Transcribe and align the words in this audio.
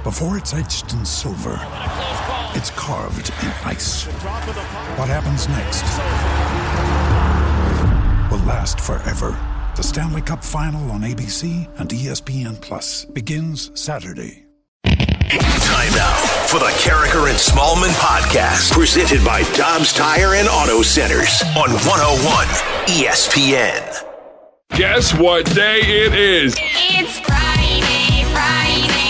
Before 0.00 0.38
it's 0.38 0.54
etched 0.54 0.94
in 0.94 1.04
silver, 1.04 1.58
it's 2.56 2.70
carved 2.70 3.28
in 3.42 3.48
ice. 3.68 4.04
What 4.96 5.10
happens 5.10 5.46
next 5.46 5.82
will 8.32 8.42
last 8.46 8.80
forever. 8.80 9.36
The 9.76 9.82
Stanley 9.82 10.22
Cup 10.22 10.42
Final 10.42 10.90
on 10.92 11.02
ABC 11.02 11.68
and 11.78 11.90
ESPN 11.90 12.58
Plus 12.62 13.04
begins 13.04 13.78
Saturday. 13.78 14.46
Time 14.86 15.92
now 15.92 16.16
for 16.46 16.60
the 16.60 16.72
Karraker 16.80 17.28
and 17.28 17.38
Smallman 17.38 17.92
podcast, 18.00 18.72
presented 18.72 19.22
by 19.22 19.42
Dobbs 19.52 19.92
Tire 19.92 20.32
and 20.32 20.48
Auto 20.48 20.80
Centers 20.80 21.42
on 21.58 21.72
101 21.72 22.46
ESPN. 22.88 24.06
Guess 24.70 25.12
what 25.18 25.44
day 25.54 25.80
it 25.80 26.14
is? 26.14 26.54
It's 26.56 27.18
Friday, 27.20 28.24
Friday, 28.32 29.09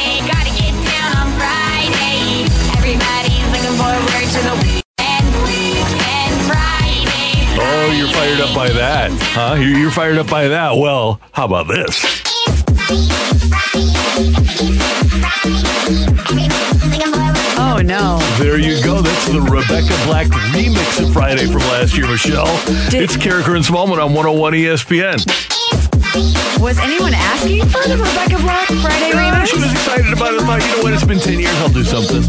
forward 3.81 4.27
to 4.35 4.41
the 4.45 4.55
weekend, 4.63 5.27
weekend, 5.49 6.35
Friday. 6.45 7.57
Oh, 7.59 7.93
you're 7.97 8.13
fired 8.13 8.41
up 8.41 8.55
by 8.55 8.69
that, 8.71 9.11
huh? 9.33 9.55
You're 9.55 9.79
you're 9.79 9.91
fired 9.91 10.19
up 10.19 10.29
by 10.29 10.49
that. 10.49 10.77
Well, 10.77 11.21
how 11.33 11.47
about 11.47 11.67
this? 11.69 12.21
Oh 17.63 17.81
no. 17.85 18.19
There 18.43 18.59
you 18.59 18.83
go. 18.83 19.01
That's 19.03 19.27
the 19.29 19.41
Rebecca 19.41 19.95
Black 20.07 20.27
remix 20.53 21.03
of 21.05 21.13
Friday 21.13 21.47
from 21.47 21.61
last 21.71 21.97
year, 21.97 22.07
Michelle. 22.09 22.47
Did- 22.91 23.03
it's 23.03 23.17
Karraker 23.17 23.55
and 23.55 23.65
Smallman 23.65 24.03
on 24.03 24.13
101 24.15 24.53
ESPN. 24.55 25.21
Was 26.61 26.79
anyone 26.79 27.15
asking 27.15 27.61
for 27.67 27.87
the 27.89 27.97
Rebecca 27.97 28.39
Black 28.43 28.67
Friday 28.83 29.13
Ah, 29.15 29.45
She 29.47 29.57
was 29.57 29.71
excited 29.73 30.13
about 30.13 30.35
it. 30.35 30.41
Thought, 30.43 30.63
you 30.63 30.77
know 30.77 30.83
what? 30.83 30.93
It's 30.93 31.05
been 31.05 31.19
10 31.21 31.39
years. 31.41 31.55
I'll 31.61 31.69
do 31.69 31.85
something. 31.85 32.23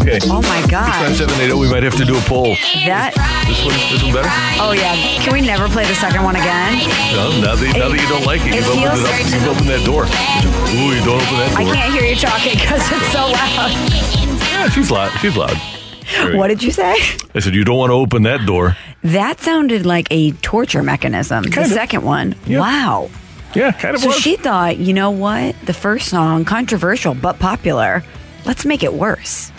Okay. 0.00 0.18
Oh 0.32 0.42
my 0.42 0.60
god. 0.66 0.90
5780, 1.14 1.54
we 1.60 1.70
might 1.70 1.82
have 1.82 1.94
to 1.96 2.04
do 2.04 2.16
a 2.16 2.20
poll. 2.22 2.56
That 2.88 3.12
This 3.46 3.60
one, 3.62 3.76
this 3.92 4.02
one 4.02 4.12
better? 4.14 4.30
Oh 4.58 4.72
yeah. 4.72 4.94
Can 5.22 5.32
we 5.32 5.40
never 5.40 5.68
play 5.68 5.84
the 5.86 5.94
second 5.94 6.24
one 6.24 6.34
again? 6.36 6.80
No, 7.14 7.30
now 7.40 7.54
that, 7.54 7.68
now 7.76 7.88
that 7.92 8.00
you 8.00 8.08
don't 8.08 8.24
like 8.26 8.40
it, 8.42 8.54
It 8.56 8.64
you've 8.64 8.72
opened 8.74 8.98
it 8.98 9.06
up. 9.06 9.20
You've 9.30 9.48
opened 9.52 9.70
that 9.70 9.84
door. 9.86 10.02
Ooh, 10.08 10.90
you 10.96 11.02
don't 11.04 11.20
open 11.22 11.36
that 11.38 11.50
door. 11.54 11.70
I 11.70 11.76
can't 11.76 11.92
hear 11.94 12.04
you 12.08 12.16
talking 12.16 12.56
because 12.58 12.82
it's 12.90 13.12
so 13.12 13.28
loud. 13.30 13.70
Yeah, 14.50 14.68
she's 14.70 14.90
loud. 14.90 15.12
She's 15.20 15.36
loud. 15.36 15.56
What 16.36 16.48
did 16.48 16.62
you 16.62 16.72
say? 16.72 16.96
I 17.34 17.38
said, 17.40 17.54
you 17.54 17.64
don't 17.64 17.76
want 17.76 17.90
to 17.90 17.94
open 17.94 18.22
that 18.22 18.46
door. 18.46 18.76
That 19.04 19.40
sounded 19.40 19.84
like 19.84 20.08
a 20.10 20.32
torture 20.40 20.82
mechanism. 20.82 21.44
Kind 21.44 21.54
the 21.54 21.60
of. 21.62 21.68
second 21.68 22.02
one. 22.02 22.34
Wow. 22.48 23.10
Yeah, 23.54 23.72
kind 23.72 23.94
of 23.94 24.00
So 24.00 24.08
was. 24.08 24.16
she 24.16 24.36
thought, 24.36 24.78
you 24.78 24.94
know 24.94 25.10
what? 25.10 25.54
The 25.66 25.74
first 25.74 26.08
song, 26.08 26.44
controversial 26.46 27.14
but 27.14 27.38
popular. 27.38 28.02
Let's 28.48 28.64
make 28.64 28.82
it 28.82 28.94
worse. 28.94 29.52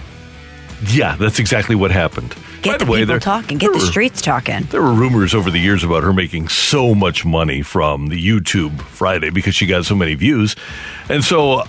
Yeah, 0.88 1.16
that's 1.16 1.40
exactly 1.40 1.76
what 1.76 1.92
happened. 1.92 2.36
Get 2.62 2.72
By 2.72 2.78
the, 2.78 2.86
the, 2.86 3.14
way, 3.14 3.20
talking. 3.20 3.58
Get 3.58 3.72
the 3.72 3.80
were- 3.80 3.86
streets 3.86 4.22
talking. 4.22 4.64
There 4.64 4.82
were 4.82 4.94
rumors 4.94 5.33
over 5.33 5.52
the 5.52 5.60
years 5.60 5.83
about 5.83 6.04
her 6.04 6.11
making 6.11 6.48
so 6.50 6.95
much 6.95 7.23
money 7.26 7.61
from 7.61 8.08
the 8.08 8.17
YouTube 8.22 8.82
Friday 8.82 9.30
because 9.30 9.55
she 9.55 9.66
got 9.66 9.86
so 9.86 9.95
many 9.95 10.16
views. 10.16 10.55
And 11.10 11.23
so 11.23 11.64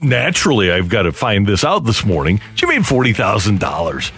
naturally, 0.00 0.70
I've 0.72 0.88
got 0.88 1.02
to 1.02 1.12
find 1.12 1.46
this 1.46 1.64
out 1.64 1.80
this 1.84 2.04
morning. 2.04 2.40
She 2.54 2.66
made 2.66 2.82
$40,000. 2.82 4.12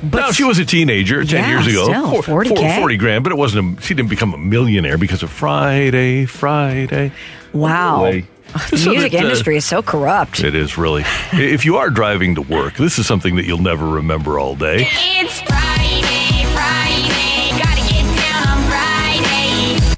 But 0.00 0.18
Now, 0.20 0.30
she 0.30 0.44
was 0.44 0.58
a 0.60 0.64
teenager 0.64 1.24
10 1.24 1.42
Yeah, 1.42 1.50
years 1.50 1.66
ago. 1.66 1.84
still, 1.84 2.22
Four- 2.22 2.44
40K. 2.44 2.56
four- 2.56 2.80
40 2.82 2.96
grand, 2.96 3.24
but 3.24 3.32
it 3.32 3.36
wasn't 3.36 3.78
a, 3.78 3.82
she 3.82 3.94
didn't 3.94 4.10
become 4.10 4.32
a 4.32 4.38
millionaire 4.38 4.96
because 4.96 5.24
of 5.24 5.30
Friday, 5.30 6.24
Friday. 6.24 7.10
wow. 7.52 8.04
Anyway, 8.04 8.28
The 8.52 8.58
just 8.70 8.84
so 8.84 8.90
music 8.90 9.12
that, 9.12 9.20
uh, 9.20 9.24
industry 9.24 9.56
is 9.56 9.64
so 9.64 9.82
corrupt. 9.82 10.40
It 10.40 10.54
is 10.54 10.78
really. 10.78 11.04
if 11.32 11.64
you 11.64 11.76
are 11.76 11.90
driving 11.90 12.34
to 12.36 12.42
work, 12.42 12.74
this 12.74 12.98
is 12.98 13.06
something 13.06 13.36
that 13.36 13.44
you'll 13.46 13.58
never 13.62 13.86
remember 13.88 14.38
all 14.38 14.54
day. 14.56 14.88
It's 14.90 15.40
Friday, 15.42 16.44
Friday, 16.54 17.50
gotta 17.62 17.92
get 17.92 18.04
down 18.16 18.48
on 18.48 18.68
Friday. 18.70 19.96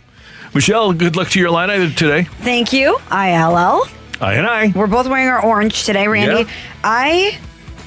Michelle, 0.55 0.93
good 0.93 1.16
luck 1.16 1.28
to 1.31 1.38
your 1.38 1.50
line 1.50 1.71
either 1.71 1.91
today. 1.91 2.25
Thank 2.25 2.72
you, 2.72 2.99
ILL. 3.11 3.87
I 4.21 4.34
and 4.34 4.47
I. 4.47 4.72
We're 4.75 4.87
both 4.87 5.09
wearing 5.09 5.28
our 5.28 5.43
orange 5.43 5.84
today, 5.84 6.06
Randy. 6.09 6.43
Yeah. 6.43 6.56
I 6.84 7.38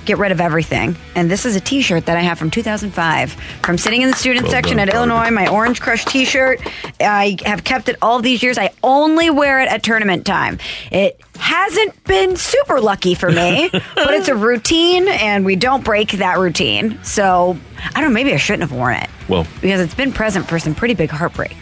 get 0.05 0.17
rid 0.17 0.31
of 0.31 0.41
everything. 0.41 0.95
And 1.15 1.29
this 1.29 1.45
is 1.45 1.55
a 1.55 1.59
t 1.59 1.81
shirt 1.81 2.05
that 2.05 2.17
I 2.17 2.21
have 2.21 2.37
from 2.37 2.51
2005 2.51 3.31
from 3.61 3.77
sitting 3.77 4.01
in 4.01 4.09
the 4.09 4.15
student 4.15 4.43
Well 4.43 4.51
section 4.51 4.77
done, 4.77 4.89
at. 4.89 4.95
Illinois, 4.95 5.29
my 5.31 5.47
Orange 5.47 5.81
Crush 5.81 6.05
t 6.05 6.25
shirt. 6.25 6.61
I 6.99 7.37
have 7.45 7.63
kept 7.63 7.89
it 7.89 7.95
all 8.01 8.21
these 8.21 8.43
years. 8.43 8.57
I 8.57 8.71
only 8.83 9.29
wear 9.29 9.61
it 9.61 9.69
at 9.69 9.83
tournament 9.83 10.25
time. 10.25 10.59
It 10.91 11.19
hasn't 11.37 12.03
been 12.03 12.35
super 12.35 12.79
lucky 12.79 13.15
for 13.15 13.31
me, 13.31 13.69
but 13.71 14.13
it's 14.13 14.27
a 14.27 14.35
routine 14.35 15.07
and 15.07 15.45
we 15.45 15.55
don't 15.55 15.83
break 15.83 16.11
that 16.13 16.37
routine. 16.37 16.99
So 17.03 17.57
I 17.95 18.01
don't 18.01 18.09
know, 18.09 18.13
maybe 18.13 18.33
I 18.33 18.37
shouldn't 18.37 18.69
have 18.69 18.71
worn 18.77 18.95
it. 18.95 19.09
Well- 19.27 19.47
because 19.61 19.79
it's 19.81 19.95
been 19.95 20.11
present 20.11 20.47
for 20.47 20.59
some 20.59 20.75
pretty 20.75 20.93
big 20.93 21.09
heartbreak. 21.09 21.55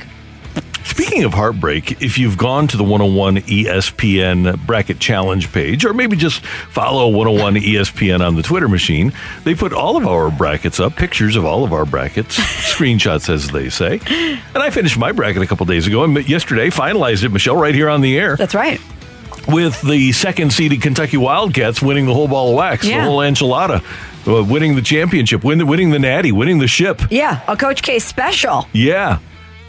Speaking 0.91 1.23
of 1.23 1.33
heartbreak, 1.33 2.01
if 2.01 2.17
you've 2.17 2.37
gone 2.37 2.67
to 2.67 2.75
the 2.77 2.83
101 2.83 3.37
ESPN 3.37 4.63
bracket 4.65 4.99
challenge 4.99 5.51
page, 5.51 5.85
or 5.85 5.93
maybe 5.93 6.17
just 6.17 6.45
follow 6.45 7.07
101 7.07 7.55
ESPN 7.55 8.25
on 8.25 8.35
the 8.35 8.43
Twitter 8.43 8.67
machine, 8.67 9.13
they 9.45 9.55
put 9.55 9.71
all 9.71 9.95
of 9.95 10.05
our 10.05 10.29
brackets 10.29 10.79
up, 10.81 10.95
pictures 10.97 11.37
of 11.37 11.45
all 11.45 11.63
of 11.63 11.71
our 11.71 11.85
brackets, 11.85 12.37
screenshots, 12.73 13.29
as 13.29 13.49
they 13.51 13.69
say. 13.69 13.99
And 14.53 14.57
I 14.61 14.69
finished 14.69 14.97
my 14.97 15.13
bracket 15.13 15.41
a 15.41 15.47
couple 15.47 15.65
days 15.65 15.87
ago, 15.87 16.03
and 16.03 16.27
yesterday 16.27 16.69
finalized 16.69 17.23
it, 17.23 17.29
Michelle, 17.29 17.55
right 17.55 17.73
here 17.73 17.89
on 17.89 18.01
the 18.01 18.17
air, 18.19 18.35
That's 18.35 18.53
right. 18.53 18.79
with 19.47 19.81
the 19.81 20.11
second 20.11 20.51
seeded 20.51 20.81
Kentucky 20.81 21.15
Wildcats 21.17 21.81
winning 21.81 22.05
the 22.05 22.13
whole 22.13 22.27
ball 22.27 22.49
of 22.49 22.55
wax, 22.57 22.85
Yeah. 22.85 22.97
the 22.97 23.03
whole 23.05 23.19
enchilada, 23.19 23.81
uh, 24.27 24.43
winning 24.43 24.75
the 24.75 24.81
championship, 24.83 25.43
win, 25.43 25.65
winning 25.67 25.91
the 25.91 25.99
natty, 25.99 26.33
winning 26.33 26.59
the 26.59 26.67
ship. 26.67 27.01
Yeah, 27.09 27.39
a 27.47 27.55
Coach 27.55 27.81
K 27.81 27.97
special. 27.99 28.67
Yeah. 28.73 29.19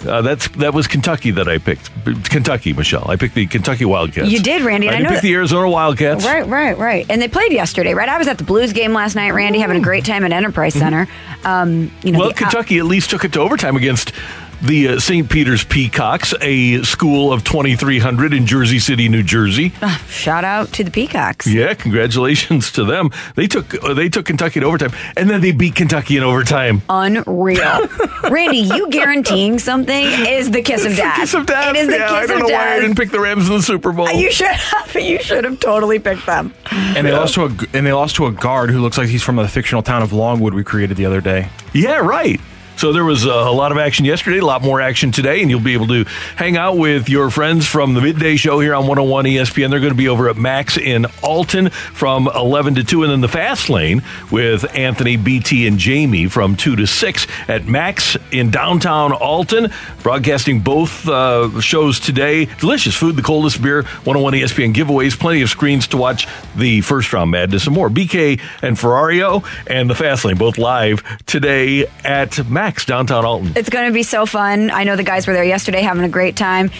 Uh, 0.06 0.22
that's 0.22 0.48
that 0.48 0.74
was 0.74 0.86
Kentucky 0.86 1.30
that 1.32 1.48
I 1.48 1.58
picked. 1.58 1.90
Kentucky, 2.30 2.72
Michelle. 2.72 3.08
I 3.10 3.16
picked 3.16 3.34
the 3.34 3.46
Kentucky 3.46 3.84
Wildcats. 3.84 4.30
You 4.30 4.40
did, 4.40 4.62
Randy, 4.62 4.88
I, 4.88 4.92
I 4.92 4.94
didn't 4.96 5.04
know 5.04 5.08
pick 5.10 5.16
that- 5.18 5.22
the 5.22 5.34
Arizona 5.34 5.70
Wildcats. 5.70 6.24
Right, 6.24 6.46
right, 6.46 6.76
right. 6.76 7.06
And 7.08 7.20
they 7.22 7.28
played 7.28 7.52
yesterday, 7.52 7.94
right? 7.94 8.08
I 8.08 8.18
was 8.18 8.26
at 8.28 8.38
the 8.38 8.44
Blues 8.44 8.72
game 8.72 8.92
last 8.92 9.14
night, 9.14 9.30
Randy, 9.30 9.60
having 9.60 9.76
a 9.76 9.80
great 9.80 10.04
time 10.04 10.24
at 10.24 10.32
Enterprise 10.32 10.74
Center. 10.74 11.06
Um, 11.44 11.90
you 12.02 12.12
know, 12.12 12.18
Well, 12.18 12.28
the- 12.28 12.34
Kentucky 12.34 12.78
at 12.78 12.84
least 12.84 13.10
took 13.10 13.24
it 13.24 13.32
to 13.34 13.40
overtime 13.40 13.76
against 13.76 14.12
the 14.62 14.88
uh, 14.88 14.98
St. 15.00 15.28
Peter's 15.28 15.64
Peacocks, 15.64 16.34
a 16.40 16.82
school 16.82 17.32
of 17.32 17.44
2,300 17.44 18.32
in 18.32 18.46
Jersey 18.46 18.78
City, 18.78 19.08
New 19.08 19.22
Jersey. 19.22 19.72
uh, 19.82 19.96
shout 20.08 20.44
out 20.44 20.72
to 20.74 20.84
the 20.84 20.90
Peacocks. 20.90 21.46
Yeah, 21.46 21.74
congratulations 21.74 22.72
to 22.72 22.84
them. 22.84 23.10
They 23.34 23.46
took 23.46 23.82
uh, 23.82 23.94
they 23.94 24.08
took 24.08 24.26
Kentucky 24.26 24.60
in 24.60 24.64
overtime, 24.64 24.92
and 25.16 25.28
then 25.28 25.40
they 25.40 25.52
beat 25.52 25.74
Kentucky 25.74 26.16
in 26.16 26.22
overtime. 26.22 26.82
Unreal. 26.88 27.88
Randy, 28.30 28.58
you 28.58 28.88
guaranteeing 28.90 29.58
something 29.58 30.06
is 30.06 30.50
the 30.50 30.62
kiss 30.62 30.84
of 30.84 30.96
death. 30.96 31.16
Kiss 31.16 31.34
of 31.34 31.46
death. 31.46 31.74
It 31.74 31.76
is 31.76 31.88
the 31.88 31.98
yeah, 31.98 32.12
I 32.12 32.26
don't 32.26 32.42
of 32.42 32.48
know 32.48 32.54
why 32.54 32.74
I 32.74 32.80
didn't 32.80 32.96
pick 32.96 33.10
the 33.10 33.20
Rams 33.20 33.48
in 33.48 33.56
the 33.56 33.62
Super 33.62 33.92
Bowl. 33.92 34.10
you 34.12 34.30
should 34.30 34.46
have. 34.46 34.94
You 34.94 35.20
should 35.22 35.44
have 35.44 35.58
totally 35.60 35.98
picked 35.98 36.26
them. 36.26 36.54
And 36.70 37.06
they 37.06 37.12
lost 37.12 37.34
to 37.34 37.44
a 37.44 37.48
and 37.72 37.86
they 37.86 37.92
lost 37.92 38.16
to 38.16 38.26
a 38.26 38.32
guard 38.32 38.70
who 38.70 38.80
looks 38.80 38.96
like 38.96 39.08
he's 39.08 39.22
from 39.22 39.36
the 39.36 39.48
fictional 39.48 39.82
town 39.82 40.02
of 40.02 40.12
Longwood 40.12 40.54
we 40.54 40.62
created 40.64 40.96
the 40.96 41.06
other 41.06 41.20
day. 41.20 41.48
Yeah, 41.72 41.98
right. 41.98 42.40
So 42.82 42.92
there 42.92 43.04
was 43.04 43.24
uh, 43.24 43.30
a 43.30 43.52
lot 43.52 43.70
of 43.70 43.78
action 43.78 44.04
yesterday, 44.04 44.38
a 44.38 44.44
lot 44.44 44.60
more 44.60 44.80
action 44.80 45.12
today, 45.12 45.40
and 45.40 45.48
you'll 45.48 45.60
be 45.60 45.74
able 45.74 45.86
to 45.86 46.02
hang 46.34 46.56
out 46.56 46.76
with 46.76 47.08
your 47.08 47.30
friends 47.30 47.64
from 47.64 47.94
the 47.94 48.00
midday 48.00 48.34
show 48.34 48.58
here 48.58 48.74
on 48.74 48.88
101 48.88 49.24
ESPN. 49.24 49.70
They're 49.70 49.78
going 49.78 49.92
to 49.92 49.96
be 49.96 50.08
over 50.08 50.28
at 50.28 50.36
Max 50.36 50.76
in 50.76 51.06
Alton 51.22 51.70
from 51.70 52.26
11 52.34 52.74
to 52.74 52.82
2, 52.82 53.04
and 53.04 53.12
then 53.12 53.20
the 53.20 53.28
Fast 53.28 53.70
Lane 53.70 54.02
with 54.32 54.68
Anthony, 54.76 55.16
BT, 55.16 55.68
and 55.68 55.78
Jamie 55.78 56.26
from 56.26 56.56
2 56.56 56.74
to 56.74 56.88
6 56.88 57.26
at 57.46 57.66
Max 57.66 58.16
in 58.32 58.50
downtown 58.50 59.12
Alton. 59.12 59.72
Broadcasting 60.02 60.58
both 60.58 61.06
uh, 61.06 61.60
shows 61.60 62.00
today. 62.00 62.46
Delicious 62.58 62.96
food, 62.96 63.14
the 63.14 63.22
coldest 63.22 63.62
beer, 63.62 63.84
101 63.84 64.32
ESPN 64.32 64.74
giveaways, 64.74 65.16
plenty 65.16 65.42
of 65.42 65.50
screens 65.50 65.86
to 65.86 65.96
watch 65.96 66.26
the 66.56 66.80
first 66.80 67.12
round 67.12 67.30
madness 67.30 67.64
and 67.68 67.76
more. 67.76 67.88
BK 67.88 68.40
and 68.60 68.76
Ferrario 68.76 69.44
and 69.68 69.88
the 69.88 69.94
Fast 69.94 70.24
Lane 70.24 70.36
both 70.36 70.58
live 70.58 71.04
today 71.26 71.86
at 72.04 72.44
Max 72.50 72.71
downtown 72.86 73.24
Alton. 73.24 73.52
It's 73.56 73.68
going 73.68 73.86
to 73.86 73.92
be 73.92 74.02
so 74.02 74.26
fun. 74.26 74.70
I 74.70 74.84
know 74.84 74.96
the 74.96 75.02
guys 75.02 75.26
were 75.26 75.32
there 75.32 75.44
yesterday 75.44 75.82
having 75.82 76.04
a 76.04 76.08
great 76.08 76.36
time. 76.36 76.70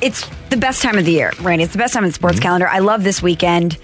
it's 0.00 0.28
the 0.50 0.56
best 0.56 0.82
time 0.82 0.98
of 0.98 1.04
the 1.04 1.12
year, 1.12 1.32
Randy. 1.40 1.64
It's 1.64 1.72
the 1.72 1.78
best 1.78 1.94
time 1.94 2.04
in 2.04 2.10
the 2.10 2.14
sports 2.14 2.36
mm-hmm. 2.36 2.42
calendar. 2.42 2.68
I 2.68 2.78
love 2.78 3.04
this 3.04 3.22
weekend. 3.22 3.78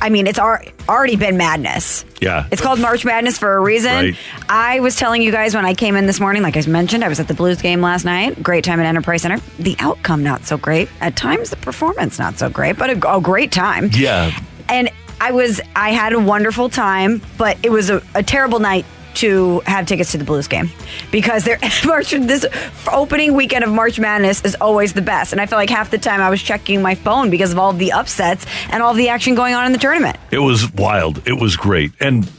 I 0.00 0.10
mean, 0.10 0.26
it's 0.26 0.38
already 0.38 1.16
been 1.16 1.38
madness. 1.38 2.04
Yeah. 2.20 2.46
It's 2.50 2.60
called 2.60 2.78
March 2.80 3.04
Madness 3.04 3.38
for 3.38 3.54
a 3.54 3.60
reason. 3.60 3.92
Right. 3.92 4.16
I 4.46 4.80
was 4.80 4.94
telling 4.96 5.22
you 5.22 5.32
guys 5.32 5.54
when 5.54 5.64
I 5.64 5.72
came 5.72 5.96
in 5.96 6.06
this 6.06 6.20
morning, 6.20 6.42
like 6.42 6.56
I 6.56 6.60
mentioned, 6.66 7.02
I 7.02 7.08
was 7.08 7.18
at 7.18 7.28
the 7.28 7.34
Blues 7.34 7.62
game 7.62 7.80
last 7.80 8.04
night. 8.04 8.42
Great 8.42 8.62
time 8.62 8.78
at 8.78 8.84
Enterprise 8.84 9.22
Center. 9.22 9.38
The 9.58 9.74
outcome, 9.78 10.22
not 10.22 10.44
so 10.44 10.58
great. 10.58 10.90
At 11.00 11.16
times, 11.16 11.48
the 11.48 11.56
performance, 11.56 12.18
not 12.18 12.38
so 12.38 12.50
great, 12.50 12.76
but 12.76 12.90
a, 12.90 13.16
a 13.16 13.20
great 13.22 13.52
time. 13.52 13.88
Yeah. 13.94 14.38
And 14.68 14.90
I 15.18 15.32
was, 15.32 15.62
I 15.74 15.92
had 15.92 16.12
a 16.12 16.20
wonderful 16.20 16.68
time, 16.68 17.22
but 17.38 17.56
it 17.62 17.70
was 17.70 17.88
a, 17.88 18.02
a 18.14 18.22
terrible 18.22 18.58
night 18.58 18.84
to 19.16 19.60
have 19.66 19.86
tickets 19.86 20.12
to 20.12 20.18
the 20.18 20.24
Blues 20.24 20.48
game 20.48 20.70
because 21.10 21.44
their 21.44 21.58
March 21.84 22.10
this 22.10 22.46
opening 22.90 23.34
weekend 23.34 23.64
of 23.64 23.70
March 23.70 23.98
Madness 23.98 24.44
is 24.44 24.54
always 24.60 24.92
the 24.92 25.02
best. 25.02 25.32
And 25.32 25.40
I 25.40 25.46
feel 25.46 25.58
like 25.58 25.70
half 25.70 25.90
the 25.90 25.98
time 25.98 26.20
I 26.20 26.30
was 26.30 26.42
checking 26.42 26.82
my 26.82 26.94
phone 26.94 27.30
because 27.30 27.52
of 27.52 27.58
all 27.58 27.72
the 27.72 27.92
upsets 27.92 28.46
and 28.70 28.82
all 28.82 28.94
the 28.94 29.08
action 29.08 29.34
going 29.34 29.54
on 29.54 29.66
in 29.66 29.72
the 29.72 29.78
tournament. 29.78 30.16
It 30.30 30.38
was 30.38 30.72
wild. 30.72 31.26
It 31.26 31.40
was 31.40 31.56
great. 31.56 31.92
And 32.00 32.30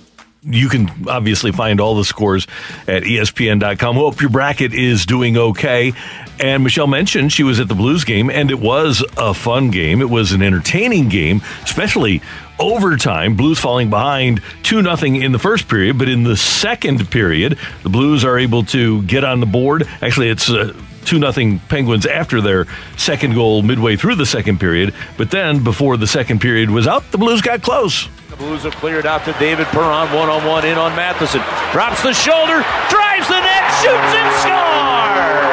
you 0.44 0.70
can 0.70 1.08
obviously 1.08 1.52
find 1.52 1.82
all 1.82 1.96
the 1.96 2.06
scores 2.06 2.48
at 2.88 3.04
ESPN.com. 3.04 3.96
Hope 3.96 4.22
your 4.22 4.30
bracket 4.30 4.74
is 4.74 5.06
doing 5.06 5.38
okay. 5.38 5.94
And 6.40 6.64
Michelle 6.64 6.88
mentioned 6.88 7.34
she 7.34 7.44
was 7.44 7.60
at 7.60 7.68
the 7.68 7.76
Blues 7.76 8.04
game, 8.04 8.30
and 8.30 8.52
it 8.52 8.60
was 8.60 9.04
a 9.18 9.34
fun 9.34 9.72
game. 9.72 10.02
It 10.02 10.10
was 10.10 10.32
an 10.32 10.42
entertaining 10.42 11.10
game, 11.10 11.42
especially 11.64 12.22
overtime. 12.60 13.36
Blues 13.36 13.60
falling 13.60 13.90
behind 13.90 14.42
2 14.64 14.82
nothing 14.82 15.16
in 15.16 15.32
the 15.32 15.40
first 15.40 15.68
period, 15.68 15.98
but 15.98 16.10
in 16.10 16.24
the 16.24 16.38
second 16.38 17.10
period, 17.10 17.58
the 17.84 17.90
Blues 17.90 18.24
are 18.24 18.38
able 18.38 18.64
to 18.66 19.02
get 19.04 19.24
on 19.24 19.40
the 19.40 19.46
board. 19.46 19.88
Actually, 20.02 20.30
it's 20.30 20.50
uh, 20.50 20.74
2 21.06 21.20
nothing 21.20 21.60
Penguins 21.70 22.06
after 22.06 22.42
their 22.42 22.66
second 22.98 23.34
goal 23.34 23.62
midway 23.64 23.96
through 23.96 24.16
the 24.16 24.26
second 24.26 24.60
period. 24.60 24.94
But 25.18 25.32
then, 25.32 25.64
before 25.64 25.98
the 25.98 26.08
second 26.08 26.40
period 26.42 26.70
was 26.70 26.88
out, 26.88 27.10
the 27.12 27.18
Blues 27.18 27.42
got 27.42 27.62
close. 27.62 28.10
The 28.30 28.36
Blues 28.36 28.64
have 28.64 28.76
cleared 28.76 29.06
out 29.06 29.26
to 29.26 29.34
David 29.40 29.68
Perron, 29.68 30.14
one 30.14 30.30
on 30.30 30.46
one 30.46 30.66
in 30.66 30.78
on 30.78 30.96
Matheson. 30.96 31.42
Drops 31.72 32.04
the 32.04 32.14
shoulder, 32.14 32.64
drives 32.90 33.28
the 33.28 33.40
net, 33.40 33.72
shoots 33.82 34.14
and 34.14 34.36
scores! 34.42 35.47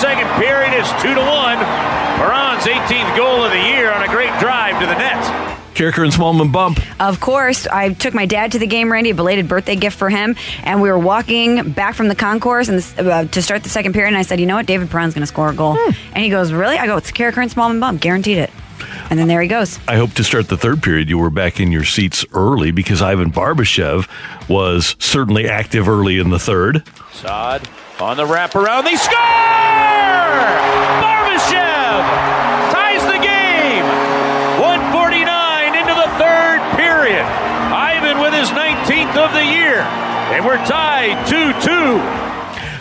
Second 0.00 0.28
period. 0.40 0.78
is 0.78 0.88
2 1.02 1.12
to 1.12 1.20
1. 1.20 1.58
Perron's 1.58 2.62
18th 2.62 3.16
goal 3.16 3.42
of 3.42 3.50
the 3.50 3.58
year 3.58 3.90
on 3.90 4.02
a 4.02 4.06
great 4.06 4.30
drive 4.38 4.78
to 4.80 4.86
the 4.86 4.94
net. 4.94 5.58
Karraker 5.74 6.04
and 6.04 6.12
Smallman 6.12 6.52
bump. 6.52 6.78
Of 7.00 7.18
course, 7.18 7.66
I 7.66 7.94
took 7.94 8.14
my 8.14 8.24
dad 8.24 8.52
to 8.52 8.60
the 8.60 8.66
game, 8.68 8.92
Randy, 8.92 9.10
a 9.10 9.14
belated 9.14 9.48
birthday 9.48 9.74
gift 9.74 9.98
for 9.98 10.08
him, 10.08 10.36
and 10.62 10.80
we 10.80 10.88
were 10.88 10.98
walking 10.98 11.72
back 11.72 11.96
from 11.96 12.06
the 12.06 12.14
concourse 12.14 12.68
and 12.68 13.08
uh, 13.08 13.24
to 13.24 13.42
start 13.42 13.64
the 13.64 13.68
second 13.68 13.92
period. 13.92 14.08
And 14.08 14.16
I 14.16 14.22
said, 14.22 14.38
"You 14.38 14.46
know 14.46 14.54
what? 14.54 14.66
David 14.66 14.88
Perron's 14.88 15.14
going 15.14 15.22
to 15.22 15.26
score 15.26 15.48
a 15.50 15.54
goal." 15.54 15.76
And 16.14 16.22
he 16.22 16.30
goes, 16.30 16.52
"Really?" 16.52 16.78
I 16.78 16.86
go, 16.86 16.96
"It's 16.96 17.10
Karraker 17.10 17.42
and 17.42 17.50
Smallman 17.50 17.80
bump, 17.80 18.00
guaranteed 18.00 18.38
it." 18.38 18.50
And 19.10 19.18
then 19.18 19.26
there 19.26 19.42
he 19.42 19.48
goes. 19.48 19.80
I 19.88 19.96
hope 19.96 20.12
to 20.14 20.22
start 20.22 20.48
the 20.48 20.56
third 20.56 20.80
period. 20.80 21.08
You 21.08 21.18
were 21.18 21.30
back 21.30 21.58
in 21.58 21.72
your 21.72 21.84
seats 21.84 22.24
early 22.32 22.70
because 22.70 23.02
Ivan 23.02 23.32
Barbashev 23.32 24.08
was 24.48 24.94
certainly 25.00 25.48
active 25.48 25.88
early 25.88 26.18
in 26.18 26.30
the 26.30 26.38
third. 26.38 26.84
Sod 27.12 27.68
on 28.00 28.16
the 28.16 28.24
wraparound. 28.24 28.84
They 28.84 28.96
score! 28.96 29.16
Barbashev 31.02 32.00
ties 32.70 33.02
the 33.06 33.18
game. 33.18 33.84
149 34.60 35.74
into 35.74 35.94
the 35.94 36.10
third 36.18 36.60
period. 36.76 37.24
Ivan 37.74 38.20
with 38.20 38.34
his 38.34 38.50
19th 38.50 39.16
of 39.16 39.32
the 39.32 39.44
year. 39.44 39.82
And 40.32 40.44
we're 40.44 40.64
tied 40.66 41.26
2 41.26 41.52
2. 41.60 42.27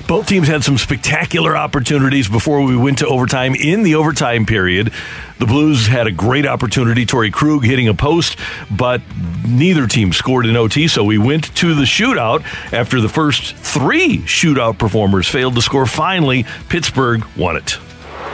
Both 0.07 0.27
teams 0.27 0.47
had 0.47 0.63
some 0.63 0.77
spectacular 0.77 1.57
opportunities 1.57 2.29
before 2.29 2.61
we 2.61 2.77
went 2.77 2.99
to 2.99 3.07
overtime. 3.07 3.55
In 3.55 3.83
the 3.83 3.95
overtime 3.95 4.45
period, 4.45 4.93
the 5.37 5.45
Blues 5.45 5.87
had 5.87 6.07
a 6.07 6.13
great 6.13 6.45
opportunity. 6.45 7.05
Torrey 7.05 7.29
Krug 7.29 7.65
hitting 7.65 7.89
a 7.89 7.93
post, 7.93 8.39
but 8.71 9.01
neither 9.45 9.85
team 9.85 10.13
scored 10.13 10.45
in 10.45 10.55
OT, 10.55 10.87
so 10.87 11.03
we 11.03 11.17
went 11.17 11.53
to 11.57 11.75
the 11.75 11.83
shootout. 11.83 12.45
After 12.71 13.01
the 13.01 13.09
first 13.09 13.57
three 13.57 14.19
shootout 14.19 14.77
performers 14.77 15.27
failed 15.27 15.55
to 15.55 15.61
score, 15.61 15.85
finally, 15.85 16.45
Pittsburgh 16.69 17.25
won 17.35 17.57
it. 17.57 17.77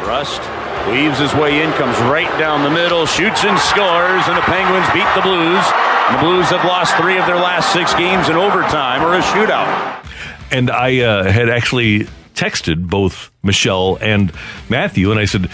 Rust 0.05 0.41
weaves 0.91 1.17
his 1.17 1.33
way 1.33 1.63
in, 1.63 1.71
comes 1.71 1.97
right 2.01 2.29
down 2.37 2.61
the 2.61 2.69
middle, 2.69 3.07
shoots 3.07 3.43
and 3.45 3.57
scores, 3.57 4.21
and 4.27 4.37
the 4.37 4.45
Penguins 4.45 4.85
beat 4.93 5.09
the 5.15 5.23
Blues. 5.23 5.65
The 6.11 6.19
Blues 6.19 6.45
have 6.49 6.63
lost 6.65 6.95
three 6.97 7.17
of 7.17 7.25
their 7.25 7.37
last 7.37 7.73
six 7.73 7.95
games 7.95 8.29
in 8.29 8.35
overtime 8.35 9.01
or 9.01 9.15
a 9.15 9.21
shootout. 9.21 10.02
And 10.53 10.69
I 10.69 10.99
uh, 10.99 11.31
had 11.31 11.49
actually 11.49 12.07
texted 12.35 12.87
both 12.87 13.31
Michelle 13.41 13.97
and 14.01 14.31
Matthew, 14.69 15.09
and 15.09 15.19
I 15.19 15.25
said, 15.25 15.49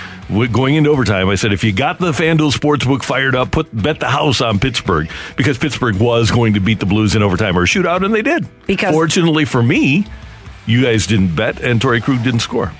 going 0.51 0.75
into 0.75 0.89
overtime, 0.89 1.29
I 1.29 1.35
said, 1.35 1.53
if 1.53 1.63
you 1.63 1.71
got 1.71 1.99
the 1.99 2.11
FanDuel 2.11 2.51
Sportsbook 2.51 3.03
fired 3.03 3.33
up, 3.33 3.51
put 3.51 3.69
bet 3.75 4.01
the 4.01 4.09
house 4.09 4.41
on 4.41 4.59
Pittsburgh 4.59 5.09
because 5.37 5.57
Pittsburgh 5.57 5.95
was 5.95 6.31
going 6.31 6.53
to 6.55 6.59
beat 6.59 6.81
the 6.81 6.85
Blues 6.85 7.15
in 7.15 7.23
overtime 7.23 7.57
or 7.57 7.63
a 7.63 7.65
shootout, 7.65 8.03
and 8.03 8.13
they 8.13 8.21
did. 8.21 8.45
Because- 8.67 8.93
fortunately 8.93 9.45
for 9.45 9.63
me, 9.63 10.05
you 10.65 10.83
guys 10.83 11.07
didn't 11.07 11.33
bet, 11.33 11.61
and 11.61 11.81
Torrey 11.81 12.01
Krug 12.01 12.21
didn't 12.23 12.41
score. 12.41 12.73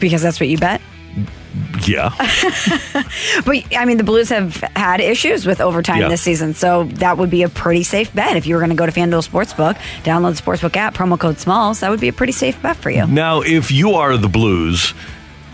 Because 0.00 0.22
that's 0.22 0.40
what 0.40 0.48
you 0.48 0.56
bet. 0.56 0.80
Yeah, 1.86 2.10
But 3.44 3.64
I 3.76 3.84
mean, 3.84 3.96
the 3.96 4.04
Blues 4.04 4.28
have 4.30 4.56
had 4.74 5.00
issues 5.00 5.46
with 5.46 5.60
overtime 5.60 6.00
Yeah. 6.00 6.08
this 6.08 6.22
season, 6.22 6.54
so 6.54 6.84
that 6.84 7.16
would 7.18 7.30
be 7.30 7.42
a 7.42 7.48
pretty 7.48 7.82
safe 7.84 8.12
bet 8.14 8.36
if 8.36 8.46
you 8.46 8.54
were 8.54 8.60
going 8.60 8.70
to 8.70 8.76
go 8.76 8.86
to 8.86 8.92
FanDuel 8.92 9.28
Sportsbook, 9.28 9.76
download 10.02 10.36
the 10.36 10.42
Sportsbook 10.42 10.76
app, 10.76 10.94
promo 10.94 11.18
code 11.18 11.38
Smalls. 11.38 11.80
That 11.80 11.90
would 11.90 12.00
be 12.00 12.08
a 12.08 12.12
pretty 12.12 12.32
safe 12.32 12.60
bet 12.62 12.76
for 12.76 12.90
you. 12.90 13.06
Now, 13.06 13.42
if 13.42 13.70
you 13.70 13.92
are 13.92 14.16
the 14.16 14.28
Blues, 14.28 14.94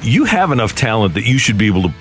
you 0.03 0.25
have 0.25 0.53
enough 0.53 0.75
talent 0.75 1.15
that 1.15 1.25
you 1.25 1.37
should 1.39 1.59
be 1.59 1.67
able 1.67 1.83
to 1.83 1.93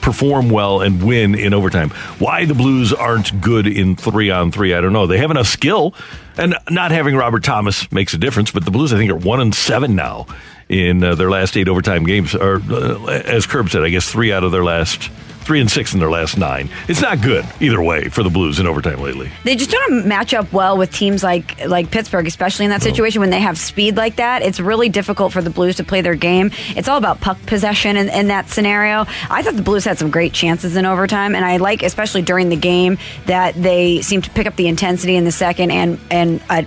perform 0.00 0.50
well 0.50 0.80
and 0.80 1.02
win 1.02 1.34
in 1.34 1.54
overtime. 1.54 1.90
Why 2.18 2.44
the 2.44 2.54
Blues 2.54 2.92
aren't 2.92 3.40
good 3.40 3.66
in 3.66 3.96
three 3.96 4.30
on 4.30 4.50
three, 4.52 4.74
I 4.74 4.80
don't 4.80 4.92
know. 4.92 5.06
They 5.06 5.18
have 5.18 5.30
enough 5.30 5.46
skill, 5.46 5.94
and 6.36 6.56
not 6.70 6.90
having 6.90 7.14
Robert 7.16 7.44
Thomas 7.44 7.90
makes 7.92 8.12
a 8.14 8.18
difference. 8.18 8.50
But 8.50 8.64
the 8.64 8.70
Blues, 8.70 8.92
I 8.92 8.96
think, 8.96 9.10
are 9.10 9.16
one 9.16 9.40
and 9.40 9.54
seven 9.54 9.94
now 9.94 10.26
in 10.68 11.02
uh, 11.02 11.14
their 11.14 11.30
last 11.30 11.56
eight 11.56 11.68
overtime 11.68 12.04
games. 12.04 12.34
Or 12.34 12.62
uh, 12.70 13.06
as 13.06 13.46
Curb 13.46 13.70
said, 13.70 13.82
I 13.82 13.90
guess 13.90 14.08
three 14.10 14.32
out 14.32 14.44
of 14.44 14.52
their 14.52 14.64
last 14.64 15.10
three 15.44 15.60
and 15.60 15.70
six 15.70 15.92
in 15.92 16.00
their 16.00 16.10
last 16.10 16.38
nine. 16.38 16.70
It's 16.88 17.02
not 17.02 17.20
good 17.20 17.44
either 17.60 17.82
way 17.82 18.08
for 18.08 18.22
the 18.22 18.30
Blues 18.30 18.58
in 18.58 18.66
overtime 18.66 19.00
lately. 19.00 19.30
They 19.44 19.56
just 19.56 19.70
don't 19.70 20.06
match 20.06 20.32
up 20.32 20.52
well 20.52 20.78
with 20.78 20.92
teams 20.92 21.22
like 21.22 21.64
like 21.66 21.90
Pittsburgh, 21.90 22.26
especially 22.26 22.64
in 22.64 22.70
that 22.70 22.82
situation 22.82 23.20
when 23.20 23.30
they 23.30 23.40
have 23.40 23.58
speed 23.58 23.96
like 23.96 24.16
that. 24.16 24.42
It's 24.42 24.58
really 24.58 24.88
difficult 24.88 25.32
for 25.32 25.42
the 25.42 25.50
Blues 25.50 25.76
to 25.76 25.84
play 25.84 26.00
their 26.00 26.14
game. 26.14 26.50
It's 26.70 26.88
all 26.88 26.98
about 26.98 27.20
puck 27.20 27.38
possession 27.46 27.96
in, 27.96 28.08
in 28.08 28.28
that 28.28 28.48
scenario. 28.48 29.06
I 29.30 29.42
thought 29.42 29.56
the 29.56 29.62
Blues 29.62 29.84
had 29.84 29.98
some 29.98 30.10
great 30.10 30.32
chances 30.32 30.76
in 30.76 30.86
overtime, 30.86 31.34
and 31.34 31.44
I 31.44 31.58
like, 31.58 31.82
especially 31.82 32.22
during 32.22 32.48
the 32.48 32.56
game, 32.56 32.98
that 33.26 33.54
they 33.54 34.00
seem 34.00 34.22
to 34.22 34.30
pick 34.30 34.46
up 34.46 34.56
the 34.56 34.66
intensity 34.66 35.16
in 35.16 35.24
the 35.24 35.32
second 35.32 35.70
and 35.70 36.00
and. 36.10 36.42
Uh, 36.48 36.62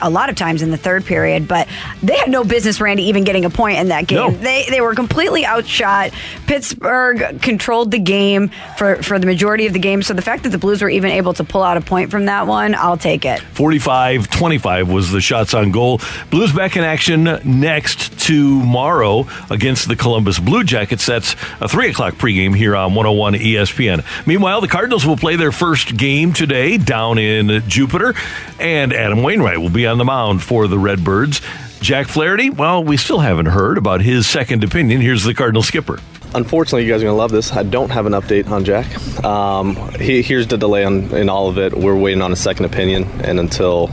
a 0.00 0.10
lot 0.10 0.28
of 0.30 0.36
times 0.36 0.62
in 0.62 0.70
the 0.70 0.76
third 0.76 1.04
period, 1.04 1.48
but 1.48 1.68
they 2.02 2.16
had 2.16 2.30
no 2.30 2.44
business, 2.44 2.80
Randy, 2.80 3.04
even 3.04 3.24
getting 3.24 3.44
a 3.44 3.50
point 3.50 3.78
in 3.78 3.88
that 3.88 4.06
game. 4.06 4.18
No. 4.18 4.30
They 4.30 4.66
they 4.68 4.80
were 4.80 4.94
completely 4.94 5.44
outshot. 5.44 6.12
Pittsburgh 6.46 7.40
controlled 7.42 7.90
the 7.90 7.98
game 7.98 8.50
for, 8.76 9.02
for 9.02 9.18
the 9.18 9.26
majority 9.26 9.66
of 9.66 9.72
the 9.72 9.78
game. 9.78 10.02
So 10.02 10.14
the 10.14 10.22
fact 10.22 10.42
that 10.44 10.50
the 10.50 10.58
Blues 10.58 10.82
were 10.82 10.90
even 10.90 11.10
able 11.10 11.32
to 11.34 11.44
pull 11.44 11.62
out 11.62 11.76
a 11.76 11.80
point 11.80 12.10
from 12.10 12.26
that 12.26 12.46
one, 12.46 12.74
I'll 12.74 12.96
take 12.96 13.24
it. 13.24 13.40
45 13.40 14.28
25 14.30 14.90
was 14.90 15.10
the 15.10 15.20
shots 15.20 15.54
on 15.54 15.70
goal. 15.70 16.00
Blues 16.30 16.52
back 16.52 16.76
in 16.76 16.84
action 16.84 17.24
next 17.44 18.18
tomorrow 18.18 19.26
against 19.50 19.88
the 19.88 19.96
Columbus 19.96 20.38
Blue 20.38 20.64
Jackets. 20.64 21.06
That's 21.06 21.34
a 21.60 21.68
3 21.68 21.90
o'clock 21.90 22.14
pregame 22.14 22.54
here 22.54 22.76
on 22.76 22.94
101 22.94 23.34
ESPN. 23.34 24.26
Meanwhile, 24.26 24.60
the 24.60 24.68
Cardinals 24.68 25.06
will 25.06 25.16
play 25.16 25.36
their 25.36 25.52
first 25.52 25.96
game 25.96 26.32
today 26.32 26.78
down 26.78 27.18
in 27.18 27.62
Jupiter, 27.68 28.14
and 28.58 28.92
Adam 28.92 29.22
Wainwright 29.22 29.58
will 29.58 29.70
be 29.70 29.86
on 29.86 29.89
the 29.98 30.04
mound 30.04 30.42
for 30.42 30.68
the 30.68 30.78
Redbirds. 30.78 31.40
Jack 31.80 32.08
Flaherty, 32.08 32.50
well, 32.50 32.84
we 32.84 32.96
still 32.96 33.20
haven't 33.20 33.46
heard 33.46 33.78
about 33.78 34.02
his 34.02 34.26
second 34.26 34.62
opinion. 34.64 35.00
Here's 35.00 35.24
the 35.24 35.32
Cardinal 35.32 35.62
skipper. 35.62 35.98
Unfortunately, 36.34 36.84
you 36.84 36.92
guys 36.92 37.00
are 37.00 37.06
going 37.06 37.14
to 37.14 37.18
love 37.18 37.32
this. 37.32 37.52
I 37.52 37.62
don't 37.62 37.90
have 37.90 38.06
an 38.06 38.12
update 38.12 38.48
on 38.50 38.64
Jack. 38.64 39.24
Um, 39.24 39.74
he, 39.94 40.22
here's 40.22 40.46
the 40.46 40.58
delay 40.58 40.84
on, 40.84 41.14
in 41.14 41.28
all 41.28 41.48
of 41.48 41.58
it. 41.58 41.74
We're 41.74 41.96
waiting 41.96 42.22
on 42.22 42.32
a 42.32 42.36
second 42.36 42.66
opinion, 42.66 43.04
and 43.22 43.40
until 43.40 43.90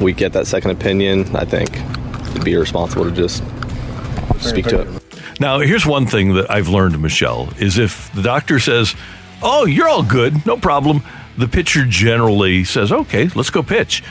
we 0.00 0.12
get 0.12 0.32
that 0.34 0.46
second 0.46 0.70
opinion, 0.70 1.34
I 1.34 1.44
think 1.44 1.76
it'd 2.30 2.44
be 2.44 2.52
irresponsible 2.52 3.04
to 3.04 3.10
just 3.10 3.42
speak 4.40 4.66
to 4.66 4.80
it. 4.80 5.02
Now, 5.40 5.58
here's 5.58 5.84
one 5.84 6.06
thing 6.06 6.34
that 6.34 6.50
I've 6.50 6.68
learned, 6.68 7.00
Michelle, 7.02 7.50
is 7.58 7.76
if 7.76 8.10
the 8.14 8.22
doctor 8.22 8.58
says, 8.58 8.94
"Oh, 9.42 9.66
you're 9.66 9.88
all 9.88 10.02
good, 10.02 10.46
no 10.46 10.56
problem," 10.56 11.02
the 11.36 11.48
pitcher 11.48 11.84
generally 11.84 12.64
says, 12.64 12.90
"Okay, 12.90 13.28
let's 13.34 13.50
go 13.50 13.62
pitch." 13.62 14.02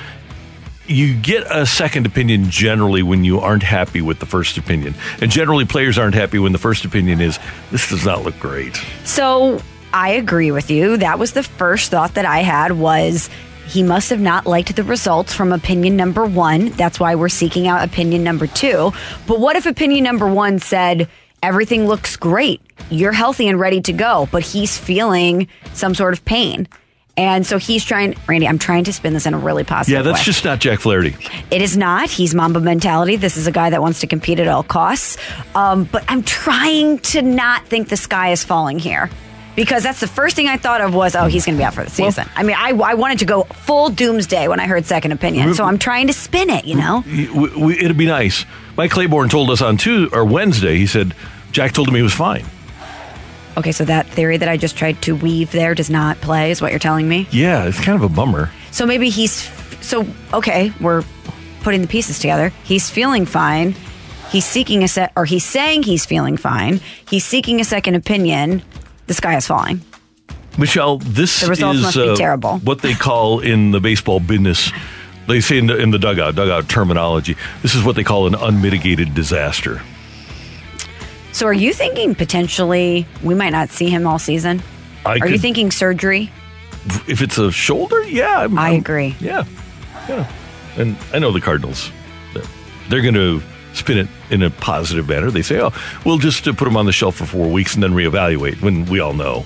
You 0.88 1.16
get 1.16 1.48
a 1.50 1.66
second 1.66 2.06
opinion 2.06 2.50
generally 2.50 3.02
when 3.02 3.24
you 3.24 3.40
aren't 3.40 3.64
happy 3.64 4.02
with 4.02 4.20
the 4.20 4.26
first 4.26 4.58
opinion, 4.58 4.94
and 5.20 5.32
generally 5.32 5.66
players 5.66 5.98
aren't 5.98 6.16
happy 6.16 6.38
when 6.38 6.52
the 6.52 6.60
first 6.60 6.86
opinion 6.86 7.22
is, 7.22 7.40
"This 7.72 7.90
does 7.90 8.06
not 8.06 8.24
look 8.24 8.38
great." 8.40 8.80
So 9.04 9.62
I 9.94 10.10
agree 10.10 10.52
with 10.52 10.70
you. 10.70 10.98
That 10.98 11.18
was 11.18 11.32
the 11.32 11.42
first 11.42 11.90
thought 11.90 12.14
that 12.14 12.26
I 12.26 12.40
had 12.40 12.74
was 12.74 13.30
he 13.68 13.82
must 13.82 14.12
have 14.12 14.20
not 14.20 14.46
liked 14.46 14.76
the 14.76 14.84
results 14.84 15.34
from 15.34 15.52
opinion 15.52 15.96
number 15.96 16.24
one. 16.24 16.70
That's 16.70 17.00
why 17.00 17.16
we're 17.16 17.30
seeking 17.30 17.68
out 17.68 17.84
opinion 17.84 18.24
number 18.24 18.46
two. 18.46 18.94
But 19.26 19.40
what 19.40 19.56
if 19.56 19.66
opinion 19.66 20.04
number 20.04 20.28
one 20.28 20.60
said, 20.60 21.08
everything 21.42 21.88
looks 21.88 22.16
great, 22.16 22.62
you're 22.92 23.12
healthy 23.12 23.48
and 23.48 23.60
ready 23.60 23.82
to 23.82 23.94
go, 23.94 24.28
but 24.32 24.44
he's 24.44 24.78
feeling 24.78 25.48
some 25.74 25.96
sort 25.96 26.14
of 26.14 26.24
pain? 26.26 26.68
And 27.18 27.46
so 27.46 27.58
he's 27.58 27.86
trying, 27.86 28.16
Randy, 28.28 28.48
I'm 28.48 28.60
trying 28.60 28.84
to 28.86 28.94
spin 28.94 29.14
this 29.14 29.26
in 29.26 29.34
a 29.34 29.38
really 29.38 29.64
positive 29.64 29.94
Yeah, 29.98 30.02
that's 30.02 30.20
way. 30.20 30.24
just 30.26 30.44
not 30.44 30.60
Jack 30.60 30.80
Flaherty. 30.80 31.16
It 31.50 31.62
is 31.62 31.78
not. 31.78 32.10
He's 32.10 32.36
Mamba 32.36 32.60
mentality. 32.60 33.16
This 33.16 33.38
is 33.38 33.48
a 33.48 33.52
guy 33.52 33.70
that 33.70 33.82
wants 33.82 34.02
to 34.02 34.08
compete 34.08 34.40
at 34.40 34.48
all 34.50 34.64
costs. 34.64 35.18
Um, 35.56 35.86
but 35.86 36.04
I'm 36.10 36.24
trying 36.24 37.00
to 37.00 37.22
not 37.22 37.66
think 37.68 37.88
the 37.88 37.96
sky 37.98 38.32
is 38.32 38.44
falling 38.44 38.80
here. 38.80 39.10
Because 39.56 39.84
that's 39.84 40.02
the 40.02 40.08
first 40.08 40.36
thing 40.36 40.50
I 40.50 40.58
thought 40.58 40.82
of 40.82 40.94
was, 40.94 41.16
oh, 41.16 41.28
he's 41.28 41.46
going 41.46 41.56
to 41.56 41.62
be 41.62 41.64
out 41.64 41.74
for 41.74 41.86
the 41.86 41.90
season. 41.90 42.28
I 42.36 42.44
mean, 42.44 42.58
I, 42.60 42.72
I 42.72 42.96
wanted 42.96 43.20
to 43.20 43.26
go 43.26 43.44
full 43.44 43.90
doomsday 43.90 44.50
when 44.50 44.60
I 44.60 44.68
heard 44.68 44.86
second 44.86 45.14
opinion. 45.14 45.54
So 45.54 45.64
I'm 45.64 45.78
trying 45.78 46.08
to 46.08 46.14
spin 46.14 46.50
it, 46.50 46.66
you 46.66 46.76
know? 46.76 47.06
We, 47.08 47.30
we, 47.56 47.80
it'd 47.80 47.98
be 47.98 48.08
nice. 48.08 48.46
Mike 48.76 48.92
Claiborne 48.92 49.30
told 49.30 49.50
us 49.52 49.62
on 49.62 49.78
Tuesday 49.78 50.14
or 50.14 50.26
Wednesday. 50.26 50.76
He 50.78 50.88
said 50.88 51.16
Jack 51.54 51.72
told 51.72 51.88
him 51.88 51.96
he 51.96 52.02
was 52.02 52.14
fine. 52.14 52.44
Okay, 53.58 53.72
so 53.72 53.86
that 53.86 54.08
theory 54.08 54.38
that 54.38 54.50
I 54.50 54.58
just 54.58 54.76
tried 54.76 55.02
to 55.04 55.16
weave 55.16 55.52
there 55.52 55.74
does 55.76 55.90
not 55.90 56.18
play, 56.18 56.52
is 56.52 56.62
what 56.62 56.72
you're 56.72 56.80
telling 56.80 57.08
me? 57.08 57.28
Yeah, 57.32 57.66
it's 57.66 57.80
kind 57.80 57.96
of 57.96 58.04
a 58.04 58.14
bummer. 58.14 58.52
So 58.72 58.86
maybe 58.86 59.10
he's 59.10 59.32
so 59.82 60.06
okay. 60.34 60.74
We're 60.82 61.04
putting 61.62 61.82
the 61.82 61.88
pieces 61.88 62.20
together. 62.20 62.52
He's 62.64 62.90
feeling 62.90 63.26
fine. 63.26 63.76
He's 64.30 64.46
seeking 64.46 64.84
a 64.84 64.88
set, 64.88 65.14
or 65.16 65.26
he's 65.26 65.46
saying 65.46 65.84
he's 65.84 66.06
feeling 66.06 66.36
fine. 66.36 66.82
He's 67.10 67.24
seeking 67.24 67.62
a 67.62 67.64
second 67.64 67.96
opinion. 67.96 68.62
The 69.08 69.14
sky 69.14 69.38
is 69.38 69.48
falling. 69.48 69.82
Michelle, 70.58 70.98
this 70.98 71.42
The 71.42 71.48
results 71.48 71.78
is 71.78 71.84
must 71.84 71.98
be 71.98 72.10
uh, 72.10 72.16
terrible. 72.16 72.58
what 72.64 72.82
they 72.82 72.94
call 72.94 73.40
in 73.40 73.72
the 73.72 73.80
baseball 73.80 74.20
business. 74.20 74.72
They 75.28 75.42
say 75.42 75.58
in 75.58 75.68
the, 75.68 75.78
in 75.78 75.92
the 75.92 76.00
dugout, 76.00 76.36
dugout 76.36 76.70
terminology. 76.70 77.36
This 77.62 77.76
is 77.76 77.84
what 77.84 77.96
they 77.96 78.04
call 78.04 78.28
an 78.28 78.36
unmitigated 78.36 79.16
disaster. 79.16 79.82
So, 81.36 81.48
are 81.48 81.54
you 81.54 81.74
thinking 81.74 82.16
potentially 82.16 83.06
we 83.22 83.36
might 83.36 83.50
not 83.50 83.70
see 83.70 83.90
him 83.90 84.08
all 84.08 84.20
season? 84.20 84.64
I 85.06 85.18
are 85.20 85.28
you 85.28 85.38
thinking 85.38 85.70
surgery? 85.70 86.32
If 87.10 87.22
it's 87.22 87.38
a 87.38 87.52
shoulder, 87.52 88.02
yeah, 88.04 88.40
I'm- 88.40 88.58
I 88.58 88.68
I'm- 88.70 88.76
agree. 88.80 89.18
Yeah, 89.20 89.44
yeah. 90.08 90.32
And 90.78 90.96
I 91.12 91.20
know 91.20 91.34
the 91.34 91.42
Cardinals. 91.42 91.92
They're, 92.34 92.44
they're 92.88 93.02
going 93.02 93.16
to 93.16 93.42
spin 93.74 93.98
it 93.98 94.08
in 94.30 94.44
a 94.44 94.50
positive 94.50 95.10
manner. 95.10 95.30
They 95.30 95.42
say, 95.42 95.60
"Oh, 95.60 95.74
we'll 96.06 96.20
just 96.20 96.48
uh, 96.48 96.54
put 96.54 96.70
him 96.70 96.78
on 96.78 96.86
the 96.86 96.94
shelf 96.94 97.16
for 97.18 97.26
four 97.26 97.52
weeks 97.52 97.74
and 97.74 97.84
then 97.84 97.92
reevaluate." 97.92 98.62
When 98.62 98.86
we 98.86 99.02
all 99.02 99.12
know, 99.14 99.44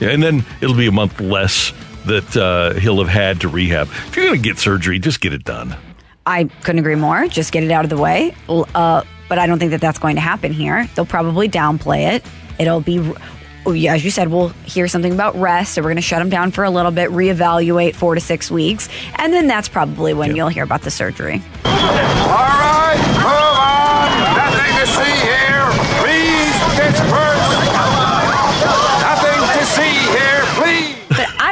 yeah, 0.00 0.08
and 0.08 0.22
then 0.22 0.42
it'll 0.62 0.74
be 0.74 0.86
a 0.86 0.90
month 0.92 1.20
less 1.20 1.74
that 2.06 2.34
uh, 2.34 2.80
he'll 2.80 2.98
have 2.98 3.08
had 3.12 3.42
to 3.42 3.48
rehab. 3.48 3.88
If 4.08 4.16
you're 4.16 4.24
going 4.24 4.40
to 4.40 4.48
get 4.48 4.56
surgery, 4.58 4.98
just 4.98 5.20
get 5.20 5.34
it 5.34 5.44
done. 5.44 5.76
I 6.24 6.44
couldn't 6.62 6.78
agree 6.78 6.94
more. 6.94 7.28
Just 7.28 7.52
get 7.52 7.62
it 7.62 7.70
out 7.70 7.84
of 7.84 7.90
the 7.90 7.98
way. 7.98 8.34
Uh, 8.48 9.02
but 9.30 9.38
I 9.38 9.46
don't 9.46 9.58
think 9.60 9.70
that 9.70 9.80
that's 9.80 9.98
going 10.00 10.16
to 10.16 10.20
happen 10.20 10.52
here. 10.52 10.86
They'll 10.94 11.06
probably 11.06 11.48
downplay 11.48 12.12
it. 12.14 12.24
It'll 12.58 12.80
be, 12.80 12.98
as 13.88 14.04
you 14.04 14.10
said, 14.10 14.28
we'll 14.28 14.48
hear 14.66 14.88
something 14.88 15.12
about 15.12 15.36
rest. 15.36 15.74
So 15.74 15.82
we're 15.82 15.88
going 15.90 15.96
to 15.96 16.02
shut 16.02 16.20
him 16.20 16.28
down 16.28 16.50
for 16.50 16.64
a 16.64 16.70
little 16.70 16.90
bit, 16.90 17.10
reevaluate 17.10 17.94
four 17.94 18.16
to 18.16 18.20
six 18.20 18.50
weeks. 18.50 18.88
And 19.14 19.32
then 19.32 19.46
that's 19.46 19.68
probably 19.68 20.12
when 20.14 20.34
you'll 20.34 20.48
hear 20.48 20.64
about 20.64 20.82
the 20.82 20.90
surgery. 20.90 21.40
All 21.64 21.70
right, 21.72 22.98
move 23.22 23.56
on. 23.56 24.10
Nothing 24.34 24.74
to 24.76 24.86
see 24.98 25.14
here. 25.22 25.70
Please 26.02 26.52
disperse. 26.74 27.54
Nothing 29.00 29.40
to 29.46 29.64
see 29.64 29.94
here, 30.10 30.42
please. 30.58 30.96
But 31.08 31.28
I 31.38 31.50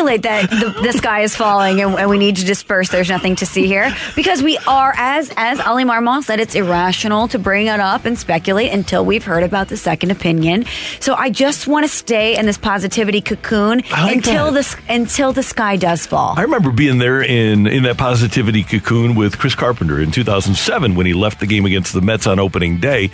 don't 0.00 0.06
want 0.06 0.22
to 0.22 0.28
speculate 0.28 0.50
that 0.50 0.74
the, 0.74 0.82
the 0.82 0.98
sky 0.98 1.20
is 1.20 1.36
falling 1.36 1.80
and, 1.80 1.94
and 1.98 2.10
we 2.10 2.18
need 2.18 2.36
to 2.36 2.44
disperse. 2.44 2.88
There's 2.88 3.08
nothing 3.08 3.36
to 3.36 3.46
see 3.46 3.66
here 3.66 3.94
because 4.16 4.42
we 4.42 4.58
are, 4.58 4.92
as 4.96 5.32
as 5.36 5.60
Oli 5.60 5.84
Marmol 5.84 6.22
said, 6.22 6.40
it's 6.40 6.54
irrational 6.54 7.28
to 7.28 7.38
bring 7.38 7.66
it 7.66 7.80
up 7.80 8.04
and 8.04 8.18
speculate 8.18 8.72
until 8.72 9.04
we've 9.04 9.24
heard 9.24 9.42
about 9.42 9.68
the 9.68 9.76
second 9.76 10.10
opinion. 10.10 10.64
So 11.00 11.14
I 11.14 11.30
just 11.30 11.66
want 11.66 11.84
to 11.84 11.88
stay 11.88 12.36
in 12.36 12.46
this 12.46 12.58
positivity 12.58 13.20
cocoon 13.20 13.82
like 13.90 14.16
until 14.16 14.52
that. 14.52 14.64
the 14.64 14.92
until 14.92 15.32
the 15.32 15.42
sky 15.42 15.76
does 15.76 16.06
fall. 16.06 16.34
I 16.36 16.42
remember 16.42 16.70
being 16.70 16.98
there 16.98 17.22
in 17.22 17.66
in 17.66 17.82
that 17.84 17.98
positivity 17.98 18.62
cocoon 18.62 19.14
with 19.14 19.38
Chris 19.38 19.54
Carpenter 19.54 20.00
in 20.00 20.10
2007 20.10 20.94
when 20.94 21.06
he 21.06 21.14
left 21.14 21.40
the 21.40 21.46
game 21.46 21.66
against 21.66 21.92
the 21.92 22.00
Mets 22.00 22.26
on 22.26 22.38
opening 22.38 22.78
day 22.80 23.10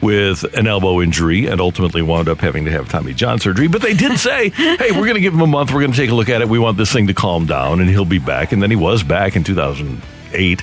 with 0.00 0.44
an 0.56 0.66
elbow 0.66 1.00
injury 1.02 1.46
and 1.46 1.60
ultimately 1.60 2.00
wound 2.02 2.28
up 2.28 2.38
having 2.40 2.64
to 2.64 2.70
have 2.70 2.88
Tommy 2.88 3.12
John 3.14 3.38
surgery. 3.38 3.68
But 3.68 3.82
they 3.82 3.94
did 3.94 4.18
say, 4.18 4.48
"Hey, 4.54 4.90
we're 4.92 5.04
going 5.06 5.14
to 5.14 5.20
give 5.20 5.34
him 5.34 5.42
a 5.42 5.46
month. 5.46 5.72
We're 5.72 5.80
going 5.80 5.92
to 5.92 5.96
take 5.96 6.10
a 6.10 6.14
look 6.14 6.28
at 6.28 6.40
it. 6.40 6.48
We 6.48 6.58
want 6.58 6.76
this 6.78 6.92
thing 6.92 7.06
to 7.08 7.14
calm 7.14 7.46
down, 7.46 7.80
and 7.80 7.88
he'll 7.90 8.04
be 8.04 8.18
back." 8.18 8.52
And 8.52 8.62
then 8.62 8.70
he 8.70 8.76
was 8.76 9.02
back 9.02 9.36
in 9.36 9.44
2008. 9.44 10.62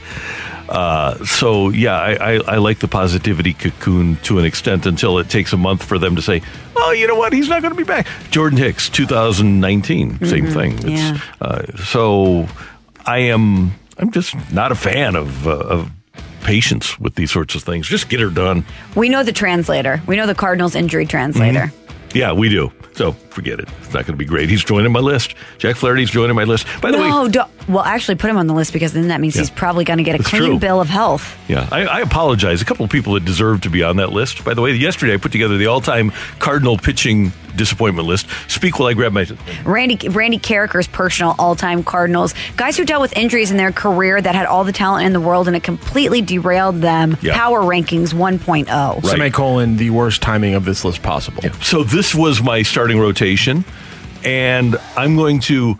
Uh, 0.70 1.24
so 1.24 1.70
yeah, 1.70 1.98
I, 1.98 2.14
I, 2.16 2.34
I 2.40 2.58
like 2.58 2.80
the 2.80 2.90
positivity 2.90 3.54
cocoon 3.54 4.18
to 4.24 4.38
an 4.40 4.44
extent 4.44 4.86
until 4.86 5.18
it 5.20 5.30
takes 5.30 5.54
a 5.54 5.58
month 5.58 5.82
for 5.84 5.98
them 5.98 6.16
to 6.18 6.22
say, 6.22 6.42
"Oh, 6.76 6.92
you 6.92 7.08
know 7.08 7.16
what? 7.16 7.32
He's 7.32 7.48
not 7.48 7.62
going 7.62 7.72
to 7.74 7.78
be 7.78 7.86
back." 7.86 8.06
Jordan 8.32 8.58
Hicks, 8.58 8.90
2019, 8.90 10.26
same 10.26 10.46
Mhm, 10.48 10.54
thing. 10.54 10.74
It's, 10.80 10.86
yeah. 11.02 11.20
uh, 11.40 11.62
so 11.86 12.48
I 13.06 13.20
am 13.20 13.72
I'm 13.98 14.12
just 14.12 14.36
not 14.52 14.72
a 14.74 14.76
fan 14.76 15.16
of 15.16 15.48
uh, 15.48 15.52
of 15.58 15.92
patience 16.48 16.98
with 16.98 17.16
these 17.16 17.30
sorts 17.30 17.56
of 17.56 17.64
things. 17.64 17.86
Just 17.86 18.08
get 18.08 18.22
her 18.22 18.30
done. 18.30 18.64
We 18.96 19.10
know 19.10 19.22
the 19.22 19.34
translator. 19.34 20.02
We 20.08 20.16
know 20.16 20.26
the 20.26 20.34
Cardinals 20.34 20.76
injury 20.76 21.06
translator. 21.06 21.60
Mm-hmm. 21.60 22.18
Yeah, 22.18 22.32
we 22.32 22.48
do. 22.48 22.72
So 22.94 23.18
forget 23.38 23.60
it. 23.60 23.70
It's 23.82 23.94
not 23.94 24.08
going 24.08 24.14
to 24.14 24.14
be 24.18 24.26
great. 24.26 24.50
He's 24.50 24.64
joining 24.64 24.92
my 24.92 25.00
list. 25.00 25.36
Jack 25.60 25.76
Flaherty's 25.76 26.10
joining 26.10 26.36
my 26.36 26.44
list. 26.44 26.66
By 26.82 26.90
the 26.90 26.98
way, 26.98 27.08
No, 27.08 27.46
well, 27.68 27.84
actually, 27.84 28.16
put 28.16 28.32
him 28.32 28.38
on 28.38 28.48
the 28.48 28.54
list 28.56 28.74
because 28.74 28.94
then 28.94 29.10
that 29.10 29.22
means 29.22 29.36
Yeah. 29.36 29.42
he's 29.44 29.52
probably 29.52 29.84
going 29.86 29.98
to 29.98 30.04
get 30.04 30.16
a 30.16 30.18
That's 30.18 30.30
clean 30.32 30.44
true. 30.44 30.60
bill 30.60 30.82
of 30.82 30.90
health. 30.90 31.38
Yeah, 31.48 31.70
I, 31.72 31.86
I 31.86 32.00
apologize. 32.00 32.64
A 32.64 32.66
couple 32.66 32.84
of 32.84 32.90
people 32.90 33.14
that 33.14 33.26
deserve 33.26 33.62
to 33.62 33.70
be 33.70 33.84
on 33.84 33.98
that 33.98 34.12
list. 34.12 34.44
By 34.44 34.56
the 34.56 34.62
way, 34.64 34.72
yesterday 34.74 35.14
I 35.14 35.18
put 35.18 35.32
together 35.32 35.56
the 35.58 35.68
all-time 35.68 36.12
Cardinal 36.40 36.78
pitching 36.80 37.32
disappointment 37.56 38.08
list. 38.08 38.28
Speak 38.48 38.80
while 38.80 38.88
I 38.88 38.94
grab 38.94 39.12
my. 39.12 39.26
Randy 39.66 40.08
Randy 40.10 40.38
Karraker's 40.40 40.88
personal 40.88 41.36
all-time 41.40 41.84
Cardinals 41.84 42.34
guys 42.56 42.78
who 42.78 42.86
dealt 42.86 43.02
with 43.02 43.18
injuries 43.18 43.52
in 43.52 43.58
their 43.58 43.72
career 43.72 44.22
that 44.22 44.36
had 44.36 44.46
all 44.46 44.64
the 44.64 44.72
talent 44.72 45.06
in 45.06 45.14
the 45.14 45.20
world 45.20 45.48
and 45.48 45.56
it 45.58 45.64
completely 45.64 46.22
derailed 46.22 46.82
them. 46.82 47.18
Yeah. 47.22 47.36
Power 47.36 47.62
rankings 47.62 48.14
oh. 48.14 48.18
1.0. 48.18 49.06
Semicolon, 49.06 49.78
the 49.78 49.90
worst 49.90 50.22
timing 50.22 50.54
of 50.54 50.66
this 50.66 50.86
list 50.86 51.02
possible. 51.02 51.42
So 51.62 51.84
this 51.84 52.14
was 52.16 52.42
my 52.42 52.62
starting 52.62 53.00
rotation, 53.00 53.27
and 54.24 54.78
I'm 54.96 55.16
going 55.16 55.40
to 55.42 55.76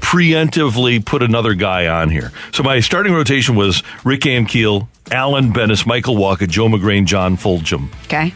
preemptively 0.00 1.04
put 1.04 1.22
another 1.22 1.54
guy 1.54 1.86
on 1.86 2.08
here. 2.10 2.32
So 2.52 2.62
my 2.62 2.80
starting 2.80 3.12
rotation 3.12 3.54
was 3.54 3.82
Rick 4.04 4.22
Ankiel, 4.22 4.88
Alan 5.10 5.52
Benes, 5.52 5.86
Michael 5.86 6.16
Walker, 6.16 6.46
Joe 6.46 6.68
Magrane, 6.68 7.04
John 7.06 7.36
Fulgham. 7.36 7.88
Okay. 8.04 8.32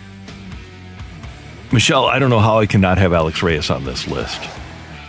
Michelle, 1.73 2.05
I 2.07 2.19
don't 2.19 2.31
know 2.31 2.39
how 2.41 2.59
I 2.59 2.67
cannot 2.67 2.99
have 2.99 3.13
Alex 3.13 3.43
Reyes 3.43 3.71
on 3.71 3.85
this 3.85 4.07
list. 4.07 4.41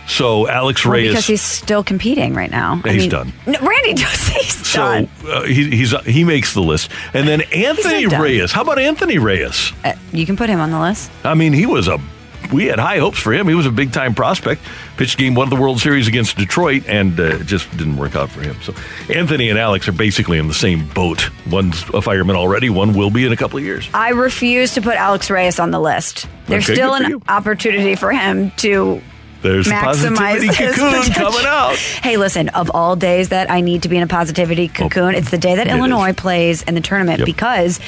So 0.08 0.48
Alex 0.48 0.84
Well, 0.84 0.94
Reyes. 0.94 1.10
because 1.10 1.26
he's 1.26 1.42
still 1.42 1.82
competing 1.84 2.34
right 2.34 2.50
now. 2.50 2.80
I 2.84 2.90
He's 2.92 3.02
mean- 3.02 3.10
done. 3.10 3.32
No, 3.46 3.58
Randy 3.60 3.94
does. 4.02 4.28
He's 4.28 4.66
so 4.66 4.78
done. 4.80 5.08
uh, 5.28 5.42
he, 5.42 5.68
he's 5.70 5.92
he 6.04 6.22
makes 6.24 6.54
the 6.54 6.62
list, 6.62 6.90
and 7.12 7.26
then 7.26 7.42
Anthony. 7.52 8.06
Reyes. 8.06 8.52
How 8.52 8.62
about 8.62 8.78
Anthony 8.78 9.18
Reyes? 9.18 9.72
Uh, 9.84 9.94
you 10.12 10.24
can 10.24 10.36
put 10.36 10.48
him 10.48 10.60
on 10.60 10.70
the 10.70 10.80
list. 10.80 11.10
I 11.24 11.34
mean, 11.34 11.52
he 11.52 11.66
was 11.66 11.88
a. 11.88 12.00
We 12.52 12.66
had 12.66 12.78
high 12.78 12.98
hopes 12.98 13.18
for 13.18 13.32
him. 13.32 13.48
He 13.48 13.54
was 13.54 13.66
a 13.66 13.70
big 13.70 13.92
time 13.92 14.14
prospect. 14.14 14.62
Pitched 14.96 15.18
game 15.18 15.34
one 15.34 15.44
of 15.44 15.50
the 15.50 15.60
World 15.60 15.80
Series 15.80 16.08
against 16.08 16.36
Detroit, 16.36 16.84
and 16.86 17.18
uh, 17.18 17.24
it 17.40 17.46
just 17.46 17.70
didn't 17.76 17.96
work 17.96 18.14
out 18.16 18.30
for 18.30 18.40
him. 18.40 18.56
So 18.62 18.74
Anthony 19.12 19.50
and 19.50 19.58
Alex 19.58 19.88
are 19.88 19.92
basically 19.92 20.38
in 20.38 20.48
the 20.48 20.54
same 20.54 20.86
boat. 20.88 21.28
One's 21.50 21.82
a 21.90 22.00
fireman 22.02 22.36
already. 22.36 22.70
One 22.70 22.94
will 22.94 23.10
be 23.10 23.26
in 23.26 23.32
a 23.32 23.36
couple 23.36 23.58
of 23.58 23.64
years. 23.64 23.88
I 23.92 24.10
refuse 24.10 24.74
to 24.74 24.80
put 24.82 24.94
Alex 24.96 25.30
Reyes 25.30 25.58
on 25.58 25.70
the 25.70 25.80
list. 25.80 26.26
There's 26.46 26.64
Okay, 26.64 26.74
still 26.74 26.94
an 26.94 27.22
opportunity 27.28 27.94
for 27.96 28.12
him 28.12 28.50
to 28.58 29.02
There's 29.42 29.66
the 29.66 29.72
maximize 29.72 30.16
positivity 30.16 30.46
his 30.46 30.76
cocoon 30.76 30.98
potential. 31.02 31.24
coming 31.30 31.46
out. 31.46 31.76
Hey, 31.76 32.16
listen, 32.16 32.48
of 32.50 32.70
all 32.72 32.96
days 32.96 33.28
that 33.30 33.50
I 33.50 33.60
need 33.60 33.82
to 33.82 33.88
be 33.88 33.96
in 33.96 34.02
a 34.02 34.06
positivity 34.06 34.68
cocoon, 34.68 35.14
it's 35.14 35.30
the 35.30 35.38
day 35.38 35.56
that 35.56 35.68
Oh, 35.68 35.76
Illinois 35.76 36.12
plays 36.12 36.62
in 36.62 36.74
the 36.74 36.80
tournament 36.80 37.18
Yep. 37.20 37.26
because 37.26 37.80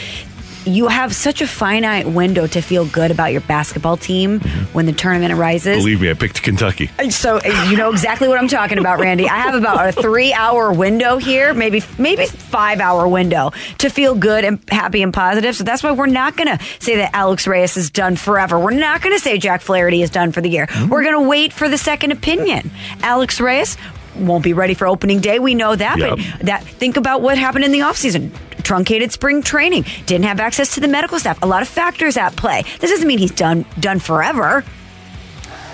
you 0.69 0.89
have 0.89 1.15
such 1.15 1.41
a 1.41 1.47
finite 1.47 2.07
window 2.07 2.47
to 2.47 2.61
feel 2.61 2.87
good 2.87 3.11
about 3.11 3.33
your 3.33 3.41
basketball 3.43 3.97
team 3.97 4.41
when 4.73 4.87
the 4.87 4.93
tournament 4.93 5.33
arises. 5.33 5.69
Mm-hmm. 5.69 5.81
Believe 5.81 6.01
me, 6.01 6.11
I 6.11 6.15
picked 6.15 6.43
Kentucky. 6.43 6.91
So 7.11 7.41
you 7.69 7.77
know 7.77 7.91
exactly 7.91 8.29
what 8.29 8.39
I'm 8.39 8.49
talking 8.49 8.79
about, 8.79 9.01
Randy. 9.01 9.29
I 9.29 9.39
have 9.39 9.55
about 9.55 9.89
a 9.89 9.93
three 9.93 10.33
hour 10.33 10.73
window 10.73 11.19
here, 11.19 11.55
maybe 11.55 11.83
maybe 11.99 12.27
five 12.27 12.81
hour 12.81 13.09
window 13.09 13.53
to 13.79 13.89
feel 13.89 14.15
good 14.15 14.45
and 14.45 14.61
happy 14.69 15.03
and 15.03 15.13
positive. 15.13 15.57
So 15.57 15.65
that's 15.65 15.83
why 15.83 15.93
we're 15.93 16.07
not 16.07 16.37
going 16.37 16.57
to 16.57 16.65
say 16.81 16.97
that 16.97 17.15
Alex 17.15 17.47
Reyes 17.47 17.77
is 17.77 17.91
done 17.91 18.17
forever. 18.17 18.59
We're 18.59 18.71
not 18.71 19.03
going 19.03 19.17
to 19.17 19.21
say 19.21 19.39
Jack 19.39 19.61
Flaherty 19.61 20.03
is 20.03 20.11
done 20.11 20.33
for 20.33 20.41
the 20.41 20.49
year. 20.49 20.67
Mm-hmm. 20.67 20.89
We're 20.89 21.03
going 21.03 21.21
to 21.23 21.29
wait 21.29 21.53
for 21.53 21.69
the 21.69 21.79
second 21.79 22.13
opinion. 22.13 22.71
Alex 23.03 23.41
Reyes 23.41 23.77
won't 24.17 24.45
be 24.45 24.53
ready 24.53 24.75
for 24.75 24.87
opening 24.87 25.21
day. 25.21 25.39
We 25.39 25.55
know 25.55 25.75
that. 25.77 25.99
Yep. 25.99 26.19
But 26.39 26.47
that 26.47 26.65
think 26.65 26.97
about 26.97 27.23
what 27.23 27.39
happened 27.39 27.65
in 27.65 27.73
the 27.73 27.81
offseason. 27.81 28.31
Truncated 28.63 29.13
spring 29.13 29.43
training, 29.43 29.85
didn't 30.07 30.25
have 30.25 30.41
access 30.41 30.75
to 30.75 30.81
the 30.81 30.89
medical 30.89 31.19
staff. 31.19 31.43
A 31.43 31.47
lot 31.47 31.63
of 31.63 31.69
factors 31.69 32.17
at 32.17 32.37
play. 32.37 32.65
This 32.81 32.91
doesn't 32.91 33.07
mean 33.07 33.19
he's 33.19 33.31
done 33.31 33.65
done 33.81 33.99
forever. 33.99 34.65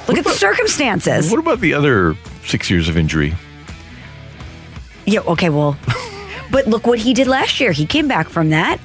Look 0.07 0.19
at 0.19 0.25
the 0.25 0.31
circumstances. 0.33 1.31
What 1.31 1.41
about 1.41 1.61
the 1.61 1.75
other 1.75 2.15
six 2.45 2.69
years 2.71 2.89
of 2.89 2.97
injury? 2.97 3.35
Yeah, 5.07 5.21
okay, 5.21 5.49
well, 5.51 5.77
but 6.51 6.67
look 6.67 6.87
what 6.87 6.99
he 6.99 7.15
did 7.15 7.27
last 7.27 7.59
year. 7.61 7.73
He 7.73 7.87
came 7.87 8.07
back 8.09 8.29
from 8.29 8.51
that. 8.51 8.79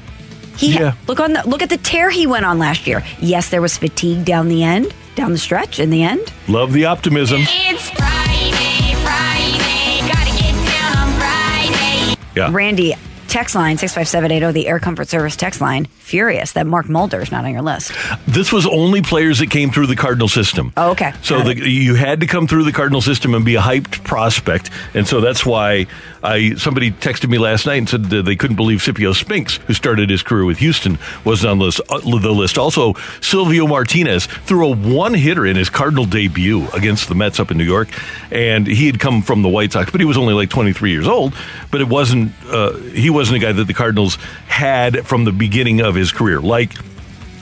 He 0.58 0.74
Yeah. 0.78 0.94
look 1.08 1.20
on 1.20 1.34
the 1.34 1.44
look 1.48 1.62
at 1.62 1.70
the 1.70 1.78
tear 1.78 2.10
he 2.10 2.26
went 2.28 2.46
on 2.46 2.58
last 2.60 2.88
year. 2.88 3.04
Yes, 3.20 3.50
there 3.50 3.62
was 3.62 3.78
fatigue 3.78 4.26
down 4.26 4.50
the 4.50 4.64
end, 4.64 4.94
down 5.16 5.32
the 5.32 5.38
stretch 5.38 5.80
in 5.80 5.90
the 5.90 6.04
end. 6.04 6.34
Love 6.48 6.74
the 6.74 6.86
optimism. 6.86 7.42
It's 7.44 7.90
Friday, 7.92 8.96
Friday. 9.04 10.08
Gotta 10.08 10.38
get 10.38 10.54
down 10.68 10.98
on 10.98 11.20
Friday. 11.20 12.16
Yeah. 12.36 12.50
Randy, 12.52 12.94
text 13.30 13.56
line 13.56 13.78
65780, 13.78 14.52
the 14.54 14.68
Air 14.68 14.80
Comfort 14.80 15.08
Service 15.08 15.36
text 15.36 15.62
line, 15.62 15.86
furious 15.86 16.54
that 16.54 16.68
Mark 16.68 16.90
Mulder 16.90 17.22
is 17.22 17.32
not 17.32 17.46
on 17.46 17.52
your 17.52 17.62
list. 17.62 17.92
This 18.28 18.52
was 18.52 18.66
only 18.66 19.02
players 19.02 19.40
that 19.40 19.50
came 19.50 19.72
through 19.72 19.88
the 19.88 19.96
Cardinal 19.96 20.28
system. 20.28 20.74
Oh, 20.76 20.92
okay. 20.92 21.14
So 21.22 21.42
the, 21.42 21.70
you 21.70 21.96
had 21.96 22.20
to 22.22 22.28
come 22.28 22.48
through 22.48 22.64
the 22.64 22.72
Cardinal 22.72 23.02
system 23.02 23.34
and 23.34 23.46
be 23.46 23.56
a 23.56 23.62
hyped 23.62 24.04
prospect, 24.04 24.70
and 24.94 25.08
so 25.08 25.22
that's 25.22 25.46
why 25.46 25.88
I 26.24 26.56
somebody 26.56 26.92
texted 26.92 27.30
me 27.30 27.38
last 27.38 27.66
night 27.66 27.78
and 27.78 27.90
said 27.90 28.06
they 28.06 28.36
couldn't 28.36 28.56
believe 28.56 28.82
Scipio 28.82 29.14
Spinks, 29.14 29.58
who 29.68 29.74
started 29.74 30.10
his 30.10 30.24
career 30.24 30.46
with 30.46 30.58
Houston, 30.60 31.00
was 31.24 31.46
on 31.46 31.60
the 31.60 31.66
list. 31.66 31.82
Uh, 31.90 32.00
the 32.00 32.32
list. 32.32 32.58
Also, 32.58 32.94
Silvio 33.22 33.68
Martinez 33.68 34.26
threw 34.26 34.72
a 34.72 34.76
one 34.76 35.14
hitter 35.14 35.46
in 35.46 35.56
his 35.56 35.70
Cardinal 35.70 36.06
debut 36.06 36.68
against 36.70 37.08
the 37.10 37.16
Mets 37.16 37.40
up 37.40 37.52
in 37.52 37.58
New 37.58 37.64
York, 37.64 37.90
and 38.32 38.68
he 38.68 38.86
had 38.88 39.00
come 39.00 39.22
from 39.22 39.42
the 39.42 39.50
White 39.50 39.72
Sox, 39.72 39.92
but 39.92 40.02
he 40.02 40.06
was 40.06 40.18
only 40.18 40.34
like 40.34 40.50
23 40.50 40.92
years 40.92 41.08
old. 41.08 41.34
But 41.72 41.82
it 41.82 41.88
wasn't 41.88 42.34
uh, 42.48 42.74
he 42.74 43.10
wasn't 43.10 43.38
a 43.38 43.46
guy 43.46 43.52
that 43.52 43.66
the 43.66 43.74
Cardinals 43.74 44.16
had 44.48 45.08
from 45.08 45.26
the 45.26 45.32
beginning 45.32 45.82
of 45.82 45.96
his 45.96 46.12
career, 46.12 46.40
like 46.42 46.74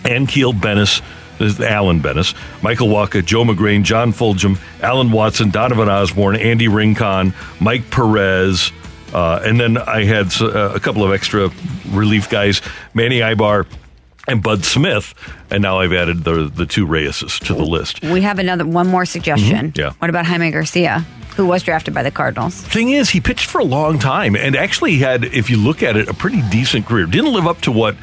Ankiel 0.04 0.60
Benes, 0.60 1.02
Alan 1.40 2.00
Benes, 2.02 2.34
Michael 2.62 2.90
Walker, 2.90 3.22
Joe 3.22 3.44
Magrane, 3.44 3.84
John 3.84 4.12
Fulgham, 4.14 4.60
Allen 4.82 5.12
Watson, 5.12 5.50
Donovan 5.50 5.90
Osborne, 5.90 6.36
Andy 6.36 6.68
Rincon, 6.68 7.34
Mike 7.60 7.90
Perez, 7.92 8.72
uh, 9.14 9.42
and 9.46 9.60
then 9.60 9.78
I 9.78 10.04
had 10.04 10.34
uh, 10.42 10.72
a 10.76 10.80
couple 10.80 11.04
of 11.04 11.12
extra 11.14 11.50
relief 11.90 12.30
guys, 12.30 12.62
Manny 12.94 13.20
Aybar 13.20 13.66
and 14.28 14.44
Bud 14.44 14.66
Smith, 14.66 15.14
and 15.50 15.62
now 15.64 15.80
I've 15.80 15.94
added 15.94 16.26
the 16.26 16.52
the 16.54 16.66
two 16.66 16.86
Reyeses 16.86 17.40
to 17.46 17.54
the 17.54 17.64
list. 17.64 18.02
We 18.04 18.22
have 18.22 18.40
another 18.40 18.66
one 18.66 18.88
more 18.88 19.06
suggestion. 19.06 19.72
Mhm, 19.72 19.78
yeah. 19.78 19.92
What 20.00 20.10
about 20.10 20.26
Jaime 20.26 20.52
Garcia, 20.52 21.06
who 21.38 21.46
was 21.46 21.64
drafted 21.64 21.94
by 21.94 22.04
the 22.04 22.12
Cardinals? 22.12 22.56
Thing 22.56 22.90
is, 22.90 23.10
he 23.12 23.22
pitched 23.22 23.46
for 23.46 23.60
a 23.60 23.64
long 23.64 23.98
time 24.00 24.36
and 24.36 24.54
actually 24.58 24.98
had, 24.98 25.24
if 25.24 25.50
you 25.50 25.56
look 25.56 25.82
at 25.82 25.96
it, 25.96 26.10
a 26.10 26.14
pretty 26.14 26.42
decent 26.50 26.86
career. 26.88 27.06
Didn't 27.06 27.32
live 27.32 27.48
up 27.48 27.62
to 27.62 27.72
what 27.72 27.96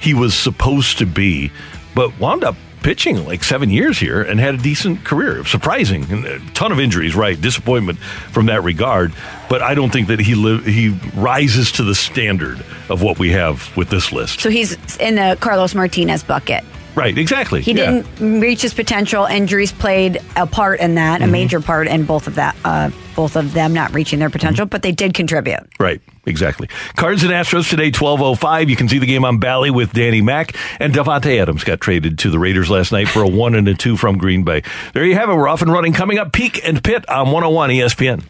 he 0.00 0.14
was 0.14 0.34
supposed 0.34 0.98
to 0.98 1.06
be, 1.06 1.50
but 1.96 2.16
wound 2.20 2.44
up 2.44 2.54
pitching 2.84 3.24
like 3.24 3.42
seven 3.42 3.70
years 3.70 3.98
here 3.98 4.22
and 4.22 4.38
had 4.38 4.54
a 4.54 4.58
decent 4.58 5.04
career. 5.04 5.42
Surprising, 5.44 6.04
a 6.26 6.38
ton 6.52 6.70
of 6.70 6.78
injuries, 6.78 7.16
right? 7.16 7.40
Disappointment 7.40 7.98
from 7.98 8.46
that 8.46 8.62
regard, 8.62 9.12
but 9.48 9.62
I 9.62 9.74
don't 9.74 9.90
think 9.90 10.08
that 10.08 10.20
he 10.20 10.34
li- 10.34 10.62
he 10.70 10.90
rises 11.16 11.72
to 11.72 11.82
the 11.82 11.94
standard 11.94 12.62
of 12.90 13.02
what 13.02 13.18
we 13.18 13.30
have 13.30 13.74
with 13.76 13.88
this 13.88 14.12
list. 14.12 14.40
So 14.40 14.50
he's 14.50 14.76
in 14.98 15.16
the 15.16 15.36
Carlos 15.40 15.74
Martinez 15.74 16.22
bucket. 16.22 16.62
Right? 16.94 17.16
Exactly. 17.18 17.60
He 17.62 17.72
Yeah. 17.72 18.02
didn't 18.18 18.40
reach 18.40 18.62
his 18.62 18.72
potential. 18.74 19.24
Injuries 19.24 19.72
played 19.72 20.20
a 20.36 20.46
part 20.46 20.80
in 20.80 20.94
that, 20.94 21.20
Mm-hmm. 21.20 21.28
a 21.28 21.32
major 21.32 21.60
part 21.60 21.88
in 21.88 22.04
both 22.04 22.26
of 22.26 22.36
that, 22.36 22.54
uh, 22.64 22.90
both 23.16 23.36
of 23.36 23.52
them 23.52 23.72
not 23.74 23.92
reaching 23.94 24.18
their 24.18 24.28
Mm-hmm. 24.28 24.32
potential, 24.32 24.66
but 24.66 24.82
they 24.82 24.92
did 24.92 25.12
contribute. 25.14 25.60
Right, 25.80 26.00
exactly. 26.26 26.68
Cards 26.96 27.22
and 27.24 27.32
Astros 27.32 27.68
today, 27.68 27.90
12.05. 27.90 28.68
You 28.68 28.76
can 28.76 28.88
see 28.88 28.98
the 28.98 29.06
game 29.06 29.24
on 29.24 29.38
Bally 29.38 29.70
with 29.70 29.92
Danny 29.92 30.20
Mack. 30.20 30.54
And 30.80 30.92
Davante 30.94 31.40
Adams 31.40 31.64
got 31.64 31.80
traded 31.80 32.18
to 32.20 32.30
the 32.30 32.38
Raiders 32.38 32.70
last 32.70 32.92
night 32.92 33.08
for 33.08 33.22
a 33.22 33.28
one 33.28 33.54
and 33.54 33.66
a 33.68 33.74
two 33.74 33.96
from 33.96 34.18
Green 34.18 34.44
Bay. 34.44 34.62
There 34.92 35.04
you 35.04 35.14
have 35.14 35.28
it. 35.28 35.34
We're 35.34 35.48
off 35.48 35.62
and 35.62 35.72
running. 35.72 35.92
Coming 35.94 36.18
up, 36.18 36.32
Peak 36.32 36.60
and 36.66 36.82
Pit 36.82 37.08
on 37.08 37.26
101 37.32 37.70
ESPN. 37.70 38.22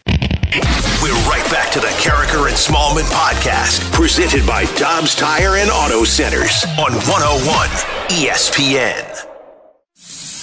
We're 1.03 1.19
right 1.27 1.43
back 1.51 1.71
to 1.73 1.79
the 1.81 1.91
Karraker 1.99 2.47
and 2.47 2.55
Smallman 2.55 3.03
podcast, 3.11 3.91
presented 3.91 4.47
by 4.47 4.63
Dobbs 4.75 5.13
Tire 5.13 5.57
and 5.57 5.69
Auto 5.69 6.05
Centers 6.05 6.63
on 6.79 6.93
101 6.93 7.69
ESPN. 8.15 9.03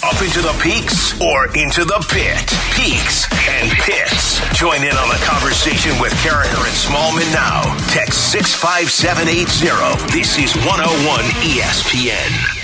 Up 0.04 0.20
into 0.20 0.42
the 0.42 0.52
peaks 0.60 1.18
or 1.20 1.46
into 1.56 1.86
the 1.86 2.04
pit? 2.10 2.44
Peaks 2.76 3.24
and 3.48 3.70
pits. 3.80 4.40
Join 4.58 4.82
in 4.84 4.92
on 4.92 5.08
the 5.08 5.22
conversation 5.24 5.98
with 5.98 6.12
Karraker 6.20 6.60
and 6.60 6.76
Smallman 6.76 7.32
now. 7.32 7.62
Text 7.88 8.32
65780. 8.32 10.12
This 10.12 10.36
is 10.36 10.54
101 10.56 11.24
ESPN. 11.40 12.61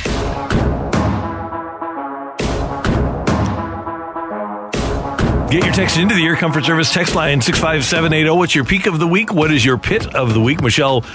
Get 5.50 5.64
your 5.64 5.72
text 5.72 5.96
into 5.96 6.14
the 6.14 6.26
Air 6.26 6.36
Comfort 6.36 6.66
Service 6.66 6.92
text 6.92 7.14
line 7.14 7.40
65780. 7.40 8.36
What's 8.36 8.54
your 8.54 8.66
peak 8.66 8.84
of 8.84 8.98
the 8.98 9.06
week? 9.06 9.32
What 9.32 9.50
is 9.50 9.64
your 9.64 9.78
pit 9.78 10.14
of 10.14 10.34
the 10.34 10.40
week? 10.40 10.60
Michelle, 10.60 11.06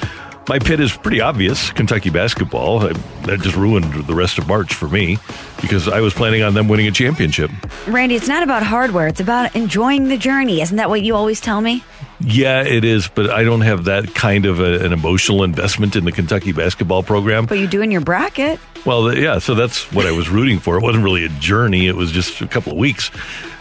my 0.50 0.58
pit 0.58 0.80
is 0.80 0.92
pretty 0.92 1.22
obvious 1.22 1.72
Kentucky 1.72 2.10
basketball. 2.10 2.80
I, 2.80 2.94
that 3.28 3.42
just 3.42 3.56
ruined 3.56 3.94
the 4.08 4.16
rest 4.16 4.40
of 4.40 4.48
March 4.48 4.74
for 4.74 4.90
me 4.90 5.20
because 5.62 5.88
I 5.88 6.02
was 6.02 6.16
planning 6.16 6.42
on 6.42 6.56
them 6.56 6.68
winning 6.68 6.88
a 6.88 6.92
championship. 6.92 7.52
Randy, 7.86 8.16
it's 8.16 8.28
not 8.28 8.42
about 8.42 8.64
hardware, 8.64 9.08
it's 9.08 9.20
about 9.20 9.56
enjoying 9.56 10.08
the 10.08 10.18
journey. 10.18 10.62
Isn't 10.62 10.78
that 10.78 10.90
what 10.90 11.04
you 11.04 11.16
always 11.16 11.40
tell 11.40 11.62
me? 11.62 11.84
Yeah, 12.20 12.64
it 12.64 12.84
is, 12.84 13.08
but 13.08 13.30
I 13.30 13.44
don't 13.44 13.62
have 13.62 13.86
that 13.86 14.16
kind 14.16 14.48
of 14.48 14.60
a, 14.60 14.84
an 14.84 14.94
emotional 14.94 15.44
investment 15.44 15.96
in 15.96 16.06
the 16.06 16.12
Kentucky 16.12 16.54
basketball 16.54 17.04
program. 17.04 17.46
But 17.46 17.60
you 17.60 17.68
do 17.68 17.84
in 17.84 17.92
your 17.92 18.02
bracket. 18.02 18.60
Well, 18.86 19.16
yeah, 19.16 19.40
so 19.40 19.56
that's 19.56 19.92
what 19.94 20.06
I 20.06 20.12
was 20.12 20.30
rooting 20.30 20.60
for. 20.60 20.78
It 20.78 20.84
wasn't 20.84 21.06
really 21.06 21.24
a 21.24 21.30
journey, 21.30 21.88
it 21.88 21.96
was 21.96 22.12
just 22.12 22.42
a 22.42 22.48
couple 22.48 22.74
of 22.74 22.78
weeks. 22.78 23.12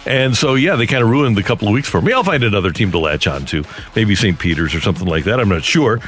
And 0.05 0.37
so, 0.37 0.55
yeah, 0.57 0.75
they 0.75 0.89
kind 0.89 1.05
of 1.05 1.11
ruined 1.11 1.37
the 1.37 1.45
couple 1.45 1.69
of 1.69 1.75
weeks 1.75 1.89
for 1.89 2.01
me. 2.01 2.13
I'll 2.13 2.25
find 2.25 2.43
another 2.43 2.73
team 2.73 2.91
to 2.91 2.99
latch 2.99 3.29
on 3.29 3.45
to, 3.47 3.65
maybe 3.95 4.17
St. 4.17 4.37
Peter's 4.37 4.75
or 4.75 4.81
something 4.81 5.07
like 5.07 5.25
that. 5.25 5.39
I'm 5.39 5.49
not 5.49 5.63
sure. 5.63 6.01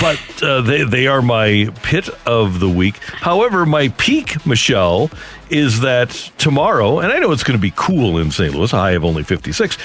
But 0.00 0.20
uh, 0.42 0.62
they, 0.62 0.82
they 0.82 1.06
are 1.06 1.22
my 1.22 1.68
pit 1.82 2.08
of 2.26 2.58
the 2.58 2.68
week. 2.68 2.96
However, 2.98 3.64
my 3.64 3.88
peak, 3.90 4.44
Michelle, 4.44 5.10
is 5.48 5.82
that 5.82 6.10
tomorrow, 6.38 6.98
and 6.98 7.12
I 7.12 7.20
know 7.20 7.30
it's 7.30 7.44
going 7.44 7.56
to 7.56 7.62
be 7.62 7.72
cool 7.76 8.18
in 8.18 8.32
St. 8.32 8.52
Louis, 8.52 8.70
high 8.72 8.92
of 8.92 9.04
only 9.04 9.22
56, 9.22 9.78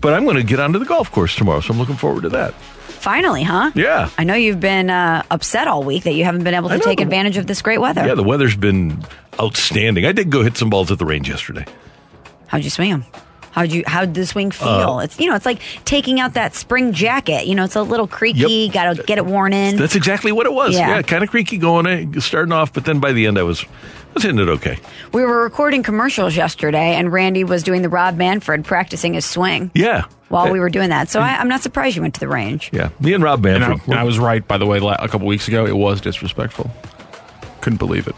but 0.00 0.14
I'm 0.14 0.22
going 0.22 0.36
to 0.36 0.44
get 0.44 0.60
onto 0.60 0.78
the 0.78 0.84
golf 0.84 1.10
course 1.10 1.34
tomorrow. 1.34 1.60
So 1.60 1.72
I'm 1.72 1.78
looking 1.80 1.96
forward 1.96 2.22
to 2.22 2.28
that. 2.28 2.54
Finally, 2.98 3.42
huh? 3.44 3.70
Yeah. 3.74 4.10
I 4.18 4.24
know 4.24 4.34
you've 4.34 4.60
been 4.60 4.90
uh, 4.90 5.22
upset 5.30 5.68
all 5.68 5.82
week 5.82 6.04
that 6.04 6.12
you 6.14 6.24
haven't 6.24 6.44
been 6.44 6.54
able 6.54 6.68
to 6.68 6.78
take 6.78 6.98
the- 6.98 7.04
advantage 7.04 7.36
of 7.36 7.46
this 7.46 7.62
great 7.62 7.78
weather. 7.80 8.04
Yeah, 8.06 8.14
the 8.14 8.22
weather's 8.24 8.56
been 8.56 9.02
outstanding. 9.40 10.04
I 10.04 10.12
did 10.12 10.30
go 10.30 10.42
hit 10.42 10.56
some 10.56 10.68
balls 10.70 10.90
at 10.90 10.98
the 10.98 11.04
range 11.06 11.28
yesterday. 11.28 11.64
How'd 12.48 12.64
you 12.64 12.70
swing 12.70 12.90
them? 12.90 13.04
How'd 13.52 13.72
you? 13.72 13.82
How'd 13.86 14.14
the 14.14 14.24
swing 14.26 14.50
feel? 14.50 14.68
Uh, 14.68 14.98
it's 15.00 15.18
you 15.18 15.28
know, 15.28 15.34
it's 15.34 15.46
like 15.46 15.60
taking 15.84 16.20
out 16.20 16.34
that 16.34 16.54
spring 16.54 16.92
jacket. 16.92 17.46
You 17.46 17.54
know, 17.54 17.64
it's 17.64 17.76
a 17.76 17.82
little 17.82 18.06
creaky. 18.06 18.68
Got 18.68 18.96
to 18.96 19.02
get 19.02 19.18
it 19.18 19.26
worn 19.26 19.52
in. 19.52 19.76
That's 19.76 19.96
exactly 19.96 20.32
what 20.32 20.46
it 20.46 20.52
was. 20.52 20.74
Yeah. 20.74 20.96
Yeah, 20.96 21.02
kind 21.02 21.24
of 21.24 21.30
creaky 21.30 21.56
going 21.58 21.86
in, 21.86 22.20
starting 22.20 22.52
off, 22.52 22.72
but 22.72 22.84
then 22.84 23.00
by 23.00 23.12
the 23.12 23.26
end, 23.26 23.38
I 23.38 23.42
was 23.42 23.64
was 24.18 24.24
hitting 24.24 24.38
it 24.40 24.48
okay. 24.48 24.78
we 25.12 25.22
were 25.24 25.42
recording 25.42 25.82
commercials 25.82 26.36
yesterday, 26.36 26.94
and 26.96 27.12
Randy 27.12 27.44
was 27.44 27.62
doing 27.62 27.82
the 27.82 27.88
Rob 27.88 28.16
Manfred 28.16 28.64
practicing 28.64 29.14
his 29.14 29.24
swing 29.24 29.70
Yeah. 29.74 30.04
while 30.28 30.46
uh, 30.48 30.52
we 30.52 30.60
were 30.60 30.70
doing 30.70 30.90
that. 30.90 31.08
So 31.08 31.20
I, 31.20 31.36
I'm 31.38 31.48
not 31.48 31.60
surprised 31.62 31.96
you 31.96 32.02
went 32.02 32.14
to 32.14 32.20
the 32.20 32.28
range. 32.28 32.70
Yeah, 32.72 32.90
me 33.00 33.12
and 33.14 33.22
Rob 33.22 33.44
And 33.46 33.64
I, 33.64 33.68
Manfred. 33.68 33.88
and 33.90 33.98
I 33.98 34.02
was 34.04 34.18
right, 34.18 34.46
by 34.46 34.58
the 34.58 34.66
way, 34.66 34.78
a 34.78 35.08
couple 35.08 35.26
weeks 35.26 35.48
ago. 35.48 35.66
It 35.66 35.76
was 35.76 36.00
disrespectful. 36.00 36.70
Couldn't 37.60 37.78
believe 37.78 38.06
it. 38.08 38.14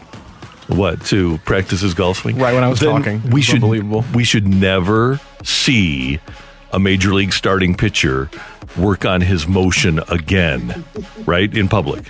what 0.67 1.03
to 1.07 1.37
practice 1.39 1.81
his 1.81 1.93
golf 1.93 2.17
swing? 2.17 2.37
Right 2.37 2.53
when 2.53 2.63
I 2.63 2.67
was 2.69 2.79
Then 2.79 2.91
talking. 2.91 3.21
We 3.23 3.35
was 3.35 3.43
should 3.45 3.55
unbelievable. 3.55 4.03
we 4.13 4.23
should 4.23 4.47
never 4.47 5.19
see 5.43 6.19
a 6.71 6.79
major 6.79 7.13
league 7.13 7.33
starting 7.33 7.75
pitcher 7.75 8.29
work 8.77 9.03
on 9.05 9.19
his 9.21 9.47
motion 9.47 9.99
again, 10.07 10.85
right 11.25 11.53
in 11.55 11.67
public. 11.67 12.05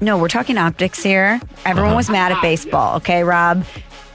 No, 0.00 0.18
we're 0.18 0.28
talking 0.28 0.58
optics 0.58 1.02
here. 1.02 1.40
Everyone 1.64 1.90
Uh-huh. 1.90 1.96
was 1.96 2.10
mad 2.10 2.32
at 2.32 2.40
baseball. 2.42 2.96
Okay, 2.96 3.22
Rob, 3.24 3.64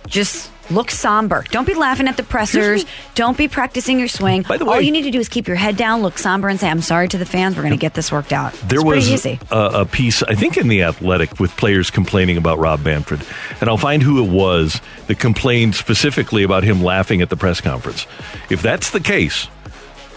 just 0.07 0.49
look 0.71 0.89
somber. 0.89 1.43
Don't 1.51 1.67
be 1.67 1.75
laughing 1.75 2.07
at 2.07 2.17
the 2.17 2.23
pressers. 2.23 2.85
Don't 3.13 3.37
be 3.37 3.47
practicing 3.47 3.99
your 3.99 4.07
swing. 4.07 4.41
By 4.41 4.57
the 4.57 4.65
way, 4.65 4.75
all 4.77 4.81
you 4.81 4.91
need 4.91 5.03
to 5.03 5.11
do 5.11 5.19
is 5.19 5.29
keep 5.29 5.47
your 5.47 5.57
head 5.57 5.77
down, 5.77 6.01
look 6.01 6.17
somber, 6.17 6.47
and 6.49 6.59
say, 6.59 6.67
"I'm 6.69 6.81
sorry 6.81 7.07
to 7.09 7.19
the 7.19 7.25
fans. 7.25 7.55
We're 7.55 7.61
going 7.61 7.73
to 7.73 7.77
get 7.79 7.93
this 7.93 8.11
worked 8.11 8.33
out." 8.33 8.53
There 8.67 8.79
it's 8.79 8.85
was 8.85 9.09
easy. 9.11 9.39
a, 9.51 9.81
a 9.81 9.85
piece, 9.85 10.23
I 10.23 10.33
think, 10.33 10.57
in 10.57 10.67
the 10.67 10.81
Athletic 10.81 11.39
with 11.39 11.55
players 11.55 11.91
complaining 11.91 12.35
about 12.37 12.57
Rob 12.57 12.83
Manfred, 12.83 13.21
and 13.61 13.69
I'll 13.69 13.77
find 13.77 14.01
who 14.01 14.23
it 14.23 14.29
was 14.29 14.81
that 15.05 15.19
complained 15.19 15.75
specifically 15.75 16.41
about 16.41 16.63
him 16.63 16.83
laughing 16.83 17.21
at 17.21 17.29
the 17.29 17.37
press 17.37 17.61
conference. 17.61 18.07
If 18.49 18.63
that's 18.63 18.89
the 18.89 18.99
case, 19.01 19.47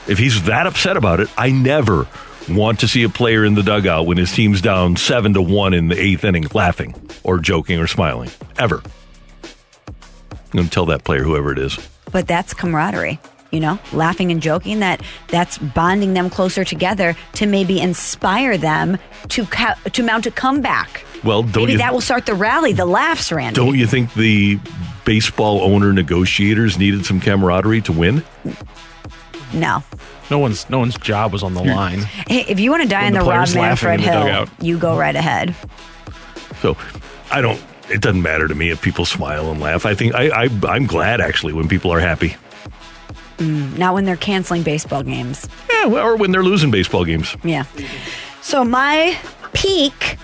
if 0.07 0.17
he's 0.19 0.45
that 0.45 0.67
upset 0.67 0.97
about 0.97 1.21
it, 1.21 1.29
I 1.37 1.51
never 1.51 2.07
want 2.51 2.81
to 2.81 2.89
see 2.89 3.03
a 3.03 3.09
player 3.09 3.45
in 3.45 3.55
the 3.55 3.63
dugout 3.63 4.07
when 4.07 4.17
his 4.19 4.33
team's 4.33 4.61
down 4.61 4.97
seven 4.97 5.35
to 5.35 5.43
one 5.43 5.75
in 5.75 5.89
the 5.89 5.99
eighth 6.01 6.25
inning 6.25 6.47
laughing 6.55 6.95
or 7.23 7.39
joking 7.39 7.79
or 7.79 7.87
smiling 7.87 8.31
ever. 8.59 8.83
I'm 10.33 10.53
going 10.53 10.65
to 10.67 10.71
tell 10.71 10.87
that 10.87 11.05
player, 11.05 11.23
whoever 11.23 11.53
it 11.53 11.59
is. 11.59 11.79
but 12.11 12.27
that's 12.27 12.55
camaraderie 12.55 13.19
you 13.51 13.61
know 13.61 13.79
laughing 13.95 14.31
and 14.31 14.43
joking 14.43 14.81
that 14.81 15.01
that's 15.29 15.57
bonding 15.57 16.13
them 16.13 16.29
closer 16.29 16.65
together 16.65 17.17
to 17.33 17.47
maybe 17.47 17.81
inspire 17.81 18.59
them 18.59 18.99
to 19.29 19.47
co- 19.47 19.73
to 19.93 20.03
mount 20.03 20.27
a 20.27 20.31
comeback 20.31 21.03
Well, 21.25 21.43
don't 21.43 21.63
maybe 21.63 21.73
you 21.73 21.79
that 21.79 21.95
will 21.95 22.03
start 22.03 22.27
the 22.27 22.35
rally 22.35 22.75
the 22.75 22.85
laughs 22.85 23.33
randy 23.33 23.55
don't 23.57 23.79
you 23.79 23.87
think 23.87 24.13
the 24.13 24.61
baseball 25.07 25.63
owner 25.63 25.95
negotiators 25.95 26.77
needed 26.79 27.07
some 27.07 27.21
camaraderie 27.21 27.81
to 27.83 27.93
win? 27.93 28.23
no 29.55 29.83
No 30.31 30.39
one's 30.39 30.69
no 30.69 30.79
one's 30.79 30.97
job 30.99 31.33
was 31.33 31.43
on 31.43 31.55
the 31.55 31.63
hmm. 31.63 31.71
line. 31.71 31.99
Hey, 32.01 32.45
if 32.49 32.61
you 32.61 32.71
want 32.71 32.83
to 32.83 32.89
die 32.89 33.01
When 33.01 33.09
in 33.09 33.13
the 33.15 33.21
the, 33.21 33.25
players 33.25 33.55
Rob 33.55 33.65
Manfred 33.65 34.01
Hill, 34.01 34.47
you 34.61 34.79
go 34.79 34.97
right 34.97 35.17
ahead. 35.17 35.55
So 36.61 36.77
I 37.31 37.41
don't. 37.41 37.63
It 37.91 38.03
doesn't 38.03 38.21
matter 38.21 38.47
to 38.47 38.55
me 38.55 38.69
if 38.69 38.83
people 38.83 39.07
smile 39.07 39.51
and 39.51 39.61
laugh. 39.61 39.87
I 39.87 39.95
think 39.95 40.15
I, 40.15 40.45
I 40.45 40.49
I'm 40.69 40.87
glad 40.87 41.21
actually 41.21 41.55
when 41.55 41.69
people 41.69 41.91
are 41.93 42.01
happy. 42.01 42.37
Mm, 43.39 43.79
not 43.79 43.95
when 43.95 44.05
they're 44.05 44.17
canceling 44.17 44.63
baseball 44.63 45.03
games. 45.03 45.49
Yeah, 45.71 45.87
or 45.87 46.17
when 46.17 46.33
they're 46.33 46.43
losing 46.43 46.71
baseball 46.71 47.05
games. 47.05 47.37
Yeah. 47.45 47.65
So 48.43 48.65
my 48.65 49.19
peak 49.53 50.19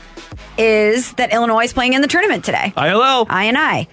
is 0.59 1.13
that 1.15 1.33
Illinois 1.33 1.65
is 1.65 1.73
playing 1.73 1.95
in 1.95 2.03
the 2.03 2.09
tournament 2.09 2.45
today. 2.45 2.73
ILL. 2.77 3.27
I 3.31 3.45
and 3.45 3.57
I. 3.57 3.87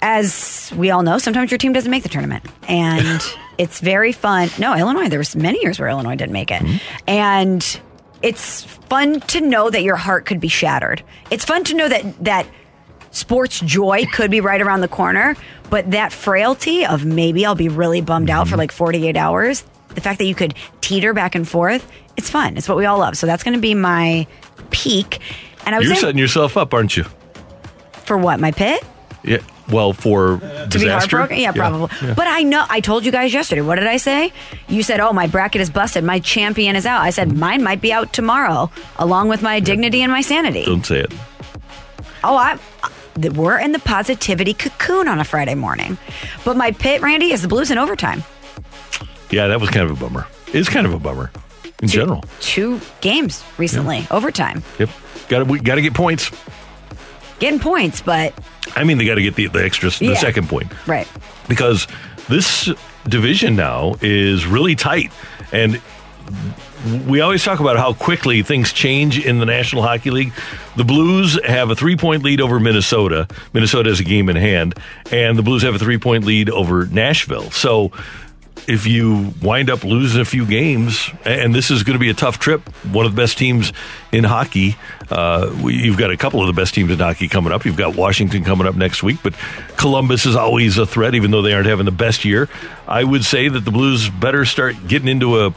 As 0.00 0.72
we 0.76 0.90
all 0.90 1.02
know, 1.02 1.18
sometimes 1.18 1.50
your 1.50 1.58
team 1.58 1.72
doesn't 1.72 1.90
make 1.90 2.02
the 2.02 2.08
tournament. 2.08 2.44
And 2.68 3.20
it's 3.62 3.80
very 3.80 4.12
fun. 4.12 4.50
No, 4.58 4.76
Illinois, 4.76 5.08
there 5.08 5.18
was 5.18 5.36
many 5.36 5.60
years 5.62 5.78
where 5.78 5.88
Illinois 5.88 6.16
didn't 6.16 6.32
make 6.32 6.50
it. 6.50 6.62
And 7.06 7.80
it's 8.22 8.64
fun 8.64 9.20
to 9.20 9.40
know 9.40 9.70
that 9.70 9.82
your 9.82 9.96
heart 9.96 10.26
could 10.26 10.40
be 10.40 10.48
shattered. 10.48 11.02
It's 11.30 11.44
fun 11.44 11.64
to 11.64 11.74
know 11.74 11.88
that 11.88 12.24
that 12.24 12.46
sports 13.12 13.60
joy 13.60 14.04
could 14.12 14.30
be 14.30 14.40
right 14.40 14.60
around 14.60 14.80
the 14.80 14.88
corner, 14.88 15.36
but 15.70 15.90
that 15.92 16.12
frailty 16.12 16.84
of 16.84 17.04
maybe 17.04 17.46
I'll 17.46 17.54
be 17.54 17.68
really 17.68 18.00
bummed 18.00 18.30
out 18.30 18.46
for 18.46 18.52
mm-hmm. 18.52 18.58
like 18.58 18.72
48 18.72 19.16
hours, 19.16 19.64
the 19.94 20.00
fact 20.00 20.18
that 20.18 20.26
you 20.26 20.34
could 20.34 20.54
teeter 20.80 21.14
back 21.14 21.34
and 21.34 21.48
forth, 21.48 21.90
it's 22.16 22.28
fun. 22.28 22.56
It's 22.56 22.68
what 22.68 22.76
we 22.76 22.84
all 22.84 22.98
love. 22.98 23.16
So 23.16 23.26
that's 23.26 23.42
going 23.42 23.54
to 23.54 23.60
be 23.60 23.74
my 23.74 24.26
peak. 24.70 25.20
And 25.64 25.74
I 25.74 25.78
was 25.78 25.86
You're 25.86 25.94
saying, 25.94 26.00
setting 26.00 26.18
yourself 26.18 26.56
up, 26.56 26.74
aren't 26.74 26.96
you? 26.96 27.04
for 28.04 28.18
what? 28.18 28.40
My 28.40 28.50
pit? 28.50 28.82
Yeah. 29.24 29.38
Well, 29.70 29.92
for 29.92 30.38
to 30.38 30.66
disaster. 30.68 30.78
be 30.80 30.88
heartbroken? 30.88 31.38
Yeah, 31.38 31.52
probably. 31.52 31.88
Yeah. 32.02 32.14
But 32.14 32.26
I 32.26 32.42
know 32.42 32.64
I 32.68 32.80
told 32.80 33.04
you 33.06 33.12
guys 33.12 33.32
yesterday. 33.32 33.60
What 33.62 33.76
did 33.76 33.86
I 33.86 33.96
say? 33.96 34.32
You 34.68 34.82
said, 34.82 35.00
"Oh, 35.00 35.12
my 35.12 35.26
bracket 35.26 35.60
is 35.60 35.70
busted. 35.70 36.04
My 36.04 36.18
champion 36.18 36.76
is 36.76 36.84
out." 36.86 37.00
I 37.02 37.10
said, 37.10 37.36
"Mine 37.36 37.62
might 37.62 37.80
be 37.80 37.92
out 37.92 38.12
tomorrow, 38.12 38.70
along 38.96 39.28
with 39.28 39.40
my 39.42 39.60
dignity 39.60 40.02
and 40.02 40.10
my 40.12 40.20
sanity." 40.20 40.64
Don't 40.64 40.84
say 40.84 41.00
it. 41.00 41.12
Oh, 42.24 42.36
I. 42.36 42.58
We're 43.34 43.58
in 43.58 43.72
the 43.72 43.78
positivity 43.78 44.54
cocoon 44.54 45.06
on 45.06 45.20
a 45.20 45.24
Friday 45.24 45.54
morning, 45.54 45.98
but 46.46 46.56
my 46.56 46.70
pit, 46.70 47.02
Randy, 47.02 47.30
is 47.32 47.42
the 47.42 47.48
Blues 47.48 47.70
in 47.70 47.76
overtime. 47.76 48.24
Yeah, 49.30 49.48
that 49.48 49.60
was 49.60 49.68
kind 49.70 49.88
of 49.88 49.96
a 49.96 50.00
bummer. 50.00 50.26
It's 50.54 50.68
kind 50.70 50.86
of 50.86 50.94
a 50.94 50.98
bummer 50.98 51.30
in 51.82 51.88
general. 51.88 52.24
Two 52.40 52.80
games 53.02 53.44
recently, 53.58 54.06
overtime, 54.10 54.62
Yep. 54.78 54.88
Got 55.28 55.38
to 55.40 55.44
we 55.44 55.60
got 55.60 55.74
to 55.76 55.82
get 55.82 55.92
points. 55.94 56.30
getting 57.38 57.60
points, 57.60 58.00
but 58.00 58.32
I 58.76 58.84
mean, 58.84 58.98
they 58.98 59.04
got 59.04 59.16
to 59.16 59.22
get 59.22 59.34
the 59.34 59.46
the 59.48 59.64
extra 59.64 59.90
the 59.90 60.04
Yeah. 60.06 60.14
second 60.14 60.48
point. 60.48 60.72
right. 60.86 61.08
because 61.48 61.86
this 62.28 62.70
division 63.08 63.56
now 63.56 63.94
is 64.00 64.46
really 64.46 64.74
tight 64.76 65.10
and 65.52 65.80
we 67.06 67.20
always 67.20 67.44
talk 67.44 67.60
about 67.60 67.76
how 67.76 67.92
quickly 67.92 68.42
things 68.42 68.72
change 68.72 69.24
in 69.24 69.38
the 69.38 69.46
National 69.46 69.82
Hockey 69.82 70.10
League. 70.10 70.32
The 70.76 70.82
Blues 70.84 71.38
have 71.44 71.70
a 71.70 71.76
three 71.76 71.96
point 71.96 72.22
lead 72.24 72.40
over 72.40 72.58
Minnesota. 72.58 73.28
Minnesota 73.52 73.90
has 73.90 74.00
a 74.00 74.04
game 74.04 74.28
in 74.28 74.34
hand, 74.36 74.74
and 75.12 75.38
the 75.38 75.42
Blues 75.42 75.62
have 75.62 75.74
a 75.76 75.78
three 75.78 75.98
point 75.98 76.24
lead 76.24 76.50
over 76.50 76.86
Nashville. 76.86 77.50
So 77.52 77.92
if 78.66 78.86
you 78.86 79.34
wind 79.42 79.70
up 79.70 79.84
losing 79.84 80.20
a 80.20 80.24
few 80.24 80.46
games, 80.46 81.10
and 81.24 81.54
this 81.54 81.70
is 81.70 81.82
going 81.82 81.94
to 81.94 81.98
be 81.98 82.10
a 82.10 82.14
tough 82.14 82.38
trip, 82.38 82.60
one 82.86 83.06
of 83.06 83.14
the 83.14 83.20
best 83.20 83.38
teams 83.38 83.72
in 84.12 84.24
hockey. 84.24 84.76
Uh, 85.10 85.52
you've 85.64 85.98
got 85.98 86.10
a 86.10 86.16
couple 86.16 86.40
of 86.40 86.46
the 86.46 86.52
best 86.52 86.74
teams 86.74 86.90
in 86.90 86.98
hockey 86.98 87.28
coming 87.28 87.52
up. 87.52 87.64
You've 87.64 87.76
got 87.76 87.96
Washington 87.96 88.44
coming 88.44 88.66
up 88.66 88.74
next 88.76 89.02
week, 89.02 89.18
but 89.22 89.34
Columbus 89.76 90.26
is 90.26 90.36
always 90.36 90.78
a 90.78 90.86
threat, 90.86 91.14
even 91.14 91.30
though 91.30 91.42
they 91.42 91.52
aren't 91.52 91.66
having 91.66 91.86
the 91.86 91.90
best 91.90 92.24
year. 92.24 92.48
I 92.86 93.04
would 93.04 93.24
say 93.24 93.48
that 93.48 93.60
the 93.60 93.70
Blues 93.70 94.08
better 94.08 94.44
start 94.44 94.76
getting 94.86 95.08
into 95.08 95.40
a, 95.40 95.54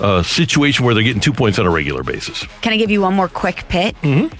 a 0.00 0.24
situation 0.24 0.84
where 0.84 0.94
they're 0.94 1.04
getting 1.04 1.22
two 1.22 1.32
points 1.32 1.58
on 1.58 1.66
a 1.66 1.70
regular 1.70 2.02
basis. 2.02 2.44
Can 2.60 2.72
I 2.72 2.76
give 2.76 2.90
you 2.90 3.02
one 3.02 3.14
more 3.14 3.28
quick 3.28 3.66
pit? 3.68 3.94
Mm-hmm. 4.02 4.34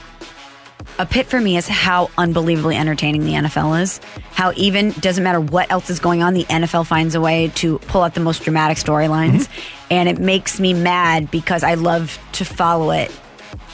A 0.98 1.07
pit 1.07 1.26
for 1.26 1.40
me 1.40 1.57
is 1.57 1.66
how 1.66 2.11
unbelievably 2.18 2.76
entertaining 2.76 3.24
the 3.24 3.33
NFL 3.33 3.81
is. 3.81 4.00
How 4.33 4.52
even 4.57 4.92
doesn't 4.92 5.24
matter 5.24 5.40
what 5.40 5.70
else 5.70 5.90
is 5.90 5.98
going 5.98 6.22
on, 6.22 6.35
the 6.35 6.44
NFL 6.44 6.87
finds 6.87 7.14
a 7.14 7.20
way 7.20 7.50
to 7.57 7.78
pull 7.81 8.02
out 8.02 8.14
the 8.14 8.20
most 8.20 8.42
dramatic 8.42 8.76
storylines, 8.76 9.46
mm-hmm. 9.46 9.87
and 9.90 10.09
it 10.09 10.18
makes 10.18 10.61
me 10.61 10.74
mad 10.74 11.31
because 11.31 11.62
I 11.62 11.74
love 11.74 12.18
to 12.33 12.44
follow 12.44 12.90
it, 12.90 13.11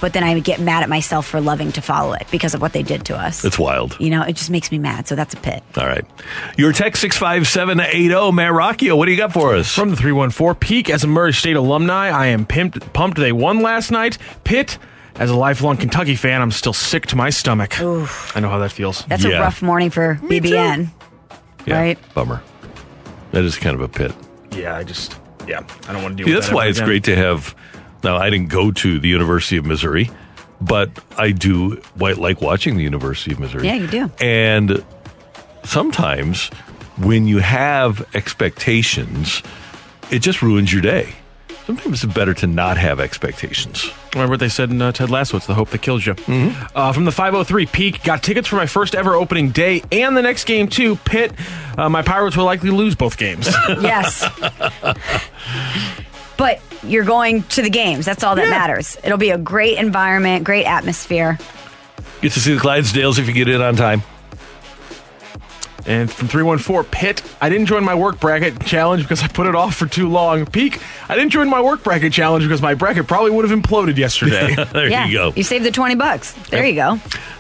but 0.01 0.13
then 0.13 0.23
I 0.23 0.39
get 0.39 0.61
mad 0.61 0.83
at 0.83 0.89
myself 0.89 1.27
for 1.27 1.41
loving 1.41 1.73
to 1.73 1.83
follow 1.83 2.13
it 2.13 2.27
because 2.31 2.55
of 2.55 2.61
what 2.61 2.73
they 2.73 2.83
did 2.83 3.05
to 3.07 3.17
us. 3.17 3.45
It's 3.45 3.59
wild. 3.59 3.97
you 3.99 4.11
know, 4.11 4.23
it 4.23 4.35
just 4.35 4.51
makes 4.51 4.71
me 4.71 4.79
mad. 4.79 5.09
So 5.09 5.17
that's 5.17 5.35
a 5.35 5.39
pit. 5.39 5.63
All 5.77 5.87
right. 5.87 6.05
Your 6.57 6.73
text 6.73 7.01
65780, 7.03 8.33
Matt 8.33 8.53
Rocchio, 8.53 8.97
what 8.97 9.07
do 9.07 9.11
you 9.11 9.19
got 9.19 9.33
for 9.33 9.55
us? 9.55 9.73
From 9.73 9.91
the 9.91 9.97
314 9.97 10.59
Peak, 10.61 10.91
as 10.91 11.05
a 11.05 11.09
Murray 11.09 11.33
State 11.33 11.57
alumni, 11.57 12.11
I 12.11 12.29
am 12.29 12.47
pimped, 12.47 12.93
pumped 12.93 13.19
they 13.19 13.33
won 13.33 13.61
last 13.61 13.91
night. 13.91 14.19
Pitt, 14.45 14.79
as 15.19 15.31
a 15.31 15.37
lifelong 15.37 15.77
Kentucky 15.77 16.15
fan, 16.15 16.41
I'm 16.43 16.51
still 16.51 16.73
sick 16.73 17.07
to 17.07 17.17
my 17.17 17.31
stomach. 17.31 17.81
I 17.81 18.41
know 18.41 18.49
how 18.49 18.59
that 18.59 18.73
feels. 18.73 19.05
That's 19.07 19.25
Yeah. 19.25 19.39
a 19.39 19.41
rough 19.41 19.63
morning 19.63 19.91
for 19.91 20.19
BBN. 20.29 20.91
Yeah, 21.67 21.79
right. 21.79 21.99
Bummer. 22.15 22.41
That 23.33 23.45
is 23.45 23.57
kind 23.57 23.75
of 23.75 23.81
a 23.81 23.89
pit. 23.89 24.13
Yeah, 24.53 24.77
I 24.77 24.85
just, 24.85 25.19
yeah, 25.47 25.61
I 25.89 25.93
don't 25.93 26.03
want 26.03 26.17
to 26.17 26.25
deal 26.25 26.27
See, 26.27 26.35
with 26.35 26.35
that's 26.43 26.49
that 26.49 26.55
why 26.55 26.67
it's 26.67 26.79
again. 26.79 26.89
great 26.89 27.05
to 27.05 27.17
have. 27.17 27.55
Now, 28.03 28.17
I 28.17 28.31
didn't 28.31 28.49
go 28.49 28.71
to 28.71 28.99
the 28.99 29.09
University 29.09 29.57
of 29.57 29.67
Missouri, 29.67 30.09
but 30.61 30.91
I 31.19 31.33
do 31.33 31.77
wi- 31.97 32.19
like 32.19 32.41
watching 32.41 32.77
the 32.77 32.83
University 32.85 33.33
of 33.33 33.39
Missouri. 33.41 33.67
Yeah, 33.67 33.75
you 33.75 33.87
do. 33.89 34.11
And 34.21 34.83
sometimes 35.65 36.49
when 36.97 37.27
you 37.27 37.39
have 37.39 38.07
expectations, 38.15 39.43
it 40.11 40.21
just 40.21 40.41
ruins 40.43 40.73
your 40.73 40.83
day. 40.83 41.15
Sometimes 41.69 42.03
it's 42.03 42.15
better 42.15 42.33
to 42.33 42.47
not 42.47 42.79
have 42.79 42.99
expectations. 42.99 43.91
Remember 44.15 44.33
what 44.33 44.41
they 44.41 44.49
said 44.49 44.71
in 44.71 44.81
uh, 44.81 44.91
Ted 44.91 45.11
Lasso? 45.11 45.37
It's 45.37 45.47
the 45.47 45.53
hope 45.53 45.69
that 45.69 45.83
kills 45.83 46.07
you. 46.07 46.15
Mm-hmm. 46.15 46.67
Uh, 46.75 46.95
from 46.95 47.05
the 47.05 47.13
503 47.13 47.67
Peak, 47.67 48.03
got 48.03 48.23
tickets 48.23 48.49
for 48.49 48.57
my 48.57 48.65
first 48.65 48.95
ever 48.95 49.15
opening 49.15 49.51
day 49.51 49.83
and 49.93 50.17
the 50.17 50.23
next 50.23 50.45
game 50.45 50.69
too. 50.69 50.97
Pitt, 50.97 51.31
uh, 51.77 51.91
my 51.91 52.01
Pirates 52.01 52.39
will 52.39 52.47
likely 52.47 52.71
lose 52.71 52.95
both 52.95 53.19
games. 53.19 53.47
Yes. 53.69 54.27
but 56.39 56.63
you're 56.83 57.05
going 57.05 57.43
to 57.43 57.61
the 57.61 57.69
games. 57.69 58.07
That's 58.07 58.25
all 58.25 58.35
that 58.37 58.49
matters. 58.49 58.97
It'll 59.05 59.19
be 59.19 59.29
a 59.29 59.37
great 59.37 59.77
environment, 59.77 60.45
great 60.45 60.65
atmosphere. 60.65 61.39
Get 62.23 62.33
to 62.33 62.41
see 62.41 62.55
the 62.55 62.61
Clydesdales 62.61 63.19
if 63.19 63.27
you 63.27 63.35
get 63.35 63.47
in 63.47 63.61
on 63.61 63.77
time. 63.77 64.03
And 65.89 66.13
from 66.13 66.29
314 66.29 66.91
Pitt, 66.91 67.23
I 67.41 67.49
didn't 67.49 67.67
join 67.67 67.83
my 67.83 67.95
work 67.95 68.21
bracket 68.21 68.65
challenge 68.65 69.03
because 69.03 69.23
I 69.23 69.29
put 69.29 69.47
it 69.47 69.55
off 69.55 69.75
for 69.75 69.87
too 69.87 70.09
long. 70.09 70.47
Peak, 70.47 70.81
I 71.09 71.17
didn't 71.17 71.31
join 71.31 71.49
my 71.49 71.61
work 71.61 71.83
bracket 71.83 72.13
challenge 72.13 72.45
because 72.45 72.63
my 72.63 72.75
bracket 72.75 73.07
probably 73.07 73.31
would 73.31 73.49
have 73.49 73.59
imploded 73.59 73.97
yesterday. 73.97 74.55
there 74.73 74.89
yeah. 74.89 75.07
you 75.07 75.13
go. 75.15 75.33
You 75.35 75.43
saved 75.43 75.65
the 75.65 75.71
20 75.71 75.95
bucks. 75.95 76.33
There 76.51 76.65
you 76.65 76.75
go. 76.75 76.97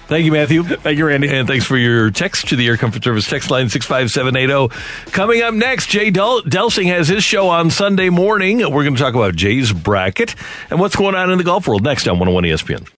Thank 0.09 0.25
you, 0.25 0.33
Matthew. 0.33 0.63
Thank 0.63 0.97
you, 0.97 1.05
Randy. 1.05 1.29
And 1.29 1.47
thanks 1.47 1.67
for 1.67 1.77
your 1.77 2.11
text 2.11 2.49
to 2.49 2.57
the 2.57 2.67
Air 2.67 2.79
Comfort 2.79 3.05
Service 3.05 3.29
text 3.29 3.51
line 3.51 3.69
65780. 3.69 4.53
oh. 4.55 5.11
Coming 5.13 5.43
up 5.43 5.53
next, 5.53 5.89
Jay 5.89 6.11
Del- 6.11 6.41
Delsing 6.43 6.87
has 6.87 7.09
his 7.09 7.23
show 7.23 7.51
on 7.51 7.69
Sunday 7.69 8.09
morning. 8.09 8.59
We're 8.59 8.85
going 8.85 8.97
to 8.97 9.01
talk 9.01 9.15
about 9.15 9.37
Jay's 9.37 9.71
bracket 9.71 10.35
and 10.71 10.81
what's 10.81 10.97
going 10.97 11.15
on 11.15 11.31
in 11.31 11.37
the 11.37 11.45
golf 11.45 11.69
world 11.69 11.83
next 11.83 12.09
on 12.09 12.19
101 12.19 12.45
ESPN. 12.45 12.89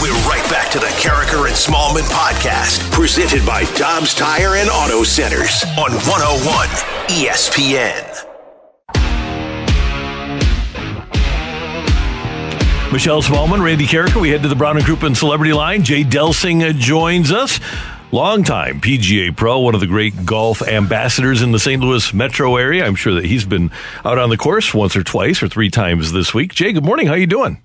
We're 0.00 0.12
right 0.12 0.23
back 0.54 0.70
to 0.70 0.78
the 0.78 0.86
Karraker 0.86 1.48
and 1.48 1.56
Smallman 1.56 2.08
podcast, 2.12 2.88
presented 2.92 3.44
by 3.44 3.64
Dobbs 3.74 4.14
Tire 4.14 4.54
and 4.54 4.70
Auto 4.70 5.02
Centers 5.02 5.64
on 5.76 5.90
101 5.90 6.68
ESPN. 7.08 8.22
Michelle 12.92 13.20
Smallman, 13.20 13.64
Randy 13.64 13.84
Karraker. 13.84 14.20
We 14.20 14.28
head 14.28 14.42
to 14.42 14.48
the 14.48 14.54
Brown 14.54 14.76
and 14.76 14.86
Crouppen 14.86 15.16
Celebrity 15.16 15.52
Line. 15.52 15.82
Jay 15.82 16.04
Delsing 16.04 16.62
uh, 16.62 16.72
joins 16.72 17.32
us. 17.32 17.58
Longtime 18.12 18.80
PGA 18.80 19.36
pro, 19.36 19.58
one 19.58 19.74
of 19.74 19.80
the 19.80 19.88
great 19.88 20.24
golf 20.24 20.62
ambassadors 20.62 21.42
in 21.42 21.50
the 21.50 21.58
St. 21.58 21.82
Louis 21.82 22.14
metro 22.14 22.54
area. 22.54 22.86
I'm 22.86 22.94
sure 22.94 23.14
that 23.14 23.24
he's 23.24 23.44
been 23.44 23.72
out 24.04 24.18
on 24.18 24.30
the 24.30 24.36
course 24.36 24.72
once 24.72 24.94
or 24.94 25.02
twice 25.02 25.42
or 25.42 25.48
three 25.48 25.68
times 25.68 26.12
this 26.12 26.32
week. 26.32 26.54
Jay, 26.54 26.72
good 26.72 26.84
morning. 26.84 27.08
How 27.08 27.14
are 27.14 27.18
you 27.18 27.26
doing? 27.26 27.60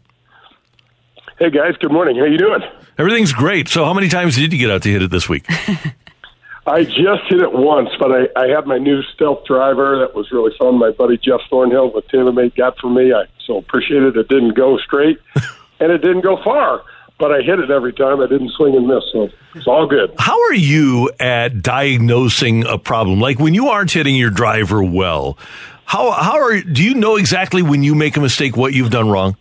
Hey 1.37 1.51
guys, 1.51 1.75
good 1.79 1.91
morning. 1.91 2.17
How 2.17 2.25
you 2.25 2.39
doing? 2.39 2.61
Everything's 2.99 3.31
great. 3.31 3.69
So, 3.69 3.85
how 3.85 3.93
many 3.93 4.09
times 4.09 4.35
did 4.35 4.51
you 4.51 4.59
get 4.59 4.69
out 4.69 4.83
to 4.83 4.91
hit 4.91 5.01
it 5.01 5.09
this 5.09 5.29
week? 5.29 5.45
I 6.67 6.83
just 6.83 7.23
hit 7.29 7.39
it 7.39 7.53
once, 7.53 7.89
but 7.97 8.11
I, 8.11 8.27
I 8.35 8.47
had 8.47 8.67
my 8.67 8.77
new 8.77 9.01
stealth 9.13 9.45
driver. 9.45 9.97
That 9.99 10.13
was 10.13 10.29
really 10.31 10.51
fun. 10.59 10.77
My 10.77 10.91
buddy 10.91 11.17
Jeff 11.17 11.39
Thornhill 11.49 11.93
with 11.93 12.07
TaylorMade 12.09 12.55
got 12.55 12.77
for 12.77 12.89
me. 12.89 13.13
I 13.13 13.23
so 13.47 13.57
appreciated 13.57 14.17
it. 14.17 14.19
It 14.19 14.27
didn't 14.27 14.53
go 14.53 14.77
straight, 14.79 15.17
and 15.79 15.91
it 15.93 15.99
didn't 15.99 16.21
go 16.21 16.43
far, 16.43 16.83
but 17.17 17.31
I 17.31 17.41
hit 17.41 17.59
it 17.59 17.71
every 17.71 17.93
time. 17.93 18.19
I 18.19 18.27
didn't 18.27 18.51
swing 18.51 18.75
and 18.75 18.85
miss, 18.85 19.03
so 19.13 19.29
it's 19.55 19.65
all 19.65 19.87
good. 19.87 20.13
How 20.19 20.39
are 20.47 20.53
you 20.53 21.09
at 21.21 21.63
diagnosing 21.63 22.65
a 22.65 22.77
problem? 22.77 23.21
Like 23.21 23.39
when 23.39 23.53
you 23.53 23.69
aren't 23.69 23.91
hitting 23.91 24.17
your 24.17 24.29
driver 24.29 24.83
well, 24.83 25.37
how 25.85 26.11
how 26.11 26.37
are 26.37 26.59
do 26.59 26.83
you 26.83 26.95
know 26.95 27.15
exactly 27.15 27.61
when 27.61 27.81
you 27.81 27.95
make 27.95 28.17
a 28.17 28.21
mistake 28.21 28.57
what 28.57 28.73
you've 28.73 28.91
done 28.91 29.09
wrong? 29.09 29.37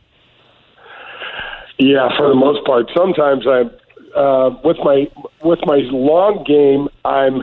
Yeah, 1.78 2.08
for 2.16 2.28
the 2.28 2.34
most 2.34 2.64
part. 2.64 2.90
Sometimes 2.96 3.46
I'm 3.46 3.70
uh, 4.14 4.50
with 4.64 4.78
my 4.78 5.08
with 5.42 5.60
my 5.64 5.78
long 5.90 6.44
game. 6.44 6.88
I'm 7.04 7.42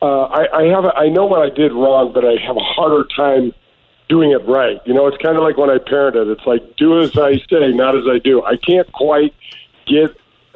uh, 0.00 0.24
I, 0.24 0.62
I 0.62 0.64
have 0.64 0.84
I 0.96 1.08
know 1.08 1.26
what 1.26 1.42
I 1.42 1.54
did 1.54 1.72
wrong, 1.72 2.12
but 2.12 2.24
I 2.24 2.34
have 2.44 2.56
a 2.56 2.60
harder 2.60 3.06
time 3.14 3.52
doing 4.08 4.32
it 4.32 4.44
right. 4.48 4.80
You 4.84 4.94
know, 4.94 5.06
it's 5.06 5.16
kind 5.22 5.36
of 5.36 5.44
like 5.44 5.56
when 5.56 5.70
I 5.70 5.78
parented. 5.78 6.32
It's 6.32 6.46
like 6.46 6.76
do 6.76 7.00
as 7.00 7.16
I 7.16 7.36
say, 7.50 7.72
not 7.72 7.96
as 7.96 8.04
I 8.10 8.18
do. 8.18 8.42
I 8.42 8.56
can't 8.56 8.90
quite 8.92 9.32
get 9.86 10.10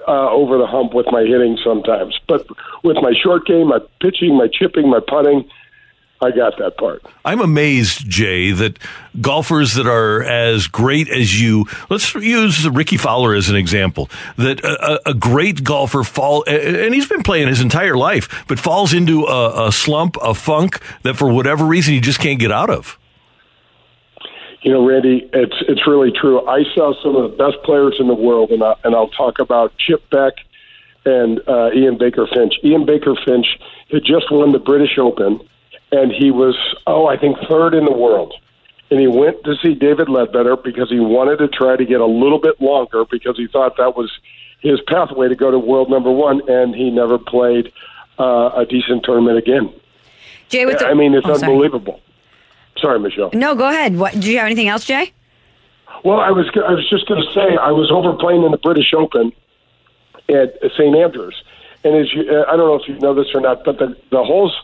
uh, 0.08 0.30
over 0.30 0.58
the 0.58 0.66
hump 0.66 0.94
with 0.94 1.06
my 1.10 1.22
hitting 1.22 1.58
sometimes, 1.64 2.18
but 2.28 2.46
with 2.82 2.96
my 2.96 3.12
short 3.12 3.46
game, 3.46 3.68
my 3.68 3.78
pitching, 4.00 4.36
my 4.36 4.48
chipping, 4.48 4.88
my 4.88 5.00
putting, 5.00 5.48
I 6.20 6.30
got 6.30 6.56
that 6.58 6.78
part. 6.78 7.02
I'm 7.24 7.40
amazed, 7.40 8.08
Jay, 8.08 8.50
that 8.52 8.78
golfers 9.20 9.74
that 9.74 9.86
are 9.86 10.22
as 10.22 10.66
great 10.66 11.10
as 11.10 11.40
you, 11.40 11.66
let's 11.90 12.14
use 12.14 12.66
Rickie 12.68 12.96
Fowler 12.96 13.34
as 13.34 13.50
an 13.50 13.56
example, 13.56 14.08
that 14.38 14.64
a, 14.64 15.10
a 15.10 15.14
great 15.14 15.62
golfer 15.62 16.04
fall, 16.04 16.44
and 16.46 16.94
he's 16.94 17.08
been 17.08 17.22
playing 17.22 17.48
his 17.48 17.60
entire 17.60 17.96
life, 17.96 18.44
but 18.48 18.58
falls 18.58 18.94
into 18.94 19.24
a, 19.24 19.68
a 19.68 19.72
slump, 19.72 20.16
a 20.22 20.32
funk 20.32 20.80
that 21.02 21.14
for 21.14 21.30
whatever 21.30 21.64
reason 21.64 21.92
he 21.92 22.00
just 22.00 22.18
can't 22.18 22.40
get 22.40 22.50
out 22.50 22.70
of. 22.70 22.98
You 24.62 24.72
know, 24.72 24.84
Randy, 24.84 25.28
it's 25.32 25.54
it's 25.68 25.86
really 25.86 26.10
true. 26.10 26.44
I 26.48 26.64
saw 26.74 26.92
some 27.00 27.14
of 27.14 27.30
the 27.30 27.36
best 27.36 27.62
players 27.62 27.96
in 28.00 28.08
the 28.08 28.14
world, 28.14 28.50
and 28.50 28.64
I, 28.64 28.74
and 28.82 28.96
I'll 28.96 29.10
talk 29.10 29.38
about 29.38 29.76
Chip 29.78 30.08
Beck 30.10 30.32
and 31.04 31.40
uh, 31.46 31.70
Ian 31.72 31.98
Baker 31.98 32.26
Finch. 32.26 32.54
Ian 32.64 32.84
Baker 32.84 33.14
Finch 33.24 33.46
had 33.92 34.02
just 34.02 34.30
won 34.32 34.50
the 34.52 34.58
British 34.58 34.98
Open, 34.98 35.38
and 35.92 36.12
he 36.12 36.30
was 36.30 36.56
oh, 36.86 37.06
I 37.06 37.16
think 37.16 37.36
third 37.48 37.74
in 37.74 37.84
the 37.84 37.92
world. 37.92 38.34
And 38.90 39.00
he 39.00 39.08
went 39.08 39.42
to 39.44 39.56
see 39.56 39.74
David 39.74 40.06
Leadbetter 40.08 40.62
because 40.62 40.88
he 40.90 41.00
wanted 41.00 41.38
to 41.38 41.48
try 41.48 41.74
to 41.76 41.84
get 41.84 42.00
a 42.00 42.06
little 42.06 42.38
bit 42.38 42.60
longer 42.60 43.04
because 43.04 43.36
he 43.36 43.48
thought 43.48 43.76
that 43.78 43.96
was 43.96 44.10
his 44.60 44.80
pathway 44.86 45.28
to 45.28 45.34
go 45.34 45.50
to 45.50 45.58
world 45.58 45.90
number 45.90 46.10
one, 46.10 46.48
and 46.48 46.74
he 46.74 46.90
never 46.90 47.18
played 47.18 47.72
uh, 48.18 48.50
a 48.54 48.64
decent 48.64 49.04
tournament 49.04 49.38
again. 49.38 49.72
Jay, 50.48 50.64
the, 50.64 50.86
I 50.86 50.94
mean, 50.94 51.14
it's 51.14 51.26
Oh, 51.26 51.34
unbelievable. 51.34 52.00
Sorry, 52.78 53.00
Michelle. 53.00 53.30
No, 53.32 53.54
go 53.56 53.68
ahead. 53.68 53.96
What? 53.96 54.18
Do 54.20 54.30
you 54.30 54.38
have 54.38 54.46
anything 54.46 54.68
else, 54.68 54.84
Jay? 54.84 55.12
Well, 56.04 56.20
I 56.20 56.30
was 56.30 56.46
I 56.54 56.72
was 56.72 56.88
just 56.88 57.08
going 57.08 57.20
to 57.22 57.32
say 57.32 57.56
I 57.56 57.72
was 57.72 57.90
over 57.90 58.12
playing 58.12 58.44
in 58.44 58.52
the 58.52 58.58
British 58.58 58.92
Open 58.94 59.32
at 60.28 60.54
St 60.76 60.94
Andrews, 60.94 61.34
and 61.82 61.96
as 61.96 62.12
you, 62.12 62.22
uh, 62.30 62.44
I 62.48 62.56
don't 62.56 62.68
know 62.68 62.74
if 62.74 62.86
you 62.88 62.98
know 63.00 63.14
this 63.14 63.34
or 63.34 63.40
not, 63.40 63.64
but 63.64 63.78
the 63.78 63.96
the 64.10 64.22
holes, 64.22 64.54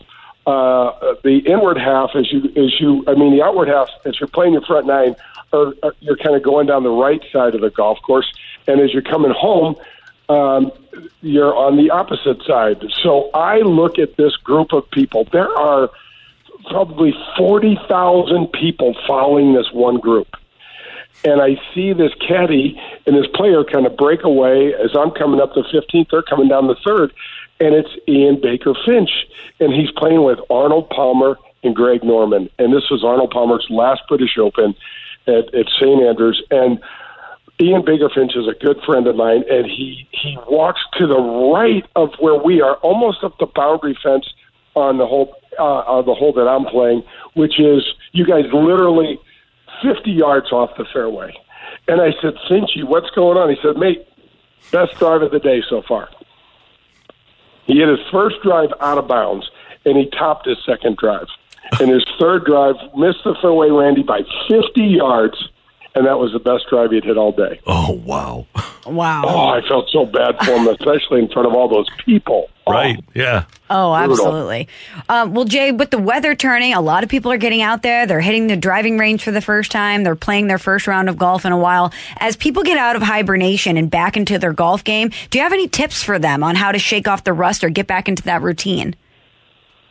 uh, 0.45 1.15
the 1.23 1.39
inward 1.45 1.77
half 1.77 2.11
as 2.15 2.31
you 2.31 2.45
as 2.55 2.79
you 2.79 3.03
I 3.07 3.13
mean 3.13 3.35
the 3.35 3.43
outward 3.43 3.69
half 3.69 3.89
as 4.05 4.19
you're 4.19 4.27
playing 4.27 4.53
your 4.53 4.61
front 4.63 4.87
nine, 4.87 5.15
are, 5.53 5.73
are 5.83 5.93
you're 5.99 6.17
kind 6.17 6.35
of 6.35 6.43
going 6.43 6.67
down 6.67 6.83
the 6.83 6.89
right 6.89 7.21
side 7.31 7.55
of 7.55 7.61
the 7.61 7.69
golf 7.69 7.99
course, 8.01 8.31
and 8.67 8.79
as 8.79 8.93
you're 8.93 9.01
coming 9.01 9.31
home. 9.31 9.75
Um, 10.29 10.71
you're 11.21 11.53
on 11.53 11.75
the 11.75 11.89
opposite 11.89 12.41
side. 12.43 12.81
So 13.03 13.29
I 13.33 13.57
look 13.57 13.99
at 13.99 14.15
this 14.15 14.37
group 14.37 14.71
of 14.71 14.89
people. 14.89 15.27
There 15.33 15.53
are 15.53 15.89
probably 16.69 17.13
40,000 17.37 18.47
people 18.47 18.95
following 19.05 19.53
this 19.53 19.71
one 19.71 19.99
group. 19.99 20.27
And 21.25 21.41
I 21.41 21.59
see 21.73 21.93
this 21.93 22.11
caddy 22.15 22.79
and 23.05 23.15
this 23.15 23.27
player 23.33 23.63
kind 23.63 23.85
of 23.85 23.95
break 23.95 24.23
away 24.23 24.73
as 24.73 24.91
I'm 24.95 25.11
coming 25.11 25.39
up 25.39 25.53
the 25.53 25.63
15th, 25.63 26.09
they're 26.11 26.21
coming 26.21 26.49
down 26.49 26.67
the 26.67 26.75
third, 26.85 27.13
and 27.59 27.75
it's 27.75 27.89
Ian 28.07 28.39
Baker 28.41 28.73
Finch. 28.85 29.11
And 29.59 29.73
he's 29.73 29.91
playing 29.91 30.23
with 30.23 30.39
Arnold 30.49 30.89
Palmer 30.89 31.37
and 31.63 31.75
Greg 31.75 32.03
Norman. 32.03 32.49
And 32.59 32.73
this 32.73 32.89
was 32.89 33.03
Arnold 33.03 33.31
Palmer's 33.31 33.65
last 33.69 34.01
British 34.07 34.37
Open 34.37 34.75
at, 35.27 35.53
at 35.53 35.67
St. 35.79 36.01
Andrews. 36.01 36.43
And 36.51 36.79
Ian 37.61 37.83
Baker 37.85 38.09
Finch 38.09 38.35
is 38.35 38.47
a 38.47 38.53
good 38.59 38.81
friend 38.83 39.07
of 39.07 39.15
mine, 39.15 39.43
and 39.49 39.65
he, 39.65 40.07
he 40.11 40.37
walks 40.49 40.81
to 40.97 41.07
the 41.07 41.19
right 41.19 41.85
of 41.95 42.09
where 42.19 42.35
we 42.35 42.61
are, 42.61 42.75
almost 42.77 43.23
up 43.23 43.37
the 43.37 43.45
boundary 43.45 43.97
fence 44.01 44.27
on 44.75 44.97
the 44.97 45.05
hole 45.05 45.35
uh, 45.59 45.63
on 45.63 46.05
the 46.05 46.15
hole 46.15 46.33
that 46.33 46.47
I'm 46.47 46.65
playing, 46.65 47.03
which 47.35 47.59
is 47.59 47.83
you 48.11 48.25
guys 48.25 48.45
literally 48.51 49.19
50 49.83 50.09
yards 50.09 50.51
off 50.51 50.71
the 50.77 50.85
fairway. 50.91 51.31
And 51.87 52.01
I 52.01 52.11
said, 52.21 52.33
Finchy, 52.49 52.83
what's 52.83 53.09
going 53.11 53.37
on? 53.37 53.49
He 53.49 53.57
said, 53.61 53.77
mate, 53.77 54.07
best 54.71 54.95
drive 54.95 55.21
of 55.21 55.31
the 55.31 55.39
day 55.39 55.61
so 55.69 55.83
far. 55.87 56.09
He 57.65 57.79
hit 57.79 57.87
his 57.87 57.99
first 58.11 58.41
drive 58.41 58.69
out 58.81 58.97
of 58.97 59.07
bounds, 59.07 59.49
and 59.85 59.97
he 59.97 60.09
topped 60.09 60.45
his 60.45 60.57
second 60.65 60.97
drive. 60.97 61.27
And 61.79 61.89
his 61.89 62.05
third 62.19 62.45
drive 62.45 62.75
missed 62.95 63.23
the 63.23 63.35
fairway, 63.41 63.69
Randy, 63.69 64.03
by 64.03 64.21
50 64.49 64.81
yards, 64.81 65.49
and 65.95 66.07
that 66.07 66.17
was 66.17 66.31
the 66.33 66.39
best 66.39 66.65
drive 66.69 66.91
he'd 66.91 67.03
hit 67.03 67.17
all 67.17 67.31
day. 67.31 67.59
Oh, 67.67 67.91
wow. 68.05 68.47
Wow. 68.85 69.23
Oh, 69.25 69.47
I 69.47 69.61
felt 69.67 69.89
so 69.89 70.05
bad 70.05 70.37
for 70.43 70.51
him, 70.51 70.67
especially 70.67 71.21
in 71.21 71.29
front 71.29 71.47
of 71.47 71.53
all 71.53 71.67
those 71.67 71.87
people. 72.03 72.49
Right. 72.67 73.03
Yeah. 73.13 73.45
Oh, 73.69 73.93
absolutely. 73.93 74.69
Um, 75.09 75.33
well, 75.33 75.45
Jay, 75.45 75.71
with 75.71 75.91
the 75.91 75.97
weather 75.97 76.33
turning, 76.33 76.73
a 76.73 76.81
lot 76.81 77.03
of 77.03 77.09
people 77.09 77.31
are 77.31 77.37
getting 77.37 77.61
out 77.61 77.81
there. 77.81 78.05
They're 78.05 78.21
hitting 78.21 78.47
the 78.47 78.55
driving 78.55 78.97
range 78.97 79.23
for 79.23 79.31
the 79.31 79.41
first 79.41 79.71
time. 79.71 80.03
They're 80.03 80.15
playing 80.15 80.47
their 80.47 80.57
first 80.57 80.87
round 80.87 81.09
of 81.09 81.17
golf 81.17 81.45
in 81.45 81.51
a 81.51 81.57
while. 81.57 81.93
As 82.17 82.35
people 82.35 82.63
get 82.63 82.77
out 82.77 82.95
of 82.95 83.01
hibernation 83.01 83.77
and 83.77 83.91
back 83.91 84.15
into 84.17 84.39
their 84.39 84.53
golf 84.53 84.83
game, 84.83 85.11
do 85.29 85.37
you 85.37 85.43
have 85.43 85.53
any 85.53 85.67
tips 85.67 86.01
for 86.01 86.17
them 86.17 86.43
on 86.43 86.55
how 86.55 86.71
to 86.71 86.79
shake 86.79 87.07
off 87.07 87.23
the 87.23 87.33
rust 87.33 87.63
or 87.63 87.69
get 87.69 87.85
back 87.85 88.07
into 88.07 88.23
that 88.23 88.41
routine? 88.41 88.95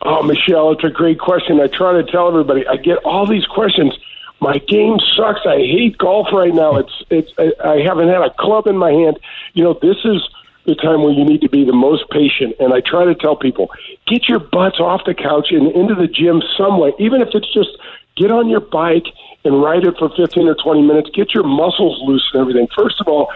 Oh, 0.01 0.21
Michelle, 0.23 0.71
it's 0.71 0.83
a 0.83 0.89
great 0.89 1.19
question. 1.19 1.61
I 1.61 1.67
try 1.67 1.93
to 1.93 2.03
tell 2.03 2.27
everybody. 2.27 2.67
I 2.67 2.75
get 2.75 2.97
all 3.05 3.25
these 3.25 3.45
questions. 3.45 3.93
My 4.43 4.57
game 4.57 4.99
sucks. 5.15 5.39
I 5.45 5.55
hate 5.55 5.97
golf 5.97 6.27
right 6.33 6.53
now. 6.53 6.75
It's 6.75 7.03
it's. 7.09 7.31
I, 7.37 7.53
I 7.63 7.77
haven't 7.79 8.09
had 8.09 8.21
a 8.21 8.29
club 8.29 8.67
in 8.67 8.77
my 8.77 8.91
hand. 8.91 9.17
You 9.53 9.63
know, 9.63 9.79
this 9.81 9.95
is 10.03 10.21
the 10.65 10.75
time 10.75 11.01
where 11.01 11.13
you 11.13 11.23
need 11.23 11.39
to 11.41 11.49
be 11.49 11.63
the 11.63 11.71
most 11.71 12.09
patient. 12.09 12.53
And 12.59 12.73
I 12.73 12.81
try 12.81 13.05
to 13.05 13.15
tell 13.15 13.37
people, 13.37 13.71
get 14.05 14.27
your 14.27 14.39
butts 14.39 14.81
off 14.81 15.05
the 15.05 15.13
couch 15.13 15.51
and 15.51 15.71
into 15.71 15.95
the 15.95 16.07
gym 16.07 16.41
some 16.57 16.77
way, 16.77 16.91
even 16.99 17.21
if 17.21 17.29
it's 17.33 17.53
just 17.53 17.69
get 18.17 18.31
on 18.31 18.49
your 18.49 18.59
bike 18.59 19.05
and 19.45 19.61
ride 19.63 19.85
it 19.85 19.95
for 19.97 20.09
15 20.09 20.45
or 20.45 20.55
20 20.55 20.81
minutes. 20.81 21.09
Get 21.13 21.33
your 21.33 21.43
muscles 21.43 22.01
loose 22.03 22.29
and 22.33 22.41
everything. 22.41 22.67
First 22.75 22.99
of 22.99 23.07
all, 23.07 23.31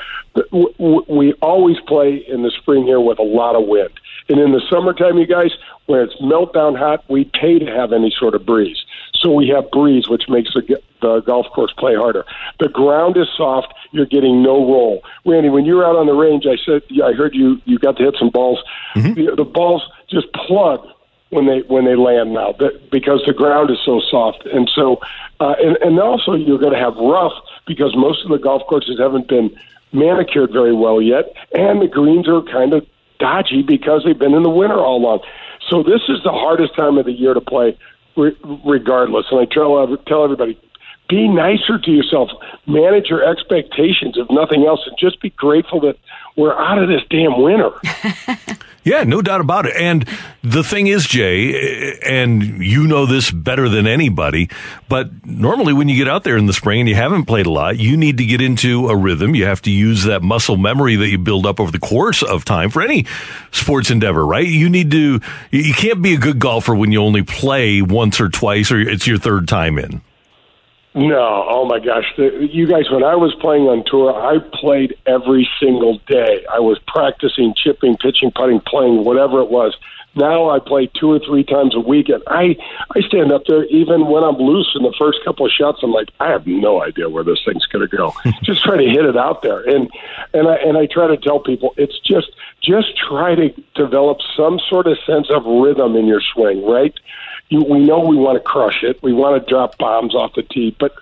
we 1.10 1.34
always 1.42 1.80
play 1.88 2.18
in 2.28 2.44
the 2.44 2.52
spring 2.52 2.84
here 2.84 3.00
with 3.00 3.20
a 3.20 3.24
lot 3.24 3.56
of 3.56 3.66
wind. 3.66 3.92
And 4.28 4.40
in 4.40 4.52
the 4.52 4.62
summertime, 4.70 5.18
you 5.18 5.26
guys, 5.26 5.52
when 5.86 6.02
it's 6.02 6.16
meltdown 6.22 6.78
hot, 6.78 7.06
we 7.10 7.24
pay 7.24 7.60
to 7.60 7.66
have 7.66 7.94
any 7.94 8.14
sort 8.20 8.36
of 8.36 8.46
breeze. 8.46 8.84
So 9.20 9.32
we 9.32 9.48
have 9.50 9.72
breeze, 9.72 10.08
which 10.08 10.30
makes 10.30 10.54
the, 10.54 10.82
the 11.02 11.22
golf 11.22 11.48
course 11.54 11.74
play 11.78 11.96
harder. 11.96 12.26
The 12.60 12.70
ground 12.70 13.18
is 13.18 13.28
soft. 13.36 13.74
You're 13.92 14.06
getting 14.06 14.44
no 14.44 14.58
roll. 14.58 15.04
Randy, 15.26 15.50
when 15.50 15.66
you 15.66 15.76
were 15.76 15.86
out 15.86 15.96
on 15.96 16.06
the 16.06 16.14
range, 16.14 16.46
I 16.46 16.58
said, 16.64 16.84
I 17.04 17.14
heard 17.14 17.34
you, 17.34 17.62
you 17.66 17.80
got 17.80 17.98
to 17.98 18.04
hit 18.04 18.16
some 18.20 18.30
balls. 18.30 18.60
The, 19.16 19.36
the 19.36 19.46
balls 19.46 19.90
just 20.10 20.32
plug 20.34 20.88
when 21.30 21.46
they 21.46 21.60
when 21.68 21.86
they 21.86 21.96
land 21.96 22.34
now 22.34 22.54
that, 22.54 22.90
because 22.90 23.22
the 23.26 23.34
ground 23.34 23.70
is 23.70 23.78
so 23.86 24.00
soft 24.00 24.46
and 24.46 24.70
so 24.74 25.00
uh, 25.40 25.56
and, 25.62 25.78
and 25.82 26.00
also 26.00 26.34
you're 26.34 26.58
going 26.58 26.74
to 26.74 26.80
have 26.80 26.96
rough 26.96 27.34
because 27.66 27.94
most 27.96 28.24
of 28.24 28.32
the 28.32 28.38
golf 28.38 28.64
courses 28.68 28.98
haven't 28.98 29.28
been 29.28 29.54
manicured 29.92 30.52
very 30.52 30.74
well 30.74 31.02
yet 31.02 31.34
and 31.54 31.82
the 31.82 31.88
greens 31.88 32.28
are 32.30 32.42
kind 32.44 32.74
of 32.74 32.86
dodgy 33.20 33.62
because 33.62 34.04
they've 34.06 34.18
been 34.18 34.34
in 34.34 34.44
the 34.44 34.50
winter 34.50 34.80
all 34.80 34.98
along 34.98 35.20
so 35.70 35.84
this 35.84 36.02
is 36.08 36.24
the 36.24 36.32
hardest 36.32 36.74
time 36.76 36.98
of 36.98 37.06
the 37.06 37.12
year 37.12 37.34
to 37.34 37.42
play 37.42 37.78
re- 38.18 38.36
regardless. 38.66 39.28
And 39.32 39.40
I 39.40 39.46
tell 39.46 39.98
tell 40.08 40.24
everybody 40.24 40.60
be 41.10 41.28
nicer 41.28 41.80
to 41.80 41.92
yourself. 41.92 42.30
Manage 42.66 43.10
your 43.10 43.24
expectations 43.24 44.16
if 44.18 44.30
nothing 44.30 44.66
else. 44.66 44.82
And 44.86 44.98
just 44.98 45.22
be 45.22 45.30
grateful 45.32 45.80
that 45.82 45.98
we're 46.36 46.58
out 46.58 46.78
of 46.78 46.90
this 46.90 47.02
damn 47.10 47.42
winter 47.42 47.72
Yeah, 48.88 49.04
no 49.04 49.22
doubt 49.22 49.42
about 49.42 49.66
it. 49.66 49.76
And 49.76 50.08
the 50.44 50.64
thing 50.64 50.88
is, 50.88 51.06
Jay, 51.06 52.00
and 52.04 52.42
you 52.64 52.88
know 52.88 53.06
this 53.06 53.30
better 53.30 53.68
than 53.68 53.86
anybody, 53.86 54.50
but 54.88 55.26
normally 55.26 55.74
when 55.74 55.90
you 55.90 55.98
get 55.98 56.08
out 56.08 56.24
there 56.24 56.38
in 56.38 56.46
the 56.46 56.54
spring 56.54 56.80
and 56.80 56.88
you 56.88 56.96
haven't 56.96 57.26
played 57.26 57.48
a 57.48 57.52
lot, 57.52 57.78
you 57.78 57.98
need 57.98 58.18
to 58.20 58.26
get 58.26 58.40
into 58.40 58.88
a 58.88 58.96
rhythm. 58.96 59.36
You 59.36 59.44
have 59.44 59.62
to 59.64 59.72
use 59.72 60.06
that 60.06 60.24
muscle 60.24 60.56
memory 60.56 60.96
that 60.96 61.10
you 61.10 61.18
build 61.18 61.46
up 61.46 61.60
over 61.60 61.70
the 61.70 61.80
course 61.80 62.24
of 62.24 62.46
time 62.46 62.70
for 62.70 62.82
any 62.82 63.06
sports 63.52 63.92
endeavor, 63.92 64.26
right? 64.26 64.48
You 64.48 64.70
need 64.70 64.90
to, 64.92 65.20
you 65.52 65.74
can't 65.74 66.02
be 66.02 66.14
a 66.14 66.18
good 66.18 66.40
golfer 66.40 66.74
when 66.74 66.94
you 66.94 67.02
only 67.02 67.24
play 67.24 67.82
once 67.82 68.22
or 68.22 68.30
twice 68.30 68.72
or 68.72 68.80
it's 68.80 69.06
your 69.06 69.18
third 69.18 69.50
time 69.50 69.78
in. 69.78 70.02
No, 70.98 71.46
oh 71.48 71.64
my 71.66 71.78
gosh. 71.78 72.12
The, 72.18 72.50
you 72.52 72.66
guys, 72.66 72.90
when 72.90 73.04
I 73.04 73.16
was 73.16 73.36
playing 73.36 73.68
on 73.68 73.84
tour, 73.86 74.16
I 74.16 74.40
played 74.40 74.98
every 75.06 75.48
single 75.60 76.00
day. 76.08 76.44
I 76.52 76.60
was 76.60 76.80
practicing 76.88 77.54
chipping, 77.56 77.98
pitching, 77.98 78.32
putting, 78.32 78.60
playing, 78.62 79.06
whatever 79.06 79.40
it 79.40 79.50
was. 79.52 79.78
Now 80.18 80.50
I 80.50 80.60
play 80.60 80.88
two 81.00 81.12
or 81.12 81.20
three 81.20 81.44
times 81.44 81.76
a 81.76 81.80
week, 81.80 82.10
and 82.10 82.24
I 82.28 82.58
I 82.96 83.02
stand 83.02 83.32
up 83.32 83.46
there 83.46 83.66
even 83.66 84.08
when 84.08 84.24
I'm 84.24 84.38
loose 84.38 84.74
in 84.76 84.84
the 84.84 84.94
first 84.98 85.20
couple 85.24 85.46
of 85.46 85.52
shots. 85.52 85.80
I'm 85.84 85.92
like, 85.92 86.10
I 86.20 86.30
have 86.30 86.46
no 86.48 86.82
idea 86.82 87.08
where 87.10 87.24
this 87.24 87.40
thing's 87.46 87.66
going 87.68 87.88
to 87.88 87.96
go. 87.96 88.14
just 88.44 88.64
try 88.64 88.78
to 88.78 88.90
hit 88.90 89.06
it 89.06 89.16
out 89.16 89.44
there, 89.44 89.62
and 89.62 89.90
and 90.34 90.48
I 90.48 90.56
and 90.56 90.78
I 90.78 90.88
try 90.88 91.08
to 91.08 91.18
tell 91.18 91.40
people 91.40 91.74
it's 91.78 92.00
just 92.00 92.32
just 92.62 92.98
try 92.98 93.36
to 93.36 93.50
develop 93.76 94.18
some 94.36 94.60
sort 94.68 94.88
of 94.88 94.98
sense 95.06 95.30
of 95.30 95.46
rhythm 95.46 95.96
in 95.96 96.08
your 96.08 96.22
swing, 96.34 96.66
right? 96.66 96.94
You, 97.50 97.64
we 97.64 97.80
know 97.80 98.00
we 98.00 98.18
want 98.18 98.38
to 98.38 98.44
crush 98.44 98.84
it. 98.84 99.02
We 99.02 99.14
want 99.14 99.42
to 99.42 99.50
drop 99.50 99.78
bombs 99.78 100.16
off 100.16 100.34
the 100.36 100.44
tee, 100.44 100.76
but 100.78 100.96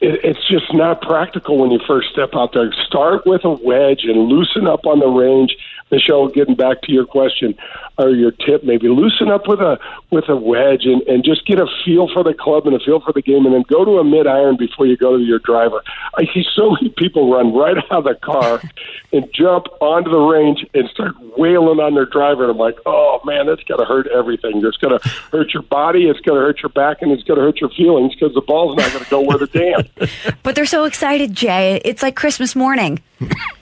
it, 0.00 0.20
it's 0.24 0.48
just 0.48 0.72
not 0.72 1.02
practical 1.02 1.58
when 1.58 1.70
you 1.70 1.80
first 1.86 2.10
step 2.10 2.30
out 2.34 2.52
there. 2.52 2.72
Start 2.86 3.26
with 3.26 3.44
a 3.44 3.50
wedge 3.50 4.04
and 4.04 4.28
loosen 4.28 4.66
up 4.66 4.86
on 4.86 5.00
the 5.00 5.08
range. 5.08 5.56
Michelle, 5.90 6.28
getting 6.28 6.54
back 6.54 6.82
to 6.82 6.92
your 6.92 7.06
question 7.06 7.54
or 7.98 8.10
your 8.10 8.30
tip, 8.30 8.64
maybe 8.64 8.88
loosen 8.88 9.28
up 9.28 9.46
with 9.46 9.60
a 9.60 9.78
with 10.10 10.28
a 10.28 10.36
wedge 10.36 10.84
and, 10.84 11.02
and 11.02 11.24
just 11.24 11.46
get 11.46 11.58
a 11.58 11.66
feel 11.84 12.08
for 12.12 12.24
the 12.24 12.34
club 12.34 12.66
and 12.66 12.74
a 12.74 12.80
feel 12.80 13.00
for 13.00 13.12
the 13.12 13.22
game, 13.22 13.44
and 13.46 13.54
then 13.54 13.64
go 13.68 13.84
to 13.84 13.98
a 13.98 14.04
mid 14.04 14.26
iron 14.26 14.56
before 14.56 14.86
you 14.86 14.96
go 14.96 15.16
to 15.16 15.22
your 15.22 15.38
driver. 15.38 15.82
I 16.16 16.24
see 16.32 16.44
so 16.54 16.70
many 16.70 16.90
people 16.90 17.32
run 17.32 17.54
right 17.54 17.76
out 17.90 17.90
of 17.90 18.04
the 18.04 18.14
car 18.14 18.62
and 19.12 19.28
jump 19.32 19.66
onto 19.80 20.10
the 20.10 20.18
range 20.18 20.64
and 20.74 20.88
start 20.90 21.14
wailing 21.36 21.80
on 21.80 21.94
their 21.94 22.06
driver, 22.06 22.42
and 22.42 22.52
I'm 22.52 22.58
like, 22.58 22.78
oh 22.86 23.20
man, 23.24 23.46
that's 23.46 23.62
going 23.64 23.80
to 23.80 23.86
hurt 23.86 24.06
everything. 24.08 24.64
It's 24.64 24.76
going 24.76 24.98
to 24.98 25.08
hurt 25.32 25.52
your 25.52 25.62
body, 25.62 26.08
it's 26.08 26.20
going 26.20 26.40
to 26.40 26.46
hurt 26.46 26.62
your 26.62 26.70
back, 26.70 27.02
and 27.02 27.12
it's 27.12 27.22
going 27.24 27.38
to 27.38 27.44
hurt 27.44 27.60
your 27.60 27.70
feelings 27.70 28.14
because 28.14 28.34
the 28.34 28.40
ball's 28.40 28.76
not 28.76 28.92
going 28.92 29.04
to 29.04 29.10
go 29.10 29.20
where 29.20 29.38
the 29.38 29.46
damn. 29.46 29.84
But 30.42 30.54
they're 30.54 30.66
so 30.66 30.84
excited, 30.84 31.34
Jay. 31.34 31.80
It's 31.84 32.02
like 32.02 32.16
Christmas 32.16 32.56
morning. 32.56 33.00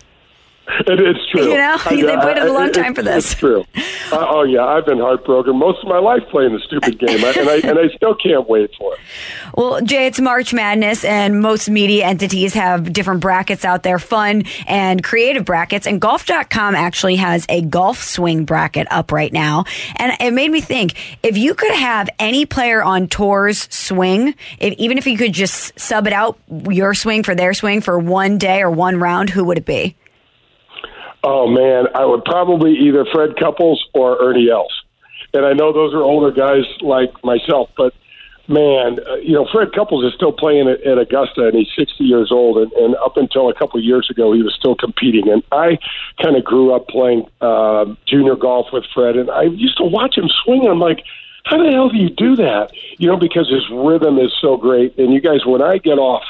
It, 0.86 1.00
it's 1.00 1.26
true. 1.30 1.48
You 1.50 1.56
know, 1.56 1.76
I- 1.84 1.96
they've 2.02 2.24
waited 2.24 2.42
a 2.44 2.52
long 2.52 2.68
it- 2.68 2.74
time 2.74 2.94
for 2.94 3.02
this. 3.02 3.32
It's 3.32 3.40
true. 3.40 3.64
Uh, 4.12 4.26
oh 4.28 4.42
yeah, 4.44 4.64
I've 4.64 4.86
been 4.86 4.98
heartbroken 4.98 5.56
most 5.56 5.82
of 5.82 5.88
my 5.88 5.98
life 5.98 6.22
playing 6.30 6.52
the 6.52 6.60
stupid 6.60 6.98
game, 6.98 7.24
I- 7.24 7.32
and 7.38 7.48
I 7.48 7.56
and 7.68 7.78
I 7.78 7.88
still 7.94 8.14
can't 8.14 8.48
wait 8.48 8.70
for 8.78 8.94
it. 8.94 9.00
Well, 9.54 9.80
Jay, 9.80 10.06
it's 10.06 10.20
March 10.20 10.54
Madness, 10.54 11.04
and 11.04 11.40
most 11.40 11.68
media 11.68 12.06
entities 12.06 12.54
have 12.54 12.92
different 12.92 13.20
brackets 13.20 13.64
out 13.64 13.82
there, 13.82 13.98
fun 13.98 14.44
and 14.68 15.02
creative 15.02 15.44
brackets. 15.44 15.84
And 15.84 16.00
golf.com 16.00 16.76
actually 16.76 17.16
has 17.16 17.44
a 17.48 17.62
golf 17.62 18.00
swing 18.00 18.44
bracket 18.44 18.86
up 18.92 19.10
right 19.10 19.32
now. 19.32 19.64
And 19.96 20.12
it 20.20 20.32
made 20.32 20.52
me 20.52 20.60
think 20.60 20.94
if 21.24 21.36
you 21.36 21.54
could 21.54 21.72
have 21.74 22.08
any 22.20 22.46
player 22.46 22.84
on 22.84 23.08
tours 23.08 23.66
swing, 23.74 24.36
if, 24.60 24.74
even 24.74 24.96
if 24.96 25.08
you 25.08 25.18
could 25.18 25.32
just 25.32 25.76
sub 25.80 26.06
it 26.06 26.12
out, 26.12 26.38
your 26.70 26.94
swing 26.94 27.24
for 27.24 27.34
their 27.34 27.52
swing 27.52 27.80
for 27.80 27.98
one 27.98 28.38
day 28.38 28.62
or 28.62 28.70
one 28.70 29.00
round, 29.00 29.28
who 29.30 29.42
would 29.46 29.58
it 29.58 29.66
be? 29.66 29.96
Oh 31.22 31.48
man, 31.48 31.86
I 31.94 32.04
would 32.04 32.24
probably 32.24 32.74
either 32.74 33.04
Fred 33.12 33.36
Couples 33.36 33.84
or 33.94 34.20
Ernie 34.22 34.50
Els. 34.50 34.72
And 35.34 35.44
I 35.44 35.52
know 35.52 35.72
those 35.72 35.92
are 35.94 36.02
older 36.02 36.30
guys 36.30 36.64
like 36.80 37.12
myself, 37.22 37.70
but 37.76 37.92
man, 38.48 38.98
uh, 39.06 39.16
you 39.16 39.32
know, 39.32 39.46
Fred 39.52 39.72
Couples 39.72 40.04
is 40.04 40.14
still 40.14 40.32
playing 40.32 40.68
at, 40.68 40.80
at 40.82 40.98
Augusta, 40.98 41.48
and 41.48 41.54
he's 41.54 41.68
60 41.76 42.02
years 42.02 42.32
old. 42.32 42.56
And, 42.56 42.72
and 42.72 42.96
up 42.96 43.16
until 43.16 43.48
a 43.48 43.54
couple 43.54 43.78
of 43.78 43.84
years 43.84 44.08
ago, 44.10 44.32
he 44.32 44.42
was 44.42 44.54
still 44.54 44.74
competing. 44.74 45.28
And 45.28 45.42
I 45.52 45.78
kind 46.22 46.36
of 46.36 46.44
grew 46.44 46.74
up 46.74 46.88
playing 46.88 47.28
uh, 47.40 47.94
junior 48.06 48.36
golf 48.36 48.68
with 48.72 48.84
Fred, 48.94 49.16
and 49.16 49.30
I 49.30 49.42
used 49.42 49.76
to 49.78 49.84
watch 49.84 50.16
him 50.16 50.28
swing. 50.44 50.62
And 50.62 50.70
I'm 50.70 50.80
like, 50.80 51.04
how 51.44 51.62
the 51.62 51.70
hell 51.70 51.88
do 51.88 51.98
you 51.98 52.10
do 52.10 52.36
that? 52.36 52.72
You 52.98 53.08
know, 53.08 53.16
because 53.16 53.48
his 53.50 53.68
rhythm 53.70 54.18
is 54.18 54.32
so 54.40 54.56
great. 54.56 54.98
And 54.98 55.12
you 55.12 55.20
guys, 55.20 55.44
when 55.46 55.62
I 55.62 55.78
get 55.78 55.98
off, 55.98 56.24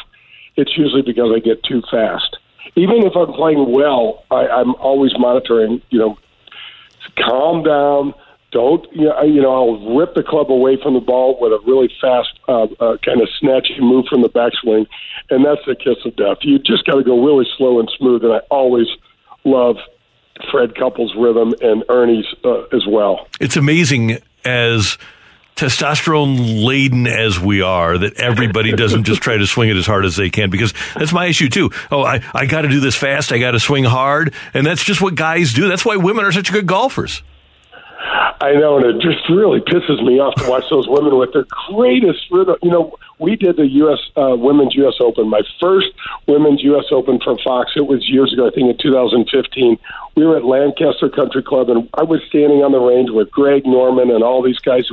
it's 0.56 0.76
usually 0.76 1.02
because 1.02 1.32
I 1.34 1.38
get 1.38 1.62
too 1.62 1.82
fast. 1.90 2.36
Even 2.76 3.04
if 3.04 3.14
I'm 3.16 3.32
playing 3.32 3.72
well, 3.72 4.24
I, 4.30 4.46
I'm 4.48 4.74
always 4.76 5.12
monitoring. 5.18 5.82
You 5.90 5.98
know, 5.98 6.18
calm 7.16 7.62
down. 7.62 8.14
Don't 8.50 8.86
you 8.92 9.04
know, 9.06 9.10
I- 9.12 9.24
you 9.24 9.42
know? 9.42 9.52
I'll 9.52 9.96
rip 9.96 10.14
the 10.14 10.22
club 10.22 10.50
away 10.50 10.78
from 10.82 10.94
the 10.94 11.00
ball 11.00 11.38
with 11.40 11.52
a 11.52 11.58
really 11.66 11.90
fast, 12.00 12.30
uh, 12.48 12.62
uh, 12.80 12.96
kind 13.04 13.20
of 13.20 13.28
snatchy 13.42 13.78
move 13.78 14.06
from 14.08 14.22
the 14.22 14.30
backswing, 14.30 14.86
and 15.28 15.44
that's 15.44 15.60
the 15.66 15.74
kiss 15.74 15.98
of 16.06 16.16
death. 16.16 16.38
You 16.42 16.58
just 16.58 16.86
got 16.86 16.94
to 16.94 17.02
go 17.04 17.22
really 17.22 17.46
slow 17.58 17.78
and 17.78 17.90
smooth. 17.98 18.24
And 18.24 18.32
I 18.32 18.38
always 18.50 18.86
love 19.44 19.76
Fred 20.50 20.76
Couples' 20.76 21.14
rhythm 21.18 21.52
and 21.60 21.84
Ernie's 21.90 22.24
uh, 22.44 22.62
as 22.72 22.86
well. 22.86 23.26
It's 23.40 23.56
amazing 23.56 24.18
as 24.46 24.96
testosterone 25.58 26.64
laden 26.64 27.06
as 27.06 27.38
we 27.38 27.62
are 27.62 27.98
that 27.98 28.18
everybody 28.20 28.72
doesn't 28.72 29.04
just 29.04 29.20
try 29.20 29.36
to 29.36 29.46
swing 29.46 29.68
it 29.68 29.76
as 29.76 29.86
hard 29.86 30.04
as 30.04 30.16
they 30.16 30.30
can 30.30 30.50
because 30.50 30.72
that's 30.94 31.12
my 31.12 31.26
issue 31.26 31.48
too. 31.48 31.70
Oh, 31.90 32.02
I, 32.02 32.22
I 32.32 32.46
got 32.46 32.62
to 32.62 32.68
do 32.68 32.78
this 32.80 32.94
fast. 32.94 33.32
I 33.32 33.38
got 33.38 33.50
to 33.52 33.60
swing 33.60 33.84
hard. 33.84 34.32
And 34.54 34.64
that's 34.64 34.84
just 34.84 35.00
what 35.00 35.16
guys 35.16 35.52
do. 35.52 35.68
That's 35.68 35.84
why 35.84 35.96
women 35.96 36.24
are 36.24 36.32
such 36.32 36.52
good 36.52 36.66
golfers. 36.66 37.22
I 38.40 38.52
know, 38.52 38.76
and 38.76 38.86
it 38.86 39.02
just 39.02 39.28
really 39.28 39.60
pisses 39.60 40.02
me 40.04 40.20
off 40.20 40.34
to 40.36 40.48
watch 40.48 40.64
those 40.70 40.86
women 40.88 41.18
with 41.18 41.32
their 41.32 41.44
greatest 41.68 42.20
rhythm. 42.30 42.56
You 42.62 42.70
know, 42.70 42.94
we 43.18 43.36
did 43.36 43.56
the 43.56 43.66
U.S. 43.66 43.98
Uh, 44.16 44.36
Women's 44.36 44.74
U.S. 44.74 44.94
Open, 45.00 45.28
my 45.28 45.42
first 45.60 45.88
Women's 46.26 46.62
U.S. 46.62 46.86
Open 46.90 47.20
for 47.20 47.36
Fox. 47.38 47.72
It 47.76 47.86
was 47.86 48.08
years 48.08 48.32
ago, 48.32 48.46
I 48.46 48.50
think 48.50 48.70
in 48.70 48.78
2015. 48.78 49.78
We 50.16 50.26
were 50.26 50.36
at 50.36 50.44
Lancaster 50.44 51.08
Country 51.08 51.42
Club, 51.42 51.70
and 51.70 51.88
I 51.94 52.02
was 52.02 52.20
standing 52.28 52.62
on 52.62 52.72
the 52.72 52.80
range 52.80 53.10
with 53.10 53.30
Greg 53.30 53.66
Norman 53.66 54.10
and 54.10 54.22
all 54.22 54.42
these 54.42 54.58
guys. 54.58 54.88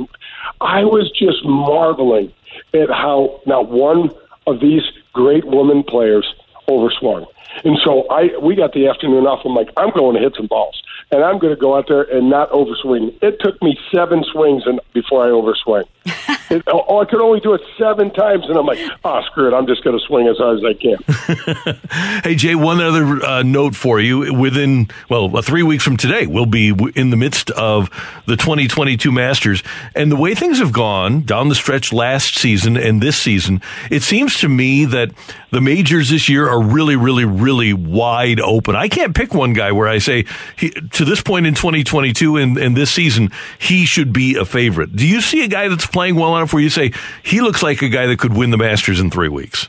I 0.60 0.84
was 0.84 1.10
just 1.10 1.44
marveling 1.44 2.32
at 2.74 2.90
how 2.90 3.40
not 3.46 3.68
one 3.68 4.10
of 4.46 4.60
these 4.60 4.82
great 5.12 5.44
women 5.44 5.82
players 5.82 6.26
overswung. 6.68 7.26
And 7.64 7.78
so 7.82 8.06
I 8.10 8.36
we 8.38 8.54
got 8.54 8.72
the 8.72 8.88
afternoon 8.88 9.26
off. 9.26 9.44
I'm 9.44 9.54
like, 9.54 9.70
I'm 9.76 9.90
going 9.90 10.14
to 10.16 10.20
hit 10.20 10.34
some 10.36 10.46
balls, 10.46 10.82
and 11.10 11.24
I'm 11.24 11.38
going 11.38 11.54
to 11.54 11.60
go 11.60 11.76
out 11.76 11.88
there 11.88 12.02
and 12.02 12.28
not 12.28 12.50
overswing. 12.50 13.16
It 13.22 13.40
took 13.40 13.60
me 13.62 13.78
seven 13.90 14.24
swings 14.24 14.64
and 14.66 14.80
before 14.92 15.24
I 15.24 15.28
overswing. 15.28 15.84
it, 16.50 16.62
oh, 16.66 17.00
I 17.00 17.04
could 17.04 17.20
only 17.20 17.40
do 17.40 17.54
it 17.54 17.60
seven 17.78 18.12
times, 18.12 18.44
and 18.48 18.56
I'm 18.56 18.66
like, 18.66 18.78
oh, 19.04 19.22
screw 19.26 19.48
it. 19.48 19.54
I'm 19.54 19.66
just 19.66 19.82
going 19.82 19.98
to 19.98 20.04
swing 20.04 20.28
as 20.28 20.36
hard 20.38 20.58
as 20.58 20.64
I 20.64 20.74
can. 20.74 21.76
Hey, 22.24 22.34
Jay, 22.34 22.54
one 22.54 22.80
other 22.80 23.24
uh, 23.24 23.42
note 23.42 23.76
for 23.76 24.00
you. 24.00 24.34
Within, 24.34 24.88
well, 25.08 25.34
uh, 25.36 25.42
three 25.42 25.62
weeks 25.62 25.84
from 25.84 25.96
today, 25.96 26.26
we'll 26.26 26.46
be 26.46 26.74
in 26.94 27.10
the 27.10 27.16
midst 27.16 27.50
of 27.50 27.88
the 28.26 28.36
2022 28.36 29.12
Masters. 29.12 29.62
And 29.94 30.10
the 30.10 30.16
way 30.16 30.34
things 30.34 30.58
have 30.58 30.72
gone 30.72 31.22
down 31.22 31.48
the 31.48 31.54
stretch 31.54 31.92
last 31.92 32.36
season 32.36 32.76
and 32.76 33.02
this 33.02 33.16
season, 33.16 33.60
it 33.90 34.02
seems 34.02 34.38
to 34.40 34.48
me 34.48 34.84
that 34.86 35.12
the 35.50 35.60
majors 35.60 36.10
this 36.10 36.28
year 36.28 36.48
are 36.48 36.62
really, 36.62 36.96
really, 36.96 37.24
really 37.24 37.72
wide 37.72 38.40
open. 38.40 38.76
I 38.76 38.88
can't 38.88 39.14
pick 39.14 39.32
one 39.32 39.52
guy 39.52 39.72
where 39.72 39.88
I 39.88 39.98
say, 39.98 40.24
he, 40.56 40.70
to 40.70 41.04
this 41.04 41.22
point 41.22 41.46
in 41.46 41.54
2022 41.54 42.36
and, 42.36 42.58
and 42.58 42.76
this 42.76 42.90
season, 42.90 43.30
he 43.58 43.84
should 43.84 44.12
be 44.12 44.36
a 44.36 44.44
favorite. 44.44 44.94
Do 44.96 45.06
you 45.06 45.20
see 45.20 45.44
a 45.44 45.48
guy 45.48 45.68
that's 45.68 45.86
playing 45.86 46.16
well 46.16 46.35
where 46.44 46.62
you 46.62 46.70
say, 46.70 46.92
he 47.22 47.40
looks 47.40 47.62
like 47.62 47.82
a 47.82 47.88
guy 47.88 48.06
that 48.06 48.18
could 48.18 48.34
win 48.34 48.50
the 48.50 48.56
Masters 48.56 49.00
in 49.00 49.10
three 49.10 49.28
weeks? 49.28 49.68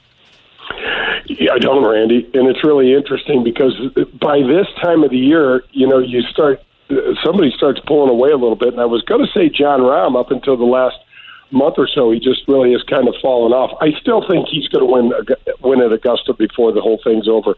Yeah, 1.25 1.53
I 1.53 1.59
don't, 1.59 1.83
Randy, 1.83 2.29
and 2.33 2.47
it's 2.47 2.63
really 2.63 2.93
interesting 2.93 3.43
because 3.43 3.73
by 4.19 4.39
this 4.41 4.67
time 4.81 5.03
of 5.03 5.11
the 5.11 5.17
year, 5.17 5.63
you 5.71 5.87
know, 5.87 5.99
you 5.99 6.21
start 6.21 6.61
somebody 7.23 7.51
starts 7.55 7.79
pulling 7.85 8.09
away 8.09 8.29
a 8.29 8.37
little 8.37 8.55
bit, 8.55 8.69
and 8.69 8.79
I 8.79 8.85
was 8.85 9.01
going 9.03 9.25
to 9.25 9.31
say 9.33 9.49
Jon 9.49 9.81
Rahm 9.81 10.19
up 10.19 10.31
until 10.31 10.55
the 10.55 10.63
last 10.63 10.95
month 11.51 11.75
or 11.77 11.87
so. 11.87 12.11
He 12.11 12.19
just 12.19 12.47
really 12.47 12.71
has 12.71 12.83
kind 12.83 13.07
of 13.07 13.15
fallen 13.21 13.51
off. 13.53 13.77
I 13.81 13.91
still 13.99 14.25
think 14.27 14.47
he's 14.47 14.67
going 14.67 14.85
to 14.85 14.91
win 14.91 15.11
win 15.61 15.81
at 15.81 15.91
Augusta 15.91 16.33
before 16.33 16.71
the 16.71 16.81
whole 16.81 16.99
thing's 17.03 17.27
over. 17.27 17.55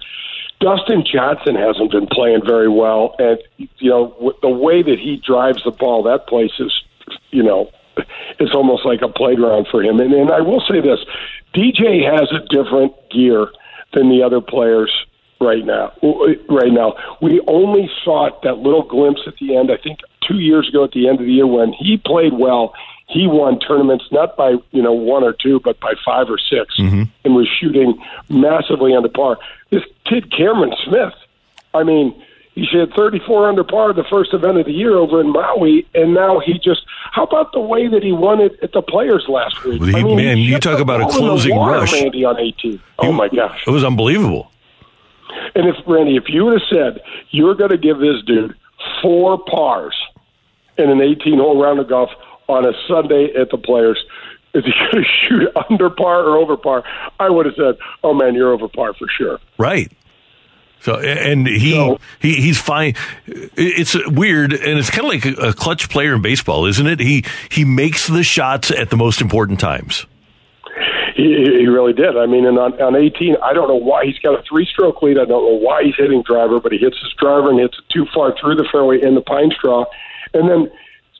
Dustin 0.59 1.05
Johnson 1.05 1.55
hasn't 1.55 1.91
been 1.91 2.07
playing 2.07 2.41
very 2.45 2.69
well, 2.69 3.15
and 3.19 3.39
you 3.57 3.89
know 3.89 4.33
the 4.41 4.49
way 4.49 4.83
that 4.83 4.99
he 4.99 5.21
drives 5.25 5.63
the 5.63 5.71
ball, 5.71 6.03
that 6.03 6.27
place 6.27 6.51
is, 6.59 6.73
you 7.31 7.43
know, 7.43 7.71
it's 8.39 8.53
almost 8.53 8.85
like 8.85 9.01
a 9.01 9.09
playground 9.09 9.67
for 9.69 9.83
him. 9.83 9.99
And, 9.99 10.13
and 10.13 10.31
I 10.31 10.41
will 10.41 10.61
say 10.61 10.81
this: 10.81 10.99
DJ 11.53 12.03
has 12.03 12.31
a 12.31 12.45
different 12.47 12.93
gear 13.09 13.47
than 13.93 14.09
the 14.09 14.23
other 14.23 14.41
players 14.41 14.91
right 15.41 15.65
now. 15.65 15.93
Right 16.49 16.71
now, 16.71 16.95
we 17.21 17.41
only 17.47 17.89
saw 18.03 18.29
that 18.43 18.57
little 18.59 18.83
glimpse 18.83 19.21
at 19.27 19.35
the 19.37 19.55
end. 19.55 19.71
I 19.71 19.77
think 19.77 19.99
two 20.27 20.39
years 20.39 20.69
ago 20.69 20.83
at 20.83 20.91
the 20.91 21.07
end 21.07 21.19
of 21.19 21.25
the 21.25 21.31
year 21.31 21.47
when 21.47 21.73
he 21.73 21.97
played 21.97 22.33
well. 22.33 22.73
He 23.07 23.25
won 23.25 23.59
tournaments 23.59 24.05
not 24.11 24.37
by 24.37 24.51
you 24.71 24.83
know 24.83 24.93
one 24.93 25.23
or 25.23 25.33
two, 25.33 25.59
but 25.61 25.79
by 25.79 25.95
five 26.05 26.29
or 26.29 26.37
6 26.37 26.77
mm-hmm. 26.77 27.03
and 27.23 27.35
was 27.35 27.47
shooting 27.47 27.99
massively 28.29 28.93
under 28.93 29.09
par. 29.09 29.39
This 29.71 29.81
kid 30.05 30.31
Cameron 30.31 30.73
Smith, 30.85 31.13
I 31.73 31.83
mean, 31.83 32.13
he 32.59 32.77
hit 32.77 32.89
34 32.95 33.49
under 33.49 33.63
par 33.63 33.93
the 33.93 34.03
first 34.09 34.33
event 34.33 34.57
of 34.57 34.65
the 34.65 34.71
year 34.71 34.95
over 34.97 35.21
in 35.21 35.31
Maui, 35.31 35.87
and 35.95 36.13
now 36.13 36.39
he 36.39 36.53
just. 36.59 36.81
How 37.11 37.23
about 37.23 37.53
the 37.53 37.59
way 37.59 37.87
that 37.87 38.03
he 38.03 38.11
won 38.11 38.39
it 38.39 38.59
at 38.61 38.71
the 38.73 38.81
Players 38.81 39.25
last 39.27 39.63
week? 39.63 39.81
He- 39.81 39.95
I 39.95 40.03
mean, 40.03 40.15
man, 40.17 40.37
he 40.37 40.43
you 40.43 40.59
talk 40.59 40.79
about 40.79 41.01
a 41.01 41.05
ball 41.05 41.09
in 41.11 41.15
the 41.23 41.27
closing 41.29 41.55
water, 41.55 41.79
rush. 41.79 41.93
Randy 41.93 42.23
on 42.25 42.39
18. 42.39 42.79
Oh 42.99 43.11
my 43.11 43.27
gosh! 43.29 43.63
It 43.65 43.71
was 43.71 43.83
unbelievable. 43.83 44.51
And 45.55 45.67
if 45.67 45.75
Randy, 45.87 46.15
if 46.17 46.25
you 46.27 46.45
would 46.45 46.59
have 46.61 46.67
said 46.71 47.01
you're 47.31 47.55
going 47.55 47.71
to 47.71 47.77
give 47.77 47.99
this 47.99 48.21
dude 48.25 48.55
four 49.01 49.37
pars 49.37 49.95
in 50.77 50.89
an 50.89 51.01
18 51.01 51.37
hole 51.39 51.61
round 51.61 51.79
of 51.79 51.87
golf 51.89 52.09
on 52.47 52.65
a 52.65 52.71
Sunday 52.87 53.33
at 53.39 53.49
the 53.51 53.57
Players, 53.57 54.03
is 54.53 54.63
he 54.65 54.71
going 54.91 55.03
to 55.03 55.09
shoot 55.27 55.47
under 55.69 55.89
par 55.89 56.23
or 56.23 56.37
over 56.37 56.57
par? 56.57 56.83
I 57.19 57.29
would 57.29 57.45
have 57.45 57.55
said, 57.55 57.75
"Oh 58.03 58.13
man, 58.13 58.33
you're 58.35 58.51
over 58.51 58.67
par 58.67 58.93
for 58.93 59.07
sure." 59.07 59.39
Right. 59.57 59.91
So 60.81 60.95
and 60.99 61.45
he 61.45 61.97
he 62.21 62.35
he's 62.35 62.59
fine. 62.59 62.95
It's 63.27 63.95
weird, 64.07 64.53
and 64.53 64.79
it's 64.79 64.89
kind 64.89 65.05
of 65.05 65.09
like 65.09 65.25
a, 65.25 65.53
clutch 65.53 65.89
player 65.89 66.13
in 66.13 66.21
baseball, 66.21 66.65
isn't 66.65 66.87
it? 66.87 66.99
He 66.99 67.25
he 67.49 67.65
makes 67.65 68.07
the 68.07 68.23
shots 68.23 68.71
at 68.71 68.89
the 68.89 68.97
most 68.97 69.19
important 69.19 69.59
times. 69.59 70.05
He, 71.15 71.35
he 71.59 71.67
really 71.67 71.91
did. 71.91 72.15
I 72.15 72.27
mean, 72.27 72.45
and 72.45 72.57
on, 72.57 72.81
on 72.81 72.95
18, 72.95 73.35
I 73.43 73.51
don't 73.51 73.67
know 73.67 73.75
why 73.75 74.05
he's 74.05 74.17
got 74.19 74.39
a 74.39 74.43
three-stroke 74.43 75.01
lead. 75.01 75.17
I 75.17 75.25
don't 75.25 75.43
know 75.43 75.59
why 75.59 75.83
he's 75.83 75.95
hitting 75.97 76.23
driver, 76.23 76.61
but 76.61 76.71
he 76.71 76.77
hits 76.77 76.97
his 77.01 77.11
driver 77.19 77.49
and 77.49 77.59
hits 77.59 77.77
it 77.77 77.83
too 77.91 78.05
far 78.13 78.33
through 78.39 78.55
the 78.55 78.65
fairway 78.71 79.01
in 79.01 79.15
the 79.15 79.21
pine 79.21 79.51
straw, 79.51 79.83
and 80.33 80.49
then 80.49 80.71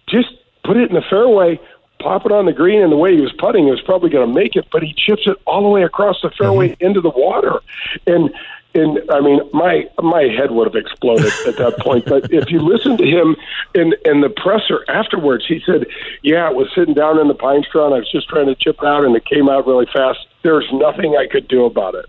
just 0.07 0.29
put 0.63 0.77
it 0.77 0.89
in 0.89 0.95
the 0.95 1.03
fairway, 1.09 1.59
pop 1.99 2.25
it 2.25 2.31
on 2.31 2.45
the 2.45 2.53
green. 2.53 2.81
And 2.81 2.93
the 2.93 2.97
way 2.97 3.13
he 3.13 3.21
was 3.21 3.33
putting, 3.39 3.65
he 3.65 3.71
was 3.71 3.81
probably 3.81 4.09
going 4.09 4.25
to 4.25 4.33
make 4.33 4.55
it, 4.55 4.67
but 4.71 4.83
he 4.83 4.93
chips 4.93 5.23
it 5.25 5.35
all 5.45 5.63
the 5.63 5.69
way 5.69 5.83
across 5.83 6.21
the 6.21 6.29
fairway 6.29 6.69
mm-hmm. 6.69 6.85
into 6.85 7.01
the 7.01 7.09
water. 7.09 7.59
And 8.07 8.29
and 8.75 8.99
I 9.09 9.19
mean, 9.19 9.39
my 9.51 9.89
my 10.01 10.23
head 10.23 10.51
would 10.51 10.67
have 10.67 10.75
exploded 10.75 11.31
at 11.47 11.57
that 11.57 11.79
point. 11.79 12.05
But 12.05 12.31
if 12.31 12.51
you 12.51 12.59
listen 12.59 12.97
to 12.97 13.05
him 13.05 13.35
in 13.73 13.93
in 14.05 14.21
the 14.21 14.29
presser 14.29 14.85
afterwards, 14.87 15.45
he 15.47 15.61
said, 15.65 15.87
"Yeah, 16.21 16.47
I 16.47 16.51
was 16.51 16.69
sitting 16.75 16.93
down 16.93 17.19
in 17.19 17.27
the 17.27 17.33
pine 17.33 17.63
straw, 17.63 17.85
and 17.87 17.95
I 17.95 17.99
was 17.99 18.11
just 18.11 18.29
trying 18.29 18.45
to 18.45 18.55
chip 18.55 18.77
it 18.81 18.85
out, 18.87 19.05
and 19.05 19.15
it 19.15 19.25
came 19.25 19.49
out 19.49 19.65
really 19.65 19.87
fast. 19.91 20.19
There's 20.43 20.67
nothing 20.71 21.15
I 21.15 21.25
could 21.25 21.47
do 21.47 21.65
about 21.65 21.95
it." 21.95 22.05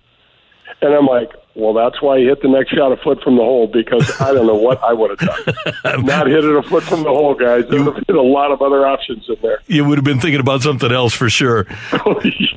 And 0.82 0.92
I'm 0.92 1.06
like, 1.06 1.32
"Well, 1.54 1.72
that's 1.72 2.02
why 2.02 2.18
he 2.18 2.26
hit 2.26 2.42
the 2.42 2.48
next 2.48 2.74
shot 2.74 2.92
a 2.92 2.98
foot 2.98 3.22
from 3.22 3.36
the 3.36 3.42
hole 3.42 3.66
because 3.66 4.20
I 4.20 4.34
don't 4.34 4.46
know 4.46 4.54
what 4.54 4.84
I 4.84 4.92
would 4.92 5.18
have 5.18 5.18
done. 5.18 6.04
Not 6.04 6.26
hit 6.26 6.44
it 6.44 6.56
a 6.56 6.62
foot 6.62 6.82
from 6.82 7.04
the 7.04 7.08
hole, 7.08 7.34
guys. 7.34 7.64
There 7.68 7.82
would 7.82 7.96
have 7.96 8.06
been 8.06 8.16
a 8.16 8.22
lot 8.22 8.50
of 8.50 8.60
other 8.60 8.86
options 8.86 9.26
in 9.30 9.36
there." 9.40 9.60
You 9.66 9.86
would 9.86 9.96
have 9.96 10.04
been 10.04 10.20
thinking 10.20 10.40
about 10.40 10.60
something 10.60 10.92
else 10.92 11.14
for 11.14 11.30
sure. 11.30 11.66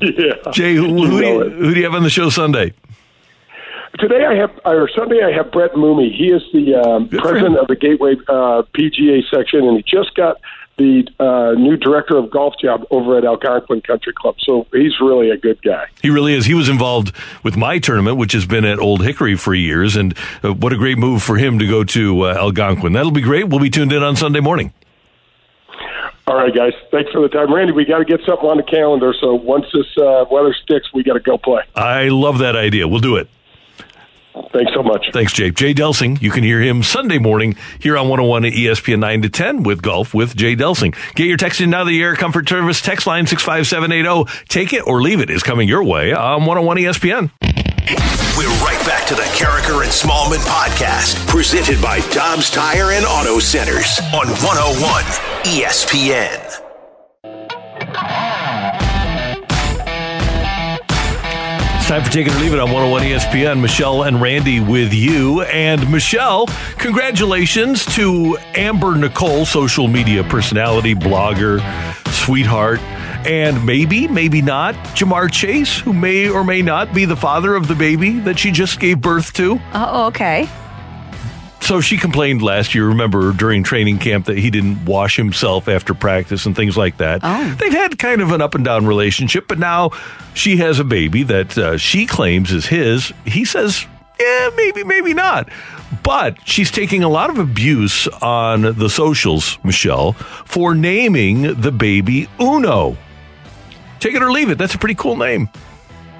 yeah, 0.02 0.34
Jay, 0.52 0.74
who, 0.74 1.06
who, 1.06 1.20
do 1.20 1.26
you, 1.26 1.50
who 1.50 1.72
do 1.72 1.80
you 1.80 1.86
have 1.86 1.94
on 1.94 2.02
the 2.02 2.10
show 2.10 2.28
Sunday? 2.28 2.74
Today 3.98 4.24
I 4.24 4.34
have, 4.34 4.50
or 4.64 4.88
Sunday 4.88 5.22
I 5.22 5.30
have 5.30 5.52
Brett 5.52 5.76
Mooney. 5.76 6.10
He 6.10 6.26
is 6.32 6.42
the 6.52 6.74
um, 6.74 7.08
president 7.08 7.58
of 7.58 7.68
the 7.68 7.76
Gateway 7.76 8.14
uh, 8.28 8.62
PGA 8.74 9.22
section, 9.30 9.64
and 9.64 9.76
he 9.76 9.82
just 9.82 10.14
got 10.16 10.40
the 10.76 11.06
uh, 11.20 11.52
new 11.52 11.76
director 11.76 12.16
of 12.16 12.28
golf 12.28 12.54
job 12.60 12.84
over 12.90 13.16
at 13.16 13.24
Algonquin 13.24 13.82
Country 13.82 14.12
Club. 14.12 14.34
So 14.40 14.66
he's 14.72 14.98
really 15.00 15.30
a 15.30 15.36
good 15.36 15.62
guy. 15.62 15.86
He 16.02 16.10
really 16.10 16.34
is. 16.34 16.46
He 16.46 16.54
was 16.54 16.68
involved 16.68 17.14
with 17.44 17.56
my 17.56 17.78
tournament, 17.78 18.16
which 18.16 18.32
has 18.32 18.46
been 18.46 18.64
at 18.64 18.80
Old 18.80 19.04
Hickory 19.04 19.36
for 19.36 19.54
years, 19.54 19.94
and 19.94 20.16
uh, 20.42 20.52
what 20.52 20.72
a 20.72 20.76
great 20.76 20.98
move 20.98 21.22
for 21.22 21.36
him 21.36 21.60
to 21.60 21.66
go 21.66 21.84
to 21.84 22.22
uh, 22.22 22.34
Algonquin. 22.34 22.94
That'll 22.94 23.12
be 23.12 23.20
great. 23.20 23.48
We'll 23.48 23.60
be 23.60 23.70
tuned 23.70 23.92
in 23.92 24.02
on 24.02 24.16
Sunday 24.16 24.40
morning. 24.40 24.72
All 26.26 26.36
right, 26.36 26.54
guys. 26.54 26.72
Thanks 26.90 27.12
for 27.12 27.20
the 27.20 27.28
time, 27.28 27.54
Randy. 27.54 27.72
We 27.72 27.84
got 27.84 27.98
to 27.98 28.04
get 28.04 28.20
something 28.26 28.48
on 28.48 28.56
the 28.56 28.62
calendar. 28.64 29.14
So 29.20 29.34
once 29.34 29.66
this 29.72 29.86
uh, 29.98 30.24
weather 30.30 30.54
sticks, 30.64 30.92
we 30.92 31.04
got 31.04 31.14
to 31.14 31.20
go 31.20 31.38
play. 31.38 31.62
I 31.76 32.08
love 32.08 32.38
that 32.38 32.56
idea. 32.56 32.88
We'll 32.88 33.00
do 33.00 33.16
it. 33.16 33.28
Thanks 34.52 34.72
so 34.74 34.82
much. 34.82 35.06
Thanks, 35.12 35.32
Jay. 35.32 35.50
Jay 35.50 35.72
Delsing. 35.72 36.20
You 36.20 36.30
can 36.30 36.42
hear 36.42 36.60
him 36.60 36.82
Sunday 36.82 37.18
morning 37.18 37.56
here 37.78 37.96
on 37.96 38.08
101 38.08 38.44
at 38.44 38.52
ESPN 38.52 38.98
9 38.98 39.22
to 39.22 39.28
10 39.28 39.62
with 39.62 39.80
Golf 39.80 40.12
with 40.12 40.34
Jay 40.36 40.56
Delsing. 40.56 40.94
Get 41.14 41.28
your 41.28 41.36
text 41.36 41.60
in 41.60 41.70
now. 41.70 41.84
The 41.84 42.02
Air 42.02 42.16
Comfort 42.16 42.48
Service 42.48 42.80
text 42.80 43.06
line 43.06 43.26
65780. 43.26 44.44
Take 44.48 44.72
it 44.72 44.86
or 44.86 45.00
leave 45.00 45.20
it 45.20 45.30
is 45.30 45.42
coming 45.44 45.68
your 45.68 45.84
way 45.84 46.12
on 46.12 46.46
101 46.46 46.78
ESPN. 46.78 47.30
We're 48.36 48.48
right 48.64 48.84
back 48.84 49.06
to 49.06 49.14
the 49.14 49.22
Karraker 49.22 49.82
and 49.82 49.92
Smallman 49.92 50.44
podcast, 50.44 51.24
presented 51.28 51.80
by 51.80 52.00
Dobbs 52.10 52.50
Tire 52.50 52.90
and 52.90 53.06
Auto 53.06 53.38
Centers 53.38 54.00
on 54.12 54.26
101 54.26 55.04
ESPN. 55.44 56.40
It's 61.84 61.90
time 61.90 62.02
for 62.02 62.10
Take 62.10 62.26
It 62.26 62.34
or 62.34 62.38
Leave 62.38 62.54
It 62.54 62.60
on 62.60 62.72
101 62.72 63.02
ESPN. 63.02 63.60
Michelle 63.60 64.04
and 64.04 64.18
Randy 64.18 64.58
with 64.58 64.94
you. 64.94 65.42
And 65.42 65.92
Michelle, 65.92 66.46
congratulations 66.78 67.84
to 67.94 68.38
Amber 68.54 68.96
Nicole, 68.96 69.44
social 69.44 69.86
media 69.86 70.24
personality, 70.24 70.94
blogger, 70.94 71.60
sweetheart, 72.10 72.80
and 73.26 73.66
maybe, 73.66 74.08
maybe 74.08 74.40
not, 74.40 74.74
Ja'Marr 74.96 75.30
Chase, 75.30 75.78
who 75.78 75.92
may 75.92 76.26
or 76.26 76.42
may 76.42 76.62
not 76.62 76.94
be 76.94 77.04
the 77.04 77.16
father 77.16 77.54
of 77.54 77.68
the 77.68 77.74
baby 77.74 78.18
that 78.20 78.38
she 78.38 78.50
just 78.50 78.80
gave 78.80 79.02
birth 79.02 79.34
to. 79.34 79.60
Oh, 79.74 80.06
okay. 80.06 80.48
So 81.64 81.80
she 81.80 81.96
complained 81.96 82.42
last 82.42 82.74
year, 82.74 82.88
remember, 82.88 83.32
during 83.32 83.62
training 83.62 83.98
camp 83.98 84.26
that 84.26 84.36
he 84.36 84.50
didn't 84.50 84.84
wash 84.84 85.16
himself 85.16 85.66
after 85.66 85.94
practice 85.94 86.44
and 86.44 86.54
things 86.54 86.76
like 86.76 86.98
that. 86.98 87.20
Oh. 87.22 87.56
They've 87.58 87.72
had 87.72 87.98
kind 87.98 88.20
of 88.20 88.32
an 88.32 88.42
up 88.42 88.54
and 88.54 88.62
down 88.62 88.86
relationship, 88.86 89.48
but 89.48 89.58
now 89.58 89.90
she 90.34 90.58
has 90.58 90.78
a 90.78 90.84
baby 90.84 91.22
that 91.22 91.56
uh, 91.56 91.78
she 91.78 92.04
claims 92.04 92.52
is 92.52 92.66
his. 92.66 93.14
He 93.24 93.46
says, 93.46 93.86
yeah, 94.20 94.50
maybe, 94.54 94.84
maybe 94.84 95.14
not. 95.14 95.48
But 96.02 96.36
she's 96.46 96.70
taking 96.70 97.02
a 97.02 97.08
lot 97.08 97.30
of 97.30 97.38
abuse 97.38 98.08
on 98.20 98.60
the 98.76 98.90
socials, 98.90 99.58
Michelle, 99.64 100.12
for 100.44 100.74
naming 100.74 101.58
the 101.58 101.72
baby 101.72 102.28
Uno. 102.38 102.94
Take 104.00 104.14
it 104.14 104.22
or 104.22 104.30
leave 104.30 104.50
it. 104.50 104.58
That's 104.58 104.74
a 104.74 104.78
pretty 104.78 104.96
cool 104.96 105.16
name. 105.16 105.48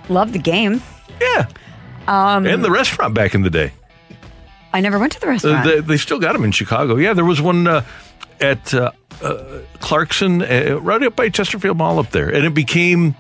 Love 0.09 0.33
the 0.33 0.39
game. 0.39 0.81
Yeah. 1.21 1.49
Um, 2.09 2.47
And 2.47 2.65
the 2.65 2.71
restaurant 2.71 3.13
back 3.13 3.35
in 3.35 3.43
the 3.43 3.51
day. 3.51 3.73
I 4.75 4.81
never 4.81 4.99
went 4.99 5.13
to 5.13 5.21
the 5.21 5.27
Uh, 5.29 5.31
restaurant. 5.31 5.65
they, 5.65 5.81
they 5.81 5.97
still 5.97 6.19
got 6.19 6.33
them 6.35 6.45
in 6.45 6.51
Chicago. 6.53 6.97
Yeah, 6.97 7.15
there 7.15 7.25
was 7.25 7.41
one 7.41 7.67
uh, 7.67 7.83
at 8.41 8.75
uh, 8.75 8.91
uh, 9.23 9.61
Clarkson, 9.81 10.43
uh, 10.43 10.79
right 10.83 11.03
up 11.03 11.17
by 11.17 11.29
Chesterfield 11.31 11.79
Mall 11.79 11.99
up 11.99 12.11
there, 12.11 12.29
and 12.29 12.45
it 12.45 12.53
became 12.55 13.15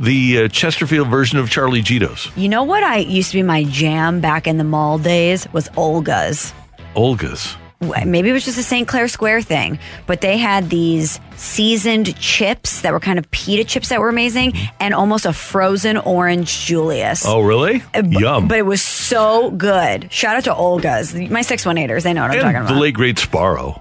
the 0.00 0.44
uh, 0.44 0.48
Chesterfield 0.48 1.08
version 1.08 1.38
of 1.38 1.48
Charlie 1.50 1.82
Gitto's. 1.82 2.28
you 2.36 2.48
know 2.48 2.64
what 2.64 2.82
I 2.82 2.96
used 2.98 3.30
to 3.30 3.36
be 3.38 3.42
my 3.42 3.64
jam 3.64 4.20
back 4.20 4.46
in 4.46 4.56
the 4.58 4.64
mall 4.64 4.98
days 4.98 5.46
was 5.52 5.68
Olga's. 5.76 6.52
Olga's. 6.94 7.56
Maybe 7.80 8.28
it 8.28 8.32
was 8.34 8.44
just 8.44 8.58
a 8.58 8.62
St. 8.62 8.86
Clair 8.86 9.08
Square 9.08 9.40
thing, 9.42 9.78
but 10.06 10.20
they 10.20 10.36
had 10.36 10.68
these 10.68 11.18
seasoned 11.36 12.14
chips 12.18 12.82
that 12.82 12.92
were 12.92 13.00
kind 13.00 13.18
of 13.18 13.30
pita 13.30 13.64
chips 13.64 13.88
that 13.88 14.00
were 14.00 14.10
amazing 14.10 14.52
and 14.80 14.92
almost 14.92 15.24
a 15.24 15.32
frozen 15.32 15.96
orange 15.96 16.66
Julius. 16.66 17.24
Oh, 17.26 17.40
really? 17.40 17.82
Uh, 17.94 18.02
b- 18.02 18.18
Yum. 18.20 18.48
But 18.48 18.58
it 18.58 18.66
was 18.66 18.82
so 18.82 19.50
good. 19.52 20.12
Shout 20.12 20.36
out 20.36 20.44
to 20.44 20.54
Olga's. 20.54 21.14
My 21.14 21.40
618ers, 21.40 22.02
they 22.02 22.12
know 22.12 22.20
what 22.22 22.32
I'm 22.32 22.40
talking 22.40 22.56
about. 22.60 22.74
the 22.74 22.78
late 22.80 22.94
great 22.94 23.16
Sbarro. 23.16 23.80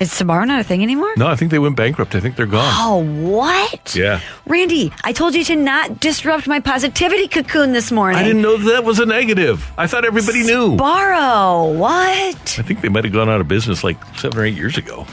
Is 0.00 0.10
Sbarro 0.10 0.46
not 0.46 0.58
a 0.60 0.64
thing 0.64 0.82
anymore? 0.82 1.12
No, 1.18 1.26
I 1.26 1.36
think 1.36 1.50
they 1.50 1.58
went 1.58 1.76
bankrupt. 1.76 2.14
I 2.14 2.20
think 2.20 2.34
they're 2.34 2.46
gone. 2.46 2.72
Oh, 2.78 3.04
what? 3.04 3.94
Yeah. 3.94 4.20
Randy, 4.46 4.90
I 5.04 5.12
told 5.12 5.34
you 5.34 5.44
to 5.44 5.56
not 5.56 6.00
disrupt 6.00 6.46
my 6.46 6.58
positivity 6.58 7.28
cocoon 7.28 7.72
this 7.72 7.92
morning. 7.92 8.18
I 8.18 8.22
didn't 8.22 8.40
know 8.40 8.56
that 8.56 8.82
was 8.82 8.98
a 8.98 9.04
negative. 9.04 9.70
I 9.76 9.86
thought 9.86 10.06
everybody 10.06 10.42
knew. 10.42 10.74
Borrow. 10.76 11.70
What? 11.72 12.56
I 12.58 12.62
think 12.62 12.80
they 12.80 12.88
might 12.88 13.04
have 13.04 13.12
gone 13.12 13.28
out 13.28 13.42
of 13.42 13.48
business 13.48 13.84
like 13.84 14.02
seven 14.16 14.38
or 14.38 14.44
eight 14.46 14.54
years 14.56 14.78
ago. 14.78 15.06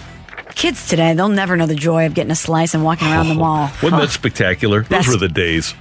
Kids 0.55 0.87
today, 0.87 1.13
they'll 1.13 1.27
never 1.27 1.57
know 1.57 1.65
the 1.67 1.75
joy 1.75 2.05
of 2.05 2.13
getting 2.13 2.31
a 2.31 2.35
slice 2.35 2.73
and 2.73 2.81
walking 2.81 3.09
around 3.09 3.27
the 3.27 3.35
oh, 3.35 3.39
mall. 3.39 3.69
Wasn't 3.83 4.01
that 4.01 4.09
spectacular? 4.09 4.83
Those 4.83 4.89
Best- 4.89 5.09
were 5.09 5.17
the 5.17 5.27
days. 5.27 5.75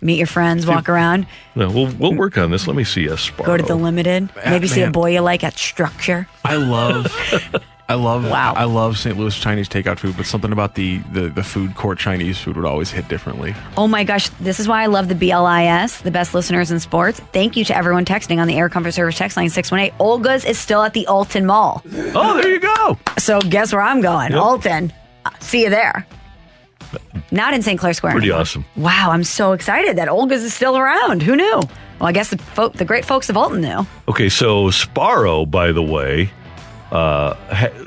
Meet 0.00 0.16
your 0.18 0.26
friends, 0.26 0.66
walk 0.66 0.88
around, 0.90 1.26
No, 1.54 1.70
we'll 1.70 1.90
we'll 1.94 2.14
work 2.14 2.36
on 2.36 2.50
this. 2.50 2.66
Let 2.66 2.76
me 2.76 2.84
see 2.84 3.06
a 3.06 3.14
Sbarro. 3.14 3.46
go 3.46 3.56
to 3.56 3.62
the 3.62 3.74
limited, 3.74 4.28
ah, 4.36 4.50
maybe 4.50 4.66
see 4.66 4.82
a 4.82 4.90
boy 4.90 5.12
you 5.12 5.20
like 5.20 5.42
at 5.44 5.56
Structure. 5.58 6.26
I 6.44 6.56
love, 6.56 7.06
I 7.86 7.94
love, 7.94 8.24
Wow. 8.24 8.54
I 8.56 8.64
love 8.64 8.96
St. 8.96 9.16
Louis 9.18 9.38
Chinese 9.38 9.68
takeout 9.68 9.98
food, 9.98 10.16
but 10.16 10.24
something 10.24 10.52
about 10.52 10.74
the, 10.74 10.98
the 11.12 11.28
the 11.28 11.42
food 11.42 11.74
court 11.74 11.98
Chinese 11.98 12.38
food 12.38 12.56
would 12.56 12.64
always 12.64 12.90
hit 12.90 13.08
differently. 13.08 13.54
Oh 13.76 13.86
my 13.86 14.04
gosh, 14.04 14.30
this 14.40 14.58
is 14.58 14.66
why 14.66 14.82
I 14.82 14.86
love 14.86 15.08
the 15.08 15.14
BLIS, 15.14 16.00
the 16.00 16.10
best 16.10 16.32
listeners 16.32 16.70
in 16.70 16.80
sports. 16.80 17.20
Thank 17.34 17.56
you 17.58 17.64
to 17.66 17.76
everyone 17.76 18.06
texting 18.06 18.38
on 18.40 18.48
the 18.48 18.56
Air 18.56 18.70
Comfort 18.70 18.92
Service 18.92 19.18
text 19.18 19.36
line 19.36 19.50
618. 19.50 19.94
Olga's 20.00 20.46
is 20.46 20.58
still 20.58 20.82
at 20.82 20.94
the 20.94 21.06
Alton 21.08 21.44
Mall. 21.44 21.82
Oh, 22.14 22.40
there 22.40 22.50
you 22.52 22.60
go. 22.60 22.98
So 23.18 23.38
guess 23.40 23.70
where 23.72 23.82
I'm 23.82 24.00
going? 24.00 24.32
Yep. 24.32 24.40
Alton. 24.40 24.92
Uh, 25.26 25.30
See 25.40 25.62
you 25.64 25.70
there. 25.70 26.06
Not 27.30 27.52
in 27.54 27.62
St. 27.62 27.78
Clair 27.78 27.92
Square. 27.92 28.12
Pretty 28.12 28.26
anymore. 28.28 28.40
awesome. 28.42 28.64
Wow, 28.76 29.10
I'm 29.10 29.24
so 29.24 29.52
excited 29.52 29.96
that 29.98 30.08
Olga's 30.08 30.42
is 30.44 30.54
still 30.54 30.78
around. 30.78 31.22
Who 31.22 31.36
knew? 31.36 31.60
Well, 31.98 32.08
I 32.08 32.12
guess 32.12 32.30
the 32.30 32.38
folk, 32.38 32.74
the 32.74 32.84
great 32.84 33.04
folks 33.04 33.28
of 33.28 33.36
Alton 33.36 33.60
knew. 33.60 33.86
Okay, 34.08 34.28
so 34.28 34.68
Sbarro, 34.68 35.50
by 35.50 35.72
the 35.72 35.82
way, 35.82 36.30
uh, 36.94 37.36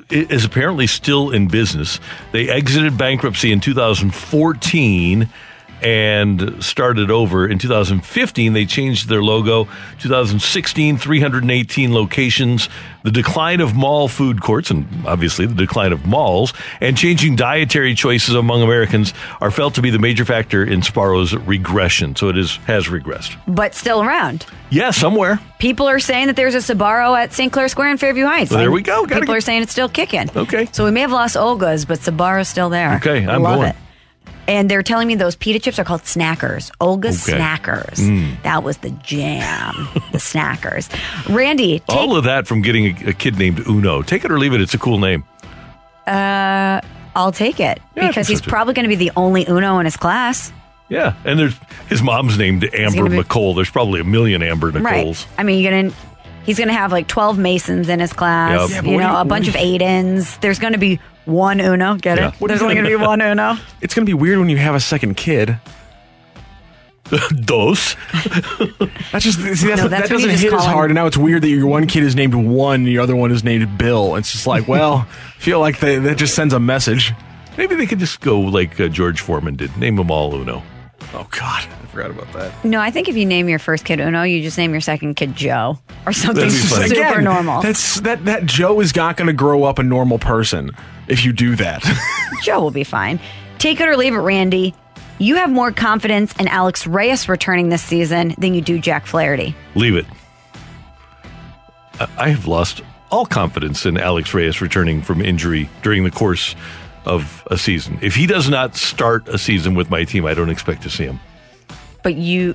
is 0.09 0.43
apparently 0.43 0.85
still 0.85 1.31
in 1.31 1.47
business. 1.47 1.99
They 2.33 2.49
exited 2.49 2.97
bankruptcy 2.97 3.51
in 3.53 3.61
2014 3.61 5.29
and 5.81 6.63
started 6.63 7.11
over 7.11 7.47
in 7.47 7.59
2015. 7.59 8.53
They 8.53 8.65
changed 8.65 9.09
their 9.09 9.21
logo. 9.23 9.67
2016, 9.99 10.97
318 10.97 11.93
locations. 11.93 12.69
The 13.03 13.11
decline 13.11 13.61
of 13.61 13.73
mall 13.75 14.07
food 14.09 14.41
courts, 14.41 14.69
and 14.69 14.85
obviously 15.05 15.45
the 15.45 15.53
decline 15.55 15.93
of 15.93 16.05
malls, 16.05 16.53
and 16.81 16.97
changing 16.97 17.37
dietary 17.37 17.95
choices 17.95 18.35
among 18.35 18.61
Americans 18.63 19.13
are 19.39 19.49
felt 19.51 19.75
to 19.75 19.81
be 19.81 19.89
the 19.91 19.99
major 19.99 20.25
factor 20.25 20.63
in 20.63 20.81
Sbarro's 20.81 21.33
regression. 21.35 22.15
So 22.17 22.27
it 22.29 22.37
is 22.37 22.57
has 22.67 22.87
regressed. 22.87 23.37
But 23.47 23.75
still 23.75 24.01
around. 24.03 24.45
Yeah, 24.69 24.91
somewhere. 24.91 25.39
People 25.59 25.87
are 25.87 25.99
saying 25.99 26.27
that 26.27 26.35
there's 26.35 26.55
a 26.55 26.57
Sbarro 26.57 27.17
at 27.17 27.31
St. 27.31 27.53
Clair 27.53 27.69
Square 27.69 27.91
in 27.91 27.97
Fairview 27.97 28.25
Heights. 28.25 28.51
Well, 28.51 28.59
there 28.59 28.71
we 28.71 28.81
go. 28.81 29.05
Gotta 29.05 29.21
People 29.21 29.33
get- 29.33 29.37
are 29.37 29.41
saying 29.41 29.61
it's 29.61 29.71
still 29.71 29.87
kicking. 29.87 30.29
Okay. 30.35 30.67
So 30.73 30.83
we 30.83 30.91
may 30.91 31.01
have 31.01 31.11
lost 31.13 31.37
Olga's, 31.37 31.85
but 31.85 31.99
Sbarro's 31.99 32.49
still 32.49 32.69
there. 32.69 32.95
Okay, 32.95 33.25
I 33.25 33.35
I'm 33.35 33.41
love 33.43 33.55
going. 33.59 33.69
it. 33.69 33.75
And 34.47 34.69
they're 34.71 34.83
telling 34.83 35.07
me 35.09 35.15
those 35.15 35.35
pita 35.35 35.59
chips 35.59 35.77
are 35.77 35.83
called 35.83 36.03
snackers. 36.03 36.71
Olga's 36.79 37.27
Okay. 37.27 37.37
snackers. 37.37 37.95
Mm. 37.99 38.41
That 38.43 38.63
was 38.63 38.77
the 38.77 38.91
jam. 38.91 39.73
the 40.13 40.19
snackers. 40.19 40.87
Randy, 41.33 41.79
take, 41.79 41.89
All 41.89 42.15
of 42.15 42.23
that 42.23 42.47
from 42.47 42.61
getting 42.61 42.85
a, 43.07 43.09
a 43.09 43.13
kid 43.13 43.37
named 43.37 43.67
Uno. 43.67 44.01
Take 44.03 44.23
it 44.23 44.31
or 44.31 44.39
leave 44.39 44.53
it. 44.53 44.61
It's 44.61 44.73
a 44.73 44.77
cool 44.77 44.99
name. 44.99 45.25
uh, 46.05 46.79
I'll 47.15 47.31
take 47.31 47.59
it 47.59 47.81
Yeah, 47.95 48.07
because 48.07 48.27
he's 48.27 48.43
so, 48.43 48.49
probably 48.49 48.73
going 48.75 48.83
to 48.85 48.89
be 48.89 48.95
the 48.95 49.11
only 49.15 49.45
Uno 49.49 49.79
in 49.79 49.85
his 49.85 49.97
class. 49.97 50.53
Yeah, 50.89 51.15
and 51.25 51.37
there's 51.37 51.55
his 51.89 52.01
mom's 52.01 52.37
named 52.37 52.63
Amber 52.73 53.03
gonna 53.03 53.09
be- 53.09 53.17
McCole. 53.17 53.55
There's 53.55 53.69
probably 53.69 53.99
a 53.99 54.03
million 54.05 54.41
Amber 54.41 54.71
Nicoles. 54.71 54.81
Right. 54.83 55.27
I 55.37 55.43
mean, 55.43 55.61
you're 55.61 55.71
gonna. 55.83 55.93
He's 56.45 56.57
going 56.57 56.69
to 56.69 56.73
have 56.73 56.93
like 56.93 57.09
12 57.09 57.37
Masons 57.37 57.89
in 57.89 57.99
his 57.99 58.13
class, 58.13 58.71
Yep. 58.71 58.85
Yeah, 58.85 58.91
you 58.91 58.97
know, 58.99 59.11
you- 59.11 59.17
a 59.17 59.25
bunch 59.25 59.45
do 59.45 59.49
of 59.49 59.55
Aidens. 59.57 60.37
There's 60.37 60.59
going 60.59 60.71
to 60.71 60.79
be 60.79 60.97
one 61.27 61.59
Uno. 61.59 61.95
Get 61.95 62.17
Yeah. 62.17 62.27
it? 62.29 62.33
What 62.41 62.47
There's 62.47 62.59
you 62.61 62.65
only 62.65 62.75
going 62.75 62.89
to 62.91 62.97
be 62.97 63.03
one 63.05 63.21
Uno. 63.21 63.57
It's 63.81 63.93
gonna 63.93 64.05
be 64.05 64.13
weird 64.13 64.39
when 64.39 64.49
you 64.49 64.57
have 64.57 64.73
a 64.75 64.79
second 64.79 65.15
kid. 65.17 65.59
Dos. 67.45 67.95
That's 69.13 69.23
just 69.23 69.39
see, 69.39 69.67
that's, 69.67 69.81
No, 69.81 69.87
that 69.87 69.89
that's 69.89 70.09
when 70.11 70.19
you 70.19 70.27
doesn't 70.27 70.29
just 70.31 70.43
hit 70.43 70.51
as 70.53 70.59
call 70.59 70.67
him- 70.67 70.73
hard. 70.73 70.89
And 70.91 70.95
now 70.95 71.05
it's 71.05 71.15
weird 71.17 71.41
that 71.43 71.47
your 71.49 71.65
one 71.67 71.87
kid 71.87 72.03
is 72.03 72.15
named 72.17 72.35
one, 72.35 72.81
and 72.81 72.87
your 72.89 73.01
other 73.01 73.15
one 73.15 73.31
is 73.31 73.45
named 73.45 73.77
Bill. 73.77 74.15
It's 74.17 74.31
just 74.33 74.45
like, 74.45 74.67
well, 74.67 75.07
I 75.09 75.13
feel 75.39 75.61
like 75.61 75.79
they, 75.79 75.99
that 75.99 76.17
just 76.17 76.35
sends 76.35 76.53
a 76.53 76.59
message. 76.59 77.13
Maybe 77.57 77.75
they 77.75 77.85
could 77.85 77.99
just 77.99 78.19
go 78.19 78.39
like 78.41 78.77
uh, 78.79 78.89
George 78.89 79.21
Foreman 79.21 79.55
did. 79.55 79.75
Name 79.77 79.95
them 79.95 80.11
all 80.11 80.35
Uno. 80.35 80.61
Oh 81.13 81.25
God, 81.31 81.63
I 81.63 81.85
forgot 81.87 82.11
about 82.11 82.33
that. 82.33 82.65
No, 82.65 82.81
I 82.81 82.91
think 82.91 83.07
if 83.07 83.15
you 83.15 83.25
name 83.25 83.47
your 83.47 83.59
first 83.59 83.85
kid 83.85 84.01
Uno, 84.01 84.23
you 84.23 84.41
just 84.41 84.57
name 84.57 84.71
your 84.73 84.81
second 84.81 85.13
kid 85.15 85.33
Joe 85.33 85.79
or 86.05 86.11
something 86.11 86.43
That'd 86.43 86.51
be 86.51 86.67
funny. 86.67 86.87
super 86.89 87.01
Again, 87.11 87.23
normal. 87.23 87.61
That's 87.61 88.01
that 88.01 88.25
that 88.25 88.45
Joe 88.45 88.81
is 88.81 88.93
not 88.93 89.15
going 89.15 89.27
to 89.27 89.33
grow 89.33 89.63
up 89.63 89.79
a 89.79 89.83
normal 89.83 90.19
person 90.19 90.71
if 91.07 91.25
you 91.25 91.33
do 91.33 91.55
that. 91.55 91.83
Joe 92.43 92.59
will 92.61 92.71
be 92.71 92.83
fine. 92.83 93.19
Take 93.59 93.79
it 93.81 93.87
or 93.87 93.97
leave 93.97 94.13
it, 94.13 94.17
Randy. 94.19 94.73
You 95.19 95.35
have 95.37 95.49
more 95.49 95.71
confidence 95.71 96.35
in 96.39 96.47
Alex 96.47 96.85
Reyes 96.85 97.27
returning 97.27 97.69
this 97.69 97.81
season 97.81 98.35
than 98.37 98.53
you 98.53 98.61
do 98.61 98.77
Jack 98.79 99.05
Flaherty. 99.07 99.55
Leave 99.75 99.95
it. 99.95 100.05
I- 101.99 102.07
I 102.17 102.29
have 102.29 102.45
lost 102.45 102.81
all 103.09 103.25
confidence 103.25 103.85
in 103.85 103.97
Alex 103.97 104.33
Reyes 104.33 104.61
returning 104.61 105.01
from 105.01 105.21
injury 105.21 105.69
during 105.81 106.03
the 106.03 106.11
course 106.11 106.55
of 107.05 107.43
a 107.49 107.57
season. 107.57 107.97
If 108.01 108.15
he 108.15 108.27
does 108.27 108.49
not 108.49 108.75
start 108.75 109.27
a 109.29 109.37
season 109.37 109.75
with 109.75 109.89
my 109.89 110.03
team, 110.03 110.25
I 110.25 110.33
don't 110.33 110.49
expect 110.49 110.83
to 110.83 110.89
see 110.89 111.05
him. 111.05 111.19
But 112.03 112.15
you, 112.15 112.53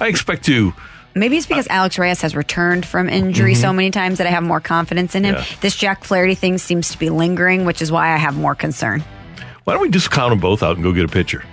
I 0.00 0.06
expect 0.06 0.44
to. 0.46 0.72
Maybe 1.14 1.36
it's 1.36 1.46
because 1.46 1.66
Alex 1.68 1.98
Reyes 1.98 2.20
has 2.22 2.34
returned 2.36 2.84
from 2.86 3.08
injury 3.08 3.54
so 3.54 3.72
many 3.72 3.90
times 3.90 4.18
that 4.18 4.26
I 4.26 4.30
have 4.30 4.42
more 4.42 4.60
confidence 4.60 5.14
in 5.14 5.24
him. 5.24 5.34
Mm-hmm. 5.36 5.52
Yeah. 5.54 5.58
This 5.60 5.76
Jack 5.76 6.04
Flaherty 6.04 6.34
thing 6.34 6.58
seems 6.58 6.90
to 6.90 6.98
be 6.98 7.10
lingering, 7.10 7.64
which 7.64 7.82
is 7.82 7.90
why 7.92 8.12
I 8.12 8.16
have 8.16 8.36
more 8.36 8.54
concern. 8.54 9.02
Why 9.64 9.74
don't 9.74 9.82
we 9.82 9.90
just 9.90 10.10
count 10.10 10.30
them 10.30 10.40
both 10.40 10.62
out 10.62 10.76
and 10.76 10.82
go 10.84 10.92
get 10.92 11.04
a 11.04 11.08
pitcher? 11.08 11.44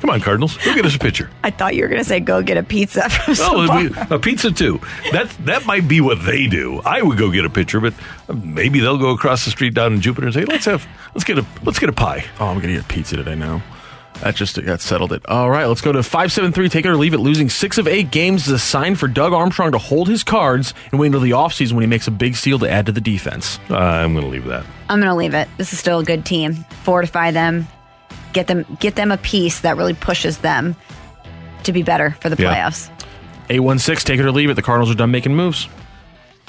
Come 0.00 0.10
on, 0.10 0.20
Cardinals, 0.20 0.58
go 0.58 0.74
get 0.74 0.84
us 0.84 0.94
a 0.96 0.98
pitcher. 0.98 1.30
I 1.44 1.50
thought 1.50 1.74
you 1.74 1.82
were 1.82 1.88
going 1.88 2.00
to 2.02 2.04
say 2.08 2.20
go 2.20 2.42
get 2.42 2.58
a 2.58 2.62
pizza 2.62 3.08
from 3.08 3.34
Oh, 3.38 3.66
Sbarro. 3.66 4.10
a 4.10 4.18
pizza 4.18 4.50
too. 4.52 4.80
That 5.12 5.30
that 5.46 5.64
might 5.64 5.88
be 5.88 6.00
what 6.02 6.22
they 6.26 6.46
do. 6.46 6.80
I 6.84 7.00
would 7.00 7.16
go 7.18 7.30
get 7.30 7.44
a 7.46 7.50
pitcher, 7.50 7.80
but 7.80 7.94
maybe 8.32 8.80
they'll 8.80 8.98
go 8.98 9.10
across 9.10 9.44
the 9.46 9.50
street 9.50 9.72
down 9.74 9.94
in 9.94 10.00
Jupiter 10.02 10.26
and 10.26 10.34
say, 10.34 10.44
"Let's 10.44 10.66
have 10.66 10.86
let's 11.14 11.24
get 11.24 11.38
a 11.38 11.46
let's 11.64 11.78
get 11.78 11.88
a 11.88 11.92
pie." 11.92 12.24
oh, 12.38 12.48
I'm 12.48 12.58
going 12.60 12.74
to 12.74 12.80
eat 12.80 12.88
pizza 12.88 13.16
today 13.16 13.34
now. 13.34 13.62
That 14.22 14.36
just 14.36 14.54
that 14.64 14.80
settled 14.80 15.12
it. 15.12 15.28
All 15.28 15.50
right, 15.50 15.66
let's 15.66 15.80
go 15.80 15.90
to 15.90 16.02
five 16.02 16.30
seven 16.30 16.52
three. 16.52 16.68
Take 16.68 16.84
it 16.84 16.88
or 16.88 16.96
leave 16.96 17.12
it. 17.12 17.18
Losing 17.18 17.50
six 17.50 17.76
of 17.76 17.88
eight 17.88 18.10
games 18.10 18.46
is 18.46 18.52
a 18.52 18.58
sign 18.58 18.94
for 18.94 19.08
Doug 19.08 19.32
Armstrong 19.32 19.72
to 19.72 19.78
hold 19.78 20.08
his 20.08 20.22
cards 20.22 20.74
and 20.92 21.00
wait 21.00 21.08
until 21.08 21.20
the 21.20 21.32
offseason 21.32 21.72
when 21.72 21.82
he 21.82 21.88
makes 21.88 22.06
a 22.06 22.12
big 22.12 22.36
steal 22.36 22.58
to 22.60 22.70
add 22.70 22.86
to 22.86 22.92
the 22.92 23.00
defense. 23.00 23.58
Uh, 23.68 23.76
I'm 23.76 24.12
going 24.12 24.24
to 24.24 24.30
leave 24.30 24.44
that. 24.44 24.64
I'm 24.88 25.00
going 25.00 25.10
to 25.10 25.16
leave 25.16 25.34
it. 25.34 25.48
This 25.58 25.72
is 25.72 25.78
still 25.80 25.98
a 25.98 26.04
good 26.04 26.24
team. 26.24 26.54
Fortify 26.84 27.32
them. 27.32 27.66
Get 28.32 28.46
them 28.46 28.64
get 28.80 28.94
them 28.94 29.10
a 29.10 29.18
piece 29.18 29.60
that 29.60 29.76
really 29.76 29.94
pushes 29.94 30.38
them 30.38 30.76
to 31.64 31.72
be 31.72 31.82
better 31.82 32.12
for 32.20 32.28
the 32.30 32.36
playoffs. 32.36 32.88
Yeah. 32.88 32.96
playoffs. 32.96 33.06
Eight 33.50 33.60
one 33.60 33.78
six. 33.78 34.04
Take 34.04 34.20
it 34.20 34.24
or 34.24 34.30
leave 34.30 34.50
it. 34.50 34.54
The 34.54 34.62
Cardinals 34.62 34.90
are 34.90 34.96
done 34.96 35.10
making 35.10 35.34
moves. 35.34 35.68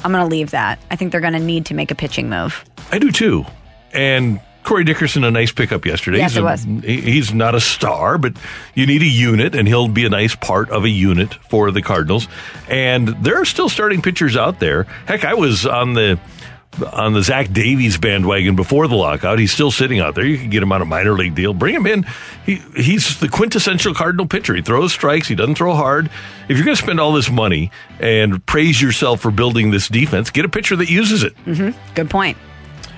I'm 0.03 0.11
going 0.11 0.23
to 0.23 0.29
leave 0.29 0.51
that. 0.51 0.79
I 0.91 0.95
think 0.95 1.11
they're 1.11 1.21
going 1.21 1.33
to 1.33 1.39
need 1.39 1.65
to 1.67 1.73
make 1.73 1.89
a 1.89 1.95
pitching 1.95 2.29
move. 2.29 2.63
I 2.91 2.99
do 2.99 3.11
too. 3.11 3.45
And 3.93 4.39
Corey 4.63 4.83
Dickerson, 4.83 5.23
a 5.23 5.31
nice 5.31 5.51
pickup 5.51 5.85
yesterday. 5.85 6.19
Yes, 6.19 6.31
he's 6.31 6.37
it 6.37 6.43
was. 6.43 6.63
he- 6.63 7.01
He's 7.01 7.33
not 7.33 7.53
a 7.55 7.59
star, 7.59 8.17
but 8.17 8.33
you 8.75 8.85
need 8.85 9.01
a 9.01 9.07
unit, 9.07 9.55
and 9.55 9.67
he'll 9.67 9.87
be 9.89 10.05
a 10.05 10.09
nice 10.09 10.35
part 10.35 10.69
of 10.69 10.83
a 10.85 10.89
unit 10.89 11.33
for 11.49 11.69
the 11.71 11.81
Cardinals. 11.81 12.27
And 12.69 13.09
there 13.23 13.39
are 13.41 13.45
still 13.45 13.69
starting 13.69 14.01
pitchers 14.01 14.35
out 14.37 14.59
there. 14.59 14.83
Heck, 15.05 15.25
I 15.25 15.33
was 15.33 15.65
on 15.65 15.93
the 15.93 16.19
on 16.91 17.13
the 17.13 17.21
Zach 17.21 17.51
Davies 17.53 17.99
bandwagon 17.99 18.55
before 18.55 18.87
the 18.87 18.95
lockout. 18.95 19.37
He's 19.37 19.51
still 19.51 19.69
sitting 19.69 19.99
out 19.99 20.15
there. 20.15 20.25
You 20.25 20.39
can 20.39 20.49
get 20.49 20.63
him 20.63 20.71
on 20.71 20.81
a 20.81 20.85
minor 20.85 21.13
league 21.13 21.35
deal. 21.35 21.53
Bring 21.53 21.75
him 21.75 21.85
in. 21.85 22.03
He 22.47 22.55
he's 22.75 23.19
the 23.19 23.29
quintessential 23.29 23.93
Cardinal 23.93 24.25
pitcher. 24.25 24.55
He 24.55 24.63
throws 24.63 24.91
strikes. 24.91 25.27
He 25.27 25.35
doesn't 25.35 25.53
throw 25.53 25.75
hard. 25.75 26.07
If 26.49 26.57
you're 26.57 26.65
going 26.65 26.75
to 26.75 26.81
spend 26.81 26.99
all 26.99 27.13
this 27.13 27.29
money 27.29 27.69
and 27.99 28.43
praise 28.47 28.81
yourself 28.81 29.19
for 29.21 29.29
building 29.29 29.69
this 29.69 29.87
defense, 29.87 30.31
get 30.31 30.45
a 30.45 30.49
pitcher 30.49 30.75
that 30.77 30.89
uses 30.89 31.21
it. 31.21 31.35
Mm-hmm. 31.45 31.93
Good 31.93 32.09
point. 32.09 32.37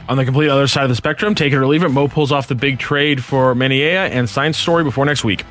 On 0.07 0.17
the 0.17 0.25
complete 0.25 0.49
other 0.49 0.67
side 0.67 0.83
of 0.83 0.89
the 0.89 0.95
spectrum, 0.95 1.33
take 1.33 1.51
it 1.51 1.57
or 1.57 1.65
leave 1.65 1.83
it. 1.83 1.89
Mo 1.89 2.07
pulls 2.07 2.31
off 2.31 2.47
the 2.47 2.55
big 2.55 2.77
trade 2.77 3.23
for 3.23 3.55
Manaea 3.55 4.09
and 4.11 4.29
signs 4.29 4.55
Story 4.57 4.83
before 4.83 5.03
next 5.05 5.23
week. 5.23 5.43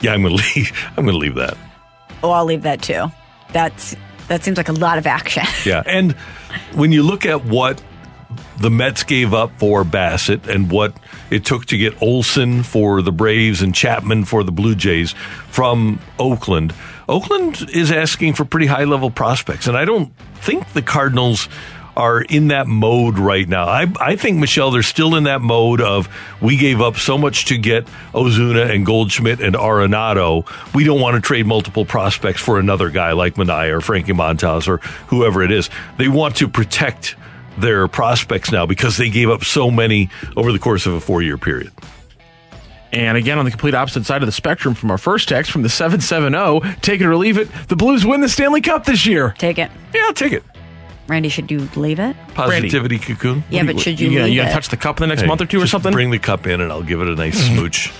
Yeah, 0.00 0.12
I'm 0.14 0.22
going 0.22 0.36
to 0.38 0.42
leave. 0.54 0.72
I'm 0.96 1.04
going 1.04 1.14
to 1.14 1.18
leave 1.18 1.34
that. 1.34 1.56
Oh, 2.22 2.30
I'll 2.30 2.44
leave 2.44 2.62
that 2.62 2.80
too. 2.82 3.10
That's 3.52 3.96
that 4.28 4.44
seems 4.44 4.56
like 4.56 4.68
a 4.68 4.72
lot 4.72 4.98
of 4.98 5.06
action. 5.06 5.44
Yeah, 5.64 5.82
and 5.86 6.12
when 6.74 6.92
you 6.92 7.02
look 7.02 7.26
at 7.26 7.44
what 7.44 7.82
the 8.60 8.70
Mets 8.70 9.02
gave 9.04 9.32
up 9.34 9.50
for 9.58 9.84
Bassitt 9.84 10.46
and 10.48 10.70
what 10.70 10.94
it 11.30 11.44
took 11.44 11.66
to 11.66 11.78
get 11.78 12.00
Olson 12.02 12.62
for 12.62 13.02
the 13.02 13.12
Braves 13.12 13.62
and 13.62 13.74
Chapman 13.74 14.24
for 14.24 14.44
the 14.44 14.52
Blue 14.52 14.74
Jays 14.74 15.12
from 15.48 16.00
Oakland, 16.18 16.74
Oakland 17.08 17.68
is 17.72 17.90
asking 17.90 18.34
for 18.34 18.44
pretty 18.44 18.66
high 18.66 18.84
level 18.84 19.10
prospects, 19.10 19.66
and 19.66 19.76
I 19.76 19.84
don't 19.84 20.12
think 20.36 20.72
the 20.72 20.82
Cardinals 20.82 21.48
are 21.98 22.22
in 22.22 22.48
that 22.48 22.68
mode 22.68 23.18
right 23.18 23.46
now. 23.46 23.64
I, 23.64 23.86
I 24.00 24.14
think 24.14 24.38
Michelle, 24.38 24.70
they're 24.70 24.84
still 24.84 25.16
in 25.16 25.24
that 25.24 25.42
mode 25.42 25.80
of 25.80 26.08
we 26.40 26.56
gave 26.56 26.80
up 26.80 26.96
so 26.96 27.18
much 27.18 27.46
to 27.46 27.58
get 27.58 27.86
Ozuna 28.14 28.72
and 28.72 28.86
Goldschmidt 28.86 29.40
and 29.40 29.56
Arenado. 29.56 30.46
We 30.74 30.84
don't 30.84 31.00
want 31.00 31.16
to 31.16 31.20
trade 31.20 31.46
multiple 31.46 31.84
prospects 31.84 32.40
for 32.40 32.60
another 32.60 32.88
guy 32.90 33.12
like 33.12 33.34
Manaea 33.34 33.72
or 33.72 33.80
Frankie 33.80 34.12
Montas 34.12 34.68
or 34.68 34.78
whoever 35.08 35.42
it 35.42 35.50
is. 35.50 35.70
They 35.98 36.06
want 36.06 36.36
to 36.36 36.48
protect 36.48 37.16
their 37.58 37.88
prospects 37.88 38.52
now 38.52 38.64
because 38.64 38.96
they 38.96 39.10
gave 39.10 39.28
up 39.28 39.42
so 39.42 39.68
many 39.68 40.08
over 40.36 40.52
the 40.52 40.60
course 40.60 40.86
of 40.86 40.94
a 40.94 41.00
four 41.00 41.20
year 41.20 41.36
period. 41.36 41.72
And 42.92 43.18
again, 43.18 43.38
on 43.38 43.44
the 43.44 43.50
complete 43.50 43.74
opposite 43.74 44.06
side 44.06 44.22
of 44.22 44.26
the 44.26 44.32
spectrum 44.32 44.74
from 44.74 44.92
our 44.92 44.98
first 44.98 45.28
text 45.28 45.50
from 45.50 45.62
the 45.62 45.68
770, 45.68 46.80
take 46.80 47.00
it 47.00 47.06
or 47.06 47.16
leave 47.16 47.36
it. 47.36 47.48
The 47.66 47.76
Blues 47.76 48.06
win 48.06 48.20
the 48.20 48.28
Stanley 48.28 48.60
Cup 48.60 48.84
this 48.84 49.04
year. 49.04 49.34
Take 49.36 49.58
it. 49.58 49.70
Yeah, 49.92 50.02
I'll 50.06 50.14
take 50.14 50.32
it. 50.32 50.44
Randy, 51.08 51.28
should 51.30 51.50
you 51.50 51.68
leave 51.74 51.98
it? 51.98 52.14
Positivity 52.34 52.98
cocoon. 52.98 53.42
Yeah, 53.50 53.62
but 53.64 53.80
should 53.80 53.98
you 53.98 54.08
You, 54.10 54.14
gonna- 54.18 54.24
leave 54.26 54.34
you 54.34 54.40
gonna 54.40 54.50
it? 54.50 54.54
touch 54.54 54.68
the 54.68 54.76
cup 54.76 54.98
in 54.98 55.02
the 55.02 55.06
next 55.08 55.22
Hey, 55.22 55.26
month 55.26 55.40
or 55.40 55.46
two 55.46 55.58
or 55.58 55.60
just 55.62 55.72
something? 55.72 55.92
Bring 55.92 56.10
the 56.10 56.18
cup 56.18 56.46
in 56.46 56.60
and 56.60 56.70
I'll 56.70 56.82
give 56.82 57.00
it 57.00 57.08
a 57.08 57.14
nice 57.14 57.38
smooch. 57.48 57.90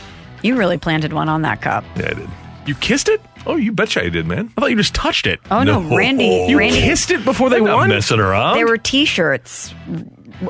You 0.42 0.56
really 0.56 0.78
planted 0.78 1.12
one 1.12 1.28
on 1.28 1.42
that 1.42 1.61
cup. 1.62 1.84
Yeah, 1.96 2.11
I 2.11 2.14
did. 2.14 2.28
you 2.66 2.74
kissed 2.76 3.09
it? 3.09 3.20
Oh, 3.46 3.56
you 3.56 3.72
betcha 3.72 4.02
I 4.04 4.09
did, 4.11 4.26
man. 4.26 4.50
I 4.56 4.61
thought 4.61 4.70
you 4.70 4.76
just 4.76 4.94
touched 4.94 5.26
it. 5.26 5.40
Oh 5.50 5.62
no, 5.62 5.80
No. 5.80 5.96
Randy. 5.96 6.46
You 6.48 6.59
Randy. 6.59 6.80
kissed 6.80 7.11
it 7.11 7.24
before 7.24 7.48
they 7.50 7.56
I'm 7.56 7.64
not 7.64 7.76
won? 7.78 7.88
messing 7.88 8.20
around. 8.20 8.56
They 8.56 8.64
were 8.64 8.76
T-shirts. 8.76 9.74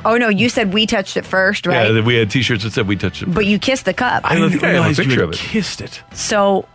Oh 0.05 0.17
no, 0.19 0.29
you 0.29 0.49
said 0.49 0.75
we 0.75 0.85
touched 0.85 1.17
it 1.17 1.25
first, 1.25 1.65
right? 1.67 1.95
Yeah, 1.95 2.01
we 2.03 2.17
had 2.17 2.31
T-shirts 2.31 2.65
that 2.65 2.73
said 2.73 2.89
we 2.89 2.97
touched 2.97 3.23
it. 3.23 3.33
but 3.33 3.47
you 3.47 3.59
kissed 3.59 3.85
the 3.85 3.95
cup. 3.95 4.23
I 4.25 4.35
didn't 4.35 4.51
think 4.51 4.65
I 4.65 4.67
have 4.69 4.75
a 4.77 4.79
realize 4.81 4.99
you 4.99 5.05
picture 5.05 5.21
had 5.21 5.29
of 5.29 5.35
it. 5.35 5.39
kissed 5.39 5.81
it. 5.81 6.03
So, 6.13 6.67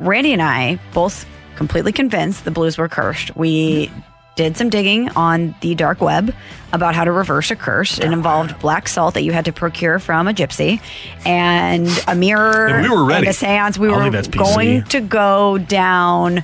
Randy 0.00 0.32
and 0.32 0.42
I 0.42 0.78
both 0.92 1.24
completely 1.56 1.92
convinced 1.92 2.44
the 2.44 2.50
Blues 2.50 2.76
were 2.76 2.88
cursed. 2.88 3.34
We 3.36 3.90
did 4.40 4.56
some 4.56 4.70
digging 4.70 5.10
on 5.10 5.54
the 5.60 5.74
dark 5.74 6.00
web 6.00 6.34
about 6.72 6.94
how 6.94 7.04
to 7.04 7.12
reverse 7.12 7.50
a 7.50 7.56
curse. 7.56 7.98
It 7.98 8.10
involved 8.10 8.58
black 8.58 8.88
salt 8.88 9.12
that 9.14 9.22
you 9.22 9.32
had 9.32 9.44
to 9.44 9.52
procure 9.52 9.98
from 9.98 10.28
a 10.28 10.32
gypsy 10.32 10.80
and 11.26 11.86
a 12.08 12.14
mirror 12.14 12.68
And 12.68 12.82
we 12.82 12.88
were 12.88 13.04
ready. 13.04 13.26
a 13.26 13.34
seance. 13.34 13.78
We 13.78 13.88
I 13.88 13.96
were 13.96 14.02
think 14.04 14.12
that's 14.14 14.28
PC. 14.28 14.38
going 14.38 14.84
to 14.84 15.00
go 15.02 15.58
down 15.58 16.42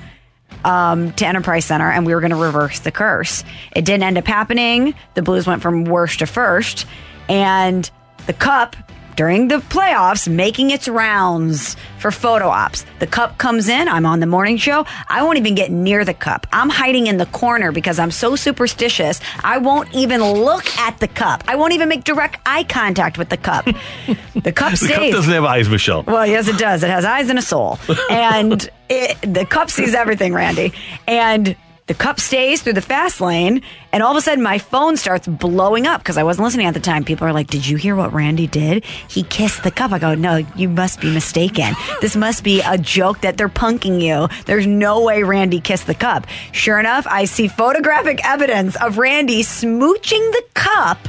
um, 0.62 1.12
to 1.14 1.26
Enterprise 1.26 1.64
Center 1.64 1.90
and 1.90 2.04
we 2.04 2.14
were 2.14 2.20
going 2.20 2.32
to 2.32 2.36
reverse 2.36 2.80
the 2.80 2.90
curse. 2.90 3.44
It 3.74 3.86
didn't 3.86 4.02
end 4.02 4.18
up 4.18 4.26
happening. 4.26 4.94
The 5.14 5.22
Blues 5.22 5.46
went 5.46 5.62
from 5.62 5.84
worst 5.84 6.18
to 6.18 6.26
first. 6.26 6.84
And 7.30 7.90
the 8.26 8.34
cup 8.34 8.76
during 9.16 9.48
the 9.48 9.56
playoffs 9.56 10.28
making 10.28 10.70
its 10.70 10.88
rounds 10.88 11.76
for 11.98 12.10
photo 12.10 12.48
ops. 12.48 12.84
The 12.98 13.06
cup 13.06 13.38
comes 13.38 13.68
in. 13.68 13.88
I'm 13.88 14.06
on 14.06 14.20
the 14.20 14.26
morning 14.26 14.58
show. 14.58 14.86
I 15.08 15.22
won't 15.24 15.38
even 15.38 15.54
get 15.54 15.70
near 15.70 16.04
the 16.04 16.14
cup. 16.14 16.46
I'm 16.52 16.68
hiding 16.68 17.06
in 17.06 17.16
the 17.16 17.26
corner 17.26 17.72
because 17.72 17.98
I'm 17.98 18.10
so 18.10 18.36
superstitious. 18.36 19.20
I 19.42 19.58
won't 19.58 19.92
even 19.94 20.22
look 20.22 20.66
at 20.76 20.98
the 21.00 21.08
cup. 21.08 21.42
I 21.48 21.56
won't 21.56 21.72
even 21.72 21.88
make 21.88 22.04
direct 22.04 22.38
eye 22.46 22.64
contact 22.64 23.18
with 23.18 23.30
the 23.30 23.38
cup. 23.38 23.64
the 24.34 24.52
cup 24.52 24.70
sees. 24.72 24.80
The 24.80 24.86
stays. 24.86 24.98
cup 24.98 25.10
doesn't 25.12 25.32
have 25.32 25.44
eyes, 25.44 25.68
Michelle. 25.68 26.02
Well, 26.02 26.26
yes, 26.26 26.46
it 26.48 26.58
does. 26.58 26.82
It 26.82 26.90
has 26.90 27.04
eyes 27.04 27.30
and 27.30 27.38
a 27.38 27.42
soul. 27.42 27.78
And 28.10 28.70
it, 28.88 29.16
the 29.22 29.44
cup 29.44 29.68
sees 29.68 29.94
everything, 29.94 30.32
Randy. 30.32 30.72
And 31.08 31.56
the 31.86 31.94
cup 31.94 32.18
stays 32.18 32.62
through 32.62 32.72
the 32.72 32.80
fast 32.80 33.20
lane. 33.20 33.62
And 33.92 34.02
all 34.02 34.10
of 34.10 34.16
a 34.16 34.20
sudden, 34.20 34.42
my 34.42 34.58
phone 34.58 34.96
starts 34.96 35.26
blowing 35.26 35.86
up 35.86 36.00
because 36.00 36.18
I 36.18 36.24
wasn't 36.24 36.44
listening 36.44 36.66
at 36.66 36.74
the 36.74 36.80
time. 36.80 37.04
People 37.04 37.26
are 37.26 37.32
like, 37.32 37.46
Did 37.46 37.66
you 37.66 37.76
hear 37.76 37.94
what 37.94 38.12
Randy 38.12 38.46
did? 38.46 38.84
He 39.08 39.22
kissed 39.22 39.62
the 39.62 39.70
cup. 39.70 39.92
I 39.92 39.98
go, 39.98 40.14
No, 40.14 40.36
you 40.56 40.68
must 40.68 41.00
be 41.00 41.12
mistaken. 41.12 41.74
This 42.00 42.16
must 42.16 42.44
be 42.44 42.60
a 42.60 42.76
joke 42.76 43.20
that 43.20 43.36
they're 43.36 43.48
punking 43.48 44.00
you. 44.00 44.28
There's 44.46 44.66
no 44.66 45.02
way 45.02 45.22
Randy 45.22 45.60
kissed 45.60 45.86
the 45.86 45.94
cup. 45.94 46.26
Sure 46.52 46.78
enough, 46.78 47.06
I 47.08 47.24
see 47.24 47.48
photographic 47.48 48.24
evidence 48.24 48.76
of 48.76 48.98
Randy 48.98 49.42
smooching 49.42 50.32
the 50.32 50.42
cup 50.54 51.08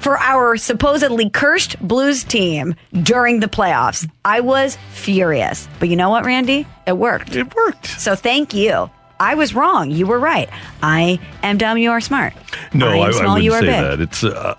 for 0.00 0.16
our 0.18 0.56
supposedly 0.56 1.28
cursed 1.28 1.78
Blues 1.80 2.22
team 2.22 2.74
during 3.02 3.40
the 3.40 3.48
playoffs. 3.48 4.08
I 4.24 4.40
was 4.40 4.78
furious. 4.90 5.68
But 5.80 5.88
you 5.88 5.96
know 5.96 6.10
what, 6.10 6.24
Randy? 6.24 6.66
It 6.86 6.96
worked. 6.96 7.34
It 7.34 7.52
worked. 7.54 7.86
So 7.86 8.14
thank 8.14 8.54
you. 8.54 8.90
I 9.20 9.34
was 9.34 9.54
wrong. 9.54 9.90
You 9.90 10.06
were 10.06 10.18
right. 10.18 10.48
I 10.82 11.18
am 11.42 11.58
dumb. 11.58 11.78
You 11.78 11.90
are 11.90 12.00
smart. 12.00 12.32
No, 12.72 12.88
I 12.88 12.90
I, 12.90 12.94
am 12.96 13.02
I 13.02 13.10
small. 13.12 13.22
wouldn't 13.34 13.44
you 13.44 13.52
are 13.52 13.60
say 13.60 13.66
big. 13.66 13.74
that. 13.82 14.00
It's 14.00 14.24
uh, 14.24 14.54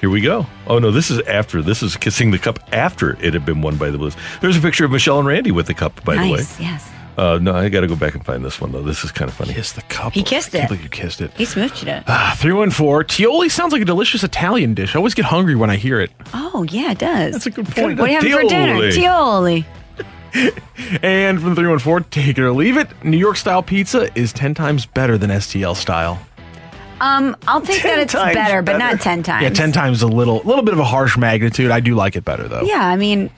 Here 0.00 0.10
we 0.10 0.20
go. 0.20 0.46
Oh 0.66 0.78
no, 0.78 0.90
this 0.90 1.10
is 1.10 1.18
after. 1.26 1.62
This 1.62 1.82
is 1.82 1.96
kissing 1.96 2.30
the 2.30 2.38
cup 2.38 2.58
after 2.72 3.16
it 3.24 3.34
had 3.34 3.44
been 3.44 3.62
won 3.62 3.76
by 3.76 3.90
the 3.90 3.98
Blues. 3.98 4.16
There's 4.40 4.56
a 4.56 4.60
picture 4.60 4.84
of 4.84 4.90
Michelle 4.90 5.18
and 5.18 5.26
Randy 5.28 5.50
with 5.50 5.66
the 5.66 5.74
cup, 5.74 6.04
by 6.04 6.14
the 6.16 6.30
way. 6.32 6.42
Yes. 6.58 6.88
Uh, 7.18 7.38
no, 7.42 7.54
I 7.54 7.68
got 7.68 7.80
to 7.80 7.86
go 7.86 7.96
back 7.96 8.14
and 8.14 8.24
find 8.24 8.42
this 8.42 8.60
one 8.62 8.72
though. 8.72 8.80
This 8.82 9.04
is 9.04 9.12
kind 9.12 9.28
of 9.28 9.36
funny. 9.36 9.52
Kiss 9.52 9.72
the 9.72 9.82
cup. 9.82 10.12
He 10.14 10.22
kissed 10.22 10.54
I 10.54 10.58
can't 10.60 10.64
it. 10.64 10.68
believe 10.68 10.82
you 10.84 10.88
kissed 10.88 11.20
it. 11.20 11.32
He 11.36 11.44
smooched 11.44 11.86
it. 11.86 12.04
Ah, 12.06 12.34
314. 12.40 13.26
Tioli 13.26 13.50
sounds 13.50 13.72
like 13.72 13.82
a 13.82 13.84
delicious 13.84 14.22
Italian 14.24 14.72
dish. 14.72 14.94
I 14.94 14.98
always 14.98 15.12
get 15.12 15.26
hungry 15.26 15.54
when 15.54 15.68
I 15.68 15.76
hear 15.76 16.00
it. 16.00 16.10
Oh 16.32 16.62
yeah, 16.70 16.92
it 16.92 16.98
does. 16.98 17.32
That's 17.32 17.46
a 17.46 17.50
good 17.50 17.66
point. 17.66 17.98
What 17.98 18.06
do 18.06 18.12
you 18.28 18.36
have 18.38 18.42
for 18.42 18.48
dinner? 18.48 18.76
Tioli. 18.90 19.66
Tioli. 20.32 20.98
And 21.02 21.40
from 21.40 21.54
314, 21.54 22.10
take 22.10 22.38
it 22.38 22.42
or 22.42 22.52
leave 22.52 22.76
it. 22.76 22.88
New 23.04 23.16
York 23.16 23.36
style 23.36 23.62
pizza 23.62 24.10
is 24.18 24.32
10 24.32 24.54
times 24.54 24.86
better 24.86 25.16
than 25.18 25.30
STL 25.30 25.76
style. 25.76 26.18
Um, 27.00 27.34
I'll 27.48 27.60
take 27.62 27.82
that 27.82 27.98
it's 27.98 28.12
times 28.12 28.34
better, 28.34 28.60
but 28.62 28.76
not 28.76 29.00
ten 29.00 29.22
times. 29.22 29.42
Yeah, 29.42 29.50
10 29.50 29.72
times 29.72 30.02
a 30.02 30.06
little, 30.06 30.42
little 30.44 30.62
bit 30.62 30.74
of 30.74 30.80
a 30.80 30.84
harsh 30.84 31.16
magnitude. 31.16 31.70
I 31.70 31.80
do 31.80 31.94
like 31.94 32.14
it 32.14 32.24
better 32.24 32.46
though. 32.46 32.62
Yeah, 32.62 32.86
I 32.86 32.96
mean, 32.96 33.30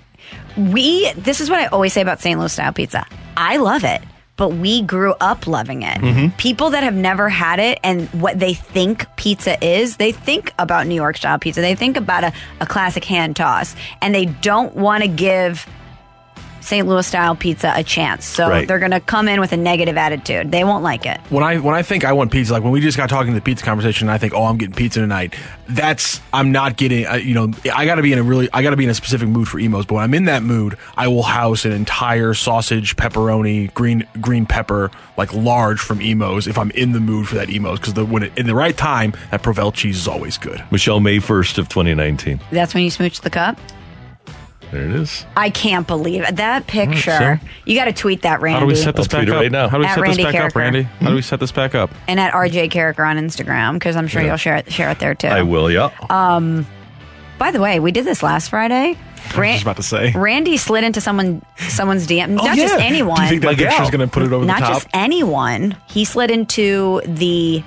we. 0.56 1.12
This 1.12 1.40
is 1.40 1.48
what 1.48 1.60
I 1.60 1.66
always 1.66 1.92
say 1.92 2.02
about 2.02 2.20
St. 2.20 2.38
Louis 2.38 2.52
style 2.52 2.72
pizza. 2.72 3.06
I 3.36 3.58
love 3.58 3.84
it, 3.84 4.02
but 4.36 4.48
we 4.48 4.82
grew 4.82 5.14
up 5.20 5.46
loving 5.46 5.82
it. 5.82 5.96
Mm-hmm. 5.98 6.36
People 6.38 6.70
that 6.70 6.82
have 6.82 6.94
never 6.94 7.28
had 7.28 7.60
it 7.60 7.78
and 7.84 8.08
what 8.20 8.38
they 8.40 8.54
think 8.54 9.06
pizza 9.16 9.62
is, 9.64 9.96
they 9.96 10.10
think 10.10 10.52
about 10.58 10.88
New 10.88 10.96
York 10.96 11.16
style 11.16 11.38
pizza. 11.38 11.60
They 11.60 11.76
think 11.76 11.96
about 11.96 12.24
a, 12.24 12.32
a 12.60 12.66
classic 12.66 13.04
hand 13.04 13.36
toss, 13.36 13.76
and 14.00 14.12
they 14.12 14.26
don't 14.26 14.74
want 14.74 15.02
to 15.04 15.08
give. 15.08 15.68
St. 16.62 16.86
Louis 16.86 17.06
style 17.06 17.34
pizza 17.34 17.72
a 17.74 17.82
chance. 17.82 18.24
So 18.24 18.48
Right. 18.48 18.66
they're 18.68 18.78
going 18.78 18.92
to 18.92 19.00
come 19.00 19.28
in 19.28 19.40
with 19.40 19.52
a 19.52 19.56
negative 19.56 19.96
attitude. 19.96 20.50
They 20.50 20.64
won't 20.64 20.82
like 20.84 21.06
it. 21.06 21.20
When 21.30 21.42
I 21.44 21.58
when 21.58 21.74
I 21.74 21.82
think 21.82 22.04
I 22.04 22.12
want 22.12 22.30
pizza, 22.30 22.52
like 22.52 22.62
when 22.62 22.72
we 22.72 22.80
just 22.80 22.96
got 22.96 23.08
talking 23.10 23.32
to 23.32 23.38
the 23.38 23.44
pizza 23.44 23.64
conversation, 23.64 24.08
I 24.08 24.18
think, 24.18 24.32
oh, 24.34 24.44
I'm 24.44 24.58
getting 24.58 24.74
pizza 24.74 25.00
tonight. 25.00 25.34
That's 25.68 26.20
I'm 26.32 26.52
not 26.52 26.76
getting. 26.76 27.06
Uh, 27.06 27.14
you 27.14 27.34
know, 27.34 27.50
I 27.74 27.84
got 27.86 27.96
to 27.96 28.02
be 28.02 28.12
in 28.12 28.18
a 28.18 28.22
really, 28.22 28.48
I 28.52 28.62
got 28.62 28.70
to 28.70 28.76
be 28.76 28.84
in 28.84 28.90
a 28.90 28.94
specific 28.94 29.28
mood 29.28 29.48
for 29.48 29.58
Imo's. 29.58 29.86
But 29.86 29.96
when 29.96 30.04
I'm 30.04 30.14
in 30.14 30.24
that 30.26 30.42
mood, 30.42 30.76
I 30.96 31.08
will 31.08 31.22
house 31.22 31.64
an 31.64 31.72
entire 31.72 32.34
sausage, 32.34 32.96
pepperoni, 32.96 33.72
green 33.74 34.06
green 34.20 34.46
pepper, 34.46 34.90
like 35.16 35.32
large 35.34 35.80
from 35.80 36.00
Imo's. 36.00 36.46
If 36.46 36.58
I'm 36.58 36.70
in 36.72 36.92
the 36.92 37.00
mood 37.00 37.28
for 37.28 37.34
that 37.36 37.50
Imo's, 37.50 37.78
because 37.80 37.94
the 37.94 38.04
when 38.04 38.24
it, 38.24 38.38
in 38.38 38.46
the 38.46 38.54
right 38.54 38.76
time, 38.76 39.14
that 39.30 39.42
Provel 39.42 39.72
cheese 39.74 39.96
is 39.96 40.08
always 40.08 40.38
good. 40.38 40.62
Michelle, 40.70 41.00
May 41.00 41.16
1st 41.18 41.58
of 41.58 41.68
2019. 41.68 42.40
That's 42.50 42.74
when 42.74 42.84
you 42.84 42.90
smooch 42.90 43.20
the 43.20 43.30
cup? 43.30 43.58
There 44.72 44.84
it 44.84 44.90
is. 44.92 45.24
I 45.36 45.50
can't 45.50 45.86
believe 45.86 46.22
it. 46.22 46.36
That 46.36 46.66
picture. 46.66 47.38
so? 47.40 47.46
You 47.66 47.76
got 47.76 47.84
to 47.84 47.92
tweet 47.92 48.22
that, 48.22 48.40
Randy. 48.40 48.54
How 48.54 48.60
do 48.60 48.66
we 48.66 48.74
set 48.74 48.96
this 48.96 49.06
I'll 49.06 49.20
back 49.20 49.26
tweet 49.26 49.28
it 49.28 49.34
up 49.36 49.40
right 49.42 49.52
now. 49.52 49.68
How 49.68 49.76
do 49.76 49.82
we 49.82 49.86
At 49.86 49.94
set 49.94 50.00
Randy 50.00 50.22
this 50.24 50.32
back 50.32 50.42
up, 50.42 50.52
Karraker. 50.52 50.56
Randy? 50.56 50.82
How 50.82 51.08
do 51.10 51.14
we 51.14 51.22
set 51.22 51.40
this 51.40 51.52
back 51.52 51.74
up? 51.74 51.90
and 52.08 52.18
at 52.18 52.32
RJ 52.32 52.70
Karraker 52.72 53.06
on 53.06 53.16
Instagram 53.18 53.74
because 53.74 53.96
I'm 53.96 54.08
sure 54.08 54.22
you'll 54.22 54.36
share 54.38 54.56
it, 54.56 54.72
share 54.72 54.90
it 54.90 54.98
there 54.98 55.14
too. 55.14 55.28
I 55.28 55.42
will, 55.42 55.70
yeah. 55.70 55.90
Um, 56.10 56.66
By 57.38 57.50
the 57.50 57.60
way, 57.60 57.80
we 57.80 57.92
did 57.92 58.04
this 58.06 58.22
last 58.22 58.48
Friday. 58.48 58.96
I 59.34 59.38
was 59.38 59.48
just 59.50 59.62
about 59.62 59.76
to 59.76 59.82
say. 59.84 60.10
Randy 60.12 60.56
slid 60.56 60.82
into 60.84 61.00
someone 61.00 61.42
someone's 61.58 62.06
DM. 62.08 62.30
Not 62.30 62.50
Oh, 62.50 62.54
just 62.56 62.76
yeah. 62.78 62.84
anyone. 62.84 63.16
Do 63.16 63.22
you 63.22 63.28
think 63.28 63.42
that 63.42 63.46
My 63.48 63.54
picture's 63.54 63.90
going 63.90 64.00
to 64.00 64.12
put 64.12 64.22
it 64.24 64.32
over 64.32 64.44
not 64.44 64.60
the 64.60 64.64
top? 64.66 64.74
just 64.74 64.88
anyone. 64.94 65.76
He 65.88 66.04
slid 66.04 66.30
into 66.30 67.00
the 67.06 67.62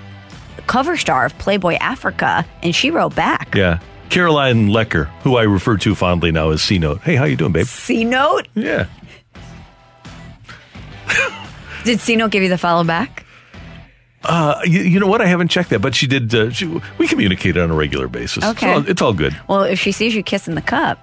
cover 0.67 0.97
star 0.97 1.25
of 1.27 1.37
Playboy 1.37 1.75
Africa, 1.75 2.45
and 2.63 2.75
she 2.75 2.89
wrote 2.91 3.15
back. 3.15 3.53
yeah. 3.55 3.79
Caroline 4.09 4.69
Lecker, 4.69 5.05
who 5.21 5.35
I 5.37 5.43
refer 5.43 5.77
to 5.77 5.95
fondly 5.95 6.31
now 6.31 6.51
as 6.51 6.61
C 6.61 6.79
Note. 6.79 7.01
Hey, 7.01 7.15
how 7.15 7.25
you 7.25 7.35
doing, 7.35 7.51
babe? 7.51 7.65
C 7.65 8.03
note. 8.03 8.47
Yeah. 8.53 8.87
Did 11.83 11.99
C 11.99 12.15
note 12.15 12.31
give 12.31 12.43
you 12.43 12.49
the 12.49 12.57
follow 12.57 12.83
back? 12.83 13.25
Uh, 14.23 14.59
you, 14.63 14.81
you 14.81 14.99
know 14.99 15.07
what? 15.07 15.21
I 15.21 15.27
haven't 15.27 15.49
checked 15.49 15.69
that, 15.69 15.79
but 15.79 15.93
she 15.93 16.07
did. 16.07 16.33
Uh, 16.33 16.49
she, 16.49 16.65
we 16.97 17.07
communicate 17.07 17.57
on 17.57 17.69
a 17.69 17.75
regular 17.75 18.07
basis. 18.07 18.43
Okay. 18.43 18.71
It's 18.71 18.77
all, 18.85 18.89
it's 18.91 19.01
all 19.03 19.13
good. 19.13 19.39
Well, 19.47 19.61
if 19.63 19.79
she 19.79 19.91
sees 19.91 20.15
you 20.15 20.23
kissing 20.23 20.55
the 20.55 20.63
cup, 20.63 20.97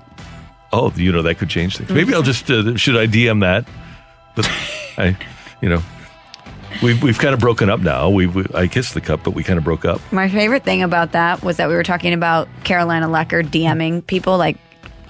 Oh, 0.73 0.91
you 0.97 1.13
know 1.13 1.21
that 1.23 1.37
could 1.37 1.51
change 1.51 1.77
things. 1.77 1.91
Maybe 1.91 2.15
I'll 2.15 2.23
just 2.23 2.51
uh, 2.51 2.77
should 2.77 2.97
I 2.97 3.07
DM 3.07 3.41
that? 3.43 3.69
But 4.35 4.51
I, 4.99 5.17
you 5.61 5.69
know, 5.69 5.83
we've 6.83 7.03
we've 7.03 7.19
kind 7.19 7.35
of 7.35 7.41
broken 7.41 7.69
up 7.71 7.81
now. 7.81 8.09
We, 8.11 8.27
we 8.27 8.45
I 8.55 8.67
kissed 8.67 8.95
the 8.95 9.01
cup, 9.01 9.23
but 9.25 9.33
we 9.35 9.43
kind 9.43 9.59
of 9.59 9.65
broke 9.65 9.85
up. 9.85 10.01
My 10.13 10.29
favorite 10.29 10.65
thing 10.65 10.83
about 10.83 11.13
that 11.13 11.43
was 11.43 11.57
that 11.57 11.69
we 11.69 11.75
were 11.75 11.83
talking 11.83 12.13
about 12.13 12.49
Carolina 12.65 13.07
Lecker 13.09 13.43
DMing 13.45 14.07
people, 14.07 14.39
like 14.39 14.57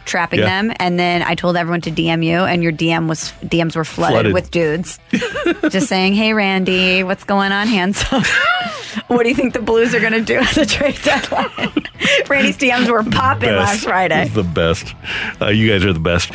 trapping 0.05 0.41
Yeah. 0.41 0.47
them, 0.63 0.73
and 0.81 0.99
then 0.99 1.23
I 1.23 1.35
told 1.37 1.57
everyone 1.57 1.81
to 1.83 1.91
DM 1.91 2.25
you, 2.25 2.39
and 2.39 2.63
your 2.63 2.73
DM 2.73 3.09
was 3.09 3.33
DMs 3.45 3.77
were 3.77 3.85
flooded, 3.85 4.15
Flooded. 4.15 4.35
with 4.35 4.51
dudes, 4.51 4.99
just 5.71 5.89
saying, 5.89 6.15
"Hey, 6.15 6.33
Randy, 6.33 7.05
what's 7.05 7.25
going 7.25 7.53
on, 7.53 7.69
handsome? 7.69 8.23
what 9.07 9.23
do 9.23 9.29
you 9.29 9.35
think 9.35 9.53
the 9.55 9.63
Blues 9.63 9.95
are 9.95 10.01
going 10.01 10.13
to 10.13 10.21
do 10.21 10.37
at 10.39 10.55
the 10.55 10.67
trade 10.67 10.99
deadline?" 11.05 11.49
Randy's 12.29 12.57
DMs 12.59 12.91
were 12.91 13.05
popping 13.05 13.51
last 13.51 13.85
Friday. 13.85 14.27
the 14.29 14.43
best. 14.43 14.93
Uh, 15.41 15.47
you 15.49 15.71
guys 15.71 15.85
are 15.85 15.93
the 15.93 16.01
best. 16.01 16.33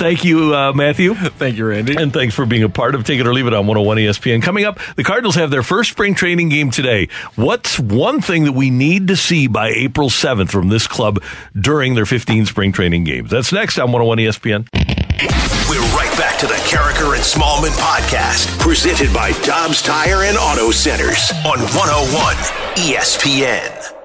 Thank 0.00 0.24
you, 0.24 0.54
uh, 0.54 0.72
Matthew. 0.72 1.14
Thank 1.14 1.58
you, 1.58 1.66
Randy. 1.66 1.94
And 1.94 2.10
thanks 2.10 2.34
for 2.34 2.46
being 2.46 2.62
a 2.62 2.70
part 2.70 2.94
of 2.94 3.04
Take 3.04 3.20
It 3.20 3.26
or 3.26 3.34
Leave 3.34 3.46
It 3.46 3.52
on 3.52 3.66
101 3.66 3.98
ESPN. 3.98 4.42
Coming 4.42 4.64
up, 4.64 4.78
the 4.96 5.04
Cardinals 5.04 5.34
have 5.34 5.50
their 5.50 5.62
first 5.62 5.90
spring 5.90 6.14
training 6.14 6.48
game 6.48 6.70
today. 6.70 7.10
What's 7.36 7.78
one 7.78 8.22
thing 8.22 8.44
that 8.44 8.52
we 8.52 8.70
need 8.70 9.08
to 9.08 9.16
see 9.16 9.46
by 9.46 9.68
April 9.68 10.08
7th 10.08 10.50
from 10.50 10.70
this 10.70 10.86
club 10.86 11.22
during 11.54 11.96
their 11.96 12.06
15 12.06 12.46
spring 12.46 12.72
training 12.72 13.04
games? 13.04 13.30
That's 13.30 13.52
next 13.52 13.78
on 13.78 13.92
101 13.92 14.16
ESPN. 14.16 14.66
We're 15.68 15.80
right 15.94 16.16
back 16.16 16.38
to 16.40 16.46
the 16.46 16.54
Karraker 16.54 17.14
and 17.14 17.22
Smallman 17.22 17.76
podcast, 17.78 18.58
presented 18.58 19.12
by 19.12 19.32
Dobbs 19.42 19.82
Tire 19.82 20.22
and 20.22 20.38
Auto 20.38 20.70
Centers 20.70 21.30
on 21.44 21.58
101 21.58 22.36
ESPN. 22.76 23.99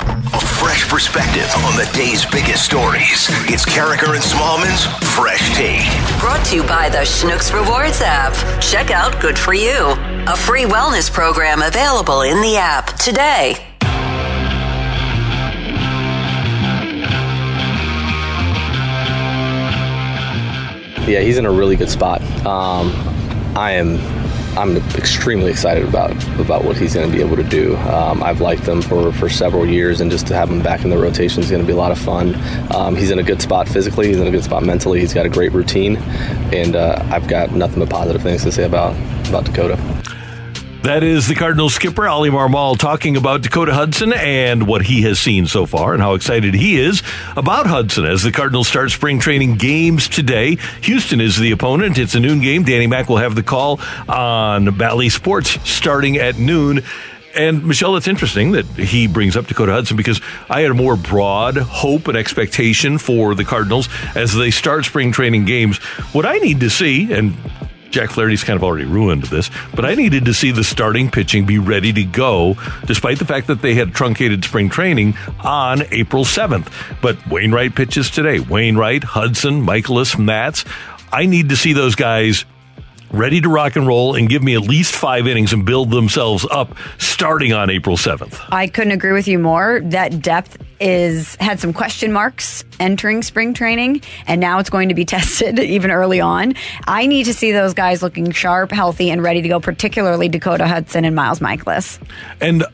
A 0.00 0.40
fresh 0.40 0.88
perspective 0.88 1.50
on 1.64 1.76
the 1.76 1.88
day's 1.92 2.24
biggest 2.24 2.64
stories. 2.64 3.28
It's 3.52 3.66
Karraker 3.66 4.14
and 4.14 4.22
Smallman's 4.22 4.86
Fresh 5.14 5.54
Take. 5.54 5.84
Brought 6.20 6.44
to 6.46 6.56
you 6.56 6.62
by 6.62 6.88
the 6.88 6.98
Schnucks 6.98 7.52
Rewards 7.52 8.00
app. 8.00 8.32
Check 8.62 8.90
out 8.90 9.20
Good 9.20 9.38
For 9.38 9.52
You, 9.52 9.94
a 10.26 10.36
free 10.36 10.64
wellness 10.64 11.12
program 11.12 11.60
available 11.60 12.22
in 12.22 12.40
the 12.40 12.56
app 12.56 12.96
today. 12.98 13.56
Yeah, 21.06 21.20
he's 21.20 21.36
in 21.36 21.44
a 21.44 21.50
really 21.50 21.76
good 21.76 21.90
spot. 21.90 22.22
Um, 22.46 22.90
I 23.56 23.72
am. 23.72 23.98
I'm 24.56 24.76
extremely 24.96 25.50
excited 25.50 25.84
about 25.84 26.10
about 26.38 26.64
what 26.64 26.76
he's 26.76 26.94
going 26.94 27.10
to 27.10 27.16
be 27.16 27.22
able 27.22 27.36
to 27.36 27.44
do. 27.44 27.76
Um, 27.76 28.22
I've 28.22 28.40
liked 28.40 28.66
him 28.66 28.82
for, 28.82 29.12
for 29.12 29.28
several 29.28 29.66
years, 29.66 30.00
and 30.00 30.10
just 30.10 30.26
to 30.28 30.34
have 30.34 30.50
him 30.50 30.60
back 30.60 30.82
in 30.82 30.90
the 30.90 30.98
rotation 30.98 31.42
is 31.42 31.50
going 31.50 31.62
to 31.62 31.66
be 31.66 31.72
a 31.72 31.76
lot 31.76 31.92
of 31.92 31.98
fun. 31.98 32.34
Um, 32.74 32.96
he's 32.96 33.10
in 33.10 33.18
a 33.18 33.22
good 33.22 33.40
spot 33.40 33.68
physically. 33.68 34.08
He's 34.08 34.18
in 34.18 34.26
a 34.26 34.30
good 34.30 34.44
spot 34.44 34.64
mentally. 34.64 35.00
He's 35.00 35.14
got 35.14 35.26
a 35.26 35.28
great 35.28 35.52
routine, 35.52 35.96
and 36.52 36.76
uh, 36.76 37.00
I've 37.10 37.28
got 37.28 37.52
nothing 37.52 37.78
but 37.78 37.90
positive 37.90 38.22
things 38.22 38.42
to 38.42 38.52
say 38.52 38.64
about 38.64 38.96
about 39.28 39.44
Dakota. 39.44 39.78
That 40.82 41.02
is 41.04 41.28
the 41.28 41.34
Cardinals 41.34 41.74
skipper, 41.74 42.08
Oli 42.08 42.30
Marmol, 42.30 42.78
talking 42.78 43.18
about 43.18 43.42
Dakota 43.42 43.74
Hudson 43.74 44.14
and 44.14 44.66
what 44.66 44.80
he 44.80 45.02
has 45.02 45.20
seen 45.20 45.46
so 45.46 45.66
far 45.66 45.92
and 45.92 46.02
how 46.02 46.14
excited 46.14 46.54
he 46.54 46.80
is 46.80 47.02
about 47.36 47.66
Hudson 47.66 48.06
as 48.06 48.22
the 48.22 48.32
Cardinals 48.32 48.66
start 48.66 48.90
spring 48.90 49.20
training 49.20 49.56
games 49.56 50.08
today. 50.08 50.56
Houston 50.80 51.20
is 51.20 51.38
the 51.38 51.50
opponent. 51.50 51.98
It's 51.98 52.14
a 52.14 52.20
noon 52.20 52.40
game. 52.40 52.62
Danny 52.62 52.86
Mack 52.86 53.10
will 53.10 53.18
have 53.18 53.34
the 53.34 53.42
call 53.42 53.78
on 54.08 54.74
Bally 54.78 55.10
Sports 55.10 55.58
starting 55.68 56.16
at 56.16 56.38
noon. 56.38 56.80
And 57.36 57.66
Michelle, 57.66 57.96
it's 57.96 58.08
interesting 58.08 58.52
that 58.52 58.64
he 58.66 59.06
brings 59.06 59.36
up 59.36 59.46
Dakota 59.46 59.72
Hudson 59.72 59.98
because 59.98 60.22
I 60.48 60.62
had 60.62 60.70
a 60.70 60.74
more 60.74 60.96
broad 60.96 61.58
hope 61.58 62.08
and 62.08 62.16
expectation 62.16 62.96
for 62.96 63.34
the 63.34 63.44
Cardinals 63.44 63.90
as 64.16 64.34
they 64.34 64.50
start 64.50 64.86
spring 64.86 65.12
training 65.12 65.44
games. 65.44 65.76
What 66.12 66.24
I 66.24 66.38
need 66.38 66.60
to 66.60 66.70
see, 66.70 67.12
and 67.12 67.36
Jack 67.90 68.10
Flaherty's 68.10 68.44
kind 68.44 68.56
of 68.56 68.64
already 68.64 68.84
ruined 68.84 69.24
this, 69.24 69.50
but 69.74 69.84
I 69.84 69.94
needed 69.94 70.24
to 70.26 70.34
see 70.34 70.50
the 70.50 70.64
starting 70.64 71.10
pitching 71.10 71.46
be 71.46 71.58
ready 71.58 71.92
to 71.92 72.04
go, 72.04 72.56
despite 72.86 73.18
the 73.18 73.24
fact 73.24 73.48
that 73.48 73.62
they 73.62 73.74
had 73.74 73.94
truncated 73.94 74.44
spring 74.44 74.70
training 74.70 75.14
on 75.40 75.82
April 75.90 76.24
7th. 76.24 76.72
But 77.00 77.26
Wainwright 77.26 77.74
pitches 77.74 78.10
today. 78.10 78.40
Wainwright, 78.40 79.04
Hudson, 79.04 79.62
Mikolas, 79.62 80.18
Matz. 80.18 80.64
I 81.12 81.26
need 81.26 81.48
to 81.48 81.56
see 81.56 81.72
those 81.72 81.96
guys 81.96 82.44
ready 83.12 83.40
to 83.40 83.48
rock 83.48 83.76
and 83.76 83.86
roll 83.86 84.14
and 84.14 84.28
give 84.28 84.42
me 84.42 84.54
at 84.54 84.62
least 84.62 84.94
five 84.94 85.26
innings 85.26 85.52
and 85.52 85.64
build 85.64 85.90
themselves 85.90 86.46
up 86.50 86.76
starting 86.98 87.52
on 87.52 87.70
April 87.70 87.96
7th. 87.96 88.40
I 88.50 88.66
couldn't 88.66 88.92
agree 88.92 89.12
with 89.12 89.28
you 89.28 89.38
more. 89.38 89.80
That 89.82 90.22
depth 90.22 90.58
is 90.80 91.36
had 91.36 91.60
some 91.60 91.72
question 91.72 92.12
marks 92.12 92.64
entering 92.78 93.22
spring 93.22 93.52
training, 93.52 94.02
and 94.26 94.40
now 94.40 94.58
it's 94.58 94.70
going 94.70 94.88
to 94.88 94.94
be 94.94 95.04
tested 95.06 95.58
even 95.58 95.90
early 95.90 96.20
on. 96.20 96.54
I 96.86 97.06
need 97.06 97.24
to 97.24 97.34
see 97.34 97.52
those 97.52 97.74
guys 97.74 98.02
looking 98.02 98.30
sharp, 98.30 98.70
healthy, 98.70 99.10
and 99.10 99.22
ready 99.22 99.42
to 99.42 99.48
go. 99.48 99.60
Particularly 99.60 100.28
Dakota 100.28 100.66
Hudson 100.66 101.04
and 101.04 101.14
Miles 101.14 101.40
Mikolas. 101.40 102.00
And 102.40 102.64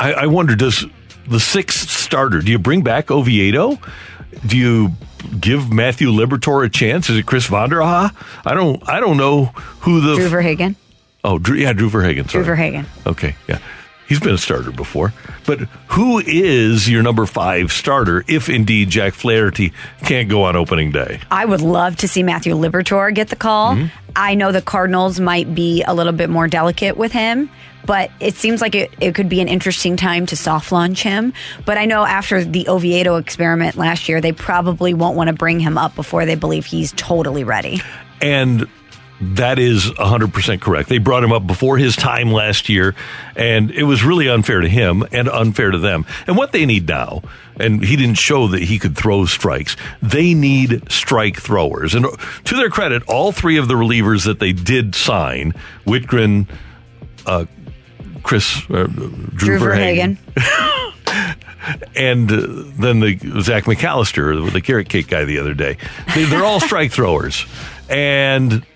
I, 0.00 0.12
I 0.12 0.26
wonder, 0.26 0.54
does 0.54 0.86
the 1.28 1.40
sixth 1.40 1.90
starter, 1.90 2.40
do 2.40 2.50
you 2.50 2.58
bring 2.58 2.82
back 2.82 3.10
Oviedo? 3.10 3.78
Do 4.46 4.58
you 4.58 4.90
give 5.40 5.72
Matthew 5.72 6.08
Liberatore 6.08 6.64
a 6.64 6.68
chance? 6.68 7.10
Is 7.10 7.18
it 7.18 7.26
Chris 7.26 7.48
Vanderha? 7.48 8.14
I 8.44 8.54
don't 8.54 8.86
I 8.88 9.00
don't 9.00 9.16
know 9.16 9.46
who 9.80 10.00
the 10.00 10.16
Drew 10.16 10.28
Verhagen. 10.28 10.76
Oh, 11.22 11.38
Drew, 11.38 11.56
yeah, 11.56 11.72
Drew 11.72 11.88
Verhagen. 11.88 12.26
Drew 12.26 12.44
Sorry. 12.44 12.44
Verhagen. 12.44 12.86
Okay, 13.06 13.36
yeah. 13.48 13.58
He's 14.06 14.20
been 14.20 14.34
a 14.34 14.38
starter 14.38 14.70
before. 14.70 15.14
But 15.46 15.60
who 15.88 16.18
is 16.18 16.88
your 16.90 17.02
number 17.02 17.24
five 17.24 17.72
starter 17.72 18.22
if 18.28 18.50
indeed 18.50 18.90
Jack 18.90 19.14
Flaherty 19.14 19.72
can't 20.04 20.28
go 20.28 20.44
on 20.44 20.56
opening 20.56 20.92
day? 20.92 21.20
I 21.30 21.46
would 21.46 21.62
love 21.62 21.96
to 21.96 22.08
see 22.08 22.22
Matthew 22.22 22.54
Liberatore 22.54 23.14
get 23.14 23.28
the 23.28 23.36
call. 23.36 23.74
Mm-hmm. 23.74 23.86
I 24.14 24.34
know 24.34 24.52
the 24.52 24.60
Cardinals 24.60 25.20
might 25.20 25.54
be 25.54 25.82
a 25.82 25.94
little 25.94 26.12
bit 26.12 26.28
more 26.28 26.46
delicate 26.48 26.96
with 26.96 27.12
him, 27.12 27.50
but 27.86 28.10
it 28.20 28.34
seems 28.34 28.60
like 28.60 28.74
it, 28.74 28.92
it 29.00 29.14
could 29.14 29.28
be 29.28 29.40
an 29.40 29.48
interesting 29.48 29.96
time 29.96 30.26
to 30.26 30.36
soft 30.36 30.72
launch 30.72 31.02
him. 31.02 31.32
But 31.64 31.78
I 31.78 31.84
know 31.84 32.04
after 32.04 32.44
the 32.44 32.68
Oviedo 32.68 33.16
experiment 33.16 33.76
last 33.76 34.08
year, 34.08 34.20
they 34.20 34.32
probably 34.32 34.94
won't 34.94 35.16
want 35.16 35.28
to 35.28 35.34
bring 35.34 35.60
him 35.60 35.78
up 35.78 35.94
before 35.94 36.26
they 36.26 36.34
believe 36.34 36.66
he's 36.66 36.92
totally 36.92 37.44
ready. 37.44 37.80
And 38.20 38.68
that 39.20 39.58
is 39.58 39.90
100% 39.92 40.60
correct. 40.60 40.88
They 40.88 40.98
brought 40.98 41.22
him 41.22 41.32
up 41.32 41.46
before 41.46 41.78
his 41.78 41.96
time 41.96 42.32
last 42.32 42.68
year, 42.68 42.94
and 43.36 43.70
it 43.70 43.84
was 43.84 44.02
really 44.02 44.28
unfair 44.28 44.60
to 44.60 44.68
him 44.68 45.04
and 45.12 45.28
unfair 45.28 45.70
to 45.70 45.78
them. 45.78 46.04
And 46.26 46.36
what 46.36 46.52
they 46.52 46.66
need 46.66 46.88
now, 46.88 47.22
and 47.56 47.84
he 47.84 47.96
didn't 47.96 48.18
show 48.18 48.48
that 48.48 48.62
he 48.62 48.78
could 48.78 48.96
throw 48.96 49.24
strikes, 49.26 49.76
they 50.02 50.34
need 50.34 50.90
strike 50.90 51.40
throwers. 51.40 51.94
And 51.94 52.06
to 52.44 52.56
their 52.56 52.70
credit, 52.70 53.02
all 53.06 53.32
three 53.32 53.56
of 53.56 53.68
the 53.68 53.74
relievers 53.74 54.24
that 54.24 54.40
they 54.40 54.52
did 54.52 54.94
sign, 54.94 55.52
Whitgren, 55.86 56.48
uh, 57.26 57.46
Chris, 58.24 58.68
uh, 58.70 58.86
Drew, 58.86 59.10
Drew 59.34 59.58
Verhagen, 59.58 60.18
and 61.94 62.32
uh, 62.32 62.46
then 62.78 63.00
the 63.00 63.16
Zach 63.42 63.64
McAllister, 63.64 64.50
the 64.50 64.60
carrot 64.60 64.88
cake 64.88 65.08
guy 65.08 65.24
the 65.24 65.38
other 65.38 65.54
day. 65.54 65.76
They, 66.14 66.24
they're 66.24 66.44
all 66.44 66.58
strike 66.58 66.90
throwers. 66.98 67.46
And 67.88 68.66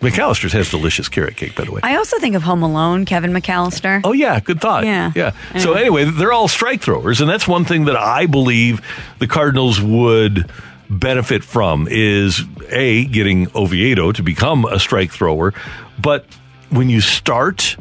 McAllister's 0.00 0.52
has 0.52 0.70
delicious 0.70 1.08
carrot 1.08 1.36
cake, 1.36 1.56
by 1.56 1.64
the 1.64 1.72
way. 1.72 1.80
I 1.82 1.96
also 1.96 2.18
think 2.18 2.36
of 2.36 2.42
Home 2.42 2.62
Alone, 2.62 3.04
Kevin 3.04 3.32
McAllister. 3.32 4.02
Oh 4.04 4.12
yeah, 4.12 4.38
good 4.38 4.60
thought. 4.60 4.84
Yeah. 4.84 5.12
yeah. 5.16 5.32
So 5.58 5.72
anyway, 5.72 6.04
they're 6.04 6.32
all 6.32 6.46
strike 6.46 6.82
throwers, 6.82 7.20
and 7.20 7.28
that's 7.28 7.48
one 7.48 7.64
thing 7.64 7.86
that 7.86 7.96
I 7.96 8.26
believe 8.26 8.80
the 9.18 9.26
Cardinals 9.26 9.80
would 9.80 10.48
benefit 10.90 11.42
from 11.42 11.88
is 11.90 12.42
a 12.68 13.06
getting 13.06 13.48
Oviedo 13.54 14.12
to 14.12 14.22
become 14.22 14.64
a 14.66 14.78
strike 14.78 15.10
thrower, 15.10 15.52
but 16.00 16.26
when 16.70 16.88
you 16.88 17.00
start 17.00 17.76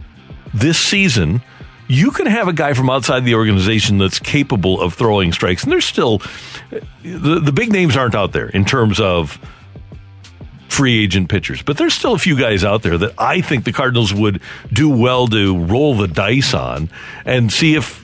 this 0.53 0.77
season. 0.77 1.41
You 1.89 2.11
can 2.11 2.25
have 2.25 2.49
a 2.49 2.53
guy 2.53 2.73
from 2.73 2.89
outside 2.89 3.23
the 3.23 3.35
organization 3.35 3.97
that's 3.97 4.19
capable 4.19 4.81
of 4.81 4.93
throwing 4.93 5.31
strikes, 5.31 5.63
and 5.63 5.71
there's 5.71 5.85
still 5.85 6.21
the, 7.01 7.39
the 7.39 7.53
big 7.53 7.71
names 7.71 7.95
aren't 7.95 8.15
out 8.15 8.33
there 8.33 8.49
in 8.49 8.65
terms 8.65 8.99
of 8.99 9.39
free 10.67 11.01
agent 11.03 11.29
pitchers. 11.29 11.63
But 11.63 11.77
there's 11.77 11.93
still 11.93 12.13
a 12.13 12.19
few 12.19 12.37
guys 12.37 12.63
out 12.63 12.83
there 12.83 12.97
that 12.97 13.13
I 13.17 13.41
think 13.41 13.63
the 13.63 13.71
Cardinals 13.71 14.13
would 14.13 14.41
do 14.71 14.89
well 14.89 15.27
to 15.27 15.57
roll 15.57 15.95
the 15.95 16.07
dice 16.07 16.53
on 16.53 16.89
and 17.25 17.51
see 17.51 17.75
if 17.75 18.03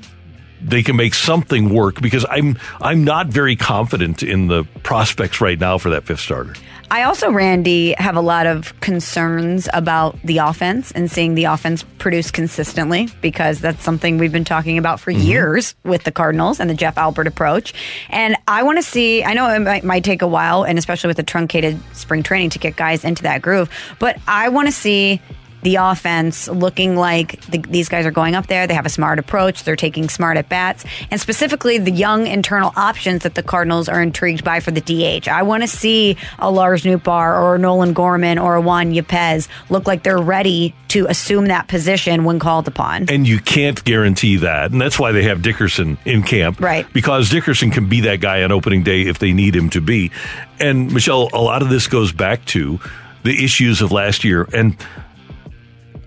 they 0.61 0.81
can 0.81 0.95
make 0.95 1.13
something 1.13 1.73
work 1.73 2.01
because 2.01 2.25
I'm 2.29 2.57
I'm 2.81 3.03
not 3.03 3.27
very 3.27 3.55
confident 3.55 4.23
in 4.23 4.47
the 4.47 4.63
prospects 4.81 5.41
right 5.41 5.59
now 5.59 5.77
for 5.77 5.89
that 5.91 6.05
fifth 6.05 6.21
starter. 6.21 6.55
I 6.91 7.03
also, 7.03 7.31
Randy, 7.31 7.93
have 7.97 8.15
a 8.15 8.21
lot 8.21 8.45
of 8.45 8.79
concerns 8.79 9.67
about 9.73 10.17
the 10.23 10.37
offense 10.39 10.91
and 10.91 11.09
seeing 11.09 11.35
the 11.35 11.45
offense 11.45 11.83
produce 11.97 12.29
consistently 12.29 13.09
because 13.21 13.59
that's 13.59 13.83
something 13.83 14.17
we've 14.17 14.31
been 14.31 14.43
talking 14.43 14.77
about 14.77 14.99
for 14.99 15.11
mm-hmm. 15.11 15.21
years 15.21 15.75
with 15.83 16.03
the 16.03 16.11
Cardinals 16.11 16.59
and 16.59 16.69
the 16.69 16.75
Jeff 16.75 16.97
Albert 16.97 17.27
approach. 17.27 17.73
And 18.09 18.35
I 18.47 18.63
want 18.63 18.77
to 18.77 18.83
see, 18.83 19.23
I 19.23 19.33
know 19.33 19.49
it 19.49 19.59
might, 19.59 19.83
might 19.83 20.03
take 20.03 20.21
a 20.21 20.27
while, 20.27 20.63
and 20.63 20.77
especially 20.77 21.07
with 21.07 21.17
the 21.17 21.23
truncated 21.23 21.79
spring 21.95 22.21
training 22.21 22.51
to 22.51 22.59
get 22.59 22.75
guys 22.75 23.03
into 23.03 23.23
that 23.23 23.41
groove, 23.41 23.69
but 23.99 24.19
I 24.27 24.49
want 24.49 24.67
to 24.67 24.71
see 24.71 25.21
the 25.63 25.75
offense 25.75 26.47
looking 26.47 26.95
like 26.95 27.39
the, 27.47 27.57
these 27.57 27.89
guys 27.89 28.05
are 28.05 28.11
going 28.11 28.35
up 28.35 28.47
there. 28.47 28.67
They 28.67 28.73
have 28.73 28.85
a 28.85 28.89
smart 28.89 29.19
approach. 29.19 29.63
They're 29.63 29.75
taking 29.75 30.09
smart 30.09 30.37
at 30.37 30.49
bats, 30.49 30.85
and 31.09 31.19
specifically 31.19 31.77
the 31.77 31.91
young 31.91 32.27
internal 32.27 32.71
options 32.75 33.23
that 33.23 33.35
the 33.35 33.43
Cardinals 33.43 33.89
are 33.89 34.01
intrigued 34.01 34.43
by 34.43 34.59
for 34.59 34.71
the 34.71 34.81
DH. 34.81 35.27
I 35.27 35.43
want 35.43 35.63
to 35.63 35.67
see 35.67 36.17
a 36.39 36.51
Lars 36.51 36.83
Nootbaar 36.83 37.41
or 37.41 37.55
a 37.55 37.59
Nolan 37.59 37.93
Gorman 37.93 38.37
or 38.37 38.55
a 38.55 38.61
Juan 38.61 38.91
Yepez 38.91 39.47
look 39.69 39.87
like 39.87 40.03
they're 40.03 40.17
ready 40.21 40.75
to 40.89 41.07
assume 41.07 41.47
that 41.47 41.67
position 41.67 42.23
when 42.23 42.37
called 42.37 42.67
upon. 42.67 43.09
And 43.09 43.27
you 43.27 43.39
can't 43.39 43.83
guarantee 43.83 44.37
that. 44.37 44.71
And 44.71 44.79
that's 44.79 44.99
why 44.99 45.11
they 45.11 45.23
have 45.23 45.41
Dickerson 45.41 45.97
in 46.05 46.21
camp. 46.21 46.59
Right. 46.59 46.91
Because 46.93 47.31
Dickerson 47.31 47.71
can 47.71 47.89
be 47.89 48.01
that 48.01 48.19
guy 48.21 48.43
on 48.43 48.51
opening 48.51 48.83
day 48.83 49.01
if 49.01 49.17
they 49.17 49.33
need 49.33 49.55
him 49.55 49.71
to 49.71 49.81
be. 49.81 50.11
And 50.59 50.93
Michelle, 50.93 51.29
a 51.33 51.41
lot 51.41 51.63
of 51.63 51.69
this 51.69 51.87
goes 51.87 52.11
back 52.11 52.45
to 52.45 52.79
the 53.23 53.43
issues 53.43 53.81
of 53.81 53.91
last 53.91 54.23
year. 54.23 54.47
And 54.53 54.77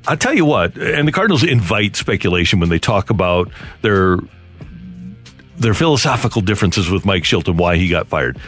I'll 0.09 0.17
tell 0.17 0.35
you 0.35 0.45
what, 0.45 0.77
and 0.77 1.07
the 1.07 1.13
Cardinals 1.13 1.43
invite 1.43 1.97
speculation 1.97 2.61
when 2.61 2.69
they 2.69 2.79
talk 2.79 3.11
about 3.11 3.51
their 3.83 4.19
their 5.59 5.75
philosophical 5.75 6.43
differences 6.43 6.91
with 6.91 7.05
Mike 7.05 7.23
Shilton, 7.23 7.57
why 7.57 7.77
he 7.77 7.89
got 7.89 8.07
fired. 8.07 8.39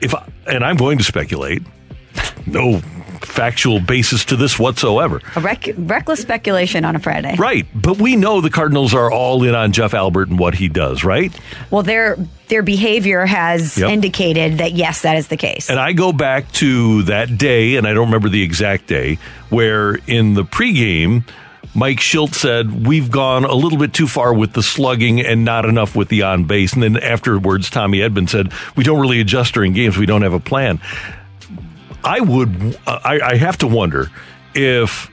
If 0.00 0.14
I, 0.14 0.26
and 0.46 0.64
I'm 0.64 0.76
going 0.76 0.98
to 0.98 1.04
speculate, 1.04 1.62
no 2.46 2.82
factual 3.24 3.80
basis 3.80 4.24
to 4.26 4.36
this 4.36 4.58
whatsoever. 4.58 5.20
A 5.36 5.40
rec- 5.40 5.68
reckless 5.76 6.20
speculation 6.20 6.84
on 6.84 6.96
a 6.96 6.98
Friday. 6.98 7.36
Right, 7.36 7.66
but 7.74 7.98
we 7.98 8.16
know 8.16 8.40
the 8.40 8.50
Cardinals 8.50 8.94
are 8.94 9.10
all 9.10 9.42
in 9.44 9.54
on 9.54 9.72
Jeff 9.72 9.94
Albert 9.94 10.28
and 10.28 10.38
what 10.38 10.54
he 10.54 10.68
does, 10.68 11.04
right? 11.04 11.32
Well, 11.70 11.82
their 11.82 12.16
their 12.48 12.62
behavior 12.62 13.26
has 13.26 13.78
Yep. 13.78 13.90
indicated 13.90 14.58
that 14.58 14.72
yes, 14.72 15.02
that 15.02 15.16
is 15.16 15.28
the 15.28 15.36
case. 15.36 15.70
And 15.70 15.78
I 15.78 15.92
go 15.92 16.12
back 16.12 16.50
to 16.54 17.02
that 17.04 17.38
day, 17.38 17.76
and 17.76 17.86
I 17.86 17.94
don't 17.94 18.06
remember 18.06 18.28
the 18.28 18.42
exact 18.42 18.86
day, 18.88 19.18
where 19.50 19.98
in 20.08 20.34
the 20.34 20.42
pregame, 20.44 21.22
Mike 21.72 21.98
Shildt 21.98 22.34
said, 22.34 22.84
We've 22.86 23.08
gone 23.08 23.44
a 23.44 23.54
little 23.54 23.78
bit 23.78 23.92
too 23.92 24.08
far 24.08 24.34
with 24.34 24.54
the 24.54 24.62
slugging 24.64 25.20
and 25.20 25.44
not 25.44 25.64
enough 25.64 25.94
with 25.94 26.08
the 26.08 26.22
on 26.22 26.42
base. 26.44 26.72
And 26.72 26.82
then 26.82 26.96
afterwards, 26.96 27.70
Tommy 27.70 27.98
Edman 27.98 28.28
said, 28.28 28.52
We 28.74 28.82
don't 28.82 29.00
really 29.00 29.20
adjust 29.20 29.54
during 29.54 29.72
games. 29.72 29.96
We 29.96 30.06
don't 30.06 30.22
have 30.22 30.32
a 30.32 30.40
plan. 30.40 30.80
I 32.04 32.20
would, 32.20 32.78
I, 32.86 33.20
I 33.22 33.36
have 33.36 33.58
to 33.58 33.66
wonder 33.66 34.10
if 34.54 35.10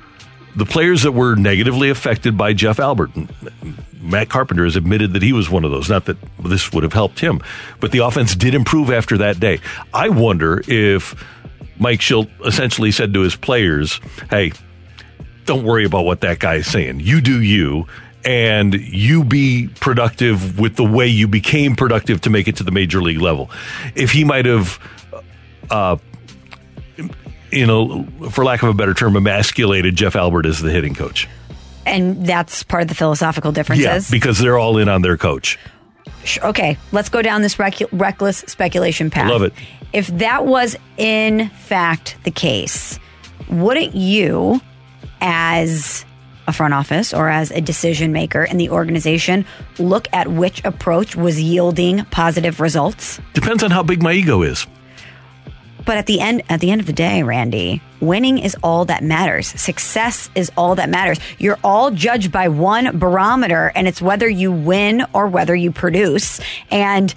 the 0.55 0.65
players 0.65 1.03
that 1.03 1.11
were 1.11 1.35
negatively 1.35 1.89
affected 1.89 2.37
by 2.37 2.53
Jeff 2.53 2.79
Albert, 2.79 3.11
Matt 4.01 4.29
Carpenter 4.29 4.63
has 4.63 4.75
admitted 4.75 5.13
that 5.13 5.21
he 5.21 5.33
was 5.33 5.49
one 5.49 5.63
of 5.63 5.71
those. 5.71 5.89
Not 5.89 6.05
that 6.05 6.17
this 6.43 6.71
would 6.71 6.83
have 6.83 6.93
helped 6.93 7.19
him, 7.19 7.41
but 7.79 7.91
the 7.91 7.99
offense 7.99 8.35
did 8.35 8.55
improve 8.55 8.89
after 8.89 9.17
that 9.19 9.39
day. 9.39 9.59
I 9.93 10.09
wonder 10.09 10.63
if 10.67 11.15
Mike 11.79 11.99
Shildt 11.99 12.29
essentially 12.45 12.91
said 12.91 13.13
to 13.13 13.21
his 13.21 13.35
players, 13.35 13.99
"Hey, 14.29 14.51
don't 15.45 15.63
worry 15.63 15.85
about 15.85 16.05
what 16.05 16.21
that 16.21 16.39
guy 16.39 16.55
is 16.55 16.67
saying. 16.67 17.01
You 17.01 17.21
do 17.21 17.41
you." 17.41 17.87
And 18.25 18.73
you 18.73 19.23
be 19.23 19.69
productive 19.79 20.59
with 20.59 20.75
the 20.75 20.83
way 20.83 21.07
you 21.07 21.29
became 21.29 21.77
productive 21.77 22.19
to 22.21 22.29
make 22.29 22.49
it 22.49 22.57
to 22.57 22.63
the 22.63 22.71
major 22.71 23.01
league 23.01 23.21
level. 23.21 23.49
If 23.95 24.11
he 24.11 24.25
might 24.25 24.45
have 24.45 24.79
uh, 25.69 25.95
you 27.51 27.65
know, 27.65 28.05
for 28.31 28.43
lack 28.43 28.63
of 28.63 28.69
a 28.69 28.73
better 28.73 28.93
term, 28.93 29.15
emasculated 29.15 29.95
Jeff 29.95 30.15
Albert 30.15 30.45
as 30.45 30.61
the 30.61 30.71
hitting 30.71 30.93
coach. 30.95 31.27
and 31.85 32.25
that's 32.25 32.63
part 32.63 32.83
of 32.83 32.89
the 32.89 32.95
philosophical 32.95 33.51
differences. 33.51 34.09
Yeah, 34.09 34.15
because 34.15 34.39
they're 34.39 34.57
all 34.57 34.77
in 34.77 34.89
on 34.89 35.01
their 35.01 35.17
coach. 35.17 35.57
Okay, 36.43 36.77
let's 36.91 37.09
go 37.09 37.21
down 37.21 37.41
this 37.41 37.57
rec- 37.59 37.91
reckless 37.91 38.39
speculation 38.39 39.09
path. 39.09 39.29
love 39.29 39.43
it. 39.43 39.53
If 39.93 40.07
that 40.07 40.45
was 40.45 40.75
in 40.97 41.49
fact 41.49 42.17
the 42.23 42.31
case, 42.31 42.99
wouldn't 43.49 43.95
you, 43.95 44.59
as 45.21 46.05
a 46.47 46.53
front 46.53 46.73
office 46.73 47.13
or 47.13 47.29
as 47.29 47.51
a 47.51 47.61
decision 47.61 48.11
maker 48.11 48.43
in 48.43 48.57
the 48.57 48.69
organization, 48.69 49.45
look 49.79 50.07
at 50.13 50.27
which 50.29 50.61
approach 50.65 51.15
was 51.15 51.41
yielding 51.41 52.03
positive 52.05 52.59
results? 52.59 53.19
Depends 53.33 53.63
on 53.63 53.71
how 53.71 53.83
big 53.83 54.01
my 54.03 54.11
ego 54.13 54.41
is. 54.41 54.65
But 55.87 55.95
at 55.95 56.05
the 56.05 56.19
end 56.19 56.43
at 56.49 56.59
the 56.59 56.69
end 56.69 56.81
of 56.81 56.87
the 56.87 56.91
day, 56.91 57.23
Randy, 57.23 57.81
winning 58.01 58.39
is 58.39 58.57
all 58.61 58.83
that 58.85 59.03
matters. 59.03 59.47
Success 59.47 60.29
is 60.35 60.51
all 60.57 60.75
that 60.75 60.89
matters. 60.89 61.17
You're 61.39 61.57
all 61.63 61.91
judged 61.91 62.29
by 62.29 62.49
one 62.49 62.99
barometer 62.99 63.71
and 63.73 63.87
it's 63.87 64.01
whether 64.01 64.27
you 64.27 64.51
win 64.51 65.05
or 65.13 65.29
whether 65.29 65.55
you 65.55 65.71
produce. 65.71 66.41
And 66.69 67.15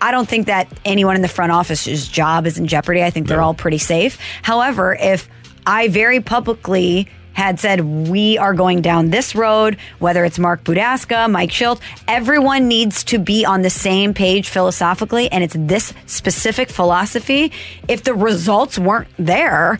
I 0.00 0.10
don't 0.10 0.26
think 0.26 0.46
that 0.46 0.72
anyone 0.86 1.16
in 1.16 1.22
the 1.22 1.28
front 1.28 1.52
office's 1.52 2.08
job 2.08 2.46
is 2.46 2.56
in 2.56 2.66
jeopardy. 2.66 3.02
I 3.02 3.10
think 3.10 3.28
they're 3.28 3.42
all 3.42 3.52
pretty 3.52 3.76
safe. 3.76 4.18
However, 4.40 4.96
if 4.98 5.28
I 5.66 5.88
very 5.88 6.20
publicly 6.20 7.10
had 7.38 7.60
said 7.60 7.80
we 8.08 8.36
are 8.36 8.52
going 8.52 8.82
down 8.82 9.10
this 9.10 9.36
road, 9.36 9.76
whether 10.00 10.24
it's 10.24 10.40
Mark 10.40 10.64
Budaska, 10.64 11.30
Mike 11.30 11.50
Shildt, 11.50 11.80
everyone 12.08 12.66
needs 12.66 13.04
to 13.04 13.18
be 13.20 13.44
on 13.46 13.62
the 13.62 13.70
same 13.70 14.12
page 14.12 14.48
philosophically, 14.48 15.30
and 15.30 15.44
it's 15.44 15.54
this 15.56 15.94
specific 16.06 16.68
philosophy. 16.68 17.52
If 17.86 18.02
the 18.02 18.12
results 18.12 18.76
weren't 18.76 19.06
there, 19.18 19.78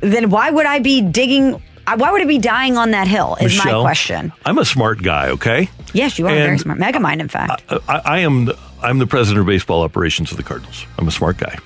then 0.00 0.30
why 0.30 0.50
would 0.50 0.64
I 0.64 0.78
be 0.78 1.02
digging? 1.02 1.60
Uh, 1.88 1.96
why 1.96 2.12
would 2.12 2.22
I 2.22 2.24
be 2.24 2.38
dying 2.38 2.76
on 2.76 2.92
that 2.92 3.08
hill? 3.08 3.36
Is 3.40 3.58
my 3.58 3.64
Michelle, 3.64 3.82
question. 3.82 4.32
I'm 4.44 4.58
a 4.58 4.64
smart 4.64 5.02
guy, 5.02 5.30
okay? 5.30 5.68
Yes, 5.92 6.20
you 6.20 6.26
are 6.28 6.34
very 6.34 6.50
And- 6.52 6.60
smart. 6.60 6.78
Megamind, 6.78 7.18
in 7.18 7.28
fact. 7.28 7.64
I, 7.88 8.00
I 8.04 8.18
am 8.20 8.44
the, 8.44 8.56
I'm 8.80 8.98
the 8.98 9.06
president 9.08 9.40
of 9.40 9.46
baseball 9.46 9.82
operations 9.82 10.30
of 10.30 10.36
the 10.36 10.44
Cardinals. 10.44 10.86
I'm 10.98 11.08
a 11.08 11.12
smart 11.12 11.36
guy. 11.38 11.58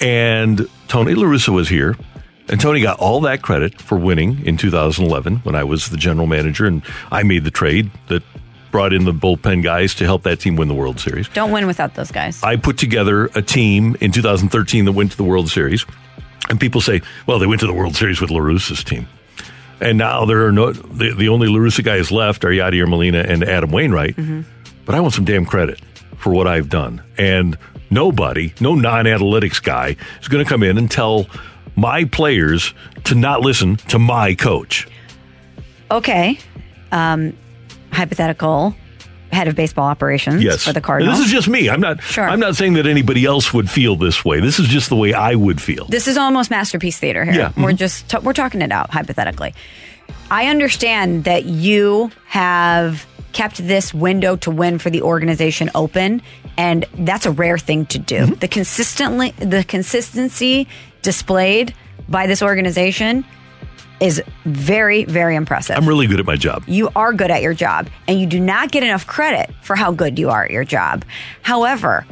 And 0.00 0.66
Tony 0.88 1.14
La 1.14 1.24
Russa 1.28 1.50
was 1.50 1.68
here 1.68 1.96
And 2.48 2.60
Tony 2.60 2.80
got 2.80 2.98
all 2.98 3.20
that 3.20 3.42
credit 3.42 3.80
for 3.80 3.96
winning 3.96 4.44
in 4.44 4.56
2011 4.56 5.38
when 5.38 5.54
I 5.54 5.64
was 5.64 5.88
the 5.90 5.96
general 5.96 6.26
manager 6.26 6.66
and 6.66 6.82
I 7.10 7.22
made 7.22 7.44
the 7.44 7.50
trade 7.50 7.90
that 8.08 8.22
brought 8.72 8.92
in 8.92 9.04
the 9.04 9.12
bullpen 9.12 9.62
guys 9.62 9.94
to 9.96 10.04
help 10.04 10.24
that 10.24 10.40
team 10.40 10.56
win 10.56 10.66
the 10.66 10.74
World 10.74 10.98
Series. 10.98 11.28
Don't 11.28 11.52
win 11.52 11.66
without 11.66 11.94
those 11.94 12.10
guys. 12.10 12.42
I 12.42 12.56
put 12.56 12.78
together 12.78 13.26
a 13.34 13.42
team 13.42 13.96
in 14.00 14.10
2013 14.10 14.86
that 14.86 14.92
went 14.92 15.12
to 15.12 15.16
the 15.16 15.24
World 15.24 15.50
Series. 15.50 15.86
And 16.48 16.58
people 16.58 16.80
say, 16.80 17.02
well, 17.26 17.38
they 17.38 17.46
went 17.46 17.60
to 17.60 17.66
the 17.66 17.72
World 17.72 17.94
Series 17.94 18.20
with 18.20 18.30
LaRussa's 18.30 18.82
team. 18.82 19.06
And 19.80 19.98
now 19.98 20.24
there 20.24 20.46
are 20.46 20.52
no, 20.52 20.72
the, 20.72 21.14
the 21.14 21.28
only 21.28 21.48
LaRussa 21.48 21.84
guys 21.84 22.10
left 22.10 22.44
are 22.44 22.48
Yadier 22.50 22.88
Molina 22.88 23.20
and 23.20 23.44
Adam 23.44 23.70
Wainwright. 23.70 24.16
Mm-hmm. 24.16 24.42
But 24.84 24.94
I 24.94 25.00
want 25.00 25.14
some 25.14 25.24
damn 25.24 25.44
credit 25.44 25.80
for 26.16 26.32
what 26.32 26.46
I've 26.46 26.68
done. 26.68 27.02
And 27.18 27.58
nobody, 27.90 28.54
no 28.60 28.74
non 28.74 29.04
analytics 29.04 29.62
guy, 29.62 29.96
is 30.20 30.28
going 30.28 30.44
to 30.44 30.48
come 30.48 30.62
in 30.62 30.78
and 30.78 30.90
tell 30.90 31.26
my 31.76 32.04
players 32.04 32.74
to 33.04 33.14
not 33.14 33.40
listen 33.40 33.76
to 33.88 33.98
my 33.98 34.34
coach. 34.34 34.86
Okay. 35.90 36.38
Um, 36.90 37.36
hypothetical 37.92 38.74
head 39.32 39.48
of 39.48 39.56
baseball 39.56 39.86
operations 39.86 40.42
Yes. 40.42 40.64
for 40.64 40.74
the 40.74 40.80
Cardinals. 40.82 41.16
This 41.18 41.26
is 41.26 41.32
just 41.32 41.48
me. 41.48 41.70
I'm 41.70 41.80
not 41.80 42.02
Sure. 42.02 42.28
I'm 42.28 42.38
not 42.40 42.54
saying 42.54 42.74
that 42.74 42.86
anybody 42.86 43.24
else 43.24 43.52
would 43.54 43.70
feel 43.70 43.96
this 43.96 44.22
way. 44.24 44.40
This 44.40 44.58
is 44.58 44.68
just 44.68 44.90
the 44.90 44.96
way 44.96 45.14
I 45.14 45.34
would 45.34 45.60
feel. 45.60 45.86
This 45.86 46.06
is 46.06 46.18
almost 46.18 46.50
masterpiece 46.50 46.98
theater 46.98 47.24
here. 47.24 47.34
Yeah. 47.34 47.52
We're 47.56 47.70
Mhm. 47.72 47.76
just 47.76 48.08
t- 48.10 48.18
we're 48.22 48.34
talking 48.34 48.60
it 48.60 48.70
out 48.72 48.90
hypothetically. 48.90 49.54
I 50.30 50.48
understand 50.48 51.24
that 51.24 51.46
you 51.46 52.10
have 52.26 53.06
kept 53.32 53.66
this 53.66 53.94
window 53.94 54.36
to 54.36 54.50
win 54.50 54.78
for 54.78 54.90
the 54.90 55.00
organization 55.00 55.70
open 55.74 56.20
and 56.58 56.84
that's 56.98 57.24
a 57.24 57.30
rare 57.30 57.56
thing 57.56 57.86
to 57.86 57.98
do. 57.98 58.16
Mm-hmm. 58.26 58.34
The 58.34 58.48
consistently 58.48 59.32
the 59.38 59.64
consistency 59.64 60.68
displayed 61.02 61.74
by 62.08 62.26
this 62.26 62.42
organization 62.42 63.24
is 64.00 64.22
very 64.44 65.04
very 65.04 65.36
impressive. 65.36 65.76
I'm 65.76 65.88
really 65.88 66.06
good 66.08 66.18
at 66.18 66.26
my 66.26 66.36
job. 66.36 66.64
You 66.66 66.90
are 66.96 67.12
good 67.12 67.30
at 67.30 67.42
your 67.42 67.54
job 67.54 67.88
and 68.08 68.20
you 68.20 68.26
do 68.26 68.40
not 68.40 68.72
get 68.72 68.82
enough 68.82 69.06
credit 69.06 69.54
for 69.62 69.76
how 69.76 69.92
good 69.92 70.18
you 70.18 70.30
are 70.30 70.44
at 70.44 70.50
your 70.50 70.64
job. 70.64 71.04
However, 71.42 72.04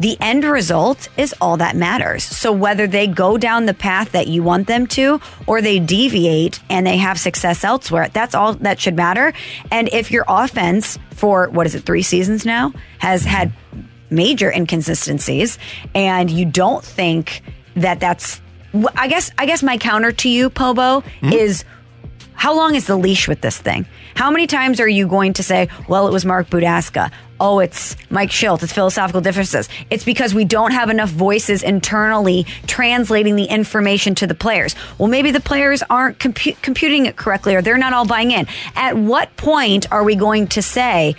the 0.00 0.16
end 0.20 0.42
result 0.42 1.08
is 1.16 1.32
all 1.40 1.56
that 1.58 1.76
matters. 1.76 2.24
So 2.24 2.50
whether 2.50 2.88
they 2.88 3.06
go 3.06 3.38
down 3.38 3.66
the 3.66 3.74
path 3.74 4.10
that 4.10 4.26
you 4.26 4.42
want 4.42 4.66
them 4.66 4.88
to 4.88 5.20
or 5.46 5.62
they 5.62 5.78
deviate 5.78 6.60
and 6.68 6.84
they 6.84 6.96
have 6.96 7.16
success 7.16 7.62
elsewhere, 7.62 8.08
that's 8.12 8.34
all 8.34 8.54
that 8.54 8.80
should 8.80 8.96
matter. 8.96 9.32
And 9.70 9.88
if 9.92 10.10
your 10.10 10.24
offense 10.26 10.98
for 11.12 11.48
what 11.50 11.66
is 11.66 11.76
it, 11.76 11.84
3 11.84 12.02
seasons 12.02 12.44
now 12.44 12.72
has 12.98 13.24
had 13.24 13.52
major 14.10 14.50
inconsistencies 14.50 15.58
and 15.94 16.28
you 16.28 16.44
don't 16.44 16.84
think 16.84 17.42
that 17.76 18.00
that's 18.00 18.40
I 18.96 19.08
guess 19.08 19.30
I 19.38 19.46
guess 19.46 19.62
my 19.62 19.78
counter 19.78 20.12
to 20.12 20.28
you 20.28 20.50
Pobo 20.50 21.00
hmm? 21.20 21.32
is 21.32 21.64
how 22.34 22.54
long 22.54 22.74
is 22.74 22.86
the 22.86 22.96
leash 22.96 23.28
with 23.28 23.40
this 23.40 23.58
thing? 23.58 23.86
How 24.14 24.30
many 24.30 24.46
times 24.46 24.80
are 24.80 24.88
you 24.88 25.06
going 25.06 25.32
to 25.34 25.42
say, 25.42 25.68
well, 25.88 26.08
it 26.08 26.12
was 26.12 26.24
Mark 26.24 26.50
Budaska? 26.50 27.10
Oh, 27.40 27.58
it's 27.58 27.96
Mike 28.10 28.30
Shildt. 28.30 28.62
It's 28.62 28.72
philosophical 28.72 29.20
differences. 29.20 29.68
It's 29.90 30.04
because 30.04 30.34
we 30.34 30.44
don't 30.44 30.72
have 30.72 30.90
enough 30.90 31.10
voices 31.10 31.62
internally 31.62 32.44
translating 32.66 33.36
the 33.36 33.44
information 33.44 34.14
to 34.16 34.26
the 34.26 34.34
players. 34.34 34.74
Well, 34.98 35.08
maybe 35.08 35.30
the 35.30 35.40
players 35.40 35.82
aren't 35.88 36.18
compu- 36.18 36.60
computing 36.60 37.06
it 37.06 37.16
correctly 37.16 37.54
or 37.54 37.62
they're 37.62 37.78
not 37.78 37.92
all 37.92 38.06
buying 38.06 38.30
in. 38.30 38.46
At 38.76 38.96
what 38.96 39.34
point 39.36 39.90
are 39.92 40.04
we 40.04 40.14
going 40.14 40.48
to 40.48 40.62
say, 40.62 41.16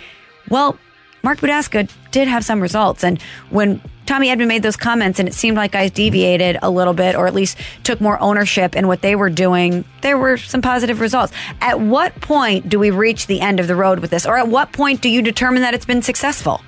well, 0.48 0.78
Mark 1.22 1.40
Budaska 1.40 1.90
did 2.12 2.28
have 2.28 2.44
some 2.44 2.60
results. 2.60 3.02
And 3.02 3.20
when 3.50 3.80
Tommy 4.06 4.28
Edman 4.28 4.46
made 4.46 4.62
those 4.62 4.76
comments 4.76 5.18
and 5.18 5.28
it 5.28 5.34
seemed 5.34 5.56
like 5.56 5.72
guys 5.72 5.90
deviated 5.90 6.58
a 6.62 6.70
little 6.70 6.94
bit 6.94 7.16
or 7.16 7.26
at 7.26 7.34
least 7.34 7.58
took 7.84 8.00
more 8.00 8.20
ownership 8.20 8.76
in 8.76 8.86
what 8.86 9.02
they 9.02 9.16
were 9.16 9.30
doing, 9.30 9.84
there 10.00 10.16
were 10.16 10.36
some 10.36 10.62
positive 10.62 11.00
results. 11.00 11.32
At 11.60 11.80
what 11.80 12.20
point 12.20 12.68
do 12.68 12.78
we 12.78 12.90
reach 12.90 13.26
the 13.26 13.40
end 13.40 13.60
of 13.60 13.66
the 13.66 13.76
road 13.76 13.98
with 13.98 14.10
this? 14.10 14.26
Or 14.26 14.38
at 14.38 14.48
what 14.48 14.72
point 14.72 15.00
do 15.02 15.08
you 15.08 15.22
determine 15.22 15.62
that 15.62 15.74
it's 15.74 15.86
been 15.86 16.02
successful? 16.02 16.62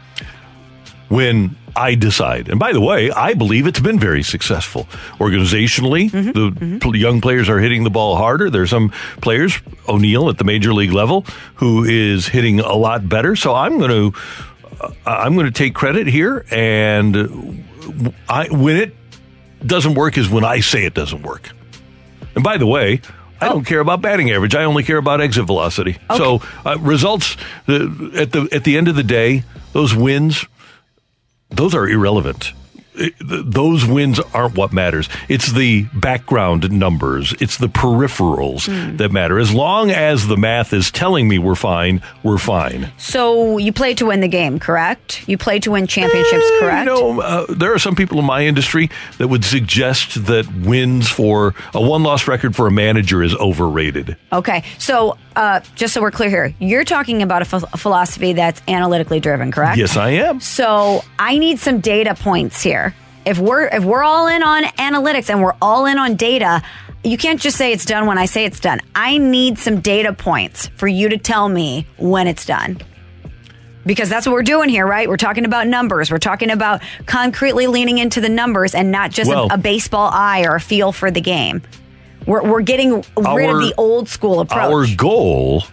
when 1.09 1.57
I 1.75 1.95
decide. 1.95 2.49
And 2.49 2.59
by 2.59 2.73
the 2.73 2.81
way, 2.81 3.11
I 3.11 3.35
believe 3.35 3.67
it's 3.67 3.81
been 3.81 3.99
very 3.99 4.23
successful. 4.23 4.85
Organizationally, 5.19 6.11
mm-hmm, 6.11 6.33
the 6.33 6.51
mm-hmm. 6.51 6.79
pl- 6.79 6.97
young 6.97 7.21
players 7.21 7.49
are 7.49 7.59
hitting 7.59 7.85
the 7.85 7.91
ball 7.91 8.17
harder. 8.17 8.51
There's 8.51 8.71
some 8.71 8.91
players, 9.21 9.59
O'Neill 9.89 10.29
at 10.29 10.39
the 10.39 10.45
major 10.45 10.75
league 10.75 10.93
level, 10.93 11.23
who 11.55 11.85
is 11.85 12.29
hitting 12.29 12.61
a 12.61 12.75
lot 12.75 13.09
better. 13.09 13.37
So 13.37 13.55
I'm 13.55 13.79
going 13.79 14.13
to 14.13 14.19
I'm 15.07 15.35
going 15.35 15.47
to 15.47 15.53
take 15.53 15.75
credit 15.75 16.07
here 16.07 16.45
and 16.51 17.65
I 18.29 18.49
when 18.49 18.77
it 18.77 18.95
doesn't 19.65 19.95
work 19.95 20.17
is 20.19 20.29
when 20.29 20.45
I 20.45 20.61
say 20.61 20.85
it 20.85 20.95
doesn't 20.95 21.23
work. 21.23 21.51
And 22.35 22.45
by 22.45 22.59
the 22.59 22.67
way, 22.67 23.01
I 23.41 23.49
don't 23.49 23.65
care 23.65 23.81
about 23.81 24.01
batting 24.01 24.31
average. 24.31 24.55
I 24.55 24.65
only 24.65 24.83
care 24.83 24.99
about 24.99 25.21
exit 25.21 25.47
velocity. 25.47 25.99
So 26.17 26.43
uh, 26.65 26.79
results 26.79 27.37
the, 27.67 28.13
at 28.17 28.33
the 28.33 28.49
at 28.53 28.65
the 28.65 28.77
end 28.77 28.89
of 28.89 28.97
the 28.97 29.03
day, 29.03 29.45
those 29.73 29.95
wins, 29.95 30.45
those 31.51 31.75
are 31.75 31.89
irrelevant. 31.89 32.53
Those 33.21 33.85
wins 33.85 34.19
aren't 34.35 34.57
what 34.57 34.73
matters. 34.73 35.09
It's 35.29 35.53
the 35.53 35.85
background 35.95 36.71
numbers. 36.71 37.35
It's 37.41 37.57
the 37.57 37.69
peripherals 37.69 38.97
that 38.99 39.13
matter. 39.13 39.39
As 39.39 39.53
long 39.53 39.91
as 39.91 40.27
the 40.27 40.37
math 40.37 40.73
is 40.73 40.91
telling 40.91 41.29
me 41.29 41.39
we're 41.39 41.55
fine, 41.55 42.03
we're 42.23 42.39
fine. 42.39 42.91
So 42.97 43.59
you 43.59 43.73
play 43.73 43.95
to 43.95 44.07
win 44.07 44.21
the 44.21 44.29
game, 44.29 44.59
correct? 44.59 45.29
You 45.29 45.39
play 45.39 45.59
to 45.61 45.71
win 45.71 45.87
championships, 45.87 46.45
correct? 46.59 46.89
You 46.89 46.95
know, 46.95 47.21
uh, 47.21 47.47
there 47.49 47.73
are 47.73 47.79
some 47.79 47.95
people 47.95 48.19
in 48.19 48.25
my 48.25 48.45
industry 48.45 48.91
that 49.19 49.29
would 49.29 49.45
suggest 49.45 50.27
that 50.27 50.47
wins 50.55 51.09
for 51.09 51.55
a 51.75 51.81
one 51.81 52.03
loss 52.03 52.27
record 52.29 52.57
for 52.57 52.67
a 52.67 52.71
manager 52.71 53.23
is 53.23 53.35
overrated. 53.35 54.17
Okay, 54.33 54.65
so 54.79 55.17
uh, 55.39 55.61
just 55.77 55.95
so 55.95 56.01
we're 56.03 56.11
clear 56.11 56.29
here, 56.29 56.55
you're 56.59 56.85
talking 56.85 57.23
about 57.23 57.43
a, 57.43 57.45
ph- 57.45 57.63
a 57.73 57.77
philosophy 57.79 58.33
that's 58.33 58.61
analytically 58.67 59.21
driven, 59.21 59.53
correct? 59.53 59.79
Yes, 59.79 59.97
I 59.97 60.11
am. 60.11 60.41
So 60.41 61.03
I 61.19 61.39
need 61.39 61.61
some 61.61 61.79
data 61.81 62.15
points 62.15 62.61
here. 62.61 62.93
If 63.25 63.39
we're 63.39 63.67
if 63.69 63.85
we're 63.85 64.03
all 64.03 64.27
in 64.27 64.43
on 64.43 64.65
analytics 64.65 65.31
and 65.31 65.41
we're 65.43 65.55
all 65.63 65.87
in 65.87 65.97
on 65.99 66.17
data, 66.17 66.63
you 67.05 67.17
can't 67.17 67.41
just 67.41 67.57
say 67.57 67.73
it's 67.73 67.85
done 67.85 68.07
when 68.07 68.19
I 68.19 68.25
say 68.27 68.45
it's 68.47 68.59
done. 68.59 68.81
I 68.95 69.19
need 69.19 69.59
some 69.59 69.81
data 69.81 70.13
points 70.13 70.67
for 70.77 70.89
you 70.89 71.09
to 71.11 71.19
tell 71.19 71.49
me 71.49 71.87
when 71.99 72.27
it's 72.27 72.45
done. 72.45 72.79
Because 73.87 74.09
that's 74.09 74.27
what 74.27 74.33
we're 74.33 74.43
doing 74.43 74.69
here, 74.69 74.87
right? 74.87 75.09
We're 75.09 75.17
talking 75.17 75.45
about 75.45 75.67
numbers. 75.67 76.11
We're 76.11 76.19
talking 76.19 76.51
about 76.51 76.83
concretely 77.07 77.67
leaning 77.69 77.99
into 77.99 78.21
the 78.21 78.29
numbers 78.29 78.75
and 78.75 78.91
not 78.91 79.11
just 79.13 79.31
Well- 79.31 79.49
a, 79.51 79.55
a 79.55 79.59
baseball 79.59 80.11
eye 80.13 80.45
or 80.45 80.57
a 80.57 80.61
feel 80.61 80.91
for 80.93 81.11
the 81.11 81.21
game. 81.21 81.63
We're, 82.29 82.43
we're 82.43 82.61
getting 82.61 82.93
rid 82.93 83.51
of 83.51 83.63
the 83.63 83.73
old 83.79 84.07
school 84.07 84.41
approach. 84.41 84.91
Our 84.91 84.97
goal 84.97 85.65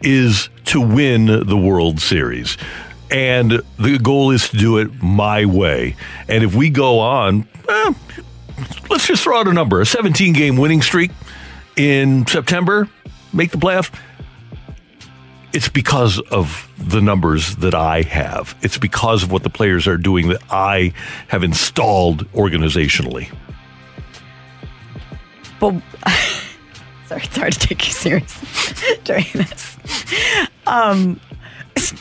is 0.00 0.48
to 0.64 0.80
win 0.80 1.26
the 1.26 1.58
World 1.58 2.00
Series. 2.00 2.56
And 3.10 3.60
the 3.78 3.98
goal 3.98 4.30
is 4.30 4.48
to 4.48 4.56
do 4.56 4.78
it 4.78 5.02
my 5.02 5.44
way. 5.44 5.96
And 6.26 6.42
if 6.42 6.54
we 6.54 6.70
go 6.70 7.00
on, 7.00 7.46
eh, 7.68 7.92
let's 8.88 9.06
just 9.06 9.24
throw 9.24 9.40
out 9.40 9.46
a 9.46 9.52
number 9.52 9.82
a 9.82 9.84
17 9.84 10.32
game 10.32 10.56
winning 10.56 10.80
streak 10.80 11.10
in 11.76 12.26
September, 12.26 12.88
make 13.34 13.50
the 13.50 13.58
playoffs. 13.58 13.94
It's 15.52 15.68
because 15.68 16.18
of 16.30 16.66
the 16.78 17.02
numbers 17.02 17.56
that 17.56 17.74
I 17.74 18.02
have. 18.02 18.56
It's 18.62 18.78
because 18.78 19.22
of 19.22 19.32
what 19.32 19.42
the 19.42 19.50
players 19.50 19.86
are 19.86 19.98
doing 19.98 20.28
that 20.28 20.40
I 20.50 20.94
have 21.28 21.42
installed 21.44 22.26
organizationally. 22.32 23.30
But 25.60 25.74
sorry, 27.06 27.22
it's 27.22 27.36
hard 27.36 27.52
to 27.52 27.58
take 27.58 27.86
you 27.86 27.92
serious 27.92 28.94
during 29.04 29.26
this. 29.34 29.76
Um, 30.66 31.20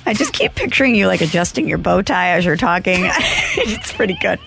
I 0.06 0.14
just 0.14 0.34
keep 0.34 0.56
picturing 0.56 0.96
you 0.96 1.08
like 1.08 1.22
adjusting 1.22 1.68
your 1.68 1.78
bow 1.78 2.02
tie 2.02 2.32
as 2.32 2.46
you're 2.46 2.58
talking. 2.58 2.96
it's 3.06 3.92
pretty 3.94 4.16
good. 4.22 4.40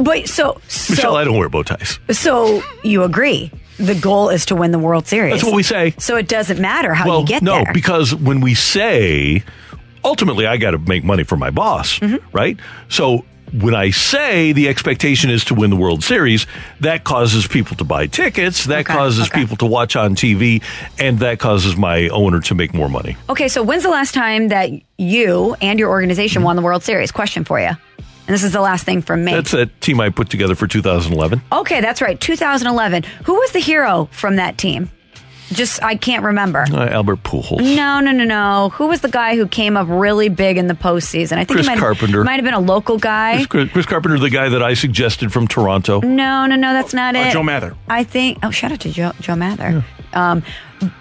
But 0.00 0.28
so, 0.28 0.60
Michelle, 0.90 1.16
I 1.16 1.24
don't 1.24 1.36
wear 1.36 1.48
bow 1.48 1.62
ties. 1.62 1.98
so 2.10 2.62
you 2.84 3.02
agree 3.02 3.50
the 3.78 3.94
goal 3.94 4.30
is 4.30 4.46
to 4.46 4.54
win 4.56 4.70
the 4.70 4.78
World 4.78 5.06
Series. 5.06 5.34
That's 5.34 5.44
what 5.44 5.54
we 5.54 5.62
say. 5.62 5.94
So 5.98 6.16
it 6.16 6.28
doesn't 6.28 6.60
matter 6.60 6.94
how 6.94 7.06
well, 7.06 7.20
you 7.20 7.26
get 7.26 7.42
no, 7.42 7.56
there. 7.56 7.64
No, 7.66 7.72
because 7.74 8.14
when 8.14 8.40
we 8.40 8.54
say, 8.54 9.42
ultimately, 10.04 10.46
I 10.46 10.56
got 10.56 10.70
to 10.70 10.78
make 10.78 11.04
money 11.04 11.24
for 11.24 11.36
my 11.36 11.50
boss, 11.50 11.98
Mm-hmm. 11.98 12.26
right? 12.34 12.58
So 12.88 13.26
when 13.52 13.74
I 13.74 13.90
say 13.90 14.52
the 14.52 14.68
expectation 14.68 15.30
is 15.30 15.44
to 15.46 15.54
win 15.54 15.70
the 15.70 15.76
World 15.76 16.02
Series, 16.04 16.46
that 16.80 17.04
causes 17.04 17.46
people 17.46 17.76
to 17.76 17.84
buy 17.84 18.06
tickets, 18.06 18.64
that 18.66 18.80
Okay, 18.80 18.92
causes 18.94 19.28
okay. 19.28 19.40
people 19.40 19.56
to 19.58 19.66
watch 19.66 19.96
on 19.96 20.14
TV, 20.14 20.62
and 20.98 21.18
that 21.20 21.38
causes 21.38 21.76
my 21.76 22.08
owner 22.08 22.40
to 22.40 22.54
make 22.54 22.74
more 22.74 22.88
money. 22.88 23.16
Okay, 23.30 23.48
so 23.48 23.62
when's 23.62 23.82
the 23.82 23.88
last 23.90 24.14
time 24.14 24.48
that 24.48 24.70
you 24.98 25.56
and 25.60 25.78
your 25.78 25.90
organization 25.90 26.42
won 26.42 26.56
the 26.56 26.62
World 26.62 26.82
Series? 26.82 27.12
Question 27.12 27.44
for 27.44 27.60
you. 27.60 27.68
And 27.68 28.34
this 28.34 28.42
is 28.42 28.52
the 28.52 28.60
last 28.60 28.84
thing 28.84 29.02
from 29.02 29.24
me. 29.24 29.32
That's 29.32 29.54
a 29.54 29.66
team 29.66 30.00
I 30.00 30.10
put 30.10 30.28
together 30.30 30.56
for 30.56 30.66
2011. 30.66 31.40
okay, 31.52 31.80
that's 31.80 32.02
right. 32.02 32.20
2011. 32.20 33.04
Who 33.24 33.34
was 33.34 33.52
the 33.52 33.60
hero 33.60 34.08
from 34.10 34.36
that 34.36 34.58
team? 34.58 34.90
Just 35.52 35.82
I 35.82 35.94
can't 35.96 36.24
remember. 36.24 36.64
Uh, 36.72 36.88
Albert 36.88 37.22
Pujols. 37.22 37.60
No, 37.76 38.00
no, 38.00 38.10
no, 38.10 38.24
no. 38.24 38.70
Who 38.74 38.88
was 38.88 39.00
the 39.00 39.08
guy 39.08 39.36
who 39.36 39.46
came 39.46 39.76
up 39.76 39.86
really 39.88 40.28
big 40.28 40.58
in 40.58 40.66
the 40.66 40.74
postseason? 40.74 41.34
I 41.34 41.44
think 41.44 41.50
Chris 41.50 41.66
he 41.66 41.72
might 41.74 41.78
Carpenter. 41.78 42.24
Might 42.24 42.34
have 42.36 42.44
been 42.44 42.52
a 42.54 42.58
local 42.60 42.98
guy. 42.98 43.44
Chris, 43.48 43.70
Chris 43.70 43.86
Carpenter, 43.86 44.18
the 44.18 44.30
guy 44.30 44.48
that 44.48 44.62
I 44.62 44.74
suggested 44.74 45.32
from 45.32 45.46
Toronto. 45.46 46.00
No, 46.00 46.46
no, 46.46 46.56
no. 46.56 46.72
That's 46.72 46.92
not 46.94 47.14
Uh, 47.14 47.20
it. 47.20 47.32
Joe 47.32 47.42
Mather. 47.44 47.76
I 47.88 48.02
think. 48.04 48.38
Oh, 48.42 48.50
shout 48.50 48.72
out 48.72 48.80
to 48.80 48.90
Joe, 48.90 49.12
Joe 49.20 49.36
Mather. 49.36 49.84
Um, 50.12 50.42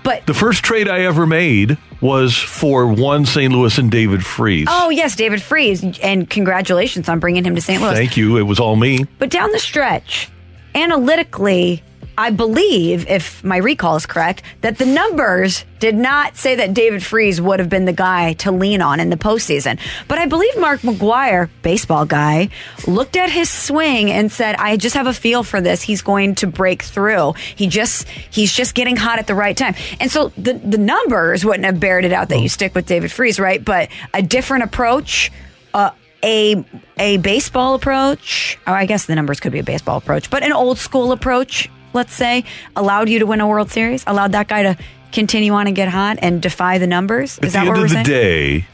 but 0.03 0.25
The 0.27 0.33
first 0.33 0.63
trade 0.63 0.87
I 0.87 1.01
ever 1.01 1.25
made 1.25 1.77
was 2.01 2.35
for 2.37 2.85
one 2.87 3.25
St. 3.25 3.51
Louis 3.51 3.77
and 3.77 3.89
David 3.89 4.25
Freese. 4.25 4.67
oh 4.69 4.89
yes, 4.89 5.15
David 5.15 5.41
Freese, 5.41 5.83
and 6.03 6.29
congratulations 6.29 7.09
on 7.09 7.19
bringing 7.19 7.43
him 7.45 7.55
to 7.55 7.61
St. 7.61 7.81
Louis. 7.81 7.93
Thank 7.95 8.15
you. 8.17 8.37
It 8.37 8.43
was 8.43 8.59
all 8.59 8.75
me. 8.75 9.05
But 9.17 9.29
down 9.31 9.51
the 9.51 9.59
stretch, 9.59 10.29
analytically, 10.75 11.83
I 12.17 12.29
believe, 12.29 13.07
if 13.07 13.43
my 13.43 13.57
recall 13.57 13.95
is 13.95 14.05
correct, 14.05 14.41
that 14.61 14.77
the 14.77 14.85
numbers 14.85 15.65
did 15.79 15.95
not 15.95 16.37
say 16.37 16.55
that 16.55 16.73
David 16.73 17.03
Freese 17.03 17.41
would 17.41 17.59
have 17.59 17.69
been 17.69 17.85
the 17.85 17.93
guy 17.93 18.33
to 18.33 18.51
lean 18.51 18.81
on 18.81 18.99
in 18.99 19.09
the 19.09 19.17
postseason. 19.17 19.79
But 20.07 20.17
I 20.17 20.25
believe 20.25 20.57
Mark 20.57 20.81
McGwire, 20.81 21.49
baseball 21.61 22.05
guy, 22.05 22.49
looked 22.87 23.17
at 23.17 23.29
his 23.29 23.49
swing 23.49 24.11
and 24.11 24.31
said, 24.31 24.55
I 24.55 24.77
just 24.77 24.95
have 24.95 25.07
a 25.07 25.13
feel 25.13 25.43
for 25.43 25.59
this. 25.59 25.81
He's 25.81 26.01
going 26.01 26.35
to 26.35 26.47
break 26.47 26.83
through. 26.83 27.33
He 27.55 27.67
just 27.67 28.07
he's 28.07 28.53
just 28.53 28.75
getting 28.75 28.95
hot 28.95 29.19
at 29.19 29.27
the 29.27 29.35
right 29.35 29.55
time. 29.55 29.75
And 29.99 30.09
so 30.09 30.29
the 30.37 30.53
the 30.53 30.77
numbers 30.77 31.43
wouldn't 31.43 31.65
have 31.65 31.79
bared 31.79 32.05
it 32.05 32.13
out 32.13 32.29
that 32.29 32.39
you 32.39 32.49
stick 32.49 32.73
with 32.73 32.85
David 32.85 33.11
Freese, 33.11 33.39
right? 33.39 33.63
But 33.63 33.89
a 34.13 34.21
different 34.21 34.63
approach, 34.63 35.31
uh, 35.73 35.91
a 36.23 36.63
a 36.97 37.17
baseball 37.17 37.75
approach, 37.75 38.57
or 38.65 38.73
I 38.73 38.85
guess 38.85 39.05
the 39.05 39.15
numbers 39.15 39.39
could 39.39 39.51
be 39.51 39.59
a 39.59 39.63
baseball 39.63 39.97
approach, 39.97 40.29
but 40.29 40.43
an 40.43 40.53
old 40.53 40.77
school 40.77 41.11
approach, 41.11 41.69
let's 41.95 42.13
say, 42.13 42.43
allowed 42.75 43.09
you 43.09 43.17
to 43.19 43.25
win 43.25 43.41
a 43.41 43.47
World 43.47 43.71
Series, 43.71 44.03
allowed 44.05 44.33
that 44.33 44.47
guy 44.47 44.63
to 44.63 44.77
continue 45.11 45.53
on 45.53 45.65
and 45.67 45.75
get 45.75 45.87
hot 45.87 46.17
and 46.21 46.41
defy 46.41 46.77
the 46.77 46.85
numbers. 46.87 47.39
At 47.39 47.45
Is 47.45 47.53
the 47.53 47.59
that 47.59 47.67
end 47.67 47.77
of 47.77 47.81
the 47.83 47.89
saying? 47.89 48.05
day, 48.05 48.67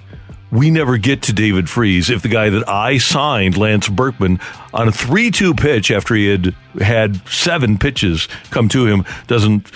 we 0.51 0.69
never 0.71 0.97
get 0.97 1.21
to 1.23 1.33
David 1.33 1.69
Freese 1.69 2.09
if 2.09 2.21
the 2.23 2.27
guy 2.27 2.49
that 2.49 2.67
I 2.67 2.97
signed, 2.97 3.55
Lance 3.57 3.87
Berkman, 3.87 4.39
on 4.73 4.87
a 4.89 4.91
3 4.91 5.31
2 5.31 5.53
pitch 5.53 5.91
after 5.91 6.15
he 6.15 6.27
had 6.27 6.53
had 6.81 7.25
seven 7.29 7.77
pitches 7.77 8.27
come 8.49 8.67
to 8.69 8.85
him, 8.87 9.05
doesn't 9.27 9.71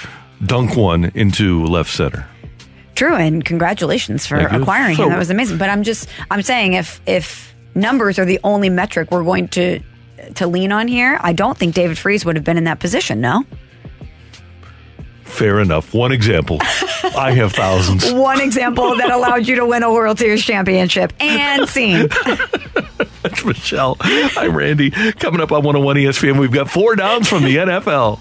dunk 0.45 0.75
one 0.75 1.05
into 1.15 1.63
left 1.65 1.91
center. 1.91 2.27
True, 2.95 3.15
and 3.15 3.43
congratulations 3.45 4.25
for 4.25 4.37
acquiring 4.37 4.95
So- 4.97 5.03
him. 5.03 5.09
That 5.09 5.19
was 5.19 5.29
amazing. 5.29 5.57
But 5.57 5.69
I'm 5.69 5.83
just 5.83 6.09
I'm 6.31 6.41
saying 6.41 6.73
if 6.73 6.99
if 7.05 7.53
numbers 7.75 8.17
are 8.19 8.25
the 8.25 8.39
only 8.43 8.69
metric 8.69 9.11
we're 9.11 9.23
going 9.23 9.47
to 9.49 9.79
to 10.35 10.47
lean 10.47 10.71
on 10.71 10.87
here, 10.87 11.17
I 11.21 11.33
don't 11.33 11.57
think 11.57 11.75
David 11.75 11.97
Freese 11.97 12.25
would 12.25 12.35
have 12.35 12.45
been 12.45 12.57
in 12.57 12.65
that 12.65 12.79
position. 12.79 13.21
No. 13.21 13.43
Fair 15.23 15.59
enough. 15.59 15.93
One 15.93 16.11
example. 16.11 16.57
I 16.61 17.33
have 17.35 17.51
thousands. 17.53 18.11
One 18.13 18.39
example 18.39 18.95
that 18.95 19.11
allowed 19.11 19.47
you 19.47 19.55
to 19.55 19.65
win 19.65 19.83
a 19.83 19.91
World 19.91 20.17
Series 20.17 20.43
championship 20.43 21.11
and 21.19 21.67
scene. 21.67 22.07
That's 23.21 23.43
Michelle. 23.45 23.97
I'm 23.99 24.55
Randy. 24.55 24.91
Coming 24.91 25.41
up 25.41 25.51
on 25.51 25.63
101 25.63 25.95
ESPN, 25.97 26.39
we've 26.39 26.51
got 26.51 26.69
four 26.69 26.95
downs 26.95 27.27
from 27.27 27.43
the 27.43 27.55
NFL. 27.57 28.19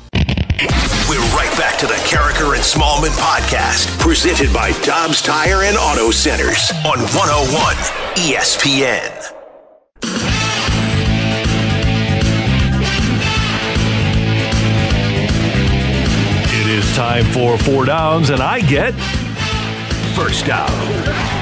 We're 1.09 1.21
right 1.37 1.53
back 1.59 1.79
to 1.81 1.87
the 1.87 1.95
Karraker 1.95 2.55
and 2.55 2.63
Smallman 2.65 3.15
podcast, 3.19 3.97
presented 4.01 4.53
by 4.53 4.73
Dobbs 4.83 5.23
Tire 5.23 5.63
and 5.63 5.77
Auto 5.77 6.11
Centers 6.11 6.73
on 6.85 6.99
101 6.99 7.77
ESPN. 8.17 9.34
Time 17.05 17.25
for 17.35 17.59
four 17.59 17.85
downs, 17.85 18.31
and 18.31 18.41
I 18.41 18.61
get 18.61 18.95
first 20.17 20.47
down. 20.47 21.34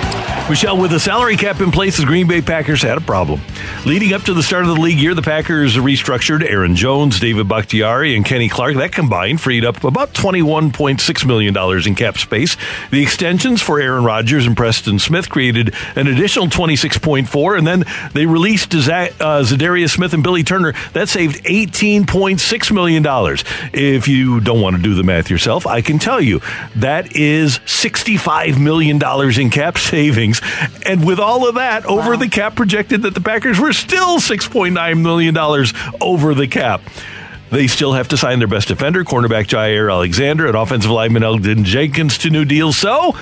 Michelle, 0.48 0.76
with 0.76 0.90
the 0.90 1.00
salary 1.00 1.36
cap 1.36 1.60
in 1.60 1.70
place, 1.70 1.96
the 1.96 2.04
Green 2.04 2.28
Bay 2.28 2.42
Packers 2.42 2.82
had 2.82 2.98
a 2.98 3.00
problem. 3.00 3.40
Leading 3.86 4.12
up 4.12 4.22
to 4.22 4.34
the 4.34 4.42
start 4.42 4.64
of 4.64 4.74
the 4.74 4.80
league 4.80 4.98
year, 4.98 5.14
the 5.14 5.22
Packers 5.22 5.76
restructured 5.76 6.44
Aaron 6.46 6.76
Jones, 6.76 7.18
David 7.18 7.48
Bakhtiari, 7.48 8.14
and 8.16 8.24
Kenny 8.26 8.50
Clark. 8.50 8.76
That 8.76 8.92
combined 8.92 9.40
freed 9.40 9.64
up 9.64 9.82
about 9.82 10.12
$21.6 10.12 11.26
million 11.26 11.56
in 11.86 11.94
cap 11.94 12.18
space. 12.18 12.58
The 12.90 13.02
extensions 13.02 13.62
for 13.62 13.80
Aaron 13.80 14.04
Rodgers 14.04 14.46
and 14.46 14.54
Preston 14.54 14.98
Smith 14.98 15.30
created 15.30 15.74
an 15.96 16.06
additional 16.06 16.48
26.4, 16.48 17.56
and 17.56 17.66
then 17.66 17.84
they 18.12 18.26
released 18.26 18.74
uh, 18.74 18.78
Za'Darius 18.78 19.90
Smith 19.90 20.12
and 20.12 20.22
Billy 20.22 20.42
Turner. 20.42 20.74
That 20.92 21.08
saved 21.08 21.44
$18.6 21.44 22.72
million. 22.72 23.04
If 23.72 24.06
you 24.06 24.40
don't 24.40 24.60
want 24.60 24.76
to 24.76 24.82
do 24.82 24.94
the 24.94 25.02
math 25.02 25.30
yourself, 25.30 25.66
I 25.66 25.80
can 25.80 25.98
tell 25.98 26.20
you 26.20 26.40
that 26.76 27.16
is 27.16 27.58
$65 27.60 28.60
million 28.60 29.00
in 29.40 29.50
cap 29.50 29.78
savings. 29.78 30.41
And 30.86 31.06
with 31.06 31.18
all 31.18 31.48
of 31.48 31.56
that, 31.56 31.84
over 31.86 32.16
the 32.16 32.28
cap 32.28 32.56
projected 32.56 33.02
that 33.02 33.14
the 33.14 33.20
Packers 33.20 33.58
were 33.60 33.72
still 33.72 34.18
$6.9 34.18 35.02
million 35.02 35.36
over 36.00 36.34
the 36.34 36.48
cap. 36.48 36.82
They 37.50 37.66
still 37.66 37.92
have 37.92 38.08
to 38.08 38.16
sign 38.16 38.38
their 38.38 38.48
best 38.48 38.68
defender, 38.68 39.04
cornerback 39.04 39.46
Jaire 39.46 39.92
Alexander, 39.92 40.46
and 40.46 40.56
offensive 40.56 40.90
lineman 40.90 41.22
Elgton 41.22 41.64
Jenkins 41.64 42.16
to 42.18 42.30
new 42.30 42.46
deals. 42.46 42.78
So, 42.78 43.14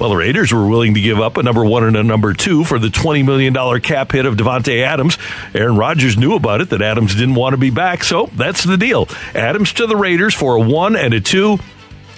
well, 0.00 0.10
the 0.10 0.16
Raiders 0.16 0.52
were 0.52 0.66
willing 0.66 0.94
to 0.94 1.00
give 1.00 1.20
up 1.20 1.36
a 1.36 1.44
number 1.44 1.64
one 1.64 1.84
and 1.84 1.96
a 1.96 2.02
number 2.02 2.32
two 2.32 2.64
for 2.64 2.80
the 2.80 2.88
$20 2.88 3.24
million 3.24 3.80
cap 3.80 4.10
hit 4.10 4.26
of 4.26 4.34
Davante 4.34 4.82
Adams. 4.82 5.16
Aaron 5.54 5.76
Rodgers 5.76 6.16
knew 6.16 6.34
about 6.34 6.60
it, 6.60 6.70
that 6.70 6.82
Adams 6.82 7.14
didn't 7.14 7.36
want 7.36 7.52
to 7.52 7.56
be 7.56 7.70
back, 7.70 8.02
so 8.02 8.28
that's 8.32 8.64
the 8.64 8.76
deal. 8.76 9.06
Adams 9.32 9.72
to 9.74 9.86
the 9.86 9.96
Raiders 9.96 10.34
for 10.34 10.56
a 10.56 10.60
one 10.60 10.96
and 10.96 11.14
a 11.14 11.20
two. 11.20 11.58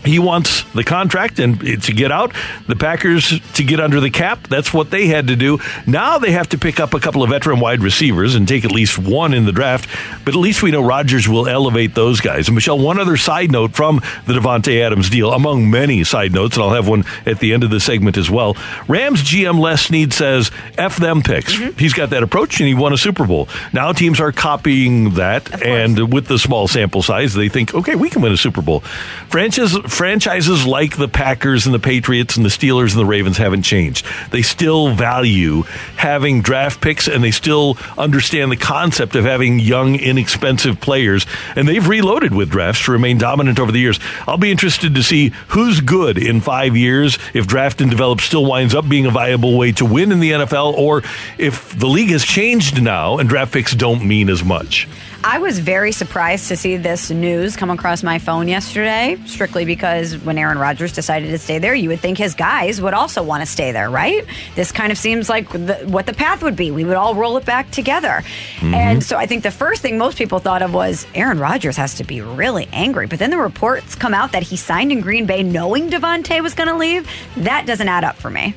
He 0.05 0.18
wants 0.18 0.62
the 0.72 0.84
contract 0.84 1.38
and 1.38 1.61
to 1.61 1.92
get 1.92 2.12
out. 2.12 2.34
The 2.66 2.76
Packers 2.76 3.40
to 3.55 3.64
get 3.64 3.80
under 3.80 4.00
the 4.00 4.11
cap. 4.11 4.48
That's 4.48 4.72
what 4.72 4.90
they 4.90 5.07
had 5.07 5.28
to 5.28 5.36
do. 5.36 5.59
Now 5.86 6.18
they 6.18 6.32
have 6.32 6.48
to 6.50 6.59
pick 6.59 6.80
up 6.80 6.94
a 6.94 7.00
couple 7.00 7.22
of 7.22 7.30
veteran 7.30 7.61
wide 7.61 7.82
receivers 7.82 8.34
and 8.34 8.46
take 8.46 8.64
at 8.64 8.72
least 8.72 8.98
one 8.98 9.32
in 9.34 9.44
the 9.44 9.52
draft. 9.52 9.88
But 10.24 10.34
at 10.34 10.40
least 10.40 10.62
we 10.62 10.70
know 10.70 10.82
Rodgers 10.82 11.28
will 11.28 11.48
elevate 11.48 11.94
those 11.94 12.20
guys. 12.20 12.48
And 12.48 12.55
Michelle, 12.55 12.78
one 12.78 12.98
other 12.98 13.16
side 13.16 13.50
note 13.50 13.72
from 13.72 14.02
the 14.26 14.34
Davante 14.34 14.80
Adams 14.82 15.11
deal, 15.11 15.32
among 15.32 15.70
many 15.70 16.05
side 16.05 16.32
notes, 16.32 16.57
and 16.57 16.64
I'll 16.64 16.74
have 16.74 16.88
one 16.88 17.05
at 17.26 17.38
the 17.38 17.52
end 17.52 17.64
of 17.64 17.70
the 17.70 17.80
segment 17.80 18.16
as 18.16 18.30
well. 18.30 18.57
Rams 18.88 19.22
GM 19.22 19.59
Les 19.59 19.80
Snead 19.80 20.12
says 20.12 20.50
F 20.76 20.96
them 20.96 21.22
picks. 21.22 21.55
Mm-hmm. 21.55 21.78
He's 21.78 21.94
got 21.94 22.11
that 22.11 22.22
approach 22.22 22.61
and 22.61 22.68
he 22.68 22.74
won 22.74 22.92
a 22.92 22.98
Super 22.98 23.26
Bowl. 23.26 23.48
Now 23.72 23.92
teams 23.92 24.20
are 24.20 24.32
copying 24.32 25.14
that, 25.14 25.62
and 25.62 26.12
with 26.12 26.26
the 26.26 26.38
small 26.38 26.68
sample 26.68 27.02
size, 27.02 27.34
they 27.34 27.48
think, 27.48 27.74
okay, 27.74 27.94
we 27.94 28.11
can 28.11 28.22
win 28.22 28.32
a 28.32 28.36
Super 28.36 28.62
Bowl. 28.62 28.80
Franchises, 29.28 29.78
franchises 29.95 30.66
like 30.66 30.97
the 30.97 31.07
Packers 31.07 31.66
and 31.66 31.74
the 31.74 31.78
Patriots 31.78 32.36
and 32.36 32.45
the 32.45 32.51
Steelers 32.51 32.90
and 32.90 33.01
the 33.01 33.07
Ravens 33.07 33.38
haven't 33.38 33.62
changed. 33.62 34.05
They 34.32 34.42
still 34.42 34.92
value 34.92 35.62
having 35.97 36.42
draft 36.42 36.80
picks 36.80 37.07
and 37.07 37.22
they 37.22 37.30
still 37.30 37.78
understand 37.97 38.51
the 38.51 38.57
concept 38.57 39.14
of 39.14 39.24
having 39.24 39.61
young, 39.61 39.95
inexpensive 39.95 40.80
players. 40.80 41.26
And 41.55 41.68
they've 41.68 41.86
reloaded 41.86 42.34
with 42.34 42.51
drafts 42.51 42.86
to 42.86 42.92
remain 42.92 43.18
dominant 43.18 43.61
over 43.61 43.70
the 43.70 43.78
years. 43.78 44.01
I'll 44.26 44.36
be 44.36 44.51
interested 44.51 44.97
to 44.97 45.03
see 45.05 45.28
who's 45.49 45.80
good 45.80 46.18
in 46.18 46.40
five 46.40 46.76
years 46.76 47.16
if 47.32 47.47
draft 47.47 47.80
and 47.80 47.90
develop 47.90 48.20
still 48.20 48.45
winds 48.45 48.74
up 48.74 48.88
being 48.88 49.07
a 49.07 49.11
viable 49.11 49.57
way 49.57 49.70
to 49.72 49.84
win 49.84 50.11
in 50.11 50.18
the 50.18 50.32
NFL 50.32 50.74
or 50.74 51.03
if 51.38 51.78
the 51.78 51.86
league 51.86 52.11
has 52.11 52.24
changed 52.24 52.82
now 52.82 53.18
and 53.18 53.28
draft 53.28 53.53
picks 53.53 53.72
don't 53.72 54.05
mean 54.05 54.28
as 54.28 54.42
much. 54.42 54.88
I 55.27 55.39
was 55.39 55.59
very 55.59 55.91
surprised 55.91 56.49
to 56.49 56.57
see 56.57 56.77
this 56.77 57.11
news 57.11 57.57
come 57.57 57.70
across 57.70 58.03
my 58.03 58.18
phone 58.18 58.47
yesterday, 58.47 59.16
strictly 59.25 59.64
because 59.64 60.18
when 60.18 60.37
Aaron 60.37 60.59
Rodgers 60.59 60.93
decided 60.93 61.31
to 61.31 61.39
stay 61.39 61.59
there, 61.59 61.75
you 61.75 61.89
would 61.89 62.01
think 62.01 62.18
his 62.18 62.35
guys 62.35 62.79
would 62.83 62.93
also 62.93 63.22
want 63.22 63.41
to 63.41 63.47
stay 63.47 63.72
there, 63.72 63.89
right? 63.89 64.27
This 64.55 64.70
kind 64.70 64.93
of 64.93 64.99
seems 64.99 65.31
like 65.31 65.49
the, 65.51 65.77
what 65.87 66.05
the 66.05 66.12
path 66.12 66.43
would 66.43 66.57
be. 66.57 66.70
We 66.70 66.85
would 66.85 66.99
all 66.99 67.14
roll 67.14 67.39
it 67.39 67.47
back 67.47 67.70
together. 67.70 68.22
Mhm. 68.59 68.75
And 68.75 69.03
so 69.03 69.16
I 69.16 69.25
think 69.25 69.45
the 69.45 69.51
first 69.51 69.81
thing 69.81 69.97
most 69.97 70.18
people 70.18 70.41
thought 70.41 70.61
of 70.61 70.75
was 70.75 71.07
Aaron 71.14 71.39
Rodgers 71.39 71.79
has 71.79 71.95
to 71.95 72.05
be 72.05 72.20
really 72.20 72.68
angry. 72.70 73.07
But 73.07 73.18
then 73.18 73.31
the 73.31 73.39
reports 73.39 73.95
come 73.95 74.12
out 74.12 74.33
that 74.33 74.43
he 74.43 74.57
signed 74.59 74.93
in 74.93 75.01
Green 75.01 75.25
Bay 75.25 75.43
knowing 75.43 75.89
Davante 75.89 76.43
was 76.43 76.53
going 76.53 76.68
to 76.68 76.77
leave. 76.77 77.09
That 77.39 77.64
doesn't 77.64 77.89
add 77.89 78.05
up 78.05 78.16
for 78.16 78.29
me. 78.29 78.55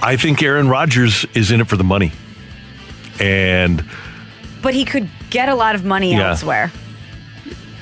I 0.00 0.16
think 0.16 0.40
Aaron 0.40 0.68
Rodgers 0.68 1.26
is 1.34 1.50
in 1.50 1.60
it 1.60 1.66
for 1.66 1.76
the 1.76 1.82
money. 1.82 2.12
And 3.18 3.84
But 4.64 4.74
he 4.74 4.84
could 4.84 5.08
get 5.30 5.48
a 5.48 5.54
lot 5.54 5.76
of 5.76 5.84
money 5.84 6.12
Yeah. 6.12 6.30
elsewhere. 6.30 6.72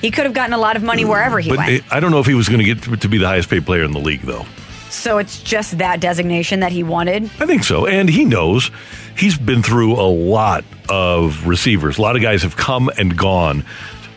He 0.01 0.11
could 0.11 0.25
have 0.25 0.33
gotten 0.33 0.53
a 0.53 0.57
lot 0.57 0.75
of 0.75 0.83
money 0.83 1.05
wherever 1.05 1.39
he 1.39 1.49
but 1.49 1.59
went. 1.59 1.71
it, 1.71 1.83
I 1.89 1.99
don't 2.01 2.11
know 2.11 2.19
if 2.19 2.25
he 2.27 2.33
was 2.33 2.49
going 2.49 2.59
to 2.59 2.65
get 2.65 2.83
to, 2.83 2.97
to 2.97 3.07
be 3.07 3.17
the 3.17 3.25
highest 3.27 3.49
paid 3.49 3.65
player 3.65 3.83
in 3.83 3.93
the 3.93 4.01
league, 4.01 4.21
though. 4.21 4.45
So 4.89 5.17
it's 5.17 5.41
just 5.41 5.77
that 5.79 6.01
designation 6.01 6.59
that 6.59 6.71
he 6.73 6.83
wanted. 6.83 7.23
I 7.39 7.45
think 7.47 7.63
so. 7.63 7.87
And 7.87 8.09
he 8.09 8.25
knows 8.25 8.69
he's 9.17 9.37
been 9.37 9.63
through 9.63 9.93
a 9.93 10.05
lot 10.05 10.65
of 10.89 11.47
receivers. 11.47 11.97
A 11.97 12.01
lot 12.01 12.15
of 12.17 12.21
guys 12.21 12.43
have 12.43 12.57
come 12.57 12.89
and 12.97 13.17
gone. 13.17 13.65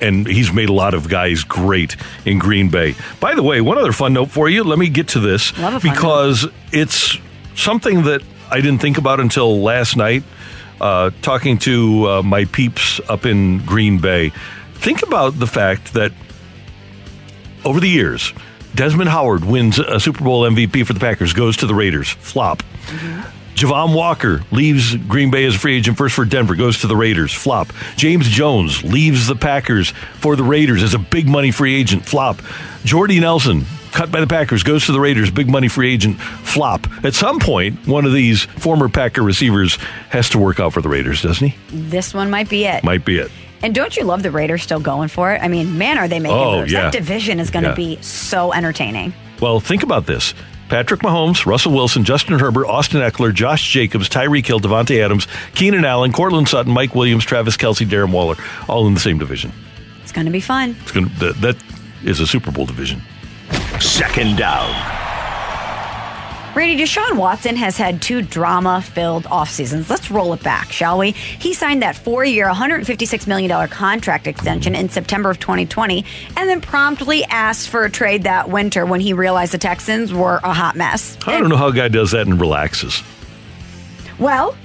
And 0.01 0.27
he's 0.27 0.53
made 0.53 0.69
a 0.69 0.75
lot 0.75 0.93
of 0.93 1.09
guys 1.09 1.45
great 1.45 1.97
in 2.27 2.39
Green 2.39 2.69
Bay. 2.69 2.95
By 3.21 3.35
the 3.37 3.43
way, 3.43 3.61
one 3.63 3.79
other 3.79 3.93
fun 3.93 4.13
note 4.13 4.31
for 4.31 4.49
you. 4.49 4.65
Let 4.65 4.79
me 4.79 4.89
get 4.91 5.09
to 5.09 5.21
this 5.21 5.57
Love 5.59 5.75
a 5.77 5.81
fun 5.81 5.91
because 5.95 6.47
it's 6.73 7.17
something 7.55 8.03
that 8.03 8.23
I 8.51 8.61
didn't 8.61 8.81
think 8.81 8.99
about 8.99 9.21
until 9.21 9.63
last 9.63 9.97
night. 9.97 10.25
Uh, 10.81 11.11
talking 11.23 11.59
to 11.59 12.09
uh, 12.09 12.23
my 12.23 12.45
peeps 12.45 13.01
up 13.09 13.25
in 13.25 13.65
Green 13.65 13.99
Bay, 13.99 14.31
think 14.75 15.03
about 15.03 15.39
the 15.39 15.47
fact 15.47 15.95
that 15.95 16.13
over 17.65 17.81
the 17.81 17.89
years, 17.89 18.33
Desmond 18.75 19.09
Howard 19.09 19.45
wins 19.45 19.79
a 19.79 19.99
Super 19.99 20.23
Bowl 20.23 20.43
MVP 20.43 20.87
for 20.87 20.93
the 20.93 21.01
Packers, 21.01 21.33
goes 21.33 21.57
to 21.59 21.67
the 21.67 21.75
Raiders, 21.75 22.11
flop. 22.11 22.63
Javon 23.55 23.95
Walker 23.95 24.43
leaves 24.51 24.95
Green 24.95 25.31
Bay 25.31 25.47
as 25.47 25.55
a 25.55 25.59
free 25.59 25.79
agent 25.79 25.97
first 25.97 26.15
for 26.15 26.27
Denver, 26.27 26.55
goes 26.55 26.81
to 26.83 26.87
the 26.87 26.95
Raiders, 26.95 27.33
flop. 27.33 27.73
James 27.97 28.29
Jones 28.29 28.85
leaves 28.85 29.27
the 29.27 29.35
Packers 29.35 29.91
for 30.21 30.37
the 30.37 30.45
Raiders 30.45 30.83
as 30.83 30.93
a 30.93 30.99
big 30.99 31.27
money 31.27 31.51
free 31.51 31.75
agent, 31.75 32.05
flop. 32.05 32.43
Jordy 32.85 33.19
Nelson, 33.19 33.65
cut 33.97 34.13
by 34.13 34.21
the 34.21 34.27
Packers, 34.27 34.63
goes 34.63 34.87
to 34.87 34.93
the 34.93 35.01
Raiders, 35.01 35.31
big 35.31 35.49
money 35.49 35.69
free 35.69 35.93
agent, 35.93 36.21
flop. 36.21 36.87
At 37.05 37.15
some 37.15 37.41
point, 37.41 37.87
one 37.87 38.05
of 38.05 38.13
these 38.13 38.45
former 38.45 38.89
Packer 38.89 39.23
receivers 39.23 39.77
has 40.11 40.29
to 40.31 40.39
work 40.39 40.61
out 40.61 40.73
for 40.75 40.83
the 40.83 40.89
Raiders, 40.89 41.23
doesn't 41.23 41.49
he? 41.49 41.57
This 41.71 42.13
one 42.15 42.31
might 42.31 42.49
be 42.49 42.65
it. 42.67 42.85
Might 42.85 43.05
be 43.05 43.19
it. 43.19 43.31
And 43.63 43.75
don't 43.75 43.97
you 43.97 44.05
love 44.05 44.23
the 44.23 44.31
Raiders 44.31 44.63
still 44.63 44.81
going 44.81 45.09
for 45.09 45.33
it? 45.33 45.43
I 45.43 45.49
mean, 45.49 45.79
man, 45.79 45.97
are 45.99 46.09
they 46.09 46.21
making 46.21 46.37
Oh, 46.39 46.61
moves? 46.61 46.71
yeah. 46.73 46.83
That 46.83 46.93
division 46.93 47.41
is 47.41 47.51
going 47.51 47.63
to 47.65 47.71
Yeah. 47.71 47.75
be 47.75 47.99
so 48.03 48.53
entertaining. 48.53 49.15
Well, 49.41 49.61
think 49.61 49.83
about 49.83 50.05
this. 50.07 50.35
Patrick 50.69 51.01
Mahomes, 51.01 51.47
Russell 51.47 51.73
Wilson, 51.73 52.05
Justin 52.05 52.39
Herbert, 52.39 52.67
Austin 52.67 53.01
Ekeler, 53.01 53.33
Josh 53.33 53.67
Jacobs, 53.71 54.09
Tyreek 54.09 54.47
Hill, 54.47 54.61
Davante 54.61 55.03
Adams, 55.03 55.27
Keenan 55.55 55.85
Allen, 55.85 56.13
Courtland 56.13 56.49
Sutton, 56.49 56.73
Mike 56.73 56.95
Williams, 56.95 57.25
Travis 57.25 57.57
Kelce, 57.57 57.87
Darren 57.89 58.11
Waller, 58.11 58.37
all 58.69 58.87
in 58.87 58.93
the 58.95 59.01
same 59.01 59.17
division. 59.17 59.53
It's 60.03 60.13
going 60.13 60.27
to 60.27 60.33
be 60.33 60.41
fun. 60.41 60.77
It's 60.83 60.93
gonna, 60.93 61.09
that, 61.21 61.41
that 61.41 61.57
is 62.05 62.21
a 62.21 62.27
Super 62.27 62.51
Bowl 62.51 62.67
division. 62.67 63.01
Second 63.81 64.37
down. 64.39 64.97
Randy 66.57 66.83
Deshaun 66.83 67.19
Watson 67.19 67.55
has 67.57 67.77
had 67.77 68.01
two 68.01 68.23
drama 68.23 68.81
filled 68.81 69.27
off 69.27 69.51
seasons. 69.51 69.91
Let's 69.91 70.11
roll 70.11 70.33
it 70.33 70.43
back, 70.43 70.73
shall 70.73 70.97
we? 70.97 71.11
He 71.11 71.53
signed 71.53 71.83
that 71.83 71.97
four 71.97 72.25
year, 72.25 72.47
$156 72.47 73.27
million 73.27 73.69
contract 73.69 74.27
extension 74.27 74.75
in 74.75 74.89
September 74.89 75.29
of 75.29 75.39
2020 75.39 76.03
and 76.35 76.49
then 76.49 76.63
promptly 76.63 77.25
asked 77.25 77.69
for 77.69 77.85
a 77.85 77.91
trade 77.91 78.23
that 78.23 78.49
winter 78.49 78.87
when 78.87 79.01
he 79.01 79.13
realized 79.13 79.53
the 79.53 79.59
Texans 79.59 80.15
were 80.15 80.41
a 80.43 80.55
hot 80.55 80.77
mess. 80.77 81.19
I 81.27 81.39
don't 81.39 81.51
know 81.51 81.59
how 81.59 81.69
a 81.69 81.75
guy 81.75 81.89
does 81.89 82.13
that 82.13 82.27
and 82.27 82.41
relaxes. 82.41 83.03
Well, 84.19 84.57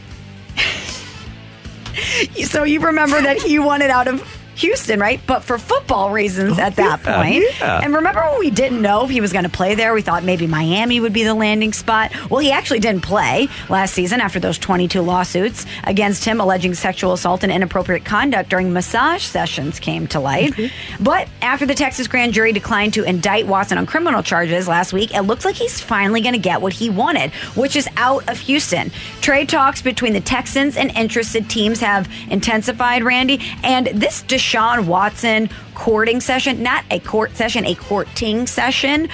so 2.45 2.63
you 2.63 2.79
remember 2.79 3.21
that 3.21 3.41
he 3.41 3.59
wanted 3.59 3.89
out 3.89 4.07
of 4.07 4.40
Houston, 4.61 4.99
right? 4.99 5.19
But 5.27 5.43
for 5.43 5.57
football 5.57 6.11
reasons 6.11 6.57
oh, 6.57 6.61
at 6.61 6.75
that 6.75 7.01
yeah, 7.03 7.17
point. 7.17 7.43
yeah. 7.59 7.81
And 7.83 7.93
remember 7.93 8.21
when 8.21 8.39
we 8.39 8.49
didn't 8.49 8.81
know 8.81 9.03
if 9.03 9.09
he 9.09 9.21
was 9.21 9.33
going 9.33 9.43
to 9.43 9.49
play 9.49 9.75
there? 9.75 9.93
We 9.93 10.01
thought 10.01 10.23
maybe 10.23 10.47
Miami 10.47 10.99
would 10.99 11.13
be 11.13 11.23
the 11.23 11.33
landing 11.33 11.73
spot. 11.73 12.11
Well, 12.29 12.39
he 12.39 12.51
actually 12.51 12.79
didn't 12.79 13.01
play 13.01 13.47
last 13.69 13.93
season 13.93 14.21
after 14.21 14.39
those 14.39 14.57
22 14.57 15.01
lawsuits 15.01 15.65
against 15.83 16.25
him 16.25 16.39
alleging 16.39 16.73
sexual 16.73 17.13
assault 17.13 17.43
and 17.43 17.51
inappropriate 17.51 18.05
conduct 18.05 18.49
during 18.49 18.71
massage 18.73 19.23
sessions 19.23 19.79
came 19.79 20.07
to 20.07 20.19
light. 20.19 20.53
Mm-hmm. 20.53 21.03
But 21.03 21.27
after 21.41 21.65
the 21.65 21.75
Texas 21.75 22.07
grand 22.07 22.33
jury 22.33 22.53
declined 22.53 22.93
to 22.93 23.03
indict 23.03 23.47
Watson 23.47 23.77
on 23.77 23.85
criminal 23.85 24.23
charges 24.23 24.67
last 24.67 24.93
week, 24.93 25.13
it 25.13 25.21
looks 25.21 25.45
like 25.45 25.55
he's 25.55 25.81
finally 25.81 26.21
going 26.21 26.33
to 26.33 26.39
get 26.39 26.61
what 26.61 26.73
he 26.73 26.89
wanted, 26.89 27.31
which 27.55 27.75
is 27.75 27.87
out 27.97 28.27
of 28.29 28.37
Houston. 28.39 28.91
Trade 29.21 29.49
talks 29.49 29.81
between 29.81 30.13
the 30.13 30.21
Texans 30.21 30.77
and 30.77 30.91
interested 30.95 31.49
teams 31.49 31.79
have 31.79 32.09
intensified, 32.29 33.03
Randy, 33.03 33.39
and 33.63 33.87
this 33.87 34.21
Deshaun 34.51 34.85
Watson 34.85 35.49
courting 35.75 36.19
session, 36.19 36.61
not 36.61 36.83
a 36.91 36.99
court 36.99 37.37
session, 37.37 37.65
a 37.65 37.73
courting 37.73 38.45
session. 38.47 39.07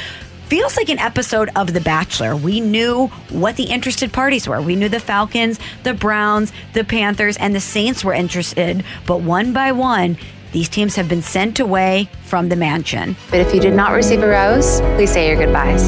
Feels 0.48 0.76
like 0.78 0.90
an 0.90 0.98
episode 0.98 1.50
of 1.56 1.74
The 1.74 1.82
Bachelor. 1.82 2.36
We 2.36 2.60
knew 2.60 3.08
what 3.30 3.56
the 3.56 3.66
interested 3.66 4.12
parties 4.12 4.48
were. 4.48 4.62
We 4.62 4.76
knew 4.76 4.90
the 4.90 5.00
Falcons, 5.00 5.60
the 5.84 5.94
Browns, 5.94 6.52
the 6.74 6.84
Panthers, 6.84 7.38
and 7.38 7.54
the 7.54 7.60
Saints 7.60 8.04
were 8.04 8.14
interested. 8.14 8.84
But 9.06 9.22
one 9.22 9.54
by 9.54 9.74
one, 9.74 10.18
these 10.54 10.70
teams 10.70 10.96
have 10.96 11.08
been 11.08 11.22
sent 11.22 11.60
away 11.60 12.10
from 12.24 12.50
the 12.50 12.56
mansion. 12.56 13.16
But 13.30 13.42
if 13.42 13.54
you 13.54 13.60
did 13.60 13.76
not 13.76 13.92
receive 13.92 14.24
a 14.24 14.28
rose, 14.28 14.82
please 14.96 15.12
say 15.12 15.28
your 15.28 15.38
goodbyes. 15.38 15.88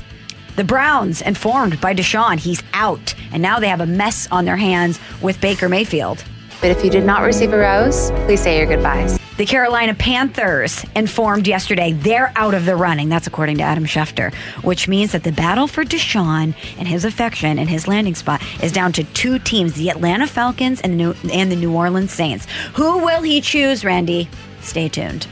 The 0.58 0.64
Browns, 0.64 1.24
informed 1.24 1.82
by 1.82 1.96
Deshaun, 1.96 2.38
he's 2.38 2.62
out. 2.74 3.16
And 3.32 3.42
now 3.42 3.60
they 3.60 3.70
have 3.70 3.82
a 3.82 3.88
mess 3.88 4.28
on 4.30 4.46
their 4.46 4.58
hands 4.58 5.00
with 5.24 5.42
Baker 5.42 5.70
Mayfield. 5.70 6.24
But 6.62 6.70
if 6.70 6.84
you 6.84 6.92
did 6.92 7.06
not 7.06 7.24
receive 7.24 7.54
a 7.54 7.58
rose, 7.58 8.12
please 8.26 8.42
say 8.42 8.58
your 8.58 8.68
goodbyes. 8.68 9.19
The 9.40 9.46
Carolina 9.46 9.94
Panthers 9.94 10.86
informed 10.98 11.48
yesterday 11.48 11.94
they're 11.94 12.34
out 12.36 12.54
of 12.54 12.66
the 12.66 12.76
running. 12.76 13.08
That's 13.08 13.26
according 13.26 13.60
to 13.60 13.64
Adam 13.64 13.86
Schefter, 13.86 14.34
which 14.66 14.90
means 14.90 15.14
that 15.14 15.24
the 15.24 15.32
battle 15.32 15.66
for 15.66 15.86
Deshaun 15.86 16.54
and 16.78 16.86
his 16.86 17.06
affection 17.06 17.58
and 17.58 17.70
his 17.70 17.88
landing 17.88 18.16
spot 18.16 18.44
is 18.62 18.74
down 18.74 18.92
to 18.92 19.06
two 19.06 19.40
teams: 19.40 19.76
the 19.76 19.92
Atlanta 19.92 20.28
Falcons 20.28 20.82
and 20.82 20.92
the 20.92 20.98
New, 20.98 21.16
and 21.32 21.50
the 21.50 21.56
New 21.56 21.74
Orleans 21.74 22.12
Saints. 22.12 22.48
Who 22.74 22.98
will 22.98 23.22
he 23.22 23.40
choose, 23.40 23.86
Randy? 23.86 24.28
Stay 24.60 24.90
tuned. 24.90 25.26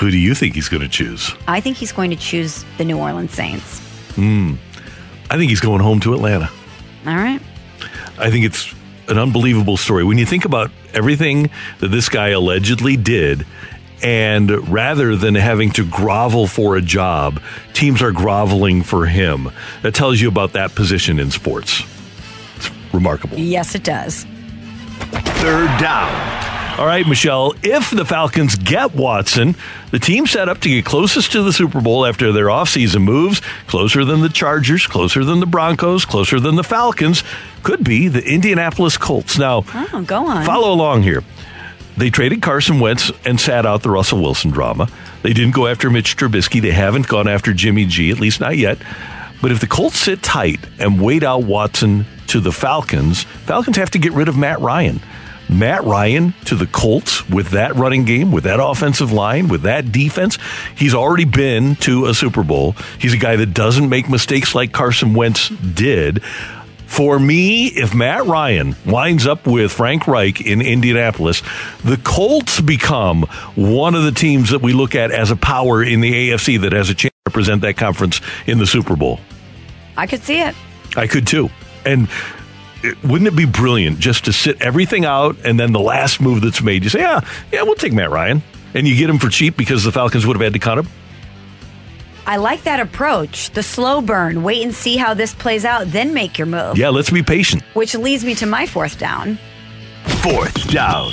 Who 0.00 0.10
do 0.10 0.16
you 0.16 0.34
think 0.34 0.54
he's 0.54 0.70
going 0.70 0.82
to 0.82 0.88
choose? 0.88 1.30
I 1.46 1.60
think 1.60 1.76
he's 1.76 1.92
going 1.92 2.08
to 2.08 2.16
choose 2.16 2.64
the 2.78 2.86
New 2.86 2.96
Orleans 2.96 3.32
Saints. 3.32 3.80
Hmm. 4.14 4.54
I 5.28 5.36
think 5.36 5.50
he's 5.50 5.60
going 5.60 5.82
home 5.82 6.00
to 6.00 6.14
Atlanta. 6.14 6.50
All 7.06 7.16
right. 7.16 7.42
I 8.16 8.30
think 8.30 8.46
it's 8.46 8.74
an 9.08 9.18
unbelievable 9.18 9.76
story. 9.76 10.04
When 10.04 10.18
you 10.18 10.26
think 10.26 10.44
about 10.44 10.70
everything 10.92 11.50
that 11.80 11.88
this 11.88 12.08
guy 12.08 12.28
allegedly 12.28 12.96
did, 12.96 13.46
and 14.02 14.68
rather 14.68 15.16
than 15.16 15.34
having 15.34 15.70
to 15.72 15.84
grovel 15.84 16.46
for 16.46 16.76
a 16.76 16.82
job, 16.82 17.40
teams 17.72 18.02
are 18.02 18.12
groveling 18.12 18.82
for 18.82 19.06
him. 19.06 19.50
That 19.82 19.94
tells 19.94 20.20
you 20.20 20.28
about 20.28 20.52
that 20.52 20.74
position 20.74 21.18
in 21.18 21.30
sports. 21.30 21.82
It's 22.56 22.70
remarkable. 22.92 23.38
Yes, 23.38 23.74
it 23.74 23.82
does. 23.82 24.24
Third 25.40 25.80
down. 25.80 26.44
All 26.78 26.86
right, 26.86 27.06
Michelle, 27.06 27.54
if 27.62 27.90
the 27.90 28.04
Falcons 28.04 28.56
get 28.56 28.96
Watson, 28.96 29.54
the 29.92 30.00
team 30.00 30.26
set 30.26 30.48
up 30.48 30.60
to 30.62 30.68
get 30.68 30.84
closest 30.84 31.30
to 31.32 31.42
the 31.42 31.52
Super 31.52 31.80
Bowl 31.80 32.04
after 32.04 32.32
their 32.32 32.46
offseason 32.46 33.02
moves, 33.02 33.40
closer 33.68 34.04
than 34.04 34.22
the 34.22 34.28
Chargers, 34.28 34.84
closer 34.86 35.24
than 35.24 35.38
the 35.38 35.46
Broncos, 35.46 36.04
closer 36.04 36.40
than 36.40 36.56
the 36.56 36.64
Falcons, 36.64 37.22
could 37.64 37.82
be 37.82 38.06
the 38.08 38.22
Indianapolis 38.24 38.96
Colts. 38.96 39.38
Now, 39.38 39.64
Oh, 39.74 40.04
go 40.06 40.26
on. 40.26 40.44
Follow 40.44 40.72
along 40.72 41.02
here. 41.02 41.24
They 41.96 42.10
traded 42.10 42.42
Carson 42.42 42.80
Wentz 42.80 43.10
and 43.24 43.40
sat 43.40 43.66
out 43.66 43.82
the 43.82 43.90
Russell 43.90 44.20
Wilson 44.20 44.50
drama. 44.50 44.88
They 45.22 45.32
didn't 45.32 45.54
go 45.54 45.66
after 45.66 45.90
Mitch 45.90 46.16
Trubisky. 46.16 46.60
They 46.60 46.72
haven't 46.72 47.06
gone 47.08 47.28
after 47.28 47.52
Jimmy 47.52 47.86
G, 47.86 48.10
at 48.10 48.18
least 48.20 48.40
not 48.40 48.56
yet. 48.56 48.78
But 49.40 49.52
if 49.52 49.60
the 49.60 49.66
Colts 49.66 49.98
sit 49.98 50.22
tight 50.22 50.60
and 50.78 51.00
wait 51.00 51.22
out 51.22 51.44
Watson 51.44 52.06
to 52.28 52.40
the 52.40 52.50
Falcons, 52.52 53.22
Falcons 53.46 53.76
have 53.76 53.90
to 53.90 53.98
get 53.98 54.12
rid 54.12 54.28
of 54.28 54.36
Matt 54.36 54.60
Ryan. 54.60 55.00
Matt 55.48 55.84
Ryan 55.84 56.32
to 56.46 56.54
the 56.56 56.66
Colts 56.66 57.28
with 57.28 57.50
that 57.50 57.74
running 57.76 58.04
game, 58.06 58.32
with 58.32 58.44
that 58.44 58.60
offensive 58.62 59.12
line, 59.12 59.46
with 59.48 59.62
that 59.62 59.92
defense. 59.92 60.38
He's 60.74 60.94
already 60.94 61.26
been 61.26 61.76
to 61.76 62.06
a 62.06 62.14
Super 62.14 62.42
Bowl. 62.42 62.74
He's 62.98 63.12
a 63.12 63.18
guy 63.18 63.36
that 63.36 63.52
doesn't 63.52 63.88
make 63.88 64.08
mistakes 64.08 64.54
like 64.54 64.72
Carson 64.72 65.12
Wentz 65.14 65.50
did. 65.50 66.22
For 66.94 67.18
me, 67.18 67.66
if 67.66 67.92
Matt 67.92 68.24
Ryan 68.26 68.76
winds 68.86 69.26
up 69.26 69.48
with 69.48 69.72
Frank 69.72 70.06
Reich 70.06 70.40
in 70.40 70.62
Indianapolis, 70.62 71.42
the 71.82 71.96
Colts 71.96 72.60
become 72.60 73.22
one 73.56 73.96
of 73.96 74.04
the 74.04 74.12
teams 74.12 74.50
that 74.50 74.62
we 74.62 74.72
look 74.72 74.94
at 74.94 75.10
as 75.10 75.32
a 75.32 75.36
power 75.36 75.82
in 75.82 76.00
the 76.00 76.30
AFC 76.30 76.60
that 76.60 76.70
has 76.70 76.90
a 76.90 76.94
chance 76.94 77.10
to 77.10 77.30
represent 77.30 77.62
that 77.62 77.76
conference 77.76 78.20
in 78.46 78.58
the 78.58 78.66
Super 78.68 78.94
Bowl. 78.94 79.18
I 79.96 80.06
could 80.06 80.22
see 80.22 80.40
it. 80.40 80.54
I 80.96 81.08
could 81.08 81.26
too. 81.26 81.50
And 81.84 82.08
wouldn't 83.02 83.26
it 83.26 83.34
be 83.34 83.44
brilliant 83.44 83.98
just 83.98 84.26
to 84.26 84.32
sit 84.32 84.62
everything 84.62 85.04
out 85.04 85.36
and 85.44 85.58
then 85.58 85.72
the 85.72 85.80
last 85.80 86.20
move 86.20 86.42
that's 86.42 86.62
made, 86.62 86.84
you 86.84 86.90
say, 86.90 87.00
yeah, 87.00 87.22
yeah, 87.50 87.64
we'll 87.64 87.74
take 87.74 87.92
Matt 87.92 88.12
Ryan. 88.12 88.40
And 88.72 88.86
you 88.86 88.96
get 88.96 89.10
him 89.10 89.18
for 89.18 89.30
cheap 89.30 89.56
because 89.56 89.82
the 89.82 89.90
Falcons 89.90 90.28
would 90.28 90.36
have 90.36 90.44
had 90.44 90.52
to 90.52 90.60
cut 90.60 90.78
him? 90.78 90.86
I 92.26 92.36
like 92.36 92.62
that 92.64 92.80
approach. 92.80 93.50
The 93.50 93.62
slow 93.62 94.00
burn. 94.00 94.42
Wait 94.42 94.62
and 94.62 94.74
see 94.74 94.96
how 94.96 95.14
this 95.14 95.34
plays 95.34 95.64
out, 95.64 95.86
then 95.88 96.14
make 96.14 96.38
your 96.38 96.46
move. 96.46 96.78
Yeah, 96.78 96.88
let's 96.88 97.10
be 97.10 97.22
patient. 97.22 97.62
Which 97.74 97.94
leads 97.94 98.24
me 98.24 98.34
to 98.36 98.46
my 98.46 98.66
fourth 98.66 98.98
down. 98.98 99.38
Fourth 100.22 100.70
down. 100.70 101.12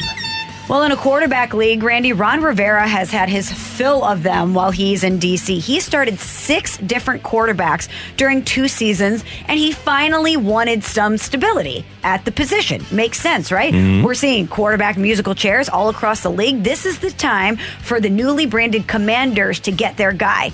Well, 0.70 0.84
in 0.84 0.94
a 0.94 0.96
quarterback 0.96 1.54
league, 1.54 1.84
Randy, 1.84 2.14
Ron 2.14 2.42
Rivera 2.42 2.88
has 2.88 3.12
had 3.12 3.28
his 3.28 3.52
fill 3.52 4.06
of 4.06 4.24
them 4.24 4.54
while 4.54 4.72
he's 4.72 5.04
in 5.04 5.20
DC. 5.20 5.60
He 5.60 5.82
started 5.82 6.18
six 6.18 6.78
different 6.78 7.24
quarterbacks 7.24 7.90
during 8.16 8.46
two 8.46 8.70
seasons, 8.70 9.26
and 9.50 9.60
he 9.60 9.74
finally 9.74 10.38
wanted 10.38 10.82
some 10.86 11.18
stability 11.18 11.84
at 12.06 12.24
the 12.24 12.32
position. 12.32 12.86
Makes 12.90 13.20
sense, 13.20 13.52
right? 13.52 13.74
Mhm. 13.74 14.04
We're 14.04 14.14
seeing 14.14 14.48
quarterback 14.48 14.98
musical 14.98 15.36
chairs 15.36 15.68
all 15.68 15.90
across 15.90 16.22
the 16.22 16.32
league. 16.32 16.64
This 16.64 16.86
is 16.86 17.00
the 17.00 17.12
time 17.12 17.58
for 17.82 18.00
the 18.00 18.10
newly 18.10 18.46
branded 18.46 18.88
commanders 18.88 19.60
to 19.62 19.72
get 19.74 19.98
their 19.98 20.14
guy. 20.14 20.54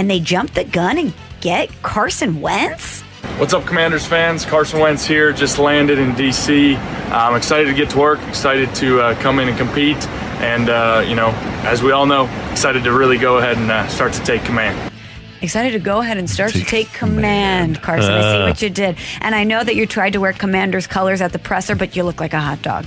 And 0.00 0.08
they 0.10 0.18
jump 0.18 0.54
the 0.54 0.64
gun 0.64 0.96
and 0.96 1.12
get 1.42 1.68
Carson 1.82 2.40
Wentz? 2.40 3.02
What's 3.36 3.52
up, 3.52 3.66
Commanders 3.66 4.06
fans? 4.06 4.46
Carson 4.46 4.80
Wentz 4.80 5.04
here, 5.04 5.30
just 5.30 5.58
landed 5.58 5.98
in 5.98 6.12
DC. 6.12 6.74
I'm 7.10 7.36
excited 7.36 7.66
to 7.66 7.74
get 7.74 7.90
to 7.90 7.98
work, 7.98 8.18
excited 8.26 8.74
to 8.76 8.98
uh, 9.02 9.14
come 9.20 9.38
in 9.40 9.48
and 9.50 9.58
compete, 9.58 9.98
and, 10.40 10.70
uh, 10.70 11.04
you 11.06 11.14
know, 11.14 11.28
as 11.66 11.82
we 11.82 11.92
all 11.92 12.06
know, 12.06 12.30
excited 12.50 12.82
to 12.84 12.92
really 12.94 13.18
go 13.18 13.36
ahead 13.36 13.58
and 13.58 13.70
uh, 13.70 13.86
start 13.88 14.14
to 14.14 14.22
take 14.22 14.42
command. 14.42 14.90
Excited 15.42 15.72
to 15.72 15.78
go 15.78 16.00
ahead 16.00 16.16
and 16.16 16.30
start 16.30 16.52
to 16.52 16.64
take 16.64 16.90
command, 16.94 17.82
Carson. 17.82 18.10
I 18.10 18.22
see 18.22 18.26
Uh. 18.38 18.46
what 18.48 18.62
you 18.62 18.70
did. 18.70 18.96
And 19.20 19.34
I 19.34 19.44
know 19.44 19.62
that 19.62 19.76
you 19.76 19.84
tried 19.86 20.14
to 20.14 20.18
wear 20.20 20.32
Commander's 20.32 20.86
colors 20.86 21.20
at 21.20 21.34
the 21.34 21.38
presser, 21.38 21.74
but 21.74 21.94
you 21.94 22.04
look 22.04 22.20
like 22.20 22.32
a 22.32 22.40
hot 22.40 22.62
dog. 22.62 22.86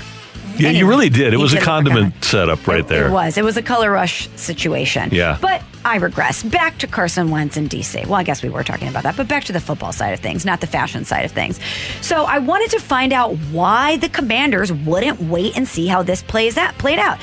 Yeah, 0.58 0.72
you 0.72 0.88
really 0.90 1.10
did. 1.10 1.36
It 1.36 1.38
was 1.38 1.54
a 1.54 1.58
could've 1.58 1.66
condiment 1.68 2.24
setup 2.24 2.66
right 2.68 2.88
there. 2.88 3.06
It 3.08 3.12
was. 3.12 3.38
It 3.38 3.44
was 3.44 3.56
a 3.56 3.62
color 3.62 3.92
rush 3.92 4.30
situation. 4.36 5.10
Yeah. 5.12 5.38
But 5.40 5.62
I 5.86 5.98
regress. 5.98 6.44
Back 6.44 6.78
to 6.80 6.88
Carson 6.88 7.30
Wentz 7.30 7.58
in 7.58 7.68
DC. 7.68 8.06
Well, 8.06 8.16
I 8.16 8.24
guess 8.24 8.42
we 8.42 8.50
were 8.50 8.64
talking 8.64 8.88
about 8.88 9.04
that, 9.04 9.18
but 9.18 9.28
back 9.28 9.44
to 9.46 9.54
the 9.54 9.60
football 9.60 9.92
side 9.92 10.14
of 10.14 10.20
things, 10.20 10.46
not 10.46 10.62
the 10.62 10.68
fashion 10.68 11.06
side 11.06 11.26
of 11.26 11.32
things. 11.32 11.60
So 12.02 12.24
I 12.24 12.40
wanted 12.40 12.72
to 12.72 12.80
find 12.80 13.14
out 13.14 13.36
why 13.52 13.98
the 13.98 14.10
commanders 14.10 14.72
wouldn't 14.72 15.22
wait 15.22 15.58
and 15.58 15.68
see 15.68 15.88
how 15.88 16.04
this 16.04 16.24
plays 16.24 16.58
out 16.58 16.78
played 16.78 17.00
out. 17.00 17.20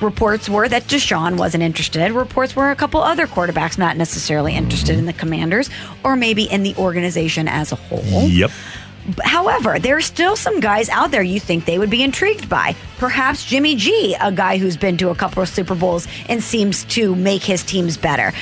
Reports 0.00 0.48
were 0.48 0.68
that 0.68 0.84
Deshaun 0.84 1.38
wasn't 1.38 1.62
interested. 1.62 2.12
Reports 2.12 2.54
were 2.54 2.70
a 2.70 2.76
couple 2.76 3.00
other 3.00 3.26
quarterbacks 3.26 3.78
not 3.78 3.96
necessarily 3.96 4.54
interested 4.54 4.98
in 4.98 5.06
the 5.06 5.12
commanders 5.14 5.70
or 6.04 6.16
maybe 6.16 6.44
in 6.44 6.62
the 6.62 6.74
organization 6.76 7.48
as 7.48 7.72
a 7.72 7.76
whole. 7.76 8.28
Yep. 8.28 8.50
However, 9.22 9.78
there 9.78 9.96
are 9.96 10.02
still 10.02 10.36
some 10.36 10.60
guys 10.60 10.88
out 10.88 11.10
there 11.10 11.22
you 11.22 11.40
think 11.40 11.64
they 11.64 11.78
would 11.78 11.90
be 11.90 12.02
intrigued 12.02 12.48
by. 12.48 12.74
Perhaps 12.98 13.44
Jimmy 13.44 13.76
G, 13.76 14.16
a 14.20 14.32
guy 14.32 14.58
who's 14.58 14.76
been 14.76 14.96
to 14.98 15.10
a 15.10 15.14
couple 15.14 15.42
of 15.42 15.48
Super 15.48 15.74
Bowls 15.74 16.08
and 16.28 16.42
seems 16.42 16.84
to 16.86 17.14
make 17.14 17.42
his 17.42 17.62
teams 17.62 17.96
better. 17.96 18.32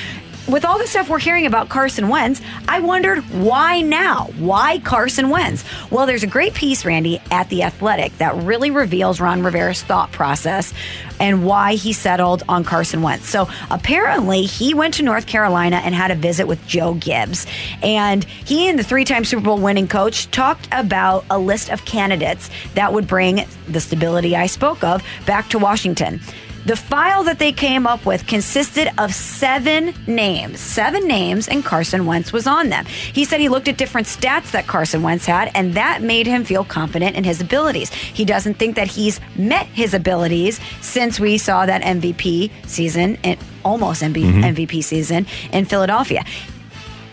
With 0.47 0.63
all 0.63 0.77
the 0.77 0.85
stuff 0.85 1.09
we're 1.09 1.17
hearing 1.17 1.47
about 1.47 1.69
Carson 1.69 2.07
Wentz, 2.07 2.39
I 2.67 2.79
wondered 2.79 3.17
why 3.31 3.81
now? 3.81 4.25
Why 4.37 4.77
Carson 4.77 5.31
Wentz? 5.31 5.65
Well, 5.89 6.05
there's 6.05 6.21
a 6.21 6.27
great 6.27 6.53
piece, 6.53 6.85
Randy, 6.85 7.19
at 7.31 7.49
The 7.49 7.63
Athletic 7.63 8.15
that 8.19 8.35
really 8.35 8.69
reveals 8.69 9.19
Ron 9.19 9.41
Rivera's 9.41 9.81
thought 9.81 10.11
process 10.11 10.71
and 11.19 11.47
why 11.47 11.73
he 11.73 11.93
settled 11.93 12.43
on 12.47 12.63
Carson 12.63 13.01
Wentz. 13.01 13.27
So 13.27 13.49
apparently, 13.71 14.43
he 14.43 14.75
went 14.75 14.93
to 14.95 15.03
North 15.03 15.25
Carolina 15.25 15.77
and 15.77 15.95
had 15.95 16.11
a 16.11 16.15
visit 16.15 16.45
with 16.45 16.63
Joe 16.67 16.93
Gibbs. 16.93 17.47
And 17.81 18.23
he 18.23 18.69
and 18.69 18.77
the 18.77 18.83
three 18.83 19.03
time 19.03 19.25
Super 19.25 19.43
Bowl 19.43 19.57
winning 19.57 19.87
coach 19.87 20.29
talked 20.29 20.67
about 20.71 21.25
a 21.31 21.39
list 21.39 21.69
of 21.71 21.85
candidates 21.85 22.51
that 22.75 22.93
would 22.93 23.07
bring 23.07 23.47
the 23.67 23.79
stability 23.79 24.35
I 24.35 24.45
spoke 24.45 24.83
of 24.83 25.03
back 25.25 25.49
to 25.49 25.57
Washington. 25.57 26.21
The 26.65 26.75
file 26.75 27.23
that 27.25 27.37
they 27.37 27.51
came 27.51 27.85
up 27.85 28.07
with 28.07 28.25
consisted 28.25 28.89
of 28.97 29.13
seven 29.13 29.93
names, 30.07 30.59
seven 30.59 31.07
names, 31.07 31.47
and 31.47 31.63
Carson 31.63 32.07
Wentz 32.07 32.33
was 32.33 32.47
on 32.47 32.69
them. 32.69 32.85
He 32.85 33.23
said 33.23 33.39
he 33.39 33.49
looked 33.49 33.67
at 33.67 33.77
different 33.77 34.07
stats 34.07 34.49
that 34.51 34.65
Carson 34.65 35.03
Wentz 35.03 35.27
had, 35.27 35.51
and 35.53 35.75
that 35.75 36.01
made 36.01 36.25
him 36.25 36.43
feel 36.43 36.63
confident 36.63 37.15
in 37.15 37.23
his 37.23 37.39
abilities. 37.39 37.93
He 37.93 38.25
doesn't 38.25 38.55
think 38.55 38.75
that 38.77 38.87
he's 38.87 39.19
met 39.35 39.67
his 39.67 39.93
abilities 39.93 40.59
since 40.81 41.19
we 41.19 41.37
saw 41.37 41.67
that 41.67 41.83
MVP 41.83 42.49
season, 42.65 43.17
and 43.23 43.37
almost 43.63 44.01
MV- 44.01 44.23
Mhm. 44.23 44.43
MVP 44.43 44.81
season 44.81 45.27
in 45.51 45.65
Philadelphia. 45.65 46.23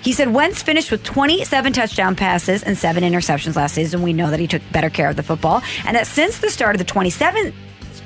He 0.01 0.12
said 0.12 0.33
Wentz 0.33 0.62
finished 0.62 0.91
with 0.91 1.05
27 1.05 1.73
touchdown 1.74 2.16
passes 2.16 2.62
and 2.62 2.77
seven 2.77 3.05
interceptions 3.05 3.55
last 3.55 3.74
season. 3.74 4.03
We 4.03 4.12
know 4.15 4.31
that 4.31 4.41
he 4.41 4.47
took 4.49 4.62
better 4.73 4.91
care 4.91 5.09
of 5.11 5.16
the 5.16 5.23
football, 5.23 5.62
and 5.87 5.95
that 5.97 6.07
since 6.07 6.39
the 6.39 6.51
start 6.51 6.74
of 6.74 6.79
the 6.79 6.85
27 6.85 7.53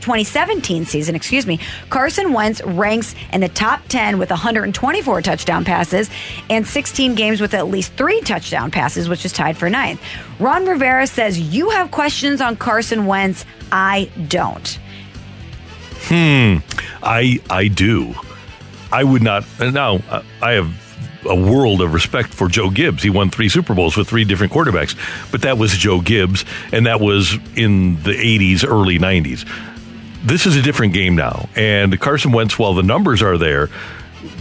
2017 0.06 0.84
season, 0.84 1.16
excuse 1.16 1.48
me, 1.48 1.58
Carson 1.90 2.32
Wentz 2.32 2.62
ranks 2.62 3.16
in 3.32 3.40
the 3.40 3.48
top 3.48 3.80
10 3.88 4.20
with 4.20 4.30
124 4.30 5.20
touchdown 5.20 5.64
passes 5.64 6.08
and 6.48 6.64
16 6.64 7.16
games 7.16 7.40
with 7.40 7.54
at 7.54 7.66
least 7.66 7.92
three 7.94 8.20
touchdown 8.20 8.70
passes, 8.70 9.08
which 9.08 9.24
is 9.24 9.32
tied 9.32 9.56
for 9.56 9.68
ninth. 9.68 10.00
Ron 10.38 10.64
Rivera 10.64 11.08
says, 11.08 11.40
You 11.40 11.70
have 11.70 11.90
questions 11.90 12.40
on 12.40 12.54
Carson 12.54 13.06
Wentz. 13.06 13.44
I 13.72 14.08
don't. 14.28 14.78
Hmm. 16.02 16.58
I 17.02 17.40
I 17.50 17.66
do. 17.66 18.14
I 18.92 19.02
would 19.02 19.24
not. 19.24 19.44
Now 19.58 19.96
uh, 20.08 20.22
I 20.40 20.52
have 20.52 20.72
a 21.28 21.34
world 21.34 21.80
of 21.80 21.92
respect 21.94 22.32
for 22.32 22.46
Joe 22.46 22.70
Gibbs. 22.70 23.02
He 23.02 23.10
won 23.10 23.30
three 23.30 23.48
Super 23.48 23.74
Bowls 23.74 23.96
with 23.96 24.08
three 24.08 24.22
different 24.22 24.52
quarterbacks, 24.52 24.96
but 25.32 25.42
that 25.42 25.58
was 25.58 25.72
Joe 25.72 26.00
Gibbs, 26.00 26.44
and 26.70 26.86
that 26.86 27.00
was 27.00 27.36
in 27.56 28.00
the 28.04 28.12
'80s, 28.12 28.64
early 28.64 29.00
'90s. 29.00 29.44
This 30.24 30.46
is 30.46 30.56
a 30.56 30.62
different 30.62 30.92
game 30.92 31.14
now, 31.14 31.48
and 31.54 31.98
Carson 32.00 32.32
Wentz. 32.32 32.58
While 32.58 32.74
the 32.74 32.82
numbers 32.82 33.22
are 33.22 33.38
there. 33.38 33.68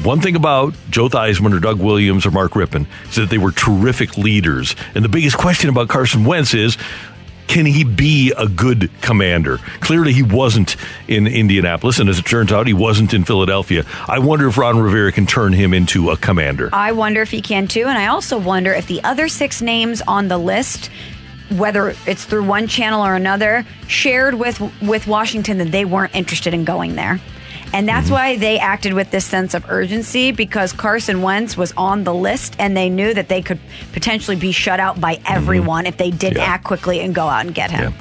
One 0.04 0.20
thing 0.20 0.36
about 0.36 0.74
Joe 0.90 1.10
Theismann 1.10 1.56
or 1.56 1.60
Doug 1.60 1.80
Williams 1.80 2.26
or 2.26 2.32
Mark 2.32 2.54
Rypien 2.54 2.88
is 3.08 3.16
that 3.16 3.30
they 3.30 3.38
were 3.38 3.52
terrific 3.52 4.18
leaders. 4.18 4.76
And 4.96 5.06
the 5.06 5.10
biggest 5.10 5.38
question 5.38 5.70
about 5.70 5.90
Carson 5.90 6.26
Wentz 6.26 6.56
is 6.56 6.78
can 7.48 7.66
he 7.66 7.84
be 7.84 8.34
a 8.38 8.48
good 8.48 8.90
commander? 9.02 9.60
Clearly, 9.80 10.14
he 10.14 10.24
wasn't 10.24 10.76
in 11.08 11.28
Indianapolis, 11.28 12.00
and 12.00 12.10
as 12.10 12.20
it 12.20 12.26
turns 12.26 12.52
out, 12.52 12.68
he 12.68 12.74
wasn't 12.74 13.14
in 13.14 13.24
Philadelphia. 13.24 13.86
I 14.08 14.20
wonder 14.20 14.48
if 14.48 14.58
Ron 14.58 14.80
Rivera 14.80 15.12
can 15.12 15.26
turn 15.26 15.54
him 15.54 15.74
into 15.74 16.10
a 16.10 16.18
commander. 16.18 16.70
I 16.74 16.92
wonder 16.92 17.22
if 17.22 17.32
he 17.32 17.42
can 17.42 17.68
too. 17.68 17.86
And 17.86 17.98
I 17.98 18.08
also 18.08 18.38
wonder 18.38 18.74
if 18.74 18.88
the 18.88 19.04
other 19.04 19.28
six 19.28 19.62
names 19.62 20.02
on 20.08 20.28
the 20.28 20.38
list, 20.38 20.90
whether 21.52 21.96
it's 22.06 22.26
through 22.26 22.44
one 22.44 22.68
channel 22.68 23.06
or 23.06 23.16
another, 23.16 23.66
shared 23.88 24.36
with 24.36 24.62
with 24.82 25.08
Washington 25.08 25.58
that 25.60 25.72
they 25.72 25.86
weren't 25.86 26.16
interested 26.16 26.54
in 26.54 26.66
going 26.66 26.96
there. 26.96 27.20
And 27.74 27.90
that's 27.90 28.06
mm-hmm. 28.06 28.14
why 28.14 28.38
they 28.38 28.58
acted 28.58 28.94
with 28.94 29.12
this 29.12 29.26
sense 29.26 29.54
of 29.54 29.70
urgency 29.70 30.32
because 30.32 30.72
Carson 30.72 31.22
Wentz 31.22 31.58
was 31.58 31.74
on 31.74 32.04
the 32.04 32.14
list 32.14 32.56
and 32.58 32.76
they 32.78 32.90
knew 32.90 33.14
that 33.14 33.28
they 33.28 33.42
could 33.42 33.60
potentially 33.92 34.38
be 34.38 34.52
shut 34.52 34.80
out 34.80 35.02
by 35.02 35.16
mm-hmm. 35.16 35.26
everyone 35.28 35.86
if 35.86 35.98
they 35.98 36.12
didn't 36.12 36.40
act 36.40 36.64
quickly 36.64 37.02
and 37.02 37.14
go 37.14 37.28
out 37.28 37.46
and 37.46 37.54
get 37.54 37.72
him. 37.72 37.94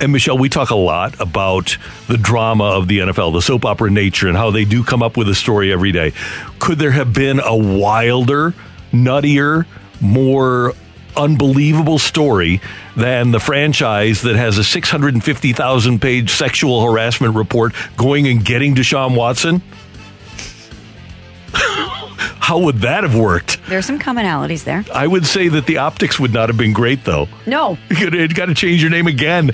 And 0.00 0.12
Michelle, 0.12 0.38
we 0.38 0.48
talk 0.48 0.70
a 0.70 0.76
lot 0.76 1.18
about 1.20 1.76
the 2.06 2.18
drama 2.18 2.64
of 2.64 2.86
the 2.86 2.98
NFL, 2.98 3.32
the 3.32 3.42
soap 3.42 3.64
opera 3.64 3.90
nature, 3.90 4.28
and 4.28 4.36
how 4.36 4.50
they 4.50 4.64
do 4.64 4.84
come 4.84 5.02
up 5.02 5.16
with 5.16 5.28
a 5.28 5.34
story 5.34 5.72
every 5.72 5.90
day. 5.90 6.12
Could 6.58 6.78
there 6.78 6.90
have 6.90 7.12
been 7.12 7.40
a 7.40 7.56
wilder, 7.56 8.54
nuttier, 8.92 9.66
more 10.00 10.74
unbelievable 11.16 11.98
story 11.98 12.60
than 12.96 13.30
the 13.30 13.40
franchise 13.40 14.22
that 14.22 14.36
has 14.36 14.58
a 14.58 14.64
650,000 14.64 16.00
page 16.00 16.30
sexual 16.30 16.84
harassment 16.84 17.34
report 17.34 17.74
going 17.96 18.26
and 18.28 18.44
getting 18.44 18.74
Deshaun 18.74 19.16
Watson? 19.16 19.62
How 21.52 22.58
would 22.58 22.76
that 22.82 23.02
have 23.02 23.16
worked? 23.16 23.60
There's 23.66 23.86
some 23.86 23.98
commonalities 23.98 24.62
there. 24.64 24.84
I 24.94 25.06
would 25.06 25.26
say 25.26 25.48
that 25.48 25.66
the 25.66 25.78
optics 25.78 26.20
would 26.20 26.32
not 26.32 26.48
have 26.48 26.56
been 26.56 26.72
great, 26.72 27.04
though. 27.04 27.28
No, 27.44 27.76
You 27.90 28.28
got 28.28 28.46
to 28.46 28.54
change 28.54 28.82
your 28.82 28.90
name 28.90 29.08
again. 29.08 29.50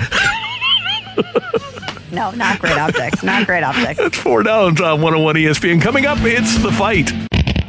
no, 2.13 2.31
not 2.33 2.59
great 2.59 2.77
optics. 2.77 3.23
Not 3.23 3.47
great 3.47 3.63
optics. 3.63 3.99
It's 3.99 4.19
four 4.19 4.43
downs 4.43 4.81
on 4.81 5.01
101 5.01 5.37
ESPN. 5.37 5.81
Coming 5.81 6.05
up, 6.05 6.19
it's 6.21 6.59
the 6.63 6.73
fight. 6.73 7.11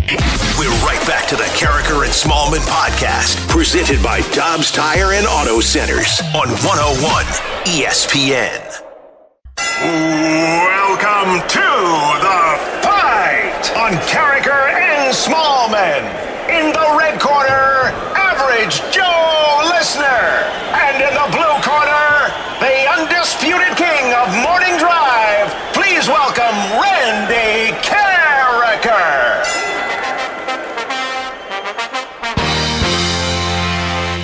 We're 0.03 0.75
right 0.83 1.01
back 1.07 1.27
to 1.29 1.35
the 1.37 1.47
Karraker 1.55 2.03
and 2.03 2.11
Smallman 2.11 2.59
podcast, 2.67 3.47
presented 3.47 4.03
by 4.03 4.19
Dobbs 4.35 4.69
Tire 4.69 5.13
and 5.13 5.25
Auto 5.25 5.61
Centers 5.61 6.19
on 6.35 6.49
101 6.59 7.23
ESPN. 7.71 8.83
Welcome 9.79 11.39
to 11.47 11.69
the 12.19 12.43
fight 12.83 13.63
on 13.79 13.93
Karraker 14.11 14.75
and 14.75 15.15
Smallman. 15.15 16.03
In 16.51 16.73
the 16.73 16.97
red 16.99 17.21
corner, 17.21 17.95
Average 18.11 18.83
Joe 18.91 19.71
Listener. 19.71 20.51
And 20.83 20.99
in 20.99 21.13
the 21.15 21.27
blue 21.31 21.42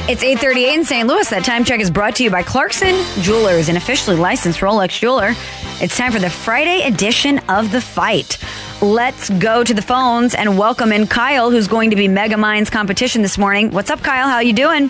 It's 0.10 0.24
838 0.24 0.74
in 0.74 0.86
St. 0.86 1.08
Louis. 1.08 1.30
That 1.30 1.46
time 1.46 1.64
check 1.64 1.80
is 1.80 1.92
brought 1.92 2.16
to 2.16 2.24
you 2.24 2.32
by 2.32 2.42
Clarkson 2.42 2.96
Jewelers, 3.22 3.70
an 3.70 3.78
officially 3.78 4.16
licensed 4.16 4.62
Rolex 4.62 5.00
jeweler. 5.00 5.36
It's 5.84 5.96
time 5.96 6.12
for 6.12 6.18
the 6.18 6.32
Friday 6.32 6.82
edition 6.82 7.38
of 7.48 7.72
The 7.72 7.80
Fight. 7.80 8.40
Let's 8.82 9.30
go 9.30 9.64
to 9.64 9.72
the 9.72 9.84
phones 9.84 10.34
and 10.34 10.58
welcome 10.58 10.92
in 10.92 11.06
Kyle, 11.06 11.52
who's 11.52 11.68
going 11.68 11.92
to 11.92 11.96
be 11.96 12.08
Mega 12.08 12.38
Minds 12.38 12.72
competition 12.72 13.22
this 13.22 13.38
morning. 13.38 13.70
What's 13.70 13.92
up, 13.92 14.02
Kyle? 14.02 14.28
How 14.28 14.38
are 14.38 14.44
you 14.44 14.54
doing? 14.54 14.90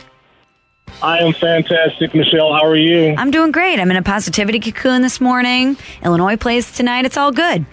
I 1.04 1.18
am 1.18 1.34
fantastic, 1.34 2.16
Michelle. 2.16 2.54
How 2.54 2.66
are 2.66 2.78
you? 2.78 3.14
I'm 3.18 3.30
doing 3.30 3.52
great. 3.52 3.78
I'm 3.78 3.92
in 3.92 3.98
a 3.98 4.02
positivity 4.02 4.62
cocoon 4.62 5.02
this 5.02 5.20
morning. 5.20 5.76
Illinois 6.02 6.38
plays 6.38 6.72
tonight. 6.72 7.04
It's 7.04 7.18
all 7.18 7.34
good. 7.34 7.66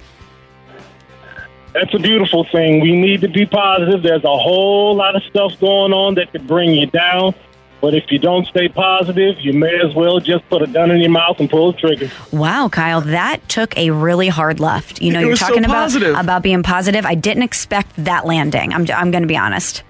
That's 1.78 1.92
a 1.92 1.98
beautiful 1.98 2.44
thing. 2.44 2.80
We 2.80 2.96
need 2.96 3.20
to 3.20 3.28
be 3.28 3.44
positive. 3.44 4.02
There's 4.02 4.24
a 4.24 4.38
whole 4.38 4.96
lot 4.96 5.14
of 5.14 5.22
stuff 5.24 5.60
going 5.60 5.92
on 5.92 6.14
that 6.14 6.32
could 6.32 6.46
bring 6.46 6.70
you 6.70 6.86
down. 6.86 7.34
But 7.82 7.94
if 7.94 8.10
you 8.10 8.18
don't 8.18 8.46
stay 8.46 8.68
positive, 8.68 9.38
you 9.40 9.52
may 9.52 9.78
as 9.80 9.94
well 9.94 10.18
just 10.18 10.48
put 10.48 10.62
a 10.62 10.66
gun 10.66 10.90
in 10.90 11.00
your 11.00 11.10
mouth 11.10 11.38
and 11.38 11.50
pull 11.50 11.72
the 11.72 11.78
trigger. 11.78 12.10
Wow, 12.32 12.70
Kyle, 12.70 13.02
that 13.02 13.46
took 13.50 13.76
a 13.76 13.90
really 13.90 14.28
hard 14.28 14.58
left. 14.58 15.02
You 15.02 15.12
know, 15.12 15.18
It 15.18 15.22
you're 15.22 15.30
was 15.32 15.40
so 15.40 15.48
talking 15.48 15.66
about 15.66 15.94
about 15.94 16.42
being 16.42 16.62
positive. 16.62 17.04
I 17.04 17.14
didn't 17.14 17.42
expect 17.42 17.92
that 18.02 18.24
landing. 18.24 18.72
I'm 18.72 18.86
I'm 18.90 19.10
going 19.10 19.22
to 19.22 19.28
be 19.28 19.36
honest. 19.36 19.82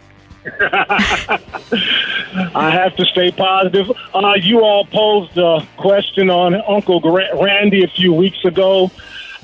I 0.61 1.39
have 2.71 2.97
to 2.97 3.05
stay 3.05 3.31
positive. 3.31 3.91
Uh, 4.13 4.35
you 4.41 4.63
all 4.63 4.85
posed 4.87 5.39
a 5.39 5.65
question 5.77 6.31
on 6.31 6.55
Uncle 6.55 6.99
Gra- 7.01 7.41
Randy 7.41 7.85
a 7.85 7.89
few 7.89 8.13
weeks 8.13 8.45
ago, 8.45 8.91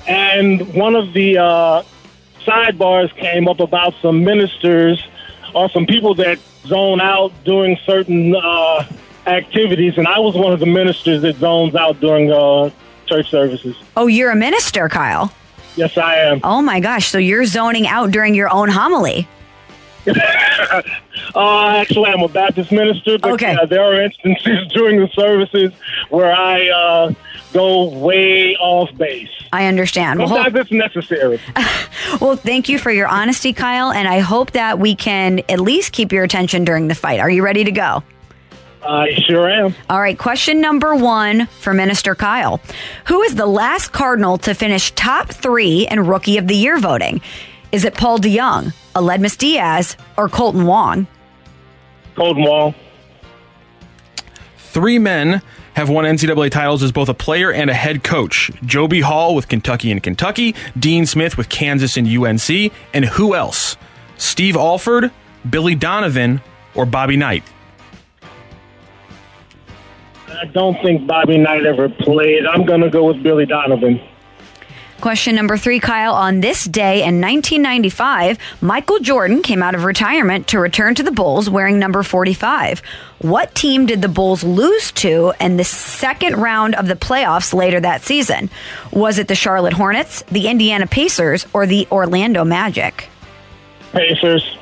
and 0.05 0.73
one 0.73 0.95
of 0.95 1.13
the 1.13 1.37
uh, 1.37 1.83
sidebars 2.45 3.13
came 3.15 3.47
up 3.47 3.59
about 3.59 3.93
some 4.01 4.23
ministers 4.23 5.05
or 5.53 5.69
some 5.69 5.85
people 5.85 6.15
that 6.15 6.39
zone 6.65 7.01
out 7.01 7.31
doing 7.43 7.77
certain 7.85 8.35
uh, 8.35 8.85
activities, 9.27 9.97
and 9.97 10.07
I 10.07 10.19
was 10.19 10.35
one 10.35 10.53
of 10.53 10.59
the 10.59 10.65
ministers 10.65 11.21
that 11.21 11.35
zones 11.37 11.75
out 11.75 11.99
during 11.99 12.31
uh, 12.31 12.69
church 13.05 13.29
services. 13.29 13.75
Oh, 13.97 14.07
you're 14.07 14.31
a 14.31 14.35
minister, 14.35 14.89
Kyle. 14.89 15.33
Yes, 15.75 15.97
I 15.97 16.15
am. 16.15 16.39
Oh 16.43 16.61
my 16.61 16.79
gosh! 16.79 17.07
So 17.09 17.17
you're 17.17 17.45
zoning 17.45 17.87
out 17.87 18.11
during 18.11 18.35
your 18.35 18.49
own 18.51 18.69
homily. 18.69 19.27
Uh, 21.35 21.67
actually, 21.77 22.09
I'm 22.11 22.21
a 22.21 22.27
Baptist 22.27 22.71
minister, 22.71 23.17
but 23.17 23.31
Okay. 23.33 23.55
uh, 23.55 23.65
there 23.65 23.81
are 23.83 23.99
instances 24.01 24.67
during 24.73 24.99
the 24.99 25.07
services 25.09 25.71
where 26.09 26.31
I 26.31 26.67
uh, 26.69 27.13
go 27.53 27.89
way 27.89 28.55
off 28.57 28.95
base. 28.97 29.29
I 29.53 29.67
understand. 29.67 30.19
Well, 30.19 30.27
Sometimes 30.27 30.55
it's 30.55 30.71
necessary. 30.71 31.39
Well, 32.21 32.35
thank 32.35 32.69
you 32.69 32.77
for 32.77 32.91
your 32.91 33.07
honesty, 33.07 33.53
Kyle, 33.53 33.91
and 33.91 34.07
I 34.07 34.19
hope 34.19 34.51
that 34.51 34.77
we 34.77 34.93
can 34.93 35.39
at 35.49 35.59
least 35.59 35.93
keep 35.93 36.11
your 36.11 36.23
attention 36.23 36.63
during 36.63 36.87
the 36.87 36.95
fight. 36.95 37.19
Are 37.19 37.29
you 37.29 37.43
ready 37.43 37.63
to 37.63 37.71
go? 37.71 38.03
I 38.85 39.13
sure 39.27 39.49
am. 39.49 39.73
All 39.89 39.99
right, 39.99 40.17
question 40.17 40.61
number 40.61 40.95
one 40.95 41.47
for 41.47 41.73
Minister 41.73 42.13
Kyle. 42.13 42.59
Who 43.07 43.21
is 43.23 43.35
the 43.35 43.45
last 43.45 43.93
Cardinal 43.93 44.37
to 44.39 44.53
finish 44.53 44.91
top 44.91 45.29
three 45.29 45.87
in 45.89 46.05
Rookie 46.05 46.37
of 46.37 46.47
the 46.47 46.55
Year 46.55 46.77
voting? 46.77 47.21
Is 47.71 47.83
it 47.85 47.95
Paul 47.95 48.19
DeJong, 48.19 48.73
Aledmys 48.95 49.37
Diaz, 49.37 49.97
or 50.17 50.29
Kolten 50.29 50.65
Wong? 50.65 51.07
Kolten 52.15 52.47
Wong. 52.47 52.75
Three 54.57 54.99
men 54.99 55.41
have 55.75 55.89
won 55.89 56.05
NCAA 56.05 56.51
titles 56.51 56.83
as 56.83 56.91
both 56.91 57.09
a 57.09 57.13
player 57.13 57.51
and 57.51 57.69
a 57.69 57.73
head 57.73 58.03
coach. 58.03 58.51
Joe 58.65 58.87
B. 58.87 59.01
Hall 59.01 59.35
with 59.35 59.47
Kentucky 59.47 59.91
and 59.91 60.01
Kentucky, 60.01 60.55
Dean 60.77 61.05
Smith 61.05 61.37
with 61.37 61.49
Kansas 61.49 61.97
and 61.97 62.07
UNC, 62.07 62.71
and 62.93 63.05
who 63.05 63.35
else? 63.35 63.75
Steve 64.17 64.55
Alford, 64.55 65.11
Billy 65.49 65.75
Donovan, 65.75 66.41
or 66.75 66.85
Bobby 66.85 67.17
Knight? 67.17 67.43
I 70.29 70.45
don't 70.45 70.81
think 70.81 71.07
Bobby 71.07 71.37
Knight 71.37 71.65
ever 71.65 71.89
played. 71.89 72.45
I'm 72.45 72.65
going 72.65 72.81
to 72.81 72.89
go 72.89 73.05
with 73.05 73.21
Billy 73.23 73.45
Donovan. 73.45 74.01
Question 75.03 75.35
number 75.35 75.57
three, 75.57 75.81
Kyle. 75.81 76.13
On 76.13 76.39
this 76.39 76.63
day 76.63 77.03
in 77.03 77.19
1995, 77.19 78.37
Michael 78.61 78.99
Jordan 78.99 79.41
came 79.41 79.61
out 79.61 79.75
of 79.75 79.83
retirement 79.83 80.47
to 80.47 80.59
return 80.59 80.95
to 80.95 81.03
the 81.03 81.11
Bulls 81.11 81.49
wearing 81.49 81.77
number 81.77 82.03
45. 82.03 82.81
What 83.19 83.53
team 83.53 83.85
did 83.85 84.01
the 84.01 84.07
Bulls 84.07 84.45
lose 84.45 84.93
to 84.93 85.33
in 85.41 85.57
the 85.57 85.65
second 85.65 86.37
round 86.37 86.75
of 86.75 86.87
the 86.87 86.95
playoffs 86.95 87.53
later 87.53 87.81
that 87.81 88.03
season? 88.03 88.49
Was 88.93 89.19
it 89.19 89.27
the 89.27 89.35
Charlotte 89.35 89.73
Hornets, 89.73 90.21
the 90.31 90.47
Indiana 90.47 90.87
Pacers, 90.87 91.47
or 91.51 91.65
the 91.65 91.85
Orlando 91.91 92.45
Magic? 92.45 93.09
Pacers. 93.91 94.57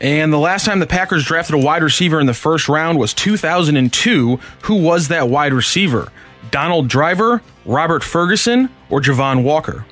And 0.00 0.32
the 0.32 0.38
last 0.38 0.64
time 0.64 0.78
the 0.80 0.86
Packers 0.86 1.26
drafted 1.26 1.56
a 1.56 1.58
wide 1.58 1.82
receiver 1.82 2.18
in 2.18 2.26
the 2.26 2.32
first 2.32 2.66
round 2.66 2.98
was 2.98 3.12
2002. 3.12 4.40
Who 4.62 4.74
was 4.74 5.08
that 5.08 5.28
wide 5.28 5.52
receiver? 5.52 6.10
Donald 6.50 6.88
Driver, 6.88 7.42
Robert 7.64 8.02
Ferguson, 8.02 8.70
or 8.90 9.00
Javon 9.00 9.42
Walker? 9.42 9.86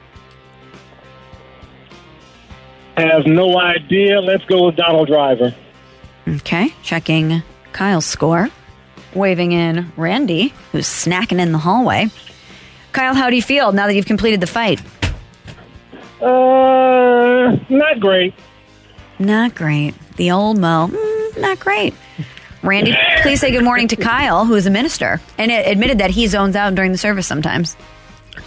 Have 2.97 3.26
no 3.26 3.59
idea. 3.59 4.20
Let's 4.20 4.44
go 4.44 4.66
with 4.66 4.76
Donald 4.76 5.09
Driver. 5.09 5.55
Okay, 6.26 6.72
checking 6.82 7.43
Kyle's 7.72 8.06
score. 8.06 8.48
Waving 9.14 9.52
in 9.52 9.93
Randy, 9.97 10.52
who's 10.72 10.86
snacking 10.86 11.40
in 11.40 11.52
the 11.52 11.59
hallway. 11.59 12.09
Kyle, 12.93 13.14
how 13.14 13.31
do 13.31 13.36
you 13.36 13.43
feel 13.43 13.72
now 13.72 13.86
that 13.86 13.94
you've 13.94 14.06
completed 14.06 14.40
the 14.40 14.47
fight? 14.47 14.81
Uh, 16.20 17.56
not 17.68 18.01
great. 18.01 18.35
Not 19.18 19.55
great. 19.55 19.94
The 20.16 20.31
old 20.31 20.59
Mo, 20.59 20.89
mm, 20.89 21.40
not 21.40 21.60
great. 21.60 21.94
Randy, 22.65 22.97
please 23.20 23.41
say 23.41 23.51
good 23.51 23.62
morning 23.62 23.89
to 23.89 23.97
Kyle, 23.97 24.47
who 24.47 24.55
is 24.55 24.65
a 24.65 24.70
minister, 24.70 25.20
and 25.36 25.53
admitted 25.53 25.99
that 25.99 26.11
he 26.11 26.27
zones 26.27 26.57
out 26.57 26.74
during 26.74 26.93
the 26.93 26.99
service 26.99 27.27
sometimes. 27.27 27.77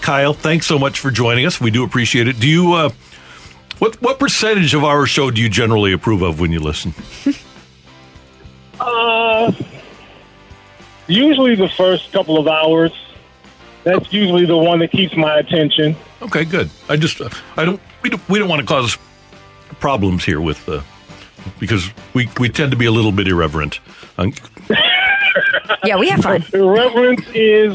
Kyle, 0.01 0.33
thanks 0.33 0.65
so 0.65 0.79
much 0.79 0.99
for 0.99 1.11
joining 1.11 1.45
us. 1.45 1.61
We 1.61 1.69
do 1.69 1.83
appreciate 1.83 2.27
it. 2.27 2.39
Do 2.39 2.47
you, 2.47 2.73
uh, 2.73 2.89
what, 3.77 4.01
what 4.01 4.19
percentage 4.19 4.73
of 4.73 4.83
our 4.83 5.05
show 5.05 5.29
do 5.29 5.39
you 5.39 5.49
generally 5.49 5.91
approve 5.93 6.23
of 6.23 6.39
when 6.39 6.51
you 6.51 6.59
listen? 6.59 6.93
Uh, 8.79 9.51
usually 11.07 11.55
the 11.55 11.67
first 11.69 12.11
couple 12.11 12.37
of 12.37 12.47
hours. 12.47 12.91
That's 13.83 14.13
usually 14.13 14.45
the 14.45 14.55
one 14.55 14.77
that 14.79 14.91
keeps 14.91 15.15
my 15.15 15.39
attention. 15.39 15.95
Okay, 16.21 16.45
good. 16.45 16.69
I 16.87 16.95
just, 16.95 17.19
uh, 17.19 17.29
I 17.55 17.65
don't, 17.65 17.81
we 18.03 18.11
don't, 18.11 18.29
we 18.29 18.37
don't 18.37 18.47
want 18.47 18.59
to 18.61 18.67
cause 18.67 18.95
problems 19.79 20.23
here 20.23 20.39
with, 20.39 20.69
uh, 20.69 20.81
because 21.59 21.89
we, 22.13 22.29
we 22.39 22.49
tend 22.49 22.71
to 22.71 22.77
be 22.77 22.85
a 22.85 22.91
little 22.91 23.11
bit 23.11 23.27
irreverent. 23.27 23.79
Um, 24.17 24.33
Yeah, 25.85 25.97
we 25.97 26.09
have 26.09 26.21
fun. 26.21 26.43
Irreverence 26.53 27.25
is 27.33 27.73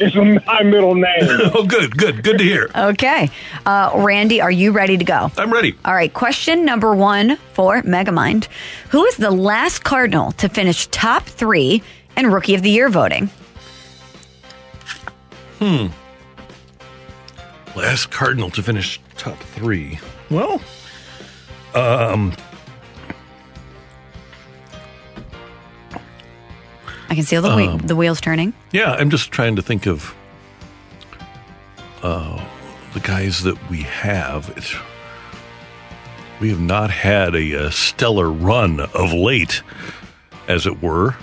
is 0.00 0.14
my 0.14 0.62
middle 0.62 0.94
name. 0.94 1.20
oh, 1.54 1.64
good, 1.66 1.96
good, 1.96 2.22
good 2.22 2.38
to 2.38 2.44
hear. 2.44 2.70
Okay. 2.74 3.30
Uh, 3.64 3.92
Randy, 3.94 4.40
are 4.40 4.50
you 4.50 4.72
ready 4.72 4.96
to 4.96 5.04
go? 5.04 5.30
I'm 5.38 5.52
ready. 5.52 5.76
All 5.84 5.94
right, 5.94 6.12
question 6.12 6.64
number 6.64 6.94
one 6.94 7.36
for 7.52 7.82
Megamind. 7.82 8.48
Who 8.90 9.04
is 9.04 9.16
the 9.16 9.30
last 9.30 9.84
Cardinal 9.84 10.32
to 10.32 10.48
finish 10.48 10.86
top 10.88 11.24
three 11.24 11.82
in 12.16 12.26
Rookie 12.26 12.54
of 12.54 12.62
the 12.62 12.70
Year 12.70 12.88
voting? 12.88 13.30
Hmm. 15.58 15.86
Last 17.76 18.10
Cardinal 18.10 18.50
to 18.50 18.62
finish 18.62 19.00
top 19.16 19.38
three. 19.38 19.98
Well, 20.30 20.60
um, 21.74 22.32
I 27.08 27.14
can 27.14 27.24
see 27.24 27.36
all 27.36 27.42
the, 27.42 27.50
Um, 27.50 27.78
the 27.78 27.94
wheels 27.96 28.20
turning. 28.20 28.52
yeah, 28.72 28.92
I'm 28.92 29.10
just 29.10 29.30
trying 29.30 29.56
to 29.56 29.62
think 29.62 29.86
of 29.86 30.14
uh, 32.02 32.44
the 32.94 33.00
guys 33.00 33.42
that 33.44 33.56
we 33.70 33.82
have. 33.82 34.52
It's, 34.56 34.74
we 36.40 36.50
have 36.50 36.60
not 36.60 36.90
had 36.90 37.34
a, 37.34 37.66
uh 37.66 37.70
stellar 37.70 38.30
run 38.30 38.80
of 38.80 39.12
late, 39.12 39.62
as 40.48 40.66
it 40.66 40.82
were. 40.82 41.16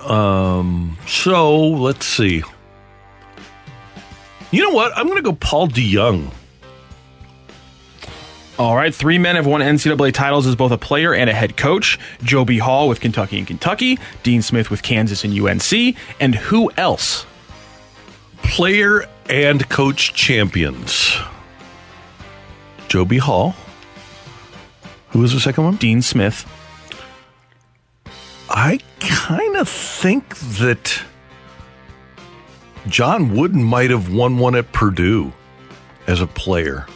Um, 0.00 0.98
so 1.06 1.58
let's 1.68 2.04
see. 2.04 2.42
You 4.50 4.62
know 4.62 4.70
what? 4.74 4.92
I'm 4.96 5.06
going 5.06 5.16
to 5.16 5.22
go 5.22 5.32
Paul 5.32 5.68
DeJong. 5.68 6.30
All 8.56 8.76
right, 8.76 8.94
three 8.94 9.18
men 9.18 9.34
have 9.34 9.46
won 9.46 9.60
NCAA 9.62 10.14
titles 10.14 10.46
as 10.46 10.54
both 10.54 10.70
a 10.70 10.78
player 10.78 11.12
and 11.12 11.28
a 11.28 11.34
head 11.34 11.56
coach. 11.56 11.98
Joe 12.22 12.44
B. 12.44 12.58
Hall 12.58 12.88
with 12.88 13.00
Kentucky 13.00 13.38
and 13.38 13.46
Kentucky, 13.46 13.98
Dean 14.22 14.42
Smith 14.42 14.70
with 14.70 14.82
Kansas 14.84 15.24
and 15.24 15.36
UNC, 15.36 15.96
and 16.20 16.36
who 16.36 16.70
else? 16.76 17.26
Player 18.44 19.08
and 19.28 19.68
coach 19.68 20.14
champions. 20.14 21.16
Joe 22.86 23.04
B. 23.04 23.18
Hall. 23.18 23.56
Who 25.08 25.18
was 25.18 25.32
the 25.32 25.40
second 25.40 25.64
one? 25.64 25.76
Dean 25.76 26.00
Smith. 26.00 26.48
I 28.48 28.78
kind 29.00 29.56
of 29.56 29.68
think 29.68 30.36
that 30.58 31.02
John 32.86 33.34
Wooden 33.34 33.64
might 33.64 33.90
have 33.90 34.12
won 34.12 34.38
one 34.38 34.54
at 34.54 34.70
Purdue 34.70 35.32
as 36.06 36.20
a 36.20 36.26
player. 36.28 36.86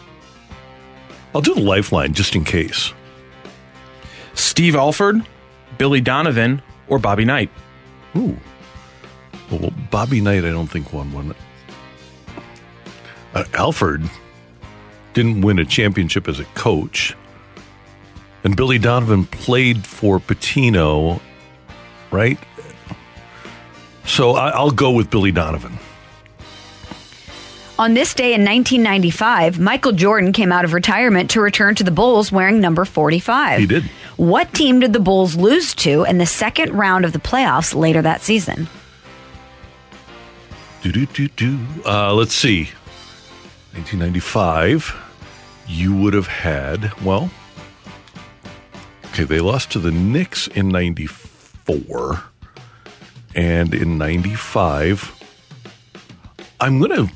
I'll 1.34 1.40
do 1.40 1.54
the 1.54 1.60
lifeline 1.60 2.14
just 2.14 2.34
in 2.34 2.44
case. 2.44 2.92
Steve 4.34 4.74
Alford, 4.74 5.24
Billy 5.76 6.00
Donovan, 6.00 6.62
or 6.88 6.98
Bobby 6.98 7.24
Knight? 7.24 7.50
Ooh. 8.16 8.36
Well, 9.50 9.72
Bobby 9.90 10.20
Knight, 10.20 10.44
I 10.44 10.50
don't 10.50 10.66
think 10.66 10.92
won 10.92 11.12
one. 11.12 11.34
Uh, 13.34 13.44
Alford 13.54 14.08
didn't 15.14 15.40
win 15.40 15.58
a 15.58 15.64
championship 15.64 16.28
as 16.28 16.40
a 16.40 16.44
coach. 16.54 17.14
And 18.44 18.56
Billy 18.56 18.78
Donovan 18.78 19.26
played 19.26 19.86
for 19.86 20.20
Pitino, 20.20 21.20
right? 22.10 22.38
So 24.04 24.32
I, 24.32 24.50
I'll 24.50 24.70
go 24.70 24.90
with 24.90 25.10
Billy 25.10 25.32
Donovan. 25.32 25.78
On 27.78 27.94
this 27.94 28.12
day 28.12 28.34
in 28.34 28.44
1995, 28.44 29.60
Michael 29.60 29.92
Jordan 29.92 30.32
came 30.32 30.50
out 30.50 30.64
of 30.64 30.72
retirement 30.72 31.30
to 31.30 31.40
return 31.40 31.76
to 31.76 31.84
the 31.84 31.92
Bulls 31.92 32.32
wearing 32.32 32.60
number 32.60 32.84
45. 32.84 33.60
He 33.60 33.66
did. 33.66 33.84
What 34.16 34.52
team 34.52 34.80
did 34.80 34.92
the 34.92 34.98
Bulls 34.98 35.36
lose 35.36 35.74
to 35.76 36.02
in 36.02 36.18
the 36.18 36.26
second 36.26 36.72
round 36.72 37.04
of 37.04 37.12
the 37.12 37.20
playoffs 37.20 37.76
later 37.76 38.02
that 38.02 38.20
season? 38.20 38.68
Do 40.82 40.90
do 40.90 41.06
do 41.06 41.28
do. 41.28 41.58
Uh, 41.86 42.12
let's 42.14 42.34
see. 42.34 42.64
1995. 43.74 44.96
You 45.68 45.94
would 45.94 46.14
have 46.14 46.26
had 46.26 46.92
well. 47.04 47.30
Okay, 49.06 49.22
they 49.22 49.38
lost 49.38 49.70
to 49.72 49.78
the 49.78 49.92
Knicks 49.92 50.48
in 50.48 50.68
'94, 50.68 52.22
and 53.36 53.72
in 53.72 53.98
'95. 53.98 55.14
I'm 56.60 56.80
gonna. 56.80 57.08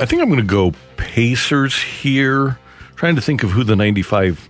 I 0.00 0.06
think 0.06 0.22
I'm 0.22 0.28
gonna 0.28 0.42
go 0.42 0.72
Pacers 0.96 1.80
here. 1.80 2.58
Trying 2.96 3.16
to 3.16 3.20
think 3.20 3.42
of 3.42 3.50
who 3.50 3.64
the 3.64 3.76
'95 3.76 4.48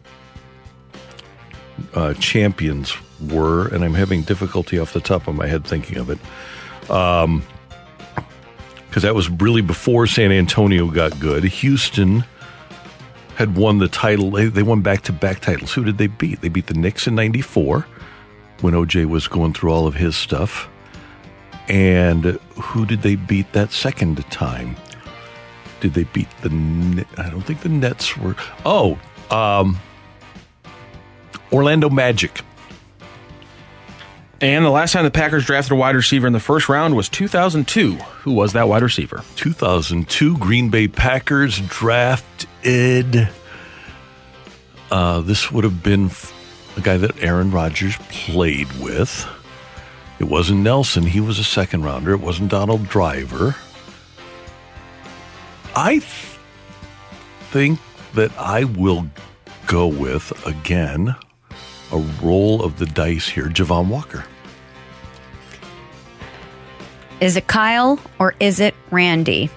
uh, 1.95 2.15
champions 2.15 2.95
were, 3.21 3.69
and 3.69 3.85
I'm 3.85 3.95
having 3.95 4.23
difficulty 4.23 4.79
off 4.79 4.93
the 4.93 5.01
top 5.01 5.27
of 5.27 5.35
my 5.35 5.47
head 5.47 5.65
thinking 5.65 5.99
of 5.99 6.11
it. 6.11 6.91
Um, 6.91 7.43
because 8.89 9.05
that 9.05 9.15
was 9.15 9.31
really 9.31 9.63
before 9.63 10.07
San 10.07 10.31
Antonio 10.33 10.87
got 10.89 11.19
good. 11.19 11.45
Houston 11.45 12.25
had 13.37 13.57
won 13.57 13.79
the 13.79 13.89
title. 13.89 14.31
They, 14.31 14.47
they 14.47 14.63
won 14.63 14.83
back 14.83 15.01
to 15.05 15.13
back 15.13 15.41
titles. 15.41 15.73
Who 15.73 15.83
did 15.83 15.97
they 15.97 16.09
beat? 16.09 16.43
They 16.43 16.51
beat 16.51 16.67
the 16.67 16.75
Knicks 16.75 17.07
in 17.07 17.15
'94 17.15 17.87
when 18.61 18.75
OJ 18.75 19.07
was 19.07 19.29
going 19.29 19.55
through 19.55 19.73
all 19.73 19.87
of 19.87 19.95
his 19.95 20.15
stuff. 20.15 20.69
And 21.69 22.39
who 22.61 22.85
did 22.85 23.03
they 23.03 23.17
beat 23.17 23.53
that 23.55 23.73
second 23.73 24.19
time? 24.31 24.77
Did 25.83 25.95
they 25.95 26.05
beat 26.05 26.29
the? 26.43 27.05
I 27.19 27.29
don't 27.29 27.43
think 27.43 27.63
the 27.63 27.69
Nets 27.69 28.17
were. 28.17 28.37
Oh, 28.65 28.97
um, 29.33 29.81
Orlando 31.53 31.91
Magic. 31.91 32.41
And 34.41 34.65
the 34.65 34.71
last 34.71 34.93
time 34.93 35.05
the 35.05 35.11
Packers 35.11 35.45
drafted 35.45 35.73
a 35.73 35.75
wide 35.75 35.97
receiver 35.97 36.29
in 36.29 36.33
the 36.33 36.39
first 36.39 36.69
round 36.69 36.95
was 36.95 37.09
2002. 37.09 37.97
Who 37.97 38.33
was 38.33 38.53
that 38.53 38.69
wide 38.69 38.83
receiver? 38.83 39.25
2002 39.35 40.39
Green 40.39 40.69
Bay 40.69 40.87
Packers 40.87 41.59
drafted. 41.59 43.29
Uh, 44.89 45.21
this 45.21 45.51
would 45.51 45.65
have 45.65 45.83
been 45.83 46.13
a 46.77 46.81
guy 46.81 46.97
that 46.97 47.21
Aaron 47.21 47.51
Rodgers 47.51 47.97
played 48.09 48.71
with. 48.81 49.27
It 50.21 50.25
wasn't 50.29 50.61
Nelson. 50.61 51.03
He 51.03 51.19
was 51.19 51.41
a 51.41 51.45
second 51.45 51.83
rounder. 51.83 52.13
It 52.13 52.21
wasn't 52.21 52.53
Donald 52.53 52.89
Driver. 52.89 53.57
I 55.75 55.93
th- 55.99 56.05
think 57.51 57.79
that 58.15 58.31
I 58.39 58.65
will 58.65 59.07
go 59.67 59.87
with, 59.87 60.47
again, 60.47 61.15
a 61.91 61.97
roll 62.23 62.63
of 62.63 62.79
the 62.79 62.87
dice 62.87 63.29
here, 63.29 63.47
Javon 63.47 63.89
Walker. 63.89 64.25
Is 67.21 67.37
it 67.37 67.47
Kyle 67.47 68.01
or 68.19 68.35
is 68.41 68.59
it 68.61 68.75
Randy 68.91 69.49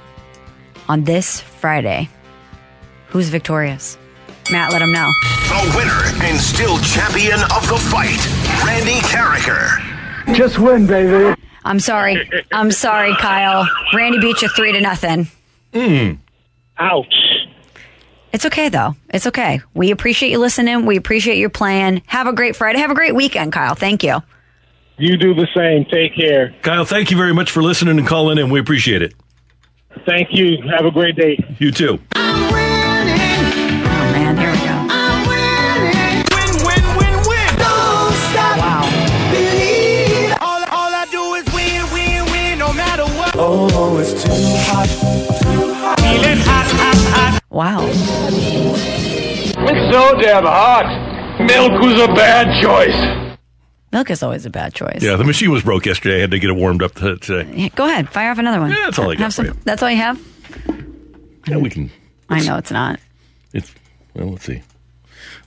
on 0.88 1.04
this 1.04 1.42
Friday? 1.42 2.10
Who's 3.10 3.30
victorious? 3.30 3.98
Matt, 4.52 4.72
let 4.72 4.82
him 4.82 4.92
know. 4.92 5.12
The 5.48 5.74
winner 5.76 6.26
and 6.28 6.40
still 6.40 6.78
champion 6.80 7.40
of 7.56 7.68
the 7.68 7.78
fight, 7.90 8.22
Randy 8.66 9.00
Karraker. 9.08 10.36
Just 10.36 10.60
win, 10.60 10.86
baby. 10.86 11.36
I'm 11.64 11.80
sorry. 11.80 12.30
I'm 12.52 12.72
sorry, 12.72 13.16
Kyle. 13.16 13.68
Randy 13.94 14.20
beat 14.20 14.42
you 14.44 14.50
three 14.50 14.72
to 14.74 14.82
nothing. 14.82 15.28
Mm. 15.76 16.18
Ouch. 16.80 17.16
It's 18.32 18.46
okay 18.46 18.70
though. 18.70 18.96
It's 19.10 19.28
okay. 19.28 19.62
We 19.74 19.92
appreciate 19.92 20.32
you 20.32 20.40
listening. 20.40 20.86
We 20.86 20.98
appreciate 20.98 21.38
you 21.38 21.50
playing. 21.50 22.02
Have 22.08 22.28
a 22.28 22.34
great 22.34 22.56
Friday. 22.56 22.80
Have 22.80 22.92
a 22.92 22.96
great 22.96 23.14
weekend, 23.14 23.54
Kyle. 23.54 23.76
Thank 23.76 24.04
you. 24.04 24.24
You 24.98 25.18
do 25.18 25.34
the 25.34 25.48
same. 25.54 25.86
Take 25.86 26.16
care. 26.16 26.56
Kyle, 26.62 26.86
thank 26.86 27.12
you 27.12 27.18
very 27.18 27.34
much 27.34 27.52
for 27.52 27.62
listening 27.62 28.00
and 28.00 28.08
calling 28.08 28.38
in. 28.38 28.50
We 28.50 28.60
appreciate 28.60 29.02
it. 29.02 29.14
Thank 30.06 30.30
you. 30.32 30.58
Have 30.70 30.86
a 30.86 30.92
great 30.92 31.18
day. 31.18 31.38
You 31.60 31.72
too. 31.72 32.00
Oh 32.16 32.50
man, 34.14 34.38
here 34.38 34.52
we 34.52 34.58
go. 34.58 34.86
Oh, 43.38 43.98
it's 44.00 44.24
too 44.24 44.32
hot. 44.32 45.45
Feeling 46.16 46.38
hot, 46.40 46.66
hot, 46.72 46.96
hot. 47.12 47.42
Wow. 47.50 47.86
It's 47.88 49.94
so 49.94 50.18
damn 50.22 50.44
hot. 50.44 51.40
Milk 51.42 51.82
was 51.82 52.00
a 52.02 52.08
bad 52.08 52.62
choice. 52.64 53.38
Milk 53.92 54.10
is 54.10 54.24
always 54.24 54.46
a 54.46 54.50
bad 54.50 54.74
choice. 54.74 55.04
Yeah, 55.04 55.18
the 55.18 55.26
machine 55.26 55.52
was 55.52 55.64
broke 55.64 55.86
yesterday. 55.86 56.18
I 56.18 56.22
had 56.22 56.32
to 56.32 56.40
get 56.40 56.50
it 56.50 56.56
warmed 56.56 56.82
up 56.84 56.94
today. 56.94 57.70
Go 57.76 57.86
ahead. 57.86 58.08
Fire 58.10 58.32
off 58.32 58.38
another 58.38 58.62
one. 58.62 58.72
Yeah, 58.72 58.78
that's 58.86 58.98
all 59.00 59.12
I 59.12 59.16
got 59.16 59.24
Have 59.24 59.32
for 59.34 59.36
some- 59.36 59.46
you. 59.48 59.58
That's 59.66 59.84
all 59.84 59.90
you 59.92 59.98
have? 59.98 60.20
Yeah, 61.48 61.58
we 61.58 61.70
can. 61.70 61.92
I 62.30 62.40
know 62.46 62.58
it's 62.58 62.72
not. 62.72 63.00
It's 63.54 63.74
well. 64.14 64.32
Let's 64.32 64.46
see. 64.46 64.62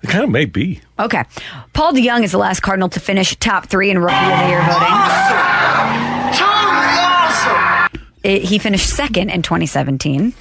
It 0.02 0.10
kind 0.10 0.24
of 0.24 0.30
may 0.30 0.44
be. 0.44 0.80
Okay. 0.98 1.24
Paul 1.72 1.92
DeJong 1.94 2.22
is 2.24 2.32
the 2.32 2.38
last 2.38 2.60
Cardinal 2.60 2.88
to 2.90 3.00
finish 3.00 3.34
top 3.36 3.66
three 3.66 3.90
in 3.90 3.98
Rookie 3.98 4.14
of 4.14 4.38
the 4.38 4.48
Year 4.48 4.58
voting. 4.60 4.68
Ah! 4.70 5.57
It- 8.22 8.42
he 8.44 8.58
finished 8.58 8.88
second 8.88 9.30
in 9.30 9.42
2017. 9.42 10.32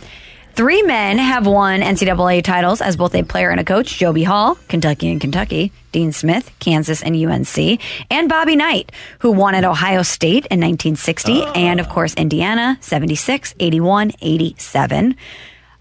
Three 0.54 0.82
men 0.82 1.20
have 1.20 1.46
won 1.46 1.82
NCAA 1.84 2.42
titles 2.44 2.82
as 2.82 2.98
both 2.98 3.14
a 3.14 3.22
player 3.22 3.52
and 3.52 3.60
a 3.60 3.64
coach 3.64 4.00
Joe 4.00 4.12
B. 4.12 4.24
Hall, 4.24 4.58
Kentucky 4.68 5.12
and 5.12 5.22
Kentucky, 5.22 5.72
Dean 5.92 6.12
Smith, 6.12 6.50
Kansas 6.60 7.04
and 7.04 7.16
UNC, 7.16 7.80
and 8.10 8.28
Bobby 8.28 8.56
Knight, 8.56 8.92
who 9.20 9.32
won 9.32 9.54
at 9.54 9.64
Ohio 9.64 10.02
State 10.02 10.48
in 10.48 10.60
1960, 10.60 11.44
and 11.54 11.80
of 11.80 11.90
course 11.90 12.16
Indiana, 12.16 12.80
76, 12.82 13.54
81, 13.60 14.14
87. 14.20 15.16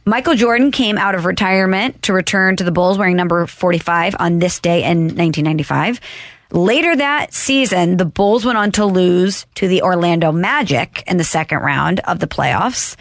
Michael 0.04 0.34
Jordan 0.34 0.70
came 0.70 0.98
out 0.98 1.14
of 1.14 1.24
retirement 1.24 2.02
to 2.02 2.12
return 2.12 2.54
to 2.56 2.62
the 2.64 2.70
Bulls 2.70 2.98
wearing 2.98 3.16
number 3.16 3.46
45 3.46 4.14
on 4.18 4.38
this 4.40 4.60
day 4.60 4.84
in 4.84 4.98
1995. 5.16 6.00
Later 6.52 6.94
that 6.94 7.34
season, 7.34 7.96
the 7.96 8.04
Bulls 8.04 8.44
went 8.44 8.56
on 8.56 8.70
to 8.72 8.84
lose 8.86 9.46
to 9.56 9.66
the 9.66 9.82
Orlando 9.82 10.30
Magic 10.30 11.02
in 11.06 11.16
the 11.16 11.24
second 11.24 11.58
round 11.58 12.00
of 12.00 12.20
the 12.20 12.28
playoffs. 12.28 12.96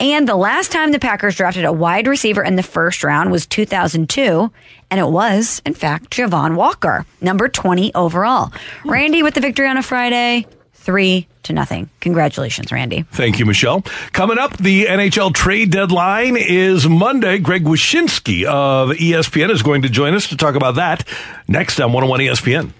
And 0.00 0.28
the 0.28 0.36
last 0.36 0.72
time 0.72 0.90
the 0.90 0.98
Packers 0.98 1.36
drafted 1.36 1.64
a 1.64 1.72
wide 1.72 2.06
receiver 2.06 2.42
in 2.42 2.56
the 2.56 2.62
first 2.62 3.04
round 3.04 3.30
was 3.30 3.46
2002. 3.46 4.50
And 4.90 5.00
it 5.00 5.08
was, 5.08 5.62
in 5.64 5.74
fact, 5.74 6.10
Javon 6.10 6.56
Walker, 6.56 7.04
number 7.20 7.48
20 7.48 7.94
overall. 7.94 8.52
Hmm. 8.82 8.90
Randy 8.90 9.22
with 9.22 9.34
the 9.34 9.40
victory 9.40 9.68
on 9.68 9.76
a 9.76 9.82
Friday, 9.82 10.46
three 10.74 11.28
to 11.44 11.52
nothing. 11.52 11.90
Congratulations, 12.00 12.72
Randy. 12.72 13.02
Thank 13.12 13.38
you, 13.38 13.46
Michelle. 13.46 13.82
Coming 14.12 14.38
up, 14.38 14.56
the 14.56 14.86
NHL 14.86 15.34
trade 15.34 15.70
deadline 15.70 16.36
is 16.36 16.88
Monday. 16.88 17.38
Greg 17.38 17.64
Wyshynski 17.64 18.44
of 18.44 18.90
ESPN 18.90 19.50
is 19.50 19.62
going 19.62 19.82
to 19.82 19.88
join 19.88 20.14
us 20.14 20.28
to 20.28 20.36
talk 20.36 20.54
about 20.54 20.76
that 20.76 21.06
next 21.46 21.80
on 21.80 21.92
101 21.92 22.20
ESPN. 22.20 22.72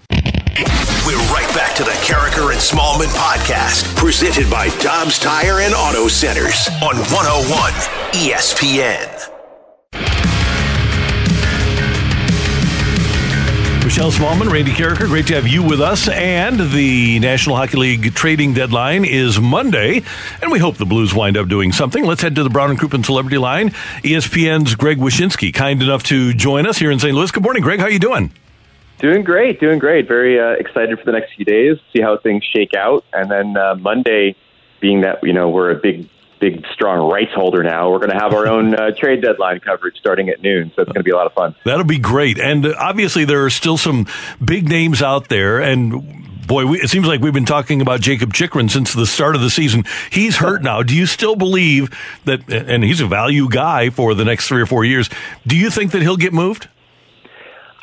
We're 1.09 1.17
right 1.33 1.51
back 1.55 1.75
to 1.77 1.83
the 1.83 1.89
Karraker 1.89 2.51
and 2.51 2.61
Smallman 2.61 3.11
podcast, 3.15 3.95
presented 3.95 4.47
by 4.47 4.69
Dobbs 4.77 5.17
Tire 5.17 5.61
and 5.61 5.73
Auto 5.73 6.07
Centers 6.07 6.67
on 6.83 6.97
101 6.97 7.73
ESPN. 8.13 9.09
Michelle 13.83 14.11
Smallman, 14.11 14.51
Randy 14.51 14.69
Karraker, 14.69 15.07
great 15.07 15.25
to 15.25 15.33
have 15.33 15.47
you 15.47 15.63
with 15.63 15.81
us. 15.81 16.07
And 16.07 16.59
the 16.59 17.17
National 17.17 17.55
Hockey 17.55 17.77
League 17.77 18.13
trading 18.13 18.53
deadline 18.53 19.03
is 19.03 19.39
Monday, 19.39 20.03
and 20.43 20.51
we 20.51 20.59
hope 20.59 20.77
the 20.77 20.85
Blues 20.85 21.15
wind 21.15 21.37
up 21.37 21.47
doing 21.47 21.71
something. 21.71 22.05
Let's 22.05 22.21
head 22.21 22.35
to 22.35 22.43
the 22.43 22.51
Brown 22.51 22.69
and 22.69 22.79
Crouppen 22.79 23.03
Celebrity 23.03 23.39
Line. 23.39 23.69
ESPN's 24.03 24.75
Greg 24.75 24.99
Wyshynski, 24.99 25.51
kind 25.55 25.81
enough 25.81 26.03
to 26.03 26.35
join 26.35 26.67
us 26.67 26.77
here 26.77 26.91
in 26.91 26.99
St. 26.99 27.15
Louis. 27.15 27.31
Good 27.31 27.41
morning, 27.41 27.63
Greg. 27.63 27.79
How 27.79 27.85
are 27.85 27.91
you 27.91 27.97
doing? 27.97 28.31
Doing 28.99 29.23
great, 29.23 29.61
doing 29.61 29.79
great. 29.79 30.09
Very 30.09 30.39
uh, 30.39 30.59
excited 30.59 30.99
for 30.99 31.05
the 31.05 31.13
next 31.13 31.33
few 31.33 31.45
days, 31.45 31.77
see 31.93 32.01
how 32.01 32.17
things 32.17 32.43
shake 32.43 32.73
out, 32.75 33.05
and 33.13 33.31
then 33.31 33.55
uh, 33.55 33.75
Monday, 33.75 34.35
being 34.81 35.01
that 35.01 35.23
you 35.23 35.31
know 35.31 35.49
we're 35.49 35.71
a 35.71 35.75
big, 35.75 36.09
big, 36.41 36.65
strong 36.73 37.09
rights 37.09 37.31
holder 37.33 37.63
now, 37.63 37.89
we're 37.89 37.99
going 37.99 38.11
to 38.11 38.17
have 38.17 38.33
our 38.33 38.45
own 38.45 38.75
uh, 38.75 38.91
trade 38.91 39.21
deadline 39.21 39.61
coverage 39.61 39.95
starting 39.97 40.27
at 40.27 40.41
noon. 40.41 40.73
So 40.75 40.81
it's 40.81 40.91
going 40.91 40.99
to 40.99 41.03
be 41.03 41.11
a 41.11 41.15
lot 41.15 41.27
of 41.27 41.33
fun. 41.33 41.55
That'll 41.63 41.85
be 41.85 41.97
great. 41.97 42.39
And 42.39 42.65
uh, 42.65 42.75
obviously, 42.77 43.23
there 43.23 43.45
are 43.45 43.49
still 43.49 43.77
some 43.77 44.05
big 44.43 44.67
names 44.67 45.01
out 45.01 45.29
there. 45.29 45.61
And 45.61 46.45
boy, 46.45 46.65
we, 46.65 46.81
it 46.81 46.89
seems 46.89 47.07
like 47.07 47.21
we've 47.21 47.31
been 47.31 47.45
talking 47.45 47.79
about 47.79 48.01
Jakob 48.01 48.33
Chychrun 48.33 48.67
since 48.67 48.93
the 48.93 49.05
start 49.05 49.33
of 49.33 49.41
the 49.41 49.49
season. 49.49 49.85
He's 50.11 50.35
hurt 50.35 50.61
now. 50.61 50.83
Do 50.83 50.93
you 50.93 51.05
still 51.05 51.37
believe 51.37 51.89
that, 52.25 52.51
and 52.51 52.83
he's 52.83 52.99
a 52.99 53.07
value 53.07 53.47
guy 53.47 53.91
for 53.91 54.13
the 54.13 54.25
next 54.25 54.49
three 54.49 54.61
or 54.61 54.65
four 54.65 54.83
years, 54.83 55.09
do 55.47 55.55
you 55.55 55.69
think 55.69 55.91
that 55.91 56.01
he'll 56.01 56.17
get 56.17 56.33
moved? 56.33 56.67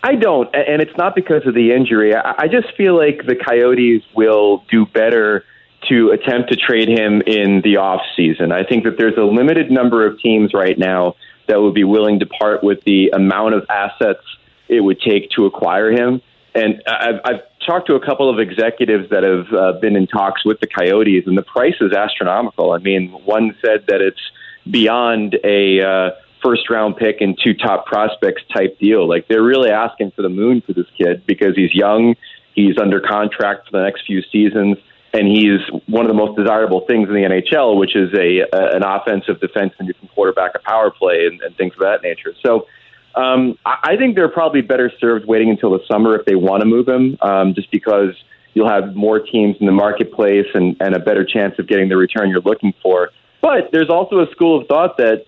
I 0.02 0.14
don't, 0.14 0.54
and 0.54 0.80
it's 0.80 0.96
not 0.96 1.14
because 1.14 1.46
of 1.46 1.54
the 1.54 1.72
injury. 1.72 2.14
I, 2.14 2.48
just 2.48 2.76
feel 2.76 2.96
like 2.96 3.26
the 3.26 3.34
Coyotes 3.34 4.02
will 4.14 4.64
do 4.70 4.86
better 4.86 5.44
to 5.88 6.10
attempt 6.10 6.50
to 6.50 6.56
trade 6.56 6.88
him 6.88 7.22
in 7.26 7.60
the 7.62 7.78
off 7.78 8.02
season. 8.14 8.52
I 8.52 8.64
think 8.64 8.84
that 8.84 8.98
there's 8.98 9.16
a 9.16 9.24
limited 9.24 9.70
number 9.70 10.06
of 10.06 10.20
teams 10.20 10.52
right 10.54 10.78
now 10.78 11.16
that 11.48 11.60
would 11.60 11.74
be 11.74 11.84
willing 11.84 12.20
to 12.20 12.26
part 12.26 12.62
with 12.62 12.82
the 12.84 13.10
amount 13.10 13.54
of 13.54 13.66
assets 13.68 14.22
it 14.68 14.80
would 14.80 15.00
take 15.00 15.30
to 15.30 15.46
acquire 15.46 15.90
him. 15.90 16.20
And 16.54 16.82
I've, 16.86 17.20
I've 17.24 17.40
talked 17.64 17.86
to 17.88 17.94
a 17.94 18.04
couple 18.04 18.30
of 18.30 18.38
executives 18.38 19.10
that 19.10 19.22
have 19.22 19.52
uh, 19.52 19.78
been 19.78 19.96
in 19.96 20.06
talks 20.06 20.44
with 20.44 20.60
the 20.60 20.66
Coyotes, 20.66 21.24
and 21.26 21.36
the 21.36 21.42
price 21.42 21.76
is 21.80 21.92
astronomical. 21.92 22.72
I 22.72 22.78
mean, 22.78 23.10
one 23.10 23.56
said 23.60 23.86
that 23.88 24.00
it's 24.00 24.20
beyond 24.68 25.38
a 25.44 25.82
uh, 25.82 26.10
first 26.42 26.68
round 26.70 26.96
pick 26.96 27.20
and 27.20 27.38
two 27.42 27.54
top 27.54 27.86
prospects 27.86 28.42
type 28.54 28.78
deal. 28.78 29.08
Like 29.08 29.28
they're 29.28 29.42
really 29.42 29.70
asking 29.70 30.12
for 30.12 30.22
the 30.22 30.28
moon 30.28 30.60
for 30.60 30.72
this 30.72 30.86
kid 30.96 31.26
because 31.26 31.56
he's 31.56 31.74
young, 31.74 32.14
he's 32.54 32.78
under 32.78 33.00
contract 33.00 33.68
for 33.68 33.78
the 33.78 33.84
next 33.84 34.06
few 34.06 34.22
seasons, 34.32 34.78
and 35.12 35.26
he's 35.26 35.60
one 35.86 36.04
of 36.04 36.08
the 36.08 36.16
most 36.16 36.36
desirable 36.36 36.80
things 36.86 37.08
in 37.08 37.14
the 37.14 37.22
NHL, 37.22 37.78
which 37.78 37.96
is 37.96 38.12
a, 38.14 38.40
a 38.40 38.76
an 38.76 38.82
offensive 38.84 39.38
defenseman 39.40 39.86
who 39.86 39.94
can 39.94 40.08
quarterback 40.08 40.52
a 40.54 40.58
power 40.60 40.90
play 40.90 41.26
and, 41.26 41.40
and 41.42 41.56
things 41.56 41.74
of 41.74 41.80
that 41.80 42.02
nature. 42.02 42.34
So. 42.44 42.66
Um, 43.14 43.58
I, 43.64 43.78
I 43.82 43.96
think 43.96 44.14
they're 44.14 44.28
probably 44.28 44.60
better 44.60 44.92
served 45.00 45.24
waiting 45.26 45.48
until 45.48 45.70
the 45.70 45.80
summer 45.90 46.18
if 46.18 46.26
they 46.26 46.34
want 46.34 46.60
to 46.60 46.66
move 46.66 46.86
him, 46.86 47.16
um, 47.22 47.54
just 47.54 47.70
because 47.70 48.10
you'll 48.56 48.68
have 48.68 48.94
more 48.94 49.20
teams 49.20 49.56
in 49.60 49.64
the 49.64 49.72
marketplace 49.72 50.46
and, 50.52 50.76
and 50.80 50.94
a 50.94 50.98
better 50.98 51.24
chance 51.24 51.58
of 51.58 51.66
getting 51.66 51.88
the 51.88 51.96
return 51.96 52.28
you're 52.28 52.40
looking 52.40 52.74
for. 52.82 53.10
But 53.42 53.70
there's 53.70 53.90
also 53.90 54.20
a 54.20 54.30
school 54.32 54.60
of 54.60 54.66
thought 54.66 54.96
that 54.96 55.26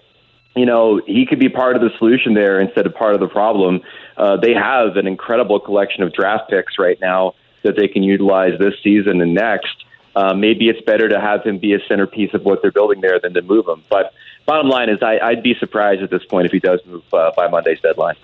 you 0.57 0.67
know, 0.67 1.01
he 1.07 1.27
could 1.27 1.39
be 1.39 1.49
part 1.49 1.77
of 1.77 1.83
the 1.83 1.91
solution 1.99 2.35
there 2.35 2.61
instead 2.61 2.87
of 2.87 2.95
part 2.95 3.15
of 3.15 3.21
the 3.21 3.29
problem. 3.29 3.81
Uh, 4.17 4.37
they 4.37 4.55
have 4.55 4.97
an 4.97 5.07
incredible 5.07 5.61
collection 5.61 6.03
of 6.03 6.13
draft 6.13 6.51
picks 6.51 6.79
right 6.79 6.99
now 7.01 7.35
that 7.63 7.77
they 7.77 7.89
can 7.89 8.03
utilize 8.03 8.59
this 8.59 8.75
season 8.83 9.21
and 9.21 9.35
next. 9.35 9.85
Uh, 10.17 10.35
maybe 10.35 10.69
it's 10.69 10.81
better 10.81 11.09
to 11.09 11.21
have 11.21 11.45
him 11.45 11.59
be 11.59 11.75
a 11.75 11.79
centerpiece 11.87 12.35
of 12.35 12.45
what 12.45 12.61
they're 12.61 12.73
building 12.73 13.01
there 13.01 13.21
than 13.21 13.35
to 13.35 13.43
move 13.43 13.69
him. 13.69 13.85
But 13.89 14.13
bottom 14.47 14.69
line 14.69 14.89
is, 14.89 14.99
I, 15.03 15.19
I'd 15.19 15.43
be 15.43 15.55
surprised 15.55 16.03
at 16.03 16.11
this 16.11 16.25
point 16.25 16.47
if 16.47 16.53
he 16.53 16.59
does 16.59 16.81
move 16.87 17.03
uh, 17.13 17.31
by 17.37 17.47
Monday's 17.49 17.81
deadline. 17.81 18.17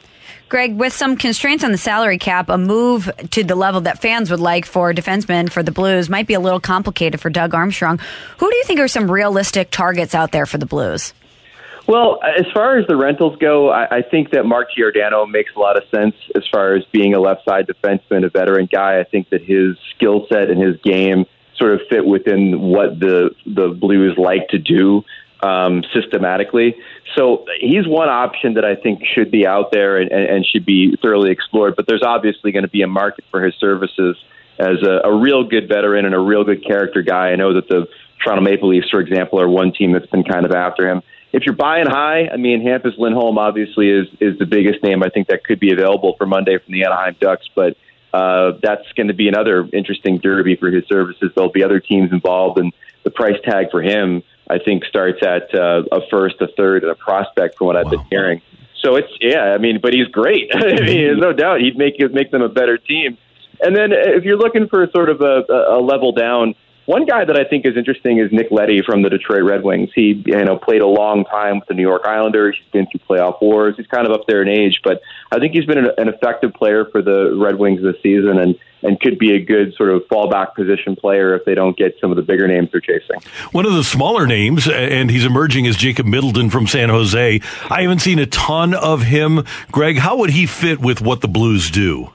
Greg, 0.48 0.76
with 0.76 0.92
some 0.92 1.16
constraints 1.16 1.64
on 1.64 1.72
the 1.72 1.78
salary 1.78 2.18
cap, 2.18 2.48
a 2.48 2.58
move 2.58 3.10
to 3.30 3.44
the 3.44 3.54
level 3.54 3.82
that 3.82 4.00
fans 4.00 4.30
would 4.30 4.40
like 4.40 4.66
for 4.66 4.92
defensemen 4.92 5.50
for 5.50 5.62
the 5.62 5.72
Blues 5.72 6.10
might 6.10 6.26
be 6.26 6.34
a 6.34 6.40
little 6.40 6.60
complicated 6.60 7.20
for 7.20 7.30
Doug 7.30 7.54
Armstrong. 7.54 7.98
Who 8.38 8.50
do 8.50 8.56
you 8.56 8.64
think 8.64 8.80
are 8.80 8.88
some 8.88 9.10
realistic 9.10 9.70
targets 9.70 10.14
out 10.14 10.32
there 10.32 10.46
for 10.46 10.58
the 10.58 10.66
Blues? 10.66 11.14
Well, 11.86 12.18
as 12.22 12.46
far 12.54 12.78
as 12.78 12.86
the 12.86 12.96
rentals 12.96 13.36
go, 13.38 13.70
I, 13.70 13.98
I 13.98 14.02
think 14.02 14.30
that 14.30 14.46
Mark 14.46 14.68
Giordano 14.74 15.26
makes 15.26 15.54
a 15.54 15.58
lot 15.58 15.76
of 15.76 15.86
sense 15.90 16.14
as 16.34 16.42
far 16.50 16.74
as 16.74 16.84
being 16.92 17.14
a 17.14 17.20
left 17.20 17.44
side 17.44 17.66
defenseman, 17.66 18.24
a 18.24 18.30
veteran 18.30 18.68
guy. 18.70 19.00
I 19.00 19.04
think 19.04 19.28
that 19.30 19.42
his 19.42 19.76
skill 19.94 20.26
set 20.28 20.50
and 20.50 20.60
his 20.60 20.80
game 20.80 21.26
sort 21.56 21.72
of 21.72 21.82
fit 21.88 22.04
within 22.04 22.60
what 22.60 22.98
the 22.98 23.30
the 23.46 23.68
Blues 23.68 24.16
like 24.16 24.48
to 24.48 24.58
do 24.58 25.04
um, 25.42 25.84
systematically. 25.92 26.74
So 27.16 27.44
he's 27.60 27.86
one 27.86 28.08
option 28.08 28.54
that 28.54 28.64
I 28.64 28.76
think 28.76 29.04
should 29.04 29.30
be 29.30 29.46
out 29.46 29.70
there 29.70 29.98
and, 29.98 30.10
and, 30.10 30.24
and 30.24 30.46
should 30.46 30.64
be 30.64 30.96
thoroughly 30.96 31.30
explored. 31.30 31.76
But 31.76 31.86
there's 31.86 32.02
obviously 32.02 32.50
going 32.50 32.64
to 32.64 32.70
be 32.70 32.82
a 32.82 32.88
market 32.88 33.24
for 33.30 33.44
his 33.44 33.54
services 33.56 34.16
as 34.58 34.82
a, 34.82 35.02
a 35.04 35.14
real 35.14 35.44
good 35.44 35.68
veteran 35.68 36.06
and 36.06 36.14
a 36.14 36.18
real 36.18 36.44
good 36.44 36.64
character 36.64 37.02
guy. 37.02 37.28
I 37.28 37.36
know 37.36 37.54
that 37.54 37.68
the 37.68 37.88
Toronto 38.22 38.42
Maple 38.42 38.70
Leafs, 38.70 38.88
for 38.90 39.00
example, 39.00 39.38
are 39.40 39.48
one 39.48 39.72
team 39.72 39.92
that's 39.92 40.06
been 40.06 40.24
kind 40.24 40.46
of 40.46 40.52
after 40.52 40.88
him 40.88 41.02
if 41.34 41.44
you're 41.44 41.54
buying 41.56 41.86
high, 41.86 42.28
I 42.32 42.36
mean, 42.36 42.62
Hampus 42.62 42.96
Lindholm 42.96 43.38
obviously 43.38 43.90
is 43.90 44.06
is 44.20 44.38
the 44.38 44.46
biggest 44.46 44.84
name 44.84 45.02
I 45.02 45.08
think 45.08 45.26
that 45.28 45.42
could 45.42 45.58
be 45.58 45.72
available 45.72 46.14
for 46.16 46.26
Monday 46.26 46.58
from 46.58 46.72
the 46.72 46.84
Anaheim 46.84 47.16
Ducks, 47.20 47.46
but 47.56 47.76
uh, 48.12 48.52
that's 48.62 48.90
going 48.92 49.08
to 49.08 49.14
be 49.14 49.26
another 49.26 49.68
interesting 49.72 50.18
derby 50.18 50.54
for 50.54 50.70
his 50.70 50.84
services. 50.86 51.32
There'll 51.34 51.50
be 51.50 51.64
other 51.64 51.80
teams 51.80 52.12
involved, 52.12 52.58
and 52.58 52.72
the 53.02 53.10
price 53.10 53.36
tag 53.42 53.72
for 53.72 53.82
him, 53.82 54.22
I 54.48 54.58
think, 54.58 54.84
starts 54.84 55.24
at 55.24 55.52
uh, 55.52 55.82
a 55.90 56.06
first, 56.08 56.36
a 56.40 56.46
third, 56.56 56.84
and 56.84 56.92
a 56.92 56.94
prospect 56.94 57.58
from 57.58 57.66
what 57.66 57.76
I've 57.76 57.86
wow. 57.86 57.90
been 57.90 58.06
hearing. 58.10 58.40
So 58.80 58.94
it's 58.94 59.10
yeah, 59.20 59.54
I 59.54 59.58
mean, 59.58 59.80
but 59.82 59.92
he's 59.92 60.06
great. 60.06 60.50
I 60.54 60.60
mean, 60.60 60.76
there's 60.76 61.18
no 61.18 61.32
doubt 61.32 61.62
he'd 61.62 61.76
make 61.76 61.98
make 62.12 62.30
them 62.30 62.42
a 62.42 62.48
better 62.48 62.78
team. 62.78 63.18
And 63.60 63.74
then 63.74 63.90
if 63.92 64.22
you're 64.22 64.38
looking 64.38 64.68
for 64.68 64.88
sort 64.94 65.08
of 65.10 65.20
a, 65.20 65.44
a 65.50 65.80
level 65.80 66.12
down, 66.12 66.54
one 66.86 67.06
guy 67.06 67.24
that 67.24 67.36
I 67.36 67.44
think 67.44 67.64
is 67.64 67.76
interesting 67.76 68.18
is 68.18 68.30
Nick 68.32 68.50
Leddy 68.50 68.82
from 68.82 69.02
the 69.02 69.08
Detroit 69.08 69.42
Red 69.42 69.62
Wings. 69.62 69.90
He, 69.94 70.22
you 70.26 70.44
know, 70.44 70.58
played 70.58 70.82
a 70.82 70.86
long 70.86 71.24
time 71.24 71.60
with 71.60 71.68
the 71.68 71.74
New 71.74 71.82
York 71.82 72.02
Islanders. 72.04 72.56
He's 72.58 72.70
been 72.72 72.86
through 72.86 73.00
playoff 73.08 73.40
wars. 73.40 73.74
He's 73.76 73.86
kind 73.86 74.06
of 74.06 74.12
up 74.12 74.26
there 74.26 74.42
in 74.42 74.48
age, 74.48 74.80
but 74.84 75.00
I 75.32 75.38
think 75.38 75.54
he's 75.54 75.64
been 75.64 75.78
an, 75.78 76.08
effective 76.08 76.52
player 76.52 76.84
for 76.84 77.02
the 77.02 77.36
Red 77.36 77.58
Wings 77.58 77.82
this 77.82 77.96
season, 78.02 78.38
and 78.38 78.54
and 78.82 79.00
could 79.00 79.18
be 79.18 79.34
a 79.34 79.40
good 79.40 79.74
sort 79.74 79.88
of 79.88 80.02
fallback 80.08 80.54
position 80.54 80.94
player 80.94 81.34
if 81.34 81.46
they 81.46 81.54
don't 81.54 81.74
get 81.74 81.96
some 82.00 82.10
of 82.10 82.16
the 82.16 82.22
bigger 82.22 82.46
names 82.46 82.68
they're 82.70 82.82
chasing. 82.82 83.18
One 83.52 83.64
of 83.64 83.72
the 83.72 83.82
smaller 83.82 84.26
names, 84.26 84.68
and 84.68 85.10
he's 85.10 85.24
emerging 85.24 85.66
as 85.66 85.76
Jacob 85.76 86.04
Middleton 86.04 86.50
from 86.50 86.66
San 86.66 86.90
Jose. 86.90 87.40
I 87.70 87.82
haven't 87.82 88.00
seen 88.00 88.18
a 88.18 88.26
ton 88.26 88.74
of 88.74 89.02
him. 89.02 89.44
Greg, 89.72 89.96
how 89.96 90.18
would 90.18 90.30
he 90.30 90.44
fit 90.44 90.80
with 90.80 91.00
what 91.00 91.22
the 91.22 91.28
Blues 91.28 91.70
do? 91.70 92.10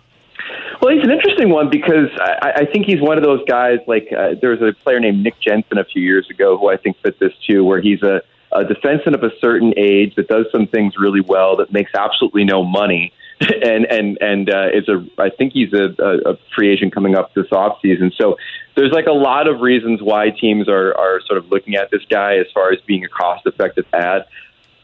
Well, 0.81 0.95
he's 0.95 1.03
an 1.03 1.11
interesting 1.11 1.49
one 1.49 1.69
because 1.69 2.10
I, 2.19 2.51
I 2.57 2.65
think 2.65 2.85
he's 2.85 3.01
one 3.01 3.18
of 3.18 3.23
those 3.23 3.43
guys. 3.45 3.80
Like 3.85 4.07
uh, 4.18 4.35
there 4.39 4.51
was 4.51 4.61
a 4.61 4.72
player 4.84 4.99
named 4.99 5.23
Nick 5.23 5.39
Jensen 5.39 5.77
a 5.77 5.84
few 5.84 6.01
years 6.01 6.30
ago 6.30 6.57
who 6.57 6.69
I 6.69 6.77
think 6.77 6.97
fit 7.01 7.19
this 7.19 7.34
too, 7.45 7.65
where 7.65 7.81
he's 7.81 8.01
a, 8.01 8.22
a 8.53 8.64
defenseman 8.64 9.14
of 9.14 9.23
a 9.23 9.31
certain 9.39 9.73
age 9.76 10.15
that 10.15 10.30
does 10.30 10.45
some 10.51 10.68
things 10.68 10.93
really 10.97 11.22
well 11.22 11.57
that 11.57 11.73
makes 11.73 11.91
absolutely 11.93 12.45
no 12.45 12.64
money, 12.64 13.11
and 13.41 13.85
and 13.85 14.18
and 14.22 14.49
uh, 14.49 14.69
is 14.73 14.88
a 14.88 15.06
I 15.18 15.30
think 15.30 15.51
he's 15.51 15.73
a, 15.73 15.93
a, 15.99 16.31
a 16.31 16.38
free 16.56 16.72
agent 16.72 16.93
coming 16.93 17.15
up 17.15 17.34
this 17.34 17.51
off 17.51 17.80
season. 17.81 18.14
So 18.15 18.38
there's 18.76 18.91
like 18.91 19.07
a 19.07 19.14
lot 19.14 19.49
of 19.49 19.60
reasons 19.60 20.01
why 20.01 20.30
teams 20.30 20.69
are 20.69 20.97
are 20.97 21.19
sort 21.27 21.39
of 21.39 21.51
looking 21.51 21.76
at 21.76 21.91
this 21.91 22.03
guy 22.10 22.38
as 22.38 22.47
far 22.53 22.72
as 22.72 22.80
being 22.88 23.03
a 23.03 23.10
cost 23.10 23.45
effective 23.45 23.85
ad. 23.93 24.26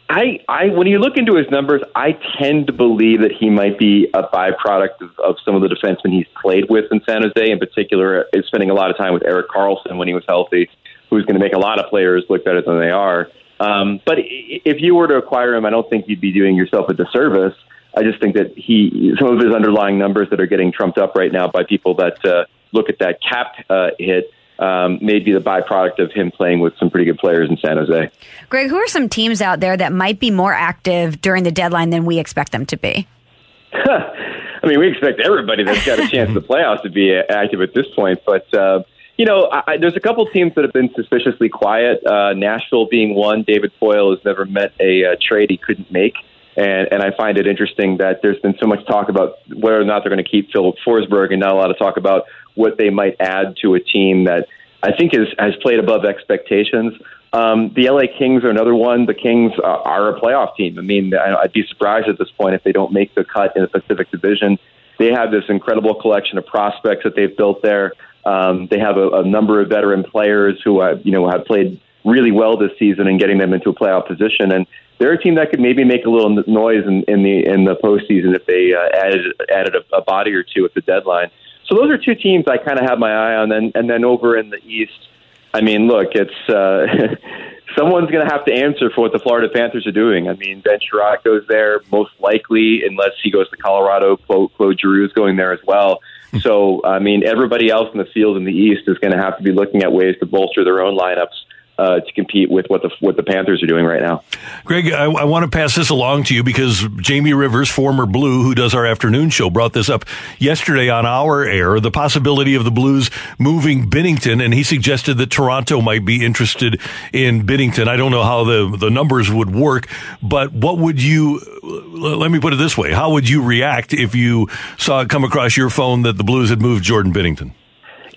I, 0.08 0.40
I, 0.48 0.68
when 0.68 0.86
you 0.88 1.00
look 1.00 1.18
into 1.18 1.36
his 1.36 1.50
numbers, 1.50 1.82
I 1.96 2.18
tend 2.40 2.68
to 2.68 2.74
believe 2.74 3.22
that 3.22 3.32
he 3.32 3.50
might 3.50 3.80
be 3.80 4.08
a 4.14 4.24
byproduct 4.24 5.02
of, 5.02 5.18
of 5.20 5.36
some 5.44 5.56
of 5.56 5.62
the 5.62 5.68
defensemen 5.68 6.14
he's 6.14 6.28
played 6.42 6.70
with 6.70 6.86
in 6.92 7.02
San 7.08 7.24
Jose. 7.24 7.52
In 7.52 7.58
particular, 7.58 8.26
is 8.32 8.46
spending 8.46 8.70
a 8.70 8.76
lot 8.76 8.92
of 8.92 8.98
time 8.98 9.14
with 9.14 9.26
Erik 9.26 9.48
Karlsson 9.50 9.98
when 9.98 10.08
he 10.08 10.14
was 10.14 10.24
healthy, 10.28 10.70
who's 11.10 11.26
going 11.26 11.34
to 11.34 11.40
make 11.40 11.54
a 11.54 11.60
lot 11.60 11.80
of 11.80 11.90
players 11.90 12.24
look 12.30 12.46
better 12.46 12.62
than 12.62 12.80
they 12.80 12.92
are. 12.92 13.30
Um, 13.60 14.00
but 14.06 14.18
if 14.20 14.80
you 14.80 14.94
were 14.96 15.08
to 15.08 15.16
acquire 15.16 15.56
him, 15.56 15.66
I 15.66 15.72
don't 15.72 15.90
think 15.90 16.06
you'd 16.08 16.22
be 16.22 16.32
doing 16.32 16.56
yourself 16.56 16.88
a 16.90 16.94
disservice. 16.94 17.56
I 17.98 18.04
just 18.04 18.20
think 18.20 18.36
that 18.36 18.54
he, 18.56 19.16
some 19.20 19.30
of 19.30 19.40
his 19.40 19.56
underlying 19.56 19.98
numbers 19.98 20.30
that 20.30 20.40
are 20.40 20.48
getting 20.48 20.72
trumped 20.72 20.98
up 20.98 21.16
right 21.16 21.32
now 21.32 21.48
by 21.48 21.64
people 21.64 21.96
that 21.96 22.24
uh, 22.26 22.46
look 22.74 22.90
at 22.90 23.00
that 23.00 23.20
cap 23.22 23.56
uh, 23.70 23.92
hit 23.98 24.30
um, 24.60 25.00
may 25.02 25.20
be 25.20 25.32
the 25.32 25.40
byproduct 25.40 26.00
of 26.00 26.12
him 26.12 26.32
playing 26.32 26.60
with 26.60 26.78
some 26.78 26.90
pretty 26.90 27.06
good 27.06 27.18
players 27.18 27.50
in 27.50 27.58
San 27.58 27.78
Jose. 27.78 28.10
Greg, 28.50 28.70
who 28.70 28.78
are 28.78 28.88
some 28.88 29.10
teams 29.10 29.42
out 29.42 29.60
there 29.60 29.76
that 29.76 29.92
might 29.92 30.20
be 30.20 30.32
more 30.32 30.54
active 30.54 31.22
during 31.22 31.44
the 31.44 31.52
deadline 31.52 31.90
than 31.90 32.06
we 32.06 32.20
expect 32.20 32.52
them 32.52 32.66
to 32.68 32.78
be? 32.78 33.08
I 33.74 34.68
mean, 34.68 34.80
we 34.80 34.90
expect 34.90 35.20
everybody 35.20 35.64
that's 35.64 35.86
got 35.86 36.00
a 36.00 36.08
chance 36.10 36.30
in 36.30 36.34
the 36.34 36.42
playoffs 36.42 36.84
to 36.84 36.90
be 36.90 37.14
active 37.14 37.62
at 37.62 37.74
this 37.74 37.88
point, 37.96 38.20
but. 38.26 38.52
Uh, 38.54 38.84
you 39.18 39.24
know, 39.24 39.50
I, 39.50 39.78
there's 39.78 39.96
a 39.96 40.02
couple 40.02 40.26
teams 40.26 40.54
that 40.56 40.66
have 40.66 40.74
been 40.74 40.94
suspiciously 40.94 41.48
quiet. 41.48 42.06
Uh, 42.06 42.34
Nashville 42.34 42.86
being 42.86 43.16
one. 43.16 43.44
David 43.44 43.72
Poile 43.82 44.14
has 44.14 44.24
never 44.26 44.44
met 44.44 44.74
a 44.78 45.06
uh, 45.06 45.16
trade 45.22 45.50
he 45.50 45.56
couldn't 45.56 45.90
make. 45.90 46.16
And, 46.58 46.88
and 46.92 47.04
I 47.04 47.12
find 47.16 47.38
it 47.38 47.48
interesting 47.48 47.98
that 47.98 48.22
there's 48.22 48.40
been 48.40 48.56
so 48.60 48.68
much 48.68 48.86
talk 48.86 49.10
about 49.10 49.40
whether 49.54 49.80
or 49.80 49.84
not 49.84 50.04
they're 50.04 50.12
going 50.12 50.24
to 50.24 50.30
keep 50.30 50.52
Filip 50.52 50.76
Forsberg 50.86 51.32
and 51.32 51.40
not 51.40 51.52
a 51.52 51.56
lot 51.56 51.70
of 51.70 51.78
talk 51.78 51.98
about 51.98 52.26
what 52.54 52.78
they 52.78 52.90
might 52.90 53.18
add 53.20 53.58
to 53.62 53.76
a 53.76 53.80
team 53.80 54.26
that 54.26 54.48
I 54.82 54.96
think 54.96 55.14
is, 55.14 55.28
has 55.38 55.56
played 55.62 55.80
above 55.80 56.06
expectations. 56.06 56.94
Um, 57.34 57.74
the 57.74 57.90
LA 57.90 58.04
Kings 58.18 58.46
are 58.46 58.50
another 58.50 58.74
one. 58.74 59.06
The 59.06 59.14
Kings 59.14 59.52
are, 59.62 59.80
are 59.80 60.16
a 60.16 60.22
playoff 60.22 60.56
team. 60.56 60.80
I 60.80 60.82
mean, 60.82 61.14
I'd 61.14 61.52
be 61.52 61.66
surprised 61.68 62.08
at 62.08 62.18
this 62.18 62.32
point 62.32 62.56
if 62.56 62.64
they 62.64 62.72
don't 62.72 62.94
make 62.94 63.14
the 63.14 63.26
cut 63.26 63.58
in 63.58 63.64
the 63.64 63.68
Pacific 63.68 64.10
Division. 64.10 64.58
They 64.98 65.12
have 65.12 65.32
this 65.32 65.44
incredible 65.50 65.96
collection 65.96 66.38
of 66.38 66.46
prospects 66.46 67.04
that 67.04 67.16
they've 67.16 67.36
built 67.36 67.62
there. 67.62 67.92
Um, 68.24 68.68
they 68.68 68.80
have 68.80 68.96
a, 68.96 69.10
a 69.10 69.24
number 69.24 69.60
of 69.60 69.68
veteran 69.68 70.04
players 70.04 70.62
who 70.64 70.80
have, 70.80 71.06
you 71.06 71.12
know 71.12 71.30
have 71.30 71.46
played 71.46 71.82
really 72.06 72.32
well 72.32 72.56
this 72.56 72.72
season 72.78 73.08
and 73.08 73.20
getting 73.20 73.38
them 73.38 73.54
into 73.54 73.70
a 73.70 73.74
playoff 73.74 74.08
position. 74.08 74.52
And 74.52 74.66
they're 74.98 75.14
a 75.14 75.22
team 75.22 75.36
that 75.36 75.50
could 75.50 75.60
maybe 75.60 75.84
make 75.84 76.06
a 76.06 76.10
little 76.10 76.30
noise 76.48 76.86
in, 76.86 77.04
in 77.08 77.24
the 77.24 77.46
in 77.46 77.66
the 77.66 77.76
postseason 77.76 78.36
if 78.36 78.46
they 78.46 78.74
uh, 78.74 79.06
added 79.06 79.26
added 79.52 79.76
a, 79.76 79.96
a 79.96 80.02
body 80.02 80.34
or 80.34 80.44
two 80.44 80.64
at 80.64 80.74
the 80.74 80.82
deadline. 80.82 81.30
So 81.66 81.76
those 81.76 81.90
are 81.90 81.98
two 81.98 82.16
teams 82.16 82.46
I 82.48 82.58
kind 82.58 82.80
of 82.80 82.86
have 82.88 83.00
my 83.00 83.12
eye 83.12 83.36
on. 83.36 83.52
And 83.52 83.76
and 83.76 83.90
then 83.90 84.06
over 84.06 84.38
in 84.38 84.52
the 84.52 84.64
East, 84.64 85.10
I 85.54 85.62
mean, 85.62 85.88
look, 85.88 86.10
it's 86.14 86.50
uh, 86.50 87.16
someone's 87.78 88.10
going 88.10 88.26
to 88.26 88.32
have 88.32 88.46
to 88.46 88.54
answer 88.54 88.90
for 88.92 89.02
what 89.02 89.12
the 89.12 89.20
Florida 89.20 89.50
Panthers 89.54 89.86
are 89.86 89.92
doing. 89.92 90.30
I 90.30 90.34
mean, 90.34 90.62
Ben 90.62 90.80
Chiarot 90.80 91.24
goes 91.24 91.44
there 91.50 91.82
most 91.92 92.12
likely, 92.20 92.84
unless 92.86 93.12
he 93.22 93.32
goes 93.32 93.50
to 93.50 93.58
Colorado. 93.58 94.16
Claude, 94.16 94.54
Claude 94.56 94.80
Giroux 94.80 95.06
is 95.06 95.12
going 95.14 95.36
there 95.36 95.52
as 95.52 95.60
well. 95.66 96.00
So, 96.42 96.84
I 96.84 97.00
mean, 97.00 97.26
everybody 97.26 97.70
else 97.70 97.90
in 97.94 97.98
the 97.98 98.06
field 98.14 98.36
in 98.36 98.44
the 98.44 98.52
East 98.52 98.84
is 98.88 98.98
going 98.98 99.14
to 99.14 99.22
have 99.22 99.38
to 99.38 99.44
be 99.44 99.54
looking 99.54 99.84
at 99.84 99.94
ways 99.94 100.16
to 100.20 100.26
bolster 100.26 100.66
their 100.66 100.82
own 100.82 100.98
lineups 100.98 101.45
uh, 101.78 102.00
to 102.00 102.12
compete 102.14 102.50
with 102.50 102.68
what 102.68 102.82
the 102.82 102.90
what 103.00 103.18
the 103.18 103.24
Panthers 103.24 103.62
are 103.62 103.68
doing 103.68 103.86
right 103.86 104.02
now. 104.02 104.24
Greg, 104.64 104.92
I, 104.92 105.06
I, 105.06 105.24
want 105.26 105.44
to 105.44 105.50
pass 105.50 105.76
this 105.76 105.90
along 105.90 106.24
to 106.26 106.36
you 106.36 106.44
because 106.44 106.88
Jamie 107.02 107.34
Rivers, 107.34 107.70
former 107.70 108.06
Blue, 108.06 108.44
who 108.44 108.56
does 108.56 108.74
our 108.74 108.86
afternoon 108.86 109.30
show, 109.30 109.50
brought 109.50 109.74
this 109.74 109.90
up 109.90 110.06
yesterday 110.40 110.90
on 110.90 111.06
our 111.06 111.44
air. 111.44 111.80
The 111.80 111.92
possibility 111.92 112.56
of 112.56 112.64
the 112.64 112.72
Blues 112.72 113.10
moving 113.38 113.90
Binnington, 113.90 114.44
and 114.44 114.54
he 114.54 114.64
suggested 114.64 115.16
that 115.16 115.32
Toronto 115.32 115.82
might 115.82 116.06
be 116.06 116.26
interested 116.26 116.80
in 117.12 117.46
Binnington. 117.46 117.88
I 117.88 117.98
don't 117.98 118.12
know 118.12 118.24
how 118.24 118.44
the 118.46 118.78
the 118.78 118.90
numbers 118.90 119.30
would 119.30 119.54
work, 119.54 119.90
but 120.22 120.54
what 120.54 120.78
would 120.78 121.02
you? 121.02 121.42
Let 121.62 122.32
me 122.32 122.40
put 122.40 122.54
it 122.54 122.58
this 122.58 122.78
way: 122.78 122.94
How 122.94 123.12
would 123.12 123.28
you 123.28 123.44
react 123.44 123.94
if 123.94 124.16
you 124.16 124.48
saw 124.78 125.02
it 125.02 125.10
come 125.10 125.24
across 125.24 125.58
your 125.58 125.70
phone 125.70 126.04
that 126.04 126.18
the 126.18 126.24
Blues 126.24 126.50
had 126.50 126.62
moved 126.62 126.84
Jordan 126.84 127.14
Binnington? 127.14 127.54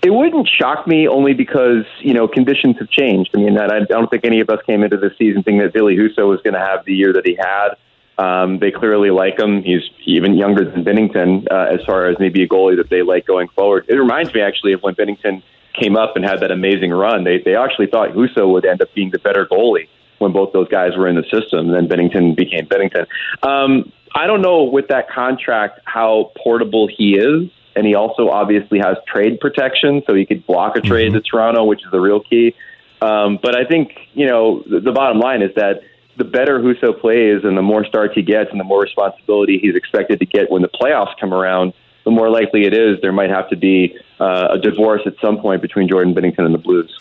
It 0.01 0.11
wouldn't 0.11 0.47
shock 0.47 0.87
me 0.87 1.07
only 1.07 1.33
because 1.33 1.85
you 1.99 2.13
know 2.13 2.27
conditions 2.27 2.77
have 2.79 2.89
changed. 2.89 3.31
I 3.35 3.39
mean, 3.39 3.57
I 3.57 3.81
don't 3.81 4.09
think 4.09 4.25
any 4.25 4.39
of 4.39 4.49
us 4.49 4.59
came 4.65 4.83
into 4.83 4.97
the 4.97 5.11
season 5.17 5.43
thinking 5.43 5.59
that 5.59 5.73
Ville 5.73 5.87
Husso 5.87 6.29
was 6.29 6.41
going 6.41 6.53
to 6.53 6.59
have 6.59 6.85
the 6.85 6.93
year 6.93 7.11
that 7.13 7.25
he 7.25 7.35
had. 7.35 7.75
Um, 8.17 8.59
they 8.59 8.71
clearly 8.71 9.11
like 9.11 9.39
him. 9.39 9.63
He's 9.63 9.81
even 10.05 10.35
younger 10.35 10.69
than 10.69 10.83
Binnington 10.83 11.47
uh, 11.49 11.73
as 11.73 11.83
far 11.85 12.07
as 12.07 12.17
maybe 12.19 12.43
a 12.43 12.47
goalie 12.47 12.75
that 12.77 12.89
they 12.89 13.01
like 13.01 13.25
going 13.25 13.47
forward. 13.49 13.85
It 13.87 13.95
reminds 13.95 14.33
me 14.33 14.41
actually 14.41 14.73
of 14.73 14.83
when 14.83 14.95
Binnington 14.95 15.41
came 15.73 15.95
up 15.95 16.15
and 16.15 16.25
had 16.25 16.41
that 16.41 16.51
amazing 16.51 16.91
run. 16.91 17.23
They 17.23 17.39
they 17.39 17.55
actually 17.55 17.87
thought 17.87 18.09
Husso 18.09 18.51
would 18.51 18.65
end 18.65 18.81
up 18.81 18.93
being 18.93 19.11
the 19.11 19.19
better 19.19 19.45
goalie 19.45 19.87
when 20.19 20.31
both 20.31 20.53
those 20.53 20.67
guys 20.67 20.95
were 20.97 21.07
in 21.07 21.15
the 21.15 21.23
system. 21.23 21.73
And 21.73 21.73
then 21.73 21.87
Binnington 21.87 22.35
became 22.35 22.65
Binnington. 22.67 23.07
Um, 23.43 23.91
I 24.15 24.27
don't 24.27 24.41
know 24.41 24.63
with 24.63 24.87
that 24.89 25.09
contract 25.09 25.79
how 25.85 26.31
portable 26.35 26.87
he 26.87 27.15
is, 27.15 27.49
and 27.75 27.85
he 27.85 27.95
also 27.95 28.29
obviously 28.29 28.79
has 28.79 28.97
trade 29.07 29.39
protection, 29.39 30.03
so 30.05 30.13
he 30.13 30.25
could 30.25 30.45
block 30.45 30.75
a 30.75 30.81
trade 30.81 31.13
to 31.13 31.21
Toronto, 31.21 31.65
which 31.65 31.83
is 31.85 31.91
the 31.91 31.99
real 31.99 32.19
key. 32.19 32.55
Um, 33.01 33.39
but 33.41 33.55
I 33.55 33.65
think 33.65 33.93
you 34.13 34.27
know 34.27 34.63
the, 34.69 34.79
the 34.79 34.91
bottom 34.91 35.19
line 35.19 35.41
is 35.41 35.51
that 35.55 35.81
the 36.17 36.25
better 36.25 36.59
Husso 36.59 36.99
plays, 36.99 37.43
and 37.43 37.57
the 37.57 37.61
more 37.61 37.85
starts 37.85 38.13
he 38.13 38.21
gets, 38.21 38.51
and 38.51 38.59
the 38.59 38.65
more 38.65 38.81
responsibility 38.81 39.57
he's 39.57 39.75
expected 39.75 40.19
to 40.19 40.25
get 40.25 40.51
when 40.51 40.61
the 40.61 40.67
playoffs 40.67 41.17
come 41.19 41.33
around, 41.33 41.73
the 42.03 42.11
more 42.11 42.29
likely 42.29 42.65
it 42.65 42.73
is 42.73 42.99
there 43.01 43.13
might 43.13 43.29
have 43.29 43.49
to 43.49 43.55
be 43.55 43.97
uh, 44.19 44.49
a 44.51 44.57
divorce 44.59 45.01
at 45.05 45.13
some 45.21 45.39
point 45.39 45.61
between 45.61 45.87
Jordan 45.87 46.13
Binnington 46.13 46.45
and 46.45 46.53
the 46.53 46.59
Blues. 46.59 46.99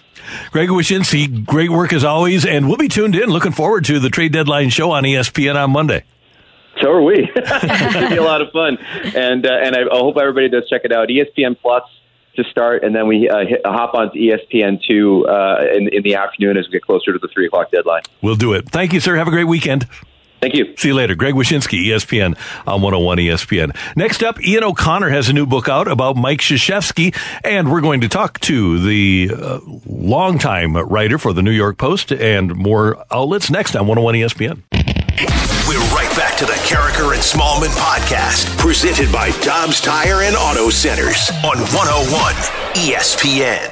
Greg 0.51 0.69
Wyshynski, 0.69 1.45
great 1.45 1.71
work 1.71 1.93
as 1.93 2.05
always, 2.05 2.45
and 2.45 2.69
we'll 2.69 2.77
be 2.77 2.89
tuned 2.89 3.17
in. 3.17 3.29
Looking 3.29 3.53
forward 3.53 3.85
to 3.87 3.99
the 3.99 4.11
trade 4.11 4.33
deadline 4.33 4.71
show 4.71 4.93
on 4.93 5.05
ESPN 5.05 5.57
on 5.57 5.71
Monday. 5.71 6.05
So 6.81 6.91
are 6.91 7.03
we. 7.03 7.27
going 7.35 7.93
to 7.93 8.09
be 8.11 8.17
a 8.17 8.23
lot 8.23 8.41
of 8.41 8.51
fun, 8.53 8.79
and 9.15 9.47
uh, 9.47 9.53
and 9.53 9.75
I, 9.75 9.83
I 9.83 9.99
hope 9.99 10.17
everybody 10.17 10.49
does 10.49 10.69
check 10.69 10.83
it 10.85 10.93
out. 10.93 11.09
ESPN 11.09 11.59
Plus 11.61 11.83
to 12.37 12.45
start, 12.45 12.85
and 12.85 12.95
then 12.95 13.07
we 13.07 13.29
uh, 13.29 13.47
hit, 13.47 13.61
hop 13.65 13.95
onto 13.95 14.19
ESPN 14.19 14.81
two 14.83 15.27
uh, 15.27 15.65
in, 15.75 15.89
in 15.89 16.03
the 16.03 16.15
afternoon 16.15 16.57
as 16.57 16.67
we 16.67 16.73
get 16.73 16.83
closer 16.83 17.13
to 17.13 17.19
the 17.19 17.29
three 17.29 17.47
o'clock 17.47 17.71
deadline. 17.71 18.03
We'll 18.23 18.37
do 18.37 18.53
it. 18.53 18.69
Thank 18.71 18.93
you, 18.93 19.01
sir. 19.01 19.17
Have 19.17 19.29
a 19.29 19.33
great 19.33 19.45
weekend. 19.45 19.87
Thank 20.41 20.55
you. 20.55 20.77
See 20.77 20.89
you 20.89 20.95
later. 20.95 21.17
Greg 21.17 21.35
Wyshynski, 21.35 21.75
E 21.75 21.89
ESPN 21.89 22.39
on 22.67 22.81
101 22.81 23.19
ESPN. 23.19 23.77
Next 23.97 24.23
up, 24.23 24.41
Ian 24.45 24.63
O'Connor 24.63 25.09
has 25.09 25.29
a 25.29 25.33
new 25.33 25.47
book 25.47 25.69
out 25.69 25.89
about 25.89 26.17
Mike 26.17 26.39
Krzyzewski, 26.39 27.17
and 27.43 27.73
we're 27.73 27.81
going 27.81 28.03
to 28.03 28.09
talk 28.09 28.39
to 28.41 28.79
the 28.79 29.33
uh, 29.35 29.59
longtime 29.85 30.77
writer 30.77 31.19
for 31.19 31.33
the 31.33 31.43
New 31.43 31.51
York 31.51 31.77
Post 31.77 32.13
and 32.13 32.55
more 32.55 33.05
outlets 33.11 33.51
next 33.51 33.75
on 33.75 33.89
101 33.89 34.15
ESPN. 34.15 34.63
We're 35.69 35.85
right 35.93 36.09
back 36.17 36.39
to 36.39 36.47
the 36.47 36.57
Karraker 36.65 37.13
and 37.13 37.21
Smallman 37.21 37.69
podcast, 37.77 38.57
presented 38.57 39.13
by 39.13 39.33
Dobbs 39.43 39.83
Tire 39.83 40.23
and 40.23 40.35
Auto 40.35 40.71
Centers 40.71 41.29
on 41.45 41.59
101 41.77 42.35
ESPN. 42.73 43.69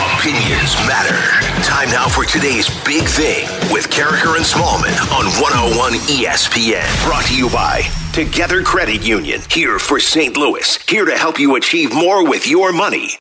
Opinions 0.00 0.72
matter. 0.88 1.20
Time 1.62 1.90
now 1.90 2.08
for 2.08 2.24
today's 2.24 2.66
big 2.82 3.02
thing 3.02 3.44
with 3.70 3.90
Karraker 3.90 4.36
and 4.36 4.46
Smallman 4.46 4.96
on 5.12 5.26
101 5.38 5.92
ESPN. 6.08 7.06
Brought 7.06 7.26
to 7.26 7.36
you 7.36 7.50
by 7.50 7.82
Together 8.14 8.62
Credit 8.62 9.06
Union, 9.06 9.42
here 9.50 9.78
for 9.78 10.00
St. 10.00 10.34
Louis, 10.38 10.78
here 10.88 11.04
to 11.04 11.18
help 11.18 11.38
you 11.38 11.56
achieve 11.56 11.92
more 11.92 12.26
with 12.26 12.48
your 12.48 12.72
money. 12.72 13.18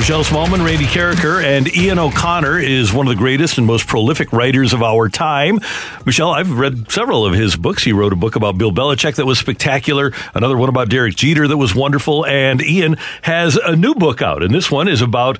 Michelle 0.00 0.24
Smallmon, 0.24 0.64
Randy 0.64 0.86
Karraker, 0.86 1.44
and 1.44 1.68
Ian 1.76 1.98
O'Connor 1.98 2.58
is 2.58 2.90
one 2.90 3.06
of 3.06 3.10
the 3.10 3.18
greatest 3.18 3.58
and 3.58 3.66
most 3.66 3.86
prolific 3.86 4.32
writers 4.32 4.72
of 4.72 4.82
our 4.82 5.10
time. 5.10 5.60
Michelle, 6.06 6.30
I've 6.30 6.58
read 6.58 6.90
several 6.90 7.26
of 7.26 7.34
his 7.34 7.54
books. 7.54 7.84
He 7.84 7.92
wrote 7.92 8.14
a 8.14 8.16
book 8.16 8.34
about 8.34 8.56
Bill 8.56 8.72
Belichick 8.72 9.16
that 9.16 9.26
was 9.26 9.38
spectacular, 9.38 10.12
another 10.32 10.56
one 10.56 10.70
about 10.70 10.88
Derek 10.88 11.16
Jeter 11.16 11.46
that 11.46 11.58
was 11.58 11.74
wonderful, 11.74 12.24
and 12.24 12.62
Ian 12.62 12.96
has 13.20 13.56
a 13.56 13.76
new 13.76 13.94
book 13.94 14.22
out, 14.22 14.42
and 14.42 14.54
this 14.54 14.70
one 14.70 14.88
is 14.88 15.02
about 15.02 15.38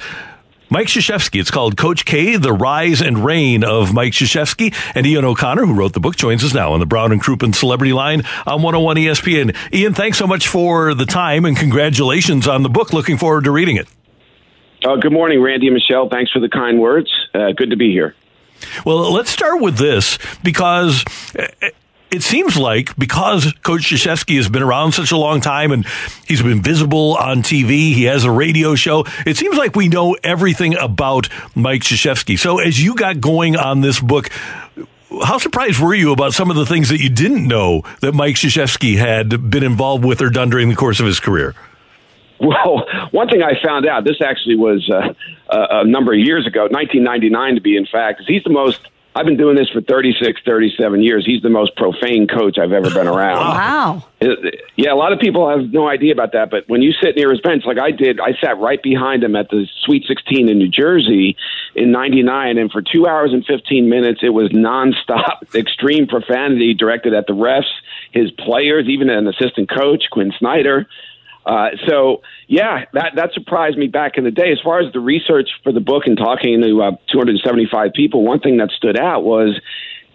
Mike 0.68 0.88
Krzyzewski. 0.88 1.40
It's 1.40 1.50
called 1.50 1.78
Coach 1.78 2.04
K, 2.04 2.36
The 2.36 2.52
Rise 2.52 3.00
and 3.00 3.24
Reign 3.24 3.64
of 3.64 3.94
Mike 3.94 4.12
Krzyzewski. 4.12 4.74
And 4.94 5.06
Ian 5.06 5.24
O'Connor, 5.24 5.64
who 5.64 5.74
wrote 5.74 5.94
the 5.94 6.00
book, 6.00 6.16
joins 6.16 6.44
us 6.44 6.52
now 6.52 6.74
on 6.74 6.80
the 6.80 6.86
Brown 6.86 7.12
and 7.12 7.22
Crouppen 7.22 7.54
Celebrity 7.54 7.94
Line 7.94 8.24
on 8.46 8.60
101 8.60 8.96
ESPN. 8.96 9.56
Ian, 9.72 9.94
thanks 9.94 10.18
so 10.18 10.26
much 10.26 10.48
for 10.48 10.92
the 10.92 11.06
time 11.06 11.46
and 11.46 11.56
congratulations 11.56 12.46
on 12.46 12.62
the 12.62 12.68
book. 12.68 12.92
Looking 12.92 13.16
forward 13.16 13.44
to 13.44 13.50
reading 13.50 13.76
it. 13.76 13.88
Uh, 14.84 14.96
good 14.96 15.12
morning, 15.12 15.42
Randy 15.42 15.66
and 15.66 15.74
Michelle. 15.74 16.08
Thanks 16.08 16.30
for 16.30 16.40
the 16.40 16.48
kind 16.48 16.80
words. 16.80 17.12
Uh, 17.34 17.52
good 17.52 17.70
to 17.70 17.76
be 17.76 17.90
here. 17.92 18.14
Well, 18.84 19.12
let's 19.12 19.30
start 19.30 19.60
with 19.60 19.76
this 19.76 20.18
because 20.42 21.04
uh, 21.38 21.68
it 22.10 22.22
seems 22.22 22.56
like 22.56 22.96
because 22.96 23.52
Coach 23.62 23.82
Krzyzewski 23.82 24.36
has 24.36 24.48
been 24.48 24.62
around 24.62 24.92
such 24.92 25.12
a 25.12 25.16
long 25.16 25.40
time 25.40 25.70
and 25.70 25.86
he's 26.26 26.42
been 26.42 26.62
visible 26.62 27.16
on 27.16 27.42
TV, 27.42 27.92
he 27.92 28.04
has 28.04 28.24
a 28.24 28.30
radio 28.30 28.74
show. 28.74 29.04
It 29.26 29.36
seems 29.36 29.56
like 29.56 29.76
we 29.76 29.88
know 29.88 30.16
everything 30.24 30.76
about 30.76 31.28
Mike 31.54 31.82
Krzyzewski. 31.82 32.38
So 32.38 32.58
as 32.58 32.82
you 32.82 32.94
got 32.94 33.20
going 33.20 33.56
on 33.56 33.82
this 33.82 34.00
book, 34.00 34.30
how 35.22 35.38
surprised 35.38 35.78
were 35.78 35.94
you 35.94 36.12
about 36.12 36.32
some 36.32 36.50
of 36.50 36.56
the 36.56 36.66
things 36.66 36.88
that 36.88 37.00
you 37.00 37.10
didn't 37.10 37.46
know 37.46 37.82
that 38.00 38.12
Mike 38.12 38.36
Krzyzewski 38.36 38.96
had 38.96 39.50
been 39.50 39.62
involved 39.62 40.04
with 40.04 40.22
or 40.22 40.30
done 40.30 40.48
during 40.48 40.68
the 40.68 40.76
course 40.76 41.00
of 41.00 41.06
his 41.06 41.20
career? 41.20 41.54
Well, 42.50 42.86
one 43.10 43.28
thing 43.28 43.42
I 43.42 43.52
found 43.62 43.86
out, 43.86 44.04
this 44.04 44.20
actually 44.22 44.56
was 44.56 44.88
uh, 44.90 45.12
a, 45.50 45.80
a 45.80 45.84
number 45.84 46.14
of 46.14 46.18
years 46.18 46.46
ago, 46.46 46.62
1999 46.62 47.56
to 47.56 47.60
be 47.60 47.76
in 47.76 47.86
fact, 47.86 48.22
is 48.22 48.26
he's 48.26 48.42
the 48.44 48.50
most, 48.50 48.80
I've 49.14 49.26
been 49.26 49.36
doing 49.36 49.56
this 49.56 49.68
for 49.68 49.82
36, 49.82 50.40
37 50.46 51.02
years. 51.02 51.26
He's 51.26 51.42
the 51.42 51.50
most 51.50 51.76
profane 51.76 52.26
coach 52.26 52.56
I've 52.56 52.72
ever 52.72 52.88
been 52.90 53.06
around. 53.06 53.40
Wow. 53.60 54.04
Yeah, 54.76 54.92
a 54.92 54.96
lot 54.96 55.12
of 55.12 55.18
people 55.18 55.48
have 55.48 55.70
no 55.72 55.88
idea 55.88 56.12
about 56.12 56.32
that, 56.32 56.50
but 56.50 56.68
when 56.68 56.82
you 56.82 56.92
sit 56.92 57.16
near 57.16 57.30
his 57.30 57.40
bench, 57.40 57.64
like 57.64 57.78
I 57.78 57.90
did, 57.90 58.20
I 58.20 58.32
sat 58.38 58.58
right 58.58 58.82
behind 58.82 59.24
him 59.24 59.34
at 59.34 59.48
the 59.48 59.66
Sweet 59.84 60.04
16 60.06 60.48
in 60.48 60.58
New 60.58 60.68
Jersey 60.68 61.36
in 61.74 61.90
99, 61.90 62.58
and 62.58 62.70
for 62.70 62.82
two 62.82 63.06
hours 63.06 63.32
and 63.32 63.44
15 63.46 63.88
minutes, 63.88 64.20
it 64.22 64.30
was 64.30 64.50
nonstop 64.50 65.54
extreme 65.54 66.06
profanity 66.06 66.74
directed 66.74 67.14
at 67.14 67.26
the 67.26 67.32
refs, 67.32 67.64
his 68.12 68.30
players, 68.32 68.86
even 68.88 69.08
an 69.08 69.26
assistant 69.26 69.70
coach, 69.70 70.04
Quin 70.10 70.32
Snyder. 70.38 70.86
Uh, 71.44 71.70
so 71.86 72.22
yeah, 72.48 72.84
that 72.92 73.12
that 73.16 73.32
surprised 73.32 73.78
me 73.78 73.86
back 73.86 74.18
in 74.18 74.24
the 74.24 74.30
day. 74.30 74.52
As 74.52 74.60
far 74.60 74.80
as 74.80 74.92
the 74.92 75.00
research 75.00 75.48
for 75.62 75.72
the 75.72 75.80
book 75.80 76.04
and 76.06 76.16
talking 76.16 76.60
to 76.60 76.82
uh, 76.82 76.90
275 77.10 77.92
people, 77.94 78.24
one 78.24 78.40
thing 78.40 78.58
that 78.58 78.70
stood 78.70 78.98
out 78.98 79.24
was, 79.24 79.58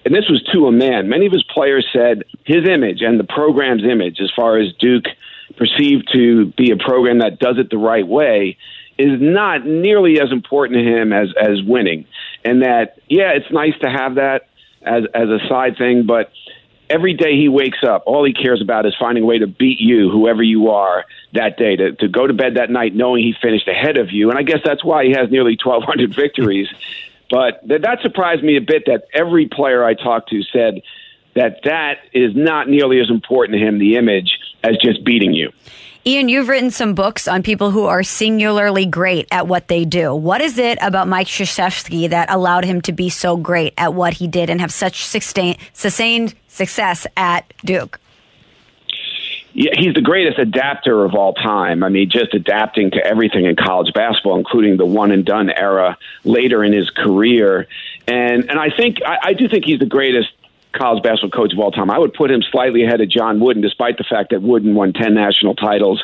and 0.05 0.13
this 0.13 0.29
was 0.29 0.43
to 0.53 0.67
a 0.67 0.71
man. 0.71 1.09
Many 1.09 1.25
of 1.25 1.31
his 1.31 1.43
players 1.43 1.87
said 1.91 2.23
his 2.45 2.67
image 2.67 3.01
and 3.01 3.19
the 3.19 3.23
program's 3.23 3.83
image, 3.83 4.19
as 4.21 4.31
far 4.35 4.59
as 4.59 4.71
Duke 4.79 5.05
perceived 5.57 6.09
to 6.13 6.47
be 6.57 6.71
a 6.71 6.77
program 6.77 7.19
that 7.19 7.39
does 7.39 7.57
it 7.57 7.69
the 7.69 7.77
right 7.77 8.07
way, 8.07 8.57
is 8.97 9.19
not 9.19 9.65
nearly 9.65 10.19
as 10.21 10.31
important 10.31 10.79
to 10.79 10.85
him 10.85 11.11
as 11.11 11.29
as 11.41 11.61
winning. 11.63 12.05
And 12.43 12.61
that 12.61 12.99
yeah, 13.09 13.31
it's 13.31 13.51
nice 13.51 13.73
to 13.81 13.89
have 13.89 14.15
that 14.15 14.47
as 14.83 15.03
as 15.13 15.29
a 15.29 15.39
side 15.49 15.77
thing, 15.77 16.05
but 16.05 16.31
every 16.89 17.13
day 17.13 17.37
he 17.37 17.49
wakes 17.49 17.79
up, 17.83 18.03
all 18.05 18.25
he 18.25 18.33
cares 18.33 18.61
about 18.61 18.85
is 18.85 18.95
finding 18.99 19.23
a 19.23 19.27
way 19.27 19.39
to 19.39 19.47
beat 19.47 19.79
you, 19.79 20.09
whoever 20.09 20.43
you 20.43 20.69
are, 20.69 21.05
that 21.33 21.57
day, 21.57 21.75
to, 21.75 21.93
to 21.93 22.07
go 22.07 22.27
to 22.27 22.33
bed 22.33 22.55
that 22.55 22.69
night 22.69 22.95
knowing 22.95 23.23
he 23.23 23.33
finished 23.41 23.67
ahead 23.67 23.97
of 23.97 24.11
you. 24.11 24.29
And 24.29 24.37
I 24.39 24.43
guess 24.43 24.59
that's 24.63 24.83
why 24.83 25.05
he 25.05 25.11
has 25.11 25.29
nearly 25.29 25.57
1,200 25.63 26.13
victories. 26.15 26.67
But 27.29 27.67
th- 27.67 27.81
that 27.81 28.01
surprised 28.01 28.43
me 28.43 28.57
a 28.57 28.61
bit 28.61 28.83
that 28.85 29.07
every 29.13 29.47
player 29.47 29.83
I 29.83 29.93
talked 29.93 30.29
to 30.29 30.43
said 30.43 30.81
that 31.35 31.61
that 31.63 31.97
is 32.13 32.35
not 32.35 32.69
nearly 32.69 32.99
as 32.99 33.09
important 33.09 33.59
to 33.59 33.65
him, 33.65 33.77
the 33.77 33.97
image, 33.97 34.39
as 34.63 34.77
just 34.77 35.03
beating 35.03 35.33
you. 35.33 35.51
Ian, 36.07 36.29
you've 36.29 36.49
written 36.49 36.69
some 36.69 36.93
books 36.93 37.27
on 37.27 37.41
people 37.41 37.71
who 37.71 37.85
are 37.85 38.03
singularly 38.03 38.85
great 38.85 39.27
at 39.31 39.47
what 39.47 39.69
they 39.69 39.85
do. 39.85 40.13
What 40.13 40.39
is 40.39 40.59
it 40.59 40.77
about 40.79 41.07
Mike 41.07 41.25
Krzyzewski 41.25 42.11
that 42.11 42.31
allowed 42.31 42.63
him 42.63 42.79
to 42.81 42.91
be 42.91 43.09
so 43.09 43.37
great 43.37 43.73
at 43.75 43.95
what 43.95 44.13
he 44.13 44.27
did 44.27 44.51
and 44.51 44.61
have 44.61 44.71
such 44.71 45.03
sustain, 45.03 45.57
sustained 45.73 46.35
success 46.47 47.07
at 47.17 47.51
Duke? 47.65 47.99
Yeah, 49.53 49.71
he's 49.75 49.95
the 49.95 50.01
greatest 50.01 50.37
adapter 50.37 51.05
of 51.05 51.15
all 51.15 51.33
time. 51.33 51.81
I 51.81 51.89
mean, 51.89 52.07
just 52.11 52.35
adapting 52.35 52.91
to 52.91 53.03
everything 53.03 53.45
in 53.45 53.55
college 53.55 53.91
basketball, 53.91 54.37
including 54.37 54.77
the 54.77 54.85
one 54.85 55.11
and 55.11 55.25
done 55.25 55.49
era 55.49 55.97
later 56.23 56.63
in 56.63 56.71
his 56.71 56.91
career. 56.91 57.67
And 58.07 58.47
and 58.47 58.59
I 58.59 58.69
think 58.69 58.97
I, 59.03 59.17
I 59.23 59.33
do 59.33 59.49
think 59.49 59.65
he's 59.65 59.79
the 59.79 59.87
greatest 59.87 60.29
college 60.77 61.03
basketball 61.03 61.43
coach 61.43 61.53
of 61.53 61.59
all 61.59 61.71
time. 61.71 61.89
I 61.89 61.97
would 61.97 62.13
put 62.13 62.31
him 62.31 62.41
slightly 62.51 62.83
ahead 62.83 63.01
of 63.01 63.09
John 63.09 63.39
Wooden, 63.39 63.61
despite 63.61 63.97
the 63.97 64.03
fact 64.03 64.31
that 64.31 64.41
Wooden 64.41 64.75
won 64.75 64.93
ten 64.93 65.13
national 65.13 65.55
titles 65.55 66.03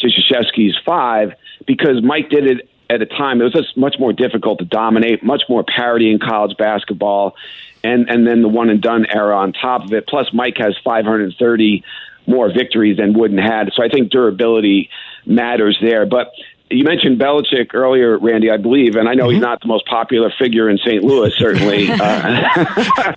to 0.00 0.06
Krzyzewski's 0.06 0.78
five, 0.84 1.32
because 1.66 2.02
Mike 2.02 2.30
did 2.30 2.46
it 2.46 2.68
at 2.90 3.02
a 3.02 3.06
time 3.06 3.40
it 3.40 3.44
was 3.44 3.52
just 3.52 3.76
much 3.76 3.96
more 3.98 4.12
difficult 4.12 4.58
to 4.60 4.64
dominate, 4.64 5.22
much 5.22 5.42
more 5.48 5.62
parity 5.62 6.10
in 6.10 6.18
college 6.18 6.56
basketball, 6.56 7.36
and 7.84 8.08
and 8.08 8.26
then 8.26 8.42
the 8.42 8.48
one 8.48 8.70
and 8.70 8.80
done 8.80 9.06
era 9.12 9.36
on 9.36 9.52
top 9.52 9.84
of 9.84 9.92
it. 9.92 10.06
Plus, 10.06 10.32
Mike 10.32 10.56
has 10.58 10.76
530 10.84 11.84
more 12.26 12.52
victories 12.52 12.98
than 12.98 13.18
Wooden 13.18 13.38
had, 13.38 13.70
so 13.74 13.82
I 13.82 13.88
think 13.88 14.10
durability 14.10 14.90
matters 15.26 15.78
there. 15.80 16.06
But 16.06 16.32
you 16.70 16.84
mentioned 16.84 17.18
Belichick 17.18 17.74
earlier, 17.74 18.18
Randy, 18.18 18.50
I 18.50 18.56
believe, 18.56 18.96
and 18.96 19.08
I 19.08 19.14
know 19.14 19.28
he's 19.28 19.40
not 19.40 19.60
the 19.60 19.68
most 19.68 19.86
popular 19.86 20.32
figure 20.38 20.68
in 20.68 20.78
St. 20.78 21.02
Louis, 21.02 21.32
certainly. 21.36 21.90
uh, 21.90 23.14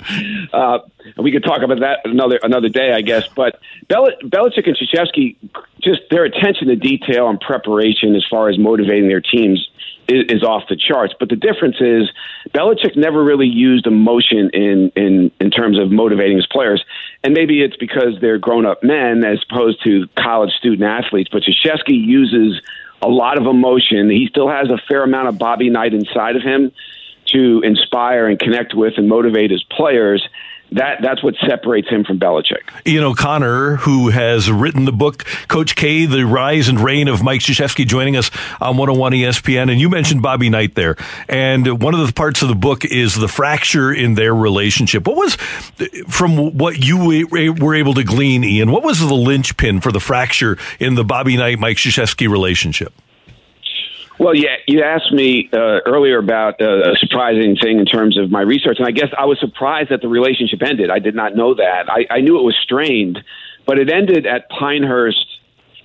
uh, 0.53 0.79
we 1.17 1.31
could 1.31 1.43
talk 1.43 1.61
about 1.61 1.79
that 1.79 1.99
another 2.05 2.39
another 2.43 2.69
day, 2.69 2.93
I 2.93 3.01
guess. 3.01 3.27
But 3.35 3.59
Bel- 3.87 4.17
Belichick 4.23 4.67
and 4.67 4.77
Krzyzewski, 4.77 5.35
just 5.81 6.01
their 6.09 6.23
attention 6.23 6.67
to 6.67 6.75
detail 6.75 7.29
and 7.29 7.39
preparation 7.39 8.15
as 8.15 8.25
far 8.29 8.49
as 8.49 8.57
motivating 8.57 9.07
their 9.07 9.21
teams 9.21 9.67
is, 10.07 10.25
is 10.29 10.43
off 10.43 10.63
the 10.69 10.75
charts. 10.75 11.13
But 11.19 11.29
the 11.29 11.35
difference 11.35 11.77
is 11.79 12.11
Belichick 12.49 12.95
never 12.95 13.23
really 13.23 13.47
used 13.47 13.87
emotion 13.87 14.49
in 14.53 14.91
in 14.95 15.31
in 15.39 15.51
terms 15.51 15.79
of 15.79 15.91
motivating 15.91 16.37
his 16.37 16.47
players, 16.47 16.83
and 17.23 17.33
maybe 17.33 17.61
it's 17.61 17.77
because 17.77 18.19
they're 18.21 18.39
grown 18.39 18.65
up 18.65 18.83
men 18.83 19.23
as 19.23 19.43
opposed 19.49 19.83
to 19.83 20.07
college 20.17 20.51
student 20.53 20.83
athletes. 20.83 21.29
But 21.31 21.43
Krzyzewski 21.43 21.93
uses 21.93 22.61
a 23.01 23.09
lot 23.09 23.37
of 23.37 23.47
emotion. 23.47 24.09
He 24.09 24.27
still 24.27 24.49
has 24.49 24.69
a 24.69 24.77
fair 24.87 25.03
amount 25.03 25.27
of 25.29 25.37
Bobby 25.37 25.69
Knight 25.69 25.93
inside 25.93 26.35
of 26.35 26.43
him. 26.43 26.71
to 27.27 27.61
inspire 27.61 28.27
and 28.27 28.37
connect 28.37 28.73
with 28.73 28.97
and 28.97 29.07
motivate 29.07 29.51
his 29.51 29.63
players. 29.63 30.27
That 30.73 30.99
that's 31.01 31.21
what 31.21 31.35
separates 31.45 31.89
him 31.89 32.05
from 32.05 32.17
Belichick. 32.17 32.69
Ian 32.87 33.03
O'Connor, 33.03 33.75
who 33.77 34.07
has 34.07 34.49
written 34.49 34.85
the 34.85 34.93
book 34.93 35.25
Coach 35.49 35.75
K, 35.75 36.05
The 36.05 36.25
Rise 36.25 36.69
and 36.69 36.79
Reign 36.79 37.09
of 37.09 37.21
Mike 37.21 37.41
Krzyzewski, 37.41 37.85
joining 37.85 38.15
us 38.15 38.31
on 38.61 38.77
101 38.77 39.11
ESPN. 39.11 39.69
And 39.69 39.81
you 39.81 39.89
mentioned 39.89 40.21
Bobby 40.21 40.49
Knight 40.49 40.75
there. 40.75 40.95
And 41.27 41.81
one 41.81 41.93
of 41.93 42.07
the 42.07 42.13
parts 42.13 42.41
of 42.41 42.47
the 42.47 42.55
book 42.55 42.85
is 42.85 43.15
the 43.15 43.27
fracture 43.27 43.91
in 43.91 44.15
their 44.15 44.33
relationship. 44.33 45.05
What 45.07 45.17
was, 45.17 45.35
from 46.07 46.57
what 46.57 46.79
you 46.79 47.27
were 47.29 47.75
able 47.75 47.93
to 47.93 48.03
glean, 48.05 48.45
Ian, 48.45 48.71
what 48.71 48.83
was 48.83 48.99
the 48.99 49.13
linchpin 49.13 49.81
for 49.81 49.91
the 49.91 49.99
fracture 49.99 50.57
in 50.79 50.95
the 50.95 51.03
Bobby 51.03 51.35
Knight 51.35 51.59
Mike 51.59 51.77
Krzyzewski 51.77 52.29
relationship? 52.29 52.93
Well, 54.21 54.35
yeah, 54.35 54.57
you 54.67 54.83
asked 54.83 55.11
me 55.11 55.49
uh, 55.51 55.79
earlier 55.87 56.19
about 56.19 56.61
uh, 56.61 56.91
a 56.91 56.95
surprising 56.97 57.55
thing 57.55 57.79
in 57.79 57.87
terms 57.87 58.19
of 58.19 58.29
my 58.29 58.41
research, 58.41 58.77
and 58.77 58.87
I 58.87 58.91
guess 58.91 59.07
I 59.17 59.25
was 59.25 59.39
surprised 59.39 59.89
that 59.89 60.03
the 60.03 60.09
relationship 60.09 60.61
ended. 60.61 60.91
I 60.91 60.99
did 60.99 61.15
not 61.15 61.35
know 61.35 61.55
that. 61.55 61.89
I, 61.89 62.05
I 62.07 62.21
knew 62.21 62.37
it 62.37 62.43
was 62.43 62.55
strained, 62.61 63.17
but 63.65 63.79
it 63.79 63.89
ended 63.91 64.27
at 64.27 64.47
Pinehurst 64.47 65.25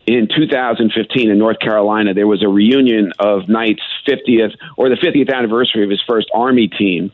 in 0.07 0.29
2015 0.29 1.31
in 1.31 1.39
North 1.39 1.61
Carolina. 1.61 2.13
There 2.13 2.27
was 2.27 2.45
a 2.45 2.49
reunion 2.49 3.15
of 3.19 3.49
Knight's 3.49 3.81
50th 4.07 4.55
or 4.77 4.91
the 4.91 4.97
50th 4.97 5.35
anniversary 5.35 5.85
of 5.85 5.89
his 5.89 6.03
first 6.07 6.29
Army 6.35 6.69
team. 6.69 7.13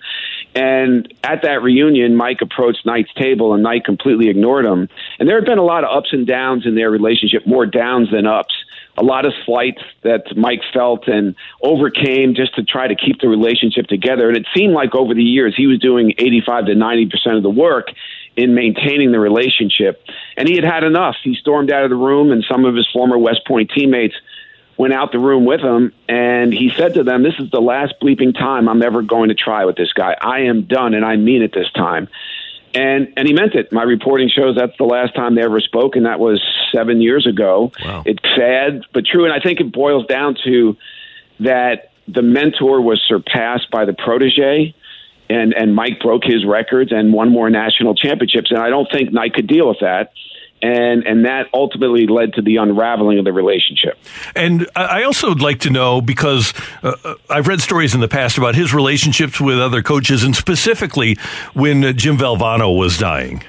And 0.56 1.14
at 1.22 1.42
that 1.42 1.62
reunion, 1.62 2.16
Mike 2.16 2.40
approached 2.42 2.84
Knight's 2.84 3.14
table 3.14 3.54
and 3.54 3.62
Knight 3.62 3.84
completely 3.84 4.28
ignored 4.28 4.64
him. 4.64 4.88
And 5.20 5.28
there 5.28 5.36
had 5.36 5.46
been 5.46 5.58
a 5.58 5.64
lot 5.64 5.84
of 5.84 5.96
ups 5.96 6.12
and 6.12 6.26
downs 6.26 6.66
in 6.66 6.74
their 6.74 6.90
relationship, 6.90 7.46
more 7.46 7.64
downs 7.64 8.10
than 8.10 8.26
ups 8.26 8.52
a 8.96 9.02
lot 9.02 9.24
of 9.24 9.32
slights 9.46 9.82
that 10.02 10.36
Mike 10.36 10.60
felt 10.72 11.08
and 11.08 11.34
overcame 11.62 12.34
just 12.34 12.54
to 12.56 12.62
try 12.62 12.86
to 12.86 12.94
keep 12.94 13.20
the 13.20 13.28
relationship 13.28 13.86
together. 13.86 14.28
And 14.28 14.36
it 14.36 14.46
seemed 14.54 14.74
like 14.74 14.94
over 14.94 15.14
the 15.14 15.22
years 15.22 15.54
he 15.56 15.66
was 15.66 15.78
doing 15.78 16.12
85 16.18 16.66
to 16.66 16.72
90% 16.72 17.36
of 17.36 17.42
the 17.42 17.50
work 17.50 17.88
in 18.36 18.54
maintaining 18.54 19.12
the 19.12 19.20
relationship. 19.20 20.02
And 20.36 20.48
he 20.48 20.56
had 20.56 20.64
had 20.64 20.84
enough. 20.84 21.16
He 21.22 21.34
stormed 21.34 21.70
out 21.70 21.84
of 21.84 21.90
the 21.90 21.96
room, 21.96 22.32
and 22.32 22.44
some 22.50 22.64
of 22.64 22.74
his 22.74 22.88
former 22.92 23.16
West 23.16 23.46
Point 23.46 23.70
teammates 23.74 24.14
went 24.76 24.92
out 24.92 25.12
the 25.12 25.18
room 25.18 25.44
with 25.44 25.60
him. 25.60 25.92
And 26.08 26.52
he 26.52 26.70
said 26.76 26.94
to 26.94 27.04
them, 27.04 27.22
This 27.22 27.38
is 27.38 27.50
the 27.50 27.60
last 27.60 27.94
bleeping 28.02 28.34
time 28.34 28.68
I'm 28.68 28.82
ever 28.82 29.02
going 29.02 29.28
to 29.28 29.34
try 29.34 29.64
with 29.64 29.76
this 29.76 29.92
guy. 29.92 30.16
I 30.20 30.40
am 30.40 30.62
done, 30.62 30.94
and 30.94 31.04
I 31.04 31.16
mean 31.16 31.42
it 31.42 31.52
this 31.52 31.70
time 31.72 32.08
and 32.74 33.12
and 33.16 33.26
he 33.26 33.34
meant 33.34 33.54
it. 33.54 33.72
My 33.72 33.82
reporting 33.82 34.28
shows 34.28 34.56
that's 34.56 34.76
the 34.78 34.84
last 34.84 35.14
time 35.14 35.34
they 35.34 35.42
ever 35.42 35.60
spoke, 35.60 35.96
and 35.96 36.06
that 36.06 36.20
was 36.20 36.42
seven 36.72 37.00
years 37.00 37.26
ago. 37.26 37.72
Wow. 37.84 38.02
It's 38.06 38.22
sad 38.36 38.82
but 38.92 39.04
true, 39.06 39.24
and 39.24 39.32
I 39.32 39.40
think 39.40 39.60
it 39.60 39.72
boils 39.72 40.06
down 40.06 40.36
to 40.44 40.76
that 41.40 41.92
the 42.08 42.22
mentor 42.22 42.80
was 42.80 43.02
surpassed 43.06 43.70
by 43.70 43.84
the 43.84 43.92
protege, 43.92 44.74
and 45.28 45.54
and 45.54 45.74
Mike 45.74 46.00
broke 46.00 46.24
his 46.24 46.44
records 46.44 46.92
and 46.92 47.12
won 47.12 47.30
more 47.30 47.50
national 47.50 47.94
championships, 47.94 48.50
and 48.50 48.60
I 48.60 48.70
don't 48.70 48.88
think 48.90 49.12
Knight 49.12 49.34
could 49.34 49.46
deal 49.46 49.68
with 49.68 49.80
that 49.80 50.12
and 50.62 51.06
and 51.06 51.24
that 51.24 51.48
ultimately 51.52 52.06
led 52.06 52.34
to 52.34 52.42
the 52.42 52.56
unraveling 52.56 53.18
of 53.18 53.24
the 53.24 53.32
relationship. 53.32 53.98
And 54.34 54.68
I 54.76 55.02
also 55.02 55.28
would 55.28 55.42
like 55.42 55.60
to 55.60 55.70
know 55.70 56.00
because 56.00 56.54
uh, 56.82 56.94
uh, 57.04 57.14
I've 57.28 57.48
read 57.48 57.60
stories 57.60 57.94
in 57.94 58.00
the 58.00 58.08
past 58.08 58.38
about 58.38 58.54
his 58.54 58.72
relationships 58.72 59.40
with 59.40 59.58
other 59.58 59.82
coaches, 59.82 60.22
and 60.22 60.34
specifically 60.34 61.16
when 61.52 61.96
Jim 61.96 62.16
Valvano 62.16 62.76
was 62.76 62.96
dying. 62.98 63.42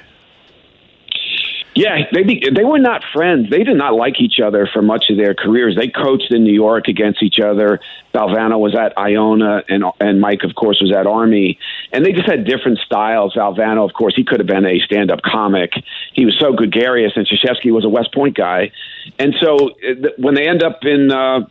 Yeah, 1.76 2.04
they 2.12 2.22
be, 2.22 2.42
they 2.54 2.64
were 2.64 2.78
not 2.78 3.02
friends. 3.12 3.50
They 3.50 3.64
did 3.64 3.76
not 3.76 3.94
like 3.94 4.20
each 4.20 4.38
other 4.38 4.68
for 4.72 4.80
much 4.80 5.06
of 5.10 5.16
their 5.16 5.34
careers. 5.34 5.74
They 5.76 5.88
coached 5.88 6.32
in 6.32 6.44
New 6.44 6.52
York 6.52 6.86
against 6.86 7.20
each 7.20 7.40
other. 7.40 7.80
Valvano 8.14 8.60
was 8.60 8.76
at 8.76 8.96
Iona, 8.96 9.64
and 9.68 9.84
and 9.98 10.20
Mike, 10.20 10.44
of 10.44 10.54
course, 10.54 10.80
was 10.80 10.92
at 10.92 11.08
Army, 11.08 11.58
and 11.92 12.04
they 12.04 12.12
just 12.12 12.30
had 12.30 12.44
different 12.44 12.78
styles. 12.78 13.34
Valvano, 13.34 13.84
of 13.84 13.92
course, 13.92 14.14
he 14.14 14.22
could 14.22 14.38
have 14.38 14.46
been 14.46 14.64
a 14.64 14.78
stand-up 14.80 15.22
comic. 15.22 15.72
He 16.12 16.24
was 16.24 16.38
so 16.38 16.52
gregarious, 16.52 17.12
and 17.16 17.26
Krzyzewski 17.26 17.72
was 17.72 17.84
a 17.84 17.88
West 17.88 18.14
Point 18.14 18.36
guy, 18.36 18.70
and 19.18 19.34
so 19.40 19.70
uh, 19.70 20.10
when 20.18 20.34
they 20.34 20.48
end 20.48 20.62
up 20.62 20.80
in. 20.82 21.10
Uh, 21.10 21.46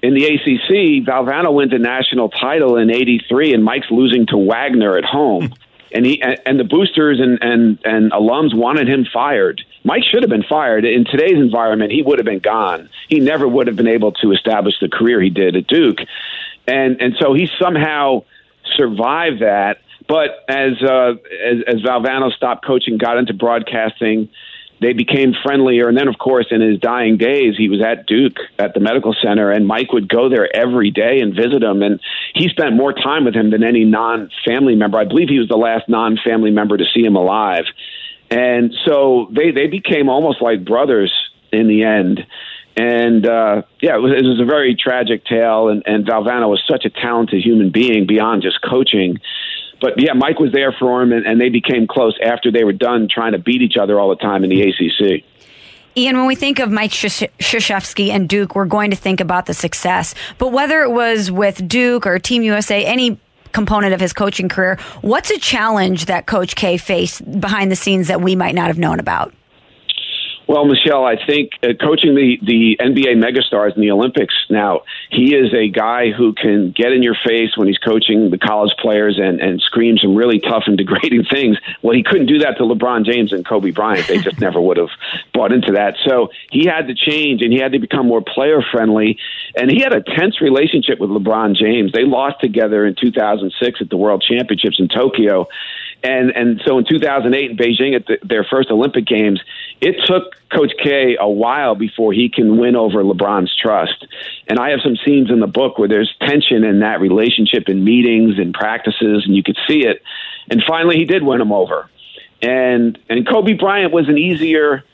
in 0.00 0.14
the 0.14 0.26
ACC, 0.26 1.04
Valvano 1.04 1.52
wins 1.52 1.72
a 1.72 1.78
national 1.78 2.28
title 2.28 2.76
in 2.76 2.88
'83, 2.88 3.52
and 3.52 3.64
Mike's 3.64 3.90
losing 3.90 4.26
to 4.26 4.36
Wagner 4.36 4.96
at 4.96 5.04
home 5.04 5.52
and 5.92 6.04
he 6.04 6.22
and 6.22 6.58
the 6.58 6.64
boosters 6.64 7.20
and 7.20 7.38
and 7.42 7.78
and 7.84 8.12
alums 8.12 8.54
wanted 8.54 8.88
him 8.88 9.06
fired. 9.12 9.62
Mike 9.84 10.02
should 10.04 10.22
have 10.22 10.30
been 10.30 10.42
fired. 10.42 10.84
In 10.84 11.04
today's 11.04 11.36
environment, 11.36 11.92
he 11.92 12.02
would 12.02 12.18
have 12.18 12.26
been 12.26 12.40
gone. 12.40 12.90
He 13.08 13.20
never 13.20 13.46
would 13.46 13.66
have 13.66 13.76
been 13.76 13.88
able 13.88 14.12
to 14.12 14.32
establish 14.32 14.74
the 14.80 14.88
career 14.88 15.20
he 15.20 15.30
did 15.30 15.56
at 15.56 15.66
Duke, 15.66 15.98
and 16.66 17.00
and 17.00 17.16
so 17.18 17.34
he 17.34 17.48
somehow 17.60 18.24
survived 18.76 19.40
that. 19.40 19.78
But 20.06 20.44
as 20.48 20.82
uh, 20.82 21.14
as, 21.44 21.58
as 21.66 21.82
Valvano 21.82 22.32
stopped 22.32 22.64
coaching, 22.64 22.98
got 22.98 23.18
into 23.18 23.34
broadcasting, 23.34 24.28
they 24.80 24.92
became 24.92 25.34
friendlier. 25.42 25.88
And 25.88 25.96
then, 25.96 26.08
of 26.08 26.18
course, 26.18 26.46
in 26.50 26.60
his 26.60 26.78
dying 26.78 27.16
days, 27.16 27.54
he 27.56 27.68
was 27.68 27.80
at 27.82 28.06
Duke 28.06 28.36
at 28.58 28.74
the 28.74 28.80
medical 28.80 29.14
center, 29.20 29.50
and 29.50 29.66
Mike 29.66 29.92
would 29.92 30.08
go 30.08 30.28
there 30.28 30.54
every 30.54 30.90
day 30.90 31.20
and 31.20 31.34
visit 31.34 31.62
him. 31.62 31.82
And 31.82 32.00
he 32.34 32.48
spent 32.48 32.76
more 32.76 32.92
time 32.92 33.24
with 33.24 33.34
him 33.34 33.50
than 33.50 33.64
any 33.64 33.84
non 33.84 34.30
family 34.44 34.74
member. 34.74 34.98
I 34.98 35.04
believe 35.04 35.28
he 35.28 35.38
was 35.38 35.48
the 35.48 35.56
last 35.56 35.88
non 35.88 36.18
family 36.24 36.50
member 36.50 36.76
to 36.76 36.84
see 36.94 37.02
him 37.02 37.16
alive. 37.16 37.64
And 38.30 38.74
so 38.84 39.28
they, 39.32 39.50
they 39.50 39.66
became 39.66 40.08
almost 40.08 40.42
like 40.42 40.64
brothers 40.64 41.12
in 41.50 41.66
the 41.66 41.84
end. 41.84 42.26
And 42.76 43.26
uh, 43.26 43.62
yeah, 43.80 43.96
it 43.96 44.00
was, 44.00 44.12
it 44.12 44.24
was 44.24 44.40
a 44.40 44.44
very 44.44 44.76
tragic 44.76 45.24
tale. 45.24 45.68
And, 45.68 45.82
and 45.86 46.06
Valvano 46.06 46.48
was 46.48 46.62
such 46.70 46.84
a 46.84 46.90
talented 46.90 47.42
human 47.42 47.70
being 47.70 48.06
beyond 48.06 48.42
just 48.42 48.60
coaching 48.62 49.18
but 49.80 49.94
yeah, 50.00 50.12
Mike 50.12 50.38
was 50.38 50.52
there 50.52 50.72
for 50.72 51.02
him, 51.02 51.12
and, 51.12 51.26
and 51.26 51.40
they 51.40 51.48
became 51.48 51.86
close 51.86 52.18
after 52.22 52.50
they 52.50 52.64
were 52.64 52.72
done 52.72 53.08
trying 53.10 53.32
to 53.32 53.38
beat 53.38 53.62
each 53.62 53.76
other 53.76 53.98
all 54.00 54.08
the 54.08 54.16
time 54.16 54.44
in 54.44 54.50
the 54.50 54.60
mm-hmm. 54.60 55.04
ACC. 55.14 55.24
Ian, 55.96 56.16
when 56.16 56.26
we 56.26 56.36
think 56.36 56.60
of 56.60 56.70
Mike 56.70 56.92
Krzyzewski 56.92 58.10
and 58.10 58.28
Duke, 58.28 58.54
we're 58.54 58.66
going 58.66 58.90
to 58.90 58.96
think 58.96 59.20
about 59.20 59.46
the 59.46 59.54
success. 59.54 60.14
But 60.38 60.52
whether 60.52 60.82
it 60.82 60.92
was 60.92 61.30
with 61.30 61.66
Duke 61.66 62.06
or 62.06 62.18
Team 62.20 62.42
USA, 62.42 62.84
any 62.84 63.18
component 63.52 63.94
of 63.94 64.00
his 64.00 64.12
coaching 64.12 64.48
career, 64.48 64.78
what's 65.00 65.30
a 65.30 65.38
challenge 65.38 66.04
that 66.04 66.26
Coach 66.26 66.54
K 66.54 66.76
faced 66.76 67.40
behind 67.40 67.72
the 67.72 67.76
scenes 67.76 68.06
that 68.08 68.20
we 68.20 68.36
might 68.36 68.54
not 68.54 68.68
have 68.68 68.78
known 68.78 69.00
about? 69.00 69.34
Well, 70.48 70.64
Michelle, 70.64 71.04
I 71.04 71.22
think 71.26 71.52
uh, 71.62 71.74
coaching 71.78 72.14
the, 72.14 72.38
the 72.42 72.78
NBA 72.80 73.22
megastars 73.22 73.76
in 73.76 73.82
the 73.82 73.90
Olympics 73.90 74.34
now, 74.48 74.80
he 75.10 75.34
is 75.34 75.52
a 75.52 75.68
guy 75.68 76.10
who 76.10 76.32
can 76.32 76.70
get 76.70 76.90
in 76.90 77.02
your 77.02 77.16
face 77.22 77.54
when 77.54 77.68
he's 77.68 77.76
coaching 77.76 78.30
the 78.30 78.38
college 78.38 78.72
players 78.80 79.18
and, 79.18 79.42
and 79.42 79.60
scream 79.60 79.98
some 79.98 80.16
really 80.16 80.40
tough 80.40 80.62
and 80.66 80.78
degrading 80.78 81.24
things. 81.24 81.58
Well, 81.82 81.94
he 81.94 82.02
couldn't 82.02 82.28
do 82.28 82.38
that 82.38 82.56
to 82.56 82.62
LeBron 82.62 83.04
James 83.04 83.30
and 83.30 83.46
Kobe 83.46 83.72
Bryant. 83.72 84.08
They 84.08 84.22
just 84.22 84.40
never 84.40 84.58
would 84.58 84.78
have 84.78 84.88
bought 85.34 85.52
into 85.52 85.72
that. 85.72 85.96
So 86.02 86.30
he 86.50 86.64
had 86.64 86.86
to 86.88 86.94
change 86.94 87.42
and 87.42 87.52
he 87.52 87.58
had 87.58 87.72
to 87.72 87.78
become 87.78 88.08
more 88.08 88.22
player 88.22 88.62
friendly. 88.72 89.18
And 89.54 89.70
he 89.70 89.80
had 89.80 89.92
a 89.92 90.00
tense 90.00 90.40
relationship 90.40 90.98
with 90.98 91.10
LeBron 91.10 91.56
James. 91.56 91.92
They 91.92 92.04
lost 92.04 92.40
together 92.40 92.86
in 92.86 92.94
2006 92.94 93.82
at 93.82 93.90
the 93.90 93.98
World 93.98 94.24
Championships 94.26 94.80
in 94.80 94.88
Tokyo. 94.88 95.46
And 96.02 96.30
and 96.30 96.60
so 96.64 96.78
in 96.78 96.84
2008 96.84 97.50
in 97.50 97.56
Beijing 97.56 97.96
at 97.96 98.06
the, 98.06 98.18
their 98.22 98.44
first 98.44 98.70
Olympic 98.70 99.04
Games, 99.04 99.40
it 99.80 99.96
took 100.06 100.34
Coach 100.48 100.72
K 100.82 101.16
a 101.18 101.28
while 101.28 101.74
before 101.74 102.12
he 102.12 102.28
can 102.28 102.56
win 102.56 102.76
over 102.76 103.02
LeBron's 103.02 103.54
trust. 103.56 104.06
And 104.46 104.58
I 104.58 104.70
have 104.70 104.80
some 104.82 104.96
scenes 105.04 105.30
in 105.30 105.40
the 105.40 105.48
book 105.48 105.76
where 105.76 105.88
there's 105.88 106.14
tension 106.20 106.62
in 106.62 106.80
that 106.80 107.00
relationship 107.00 107.68
in 107.68 107.82
meetings 107.84 108.38
and 108.38 108.54
practices, 108.54 109.24
and 109.26 109.34
you 109.34 109.42
could 109.42 109.58
see 109.66 109.84
it. 109.86 110.02
And 110.50 110.62
finally, 110.66 110.96
he 110.96 111.04
did 111.04 111.22
win 111.24 111.40
him 111.40 111.52
over. 111.52 111.90
And 112.42 112.96
and 113.08 113.26
Kobe 113.26 113.54
Bryant 113.54 113.92
was 113.92 114.08
an 114.08 114.18
easier 114.18 114.84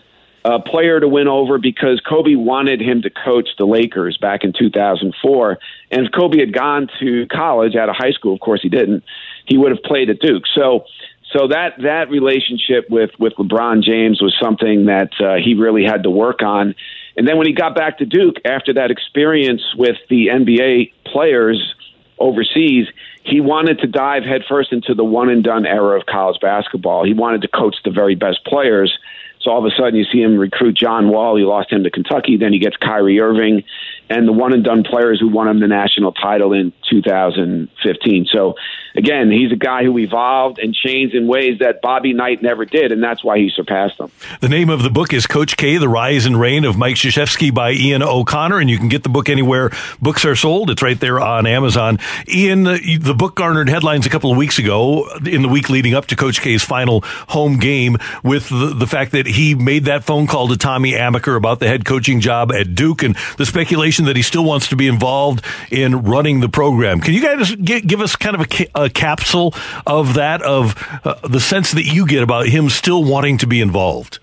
uh, 0.45 0.59
player 0.59 1.01
to 1.01 1.09
win 1.09 1.27
over 1.27 1.59
because 1.59 2.01
Kobe 2.01 2.35
wanted 2.35 2.81
him 2.81 3.03
to 3.03 3.11
coach 3.11 3.49
the 3.59 3.65
Lakers 3.65 4.19
back 4.19 4.45
in 4.45 4.53
2004. 4.53 5.59
And 5.91 6.07
if 6.07 6.13
Kobe 6.13 6.39
had 6.39 6.53
gone 6.53 6.89
to 7.01 7.27
college 7.29 7.77
out 7.77 7.89
of 7.89 7.97
high 7.97 8.13
school, 8.13 8.35
of 8.35 8.41
course 8.41 8.61
he 8.63 8.69
didn't 8.69 9.05
he 9.47 9.59
would 9.59 9.71
have 9.71 9.83
played 9.83 10.11
at 10.11 10.21
Duke. 10.21 10.45
So 10.55 10.87
so 11.33 11.49
that 11.49 11.75
that 11.83 12.11
relationship 12.11 12.89
with 12.89 13.11
with 13.19 13.35
LeBron 13.35 13.83
James 13.83 14.23
was 14.23 14.37
something 14.41 14.87
that 14.87 15.11
uh, 15.21 15.35
he 15.35 15.55
really 15.55 15.85
had 15.85 16.05
to 16.05 16.11
work 16.11 16.43
on. 16.43 16.75
And 17.17 17.27
then 17.27 17.37
when 17.39 17.47
he 17.47 17.53
got 17.53 17.75
back 17.75 17.99
to 17.99 18.07
Duke 18.07 18.37
after 18.45 18.75
that 18.75 18.91
experience 18.91 19.63
with 19.77 19.97
the 20.09 20.29
NBA 20.29 20.93
players 21.05 21.75
overseas, 22.19 22.87
he 23.25 23.41
wanted 23.41 23.81
to 23.81 23.87
dive 23.87 24.25
headfirst 24.25 24.73
into 24.73 24.95
the 24.95 25.05
one 25.05 25.29
and 25.29 25.43
done 25.43 25.67
era 25.67 25.99
of 25.99 26.07
college 26.07 26.41
basketball. 26.41 27.05
He 27.05 27.15
wanted 27.15 27.43
to 27.43 27.49
coach 27.49 27.77
the 27.85 27.91
very 27.91 28.15
best 28.15 28.45
players. 28.45 28.97
So 29.41 29.51
all 29.51 29.59
of 29.59 29.71
a 29.71 29.77
sudden, 29.77 29.97
you 29.97 30.05
see 30.05 30.23
him 30.23 30.39
recruit 30.39 30.75
John 30.75 31.11
Wall. 31.11 31.37
He 31.37 31.45
lost 31.45 31.71
him 31.71 31.85
to 31.85 31.91
Kentucky. 31.91 32.37
Then 32.39 32.53
he 32.53 32.59
gets 32.59 32.77
Kyrie 32.77 33.21
Irving, 33.21 33.63
and 34.09 34.29
the 34.29 34.33
one 34.33 34.53
and 34.53 34.65
done 34.65 34.85
players 34.85 35.19
who 35.21 35.29
won 35.29 35.49
him 35.49 35.61
the 35.61 35.69
national 35.69 36.13
title 36.13 36.53
in 36.53 36.73
2015. 36.91 38.27
So, 38.31 38.55
again, 38.95 39.31
he's 39.31 39.53
a 39.53 39.57
guy 39.57 39.85
who 39.85 39.99
evolved 39.99 40.59
and 40.59 40.75
changed 40.75 41.15
in 41.15 41.27
ways 41.27 41.59
that 41.61 41.81
Bobby 41.81 42.13
Knight 42.13 42.43
never 42.43 42.65
did, 42.65 42.93
and 42.93 43.03
that's 43.03 43.25
why 43.25 43.39
he 43.39 43.51
surpassed 43.55 43.99
him. 43.99 44.11
The 44.41 44.49
name 44.49 44.71
of 44.71 44.83
the 44.83 44.91
book 44.91 45.13
is 45.13 45.27
Coach 45.27 45.57
K: 45.57 45.79
The 45.79 45.89
Rise 45.89 46.27
and 46.27 46.39
Reign 46.39 46.65
of 46.65 46.77
Mike 46.77 46.97
Krzyzewski 46.97 47.53
by 47.55 47.73
Ian 47.73 48.03
O'Connor, 48.03 48.59
and 48.59 48.69
you 48.69 48.79
can 48.79 48.89
get 48.89 49.03
the 49.03 49.09
book 49.09 49.29
anywhere 49.29 49.71
books 50.01 50.25
are 50.25 50.37
sold. 50.37 50.71
It's 50.71 50.83
right 50.83 50.99
there 50.99 51.21
on 51.21 51.47
Amazon. 51.47 51.99
Ian, 52.29 52.65
the, 52.65 53.15
book 53.17 53.37
garnered 53.37 53.69
headlines 53.69 54.07
a 54.07 54.11
couple 54.11 54.31
of 54.31 54.37
weeks 54.37 54.59
ago 54.59 55.09
in 55.25 55.43
the 55.43 55.49
week 55.49 55.71
leading 55.71 55.95
up 55.95 56.07
to 56.07 56.17
Coach 56.17 56.41
K's 56.41 56.65
final 56.65 57.03
home 57.29 57.59
game 57.59 57.97
with 58.23 58.49
the, 58.49 58.75
the 58.75 58.87
fact 58.87 59.13
that 59.13 59.27
he 59.27 59.55
made 59.55 59.85
that 59.85 60.05
phone 60.05 60.27
call 60.27 60.49
to 60.49 60.57
Tommy 60.57 60.93
Amaker 60.93 61.37
about 61.37 61.61
the 61.61 61.69
head 61.69 61.85
coaching 61.85 62.21
job 62.21 62.53
at 62.53 62.75
Duke 62.75 63.03
and 63.03 63.17
the 63.39 63.47
speculation 63.47 63.94
that 64.03 64.17
he 64.17 64.23
still 64.23 64.45
wants 64.45 64.69
to 64.69 64.77
be 64.77 64.89
involved 64.89 65.45
in 65.71 66.03
running 66.03 66.41
the 66.41 66.49
program. 66.49 67.01
Can 67.01 67.15
you 67.15 67.23
guys 67.23 67.55
gi- 67.55 67.83
give 67.83 68.01
us 68.01 68.17
kind 68.17 68.35
of 68.35 68.43
a, 68.43 68.47
ca- 68.47 68.71
a 68.75 68.91
capsule 68.91 69.55
of 69.87 70.15
that, 70.15 70.43
of 70.43 70.75
uh, 71.05 71.15
the 71.29 71.41
sense 71.41 71.73
that 71.73 71.85
you 71.85 72.07
get 72.07 72.23
about 72.23 72.49
him 72.49 72.69
still 72.69 73.05
wanting 73.05 73.39
to 73.39 73.47
be 73.47 73.61
involved? 73.61 74.19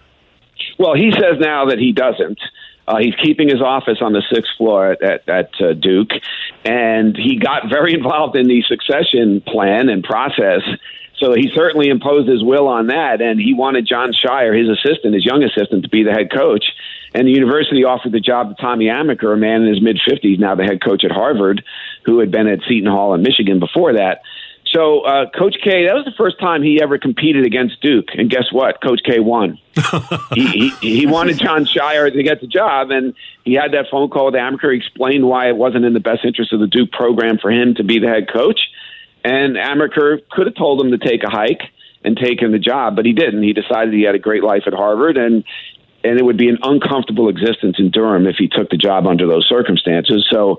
Well, 0.78 0.96
he 0.96 1.12
says 1.12 1.40
now 1.40 1.66
that 1.68 1.80
he 1.80 1.92
doesn't. 1.94 2.40
Uh, 2.88 2.98
he's 3.00 3.16
keeping 3.24 3.48
his 3.48 3.62
office 3.62 4.00
on 4.02 4.12
the 4.12 4.24
sixth 4.34 4.52
floor 4.58 4.92
at, 4.92 5.02
at, 5.02 5.30
at 5.30 5.62
uh, 5.62 5.74
Duke, 5.74 6.10
and 6.66 7.16
he 7.16 7.38
got 7.38 7.70
very 7.70 7.94
involved 8.00 8.36
in 8.36 8.48
the 8.48 8.62
succession 8.64 9.42
plan 9.42 9.88
and 9.90 10.04
process. 10.04 10.62
So 11.18 11.34
he 11.34 11.52
certainly 11.54 11.90
imposed 11.90 12.28
his 12.28 12.44
will 12.44 12.68
on 12.68 12.88
that, 12.88 13.22
and 13.22 13.40
he 13.40 13.54
wanted 13.54 13.86
Jon 13.86 14.12
Scheyer, 14.12 14.58
his 14.58 14.68
assistant, 14.68 15.14
his 15.14 15.24
young 15.24 15.44
assistant, 15.44 15.84
to 15.84 15.90
be 15.90 16.04
the 16.04 16.12
head 16.12 16.32
coach. 16.32 16.66
And 17.14 17.28
the 17.28 17.32
university 17.32 17.84
offered 17.84 18.14
the 18.14 18.20
job 18.20 18.50
to 18.50 18.62
Tommy 18.62 18.86
Amaker, 18.86 19.34
a 19.34 19.38
man 19.38 19.64
in 19.64 19.68
his 19.68 19.82
mid 19.82 20.00
50s, 20.08 20.40
now 20.40 20.56
the 20.56 20.64
head 20.64 20.82
coach 20.82 21.04
at 21.04 21.12
Harvard, 21.12 21.64
who 22.06 22.20
had 22.20 22.32
been 22.32 22.48
at 22.48 22.60
Seton 22.68 22.90
Hall 22.90 23.14
in 23.14 23.22
Michigan 23.22 23.60
before 23.60 23.94
that. 23.94 24.22
So, 24.72 25.02
uh, 25.02 25.30
Coach 25.30 25.58
K, 25.62 25.88
that 25.88 25.96
was 25.96 26.06
the 26.06 26.14
first 26.18 26.40
time 26.40 26.64
he 26.64 26.82
ever 26.82 26.98
competed 26.98 27.46
against 27.46 27.82
Duke. 27.82 28.08
And 28.18 28.30
guess 28.30 28.54
what? 28.54 28.82
Coach 28.82 29.02
K 29.04 29.20
won. 29.20 29.60
he, 30.34 30.48
he, 30.48 30.70
he 31.00 31.06
wanted 31.06 31.40
Jon 31.40 31.66
Scheyer 31.66 32.12
to 32.12 32.24
get 32.24 32.40
the 32.40 32.48
job, 32.48 32.90
and 32.90 33.14
he 33.44 33.54
had 33.54 33.74
that 33.74 33.88
phone 33.92 34.10
call 34.10 34.28
with 34.28 34.36
Amaker. 34.36 34.72
He 34.72 34.78
explained 34.78 35.28
why 35.28 35.50
it 35.50 35.58
wasn't 35.58 35.84
in 35.84 35.94
the 35.94 36.00
best 36.00 36.24
interest 36.24 36.54
of 36.54 36.62
the 36.62 36.68
Duke 36.68 36.92
program 36.92 37.38
for 37.38 37.52
him 37.52 37.76
to 37.76 37.84
be 37.84 38.00
the 38.00 38.08
head 38.08 38.32
coach. 38.32 38.62
And 39.26 39.58
Amaker 39.58 40.20
could 40.30 40.48
have 40.48 40.56
told 40.56 40.82
him 40.82 40.92
to 40.92 40.98
take 40.98 41.24
a 41.24 41.30
hike 41.30 41.64
and 42.04 42.18
take 42.18 42.42
him 42.42 42.52
the 42.52 42.60
job, 42.60 42.96
but 42.96 43.06
he 43.06 43.14
didn't. 43.14 43.44
He 43.44 43.54
decided 43.54 43.94
he 43.94 44.04
had 44.04 44.16
a 44.16 44.20
great 44.20 44.44
life 44.44 44.64
at 44.68 44.74
Harvard, 44.74 45.18
and 45.18 45.44
and 46.04 46.20
it 46.20 46.24
would 46.24 46.38
be 46.38 46.50
an 46.50 46.60
uncomfortable 46.64 47.30
existence 47.30 47.78
in 47.80 47.92
Durham 47.92 48.28
if 48.28 48.36
he 48.38 48.48
took 48.48 48.70
the 48.70 48.78
job 48.78 49.08
under 49.08 49.28
those 49.28 49.48
circumstances. 49.48 50.28
So 50.30 50.58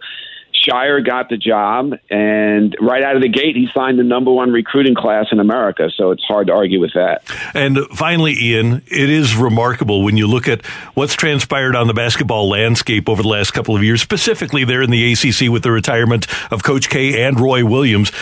Scheyer 0.54 1.04
got 1.04 1.28
the 1.28 1.36
job, 1.36 1.94
and 2.10 2.76
right 2.80 3.02
out 3.02 3.16
of 3.16 3.22
the 3.22 3.28
gate, 3.28 3.56
he 3.56 3.68
signed 3.74 3.98
the 3.98 4.04
number 4.04 4.30
one 4.30 4.52
recruiting 4.52 4.94
class 4.94 5.26
in 5.32 5.40
America. 5.40 5.90
So 5.96 6.10
it's 6.10 6.22
hard 6.24 6.48
to 6.48 6.52
argue 6.52 6.80
with 6.80 6.92
that. 6.94 7.22
And 7.54 7.78
finally, 7.94 8.34
Ian, 8.38 8.82
it 8.86 9.10
is 9.10 9.34
remarkable 9.34 10.02
when 10.02 10.16
you 10.16 10.26
look 10.26 10.48
at 10.48 10.64
what's 10.94 11.14
transpired 11.14 11.74
on 11.74 11.86
the 11.86 11.94
basketball 11.94 12.48
landscape 12.48 13.08
over 13.08 13.22
the 13.22 13.28
last 13.28 13.52
couple 13.52 13.74
of 13.74 13.82
years, 13.82 14.02
specifically 14.02 14.64
there 14.64 14.82
in 14.82 14.90
the 14.90 15.12
ACC 15.12 15.50
with 15.50 15.62
the 15.62 15.70
retirement 15.70 16.26
of 16.52 16.62
Coach 16.62 16.88
K 16.88 17.22
and 17.22 17.40
Roy 17.40 17.64
Williams. 17.64 18.12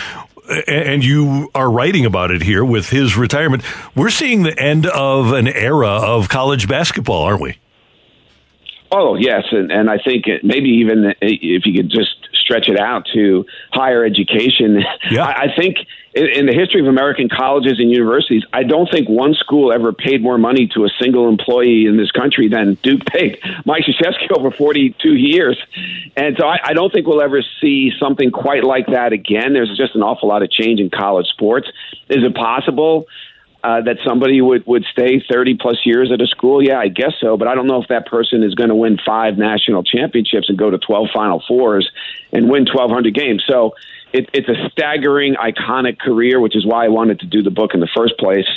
And 0.66 1.05
you 1.05 1.51
are 1.55 1.70
writing 1.70 2.05
about 2.05 2.31
it 2.31 2.43
here 2.43 2.64
with 2.64 2.90
his 2.90 3.16
retirement. 3.16 3.62
We're 3.94 4.10
seeing 4.10 4.43
the 4.43 4.59
end 4.59 4.86
of 4.86 5.32
an 5.32 5.47
era 5.47 5.89
of 5.89 6.28
college 6.28 6.66
basketball, 6.66 7.22
aren't 7.22 7.40
we? 7.40 7.56
Oh 8.93 9.14
yes, 9.14 9.44
and 9.52 9.70
and 9.70 9.89
I 9.89 9.98
think 9.98 10.24
maybe 10.43 10.68
even 10.81 11.14
if 11.20 11.64
you 11.66 11.74
could 11.74 11.90
just 11.90 12.19
stretch 12.40 12.68
it 12.68 12.78
out 12.78 13.06
to 13.12 13.46
higher 13.72 14.04
education, 14.04 14.84
yeah. 15.10 15.24
I, 15.24 15.42
I 15.42 15.56
think 15.56 15.78
in, 16.14 16.26
in 16.26 16.46
the 16.46 16.52
history 16.52 16.80
of 16.80 16.86
American 16.86 17.28
colleges 17.28 17.78
and 17.78 17.90
universities, 17.90 18.44
I 18.52 18.64
don't 18.64 18.90
think 18.90 19.08
one 19.08 19.34
school 19.34 19.72
ever 19.72 19.92
paid 19.92 20.22
more 20.22 20.38
money 20.38 20.66
to 20.74 20.84
a 20.84 20.88
single 21.00 21.28
employee 21.28 21.86
in 21.86 21.96
this 21.96 22.10
country 22.10 22.48
than 22.48 22.74
Duke 22.82 23.04
paid 23.06 23.38
Mike 23.64 23.84
Krzyzewski 23.84 24.30
over 24.36 24.50
42 24.50 25.14
years, 25.14 25.58
and 26.16 26.36
so 26.38 26.46
I, 26.46 26.58
I 26.64 26.72
don't 26.72 26.92
think 26.92 27.06
we'll 27.06 27.22
ever 27.22 27.42
see 27.60 27.92
something 27.98 28.30
quite 28.30 28.64
like 28.64 28.86
that 28.88 29.12
again. 29.12 29.52
There's 29.52 29.76
just 29.76 29.94
an 29.94 30.02
awful 30.02 30.28
lot 30.28 30.42
of 30.42 30.50
change 30.50 30.80
in 30.80 30.90
college 30.90 31.26
sports. 31.26 31.68
Is 32.08 32.24
it 32.24 32.34
possible? 32.34 33.06
Uh, 33.62 33.82
that 33.82 33.97
somebody 34.07 34.41
would, 34.41 34.66
would 34.66 34.85
stay 34.91 35.23
30 35.31 35.57
plus 35.61 35.78
years 35.85 36.11
at 36.12 36.20
a 36.20 36.27
school? 36.27 36.62
Yeah, 36.62 36.78
I 36.78 36.89
guess 36.89 37.12
so. 37.20 37.37
But 37.37 37.49
I 37.49 37.55
don't 37.55 37.66
know 37.66 37.81
if 37.81 37.89
that 37.89 38.07
person 38.07 38.43
is 38.43 38.55
going 38.55 38.70
to 38.70 38.74
win 38.74 38.99
five 39.05 39.37
national 39.37 39.82
championships 39.82 40.49
and 40.49 40.59
go 40.59 40.70
to 40.70 40.78
12 40.78 41.09
Final 41.15 41.43
Fours 41.47 41.91
and 42.32 42.49
win 42.49 42.65
1,200 42.65 43.15
games. 43.15 43.45
So 43.47 43.74
it, 44.12 44.28
it's 44.32 44.49
a 44.49 44.70
staggering, 44.70 45.35
iconic 45.35 45.99
career, 45.99 46.41
which 46.41 46.57
is 46.57 46.66
why 46.66 46.85
I 46.85 46.89
wanted 46.89 47.20
to 47.20 47.27
do 47.27 47.43
the 47.43 47.51
book 47.51 47.74
in 47.74 47.81
the 47.81 47.89
first 47.95 48.16
place. 48.19 48.49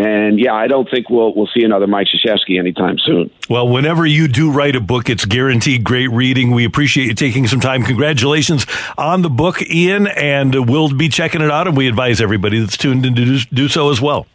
And 0.00 0.40
yeah, 0.40 0.54
I 0.54 0.66
don't 0.66 0.88
think 0.88 1.10
we'll 1.10 1.34
we'll 1.34 1.48
see 1.54 1.62
another 1.62 1.86
Mike 1.86 2.06
Krzyzewski 2.06 2.58
anytime 2.58 2.96
soon. 2.98 3.30
Well, 3.50 3.68
whenever 3.68 4.06
you 4.06 4.28
do 4.28 4.50
write 4.50 4.74
a 4.74 4.80
book, 4.80 5.10
it's 5.10 5.26
guaranteed 5.26 5.84
great 5.84 6.10
reading. 6.10 6.52
We 6.52 6.64
appreciate 6.64 7.08
you 7.08 7.14
taking 7.14 7.46
some 7.46 7.60
time. 7.60 7.82
Congratulations 7.82 8.64
on 8.96 9.20
the 9.20 9.28
book, 9.28 9.60
Ian, 9.60 10.06
and 10.06 10.70
we'll 10.70 10.94
be 10.94 11.10
checking 11.10 11.42
it 11.42 11.50
out. 11.50 11.68
And 11.68 11.76
we 11.76 11.86
advise 11.86 12.22
everybody 12.22 12.60
that's 12.60 12.78
tuned 12.78 13.04
in 13.04 13.14
to 13.14 13.24
do, 13.26 13.38
do 13.52 13.68
so 13.68 13.90
as 13.90 14.00
well. 14.00 14.26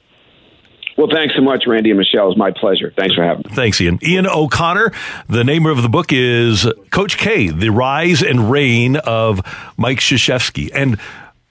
Well, 0.99 1.07
thanks 1.11 1.33
so 1.35 1.41
much, 1.41 1.63
Randy 1.65 1.89
and 1.89 1.97
Michelle. 1.97 2.29
It's 2.29 2.37
my 2.37 2.51
pleasure. 2.51 2.93
Thanks 2.95 3.15
for 3.15 3.23
having 3.23 3.43
me. 3.49 3.55
Thanks, 3.55 3.81
Ian. 3.81 3.97
Ian 4.03 4.27
O'Connor. 4.27 4.91
The 5.27 5.43
name 5.43 5.65
of 5.65 5.81
the 5.81 5.89
book 5.89 6.13
is 6.13 6.67
Coach 6.91 7.17
K: 7.17 7.49
The 7.49 7.69
Rise 7.69 8.21
and 8.21 8.51
Reign 8.51 8.97
of 8.97 9.41
Mike 9.77 9.97
Krzyzewski. 9.97 10.69
And 10.75 10.99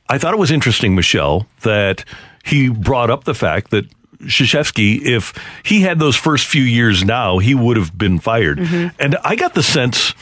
I 0.09 0.19
thought 0.19 0.35
it 0.35 0.39
was 0.39 0.53
interesting, 0.53 0.95
Michelle, 0.95 1.49
that 1.63 2.05
he 2.45 2.69
brought 2.69 3.11
up 3.11 3.25
the 3.25 3.35
fact 3.35 3.73
that 3.73 3.87
Krzyzewski, 4.23 5.03
if 5.03 5.35
he 5.65 5.81
had 5.81 5.99
those 5.99 6.17
first 6.17 6.47
few 6.47 6.63
years 6.63 7.05
now, 7.05 7.39
he 7.39 7.55
would 7.55 7.77
have 7.77 7.97
been 7.97 8.19
fired. 8.19 8.59
Mm-hmm. 8.59 8.97
And 9.01 9.17
I 9.25 9.37
got 9.37 9.55
the 9.55 9.63
sense 9.63 10.15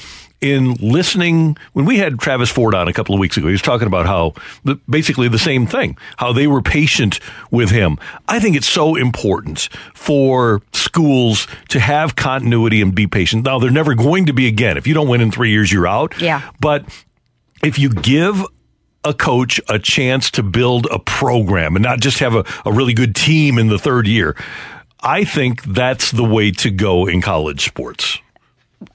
in 0.43 0.75
listening 0.75 1.57
when 1.73 1.85
we 1.85 1.99
had 1.99 2.19
Travis 2.19 2.51
Ford 2.51 2.75
on 2.75 2.89
a 2.89 2.93
couple 2.93 3.15
of 3.15 3.21
weeks 3.21 3.37
ago, 3.37 3.47
he 3.47 3.53
was 3.53 3.63
talking 3.63 3.87
about 3.87 4.07
how 4.07 4.35
the, 4.65 4.75
basically 4.91 5.29
the 5.29 5.39
same 5.39 5.67
thing, 5.67 5.97
how 6.17 6.33
they 6.33 6.49
were 6.49 6.61
patient 6.61 7.21
with 7.51 7.71
him. 7.71 7.97
I 8.29 8.41
think 8.41 8.57
it's 8.57 8.69
so 8.69 8.97
important 8.97 9.69
for 9.95 10.61
schools 10.73 11.47
to 11.69 11.79
have 11.79 12.17
continuity 12.17 12.83
and 12.83 12.93
be 12.93 13.07
patient. 13.07 13.45
Now, 13.45 13.61
they're 13.61 13.71
never 13.71 13.95
going 13.95 14.27
to 14.27 14.33
be 14.33 14.49
again. 14.49 14.77
If 14.77 14.87
you 14.87 14.95
don't 14.95 15.09
win 15.09 15.21
in 15.21 15.31
three 15.31 15.51
years, 15.51 15.71
you're 15.73 15.87
out. 15.87 16.21
Yeah. 16.21 16.51
But 16.61 16.85
if 17.63 17.79
you 17.79 17.91
give 17.91 18.45
a 19.05 19.15
coach 19.15 19.61
a 19.69 19.79
chance 19.79 20.31
to 20.33 20.43
build 20.43 20.87
a 20.91 20.99
program 20.99 21.77
and 21.77 21.83
not 21.83 22.01
just 22.01 22.19
have 22.21 22.35
a, 22.35 22.45
a 22.65 22.73
really 22.73 22.95
good 22.95 23.15
team 23.15 23.59
in 23.59 23.69
the 23.69 23.79
third 23.79 24.07
year, 24.07 24.37
I 25.01 25.25
think 25.25 25.63
that's 25.65 26.13
the 26.13 26.25
way 26.25 26.53
to 26.53 26.71
go 26.71 27.07
in 27.07 27.21
college 27.21 27.65
sports. 27.65 28.19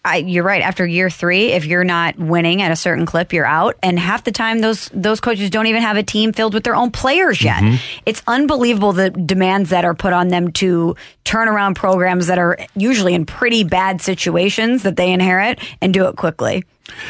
I, 0.03 0.17
you're 0.17 0.43
right. 0.43 0.61
After 0.61 0.85
year 0.85 1.09
three, 1.09 1.51
if 1.51 1.65
you're 1.65 1.83
not 1.83 2.17
winning 2.17 2.61
at 2.61 2.71
a 2.71 2.75
certain 2.75 3.05
clip, 3.05 3.33
you're 3.33 3.45
out. 3.45 3.75
And 3.83 3.97
half 3.99 4.23
the 4.23 4.31
time, 4.31 4.59
those 4.59 4.89
those 4.93 5.19
coaches 5.19 5.49
don't 5.49 5.67
even 5.67 5.81
have 5.81 5.97
a 5.97 6.03
team 6.03 6.33
filled 6.33 6.53
with 6.53 6.63
their 6.63 6.75
own 6.75 6.91
players 6.91 7.41
yet. 7.41 7.61
Mm-hmm. 7.61 8.01
It's 8.05 8.21
unbelievable 8.27 8.93
the 8.93 9.09
demands 9.09 9.69
that 9.69 9.85
are 9.85 9.93
put 9.93 10.13
on 10.13 10.29
them 10.29 10.51
to 10.53 10.95
turn 11.23 11.47
around 11.47 11.75
programs 11.75 12.27
that 12.27 12.39
are 12.39 12.57
usually 12.75 13.13
in 13.13 13.25
pretty 13.25 13.63
bad 13.63 14.01
situations 14.01 14.83
that 14.83 14.95
they 14.95 15.11
inherit 15.11 15.59
and 15.81 15.93
do 15.93 16.07
it 16.07 16.15
quickly. 16.15 16.63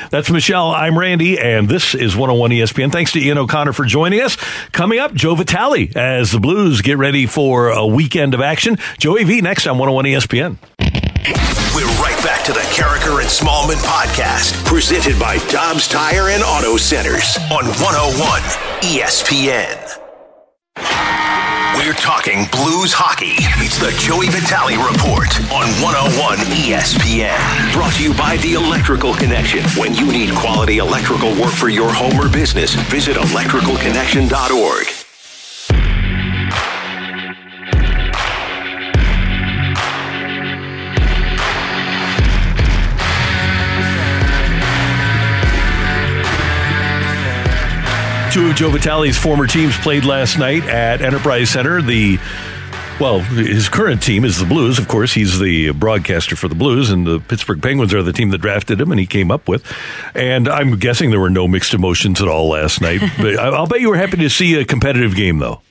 That's 0.09 0.29
Michelle. 0.29 0.71
I'm 0.71 0.97
Randy, 0.97 1.39
and 1.39 1.69
this 1.69 1.93
is 1.93 2.15
101 2.15 2.51
ESPN. 2.51 2.91
Thanks 2.91 3.11
to 3.11 3.19
Ian 3.19 3.37
O'Connor 3.37 3.73
for 3.73 3.85
joining 3.85 4.21
us. 4.21 4.35
Coming 4.71 4.99
up, 4.99 5.13
Joe 5.13 5.35
Vitale 5.35 5.91
as 5.95 6.31
the 6.31 6.39
Blues 6.39 6.81
get 6.81 6.97
ready 6.97 7.25
for 7.25 7.69
a 7.69 7.85
weekend 7.85 8.33
of 8.33 8.41
action. 8.41 8.77
Joey 8.97 9.23
V 9.23 9.41
next 9.41 9.67
on 9.67 9.77
101 9.77 10.05
ESPN. 10.05 10.57
We're 11.75 11.85
right 11.85 11.96
back 12.23 12.43
to 12.45 12.53
the 12.53 12.65
Karraker 12.71 13.21
and 13.21 13.29
Smallmon 13.29 13.77
podcast, 13.83 14.65
presented 14.65 15.19
by 15.19 15.37
Dobbs 15.49 15.87
Tire 15.87 16.29
and 16.29 16.43
Auto 16.43 16.77
Centers 16.77 17.37
on 17.51 17.65
101 17.65 18.41
ESPN. 18.81 19.77
We're 21.77 21.93
talking 21.93 22.45
Blues 22.51 22.91
hockey. 22.91 23.35
It's 23.63 23.77
the 23.77 23.91
Joey 23.99 24.27
Vitale 24.29 24.77
Report 24.81 25.29
on 25.53 25.69
101 25.83 26.37
ESPN. 26.57 27.73
Brought 27.73 27.93
to 27.93 28.03
you 28.03 28.13
by 28.13 28.37
The 28.37 28.53
Electrical 28.53 29.13
Connection. 29.13 29.63
When 29.79 29.93
you 29.93 30.11
need 30.11 30.33
quality 30.33 30.79
electrical 30.79 31.29
work 31.39 31.53
for 31.53 31.69
your 31.69 31.93
home 31.93 32.19
or 32.19 32.29
business, 32.29 32.73
visit 32.73 33.15
electricalconnection.org. 33.15 34.96
Two 48.37 48.51
of 48.51 48.55
Joe 48.55 48.69
Vitale's 48.69 49.17
former 49.17 49.47
teams 49.47 49.75
played 49.77 50.05
last 50.05 50.37
night 50.37 50.63
at 50.65 51.01
Enterprise 51.01 51.49
Center. 51.49 51.81
The 51.81 52.19
Well, 52.99 53.21
his 53.21 53.67
current 53.67 54.03
team 54.03 54.23
is 54.23 54.37
the 54.37 54.45
Blues. 54.45 54.77
Of 54.77 54.87
course, 54.87 55.11
he's 55.11 55.39
the 55.39 55.71
broadcaster 55.71 56.35
for 56.35 56.47
the 56.47 56.53
Blues, 56.53 56.91
and 56.91 57.07
the 57.07 57.19
Pittsburgh 57.19 57.63
Penguins 57.63 57.95
are 57.95 58.03
the 58.03 58.13
team 58.13 58.29
that 58.29 58.37
drafted 58.37 58.79
him, 58.79 58.91
and 58.91 58.99
he 58.99 59.07
came 59.07 59.31
up 59.31 59.47
with. 59.47 59.65
And 60.13 60.47
I'm 60.47 60.77
guessing 60.77 61.09
there 61.09 61.19
were 61.19 61.31
no 61.31 61.47
mixed 61.47 61.73
emotions 61.73 62.21
at 62.21 62.27
all 62.27 62.49
last 62.49 62.79
night. 62.79 63.01
but 63.17 63.39
I'll 63.39 63.65
bet 63.65 63.81
you 63.81 63.89
were 63.89 63.97
happy 63.97 64.17
to 64.17 64.29
see 64.29 64.53
a 64.53 64.65
competitive 64.65 65.15
game, 65.15 65.39
though. 65.39 65.61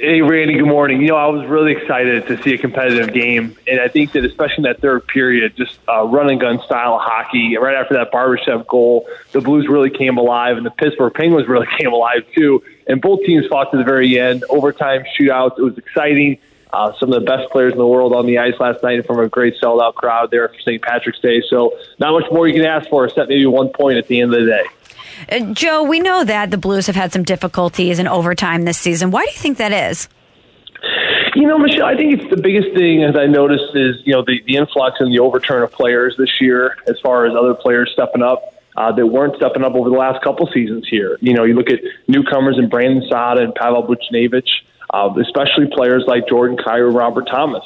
Hey, 0.00 0.22
Randy, 0.22 0.54
good 0.54 0.64
morning. 0.64 1.02
You 1.02 1.08
know, 1.08 1.16
I 1.16 1.26
was 1.26 1.46
really 1.46 1.72
excited 1.72 2.26
to 2.28 2.42
see 2.42 2.54
a 2.54 2.58
competitive 2.58 3.12
game, 3.12 3.54
and 3.66 3.78
I 3.78 3.88
think 3.88 4.12
that 4.12 4.24
especially 4.24 4.56
in 4.56 4.62
that 4.62 4.80
third 4.80 5.06
period, 5.06 5.54
just 5.56 5.78
uh, 5.86 6.06
run 6.06 6.30
and 6.30 6.40
gun 6.40 6.58
style 6.62 6.98
hockey, 6.98 7.58
right 7.58 7.76
after 7.76 7.92
that 7.96 8.10
Barbashev 8.10 8.66
goal, 8.66 9.06
the 9.32 9.42
Blues 9.42 9.68
really 9.68 9.90
came 9.90 10.16
alive, 10.16 10.56
and 10.56 10.64
the 10.64 10.70
Pittsburgh 10.70 11.12
Penguins 11.12 11.46
really 11.48 11.66
came 11.78 11.92
alive, 11.92 12.24
too. 12.34 12.62
And 12.86 13.02
both 13.02 13.20
teams 13.26 13.46
fought 13.48 13.72
to 13.72 13.76
the 13.76 13.84
very 13.84 14.18
end. 14.18 14.42
Overtime 14.48 15.04
shootouts. 15.18 15.58
It 15.58 15.64
was 15.64 15.76
exciting. 15.76 16.38
Uh, 16.72 16.94
some 16.98 17.12
of 17.12 17.20
the 17.20 17.26
best 17.26 17.50
players 17.50 17.72
in 17.72 17.78
the 17.78 17.86
world 17.86 18.14
on 18.14 18.24
the 18.24 18.38
ice 18.38 18.58
last 18.58 18.82
night 18.82 19.06
from 19.06 19.18
a 19.18 19.28
great 19.28 19.54
sold-out 19.60 19.96
crowd 19.96 20.30
there 20.30 20.48
for 20.48 20.58
St. 20.60 20.80
Patrick's 20.80 21.20
Day. 21.20 21.42
So 21.50 21.76
not 21.98 22.12
much 22.12 22.32
more 22.32 22.48
you 22.48 22.54
can 22.54 22.64
ask 22.64 22.88
for, 22.88 23.04
except 23.04 23.28
maybe 23.28 23.44
one 23.44 23.68
point 23.68 23.98
at 23.98 24.06
the 24.06 24.22
end 24.22 24.32
of 24.32 24.40
the 24.40 24.46
day. 24.46 24.64
Uh, 25.30 25.40
Joe, 25.52 25.82
we 25.82 26.00
know 26.00 26.24
that 26.24 26.50
the 26.50 26.58
Blues 26.58 26.86
have 26.86 26.96
had 26.96 27.12
some 27.12 27.22
difficulties 27.22 27.98
in 27.98 28.08
overtime 28.08 28.64
this 28.64 28.78
season. 28.78 29.10
Why 29.10 29.24
do 29.24 29.30
you 29.30 29.38
think 29.38 29.58
that 29.58 29.72
is? 29.72 30.08
You 31.34 31.46
know, 31.46 31.58
Michelle, 31.58 31.84
I 31.84 31.96
think 31.96 32.20
it's 32.20 32.30
the 32.34 32.40
biggest 32.40 32.74
thing 32.74 33.04
as 33.04 33.16
I 33.16 33.26
noticed 33.26 33.74
is 33.74 33.96
you 34.04 34.12
know 34.12 34.24
the, 34.26 34.42
the 34.46 34.56
influx 34.56 34.96
and 35.00 35.12
the 35.12 35.20
overturn 35.20 35.62
of 35.62 35.72
players 35.72 36.14
this 36.18 36.40
year, 36.40 36.76
as 36.86 36.98
far 37.00 37.26
as 37.26 37.34
other 37.34 37.54
players 37.54 37.90
stepping 37.92 38.22
up 38.22 38.54
uh, 38.76 38.92
that 38.92 39.06
weren't 39.06 39.36
stepping 39.36 39.62
up 39.62 39.74
over 39.74 39.90
the 39.90 39.96
last 39.96 40.22
couple 40.22 40.48
seasons 40.52 40.86
here. 40.88 41.18
You 41.20 41.34
know, 41.34 41.44
you 41.44 41.54
look 41.54 41.70
at 41.70 41.80
newcomers 42.08 42.58
and 42.58 42.70
Brandon 42.70 43.04
Saad 43.08 43.38
and 43.38 43.54
Pavel 43.54 43.84
Buchnevich, 43.84 44.48
uh, 44.92 45.14
especially 45.20 45.66
players 45.72 46.04
like 46.06 46.28
Jordan 46.28 46.56
Kyrou, 46.56 46.94
Robert 46.94 47.28
Thomas. 47.28 47.64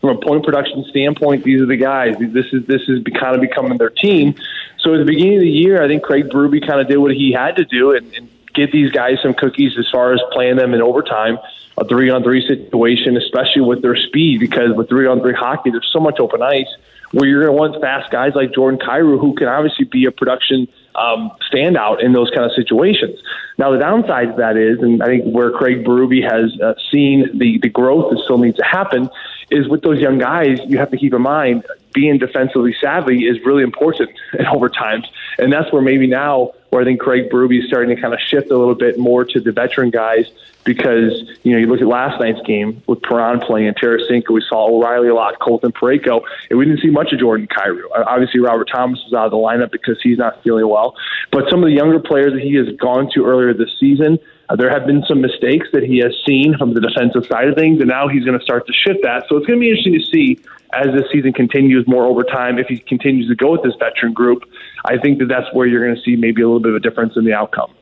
From 0.00 0.10
a 0.10 0.20
point 0.20 0.44
production 0.44 0.84
standpoint, 0.90 1.44
these 1.44 1.60
are 1.60 1.66
the 1.66 1.76
guys. 1.76 2.16
This 2.18 2.46
is 2.52 2.66
this 2.66 2.82
is 2.88 3.02
kind 3.18 3.34
of 3.34 3.40
becoming 3.40 3.78
their 3.78 3.90
team. 3.90 4.34
So 4.78 4.94
at 4.94 4.98
the 4.98 5.04
beginning 5.04 5.36
of 5.36 5.40
the 5.40 5.50
year, 5.50 5.82
I 5.82 5.88
think 5.88 6.02
Craig 6.02 6.28
Berube 6.28 6.64
kind 6.66 6.80
of 6.80 6.86
did 6.86 6.98
what 6.98 7.12
he 7.12 7.32
had 7.32 7.56
to 7.56 7.64
do 7.64 7.92
and, 7.96 8.12
and 8.14 8.28
get 8.54 8.72
these 8.72 8.90
guys 8.90 9.18
some 9.22 9.34
cookies 9.34 9.76
as 9.78 9.88
far 9.90 10.12
as 10.12 10.20
playing 10.32 10.56
them 10.56 10.74
in 10.74 10.82
overtime, 10.82 11.38
a 11.76 11.84
three 11.84 12.10
on 12.10 12.22
three 12.22 12.46
situation, 12.46 13.16
especially 13.16 13.62
with 13.62 13.82
their 13.82 13.96
speed, 13.96 14.40
because 14.40 14.76
with 14.76 14.88
three 14.88 15.06
on 15.06 15.20
three 15.20 15.34
hockey, 15.34 15.70
there's 15.70 15.90
so 15.92 16.00
much 16.00 16.20
open 16.20 16.42
ice 16.42 16.72
where 17.12 17.28
you're 17.28 17.44
going 17.44 17.54
to 17.54 17.58
want 17.58 17.80
fast 17.80 18.10
guys 18.10 18.32
like 18.34 18.52
Jordan 18.52 18.80
Kyrou, 18.80 19.20
who 19.20 19.34
can 19.34 19.46
obviously 19.48 19.84
be 19.84 20.06
a 20.06 20.10
production 20.10 20.68
um, 20.94 21.30
standout 21.52 22.02
in 22.02 22.12
those 22.12 22.30
kind 22.30 22.44
of 22.44 22.52
situations. 22.52 23.20
Now, 23.58 23.70
the 23.70 23.78
downside 23.78 24.28
to 24.28 24.36
that 24.38 24.56
is, 24.56 24.80
and 24.80 25.02
I 25.02 25.06
think 25.06 25.24
where 25.24 25.50
Craig 25.50 25.84
Berube 25.84 26.22
has 26.22 26.58
uh, 26.60 26.74
seen 26.90 27.38
the, 27.38 27.58
the 27.58 27.68
growth 27.68 28.10
that 28.10 28.22
still 28.24 28.38
needs 28.38 28.56
to 28.56 28.64
happen, 28.64 29.08
is 29.50 29.68
with 29.68 29.82
those 29.82 30.00
young 30.00 30.18
guys, 30.18 30.58
you 30.66 30.78
have 30.78 30.90
to 30.90 30.96
keep 30.96 31.14
in 31.14 31.22
mind 31.22 31.64
being 31.92 32.18
defensively 32.18 32.76
savvy 32.78 33.26
is 33.26 33.38
really 33.44 33.62
important 33.62 34.10
in 34.38 34.44
overtimes. 34.44 35.06
And 35.38 35.52
that's 35.52 35.72
where 35.72 35.82
maybe 35.82 36.06
now, 36.06 36.52
where 36.70 36.82
I 36.82 36.84
think 36.84 37.00
Craig 37.00 37.30
Berube 37.30 37.58
is 37.58 37.66
starting 37.66 37.94
to 37.94 38.00
kind 38.00 38.12
of 38.12 38.20
shift 38.20 38.50
a 38.50 38.58
little 38.58 38.74
bit 38.74 38.98
more 38.98 39.24
to 39.24 39.40
the 39.40 39.50
veteran 39.50 39.90
guys 39.90 40.30
because, 40.64 41.12
you 41.44 41.52
know, 41.52 41.58
you 41.58 41.66
look 41.66 41.80
at 41.80 41.86
last 41.86 42.20
night's 42.20 42.40
game 42.42 42.82
with 42.86 43.00
Perron 43.00 43.40
playing 43.40 43.68
and 43.68 43.76
Tarasenko, 43.76 44.30
we 44.30 44.44
saw 44.46 44.68
O'Reilly 44.68 45.08
a 45.08 45.14
lot, 45.14 45.38
Colton 45.38 45.72
Parayko, 45.72 46.22
and 46.50 46.58
we 46.58 46.64
didn't 46.64 46.80
see 46.80 46.90
much 46.90 47.12
of 47.12 47.20
Jordan 47.20 47.46
Kyrou. 47.46 47.84
Uh, 47.96 48.04
Obviously, 48.04 48.40
Robert 48.40 48.68
Thomas 48.70 49.00
was 49.04 49.14
out 49.14 49.26
of 49.26 49.30
the 49.30 49.36
lineup 49.36 49.70
because 49.70 49.98
he's 50.02 50.18
not 50.18 50.42
feeling 50.42 50.68
well. 50.68 50.96
But 51.30 51.48
some 51.48 51.62
of 51.62 51.66
the 51.66 51.74
younger 51.74 52.00
players 52.00 52.32
that 52.32 52.42
he 52.42 52.54
has 52.56 52.68
gone 52.76 53.08
to 53.14 53.24
earlier 53.24 53.54
this 53.54 53.70
season, 53.78 54.18
uh, 54.48 54.56
there 54.56 54.70
have 54.70 54.86
been 54.86 55.04
some 55.08 55.20
mistakes 55.20 55.68
that 55.72 55.82
he 55.82 55.98
has 55.98 56.12
seen 56.26 56.56
from 56.56 56.74
the 56.74 56.80
defensive 56.80 57.26
side 57.26 57.48
of 57.48 57.54
things, 57.56 57.80
and 57.80 57.88
now 57.88 58.08
he's 58.08 58.24
going 58.24 58.38
to 58.38 58.44
start 58.44 58.66
to 58.66 58.72
shift 58.72 59.02
that. 59.02 59.24
So 59.28 59.36
it's 59.36 59.46
going 59.46 59.58
to 59.58 59.60
be 59.60 59.70
interesting 59.70 59.94
to 59.94 60.06
see 60.06 60.40
as 60.72 60.86
this 60.94 61.04
season 61.12 61.32
continues 61.32 61.86
more 61.86 62.04
over 62.04 62.22
time 62.22 62.58
if 62.58 62.66
he 62.66 62.78
continues 62.78 63.28
to 63.28 63.34
go 63.34 63.52
with 63.52 63.62
this 63.62 63.74
veteran 63.78 64.12
group. 64.12 64.44
I 64.84 64.98
think 64.98 65.18
that 65.18 65.26
that's 65.26 65.52
where 65.52 65.66
you're 65.66 65.84
going 65.84 65.96
to 65.96 66.02
see 66.02 66.16
maybe 66.16 66.42
a 66.42 66.46
little 66.46 66.60
bit 66.60 66.70
of 66.70 66.76
a 66.76 66.80
difference 66.80 67.16
in 67.16 67.24
the 67.24 67.32
outcome. 67.32 67.72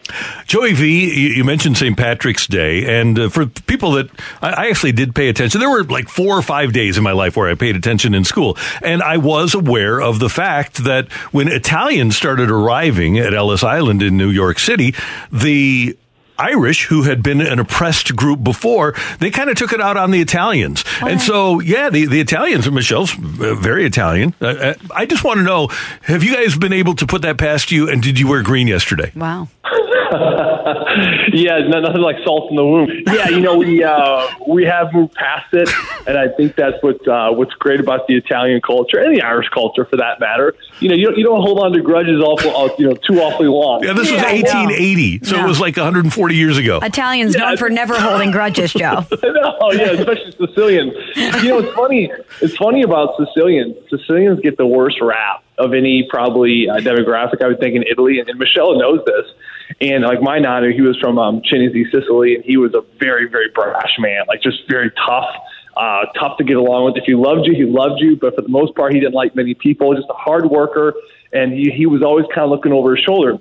Joey 0.47 0.73
V, 0.73 1.35
you 1.37 1.45
mentioned 1.45 1.77
St. 1.77 1.97
Patrick's 1.97 2.47
Day, 2.47 3.01
and 3.01 3.19
uh, 3.19 3.29
for 3.29 3.47
people 3.47 3.93
that 3.93 4.11
I 4.41 4.69
actually 4.69 4.93
did 4.93 5.15
pay 5.15 5.29
attention, 5.29 5.61
there 5.61 5.71
were 5.71 5.85
like 5.85 6.09
four 6.09 6.39
or 6.39 6.43
five 6.43 6.73
days 6.73 6.97
in 6.97 7.05
my 7.05 7.13
life 7.13 7.37
where 7.37 7.49
I 7.49 7.55
paid 7.55 7.77
attention 7.77 8.15
in 8.15 8.25
school, 8.25 8.57
and 8.83 9.03
I 9.03 9.17
was 9.17 9.55
aware 9.55 10.01
of 10.01 10.19
the 10.19 10.29
fact 10.29 10.85
that 10.85 11.11
when 11.33 11.49
Italians 11.49 12.17
started 12.17 12.51
arriving 12.51 13.19
at 13.19 13.35
Ellis 13.35 13.65
Island 13.65 14.03
in 14.03 14.17
New 14.17 14.31
York 14.31 14.59
City, 14.59 14.95
the 15.33 15.97
Irish, 16.39 16.87
who 16.87 17.03
had 17.03 17.23
been 17.23 17.41
an 17.41 17.59
oppressed 17.59 18.15
group 18.17 18.43
before, 18.43 18.95
they 19.21 19.31
kind 19.31 19.51
of 19.51 19.57
took 19.57 19.73
it 19.73 19.81
out 19.81 19.97
on 19.97 20.11
the 20.11 20.21
Italians. 20.21 20.85
And 21.01 21.21
so, 21.21 21.61
yeah, 21.61 21.91
the, 21.91 22.07
the 22.07 22.21
Italians, 22.21 22.71
Michelle's 22.71 23.13
uh, 23.15 23.55
very 23.55 23.85
Italian. 23.85 24.35
Uh, 24.41 24.47
uh, 24.47 24.75
I 24.95 25.07
just 25.07 25.25
want 25.25 25.39
to 25.39 25.45
know 25.45 25.69
have 26.03 26.25
you 26.25 26.35
guys 26.35 26.57
been 26.57 26.73
able 26.73 26.95
to 26.97 27.07
put 27.07 27.23
that 27.23 27.39
past 27.39 27.71
you, 27.71 27.89
and 27.89 28.03
did 28.03 28.19
you 28.19 28.29
wear 28.29 28.43
green 28.43 28.67
yesterday? 28.67 29.13
Wow. 29.15 29.49
yeah, 31.33 31.59
no- 31.69 31.81
nothing 31.81 32.01
like 32.01 32.17
salt 32.25 32.51
in 32.51 32.57
the 32.57 32.65
wound. 32.65 32.91
Yeah, 33.07 33.29
you 33.29 33.41
know 33.41 33.57
we 33.57 33.83
uh, 33.83 34.27
we 34.47 34.65
have 34.65 34.93
moved 34.93 35.15
past 35.15 35.53
it, 35.53 35.69
and 36.07 36.17
I 36.17 36.29
think 36.29 36.57
that's 36.57 36.83
what 36.83 37.07
uh, 37.07 37.33
what's 37.33 37.55
great 37.55 37.81
about 37.81 38.07
the 38.07 38.17
Italian 38.17 38.61
culture 38.61 38.99
and 38.99 39.15
the 39.15 39.23
Irish 39.23 39.49
culture, 39.49 39.85
for 39.85 39.97
that 39.97 40.21
matter. 40.21 40.55
You 40.81 40.89
know, 40.89 40.95
you 40.95 41.07
don't, 41.07 41.19
you 41.19 41.25
don't 41.25 41.41
hold 41.41 41.59
on 41.61 41.73
to 41.73 41.81
grudges 41.81 42.21
awful, 42.21 42.57
uh, 42.57 42.75
you 42.79 42.89
know, 42.89 42.95
too 42.95 43.21
awfully 43.21 43.49
long. 43.49 43.83
Yeah, 43.85 43.93
this 43.93 44.11
was 44.11 44.23
1880, 44.23 45.25
so 45.25 45.37
it 45.37 45.47
was 45.47 45.61
like 45.61 45.77
140 45.77 46.35
years 46.35 46.59
ago. 46.59 46.79
Italians 46.83 47.35
known 47.35 47.57
for 47.57 47.71
never 47.71 47.99
holding 47.99 48.31
grudges, 48.31 48.73
Joe. 48.73 49.07
no, 49.23 49.73
yeah, 49.73 49.93
especially 49.93 50.33
Sicilians. 50.33 50.95
You 51.43 51.49
know, 51.49 51.59
it's 51.59 51.75
funny. 51.75 52.11
It's 52.41 52.57
funny 52.57 52.83
about 52.83 53.17
Sicilians. 53.17 53.77
Sicilians 53.91 54.41
get 54.41 54.57
the 54.57 54.67
worst 54.67 55.01
rap 55.01 55.43
of 55.59 55.73
any 55.73 56.07
probably 56.09 56.69
uh, 56.69 56.77
demographic. 56.79 57.43
I 57.43 57.49
would 57.49 57.61
think 57.61 57.77
in 57.77 57.85
Italy, 57.85 58.19
and, 58.19 58.29
and 58.29 58.39
Michelle 58.39 58.79
knows 58.79 59.01
this. 59.07 59.27
And 59.81 60.05
like 60.05 60.21
my 60.23 60.39
nana, 60.39 60.73
he 60.73 60.81
was 60.83 60.97
from 60.99 61.19
um, 61.19 61.43
Cinisi, 61.43 61.91
Sicily, 61.91 62.37
and 62.37 62.45
he 62.45 62.57
was 62.57 62.75
a 62.75 62.83
very, 62.99 63.29
very 63.29 63.49
brash 63.55 63.97
man, 63.99 64.23
like 64.29 64.43
just 64.43 64.69
very 64.69 64.91
tough. 65.07 65.29
Uh, 65.77 66.05
tough 66.17 66.39
to 66.39 66.45
get 66.45 66.57
along 66.57 66.85
with. 66.85 66.97
If 66.97 67.03
he 67.03 67.17
loved 67.17 67.49
you, 67.49 67.53
he 67.53 67.65
loved 67.65 68.01
you, 68.01 68.15
but 68.15 68.37
for 68.37 68.43
the 68.43 68.49
most 68.49 68.77
part, 68.77 68.95
he 68.95 69.01
didn't 69.01 69.15
like 69.15 69.35
many 69.35 69.55
people. 69.55 69.93
Just 69.93 70.07
a 70.09 70.15
hard 70.15 70.49
worker, 70.49 70.95
and 71.33 71.53
he, 71.53 71.73
he 71.73 71.87
was 71.87 72.01
always 72.01 72.27
kind 72.33 72.45
of 72.45 72.51
looking 72.51 72.73
over 72.73 72.95
his 72.95 73.05
shoulder. 73.05 73.39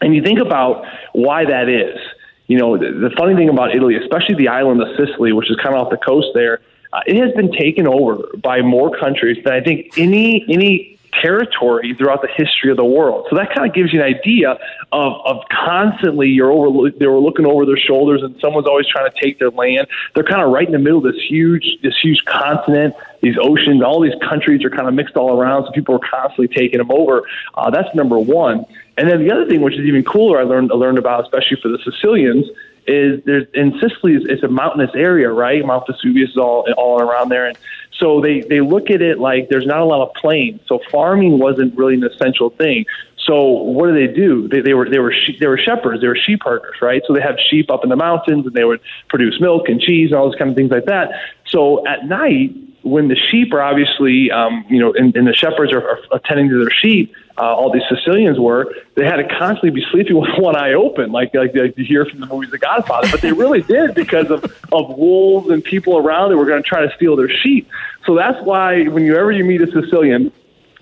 And 0.00 0.14
you 0.14 0.22
think 0.22 0.38
about 0.38 0.84
why 1.12 1.44
that 1.44 1.68
is. 1.68 1.98
You 2.46 2.58
know, 2.58 2.78
the, 2.78 2.92
the 2.92 3.10
funny 3.18 3.34
thing 3.34 3.48
about 3.48 3.74
Italy, 3.74 3.96
especially 3.96 4.36
the 4.36 4.46
island 4.46 4.80
of 4.80 4.88
Sicily, 4.96 5.32
which 5.32 5.50
is 5.50 5.56
kind 5.56 5.74
of 5.74 5.86
off 5.86 5.90
the 5.90 5.96
coast 5.96 6.28
there, 6.34 6.60
uh, 6.92 7.00
it 7.06 7.16
has 7.16 7.32
been 7.34 7.50
taken 7.50 7.88
over 7.88 8.18
by 8.42 8.60
more 8.60 8.96
countries 8.96 9.42
than 9.44 9.54
I 9.54 9.60
think 9.60 9.98
any 9.98 10.44
any 10.48 10.91
territory 11.20 11.94
throughout 11.98 12.22
the 12.22 12.28
history 12.34 12.70
of 12.70 12.76
the 12.76 12.84
world. 12.84 13.26
So 13.30 13.36
that 13.36 13.54
kind 13.54 13.68
of 13.68 13.74
gives 13.74 13.92
you 13.92 14.00
an 14.00 14.06
idea 14.06 14.58
of, 14.92 15.12
of 15.24 15.42
constantly 15.50 16.28
you're 16.28 16.50
over 16.50 16.90
they 16.90 17.06
were 17.06 17.18
looking 17.18 17.46
over 17.46 17.66
their 17.66 17.76
shoulders 17.76 18.22
and 18.22 18.34
someone's 18.40 18.66
always 18.66 18.86
trying 18.86 19.10
to 19.10 19.20
take 19.20 19.38
their 19.38 19.50
land. 19.50 19.86
They're 20.14 20.24
kind 20.24 20.42
of 20.42 20.50
right 20.50 20.66
in 20.66 20.72
the 20.72 20.78
middle 20.78 20.98
of 20.98 21.12
this 21.12 21.22
huge 21.28 21.78
this 21.82 21.94
huge 22.02 22.24
continent, 22.24 22.94
these 23.20 23.36
oceans, 23.40 23.82
all 23.82 24.00
these 24.00 24.18
countries 24.26 24.64
are 24.64 24.70
kind 24.70 24.88
of 24.88 24.94
mixed 24.94 25.16
all 25.16 25.38
around, 25.38 25.66
so 25.66 25.72
people 25.72 25.94
are 25.94 26.08
constantly 26.10 26.48
taking 26.48 26.78
them 26.78 26.90
over. 26.90 27.22
Uh, 27.54 27.70
that's 27.70 27.94
number 27.94 28.18
one. 28.18 28.64
And 28.96 29.10
then 29.10 29.20
the 29.20 29.32
other 29.32 29.46
thing, 29.46 29.62
which 29.62 29.74
is 29.74 29.80
even 29.80 30.04
cooler, 30.04 30.40
I 30.40 30.44
learned 30.44 30.72
I 30.72 30.76
learned 30.76 30.98
about, 30.98 31.24
especially 31.24 31.58
for 31.62 31.68
the 31.68 31.78
Sicilians, 31.78 32.46
is 32.86 33.22
there's 33.24 33.46
in 33.54 33.78
Sicily 33.80 34.16
it's, 34.16 34.42
a 34.42 34.48
mountainous 34.48 34.90
area, 34.94 35.30
right? 35.30 35.64
Mount 35.64 35.86
Vesuvius 35.86 36.30
is 36.30 36.36
all 36.36 36.66
all 36.76 37.00
around 37.00 37.28
there, 37.28 37.46
and 37.46 37.56
so 38.02 38.20
they 38.20 38.40
they 38.40 38.60
look 38.60 38.90
at 38.90 39.00
it 39.00 39.20
like 39.20 39.48
there's 39.48 39.64
not 39.64 39.78
a 39.78 39.84
lot 39.84 40.02
of 40.06 40.12
plains, 40.14 40.60
so 40.66 40.80
farming 40.90 41.38
wasn't 41.38 41.76
really 41.78 41.94
an 41.94 42.02
essential 42.02 42.50
thing. 42.50 42.84
So 43.24 43.44
what 43.44 43.86
do 43.86 43.94
they 43.94 44.12
do? 44.12 44.48
They, 44.48 44.60
they 44.60 44.74
were 44.74 44.90
they 44.90 44.98
were 44.98 45.12
she, 45.12 45.38
they 45.38 45.46
were 45.46 45.56
shepherds, 45.56 46.00
they 46.00 46.08
were 46.08 46.16
sheep 46.16 46.40
herders, 46.44 46.74
right? 46.82 47.00
So 47.06 47.14
they 47.14 47.20
have 47.20 47.36
sheep 47.48 47.70
up 47.70 47.84
in 47.84 47.90
the 47.90 47.96
mountains, 47.96 48.44
and 48.44 48.54
they 48.54 48.64
would 48.64 48.80
produce 49.08 49.40
milk 49.40 49.68
and 49.68 49.80
cheese 49.80 50.10
and 50.10 50.18
all 50.18 50.28
those 50.28 50.38
kind 50.38 50.50
of 50.50 50.56
things 50.56 50.72
like 50.72 50.86
that. 50.86 51.12
So 51.46 51.86
at 51.86 52.06
night, 52.06 52.50
when 52.82 53.08
the 53.08 53.16
sheep 53.16 53.52
are 53.52 53.62
obviously, 53.62 54.30
um, 54.30 54.64
you 54.68 54.78
know, 54.78 54.92
and, 54.92 55.14
and 55.16 55.26
the 55.26 55.32
shepherds 55.32 55.72
are, 55.72 55.82
are 55.82 55.98
attending 56.12 56.48
to 56.48 56.58
their 56.58 56.70
sheep, 56.70 57.14
uh, 57.38 57.42
all 57.42 57.72
these 57.72 57.82
Sicilians 57.88 58.38
were, 58.38 58.74
they 58.94 59.04
had 59.04 59.16
to 59.16 59.28
constantly 59.38 59.70
be 59.70 59.84
sleeping 59.90 60.16
with 60.20 60.30
one 60.38 60.56
eye 60.56 60.74
open, 60.74 61.12
like, 61.12 61.34
like, 61.34 61.54
like 61.54 61.76
you 61.78 61.84
hear 61.84 62.04
from 62.04 62.20
the 62.20 62.26
movies 62.26 62.50
The 62.50 62.58
Godfather. 62.58 63.08
But 63.10 63.20
they 63.20 63.32
really 63.32 63.62
did 63.62 63.94
because 63.94 64.30
of, 64.30 64.44
of 64.72 64.96
wolves 64.96 65.50
and 65.50 65.62
people 65.62 65.96
around 65.96 66.30
that 66.30 66.36
were 66.36 66.46
going 66.46 66.62
to 66.62 66.68
try 66.68 66.86
to 66.86 66.92
steal 66.96 67.16
their 67.16 67.30
sheep. 67.30 67.68
So 68.06 68.14
that's 68.16 68.42
why 68.44 68.84
whenever 68.84 69.32
you 69.32 69.44
meet 69.44 69.62
a 69.62 69.70
Sicilian, 69.70 70.32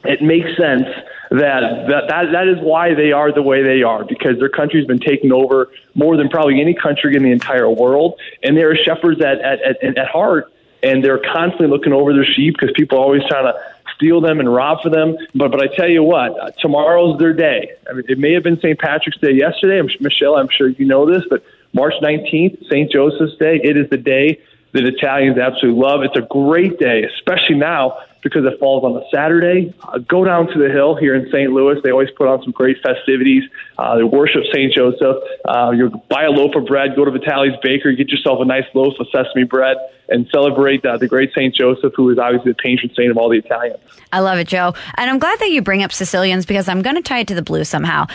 it 0.04 0.22
makes 0.22 0.56
sense 0.56 0.86
that, 1.30 1.86
that 1.88 2.08
that 2.08 2.32
that 2.32 2.48
is 2.48 2.58
why 2.60 2.94
they 2.94 3.12
are 3.12 3.32
the 3.32 3.42
way 3.42 3.62
they 3.62 3.82
are 3.82 4.04
because 4.04 4.38
their 4.38 4.48
country's 4.48 4.86
been 4.86 4.98
taken 4.98 5.30
over 5.30 5.70
more 5.94 6.16
than 6.16 6.28
probably 6.28 6.60
any 6.60 6.74
country 6.74 7.14
in 7.14 7.22
the 7.22 7.30
entire 7.30 7.70
world, 7.70 8.18
and 8.42 8.56
they 8.56 8.62
are 8.62 8.74
shepherds 8.74 9.20
at 9.20 9.40
at, 9.40 9.60
at, 9.60 9.98
at 9.98 10.08
heart, 10.08 10.52
and 10.82 11.04
they're 11.04 11.18
constantly 11.32 11.68
looking 11.68 11.92
over 11.92 12.12
their 12.12 12.24
sheep 12.24 12.54
because 12.58 12.72
people 12.74 12.98
are 12.98 13.02
always 13.02 13.22
trying 13.28 13.44
to 13.44 13.54
steal 13.94 14.20
them 14.20 14.40
and 14.40 14.52
rob 14.52 14.82
for 14.82 14.90
them. 14.90 15.16
But 15.34 15.50
but 15.50 15.62
I 15.62 15.74
tell 15.74 15.88
you 15.88 16.02
what, 16.02 16.38
uh, 16.38 16.50
tomorrow's 16.58 17.18
their 17.18 17.32
day. 17.32 17.72
I 17.88 17.92
mean, 17.94 18.04
it 18.08 18.18
may 18.18 18.32
have 18.32 18.42
been 18.42 18.58
St. 18.58 18.78
Patrick's 18.78 19.18
Day 19.18 19.32
yesterday. 19.32 19.78
I'm, 19.78 19.88
Michelle, 20.00 20.36
I'm 20.36 20.48
sure 20.48 20.68
you 20.68 20.86
know 20.86 21.10
this, 21.10 21.22
but 21.28 21.44
March 21.72 21.94
19th, 22.02 22.66
St. 22.68 22.90
Joseph's 22.90 23.36
Day, 23.36 23.60
it 23.62 23.76
is 23.76 23.88
the 23.90 23.96
day 23.98 24.40
that 24.72 24.84
Italians 24.84 25.38
absolutely 25.38 25.80
love. 25.80 26.02
It's 26.02 26.16
a 26.16 26.26
great 26.30 26.78
day, 26.78 27.04
especially 27.04 27.56
now 27.56 27.98
because 28.22 28.44
it 28.44 28.58
falls 28.58 28.84
on 28.84 28.96
a 28.96 29.04
Saturday. 29.10 29.72
Uh, 29.82 29.98
go 29.98 30.24
down 30.24 30.46
to 30.48 30.58
the 30.58 30.68
hill 30.68 30.94
here 30.94 31.14
in 31.14 31.30
St. 31.30 31.50
Louis. 31.52 31.80
They 31.82 31.90
always 31.90 32.10
put 32.10 32.28
on 32.28 32.42
some 32.42 32.52
great 32.52 32.76
festivities. 32.82 33.44
Uh, 33.78 33.96
they 33.96 34.04
worship 34.04 34.42
St. 34.52 34.72
Joseph. 34.72 35.16
Uh, 35.44 35.70
you 35.70 35.90
buy 36.08 36.24
a 36.24 36.30
loaf 36.30 36.54
of 36.54 36.66
bread, 36.66 36.94
go 36.96 37.04
to 37.04 37.10
Vitale's 37.10 37.56
Bakery, 37.62 37.96
get 37.96 38.10
yourself 38.10 38.40
a 38.40 38.44
nice 38.44 38.66
loaf 38.74 38.94
of 39.00 39.06
sesame 39.10 39.44
bread, 39.44 39.76
and 40.10 40.28
celebrate 40.30 40.84
uh, 40.84 40.96
the 40.98 41.08
great 41.08 41.30
St. 41.30 41.54
Joseph, 41.54 41.92
who 41.96 42.10
is 42.10 42.18
obviously 42.18 42.52
the 42.52 42.56
patron 42.56 42.92
saint 42.94 43.10
of 43.10 43.16
all 43.16 43.28
the 43.28 43.38
Italians. 43.38 43.80
I 44.12 44.20
love 44.20 44.38
it, 44.38 44.48
Joe. 44.48 44.74
And 44.96 45.08
I'm 45.08 45.18
glad 45.18 45.38
that 45.38 45.50
you 45.50 45.62
bring 45.62 45.82
up 45.82 45.92
Sicilians 45.92 46.44
because 46.44 46.68
I'm 46.68 46.82
going 46.82 46.96
to 46.96 47.02
tie 47.02 47.20
it 47.20 47.28
to 47.28 47.34
the 47.34 47.42
Blues 47.42 47.68
somehow. 47.68 48.06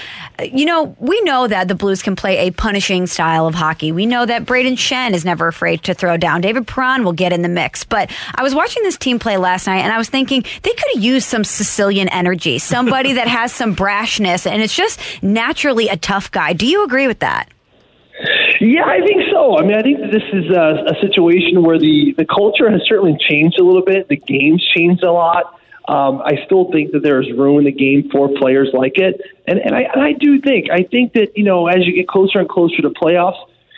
You 0.44 0.66
know, 0.66 0.96
we 1.00 1.22
know 1.22 1.48
that 1.48 1.70
the 1.70 1.76
Blues 1.76 2.02
can 2.02 2.16
play 2.16 2.48
a 2.48 2.52
punishing 2.52 3.08
style 3.08 3.48
of 3.48 3.56
hockey. 3.56 3.94
We 3.94 4.06
know 4.06 4.26
that 4.26 4.46
Brayden 4.46 4.74
Schenn 4.74 5.14
is 5.14 5.24
never 5.24 5.48
afraid 5.48 5.84
to 5.84 5.94
throw 5.94 6.18
down. 6.18 6.42
David 6.42 6.68
Perron 6.68 7.06
will 7.06 7.14
get 7.14 7.32
in 7.32 7.42
the 7.42 7.50
mix. 7.50 7.86
But 7.86 8.12
I 8.36 8.44
was 8.44 8.54
watching 8.54 8.84
this 8.84 8.98
team 8.98 9.20
play 9.20 9.38
last 9.38 9.68
night 9.68 9.80
and 9.80 9.94
I 9.94 9.98
was 9.98 10.10
thinking 10.10 10.44
they 10.64 10.74
could 10.74 10.96
have 10.96 11.04
used 11.04 11.28
some 11.28 11.46
Sicilian 11.46 12.10
energy, 12.10 12.60
somebody 12.60 13.14
that 13.14 13.28
has 13.28 13.54
some 13.54 13.76
brashness 13.76 14.50
and 14.50 14.62
it's 14.62 14.76
just 14.76 15.00
naturally 15.24 15.88
a 15.88 15.98
tough 15.98 16.30
guy. 16.32 16.54
Do 16.54 16.68
you 16.68 16.84
agree 16.84 17.08
with 17.08 17.20
that? 17.20 17.50
Yeah, 18.62 18.86
I 18.86 19.02
think 19.02 19.24
so. 19.32 19.58
I 19.58 19.64
mean, 19.64 19.76
I 19.76 19.82
think 19.82 20.00
this 20.12 20.24
is 20.32 20.50
a, 20.50 20.86
a 20.88 21.02
situation 21.02 21.64
where 21.64 21.78
the, 21.78 22.14
the 22.18 22.26
culture 22.26 22.70
has 22.72 22.82
certainly 22.88 23.18
changed 23.20 23.60
a 23.60 23.64
little 23.64 23.84
bit. 23.84 24.08
The 24.08 24.16
game's 24.16 24.66
changed 24.76 25.04
a 25.04 25.12
lot. 25.12 25.60
Um, 25.88 26.22
I 26.24 26.44
still 26.46 26.72
think 26.72 26.94
that 26.94 27.04
there's 27.04 27.30
room 27.32 27.60
in 27.60 27.66
the 27.66 27.72
game 27.72 28.10
for 28.10 28.30
players 28.30 28.70
like 28.74 28.98
it, 28.98 29.22
and 29.48 29.60
and 29.60 29.76
I, 29.76 29.82
and 29.82 30.02
I 30.02 30.14
do 30.14 30.42
think 30.42 30.72
I 30.72 30.82
think 30.82 31.14
that 31.14 31.38
you 31.38 31.44
know 31.44 31.68
as 31.68 31.86
you 31.86 31.94
get 31.94 32.08
closer 32.08 32.40
and 32.40 32.50
closer 32.50 32.82
to 32.82 32.90
playoffs, 32.90 33.38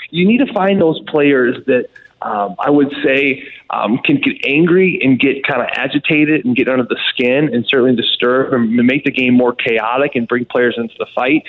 you 0.09 0.25
need 0.25 0.37
to 0.37 0.53
find 0.53 0.79
those 0.79 1.01
players 1.07 1.57
that 1.65 1.89
um, 2.21 2.55
I 2.59 2.69
would 2.69 2.93
say 3.03 3.47
um, 3.69 3.99
can 3.99 4.17
get 4.17 4.43
angry 4.43 4.99
and 5.03 5.19
get 5.19 5.45
kind 5.45 5.61
of 5.61 5.67
agitated 5.73 6.45
and 6.45 6.55
get 6.55 6.67
under 6.67 6.83
the 6.83 6.99
skin 7.09 7.53
and 7.53 7.65
certainly 7.67 7.95
disturb 7.95 8.53
and 8.53 8.75
make 8.75 9.03
the 9.03 9.11
game 9.11 9.33
more 9.33 9.53
chaotic 9.53 10.15
and 10.15 10.27
bring 10.27 10.45
players 10.45 10.75
into 10.77 10.95
the 10.97 11.07
fight. 11.13 11.43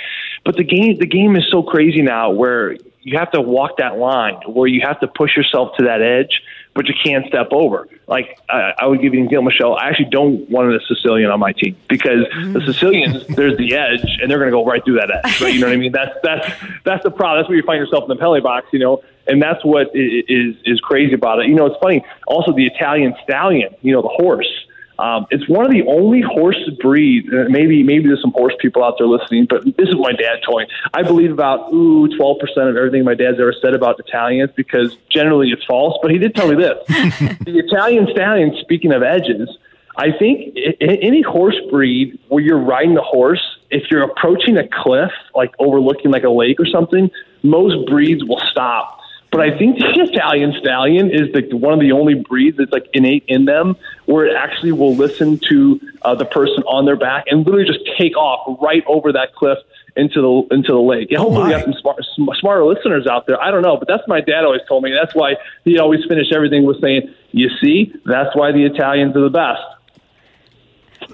But 0.44 0.56
the 0.56 0.64
game 0.64 0.98
the 0.98 1.06
game 1.06 1.36
is 1.36 1.46
so 1.50 1.62
crazy 1.62 2.02
now 2.02 2.30
where 2.30 2.76
you 3.02 3.18
have 3.18 3.30
to 3.30 3.40
walk 3.40 3.78
that 3.78 3.96
line 3.96 4.34
where 4.46 4.66
you 4.66 4.82
have 4.82 5.00
to 5.00 5.08
push 5.08 5.36
yourself 5.36 5.76
to 5.78 5.84
that 5.84 6.02
edge, 6.02 6.42
but 6.74 6.86
you 6.86 6.94
can't 7.02 7.26
step 7.26 7.48
over. 7.52 7.88
Like 8.06 8.38
I, 8.50 8.74
I 8.78 8.86
would 8.86 9.00
give 9.00 9.14
you 9.14 9.20
an 9.20 9.26
example, 9.26 9.50
Michelle. 9.50 9.76
I 9.76 9.88
actually 9.88 10.10
don't 10.10 10.48
want 10.50 10.72
a 10.72 10.80
Sicilian 10.86 11.30
on 11.30 11.40
my 11.40 11.52
team 11.52 11.76
because 11.88 12.26
the 12.52 12.62
Sicilians, 12.66 13.26
there's 13.28 13.56
the 13.56 13.74
edge, 13.74 14.04
and 14.20 14.30
they're 14.30 14.38
going 14.38 14.50
to 14.50 14.56
go 14.56 14.64
right 14.64 14.84
through 14.84 15.00
that 15.00 15.10
edge. 15.24 15.40
Right? 15.40 15.54
You 15.54 15.60
know 15.60 15.68
what 15.68 15.72
I 15.72 15.76
mean? 15.76 15.92
That's 15.92 16.14
that's 16.22 16.52
that's 16.84 17.02
the 17.04 17.10
problem. 17.10 17.40
That's 17.40 17.48
where 17.48 17.56
you 17.56 17.64
find 17.64 17.78
yourself 17.78 18.04
in 18.04 18.08
the 18.10 18.16
penalty 18.16 18.40
box. 18.40 18.66
You 18.72 18.80
know, 18.80 19.02
and 19.28 19.42
that's 19.42 19.64
what 19.64 19.88
is 19.94 20.56
is 20.64 20.80
crazy 20.80 21.14
about 21.14 21.40
it. 21.40 21.46
You 21.46 21.54
know, 21.54 21.66
it's 21.66 21.78
funny. 21.82 22.04
Also, 22.26 22.52
the 22.52 22.66
Italian 22.66 23.14
stallion. 23.22 23.74
You 23.82 23.92
know, 23.92 24.02
the 24.02 24.08
horse. 24.08 24.48
Um, 24.98 25.26
it's 25.30 25.48
one 25.48 25.64
of 25.64 25.70
the 25.70 25.84
only 25.86 26.20
horse 26.22 26.58
breeds. 26.80 27.28
uh, 27.32 27.44
Maybe 27.48 27.84
maybe 27.84 28.08
there's 28.08 28.20
some 28.20 28.32
horse 28.32 28.54
people 28.60 28.82
out 28.82 28.96
there 28.98 29.06
listening, 29.06 29.46
but 29.48 29.64
this 29.76 29.88
is 29.88 29.94
my 29.94 30.12
dad 30.12 30.40
me. 30.48 30.66
I 30.92 31.02
believe 31.04 31.30
about 31.30 31.72
ooh 31.72 32.08
twelve 32.16 32.40
percent 32.40 32.68
of 32.68 32.76
everything 32.76 33.04
my 33.04 33.14
dad's 33.14 33.38
ever 33.38 33.54
said 33.62 33.74
about 33.74 34.00
Italians 34.00 34.50
because 34.56 34.96
generally 35.08 35.50
it's 35.50 35.64
false. 35.64 35.96
But 36.02 36.10
he 36.10 36.18
did 36.18 36.34
tell 36.34 36.48
me 36.48 36.56
this: 36.56 36.78
the 36.88 37.62
Italian 37.64 38.08
stallion. 38.10 38.56
Speaking 38.60 38.92
of 38.92 39.04
edges, 39.04 39.48
I 39.96 40.10
think 40.18 40.56
any 40.80 41.22
horse 41.22 41.58
breed 41.70 42.18
where 42.28 42.42
you're 42.42 42.58
riding 42.58 42.94
the 42.94 43.02
horse, 43.02 43.44
if 43.70 43.90
you're 43.90 44.02
approaching 44.02 44.56
a 44.56 44.66
cliff, 44.66 45.12
like 45.34 45.52
overlooking 45.60 46.10
like 46.10 46.24
a 46.24 46.30
lake 46.30 46.58
or 46.58 46.66
something, 46.66 47.08
most 47.42 47.88
breeds 47.88 48.24
will 48.24 48.40
stop. 48.50 49.00
But 49.30 49.40
I 49.40 49.56
think 49.58 49.78
the 49.78 49.86
Italian 50.12 50.54
stallion 50.58 51.10
is 51.10 51.32
the 51.32 51.56
one 51.56 51.74
of 51.74 51.80
the 51.80 51.92
only 51.92 52.14
breeds 52.14 52.56
that's 52.58 52.72
like 52.72 52.88
innate 52.92 53.24
in 53.28 53.44
them, 53.44 53.76
where 54.06 54.26
it 54.26 54.34
actually 54.36 54.72
will 54.72 54.94
listen 54.94 55.38
to 55.48 55.80
uh, 56.02 56.14
the 56.14 56.24
person 56.24 56.62
on 56.64 56.86
their 56.86 56.96
back 56.96 57.24
and 57.28 57.44
literally 57.44 57.66
just 57.66 57.80
take 57.98 58.16
off 58.16 58.58
right 58.62 58.82
over 58.86 59.12
that 59.12 59.34
cliff 59.34 59.58
into 59.96 60.20
the 60.22 60.54
into 60.54 60.72
the 60.72 60.78
lake. 60.78 61.08
Yeah, 61.10 61.18
hopefully, 61.18 61.46
we 61.46 61.52
have 61.52 61.62
some 61.62 61.74
smart, 61.74 62.04
sm- 62.14 62.30
smarter 62.38 62.64
listeners 62.64 63.06
out 63.06 63.26
there. 63.26 63.40
I 63.42 63.50
don't 63.50 63.62
know, 63.62 63.76
but 63.76 63.88
that's 63.88 64.06
my 64.06 64.20
dad 64.20 64.44
always 64.44 64.62
told 64.68 64.84
me. 64.84 64.92
That's 64.92 65.14
why 65.14 65.34
he 65.64 65.78
always 65.78 66.00
finished 66.08 66.32
everything 66.32 66.64
with 66.64 66.80
saying, 66.80 67.12
"You 67.32 67.50
see, 67.60 67.92
that's 68.06 68.34
why 68.34 68.52
the 68.52 68.64
Italians 68.64 69.16
are 69.16 69.22
the 69.22 69.30
best." 69.30 69.60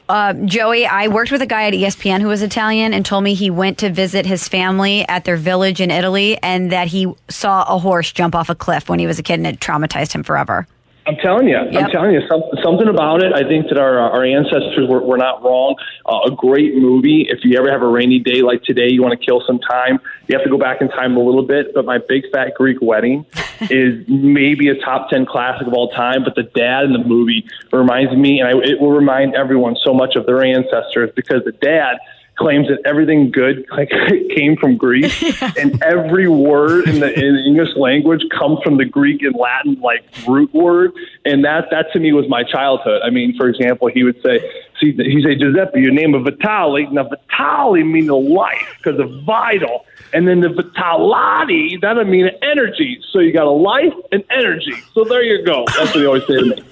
Uh, 0.09 0.35
Joey, 0.35 0.87
I 0.87 1.09
worked 1.09 1.33
with 1.33 1.41
a 1.41 1.47
guy 1.47 1.67
at 1.67 1.73
ESPN 1.73 2.21
who 2.21 2.29
was 2.29 2.43
Italian 2.43 2.93
and 2.93 3.07
told 3.07 3.25
me 3.25 3.33
he 3.33 3.51
went 3.51 3.79
to 3.79 3.91
visit 3.91 4.27
his 4.27 4.47
family 4.49 5.09
at 5.09 5.25
their 5.25 5.37
village 5.37 5.81
in 5.81 5.91
Italy 5.91 6.39
and 6.43 6.73
that 6.73 6.89
he 6.89 7.13
saw 7.29 7.65
a 7.67 7.79
horse 7.79 8.13
jump 8.13 8.35
off 8.35 8.51
a 8.51 8.55
cliff 8.55 8.89
when 8.89 8.99
he 8.99 9.07
was 9.07 9.19
a 9.19 9.23
kid 9.23 9.35
and 9.35 9.47
it 9.47 9.61
traumatized 9.61 10.13
him 10.13 10.23
forever. 10.23 10.67
I'm 11.07 11.17
telling 11.17 11.49
you, 11.49 11.57
I'm 11.57 11.91
telling 11.91 12.13
you, 12.13 12.23
some, 12.29 12.43
something 12.63 12.89
about 12.89 13.23
it. 13.23 13.33
I 13.35 13.47
think 13.47 13.69
that 13.69 13.77
our 13.77 13.99
our 13.99 14.25
ancestors 14.25 14.89
were, 14.89 15.03
were 15.03 15.19
not 15.19 15.43
wrong. 15.43 15.77
Uh, 16.07 16.21
a 16.27 16.31
great 16.31 16.77
movie. 16.77 17.27
If 17.29 17.45
you 17.45 17.59
ever 17.59 17.71
have 17.71 17.83
a 17.83 17.87
rainy 17.87 18.21
day 18.21 18.41
like 18.41 18.63
today, 18.63 18.89
you 18.89 19.03
want 19.03 19.19
to 19.19 19.25
kill 19.25 19.43
some 19.47 19.59
time. 19.59 20.01
You 20.29 20.37
have 20.37 20.45
to 20.45 20.51
go 20.51 20.57
back 20.57 20.81
in 20.81 20.89
time 20.89 21.17
a 21.17 21.21
little 21.21 21.47
bit. 21.47 21.75
But 21.75 21.85
my 21.85 21.99
Big 21.99 22.25
Fat 22.33 22.55
Greek 22.55 22.79
Wedding 22.81 23.27
is 23.71 24.03
maybe 24.09 24.69
a 24.69 24.81
top 24.81 25.11
ten 25.11 25.27
classic 25.27 25.67
of 25.67 25.75
all 25.75 25.91
time. 25.91 26.25
But 26.25 26.37
the 26.37 26.45
dad 26.45 26.85
in 26.85 26.95
the 26.95 27.05
movie 27.05 27.45
reminds 27.71 28.17
me, 28.17 28.41
and 28.41 28.49
I, 28.49 28.53
it 28.65 28.81
will 28.81 28.93
remind 28.93 29.35
everyone 29.35 29.77
so 29.85 29.93
much 29.93 30.17
of 30.17 30.25
their 30.25 30.43
ancestors 30.43 31.11
because 31.15 31.45
the 31.45 31.53
dad 31.53 31.99
claims 32.37 32.69
that 32.69 32.79
everything 32.85 33.31
good 33.31 33.65
like 33.71 33.91
came 34.37 34.57
from 34.57 34.77
Greece, 34.77 35.43
and 35.59 35.83
every 35.83 36.29
word 36.29 36.89
in 36.89 37.01
the, 37.01 37.13
in 37.13 37.35
the 37.35 37.45
English 37.47 37.77
language 37.77 38.23
comes 38.37 38.61
from 38.63 38.77
the 38.77 38.85
Greek 38.85 39.23
and 39.23 39.35
Latin 39.35 39.81
like 39.81 40.05
root 40.27 40.53
word, 40.53 40.93
and 41.25 41.45
that 41.45 41.69
that 41.71 41.93
to 41.93 42.01
me 42.01 42.13
was 42.13 42.29
my 42.29 42.43
childhood. 42.43 43.03
I 43.05 43.11
mean, 43.11 43.37
for 43.37 43.49
example, 43.49 43.89
he 43.89 44.03
would 44.03 44.21
say, 44.23 44.41
"See, 44.81 44.93
he 44.93 45.23
say 45.23 45.37
Giuseppe, 45.37 45.81
your 45.81 45.93
name 45.93 46.15
is 46.15 46.23
Vitali. 46.23 46.87
Now 46.87 47.09
Vitali 47.09 47.85
means 47.85 48.09
the 48.09 48.17
life 48.17 48.75
because 48.79 48.99
of 48.99 49.23
vital." 49.25 49.87
And 50.13 50.29
then 50.29 50.41
the 50.41 50.49
Vitalati 50.49 51.81
that'll 51.81 52.05
mean 52.05 52.31
energy. 52.43 53.01
So 53.11 53.19
you 53.19 53.33
got 53.33 53.47
a 53.47 53.51
life 53.51 53.93
and 54.13 54.23
energy. 54.31 54.75
So 54.93 55.03
there 55.03 55.25
you 55.25 55.45
go. 55.45 55.65
That's 55.77 55.93
what 55.93 56.01
they 56.01 56.07
always 56.07 56.27
say 56.27 56.35
to 56.35 56.45
me. 56.45 56.65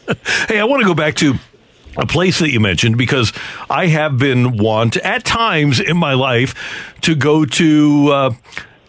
Hey, 0.49 0.61
I 0.61 0.65
want 0.65 0.81
to 0.83 0.87
go 0.87 0.95
back 0.95 1.15
to 1.17 1.35
a 1.97 2.07
place 2.07 2.39
that 2.39 2.51
you 2.51 2.61
mentioned 2.61 2.97
because 2.97 3.33
I 3.69 3.87
have 3.87 4.19
been 4.19 4.57
want 4.57 4.97
at 4.99 5.25
times 5.25 5.81
in 5.81 5.97
my 5.97 6.15
life 6.15 6.55
to 7.03 7.15
go 7.15 7.45
to 7.45 8.09
uh, 8.13 8.35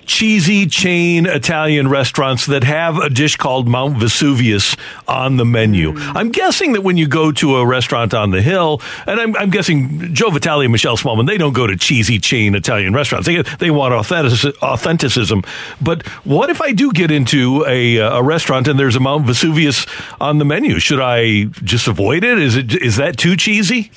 cheesy 0.05 0.65
chain 0.65 1.25
Italian 1.25 1.89
restaurants 1.89 2.45
that 2.47 2.63
have 2.63 2.97
a 2.97 3.09
dish 3.09 3.35
called 3.35 3.67
Mount 3.67 3.97
Vesuvius 3.97 4.75
on 5.07 5.37
the 5.37 5.45
menu. 5.45 5.91
Hmm. 5.91 6.17
I'm 6.17 6.31
guessing 6.31 6.73
that 6.73 6.81
when 6.81 6.97
you 6.97 7.07
go 7.07 7.31
to 7.31 7.57
a 7.57 7.65
restaurant 7.65 8.13
on 8.13 8.31
the 8.31 8.41
hill, 8.41 8.81
and 9.07 9.19
I'm, 9.19 9.35
I'm 9.35 9.49
guessing 9.49 10.13
Joe 10.13 10.29
Vitale 10.29 10.61
and 10.61 10.71
Michelle 10.71 10.97
Smallmon, 10.97 11.27
they 11.27 11.37
don't 11.37 11.53
go 11.53 11.67
to 11.67 11.75
cheesy 11.75 12.19
chain 12.19 12.55
Italian 12.55 12.93
restaurants. 12.93 13.27
They, 13.27 13.41
they 13.41 13.71
want 13.71 13.93
authentic, 13.93 14.55
authenticism. 14.61 15.45
But 15.81 16.05
what 16.25 16.49
if 16.49 16.61
I 16.61 16.71
do 16.71 16.91
get 16.91 17.11
into 17.11 17.65
a, 17.67 17.97
a 17.97 18.21
restaurant 18.21 18.67
and 18.67 18.79
there's 18.79 18.95
a 18.95 18.99
Mount 18.99 19.25
Vesuvius 19.25 19.85
on 20.19 20.37
the 20.37 20.45
menu? 20.45 20.79
Should 20.79 21.01
I 21.01 21.45
just 21.63 21.87
avoid 21.87 22.23
it? 22.23 22.39
Is 22.39 22.55
it 22.55 22.73
is 22.73 22.97
that 22.97 23.17
too 23.17 23.35
cheesy? 23.35 23.91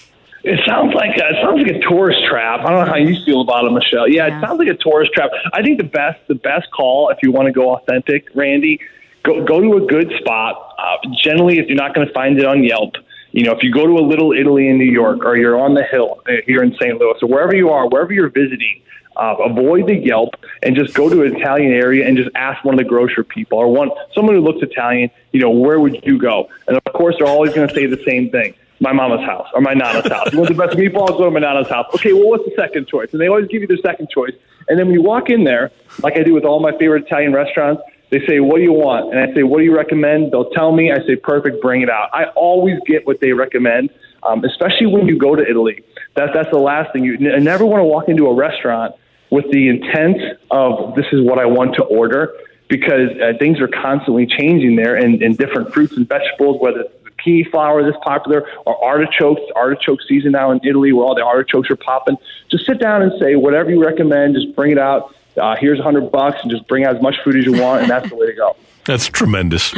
It 0.47 0.61
sounds 0.65 0.95
like 0.95 1.17
a, 1.17 1.29
it 1.29 1.43
sounds 1.43 1.61
like 1.61 1.75
a 1.75 1.81
tourist 1.81 2.25
trap. 2.25 2.61
I 2.61 2.71
don't 2.71 2.87
know 2.87 2.93
how 2.93 2.99
you 2.99 3.17
feel 3.25 3.41
about 3.41 3.65
it, 3.65 3.73
Michelle. 3.73 4.09
Yeah, 4.09 4.27
it 4.29 4.41
sounds 4.41 4.61
like 4.61 4.69
a 4.69 4.77
tourist 4.77 5.13
trap. 5.13 5.31
I 5.53 5.61
think 5.61 5.79
the 5.79 5.85
best 5.85 6.21
the 6.29 6.37
best 6.37 6.71
call 6.71 7.11
if 7.11 7.19
you 7.21 7.33
want 7.33 7.47
to 7.47 7.53
go 7.53 7.75
authentic, 7.75 8.29
Randy, 8.33 8.79
go 9.25 9.45
go 9.45 9.61
to 9.61 9.77
a 9.77 9.87
good 9.89 10.13
spot. 10.21 10.77
Uh, 10.79 10.99
generally, 11.21 11.59
if 11.59 11.67
you're 11.67 11.77
not 11.77 11.97
going 11.97 12.07
to 12.07 12.13
find 12.13 12.39
it 12.39 12.45
on 12.45 12.63
Yelp, 12.63 12.95
you 13.33 13.43
know, 13.43 13.51
if 13.51 13.65
you 13.65 13.73
go 13.73 13.87
to 13.87 13.95
a 13.95 14.05
Little 14.07 14.33
Italy 14.33 14.69
in 14.69 14.79
New 14.79 14.85
York 14.85 15.25
or 15.25 15.37
you're 15.37 15.59
on 15.59 15.75
the 15.75 15.83
hill 15.83 16.23
uh, 16.29 16.35
here 16.47 16.63
in 16.63 16.73
St. 16.75 16.97
Louis 16.97 17.19
or 17.21 17.29
wherever 17.29 17.57
you 17.57 17.71
are, 17.71 17.89
wherever 17.89 18.13
you're 18.13 18.31
visiting, 18.31 18.81
uh, 19.17 19.35
avoid 19.45 19.89
the 19.89 19.97
Yelp 19.97 20.37
and 20.63 20.77
just 20.77 20.95
go 20.95 21.09
to 21.09 21.23
an 21.23 21.35
Italian 21.35 21.73
area 21.73 22.07
and 22.07 22.17
just 22.17 22.31
ask 22.37 22.65
one 22.65 22.75
of 22.75 22.79
the 22.79 22.85
grocery 22.85 23.25
people 23.25 23.59
or 23.59 23.67
one 23.67 23.91
someone 24.15 24.37
who 24.37 24.43
looks 24.43 24.63
Italian. 24.63 25.11
You 25.33 25.41
know, 25.41 25.51
where 25.51 25.81
would 25.81 26.05
you 26.05 26.19
go? 26.19 26.49
And 26.69 26.77
of 26.77 26.93
course, 26.93 27.17
they're 27.19 27.27
always 27.27 27.53
going 27.53 27.67
to 27.67 27.75
say 27.75 27.87
the 27.87 28.01
same 28.05 28.31
thing. 28.31 28.55
My 28.81 28.93
mama's 28.93 29.25
house 29.25 29.49
or 29.55 29.61
my 29.61 29.73
nana's 29.73 30.11
house. 30.11 30.33
You 30.33 30.39
want 30.39 30.51
the 30.51 30.67
best 30.67 30.77
meatballs? 30.77 31.17
Go 31.17 31.25
to 31.25 31.31
my 31.31 31.41
nana's 31.41 31.69
house. 31.69 31.87
Okay, 31.95 32.13
well, 32.13 32.29
what's 32.29 32.45
the 32.45 32.53
second 32.57 32.89
choice? 32.89 33.09
And 33.13 33.21
they 33.21 33.29
always 33.29 33.49
give 33.49 33.63
you 33.63 33.67
their 33.67 33.79
second 33.79 34.11
choice. 34.11 34.35
And 34.69 34.79
then 34.79 34.87
when 34.87 34.95
you 34.95 35.03
walk 35.03 35.31
in 35.31 35.45
there, 35.45 35.71
like 36.03 36.17
I 36.17 36.23
do 36.23 36.35
with 36.35 36.45
all 36.45 36.61
my 36.61 36.73
favorite 36.77 37.07
Italian 37.07 37.33
restaurants, 37.33 37.83
they 38.11 38.25
say, 38.27 38.41
"What 38.41 38.59
do 38.59 38.63
you 38.63 38.73
want?" 38.73 39.15
And 39.15 39.19
I 39.19 39.33
say, 39.35 39.43
"What 39.43 39.59
do 39.59 39.65
you 39.65 39.75
recommend?" 39.75 40.33
They'll 40.33 40.51
tell 40.51 40.73
me. 40.73 40.93
I 40.93 40.99
say, 41.07 41.17
"Perfect, 41.17 41.61
bring 41.61 41.83
it 41.83 41.91
out." 41.91 42.11
I 42.13 42.27
always 42.37 42.79
get 42.87 43.07
what 43.07 43.21
they 43.21 43.33
recommend, 43.33 43.91
um, 44.23 44.45
especially 44.45 44.87
when 44.87 45.07
you 45.09 45.19
go 45.19 45.35
to 45.35 45.49
Italy. 45.49 45.83
That 46.15 46.31
that's 46.35 46.51
the 46.51 46.59
last 46.59 46.93
thing. 46.93 47.05
You 47.05 47.15
n- 47.15 47.43
never 47.45 47.65
want 47.65 47.81
to 47.81 47.85
walk 47.85 48.09
into 48.09 48.27
a 48.27 48.35
restaurant 48.35 48.95
with 49.31 49.51
the 49.51 49.69
intent 49.69 50.19
of 50.51 50.95
this 50.95 51.07
is 51.13 51.23
what 51.23 51.39
I 51.39 51.47
want 51.47 51.75
to 51.77 51.83
order 51.85 52.33
because 52.69 53.11
uh, 53.21 53.33
things 53.39 53.61
are 53.61 53.69
constantly 53.69 54.27
changing 54.27 54.77
there, 54.77 54.97
and, 54.97 55.23
and 55.23 55.37
different 55.39 55.73
fruits 55.73 55.97
and 55.97 56.09
vegetables, 56.09 56.61
whether 56.61 56.81
it's 56.81 57.06
zucchini 57.27 57.51
flower 57.51 57.83
that's 57.83 58.03
popular 58.03 58.49
or 58.65 58.83
artichokes, 58.85 59.43
artichoke 59.55 60.01
season 60.09 60.33
now 60.33 60.51
in 60.51 60.61
Italy 60.65 60.93
where 60.93 61.05
all 61.05 61.15
the 61.15 61.25
artichokes 61.25 61.71
are 61.71 61.77
popping. 61.77 62.17
Just 62.51 62.67
sit 62.67 62.79
down 62.79 63.03
and 63.03 63.13
say 63.21 63.37
whatever 63.37 63.71
you 63.71 63.83
recommend. 63.83 64.35
Just 64.35 64.55
bring 64.55 64.73
it 64.73 64.79
out. 64.79 65.15
Uh, 65.37 65.55
here's 65.59 65.79
a 65.79 65.83
hundred 65.83 66.11
bucks, 66.11 66.39
and 66.43 66.51
just 66.51 66.67
bring 66.67 66.85
out 66.85 66.97
as 66.97 67.03
much 67.03 67.17
food 67.23 67.37
as 67.37 67.45
you 67.45 67.61
want, 67.61 67.83
and 67.83 67.91
that's 67.91 68.09
the 68.09 68.17
way 68.17 68.27
to 68.27 68.33
go. 68.33 68.57
That's 68.87 69.09
tremendous. 69.09 69.73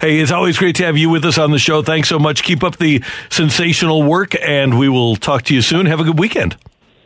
Hey, 0.00 0.20
it's 0.20 0.30
always 0.30 0.56
great 0.56 0.76
to 0.76 0.84
have 0.84 0.96
you 0.96 1.10
with 1.10 1.24
us 1.24 1.36
on 1.36 1.50
the 1.50 1.58
show. 1.58 1.82
Thanks 1.82 2.08
so 2.08 2.20
much. 2.20 2.44
Keep 2.44 2.62
up 2.62 2.76
the 2.76 3.02
sensational 3.28 4.04
work, 4.04 4.36
and 4.40 4.78
we 4.78 4.88
will 4.88 5.16
talk 5.16 5.42
to 5.46 5.54
you 5.54 5.62
soon. 5.62 5.86
Have 5.86 5.98
a 5.98 6.04
good 6.04 6.16
weekend. 6.16 6.56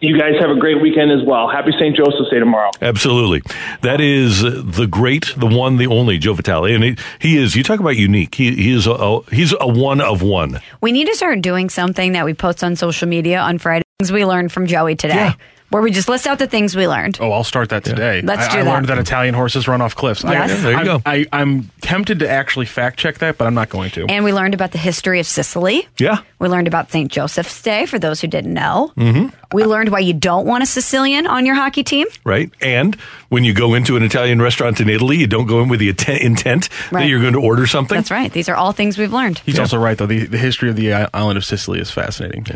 You 0.00 0.18
guys 0.18 0.34
have 0.40 0.50
a 0.50 0.56
great 0.56 0.82
weekend 0.82 1.10
as 1.10 1.26
well. 1.26 1.48
Happy 1.48 1.72
St. 1.72 1.96
Joseph's 1.96 2.28
Day 2.30 2.38
tomorrow. 2.38 2.70
Absolutely. 2.82 3.42
That 3.80 4.00
is 4.00 4.42
the 4.42 4.86
great, 4.86 5.32
the 5.36 5.46
one, 5.46 5.76
the 5.76 5.86
only 5.86 6.18
Joe 6.18 6.34
Vitale. 6.34 6.74
And 6.74 6.84
he, 6.84 6.96
he 7.18 7.38
is, 7.38 7.56
you 7.56 7.62
talk 7.62 7.80
about 7.80 7.96
unique. 7.96 8.34
He, 8.34 8.54
he 8.54 8.72
is 8.72 8.86
a, 8.86 8.92
a, 8.92 9.22
he's 9.30 9.54
a 9.58 9.66
one 9.66 10.02
of 10.02 10.20
one. 10.20 10.60
We 10.82 10.92
need 10.92 11.06
to 11.06 11.14
start 11.14 11.40
doing 11.40 11.70
something 11.70 12.12
that 12.12 12.26
we 12.26 12.34
post 12.34 12.62
on 12.62 12.76
social 12.76 13.08
media 13.08 13.40
on 13.40 13.58
Fridays. 13.58 13.84
We 14.12 14.26
learned 14.26 14.52
from 14.52 14.66
Joey 14.66 14.96
today. 14.96 15.32
Where 15.70 15.82
we 15.82 15.90
just 15.90 16.08
list 16.08 16.26
out 16.26 16.38
the 16.38 16.46
things 16.46 16.76
we 16.76 16.86
learned. 16.86 17.18
Oh, 17.20 17.32
I'll 17.32 17.44
start 17.44 17.70
that 17.70 17.82
today. 17.84 18.22
Let's 18.22 18.46
I, 18.48 18.52
do 18.52 18.58
I 18.58 18.62
that. 18.64 18.70
learned 18.72 18.86
that 18.86 18.98
Italian 18.98 19.34
horses 19.34 19.66
run 19.66 19.80
off 19.82 19.96
cliffs. 19.96 20.22
Yes. 20.22 20.50
I, 20.50 20.54
Yeah, 20.54 20.60
there 20.60 20.72
you 20.72 20.78
I'm, 20.78 20.84
go. 20.84 21.02
I, 21.04 21.26
I'm 21.32 21.70
tempted 21.80 22.20
to 22.20 22.28
actually 22.30 22.66
fact 22.66 22.98
check 22.98 23.18
that, 23.18 23.36
but 23.36 23.46
I'm 23.46 23.54
not 23.54 23.68
going 23.68 23.90
to. 23.92 24.06
And 24.08 24.24
we 24.24 24.32
learned 24.32 24.54
about 24.54 24.72
the 24.72 24.78
history 24.78 25.18
of 25.20 25.26
Sicily. 25.26 25.88
Yeah. 25.98 26.18
We 26.38 26.48
learned 26.48 26.68
about 26.68 26.90
St. 26.92 27.10
Joseph's 27.10 27.60
Day 27.62 27.86
for 27.86 27.98
those 27.98 28.20
who 28.20 28.28
didn't 28.28 28.52
know. 28.54 28.92
Mm-hmm. 28.96 29.28
We 29.54 29.64
learned 29.64 29.90
why 29.90 30.00
you 30.00 30.12
don't 30.12 30.44
want 30.46 30.62
a 30.62 30.66
Sicilian 30.66 31.26
on 31.26 31.46
your 31.46 31.54
hockey 31.54 31.82
team. 31.84 32.06
Right. 32.24 32.50
And 32.60 32.94
when 33.28 33.44
you 33.44 33.54
go 33.54 33.74
into 33.74 33.96
an 33.96 34.02
Italian 34.02 34.42
restaurant 34.42 34.80
in 34.80 34.88
Italy, 34.88 35.16
you 35.18 35.26
don't 35.26 35.46
go 35.46 35.62
in 35.62 35.68
with 35.68 35.80
the 35.80 35.88
atten- 35.88 36.16
intent 36.18 36.68
Right. 36.92 37.02
that 37.02 37.08
you're 37.08 37.20
going 37.20 37.32
to 37.32 37.40
order 37.40 37.66
something. 37.66 37.96
That's 37.96 38.10
right. 38.10 38.30
These 38.32 38.48
are 38.48 38.56
all 38.56 38.72
things 38.72 38.98
we've 38.98 39.12
learned. 39.12 39.38
He's 39.46 39.58
also 39.58 39.78
right, 39.78 39.96
though. 39.96 40.06
The, 40.06 40.26
the 40.26 40.38
history 40.38 40.68
of 40.68 40.76
the 40.76 40.92
island 40.92 41.36
of 41.38 41.44
Sicily 41.44 41.80
is 41.80 41.90
fascinating. 41.90 42.46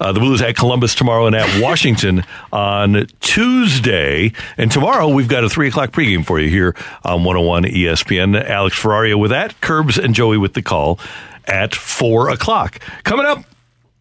Uh, 0.00 0.12
the 0.12 0.20
Blues 0.20 0.42
at 0.42 0.56
Columbus 0.56 0.94
tomorrow 0.94 1.26
and 1.26 1.34
at 1.36 1.62
Washington 1.62 2.24
on 2.52 3.06
Tuesday. 3.20 4.32
And 4.56 4.70
tomorrow 4.70 5.08
we've 5.08 5.28
got 5.28 5.44
a 5.44 5.48
three 5.48 5.68
o'clock 5.68 5.90
pregame 5.90 6.24
for 6.24 6.38
you 6.38 6.50
here 6.50 6.76
on 7.04 7.24
101 7.24 7.64
ESPN. 7.64 8.42
Alex 8.48 8.78
Ferrario 8.80 9.18
with 9.18 9.30
that, 9.30 9.60
Curbs 9.60 9.98
and 9.98 10.14
Joey 10.14 10.38
with 10.38 10.54
the 10.54 10.62
call 10.62 11.00
at 11.46 11.74
four 11.74 12.30
o'clock. 12.30 12.78
Coming 13.04 13.26
up, 13.26 13.44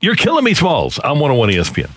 you're 0.02 0.16
killing 0.16 0.44
me, 0.44 0.54
Smalls, 0.54 1.00
on 1.00 1.20
101 1.20 1.50
ESPN. 1.50 1.90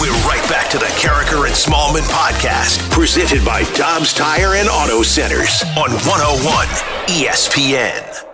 We're 0.00 0.10
right 0.26 0.44
back 0.48 0.70
to 0.70 0.78
the 0.78 0.86
Karraker 0.86 1.46
and 1.46 1.54
Smallmon 1.54 2.02
podcast, 2.08 2.90
presented 2.90 3.44
by 3.44 3.64
Dobbs 3.74 4.12
Tire 4.12 4.54
and 4.54 4.68
Auto 4.68 5.02
Centers 5.02 5.62
on 5.76 5.90
101 5.90 6.66
ESPN. 7.08 8.28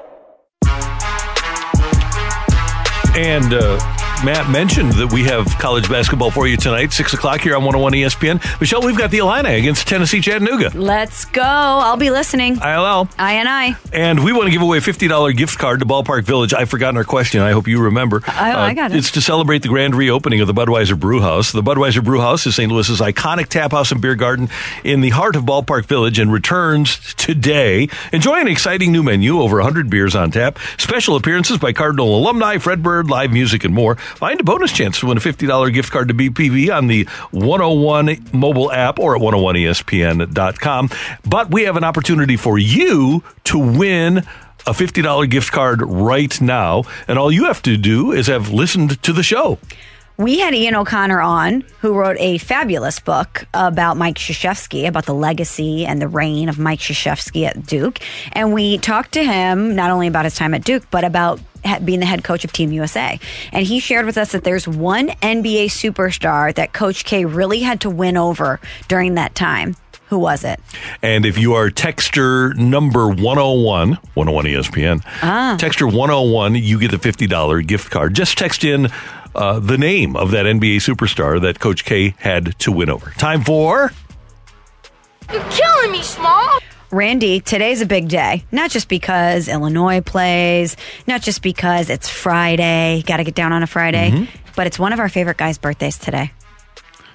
And 3.17 3.53
uh, 3.53 3.98
Matt 4.25 4.51
mentioned 4.51 4.93
that 4.95 5.13
we 5.13 5.23
have 5.25 5.47
college 5.61 5.89
basketball 5.89 6.33
for 6.33 6.49
you 6.49 6.57
tonight, 6.57 6.93
6 6.93 7.13
o'clock 7.15 7.41
here 7.41 7.55
on 7.55 7.63
101 7.65 7.93
ESPN. 7.93 8.61
Michelle, 8.61 8.83
we've 8.83 8.99
got 8.99 9.13
the 9.13 9.19
Illini 9.19 9.55
against 9.55 9.87
Tennessee 9.87 10.21
Chattanooga. 10.21 10.71
Let's 10.77 11.25
go. 11.27 11.41
I'll 11.43 11.97
be 11.97 12.11
listening. 12.11 12.57
ILL. 12.57 13.09
I 13.17 13.35
and 13.35 13.49
I. 13.49 13.77
And 13.93 14.25
we 14.25 14.33
want 14.33 14.47
to 14.47 14.51
give 14.51 14.61
away 14.61 14.79
a 14.79 14.81
$50 14.81 15.37
gift 15.37 15.57
card 15.59 15.79
to 15.81 15.87
Ballpark 15.87 16.25
Village. 16.25 16.53
I've 16.53 16.69
forgotten 16.69 16.97
our 16.97 17.05
question. 17.05 17.41
I 17.43 17.53
hope 17.53 17.69
you 17.69 17.81
remember. 17.81 18.17
Uh, 18.27 18.33
I- 18.33 18.67
I 18.71 18.75
got 18.75 18.91
it. 18.91 18.97
It's 18.97 19.13
to 19.13 19.21
celebrate 19.21 19.63
the 19.63 19.69
grand 19.69 19.95
reopening 19.95 20.41
of 20.41 20.49
the 20.49 20.53
Budweiser 20.55 20.99
Brew 20.99 21.21
House. 21.21 21.53
The 21.53 21.63
Budweiser 21.63 22.03
Brew 22.03 22.21
House 22.21 22.45
is 22.45 22.57
St. 22.57 22.71
Louis's 22.73 22.99
iconic 23.01 23.47
tap 23.47 23.71
house 23.71 23.93
and 23.93 24.01
beer 24.03 24.17
garden 24.17 24.49
in 24.83 25.01
the 25.01 25.11
heart 25.11 25.37
of 25.37 25.45
Ballpark 25.45 25.87
Village 25.87 26.19
and 26.19 26.33
returns 26.33 27.15
today. 27.15 27.89
Enjoy 28.13 28.41
an 28.41 28.49
exciting 28.49 28.91
new 28.91 29.05
menu, 29.05 29.41
over 29.41 29.59
100 29.59 29.89
beers 29.89 30.17
on 30.17 30.33
tap, 30.33 30.59
special 30.77 31.15
appearances 31.15 31.57
by 31.59 31.73
Cardinal 31.73 32.17
alumni, 32.19 32.59
Fred 32.59 32.83
Bird, 32.83 33.09
live 33.09 33.31
music, 33.33 33.63
and 33.65 33.73
more. 33.73 33.97
Find 34.17 34.41
a 34.41 34.45
bonus 34.45 34.73
chance 34.73 35.01
to 35.01 35.07
win 35.07 35.19
a 35.19 35.21
$50 35.21 35.73
gift 35.73 35.93
card 35.93 36.09
to 36.09 36.15
BPV 36.15 36.75
on 36.75 36.87
the 36.87 37.05
101 37.31 38.29
mobile 38.33 38.73
app 38.73 38.99
or 38.99 39.17
at 39.17 39.23
101ESPN.com. 39.23 40.91
But 41.25 41.51
we 41.51 41.65
have 41.65 41.77
an 41.77 41.85
opportunity 41.85 42.37
for 42.37 42.59
you 42.59 43.23
to 43.45 43.59
win 43.59 44.19
a 44.67 44.73
$50 44.73 45.31
gift 45.31 45.53
card 45.53 45.83
right 45.83 46.41
now. 46.41 46.83
And 47.07 47.19
all 47.19 47.33
you 47.33 47.45
have 47.45 47.63
to 47.63 47.77
do 47.77 48.13
is 48.13 48.27
have 48.27 48.51
listened 48.51 49.03
to 49.03 49.13
the 49.13 49.23
show. 49.23 49.59
We 50.19 50.41
had 50.41 50.53
Ian 50.53 50.75
O'Connor 50.75 51.21
on, 51.21 51.61
who 51.81 51.95
wrote 51.95 52.17
a 52.19 52.39
fabulous 52.39 52.99
book 52.99 53.47
about 53.55 53.97
Mike 53.97 54.17
Krzyzewski, 54.17 54.89
about 54.89 55.07
the 55.07 55.15
legacy 55.15 55.87
and 55.87 56.03
the 56.03 56.09
reign 56.09 56.49
of 56.49 56.59
Mike 56.59 56.81
Krzyzewski 56.81 57.47
at 57.47 57.65
Duke. 57.65 58.01
And 58.33 58.53
we 58.53 58.79
talked 58.79 59.13
to 59.13 59.23
him 59.23 59.77
not 59.77 59.93
only 59.93 60.09
about 60.09 60.25
his 60.25 60.35
time 60.35 60.55
at 60.55 60.65
Duke, 60.65 60.83
but 60.91 61.05
about 61.05 61.39
being 61.85 62.01
the 62.01 62.07
head 62.07 62.25
coach 62.25 62.45
of 62.45 62.51
Team 62.51 62.73
USA. 62.73 63.21
And 63.53 63.65
he 63.65 63.79
shared 63.79 64.07
with 64.07 64.19
us 64.19 64.33
that 64.33 64.43
there's 64.43 64.67
one 64.67 65.11
NBA 65.23 65.67
superstar 65.67 66.53
that 66.57 66.73
Coach 66.73 67.05
K 67.05 67.25
really 67.25 67.61
had 67.61 67.81
to 67.83 67.91
win 67.91 68.17
over 68.17 68.59
during 68.89 69.15
that 69.15 69.37
time. 69.37 69.77
Who 70.09 70.19
was 70.19 70.43
it? 70.43 70.59
And 71.03 71.27
if 71.27 71.37
you 71.39 71.53
are 71.53 71.69
texter 71.71 72.57
number 72.57 73.09
101, 73.09 73.99
101 74.15 74.45
ESPN, 74.47 75.03
Ah. 75.23 75.57
texter 75.61 75.85
101, 75.93 76.55
you 76.55 76.79
get 76.81 76.91
the 76.91 76.97
$50 76.99 77.61
gift 77.61 77.91
card. 77.91 78.15
Just 78.15 78.39
text 78.39 78.65
in 78.65 78.89
uh, 79.39 79.59
the 79.61 79.79
name 79.79 80.17
of 80.17 80.33
that 80.33 80.45
NBA 80.47 80.77
superstar 80.77 81.41
that 81.41 81.61
Coach 81.61 81.85
K 81.85 82.15
had 82.19 82.59
to 82.61 82.73
win 82.73 82.91
over. 82.91 83.11
Time 83.13 83.43
for. 83.43 83.93
You're 85.33 85.43
killing 85.51 85.93
me, 85.93 86.03
Small. 86.03 86.59
Randy, 86.91 87.41
today's 87.41 87.81
a 87.83 87.87
big 87.87 88.09
day. 88.09 88.45
Not 88.51 88.71
just 88.71 88.89
because 88.89 89.47
Illinois 89.47 90.01
plays, 90.01 90.75
not 91.07 91.21
just 91.23 91.43
because 91.43 91.91
it's 91.91 92.09
Friday, 92.09 93.03
got 93.07 93.19
to 93.19 93.25
get 93.25 93.35
down 93.35 93.53
on 93.53 93.63
a 93.63 93.67
Friday, 93.67 94.11
Mm-hmm. 94.11 94.25
but 94.57 94.67
it's 94.67 94.79
one 94.79 94.93
of 94.95 94.99
our 94.99 95.09
favorite 95.11 95.37
guys' 95.37 95.59
birthdays 95.59 95.99
today. 95.99 96.33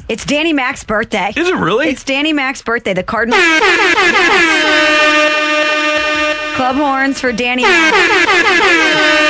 It's 0.09 0.25
Danny 0.25 0.53
Mac's 0.53 0.83
birthday. 0.83 1.31
Is 1.35 1.47
it 1.47 1.55
really? 1.55 1.87
It's 1.87 2.03
Danny 2.03 2.33
Mac's 2.33 2.61
birthday. 2.61 2.93
The 2.93 3.03
Cardinals. 3.03 3.41
Club 6.55 6.75
horns 6.75 7.19
for 7.19 7.31
Danny 7.31 7.63
Mac. 7.63 9.22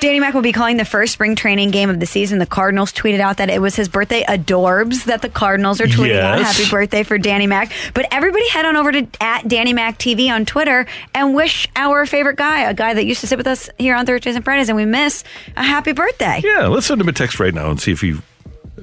Danny 0.00 0.20
Mac 0.20 0.34
will 0.34 0.42
be 0.42 0.52
calling 0.52 0.76
the 0.76 0.84
first 0.84 1.12
spring 1.12 1.34
training 1.34 1.70
game 1.70 1.90
of 1.90 1.98
the 1.98 2.06
season. 2.06 2.38
The 2.38 2.46
Cardinals 2.46 2.92
tweeted 2.92 3.20
out 3.20 3.38
that 3.38 3.50
it 3.50 3.60
was 3.60 3.74
his 3.74 3.88
birthday. 3.88 4.22
Adorbs 4.24 5.04
that 5.04 5.22
the 5.22 5.28
Cardinals 5.28 5.80
are 5.80 5.86
tweeting 5.86 6.20
out 6.20 6.40
happy 6.40 6.68
birthday 6.70 7.02
for 7.02 7.18
Danny 7.18 7.46
Mac. 7.46 7.72
But 7.94 8.06
everybody 8.12 8.48
head 8.48 8.64
on 8.64 8.76
over 8.76 8.92
to 8.92 9.06
at 9.20 9.48
Danny 9.48 9.72
Mac 9.72 9.98
TV 9.98 10.30
on 10.30 10.46
Twitter 10.46 10.86
and 11.14 11.34
wish 11.34 11.68
our 11.74 12.06
favorite 12.06 12.36
guy, 12.36 12.62
a 12.62 12.74
guy 12.74 12.94
that 12.94 13.04
used 13.04 13.20
to 13.22 13.26
sit 13.26 13.38
with 13.38 13.46
us 13.46 13.68
here 13.78 13.94
on 13.94 14.06
Thursdays 14.06 14.36
and 14.36 14.44
Fridays 14.44 14.68
and 14.68 14.76
we 14.76 14.84
miss, 14.84 15.24
a 15.56 15.62
happy 15.64 15.92
birthday. 15.92 16.40
Yeah, 16.44 16.66
let's 16.68 16.86
send 16.86 17.00
him 17.00 17.08
a 17.08 17.12
text 17.12 17.40
right 17.40 17.52
now 17.54 17.70
and 17.70 17.80
see 17.80 17.92
if 17.92 18.00
he. 18.00 18.16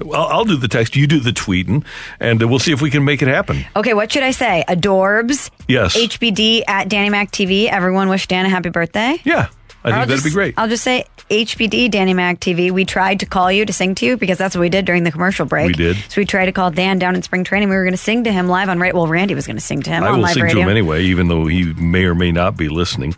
I'll, 0.02 0.26
I'll 0.26 0.44
do 0.44 0.56
the 0.56 0.68
text, 0.68 0.94
you 0.94 1.06
do 1.06 1.20
the 1.20 1.30
tweeting, 1.30 1.82
and 2.20 2.42
we'll 2.50 2.58
see 2.58 2.72
if 2.72 2.82
we 2.82 2.90
can 2.90 3.04
make 3.06 3.22
it 3.22 3.28
happen. 3.28 3.64
Okay, 3.74 3.94
what 3.94 4.12
should 4.12 4.22
I 4.22 4.30
say? 4.32 4.62
Adorbs. 4.68 5.50
Yes. 5.68 5.96
HBD 5.96 6.64
at 6.68 6.90
Danny 6.90 7.08
Mac 7.08 7.30
TV. 7.30 7.68
Everyone 7.70 8.10
wish 8.10 8.26
Dan 8.26 8.44
a 8.44 8.50
happy 8.50 8.68
birthday. 8.68 9.18
Yeah, 9.24 9.48
I 9.86 9.90
think 9.90 9.94
I'll 10.00 10.06
that'd 10.06 10.14
just- 10.16 10.24
be 10.24 10.30
great. 10.30 10.54
I'll 10.56 10.68
just 10.68 10.82
say 10.84 11.04
HBD 11.30 11.90
Danny 11.90 12.12
Mac 12.14 12.40
TV. 12.40 12.70
We 12.70 12.84
tried 12.84 13.20
to 13.20 13.26
call 13.26 13.50
you 13.50 13.64
to 13.64 13.72
sing 13.72 13.94
to 13.96 14.06
you 14.06 14.16
because 14.16 14.36
that's 14.38 14.54
what 14.54 14.60
we 14.60 14.68
did 14.68 14.84
during 14.84 15.02
the 15.04 15.10
commercial 15.12 15.46
break. 15.46 15.68
We 15.68 15.72
did. 15.72 15.96
So 16.08 16.20
we 16.20 16.24
tried 16.24 16.46
to 16.46 16.52
call 16.52 16.70
Dan 16.70 16.98
down 16.98 17.14
in 17.14 17.22
spring 17.22 17.44
training. 17.44 17.68
We 17.68 17.76
were 17.76 17.84
going 17.84 17.92
to 17.94 17.96
sing 17.98 18.24
to 18.24 18.32
him 18.32 18.48
live 18.48 18.68
on 18.68 18.78
radio. 18.78 18.96
Well, 18.96 19.06
Randy 19.06 19.34
was 19.34 19.46
going 19.46 19.56
to 19.56 19.62
sing 19.62 19.82
to 19.82 19.90
him 19.90 20.04
I 20.04 20.08
on 20.08 20.14
will 20.16 20.22
live 20.24 20.34
sing 20.34 20.42
radio. 20.42 20.56
to 20.56 20.62
him 20.62 20.68
anyway, 20.68 21.04
even 21.04 21.28
though 21.28 21.46
he 21.46 21.72
may 21.74 22.04
or 22.04 22.14
may 22.14 22.30
not 22.32 22.56
be 22.56 22.68
listening. 22.68 23.14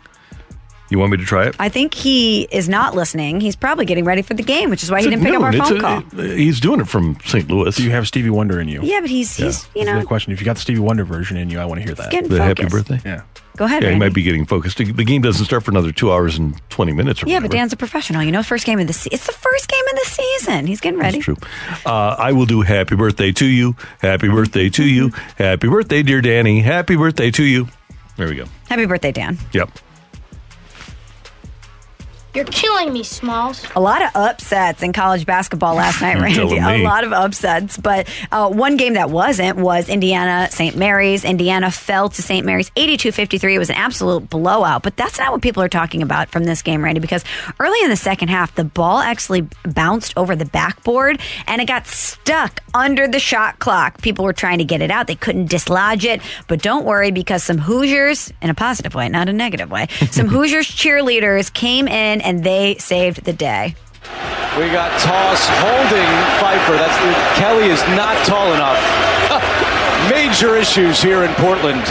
You 0.91 0.97
want 0.97 1.11
me 1.11 1.17
to 1.17 1.23
try 1.25 1.45
it? 1.45 1.55
I 1.59 1.69
think 1.69 1.93
he 1.93 2.47
is 2.51 2.67
not 2.67 2.95
listening. 2.95 3.41
He's 3.41 3.55
probably 3.55 3.85
getting 3.85 4.05
ready 4.05 4.23
for 4.23 4.33
the 4.33 4.41
game, 4.41 4.71
which 4.71 4.81
is 4.81 4.89
why 4.89 5.01
he 5.03 5.09
didn't 5.09 5.23
pick 5.23 5.35
up 5.35 5.43
our 5.43 5.49
it's 5.55 5.69
phone 5.69 5.77
a- 5.77 5.81
call. 5.81 5.97
Uh, 6.17 6.23
he's 6.23 6.59
doing 6.59 6.79
it 6.81 6.87
from 6.87 7.15
St. 7.25 7.47
Louis. 7.47 7.75
Do 7.75 7.83
you 7.83 7.91
have 7.91 8.07
Stevie 8.07 8.31
Wonder 8.31 8.59
in 8.59 8.67
you? 8.67 8.81
Yeah, 8.81 8.99
but 8.99 9.09
he's 9.11 9.35
he's 9.37 9.65
you 9.75 9.85
That's 9.85 9.93
know 9.93 9.99
the 9.99 10.05
question. 10.07 10.33
If 10.33 10.39
you 10.41 10.45
got 10.45 10.55
the 10.55 10.61
Stevie 10.63 10.79
Wonder 10.79 11.03
version 11.03 11.37
in 11.37 11.51
you, 11.51 11.59
I 11.59 11.65
want 11.65 11.79
to 11.79 11.85
hear 11.85 11.93
that. 11.93 12.09
getting 12.09 12.29
the 12.31 12.41
happy 12.43 12.65
birthday? 12.65 12.99
Yeah. 13.05 13.21
Go 13.59 13.65
ahead, 13.65 13.83
Yeah, 13.83 13.91
he 13.91 13.99
might 13.99 14.13
be 14.13 14.21
getting 14.23 14.45
focused. 14.45 14.77
The 14.77 14.85
game 14.85 15.21
doesn't 15.21 15.43
start 15.43 15.63
for 15.65 15.71
another 15.71 15.91
two 15.91 16.13
hours 16.13 16.37
and 16.37 16.55
20 16.69 16.93
minutes 16.93 17.21
or 17.21 17.27
Yeah, 17.27 17.39
but 17.39 17.49
whatever. 17.49 17.57
Dan's 17.57 17.73
a 17.73 17.75
professional. 17.75 18.23
You 18.23 18.31
know, 18.31 18.41
first 18.41 18.65
game 18.65 18.79
of 18.79 18.87
the 18.87 18.93
se- 18.93 19.09
it's 19.11 19.27
the 19.27 19.33
first 19.33 19.67
game 19.67 19.83
of 19.91 19.95
the 19.95 20.05
season. 20.05 20.65
He's 20.65 20.79
getting 20.79 20.97
ready. 20.97 21.17
That's 21.17 21.25
true. 21.25 21.35
Uh, 21.85 22.15
I 22.17 22.31
will 22.31 22.45
do 22.45 22.61
happy 22.61 22.95
birthday 22.95 23.33
to 23.33 23.45
you. 23.45 23.75
Happy 23.99 24.29
birthday 24.29 24.69
to 24.69 24.85
you. 24.85 25.09
Happy 25.37 25.67
birthday, 25.67 26.03
dear 26.03 26.21
Danny. 26.21 26.61
Happy 26.61 26.95
birthday 26.95 27.31
to 27.31 27.43
you. 27.43 27.67
There 28.15 28.29
we 28.29 28.35
go. 28.35 28.45
Happy 28.69 28.85
birthday, 28.85 29.11
Dan. 29.11 29.37
Yep. 29.51 29.71
You're 32.33 32.45
killing 32.45 32.93
me, 32.93 33.01
Smalls. 33.01 33.65
A 33.75 33.81
lot 33.81 34.03
of 34.03 34.11
upsets 34.13 34.83
in 34.83 34.93
college 34.93 35.25
basketball 35.25 35.73
last 35.75 35.99
night, 36.01 36.21
Randy. 36.21 36.57
A 36.57 36.83
lot 36.83 37.03
of 37.03 37.11
upsets. 37.11 37.75
But 37.75 38.07
uh, 38.31 38.49
one 38.49 38.77
game 38.77 38.93
that 38.93 39.09
wasn't 39.09 39.57
was 39.57 39.89
Indiana 39.89 40.47
St. 40.51 40.75
Mary's. 40.75 41.25
Indiana 41.25 41.71
fell 41.71 42.07
to 42.09 42.21
St. 42.21 42.45
Mary's 42.45 42.71
82 42.75 43.11
53. 43.11 43.55
It 43.55 43.57
was 43.57 43.69
an 43.71 43.77
absolute 43.77 44.29
blowout. 44.29 44.83
But 44.83 44.95
that's 44.95 45.17
not 45.17 45.31
what 45.31 45.41
people 45.41 45.63
are 45.63 45.69
talking 45.69 46.03
about 46.03 46.29
from 46.29 46.43
this 46.43 46.61
game, 46.61 46.83
Randy, 46.83 46.99
because 46.99 47.23
early 47.59 47.81
in 47.83 47.89
the 47.89 47.95
second 47.95 48.27
half, 48.27 48.53
the 48.53 48.63
ball 48.63 48.99
actually 48.99 49.47
bounced 49.63 50.13
over 50.15 50.35
the 50.35 50.45
backboard 50.45 51.19
and 51.47 51.61
it 51.61 51.67
got 51.67 51.87
stuck 51.87 52.59
under 52.75 53.07
the 53.07 53.19
shot 53.19 53.57
clock. 53.57 54.01
People 54.01 54.23
were 54.23 54.33
trying 54.33 54.59
to 54.59 54.65
get 54.65 54.81
it 54.83 54.91
out. 54.91 55.07
They 55.07 55.15
couldn't 55.15 55.49
dislodge 55.49 56.05
it. 56.05 56.21
But 56.47 56.61
don't 56.61 56.85
worry, 56.85 57.09
because 57.09 57.43
some 57.43 57.57
Hoosiers, 57.57 58.31
in 58.41 58.51
a 58.51 58.53
positive 58.53 58.93
way, 58.93 59.09
not 59.09 59.29
a 59.29 59.33
negative 59.33 59.71
way, 59.71 59.87
some 60.11 60.27
Hoosiers 60.29 60.67
cheerleaders 60.67 61.51
came 61.51 61.87
in 61.87 62.21
and 62.29 62.45
they 62.45 62.77
saved 62.77 63.25
the 63.25 63.33
day. 63.33 63.73
We 64.53 64.69
got 64.69 64.93
Toss 65.01 65.41
holding 65.65 66.11
Pfeiffer. 66.37 66.77
That's 66.77 66.93
Kelly 67.41 67.73
is 67.73 67.81
not 67.97 68.13
tall 68.21 68.53
enough. 68.53 68.77
Major 70.13 70.53
issues 70.53 71.01
here 71.01 71.25
in 71.25 71.33
Portland. 71.41 71.81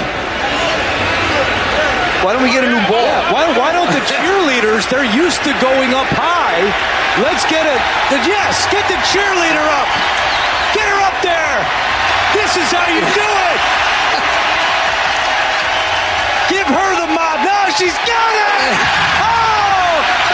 Why 2.22 2.38
don't 2.38 2.46
we 2.46 2.54
get 2.54 2.62
a 2.62 2.70
new 2.70 2.78
ball? 2.86 3.10
Why, 3.34 3.50
why 3.58 3.74
don't 3.74 3.90
the 3.90 3.98
cheerleaders, 4.06 4.86
they're 4.86 5.10
used 5.10 5.42
to 5.42 5.50
going 5.58 5.90
up 5.90 6.06
high. 6.14 6.62
Let's 7.18 7.42
get 7.50 7.66
it. 7.66 7.82
yes, 8.22 8.62
get 8.70 8.86
the 8.86 8.98
cheerleader 9.10 9.66
up. 9.74 9.90
Get 10.70 10.86
her 10.86 11.00
up 11.02 11.18
there. 11.18 11.58
This 12.38 12.54
is 12.54 12.70
how 12.70 12.86
you 12.86 13.02
do 13.02 13.26
it. 13.26 13.58
Give 16.46 16.68
her 16.70 16.90
the 16.94 17.10
mob. 17.10 17.42
No, 17.42 17.74
she's 17.74 17.98
got 18.06 18.32
it. 18.38 19.24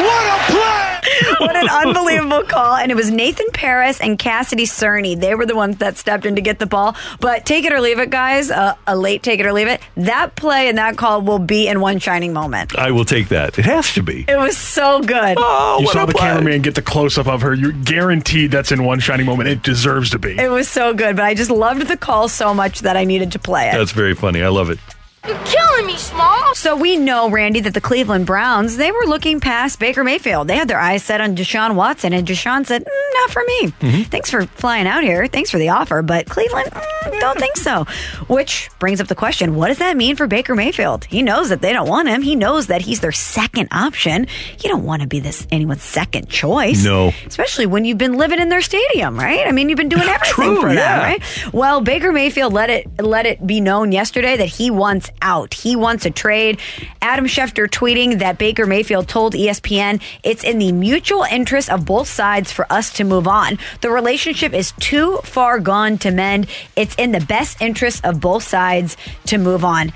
What 0.00 0.50
a 0.50 0.52
play. 0.52 0.90
what 1.38 1.56
an 1.56 1.68
unbelievable 1.68 2.42
call. 2.44 2.76
And 2.76 2.90
it 2.90 2.94
was 2.94 3.10
Nathan 3.10 3.46
Paris 3.52 4.00
and 4.00 4.18
Cassidy 4.18 4.64
Cerny. 4.64 5.18
They 5.18 5.34
were 5.34 5.46
the 5.46 5.54
ones 5.54 5.76
that 5.78 5.96
stepped 5.96 6.26
in 6.26 6.36
to 6.36 6.42
get 6.42 6.58
the 6.58 6.66
ball. 6.66 6.96
But 7.20 7.46
take 7.46 7.64
it 7.64 7.72
or 7.72 7.80
leave 7.80 7.98
it, 7.98 8.10
guys. 8.10 8.50
Uh, 8.50 8.74
a 8.86 8.96
late 8.96 9.22
take 9.22 9.40
it 9.40 9.46
or 9.46 9.52
leave 9.52 9.68
it. 9.68 9.80
That 9.96 10.34
play 10.36 10.68
and 10.68 10.78
that 10.78 10.96
call 10.96 11.22
will 11.22 11.38
be 11.38 11.68
in 11.68 11.80
one 11.80 11.98
shining 11.98 12.32
moment. 12.32 12.76
I 12.76 12.90
will 12.90 13.04
take 13.04 13.28
that. 13.28 13.58
It 13.58 13.64
has 13.66 13.92
to 13.94 14.02
be. 14.02 14.24
It 14.28 14.38
was 14.38 14.56
so 14.56 15.00
good. 15.00 15.36
Oh, 15.38 15.78
you 15.80 15.86
what 15.86 15.92
saw 15.92 16.04
a 16.04 16.06
the 16.06 16.12
play. 16.12 16.22
cameraman 16.22 16.62
get 16.62 16.74
the 16.74 16.82
close 16.82 17.18
up 17.18 17.26
of 17.26 17.42
her. 17.42 17.54
You're 17.54 17.72
guaranteed 17.72 18.50
that's 18.50 18.72
in 18.72 18.84
one 18.84 18.98
shining 19.00 19.26
moment. 19.26 19.48
It 19.48 19.62
deserves 19.62 20.10
to 20.10 20.18
be. 20.18 20.38
It 20.38 20.50
was 20.50 20.68
so 20.68 20.94
good, 20.94 21.16
but 21.16 21.24
I 21.24 21.34
just 21.34 21.50
loved 21.50 21.86
the 21.88 21.96
call 21.96 22.28
so 22.28 22.54
much 22.54 22.80
that 22.80 22.96
I 22.96 23.04
needed 23.04 23.32
to 23.32 23.38
play 23.38 23.68
it. 23.68 23.72
That's 23.72 23.92
very 23.92 24.14
funny. 24.14 24.42
I 24.42 24.48
love 24.48 24.70
it. 24.70 24.78
You're 25.26 25.38
killing 25.44 25.86
me, 25.86 25.96
Small. 25.96 26.54
So 26.54 26.76
we 26.76 26.96
know, 26.96 27.30
Randy, 27.30 27.60
that 27.60 27.72
the 27.72 27.80
Cleveland 27.80 28.26
Browns, 28.26 28.76
they 28.76 28.92
were 28.92 29.06
looking 29.06 29.40
past 29.40 29.78
Baker 29.80 30.04
Mayfield. 30.04 30.48
They 30.48 30.56
had 30.56 30.68
their 30.68 30.78
eyes 30.78 31.02
set 31.02 31.20
on 31.20 31.34
Deshaun 31.34 31.74
Watson, 31.76 32.12
and 32.12 32.26
Deshaun 32.28 32.66
said, 32.66 32.82
"Mm, 32.84 33.14
not 33.14 33.30
for 33.30 33.42
me. 33.46 34.04
Thanks 34.04 34.30
for 34.30 34.44
flying 34.46 34.86
out 34.86 35.02
here. 35.02 35.26
Thanks 35.26 35.50
for 35.50 35.58
the 35.58 35.70
offer, 35.70 36.02
but 36.02 36.28
Cleveland, 36.28 36.70
mm, 36.70 37.20
don't 37.20 37.38
think 37.38 37.56
so. 37.56 37.86
Which 38.28 38.68
brings 38.78 39.00
up 39.00 39.06
the 39.08 39.14
question, 39.14 39.54
what 39.54 39.68
does 39.68 39.78
that 39.78 39.96
mean 39.96 40.14
for 40.16 40.26
Baker 40.26 40.54
Mayfield? 40.54 41.04
He 41.06 41.22
knows 41.22 41.48
that 41.48 41.62
they 41.62 41.72
don't 41.72 41.88
want 41.88 42.08
him. 42.08 42.20
He 42.22 42.36
knows 42.36 42.66
that 42.66 42.82
he's 42.82 43.00
their 43.00 43.12
second 43.12 43.68
option. 43.72 44.26
You 44.62 44.68
don't 44.68 44.84
want 44.84 45.02
to 45.02 45.08
be 45.08 45.20
this 45.20 45.46
anyone's 45.50 45.82
second 45.82 46.28
choice. 46.28 46.84
No. 46.84 47.12
Especially 47.26 47.66
when 47.66 47.84
you've 47.84 47.98
been 47.98 48.14
living 48.14 48.40
in 48.40 48.50
their 48.50 48.62
stadium, 48.62 49.18
right? 49.18 49.46
I 49.46 49.52
mean, 49.52 49.68
you've 49.70 49.78
been 49.78 49.88
doing 49.88 50.02
everything 50.08 50.34
True, 50.34 50.60
for 50.60 50.74
them, 50.74 50.98
right? 50.98 51.22
Well, 51.52 51.80
Baker 51.80 52.12
Mayfield 52.12 52.52
let 52.52 52.68
it 52.68 52.86
let 53.00 53.24
it 53.26 53.46
be 53.46 53.60
known 53.60 53.90
yesterday 53.90 54.36
that 54.36 54.48
he 54.48 54.70
wants 54.70 55.10
out. 55.22 55.54
He 55.54 55.76
wants 55.76 56.06
a 56.06 56.10
trade. 56.10 56.60
Adam 57.02 57.26
Schefter 57.26 57.66
tweeting 57.66 58.18
that 58.18 58.38
Baker 58.38 58.66
Mayfield 58.66 59.08
told 59.08 59.34
ESPN 59.34 60.02
it's 60.22 60.44
in 60.44 60.58
the 60.58 60.72
mutual 60.72 61.22
interest 61.24 61.70
of 61.70 61.84
both 61.84 62.08
sides 62.08 62.52
for 62.52 62.70
us 62.72 62.92
to 62.94 63.04
move 63.04 63.26
on. 63.26 63.58
The 63.80 63.90
relationship 63.90 64.52
is 64.52 64.72
too 64.80 65.18
far 65.18 65.60
gone 65.60 65.98
to 65.98 66.10
mend. 66.10 66.48
It's 66.76 66.94
in 66.96 67.12
the 67.12 67.20
best 67.20 67.60
interest 67.60 68.04
of 68.04 68.20
both 68.20 68.42
sides 68.42 68.96
to 69.26 69.38
move 69.38 69.64
on. 69.64 69.92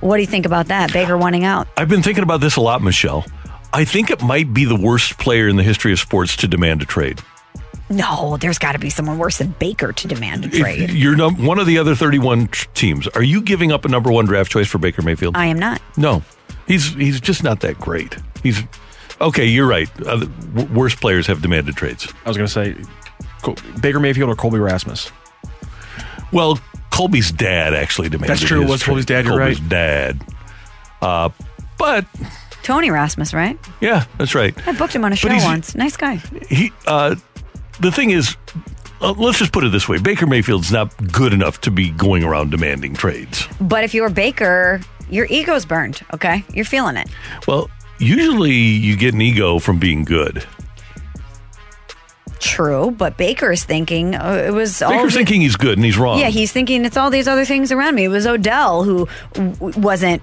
What 0.00 0.16
do 0.16 0.22
you 0.22 0.28
think 0.28 0.46
about 0.46 0.68
that? 0.68 0.92
Baker 0.92 1.16
wanting 1.16 1.44
out. 1.44 1.68
I've 1.76 1.88
been 1.88 2.02
thinking 2.02 2.22
about 2.22 2.40
this 2.40 2.56
a 2.56 2.60
lot, 2.60 2.82
Michelle. 2.82 3.24
I 3.72 3.84
think 3.84 4.10
it 4.10 4.22
might 4.22 4.54
be 4.54 4.64
the 4.64 4.76
worst 4.76 5.18
player 5.18 5.48
in 5.48 5.56
the 5.56 5.62
history 5.62 5.92
of 5.92 5.98
sports 5.98 6.36
to 6.38 6.48
demand 6.48 6.82
a 6.82 6.86
trade. 6.86 7.20
No, 7.90 8.36
there's 8.36 8.58
got 8.58 8.72
to 8.72 8.78
be 8.78 8.90
someone 8.90 9.18
worse 9.18 9.38
than 9.38 9.54
Baker 9.58 9.92
to 9.92 10.08
demand 10.08 10.44
a 10.44 10.48
If 10.48 10.54
trade. 10.60 10.90
you're 10.90 11.16
num- 11.16 11.44
one 11.46 11.58
of 11.58 11.66
the 11.66 11.78
other 11.78 11.94
31 11.94 12.48
tr- 12.48 12.66
teams. 12.74 13.06
Are 13.08 13.22
you 13.22 13.40
giving 13.40 13.72
up 13.72 13.84
a 13.84 13.88
number 13.88 14.10
one 14.12 14.26
draft 14.26 14.50
choice 14.52 14.66
for 14.68 14.78
Baker 14.78 15.02
Mayfield? 15.02 15.36
I 15.36 15.46
am 15.46 15.58
not. 15.58 15.80
No, 15.96 16.22
he's 16.66 16.92
he's 16.94 17.20
just 17.20 17.42
not 17.42 17.60
that 17.60 17.78
great. 17.78 18.16
He's 18.42 18.62
okay. 19.20 19.46
You're 19.46 19.66
right. 19.66 19.88
Uh, 20.06 20.26
w- 20.54 20.68
worst 20.74 21.00
players 21.00 21.26
have 21.28 21.40
demanded 21.40 21.76
trades. 21.76 22.06
I 22.24 22.28
was 22.28 22.36
going 22.36 22.46
to 22.46 22.52
say 22.52 22.76
Col- 23.42 23.56
Baker 23.80 24.00
Mayfield 24.00 24.28
or 24.30 24.36
Colby 24.36 24.58
Rasmus. 24.58 25.10
Well, 26.32 26.58
Colby's 26.90 27.32
dad 27.32 27.74
actually 27.74 28.08
demanded. 28.08 28.36
That's 28.36 28.44
true. 28.46 28.60
his 28.62 28.70
Was 28.70 28.80
trade. 28.80 28.86
Colby's 28.92 29.06
dad, 29.06 29.24
you're 29.24 29.38
Colby's 29.38 29.60
dad. 29.60 30.20
Uh, 31.00 31.30
but 31.78 32.04
Tony 32.62 32.90
Rasmus, 32.90 33.32
right? 33.32 33.58
yeah, 33.80 34.04
that's 34.18 34.34
right. 34.34 34.54
I 34.68 34.72
booked 34.72 34.94
him 34.94 35.04
on 35.04 35.12
a 35.12 35.16
show 35.16 35.28
he's- 35.28 35.44
once. 35.44 35.74
Nice 35.74 35.96
guy. 35.96 36.16
He. 36.50 36.70
Uh, 36.86 37.14
the 37.80 37.90
thing 37.92 38.10
is. 38.10 38.36
Uh, 39.00 39.12
let's 39.16 39.38
just 39.38 39.52
put 39.52 39.62
it 39.62 39.70
this 39.70 39.88
way: 39.88 39.98
Baker 39.98 40.26
Mayfield's 40.26 40.72
not 40.72 40.92
good 41.12 41.32
enough 41.32 41.60
to 41.62 41.70
be 41.70 41.90
going 41.90 42.24
around 42.24 42.50
demanding 42.50 42.94
trades. 42.94 43.46
But 43.60 43.84
if 43.84 43.94
you're 43.94 44.10
Baker, 44.10 44.80
your 45.08 45.26
ego's 45.26 45.64
burned, 45.64 46.00
okay? 46.12 46.44
You're 46.52 46.64
feeling 46.64 46.96
it. 46.96 47.08
Well, 47.46 47.70
usually 48.00 48.50
you 48.52 48.96
get 48.96 49.14
an 49.14 49.22
ego 49.22 49.60
from 49.60 49.78
being 49.78 50.02
good. 50.04 50.44
True, 52.40 52.92
but 52.92 53.16
Baker's 53.16 53.64
thinking 53.64 54.14
uh, 54.14 54.44
it 54.46 54.52
was 54.52 54.80
all 54.80 54.90
Baker's 54.92 55.12
the- 55.12 55.18
thinking 55.18 55.40
he's 55.40 55.56
good 55.56 55.76
and 55.76 55.84
he's 55.84 55.98
wrong. 55.98 56.20
Yeah, 56.20 56.28
he's 56.28 56.52
thinking 56.52 56.84
it's 56.84 56.96
all 56.96 57.10
these 57.10 57.26
other 57.26 57.44
things 57.44 57.72
around 57.72 57.96
me. 57.96 58.04
It 58.04 58.08
was 58.08 58.26
Odell 58.28 58.84
who 58.84 59.08
w- 59.32 59.80
wasn't 59.80 60.22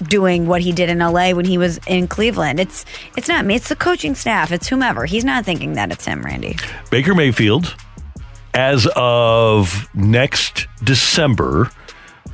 doing 0.00 0.46
what 0.46 0.60
he 0.62 0.72
did 0.72 0.88
in 0.88 0.98
LA 0.98 1.30
when 1.32 1.44
he 1.44 1.58
was 1.58 1.78
in 1.86 2.08
Cleveland. 2.08 2.58
It's 2.60 2.84
it's 3.16 3.28
not 3.28 3.44
me. 3.44 3.54
It's 3.54 3.68
the 3.68 3.76
coaching 3.76 4.14
staff. 4.14 4.50
It's 4.52 4.68
whomever. 4.68 5.06
He's 5.06 5.24
not 5.24 5.44
thinking 5.44 5.74
that 5.74 5.90
it's 5.92 6.04
him, 6.04 6.22
Randy. 6.22 6.56
Baker 6.90 7.14
Mayfield, 7.14 7.74
as 8.54 8.88
of 8.96 9.88
next 9.94 10.66
December, 10.82 11.70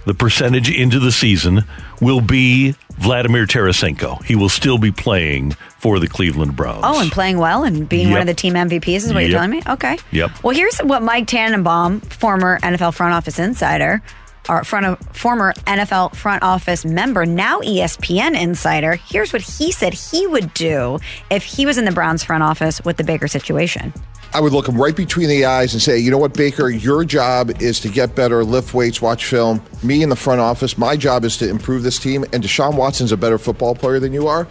the 0.06 0.14
percentage 0.14 0.70
into 0.70 0.98
the 0.98 1.12
season 1.12 1.64
will 2.00 2.20
be 2.20 2.74
Vladimir 2.98 3.46
Tarasenko. 3.46 4.22
He 4.24 4.36
will 4.36 4.48
still 4.48 4.78
be 4.78 4.90
playing 4.92 5.52
for 5.78 5.98
the 5.98 6.06
Cleveland 6.08 6.56
Browns. 6.56 6.80
Oh, 6.84 7.00
and 7.00 7.10
playing 7.12 7.38
well 7.38 7.64
and 7.64 7.88
being 7.88 8.10
one 8.10 8.20
of 8.20 8.26
the 8.26 8.34
team 8.34 8.54
MVPs 8.54 8.96
is 9.04 9.12
what 9.12 9.20
Yep. 9.22 9.30
you're 9.30 9.38
telling 9.38 9.50
me? 9.50 9.62
Okay. 9.66 9.98
Yep. 10.12 10.30
Well, 10.42 10.54
here's 10.54 10.78
what 10.78 11.02
Mike 11.02 11.26
Tannenbaum, 11.26 12.00
former 12.00 12.58
NFL 12.60 12.94
front 12.94 13.12
office 13.14 13.38
insider, 13.38 14.00
or 14.48 14.64
front 14.64 14.86
of, 14.86 14.98
former 15.12 15.52
NFL 15.66 16.14
front 16.16 16.42
office 16.42 16.84
member, 16.84 17.26
now 17.26 17.60
ESPN 17.60 18.40
insider, 18.40 18.96
here's 18.96 19.32
what 19.32 19.42
he 19.42 19.72
said 19.72 19.94
he 19.94 20.26
would 20.26 20.52
do 20.54 20.98
if 21.30 21.44
he 21.44 21.66
was 21.66 21.78
in 21.78 21.84
the 21.84 21.92
Browns 21.92 22.22
front 22.22 22.42
office 22.42 22.84
with 22.84 22.96
the 22.96 23.04
Baker 23.04 23.28
situation. 23.28 23.92
I 24.34 24.40
would 24.40 24.52
look 24.52 24.68
him 24.68 24.80
right 24.80 24.94
between 24.94 25.28
the 25.28 25.44
eyes 25.44 25.72
and 25.72 25.80
say, 25.80 25.98
you 25.98 26.10
know 26.10 26.18
what, 26.18 26.34
Baker, 26.34 26.68
your 26.68 27.04
job 27.04 27.62
is 27.62 27.80
to 27.80 27.88
get 27.88 28.14
better, 28.14 28.44
lift 28.44 28.74
weights, 28.74 29.00
watch 29.00 29.24
film. 29.24 29.62
Me 29.82 30.02
in 30.02 30.08
the 30.08 30.16
front 30.16 30.40
office, 30.40 30.76
my 30.76 30.96
job 30.96 31.24
is 31.24 31.36
to 31.38 31.48
improve 31.48 31.82
this 31.82 31.98
team. 31.98 32.24
And 32.32 32.42
Deshaun 32.42 32.76
Watson's 32.76 33.12
a 33.12 33.16
better 33.16 33.38
football 33.38 33.74
player 33.74 33.98
than 33.98 34.12
you 34.12 34.26
are. 34.26 34.46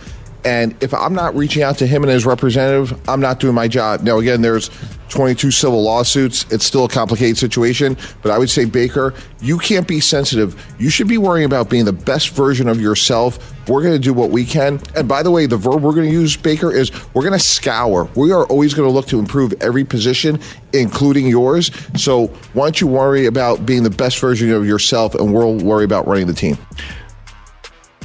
And 0.45 0.75
if 0.81 0.93
I'm 0.93 1.13
not 1.13 1.35
reaching 1.35 1.63
out 1.63 1.77
to 1.79 1.87
him 1.87 2.03
and 2.03 2.11
his 2.11 2.25
representative, 2.25 2.97
I'm 3.09 3.19
not 3.19 3.39
doing 3.39 3.55
my 3.55 3.67
job. 3.67 4.01
Now, 4.01 4.19
again, 4.19 4.43
there's 4.43 4.69
22 5.09 5.49
civil 5.49 5.81
lawsuits. 5.81 6.45
It's 6.51 6.63
still 6.63 6.85
a 6.85 6.89
complicated 6.89 7.37
situation. 7.37 7.97
But 8.21 8.31
I 8.31 8.37
would 8.37 8.49
say, 8.49 8.65
Baker, 8.65 9.15
you 9.41 9.57
can't 9.57 9.87
be 9.87 9.99
sensitive. 9.99 10.63
You 10.79 10.91
should 10.91 11.07
be 11.07 11.17
worrying 11.17 11.45
about 11.45 11.69
being 11.69 11.85
the 11.85 11.93
best 11.93 12.29
version 12.29 12.67
of 12.67 12.79
yourself. 12.79 13.53
We're 13.67 13.81
going 13.81 13.93
to 13.93 13.99
do 13.99 14.13
what 14.13 14.29
we 14.29 14.45
can. 14.45 14.79
And 14.95 15.07
by 15.07 15.23
the 15.23 15.31
way, 15.31 15.47
the 15.47 15.57
verb 15.57 15.81
we're 15.81 15.95
going 15.95 16.07
to 16.07 16.13
use, 16.13 16.37
Baker, 16.37 16.71
is 16.71 16.91
we're 17.15 17.23
going 17.23 17.33
to 17.33 17.39
scour. 17.39 18.07
We 18.15 18.31
are 18.31 18.45
always 18.45 18.75
going 18.75 18.87
to 18.87 18.93
look 18.93 19.07
to 19.07 19.17
improve 19.17 19.53
every 19.61 19.83
position, 19.83 20.39
including 20.73 21.25
yours. 21.25 21.71
So 21.95 22.27
why 22.53 22.67
don't 22.67 22.79
you 22.79 22.87
worry 22.87 23.25
about 23.25 23.65
being 23.65 23.81
the 23.81 23.89
best 23.89 24.19
version 24.19 24.51
of 24.51 24.67
yourself, 24.67 25.15
and 25.15 25.33
we'll 25.33 25.57
worry 25.57 25.85
about 25.85 26.07
running 26.07 26.27
the 26.27 26.33
team. 26.33 26.57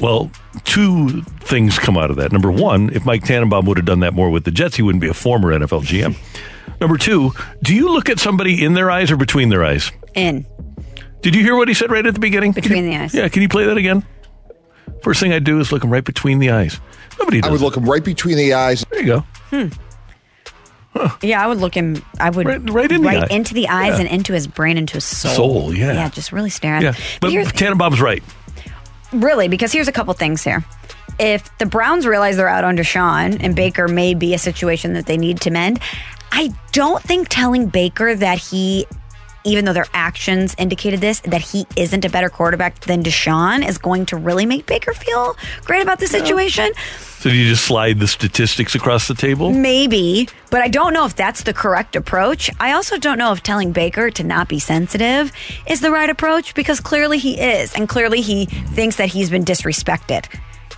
Well, 0.00 0.30
two 0.64 1.22
things 1.40 1.78
come 1.78 1.96
out 1.98 2.10
of 2.10 2.16
that. 2.16 2.32
Number 2.32 2.50
one, 2.50 2.90
if 2.94 3.04
Mike 3.04 3.24
Tannenbaum 3.24 3.66
would 3.66 3.76
have 3.76 3.86
done 3.86 4.00
that 4.00 4.14
more 4.14 4.30
with 4.30 4.44
the 4.44 4.50
Jets, 4.50 4.76
he 4.76 4.82
wouldn't 4.82 5.02
be 5.02 5.08
a 5.08 5.14
former 5.14 5.52
NFL 5.52 5.82
GM. 5.84 6.16
Number 6.80 6.96
two, 6.96 7.32
do 7.62 7.74
you 7.74 7.90
look 7.92 8.08
at 8.08 8.18
somebody 8.18 8.64
in 8.64 8.72
their 8.74 8.90
eyes 8.90 9.10
or 9.10 9.16
between 9.16 9.50
their 9.50 9.62
eyes? 9.64 9.92
In. 10.14 10.46
Did 11.20 11.34
you 11.36 11.42
hear 11.42 11.54
what 11.54 11.68
he 11.68 11.74
said 11.74 11.90
right 11.90 12.04
at 12.06 12.14
the 12.14 12.20
beginning? 12.20 12.52
Between 12.52 12.88
the 12.88 12.96
eyes. 12.96 13.12
Yeah, 13.12 13.28
can 13.28 13.42
you 13.42 13.48
play 13.48 13.66
that 13.66 13.76
again? 13.76 14.04
First 15.02 15.20
thing 15.20 15.32
I 15.32 15.38
do 15.38 15.60
is 15.60 15.70
look 15.72 15.84
him 15.84 15.90
right 15.90 16.04
between 16.04 16.38
the 16.38 16.50
eyes. 16.50 16.80
Nobody 17.18 17.42
does. 17.42 17.48
I 17.48 17.52
would 17.52 17.60
look 17.60 17.76
him 17.76 17.84
right 17.84 18.02
between 18.02 18.38
the 18.38 18.54
eyes. 18.54 18.84
There 18.90 19.00
you 19.00 19.06
go. 19.06 19.20
Hmm. 19.50 19.68
Huh. 20.92 21.16
Yeah, 21.22 21.44
I 21.44 21.46
would 21.46 21.58
look 21.58 21.74
him. 21.74 22.02
I 22.18 22.30
would 22.30 22.46
right, 22.46 22.70
right 22.70 22.90
in 22.90 23.02
the 23.02 23.08
eye. 23.10 23.26
into 23.30 23.54
the 23.54 23.68
eyes 23.68 23.94
Yeah. 23.94 24.00
and 24.00 24.08
into 24.08 24.32
his 24.32 24.46
brain, 24.48 24.76
into 24.76 24.94
his 24.94 25.04
soul. 25.04 25.34
Soul, 25.34 25.74
yeah. 25.74 25.92
yeah, 25.92 26.08
just 26.08 26.32
really 26.32 26.50
stare 26.50 26.74
at 26.76 26.82
Yeah, 26.82 26.92
him. 26.92 27.18
but 27.20 27.30
here's, 27.30 27.52
Tannenbaum's 27.52 28.00
right. 28.00 28.22
Really, 29.12 29.48
because 29.48 29.72
here's 29.72 29.88
a 29.88 29.92
couple 29.92 30.12
things 30.14 30.42
here. 30.42 30.64
If 31.18 31.56
the 31.58 31.66
Browns 31.66 32.06
realize 32.06 32.36
they're 32.36 32.48
out 32.48 32.64
on 32.64 32.76
Deshaun 32.76 33.38
and 33.40 33.54
Baker 33.54 33.88
may 33.88 34.14
be 34.14 34.32
a 34.34 34.38
situation 34.38 34.94
that 34.94 35.06
they 35.06 35.16
need 35.16 35.40
to 35.42 35.50
mend, 35.50 35.80
I 36.32 36.54
don't 36.72 37.02
think 37.02 37.28
telling 37.28 37.66
Baker 37.66 38.14
that 38.14 38.38
he, 38.38 38.86
even 39.44 39.64
though 39.64 39.72
their 39.72 39.86
actions 39.94 40.54
indicated 40.58 41.00
this, 41.00 41.20
that 41.20 41.40
he 41.40 41.66
isn't 41.76 42.04
a 42.04 42.10
better 42.10 42.28
quarterback 42.28 42.80
than 42.80 43.02
Deshaun 43.02 43.66
is 43.66 43.78
going 43.78 44.06
to 44.06 44.16
really 44.16 44.46
make 44.46 44.66
Baker 44.66 44.92
feel 44.92 45.36
great 45.64 45.82
about 45.82 45.98
the 45.98 46.06
situation. 46.06 46.72
So 47.20 47.28
do 47.28 47.36
you 47.36 47.48
just 47.48 47.64
slide 47.64 47.98
the 47.98 48.08
statistics 48.08 48.74
across 48.74 49.06
the 49.06 49.14
table? 49.14 49.52
Maybe, 49.52 50.28
but 50.50 50.62
I 50.62 50.68
don't 50.68 50.94
know 50.94 51.04
if 51.04 51.14
that's 51.14 51.42
the 51.42 51.52
correct 51.52 51.94
approach. 51.94 52.50
I 52.58 52.72
also 52.72 52.96
don't 52.96 53.18
know 53.18 53.32
if 53.32 53.42
telling 53.42 53.72
Baker 53.72 54.10
to 54.10 54.24
not 54.24 54.48
be 54.48 54.58
sensitive 54.58 55.30
is 55.66 55.80
the 55.80 55.90
right 55.90 56.08
approach 56.08 56.54
because 56.54 56.80
clearly 56.80 57.18
he 57.18 57.38
is, 57.38 57.74
and 57.74 57.88
clearly 57.88 58.22
he 58.22 58.46
thinks 58.46 58.96
that 58.96 59.10
he's 59.10 59.28
been 59.28 59.44
disrespected. 59.44 60.26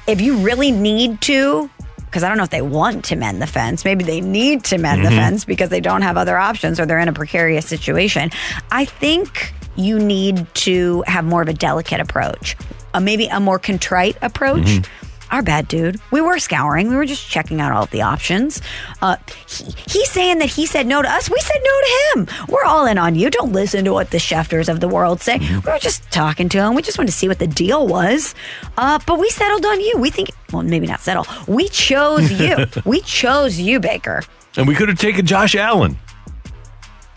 If 0.09 0.21
you 0.21 0.39
really 0.39 0.73
need 0.73 1.21
to, 1.23 1.71
because 2.13 2.23
I 2.23 2.29
don't 2.29 2.37
know 2.37 2.45
if 2.45 2.51
they 2.51 2.61
want 2.61 3.07
to 3.07 3.17
mend 3.17 3.41
the 3.41 3.47
fence, 3.47 3.87
maybe 3.87 4.05
they 4.05 4.21
need 4.21 4.65
to 4.65 4.77
mend 4.77 5.03
the 5.03 5.09
Mhm. 5.09 5.17
fence 5.17 5.45
because 5.47 5.71
they 5.71 5.81
don't 5.81 6.03
have 6.03 6.19
other 6.19 6.37
options 6.37 6.79
or 6.79 6.85
they're 6.85 6.99
in 6.99 7.09
a 7.09 7.13
precarious 7.15 7.65
situation. 7.65 8.31
I 8.71 8.85
think 8.85 9.55
you 9.77 9.99
need 9.99 10.47
to 10.57 11.03
have 11.07 11.25
more 11.25 11.41
of 11.41 11.49
a 11.49 11.55
delicate 11.55 12.01
approach. 12.01 12.55
a 12.95 13.01
maybe 13.01 13.27
a 13.29 13.41
more 13.41 13.59
contrite 13.59 14.19
approach. 14.21 14.67
Mhm. 14.67 14.85
Our 15.33 15.43
bad, 15.43 15.67
dude. 15.67 15.99
We 16.11 16.21
were 16.21 16.39
scouring. 16.39 16.89
We 16.89 16.95
were 16.95 17.07
just 17.07 17.27
checking 17.27 17.59
out 17.61 17.73
all 17.73 17.85
of 17.85 17.91
the 17.91 18.03
options. 18.03 18.61
Uh, 19.01 19.17
he, 19.49 19.65
he's 19.89 20.11
saying 20.11 20.39
that 20.41 20.51
he 20.51 20.67
said 20.67 20.87
no 20.87 21.01
to 21.01 21.11
us. 21.11 21.31
We 21.31 21.41
said 21.41 21.59
no 21.65 21.71
to 21.81 22.21
him. 22.21 22.47
We're 22.49 22.65
all 22.65 22.85
in 22.85 22.99
on 22.99 23.15
you. 23.15 23.31
Don't 23.31 23.51
listen 23.51 23.87
to 23.87 23.95
what 23.95 24.11
the 24.11 24.19
Schefters 24.19 24.69
of 24.69 24.81
the 24.81 24.89
world 24.89 25.23
say. 25.23 25.39
We 25.39 25.59
were 25.61 25.79
just 25.79 26.03
talking 26.13 26.51
to 26.51 26.59
him. 26.59 26.75
We 26.75 26.83
just 26.83 26.99
wanted 26.99 27.13
to 27.13 27.17
see 27.17 27.29
what 27.29 27.39
the 27.39 27.47
deal 27.47 27.87
was. 27.89 28.35
Uh, 28.77 28.99
but 29.07 29.19
we 29.19 29.31
settled 29.31 29.65
on 29.65 29.81
you. 29.81 29.97
We 29.97 30.11
think, 30.11 30.29
well, 30.53 30.63
maybe 30.63 30.87
not 30.87 31.01
settle. 31.01 31.27
We 31.49 31.69
chose 31.69 32.31
you. 32.41 32.67
we 32.85 33.01
chose 33.01 33.59
you, 33.59 33.81
Baker. 33.81 34.23
And 34.59 34.69
we 34.69 34.75
could 34.75 34.91
have 34.91 34.99
taken 34.99 35.25
Josh 35.25 35.55
Allen. 35.55 35.97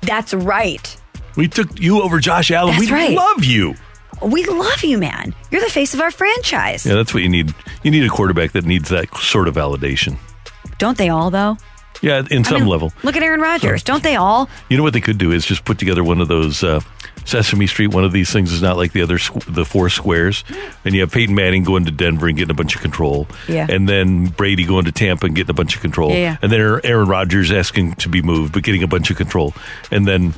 That's 0.01 0.33
right. 0.33 0.97
We 1.35 1.49
took 1.49 1.79
you 1.81 2.01
over 2.01 2.19
Josh 2.19 2.49
Allen. 2.49 2.75
That's 2.75 2.89
we 2.89 2.93
right. 2.93 3.11
love 3.11 3.43
you. 3.43 3.75
We 4.21 4.45
love 4.45 4.83
you, 4.83 4.97
man. 4.97 5.35
You're 5.51 5.61
the 5.61 5.69
face 5.69 5.93
of 5.93 6.01
our 6.01 6.11
franchise. 6.11 6.85
Yeah, 6.85 6.95
that's 6.95 7.13
what 7.13 7.23
you 7.23 7.29
need. 7.29 7.53
You 7.83 7.91
need 7.91 8.03
a 8.03 8.09
quarterback 8.09 8.53
that 8.53 8.65
needs 8.65 8.89
that 8.89 9.15
sort 9.17 9.47
of 9.47 9.55
validation. 9.55 10.17
Don't 10.77 10.97
they 10.97 11.09
all, 11.09 11.29
though? 11.29 11.57
Yeah, 12.01 12.23
in 12.29 12.45
I 12.45 12.49
some 12.49 12.61
mean, 12.61 12.67
level. 12.67 12.91
Look 13.03 13.15
at 13.15 13.23
Aaron 13.23 13.41
Rodgers. 13.41 13.81
Don't 13.83 14.03
they 14.03 14.15
all? 14.15 14.49
You 14.69 14.77
know 14.77 14.83
what 14.83 14.93
they 14.93 15.01
could 15.01 15.17
do 15.17 15.31
is 15.31 15.45
just 15.45 15.65
put 15.65 15.79
together 15.79 16.03
one 16.03 16.19
of 16.19 16.27
those 16.27 16.63
uh, 16.63 16.81
Sesame 17.23 17.67
Street. 17.67 17.87
One 17.87 18.03
of 18.03 18.11
these 18.11 18.31
things 18.31 18.51
is 18.51 18.61
not 18.61 18.77
like 18.77 18.91
the 18.91 19.01
other, 19.01 19.17
squ- 19.17 19.53
the 19.53 19.65
four 19.65 19.89
squares. 19.89 20.43
And 20.83 20.93
you 20.93 21.01
have 21.01 21.11
Peyton 21.11 21.33
Manning 21.33 21.63
going 21.63 21.85
to 21.85 21.91
Denver 21.91 22.27
and 22.27 22.37
getting 22.37 22.51
a 22.51 22.55
bunch 22.55 22.75
of 22.75 22.81
control. 22.81 23.27
Yeah. 23.47 23.65
And 23.69 23.87
then 23.87 24.27
Brady 24.27 24.65
going 24.65 24.85
to 24.85 24.91
Tampa 24.91 25.25
and 25.25 25.35
getting 25.35 25.49
a 25.49 25.53
bunch 25.53 25.75
of 25.75 25.81
control. 25.81 26.11
Yeah, 26.11 26.17
yeah. 26.17 26.37
And 26.41 26.51
then 26.51 26.81
Aaron 26.83 27.07
Rodgers 27.07 27.51
asking 27.51 27.95
to 27.95 28.09
be 28.09 28.21
moved 28.21 28.53
but 28.53 28.63
getting 28.63 28.83
a 28.83 28.87
bunch 28.87 29.09
of 29.09 29.17
control. 29.17 29.53
And 29.89 30.05
then 30.05 30.33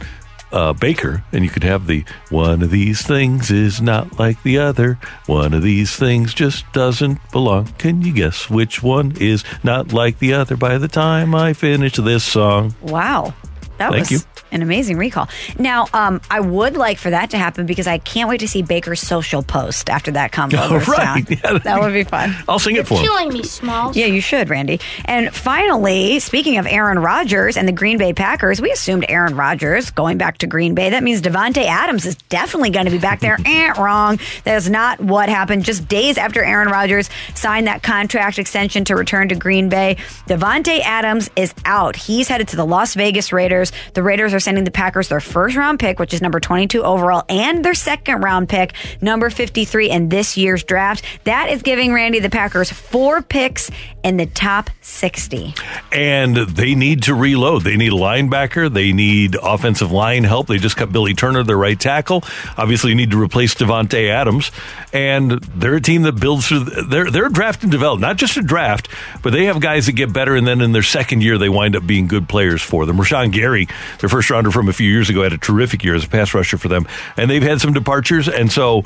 uh, 0.51 0.73
Baker, 0.73 1.23
and 1.31 1.43
you 1.43 1.49
could 1.49 1.63
have 1.63 1.87
the 1.87 2.03
one 2.29 2.61
of 2.61 2.71
these 2.71 3.01
things 3.05 3.51
is 3.51 3.81
not 3.81 4.19
like 4.19 4.41
the 4.43 4.57
other. 4.57 4.99
One 5.25 5.53
of 5.53 5.61
these 5.61 5.95
things 5.95 6.33
just 6.33 6.71
doesn't 6.73 7.19
belong. 7.31 7.67
Can 7.77 8.01
you 8.01 8.13
guess 8.13 8.49
which 8.49 8.81
one 8.81 9.15
is 9.19 9.43
not 9.63 9.93
like 9.93 10.19
the 10.19 10.33
other 10.33 10.55
by 10.57 10.77
the 10.77 10.87
time 10.87 11.35
I 11.35 11.53
finish 11.53 11.95
this 11.95 12.23
song? 12.23 12.75
Wow. 12.81 13.33
That 13.77 13.91
Thank 13.91 14.09
was 14.09 14.11
you. 14.11 14.19
an 14.51 14.61
amazing 14.61 14.97
recall. 14.97 15.27
Now, 15.59 15.85
um, 15.93 16.21
I 16.31 16.39
would 16.39 16.75
like 16.77 16.97
for 16.97 17.09
that 17.09 17.29
to 17.31 17.37
happen 17.37 17.65
because 17.65 17.87
I 17.87 17.97
can't 17.99 18.27
wait 18.29 18.39
to 18.39 18.47
see 18.47 18.61
Baker's 18.61 18.99
social 18.99 19.43
post 19.43 19.89
after 19.89 20.11
that 20.11 20.31
combo 20.31 20.57
Oh, 20.61 20.69
goes 20.69 20.87
right. 20.87 21.25
down. 21.27 21.37
Yeah, 21.43 21.59
that 21.59 21.79
would 21.81 21.93
be 21.93 22.03
fun. 22.03 22.35
I'll 22.49 22.59
sing 22.59 22.75
it 22.75 22.87
for 22.87 22.95
him. 22.95 23.03
Killing 23.03 23.33
me, 23.33 23.43
Smalls. 23.43 23.95
Yeah, 23.95 24.07
you 24.07 24.21
should, 24.21 24.49
Randy. 24.49 24.79
And 25.05 25.33
finally, 25.33 26.19
speaking 26.19 26.57
of 26.57 26.65
Aaron 26.67 26.99
Rodgers 26.99 27.57
and 27.57 27.67
the 27.67 27.71
Green 27.71 27.97
Bay 27.97 28.13
Packers, 28.13 28.59
we 28.61 28.71
assumed 28.71 29.05
Aaron 29.09 29.35
Rodgers 29.35 29.91
going 29.91 30.17
back 30.17 30.39
to 30.39 30.47
Green 30.47 30.73
Bay. 30.75 30.89
That 30.89 31.03
means 31.03 31.21
Davante 31.21 31.65
Adams 31.65 32.05
is 32.05 32.15
definitely 32.29 32.69
going 32.71 32.85
to 32.85 32.91
be 32.91 32.97
back 32.99 33.19
there. 33.19 33.37
eh, 33.45 33.73
wrong. 33.79 34.19
That 34.43 34.55
is 34.57 34.69
not 34.69 34.99
what 34.99 35.29
happened. 35.29 35.65
Just 35.65 35.87
days 35.87 36.17
after 36.17 36.43
Aaron 36.43 36.69
Rodgers 36.69 37.09
signed 37.35 37.67
that 37.67 37.83
contract 37.83 38.39
extension 38.39 38.85
to 38.85 38.95
return 38.95 39.29
to 39.29 39.35
Green 39.35 39.69
Bay, 39.69 39.97
Davante 40.27 40.79
Adams 40.81 41.29
is 41.35 41.53
out. 41.65 41.95
He's 41.95 42.27
headed 42.27 42.47
to 42.49 42.55
the 42.55 42.65
Las 42.65 42.93
Vegas 42.95 43.31
Raiders. 43.31 43.66
The 43.94 44.03
Raiders 44.03 44.34
are 44.34 44.39
sending 44.39 44.64
the 44.64 44.72
Packers 44.72 45.10
their 45.10 45.19
first 45.19 45.56
round 45.56 45.80
pick, 45.80 45.99
which 45.99 46.14
is 46.14 46.22
number 46.22 46.39
22 46.39 46.84
overall, 46.84 47.23
and 47.30 47.64
their 47.64 47.73
second 47.73 48.22
round 48.22 48.49
pick, 48.49 48.73
number 49.02 49.30
53 49.30 49.89
in 49.89 50.10
this 50.10 50.38
year's 50.38 50.64
draft. 50.64 51.03
That 51.23 51.49
is 51.49 51.61
giving 51.61 51.94
Randy 51.94 52.19
the 52.19 52.30
Packers 52.30 52.72
four 52.72 53.22
picks 53.22 53.69
in 54.03 54.18
the 54.18 54.26
top 54.26 54.69
60. 54.81 55.53
and 55.91 56.35
they 56.38 56.76
need 56.76 57.03
to 57.03 57.14
reload. 57.14 57.64
They 57.64 57.76
need 57.77 57.91
a 57.91 57.95
linebacker. 57.95 58.72
They 58.73 58.94
need 58.94 59.35
offensive 59.41 59.91
line 59.91 60.23
help. 60.23 60.48
They 60.48 60.57
just 60.57 60.77
cut 60.77 60.91
Billy 60.91 61.14
Turner, 61.14 61.44
their 61.44 61.57
right 61.57 61.80
tackle. 61.80 62.23
Obviously, 62.57 62.91
you 62.91 62.95
need 62.95 63.11
to 63.11 63.22
replace 63.22 63.56
Davante 63.56 64.10
Adams. 64.10 64.52
And 64.94 65.31
they're 65.44 65.76
a 65.76 65.81
team 65.81 66.03
that 66.03 66.14
builds 66.14 66.48
through. 66.48 66.65
They're 66.65 67.10
they're 67.11 67.30
draft 67.30 67.64
and 67.64 67.72
develop, 67.72 67.99
not 67.99 68.18
just 68.18 68.38
a 68.38 68.41
draft, 68.41 68.88
but 69.22 69.34
they 69.34 69.45
have 69.45 69.60
guys 69.60 69.85
that 69.88 69.94
get 69.94 70.14
better, 70.14 70.35
and 70.35 70.48
then 70.48 70.61
in 70.61 70.72
their 70.72 70.84
second 70.84 71.22
year, 71.22 71.38
they 71.38 71.49
wind 71.49 71.76
up 71.76 71.85
being 71.85 72.07
good 72.07 72.30
players 72.30 72.61
for 72.61 72.85
them. 72.85 72.98
Rashan 72.98 73.31
Gary, 73.31 73.56
their 73.65 74.09
first 74.09 74.29
rounder 74.29 74.51
from 74.51 74.69
a 74.69 74.73
few 74.73 74.89
years 74.89 75.09
ago, 75.09 75.23
had 75.23 75.34
a 75.34 75.38
terrific 75.38 75.84
year 75.84 75.95
as 75.95 76.05
a 76.05 76.09
pass 76.09 76.34
rusher 76.34 76.57
for 76.57 76.67
them, 76.67 76.88
and 77.15 77.29
they've 77.29 77.43
had 77.43 77.61
some 77.61 77.73
departures. 77.73 78.29
And 78.29 78.51
so, 78.51 78.84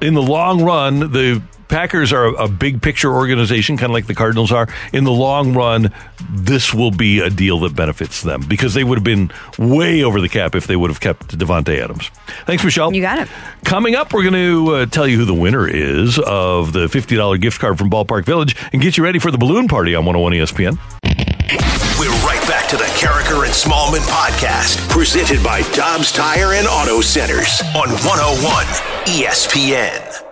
in 0.00 0.14
the 0.14 0.22
long 0.22 0.62
run, 0.62 1.12
the 1.12 1.42
Packers 1.70 2.12
are 2.12 2.26
a, 2.26 2.48
big 2.48 2.82
picture 2.82 3.12
organization, 3.14 3.76
kind 3.76 3.90
of 3.90 3.94
like 3.94 4.08
the 4.08 4.14
Cardinals 4.14 4.50
are. 4.50 4.66
In 4.92 5.04
the 5.04 5.12
long 5.12 5.54
run, 5.54 5.94
this 6.28 6.74
will 6.74 6.90
be 6.90 7.20
a 7.20 7.30
deal 7.30 7.60
that 7.60 7.76
benefits 7.76 8.22
them 8.22 8.42
because 8.48 8.74
they 8.74 8.82
would 8.82 8.98
have 8.98 9.04
been 9.04 9.30
way 9.56 10.02
over 10.02 10.20
the 10.20 10.28
cap 10.28 10.56
if 10.56 10.66
they 10.66 10.74
would 10.74 10.90
have 10.90 10.98
kept 10.98 11.28
Davante 11.38 11.80
Adams. 11.80 12.08
Thanks, 12.44 12.64
Michelle. 12.64 12.92
You 12.92 13.00
got 13.00 13.20
it. 13.20 13.28
Coming 13.64 13.94
up, 13.94 14.12
we're 14.12 14.28
going 14.28 14.34
to 14.34 14.74
uh, 14.74 14.86
tell 14.86 15.06
you 15.06 15.16
who 15.16 15.24
the 15.24 15.32
winner 15.32 15.68
is 15.68 16.18
of 16.18 16.72
the 16.72 16.86
$50 16.86 17.40
gift 17.40 17.60
card 17.60 17.78
from 17.78 17.88
Ballpark 17.88 18.24
Village 18.24 18.56
and 18.72 18.82
get 18.82 18.96
you 18.96 19.04
ready 19.04 19.20
for 19.20 19.30
the 19.30 19.38
balloon 19.38 19.68
party 19.68 19.94
on 19.94 20.04
101 20.04 20.32
ESPN. 20.32 20.99
We're 21.50 22.14
right 22.22 22.40
back 22.46 22.68
to 22.68 22.76
the 22.76 22.84
Karraker 22.84 23.44
and 23.44 23.52
Smallmon 23.52 24.06
podcast, 24.06 24.88
presented 24.88 25.42
by 25.42 25.62
Dobbs 25.72 26.12
Tire 26.12 26.52
and 26.52 26.68
Auto 26.68 27.00
Centers 27.00 27.60
on 27.74 27.88
101 27.88 28.66
ESPN. 29.06 30.22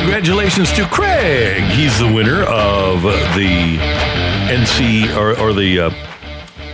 Congratulations 0.00 0.72
to 0.72 0.84
Craig. 0.86 1.62
He's 1.62 1.96
the 2.00 2.12
winner 2.12 2.42
of 2.42 3.02
the 3.02 3.78
NC 4.48 5.16
or, 5.16 5.38
or 5.38 5.52
the 5.52 5.78
uh, 5.78 5.90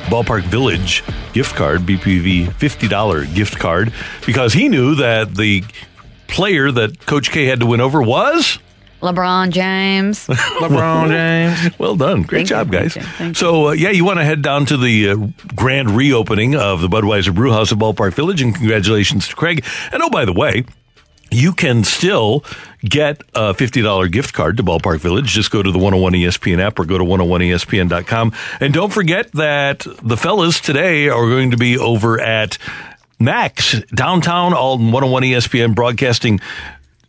Ballpark 0.07 0.45
Village 0.45 1.05
gift 1.35 1.55
card, 1.55 1.81
BPV 1.83 2.47
$50 2.47 3.35
gift 3.35 3.59
card, 3.59 3.93
because 4.25 4.55
he 4.55 4.71
knew 4.71 4.95
that 4.95 5.35
the 5.35 5.63
player 6.29 6.73
that 6.73 7.05
Coach 7.05 7.31
K 7.31 7.45
had 7.45 7.61
to 7.61 7.67
win 7.67 7.83
over 7.83 8.01
was. 8.01 8.59
LeBron 9.03 9.51
James. 9.51 10.27
LeBron 10.29 11.09
James. 11.09 11.79
Well 11.79 11.97
done. 11.97 12.23
Great 12.23 12.49
Thank 12.49 12.51
you, 12.51 12.57
job, 12.57 12.73
guys. 12.73 12.95
thank 12.95 13.21
you, 13.21 13.35
so, 13.35 13.69
uh, 13.69 13.73
yeah, 13.73 13.91
you 13.91 14.05
want 14.05 14.21
to 14.21 14.25
head 14.25 14.43
down 14.43 14.65
to 14.67 14.77
the 14.77 15.11
uh, 15.11 15.17
grand 15.55 15.91
reopening 15.91 16.55
of 16.55 16.81
the 16.81 16.89
Budweiser 16.89 17.35
Brew 17.35 17.51
House 17.53 17.73
at 17.73 17.79
Ballpark 17.79 18.15
Village, 18.15 18.41
and 18.41 18.55
congratulations 18.55 19.29
to 19.29 19.35
Craig. 19.37 19.65
And 19.93 20.03
oh, 20.03 20.09
by 20.11 20.25
the 20.25 20.33
way, 20.33 20.65
you 21.33 21.53
can 21.53 21.83
still 21.83 22.45
get 22.85 23.23
a 23.35 23.55
$50 23.55 24.13
gift 24.13 24.35
card 24.35 24.57
to 24.59 24.63
Ballpark 24.63 24.99
Village. 24.99 25.27
Just 25.27 25.51
go 25.51 25.63
to 25.63 25.71
the 25.73 25.79
101 25.79 26.13
ESPN 26.13 26.61
app 26.61 26.79
or 26.79 26.85
go 26.85 26.99
to 26.99 27.05
101ESPN.com. 27.05 28.33
And 28.61 28.73
don't 28.75 28.93
forget 28.93 29.33
that 29.33 29.87
the 30.03 30.17
fellas 30.17 30.61
today 30.61 31.09
are 31.09 31.29
going 31.29 31.51
to 31.53 31.57
be 31.57 31.79
over 31.79 32.21
at 32.21 32.59
Max 33.19 33.81
downtown, 33.95 34.53
all 34.53 34.77
101 34.79 35.23
ESPN 35.23 35.75
broadcasting 35.75 36.41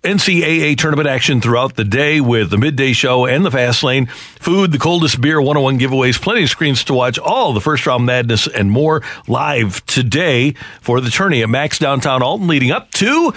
NCAA 0.03 0.77
tournament 0.77 1.07
action 1.07 1.39
throughout 1.39 1.75
the 1.77 1.85
day 1.85 2.19
with 2.19 2.49
the 2.49 2.57
midday 2.57 2.91
show 2.91 3.25
and 3.25 3.45
the 3.45 3.51
fast 3.51 3.83
lane, 3.83 4.07
food, 4.07 4.73
the 4.73 4.77
coldest 4.77 5.21
beer, 5.21 5.39
101 5.41 5.79
giveaways, 5.79 6.21
plenty 6.21 6.43
of 6.43 6.49
screens 6.49 6.83
to 6.83 6.93
watch, 6.93 7.17
all 7.17 7.53
the 7.53 7.61
first 7.61 7.85
round 7.87 8.05
madness 8.05 8.45
and 8.45 8.69
more 8.69 9.01
live 9.27 9.85
today 9.85 10.55
for 10.81 10.99
the 10.99 11.09
tourney 11.09 11.41
at 11.41 11.49
Max 11.49 11.79
Downtown 11.79 12.21
Alton 12.21 12.47
leading 12.47 12.69
up 12.71 12.91
to 12.91 13.33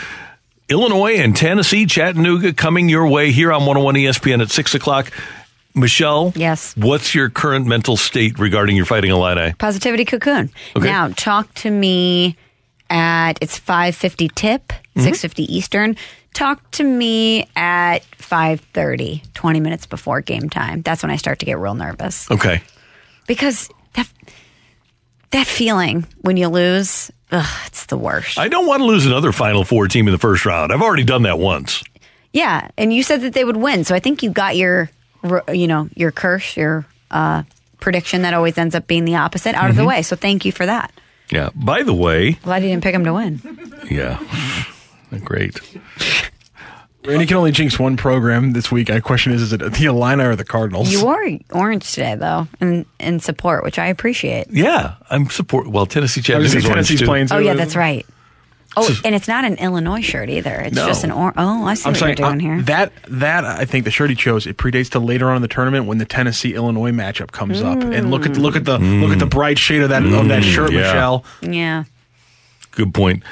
Illinois 0.69 1.15
and 1.19 1.37
Tennessee, 1.37 1.87
Chattanooga 1.87 2.53
coming 2.53 2.89
your 2.89 3.07
way 3.07 3.31
here 3.31 3.53
on 3.53 3.61
101 3.65 3.95
ESPN 3.95 4.43
at 4.43 4.51
6 4.51 4.75
o'clock. 4.75 5.13
Michelle? 5.73 6.33
Yes. 6.35 6.75
What's 6.77 7.15
your 7.15 7.29
current 7.31 7.67
mental 7.67 7.97
state 7.97 8.41
regarding 8.41 8.75
your 8.77 8.87
fighting 8.87 9.11
Illini? 9.13 9.53
Positivity 9.59 10.05
cocoon. 10.05 10.51
Okay. 10.75 10.87
Now, 10.87 11.11
talk 11.15 11.53
to 11.57 11.71
me 11.71 12.35
at 12.91 13.35
it's 13.41 13.57
5:50 13.59 14.29
tip, 14.35 14.73
Mhm. 14.97 15.03
6:50 15.05 15.45
Eastern. 15.55 15.95
Talk 16.37 16.71
to 16.73 16.85
me 16.85 17.49
at 17.57 18.01
5:30, 18.19 19.23
20 19.33 19.59
minutes 19.61 19.87
before 19.87 20.21
game 20.21 20.51
time. 20.51 20.83
That's 20.83 21.03
when 21.03 21.11
I 21.11 21.17
start 21.17 21.39
to 21.39 21.47
get 21.47 21.57
real 21.59 21.73
nervous. 21.75 22.31
Okay. 22.31 22.61
Because 23.27 23.71
that 23.95 24.07
that 25.31 25.47
feeling 25.47 26.05
when 26.21 26.37
you 26.37 26.49
lose, 26.49 27.11
ugh, 27.33 27.47
it's 27.69 27.87
the 27.87 27.97
worst. 27.97 28.39
I 28.39 28.49
don't 28.49 28.67
want 28.67 28.81
to 28.81 28.85
lose 28.85 29.07
another 29.07 29.33
Final 29.33 29.65
Four 29.65 29.89
team 29.89 30.07
in 30.09 30.13
the 30.13 30.19
first 30.19 30.45
round. 30.45 30.75
I've 30.75 30.83
already 30.83 31.05
done 31.05 31.23
that 31.23 31.39
once. 31.39 31.83
Yeah, 32.35 32.69
and 32.77 32.93
you 32.93 33.03
said 33.03 33.23
that 33.23 33.33
they 33.33 33.43
would 33.45 33.57
win, 33.57 33.85
so 33.85 33.95
I 33.95 33.99
think 33.99 34.23
you 34.23 34.29
got 34.29 34.57
your, 34.57 34.91
you 35.51 35.67
know, 35.67 35.89
your 35.95 36.11
curse, 36.13 36.55
your 36.55 36.85
uh, 37.11 37.45
prediction 37.81 38.21
that 38.23 38.35
always 38.35 38.59
ends 38.59 38.75
up 38.75 38.87
being 38.87 39.07
the 39.07 39.17
opposite 39.17 39.55
out 39.55 39.71
of 39.71 39.77
the 39.77 39.83
Mhm. 39.85 39.89
way. 39.89 40.03
So 40.03 40.17
thank 40.17 40.45
you 40.45 40.53
for 40.53 40.67
that. 40.67 40.93
Yeah. 41.31 41.49
By 41.55 41.83
the 41.83 41.95
way, 41.95 42.33
Glad 42.43 42.63
you 42.63 42.69
didn't 42.69 42.83
pick 42.83 42.93
them 42.93 43.05
to 43.05 43.15
win. 43.15 43.41
yeah. 43.91 44.19
Great. 45.25 45.61
Randy 47.05 47.27
can 47.27 47.37
only 47.37 47.53
jinx 47.53 47.79
one 47.79 47.97
program 47.97 48.53
this 48.53 48.73
week. 48.73 48.89
My 48.89 48.99
question 48.99 49.33
is: 49.33 49.41
Is 49.41 49.53
it 49.53 49.59
the 49.61 49.85
Illini 49.85 50.25
or 50.25 50.35
the 50.35 50.45
Cardinals? 50.45 50.91
You 50.91 51.05
wore 51.05 51.25
orange 51.53 51.93
today, 51.93 52.17
though, 52.17 52.49
in, 52.61 52.85
in 52.99 53.21
support, 53.21 53.63
which 53.63 53.79
I 53.79 53.87
appreciate. 53.87 54.49
Yeah, 54.51 54.95
I'm 55.09 55.31
support. 55.31 55.69
Well, 55.69 55.87
Tennessee 55.87 56.19
I 56.19 56.39
was 56.39 56.51
Chattanooga's 56.51 56.53
gonna 56.55 56.63
say 56.63 56.69
orange 56.69 56.75
Tennessee's 56.75 57.01
too. 57.01 57.07
playing 57.07 57.29
Oh, 57.31 57.39
yeah, 57.39 57.55
that's 57.55 57.77
right. 57.77 58.05
Oh, 58.79 58.95
and 59.05 59.15
it's 59.15 59.29
not 59.29 59.45
an 59.45 59.55
Illinois 59.55 60.03
shirt 60.03 60.29
either. 60.29 60.53
It's 60.57 60.75
No. 60.77 60.87
just 60.87 61.03
an 61.05 61.11
orange. 61.13 61.37
Oh, 61.39 61.65
I 61.65 61.75
see 61.75 61.87
I'm 61.87 61.93
what 61.93 61.99
sorry. 61.99 62.11
you're 62.11 62.17
doing 62.17 62.39
uh, 62.41 62.57
here. 62.57 62.63
That 62.63 62.93
that 63.09 63.45
I 63.45 63.65
think 63.65 63.85
the 63.85 63.91
shirt 63.93 64.11
he 64.11 64.17
chose 64.17 64.47
it 64.47 64.57
predates 64.59 64.91
to 64.91 64.99
later 64.99 65.31
on 65.31 65.37
in 65.37 65.43
the 65.43 65.49
tournament 65.49 65.87
when 65.87 65.99
the 65.99 66.05
Tennessee 66.05 66.55
Illinois 66.55 66.91
matchup 66.91 67.31
comes 67.31 67.63
up. 67.63 67.79
And 67.83 68.11
look 68.11 68.27
at 68.27 68.37
look 68.37 68.57
at 68.57 68.65
the 68.65 68.79
look 68.79 69.13
at 69.13 69.19
the 69.21 69.27
bright 69.27 69.59
shade 69.59 69.81
of 69.83 69.89
that 69.91 70.05
of 70.05 70.29
that 70.29 70.43
shirt, 70.43 70.73
yeah. 70.73 70.81
Michelle. 70.81 71.25
Yeah. 71.41 71.85
Good 72.73 72.93
point. 72.93 73.23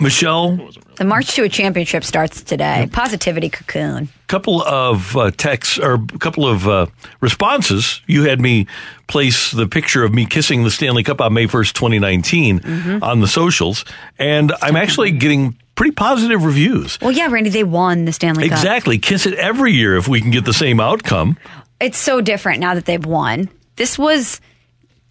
Michelle, 0.00 0.56
The 0.96 1.04
march 1.04 1.34
to 1.34 1.44
a 1.44 1.48
championship 1.48 2.02
starts 2.02 2.42
today. 2.42 2.88
Positivity 2.92 3.48
cocoon. 3.48 4.08
couple 4.26 4.62
of 4.62 5.16
uh, 5.16 5.30
texts 5.30 5.78
or 5.78 5.94
a 5.94 6.18
couple 6.18 6.48
of 6.48 6.66
uh, 6.66 6.86
responses. 7.20 8.00
You 8.06 8.24
had 8.24 8.40
me 8.40 8.66
place 9.06 9.50
the 9.52 9.68
picture 9.68 10.02
of 10.04 10.12
me 10.12 10.26
kissing 10.26 10.64
the 10.64 10.70
Stanley 10.70 11.02
Cup 11.04 11.20
on 11.20 11.34
May 11.34 11.46
1st, 11.46 11.74
2019 11.74 12.60
Mhm. 12.60 13.02
on 13.02 13.20
the 13.20 13.28
socials. 13.28 13.84
And 14.18 14.52
I'm 14.62 14.74
actually 14.74 15.10
getting 15.12 15.56
pretty 15.76 15.92
positive 15.92 16.42
reviews. 16.44 16.98
Well, 17.00 17.12
yeah, 17.12 17.28
Randy, 17.30 17.50
they 17.50 17.62
won 17.64 18.04
the 18.06 18.12
Stanley 18.12 18.48
Cup. 18.48 18.58
Exactly. 18.58 18.98
Kiss 18.98 19.26
it 19.26 19.34
every 19.34 19.72
year 19.72 19.96
if 19.96 20.08
we 20.08 20.20
can 20.20 20.30
get 20.30 20.44
the 20.46 20.54
same 20.54 20.80
outcome. 20.80 21.36
It's 21.80 21.98
so 21.98 22.20
different 22.20 22.58
now 22.60 22.74
that 22.74 22.86
they've 22.86 23.04
won. 23.04 23.50
This 23.76 23.98
was 23.98 24.40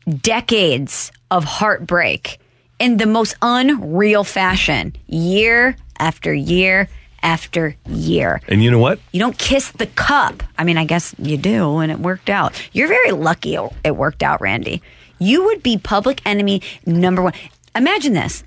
decades 0.10 1.12
of 1.30 1.44
heartbreak 1.46 2.40
in 2.82 2.98
the 2.98 3.06
most 3.06 3.36
unreal 3.44 4.24
fashion, 4.24 4.96
year 5.06 5.76
after 6.00 6.34
year 6.34 6.90
after 7.22 7.76
year. 7.88 8.42
And 8.48 8.64
you 8.64 8.72
know 8.72 8.80
what? 8.80 9.00
You 9.12 9.20
don't 9.20 9.38
kiss 9.38 9.70
the 9.70 9.86
cup. 9.86 10.42
I 10.58 10.64
mean, 10.64 10.78
I 10.78 10.86
guess 10.86 11.14
you 11.20 11.38
do, 11.38 11.78
and 11.78 11.92
it 11.92 12.00
worked 12.00 12.32
out. 12.32 12.60
You're 12.74 12.88
very 12.88 13.12
lucky 13.12 13.56
it- 13.56 13.96
worked 13.96 14.24
out, 14.24 14.42
Randy. 14.42 14.82
You 15.20 15.46
would 15.46 15.62
be 15.62 15.78
public 15.78 16.24
enemy 16.26 16.64
number 16.84 17.22
one. 17.22 17.34
Imagine 17.76 18.14
this 18.14 18.44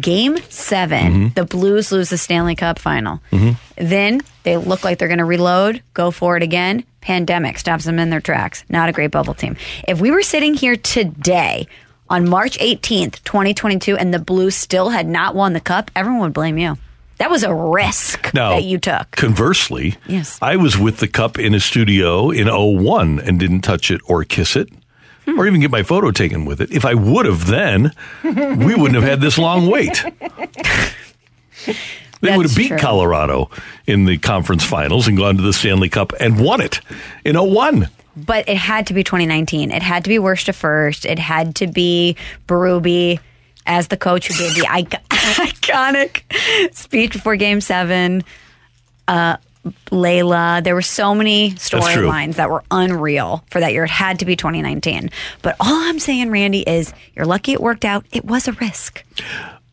Game 0.00 0.36
7 0.48 0.98
mm-hmm. 0.98 1.28
the 1.34 1.44
Blues 1.44 1.92
lose 1.92 2.10
the 2.10 2.18
Stanley 2.18 2.56
Cup 2.56 2.80
final. 2.80 3.22
Mm-hmm. 3.30 3.86
Then 3.88 4.20
they 4.42 4.56
look 4.56 4.82
like 4.82 4.98
they're 4.98 5.06
going 5.06 5.18
to 5.18 5.24
reload, 5.24 5.80
go 5.94 6.10
for 6.10 6.36
it 6.36 6.42
again. 6.42 6.84
Pandemic 7.00 7.56
stops 7.56 7.84
them 7.84 8.00
in 8.00 8.10
their 8.10 8.20
tracks. 8.20 8.64
Not 8.68 8.88
a 8.88 8.92
great 8.92 9.12
bubble 9.12 9.34
team. 9.34 9.56
If 9.86 10.00
we 10.00 10.10
were 10.10 10.22
sitting 10.22 10.54
here 10.54 10.74
today 10.74 11.68
on 12.08 12.28
March 12.28 12.58
18th, 12.58 13.22
2022, 13.24 13.96
and 13.96 14.12
the 14.14 14.18
Blues 14.18 14.54
still 14.54 14.90
had 14.90 15.06
not 15.08 15.34
won 15.34 15.52
the 15.52 15.60
cup, 15.60 15.90
everyone 15.96 16.20
would 16.22 16.32
blame 16.32 16.58
you. 16.58 16.78
That 17.18 17.30
was 17.30 17.42
a 17.42 17.54
risk 17.54 18.32
Now, 18.34 18.50
that 18.50 18.64
you 18.64 18.78
took. 18.78 19.10
Conversely, 19.12 19.96
Yes. 20.06 20.38
I 20.42 20.56
was 20.56 20.76
with 20.78 20.98
the 20.98 21.08
cup 21.08 21.38
in 21.38 21.54
a 21.54 21.60
studio 21.60 22.30
in 22.30 22.46
01 22.48 23.20
and 23.20 23.40
didn't 23.40 23.62
touch 23.62 23.90
it 23.90 24.00
or 24.06 24.22
kiss 24.24 24.54
it 24.56 24.68
Hmm. 25.24 25.40
or 25.40 25.46
even 25.46 25.60
get 25.60 25.70
my 25.72 25.82
photo 25.82 26.10
taken 26.12 26.44
with 26.44 26.60
it. 26.60 26.70
If 26.70 26.84
I 26.84 26.94
would 26.94 27.26
have 27.26 27.46
then, 27.46 27.90
we 28.22 28.74
wouldn't 28.76 28.94
have 28.94 29.02
had 29.02 29.20
this 29.20 29.38
long 29.38 29.66
wait. 29.68 30.04
They 32.22 32.34
would 32.34 32.46
have 32.46 32.56
beat 32.56 32.68
true. 32.68 32.78
Colorado 32.78 33.50
in 33.86 34.06
the 34.06 34.16
conference 34.18 34.64
finals 34.64 35.06
and 35.06 35.18
gone 35.18 35.36
to 35.36 35.42
the 35.42 35.52
Stanley 35.52 35.90
Cup 35.90 36.12
and 36.18 36.40
won 36.40 36.60
it 36.62 36.80
in 37.26 37.36
01. 37.36 37.88
But 38.16 38.48
it 38.48 38.56
had 38.56 38.86
to 38.86 38.94
be 38.94 39.04
2019. 39.04 39.70
It 39.70 39.82
had 39.82 40.04
to 40.04 40.08
be 40.08 40.18
worst 40.18 40.46
to 40.46 40.52
first. 40.52 41.04
It 41.04 41.18
had 41.18 41.54
to 41.56 41.66
be 41.66 42.16
Berube 42.48 43.20
as 43.66 43.88
the 43.88 43.96
coach 43.96 44.28
who 44.28 44.38
gave 44.38 44.54
the 44.54 44.66
ic- 44.78 44.90
iconic 45.10 46.22
speech 46.74 47.12
before 47.12 47.36
Game 47.36 47.60
Seven. 47.60 48.24
Uh, 49.06 49.36
Layla. 49.90 50.62
There 50.62 50.74
were 50.74 50.82
so 50.82 51.14
many 51.14 51.50
storylines 51.52 52.34
that 52.36 52.50
were 52.50 52.62
unreal 52.70 53.44
for 53.50 53.60
that 53.60 53.72
year. 53.72 53.84
It 53.84 53.90
had 53.90 54.20
to 54.20 54.24
be 54.24 54.36
2019. 54.36 55.10
But 55.42 55.56
all 55.60 55.66
I'm 55.88 55.98
saying, 55.98 56.30
Randy, 56.30 56.60
is 56.60 56.92
you're 57.14 57.26
lucky 57.26 57.52
it 57.52 57.60
worked 57.60 57.84
out. 57.84 58.06
It 58.12 58.24
was 58.24 58.48
a 58.48 58.52
risk. 58.52 59.04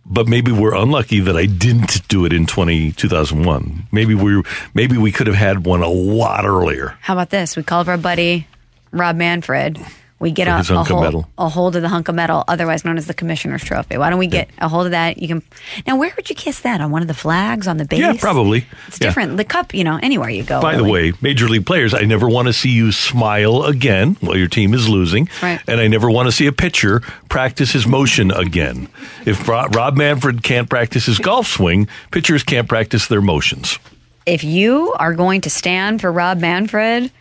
But 0.06 0.28
maybe 0.28 0.52
we're 0.52 0.76
unlucky 0.76 1.22
that 1.22 1.38
I 1.38 1.46
didn't 1.46 2.08
do 2.08 2.26
it 2.26 2.34
in 2.34 2.46
20, 2.46 2.92
2001. 2.92 3.88
Maybe 3.92 4.14
we 4.16 4.44
maybe 4.74 4.98
we 4.98 5.12
could 5.12 5.28
have 5.28 5.36
had 5.36 5.66
one 5.66 5.82
a 5.82 5.88
lot 5.88 6.46
earlier. 6.46 6.98
How 7.02 7.14
about 7.14 7.30
this? 7.30 7.56
We 7.56 7.64
call 7.64 7.82
up 7.82 7.88
our 7.88 7.98
buddy 7.98 8.48
Rob 8.92 9.16
Manfred. 9.16 9.80
We 10.24 10.32
get 10.32 10.48
a, 10.48 10.60
a, 10.74 10.84
hold, 10.84 11.26
a 11.38 11.50
hold 11.50 11.76
of 11.76 11.82
the 11.82 11.90
hunk 11.90 12.08
of 12.08 12.16
metal, 12.16 12.44
otherwise 12.48 12.86
known 12.86 12.98
as 12.98 13.08
the 13.08 13.14
Commissioner's 13.14 13.64
Trophy. 13.64 13.98
Why 13.98 14.10
don't 14.10 14.18
we 14.20 14.28
get 14.28 14.50
a 14.58 14.68
hold 14.70 14.86
of 14.86 14.92
that? 14.92 15.22
You 15.22 15.28
can. 15.28 15.44
Now, 15.86 15.98
where 15.98 16.14
would 16.16 16.30
you 16.30 16.36
kiss 16.36 16.62
that? 16.62 16.80
On 16.82 16.90
one 16.92 17.02
of 17.02 17.08
the 17.10 17.14
flags 17.14 17.68
on 17.68 17.78
the 17.78 17.84
base? 17.86 18.00
Yeah, 18.00 18.14
probably. 18.18 18.66
It's 18.88 19.00
Yeah. 19.02 19.08
different. 19.08 19.38
The 19.38 19.44
cup, 19.44 19.74
you 19.74 19.84
know, 19.84 20.00
anywhere 20.02 20.30
you 20.30 20.44
go. 20.44 20.62
By 20.62 20.78
the 20.78 20.84
way, 20.86 21.12
major 21.22 21.48
league 21.50 21.66
players, 21.66 21.94
I 21.94 22.02
never 22.02 22.30
want 22.30 22.48
to 22.48 22.54
see 22.54 22.70
you 22.70 22.92
smile 22.92 23.64
again 23.64 24.16
while 24.22 24.38
your 24.38 24.48
team 24.48 24.74
is 24.74 24.88
losing. 24.90 25.28
Right. 25.42 25.60
And 25.68 25.82
I 25.82 25.88
never 25.88 26.10
want 26.10 26.28
to 26.28 26.32
see 26.32 26.48
a 26.48 26.52
pitcher 26.54 27.02
practice 27.30 27.74
his 27.74 27.86
motion 27.86 28.32
again. 28.32 28.88
If 29.26 29.48
Rob 29.48 29.98
Manfred 29.98 30.42
can't 30.44 30.70
practice 30.70 31.06
his 31.06 31.20
golf 31.20 31.48
swing, 31.48 31.88
pitchers 32.12 32.44
can't 32.44 32.70
practice 32.70 33.08
their 33.08 33.22
motions. 33.22 33.78
if 34.26 34.42
you 34.44 34.94
are 35.00 35.14
going 35.14 35.42
to 35.42 35.50
stand 35.50 36.00
for 36.00 36.10
Rob 36.10 36.40
Manfred, 36.40 37.12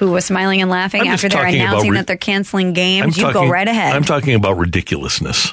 who 0.00 0.10
was 0.10 0.24
smiling 0.24 0.62
and 0.62 0.70
laughing 0.70 1.02
I'm 1.02 1.08
after 1.08 1.28
they're 1.28 1.44
announcing 1.44 1.90
re- 1.90 1.98
that 1.98 2.06
they're 2.06 2.16
canceling 2.16 2.68
I'm 2.68 2.72
games, 2.72 3.16
you 3.18 3.22
talking, 3.24 3.42
go 3.42 3.48
right 3.48 3.68
ahead. 3.68 3.94
I'm 3.94 4.02
talking 4.02 4.34
about 4.34 4.56
ridiculousness. 4.56 5.52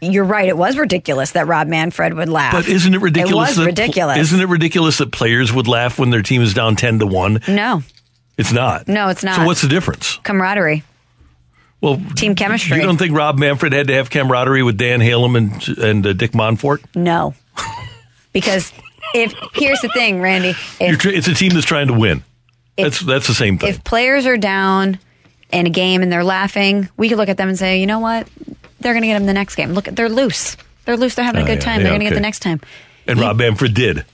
You're 0.00 0.24
right. 0.24 0.48
It 0.48 0.56
was 0.56 0.78
ridiculous 0.78 1.32
that 1.32 1.46
Rob 1.46 1.68
Manfred 1.68 2.14
would 2.14 2.30
laugh. 2.30 2.52
But 2.54 2.66
isn't 2.66 2.94
it 2.94 3.00
ridiculous? 3.02 3.50
It 3.50 3.50
was 3.50 3.56
that, 3.56 3.66
ridiculous. 3.66 4.18
Isn't 4.18 4.40
it 4.40 4.48
ridiculous 4.48 4.98
that 4.98 5.12
players 5.12 5.52
would 5.52 5.68
laugh 5.68 5.98
when 5.98 6.08
their 6.08 6.22
team 6.22 6.40
is 6.40 6.54
down 6.54 6.76
10 6.76 7.00
to 7.00 7.06
1? 7.06 7.40
No, 7.48 7.82
It's 8.38 8.52
not. 8.52 8.88
no, 8.88 9.08
it's 9.10 9.22
not. 9.22 9.36
So 9.36 9.44
what's 9.44 9.60
the 9.60 9.68
difference? 9.68 10.16
camaraderie? 10.22 10.82
Well, 11.82 12.00
Team 12.16 12.34
chemistry. 12.34 12.78
you 12.78 12.84
don't 12.84 12.96
think 12.96 13.14
Rob 13.14 13.38
Manfred 13.38 13.74
had 13.74 13.88
to 13.88 13.92
have 13.94 14.08
camaraderie 14.08 14.62
with 14.62 14.78
Dan 14.78 15.00
Halem 15.00 15.36
and, 15.36 15.78
and 15.78 16.06
uh, 16.06 16.12
Dick 16.14 16.32
Monfort? 16.32 16.82
No, 16.96 17.34
because 18.32 18.72
if 19.14 19.34
here's 19.52 19.80
the 19.82 19.90
thing, 19.90 20.22
Randy, 20.22 20.54
if 20.80 20.98
tr- 21.00 21.10
it's 21.10 21.28
a 21.28 21.34
team 21.34 21.52
that's 21.52 21.66
trying 21.66 21.88
to 21.88 21.92
win. 21.92 22.24
If- 22.76 22.84
that's 22.84 23.00
that's 23.00 23.26
the 23.28 23.34
same 23.34 23.58
thing. 23.58 23.70
if 23.70 23.84
players 23.84 24.26
are 24.26 24.36
down 24.36 24.98
in 25.52 25.66
a 25.66 25.70
game 25.70 26.02
and 26.02 26.10
they're 26.10 26.24
laughing, 26.24 26.88
we 26.96 27.08
could 27.08 27.18
look 27.18 27.28
at 27.28 27.36
them 27.36 27.48
and 27.48 27.58
say, 27.58 27.80
you 27.80 27.86
know 27.86 28.00
what, 28.00 28.28
they're 28.80 28.92
going 28.92 29.02
to 29.02 29.06
get 29.08 29.14
them 29.14 29.26
the 29.26 29.32
next 29.32 29.54
game. 29.54 29.72
Look, 29.72 29.84
they're 29.84 30.08
loose. 30.08 30.56
They're 30.84 30.96
loose. 30.96 31.14
They're 31.14 31.24
having 31.24 31.42
Oh, 31.42 31.44
a 31.44 31.46
good 31.46 31.58
yeah, 31.58 31.64
time. 31.64 31.76
yeah, 31.80 31.84
they're 31.84 31.92
going 31.92 32.00
to 32.00 32.06
get 32.06 32.14
the 32.14 32.20
next 32.20 32.40
time. 32.40 32.60
and 33.06 33.20
Rob 33.20 33.36
Manfred 33.38 33.74
did, 33.74 34.04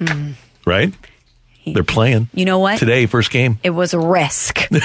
Hmm. 0.00 0.32
right? 0.64 0.92
They're 1.66 1.84
playing. 1.84 2.28
You 2.34 2.44
know 2.44 2.58
what? 2.58 2.78
Today, 2.78 3.06
first 3.06 3.30
game. 3.30 3.58
It 3.62 3.70
was 3.70 3.94
a 3.94 3.98
risk. 4.00 4.68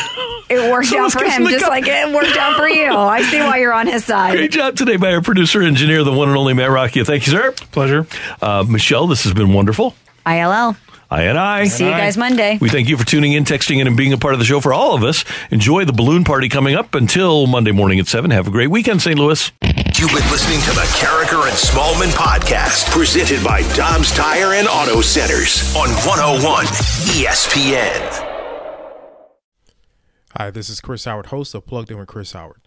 It 0.49 0.71
worked 0.71 0.87
So 0.87 1.03
out 1.03 1.11
for 1.11 1.25
him, 1.25 1.45
just 1.47 1.59
cup. 1.65 1.69
like 1.71 1.83
it 1.87 2.15
worked 2.15 2.37
out 2.37 2.55
for 2.55 2.69
you. 2.69 2.89
I 2.89 3.21
see 3.23 3.37
why 3.41 3.57
you're 3.57 3.73
on 3.73 3.85
his 3.85 4.05
side. 4.05 4.31
Great 4.31 4.51
job 4.51 4.77
today 4.77 4.95
by 4.95 5.11
our 5.11 5.21
producer 5.21 5.61
engineer, 5.61 6.05
the 6.05 6.13
one 6.13 6.29
and 6.29 6.37
only 6.37 6.53
Matt 6.53 6.69
Rocky. 6.71 7.03
Thank 7.03 7.27
you, 7.27 7.33
sir. 7.33 7.51
Pleasure. 7.73 8.07
Uh, 8.41 8.63
Michelle, 8.65 9.07
this 9.07 9.25
has 9.25 9.33
been 9.33 9.51
wonderful. 9.51 9.93
ILL. 10.25 10.77
I 11.09 11.23
and 11.23 11.37
I. 11.37 11.65
See 11.65 11.85
you 11.85 11.91
guys 11.91 12.17
Monday. 12.17 12.57
We 12.59 12.69
thank 12.69 12.89
you 12.89 12.97
for 12.97 13.05
tuning 13.05 13.33
in, 13.33 13.45
texting 13.45 13.79
in, 13.79 13.87
and 13.87 13.95
being 13.95 14.11
a 14.11 14.17
part 14.17 14.33
of 14.33 14.39
the 14.39 14.45
show 14.45 14.59
for 14.59 14.73
all 14.73 14.93
of 14.93 15.03
us. 15.03 15.23
Enjoy 15.51 15.85
the 15.85 15.93
balloon 15.93 16.23
party 16.23 16.49
coming 16.49 16.75
up 16.75 16.95
until 16.95 17.47
Monday 17.47 17.71
morning 17.71 17.99
at 17.99 18.07
7. 18.07 18.29
Have 18.31 18.47
a 18.47 18.51
great 18.51 18.67
weekend, 18.67 19.01
St. 19.01 19.17
Louis. 19.17 19.51
You've 19.61 20.11
been 20.11 20.29
listening 20.29 20.59
to 20.61 20.71
the 20.71 20.85
Karraker 20.99 21.47
and 21.47 21.55
Smallmon 21.57 22.11
podcast, 22.11 22.89
presented 22.91 23.43
by 23.43 23.61
Dobbs 23.75 24.13
Tire 24.13 24.53
and 24.53 24.67
Auto 24.67 25.01
Centers 25.01 25.73
on 25.75 25.89
101 26.05 26.65
ESPN. 27.15 28.23
Hi, 30.35 30.51
this 30.51 30.69
is 30.69 30.81
Chris 30.81 31.05
Howard, 31.05 31.27
host 31.27 31.55
of 31.55 31.65
Plugged 31.65 31.89
In 31.89 31.97
with 31.97 32.07
Chris 32.07 32.33
Howard. 32.33 32.66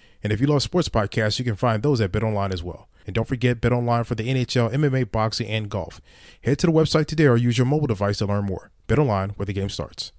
And 0.23 0.31
if 0.31 0.39
you 0.39 0.47
love 0.47 0.61
sports 0.61 0.89
podcasts, 0.89 1.39
you 1.39 1.45
can 1.45 1.55
find 1.55 1.81
those 1.81 2.01
at 2.01 2.11
BetOnline 2.11 2.53
as 2.53 2.63
well. 2.63 2.87
And 3.05 3.15
don't 3.15 3.27
forget 3.27 3.61
BetOnline 3.61 4.05
for 4.05 4.15
the 4.15 4.27
NHL, 4.27 4.71
MMA, 4.71 5.11
boxing, 5.11 5.47
and 5.47 5.69
golf. 5.69 6.01
Head 6.43 6.59
to 6.59 6.67
the 6.67 6.73
website 6.73 7.07
today 7.07 7.25
or 7.25 7.37
use 7.37 7.57
your 7.57 7.65
mobile 7.65 7.87
device 7.87 8.19
to 8.19 8.25
learn 8.25 8.45
more. 8.45 8.71
BetOnline, 8.87 9.37
where 9.37 9.45
the 9.45 9.53
game 9.53 9.69
starts. 9.69 10.11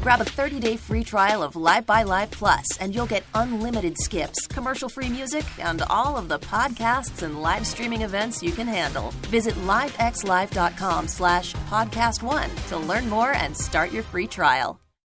Grab 0.00 0.22
a 0.22 0.24
30-day 0.24 0.78
free 0.78 1.04
trial 1.04 1.42
of 1.42 1.56
Live 1.56 1.84
by 1.84 2.04
Live 2.04 2.30
Plus, 2.30 2.78
and 2.78 2.94
you'll 2.94 3.04
get 3.04 3.22
unlimited 3.34 3.98
skips, 3.98 4.46
commercial-free 4.46 5.10
music, 5.10 5.44
and 5.58 5.82
all 5.90 6.16
of 6.16 6.28
the 6.28 6.38
podcasts 6.38 7.22
and 7.22 7.42
live 7.42 7.66
streaming 7.66 8.00
events 8.00 8.42
you 8.42 8.52
can 8.52 8.66
handle. 8.66 9.10
Visit 9.28 9.54
livexlive.com 9.56 11.06
slash 11.06 11.54
podcast 11.68 12.22
one 12.22 12.48
to 12.68 12.78
learn 12.78 13.10
more 13.10 13.32
and 13.32 13.54
start 13.54 13.92
your 13.92 14.02
free 14.02 14.26
trial. 14.26 14.80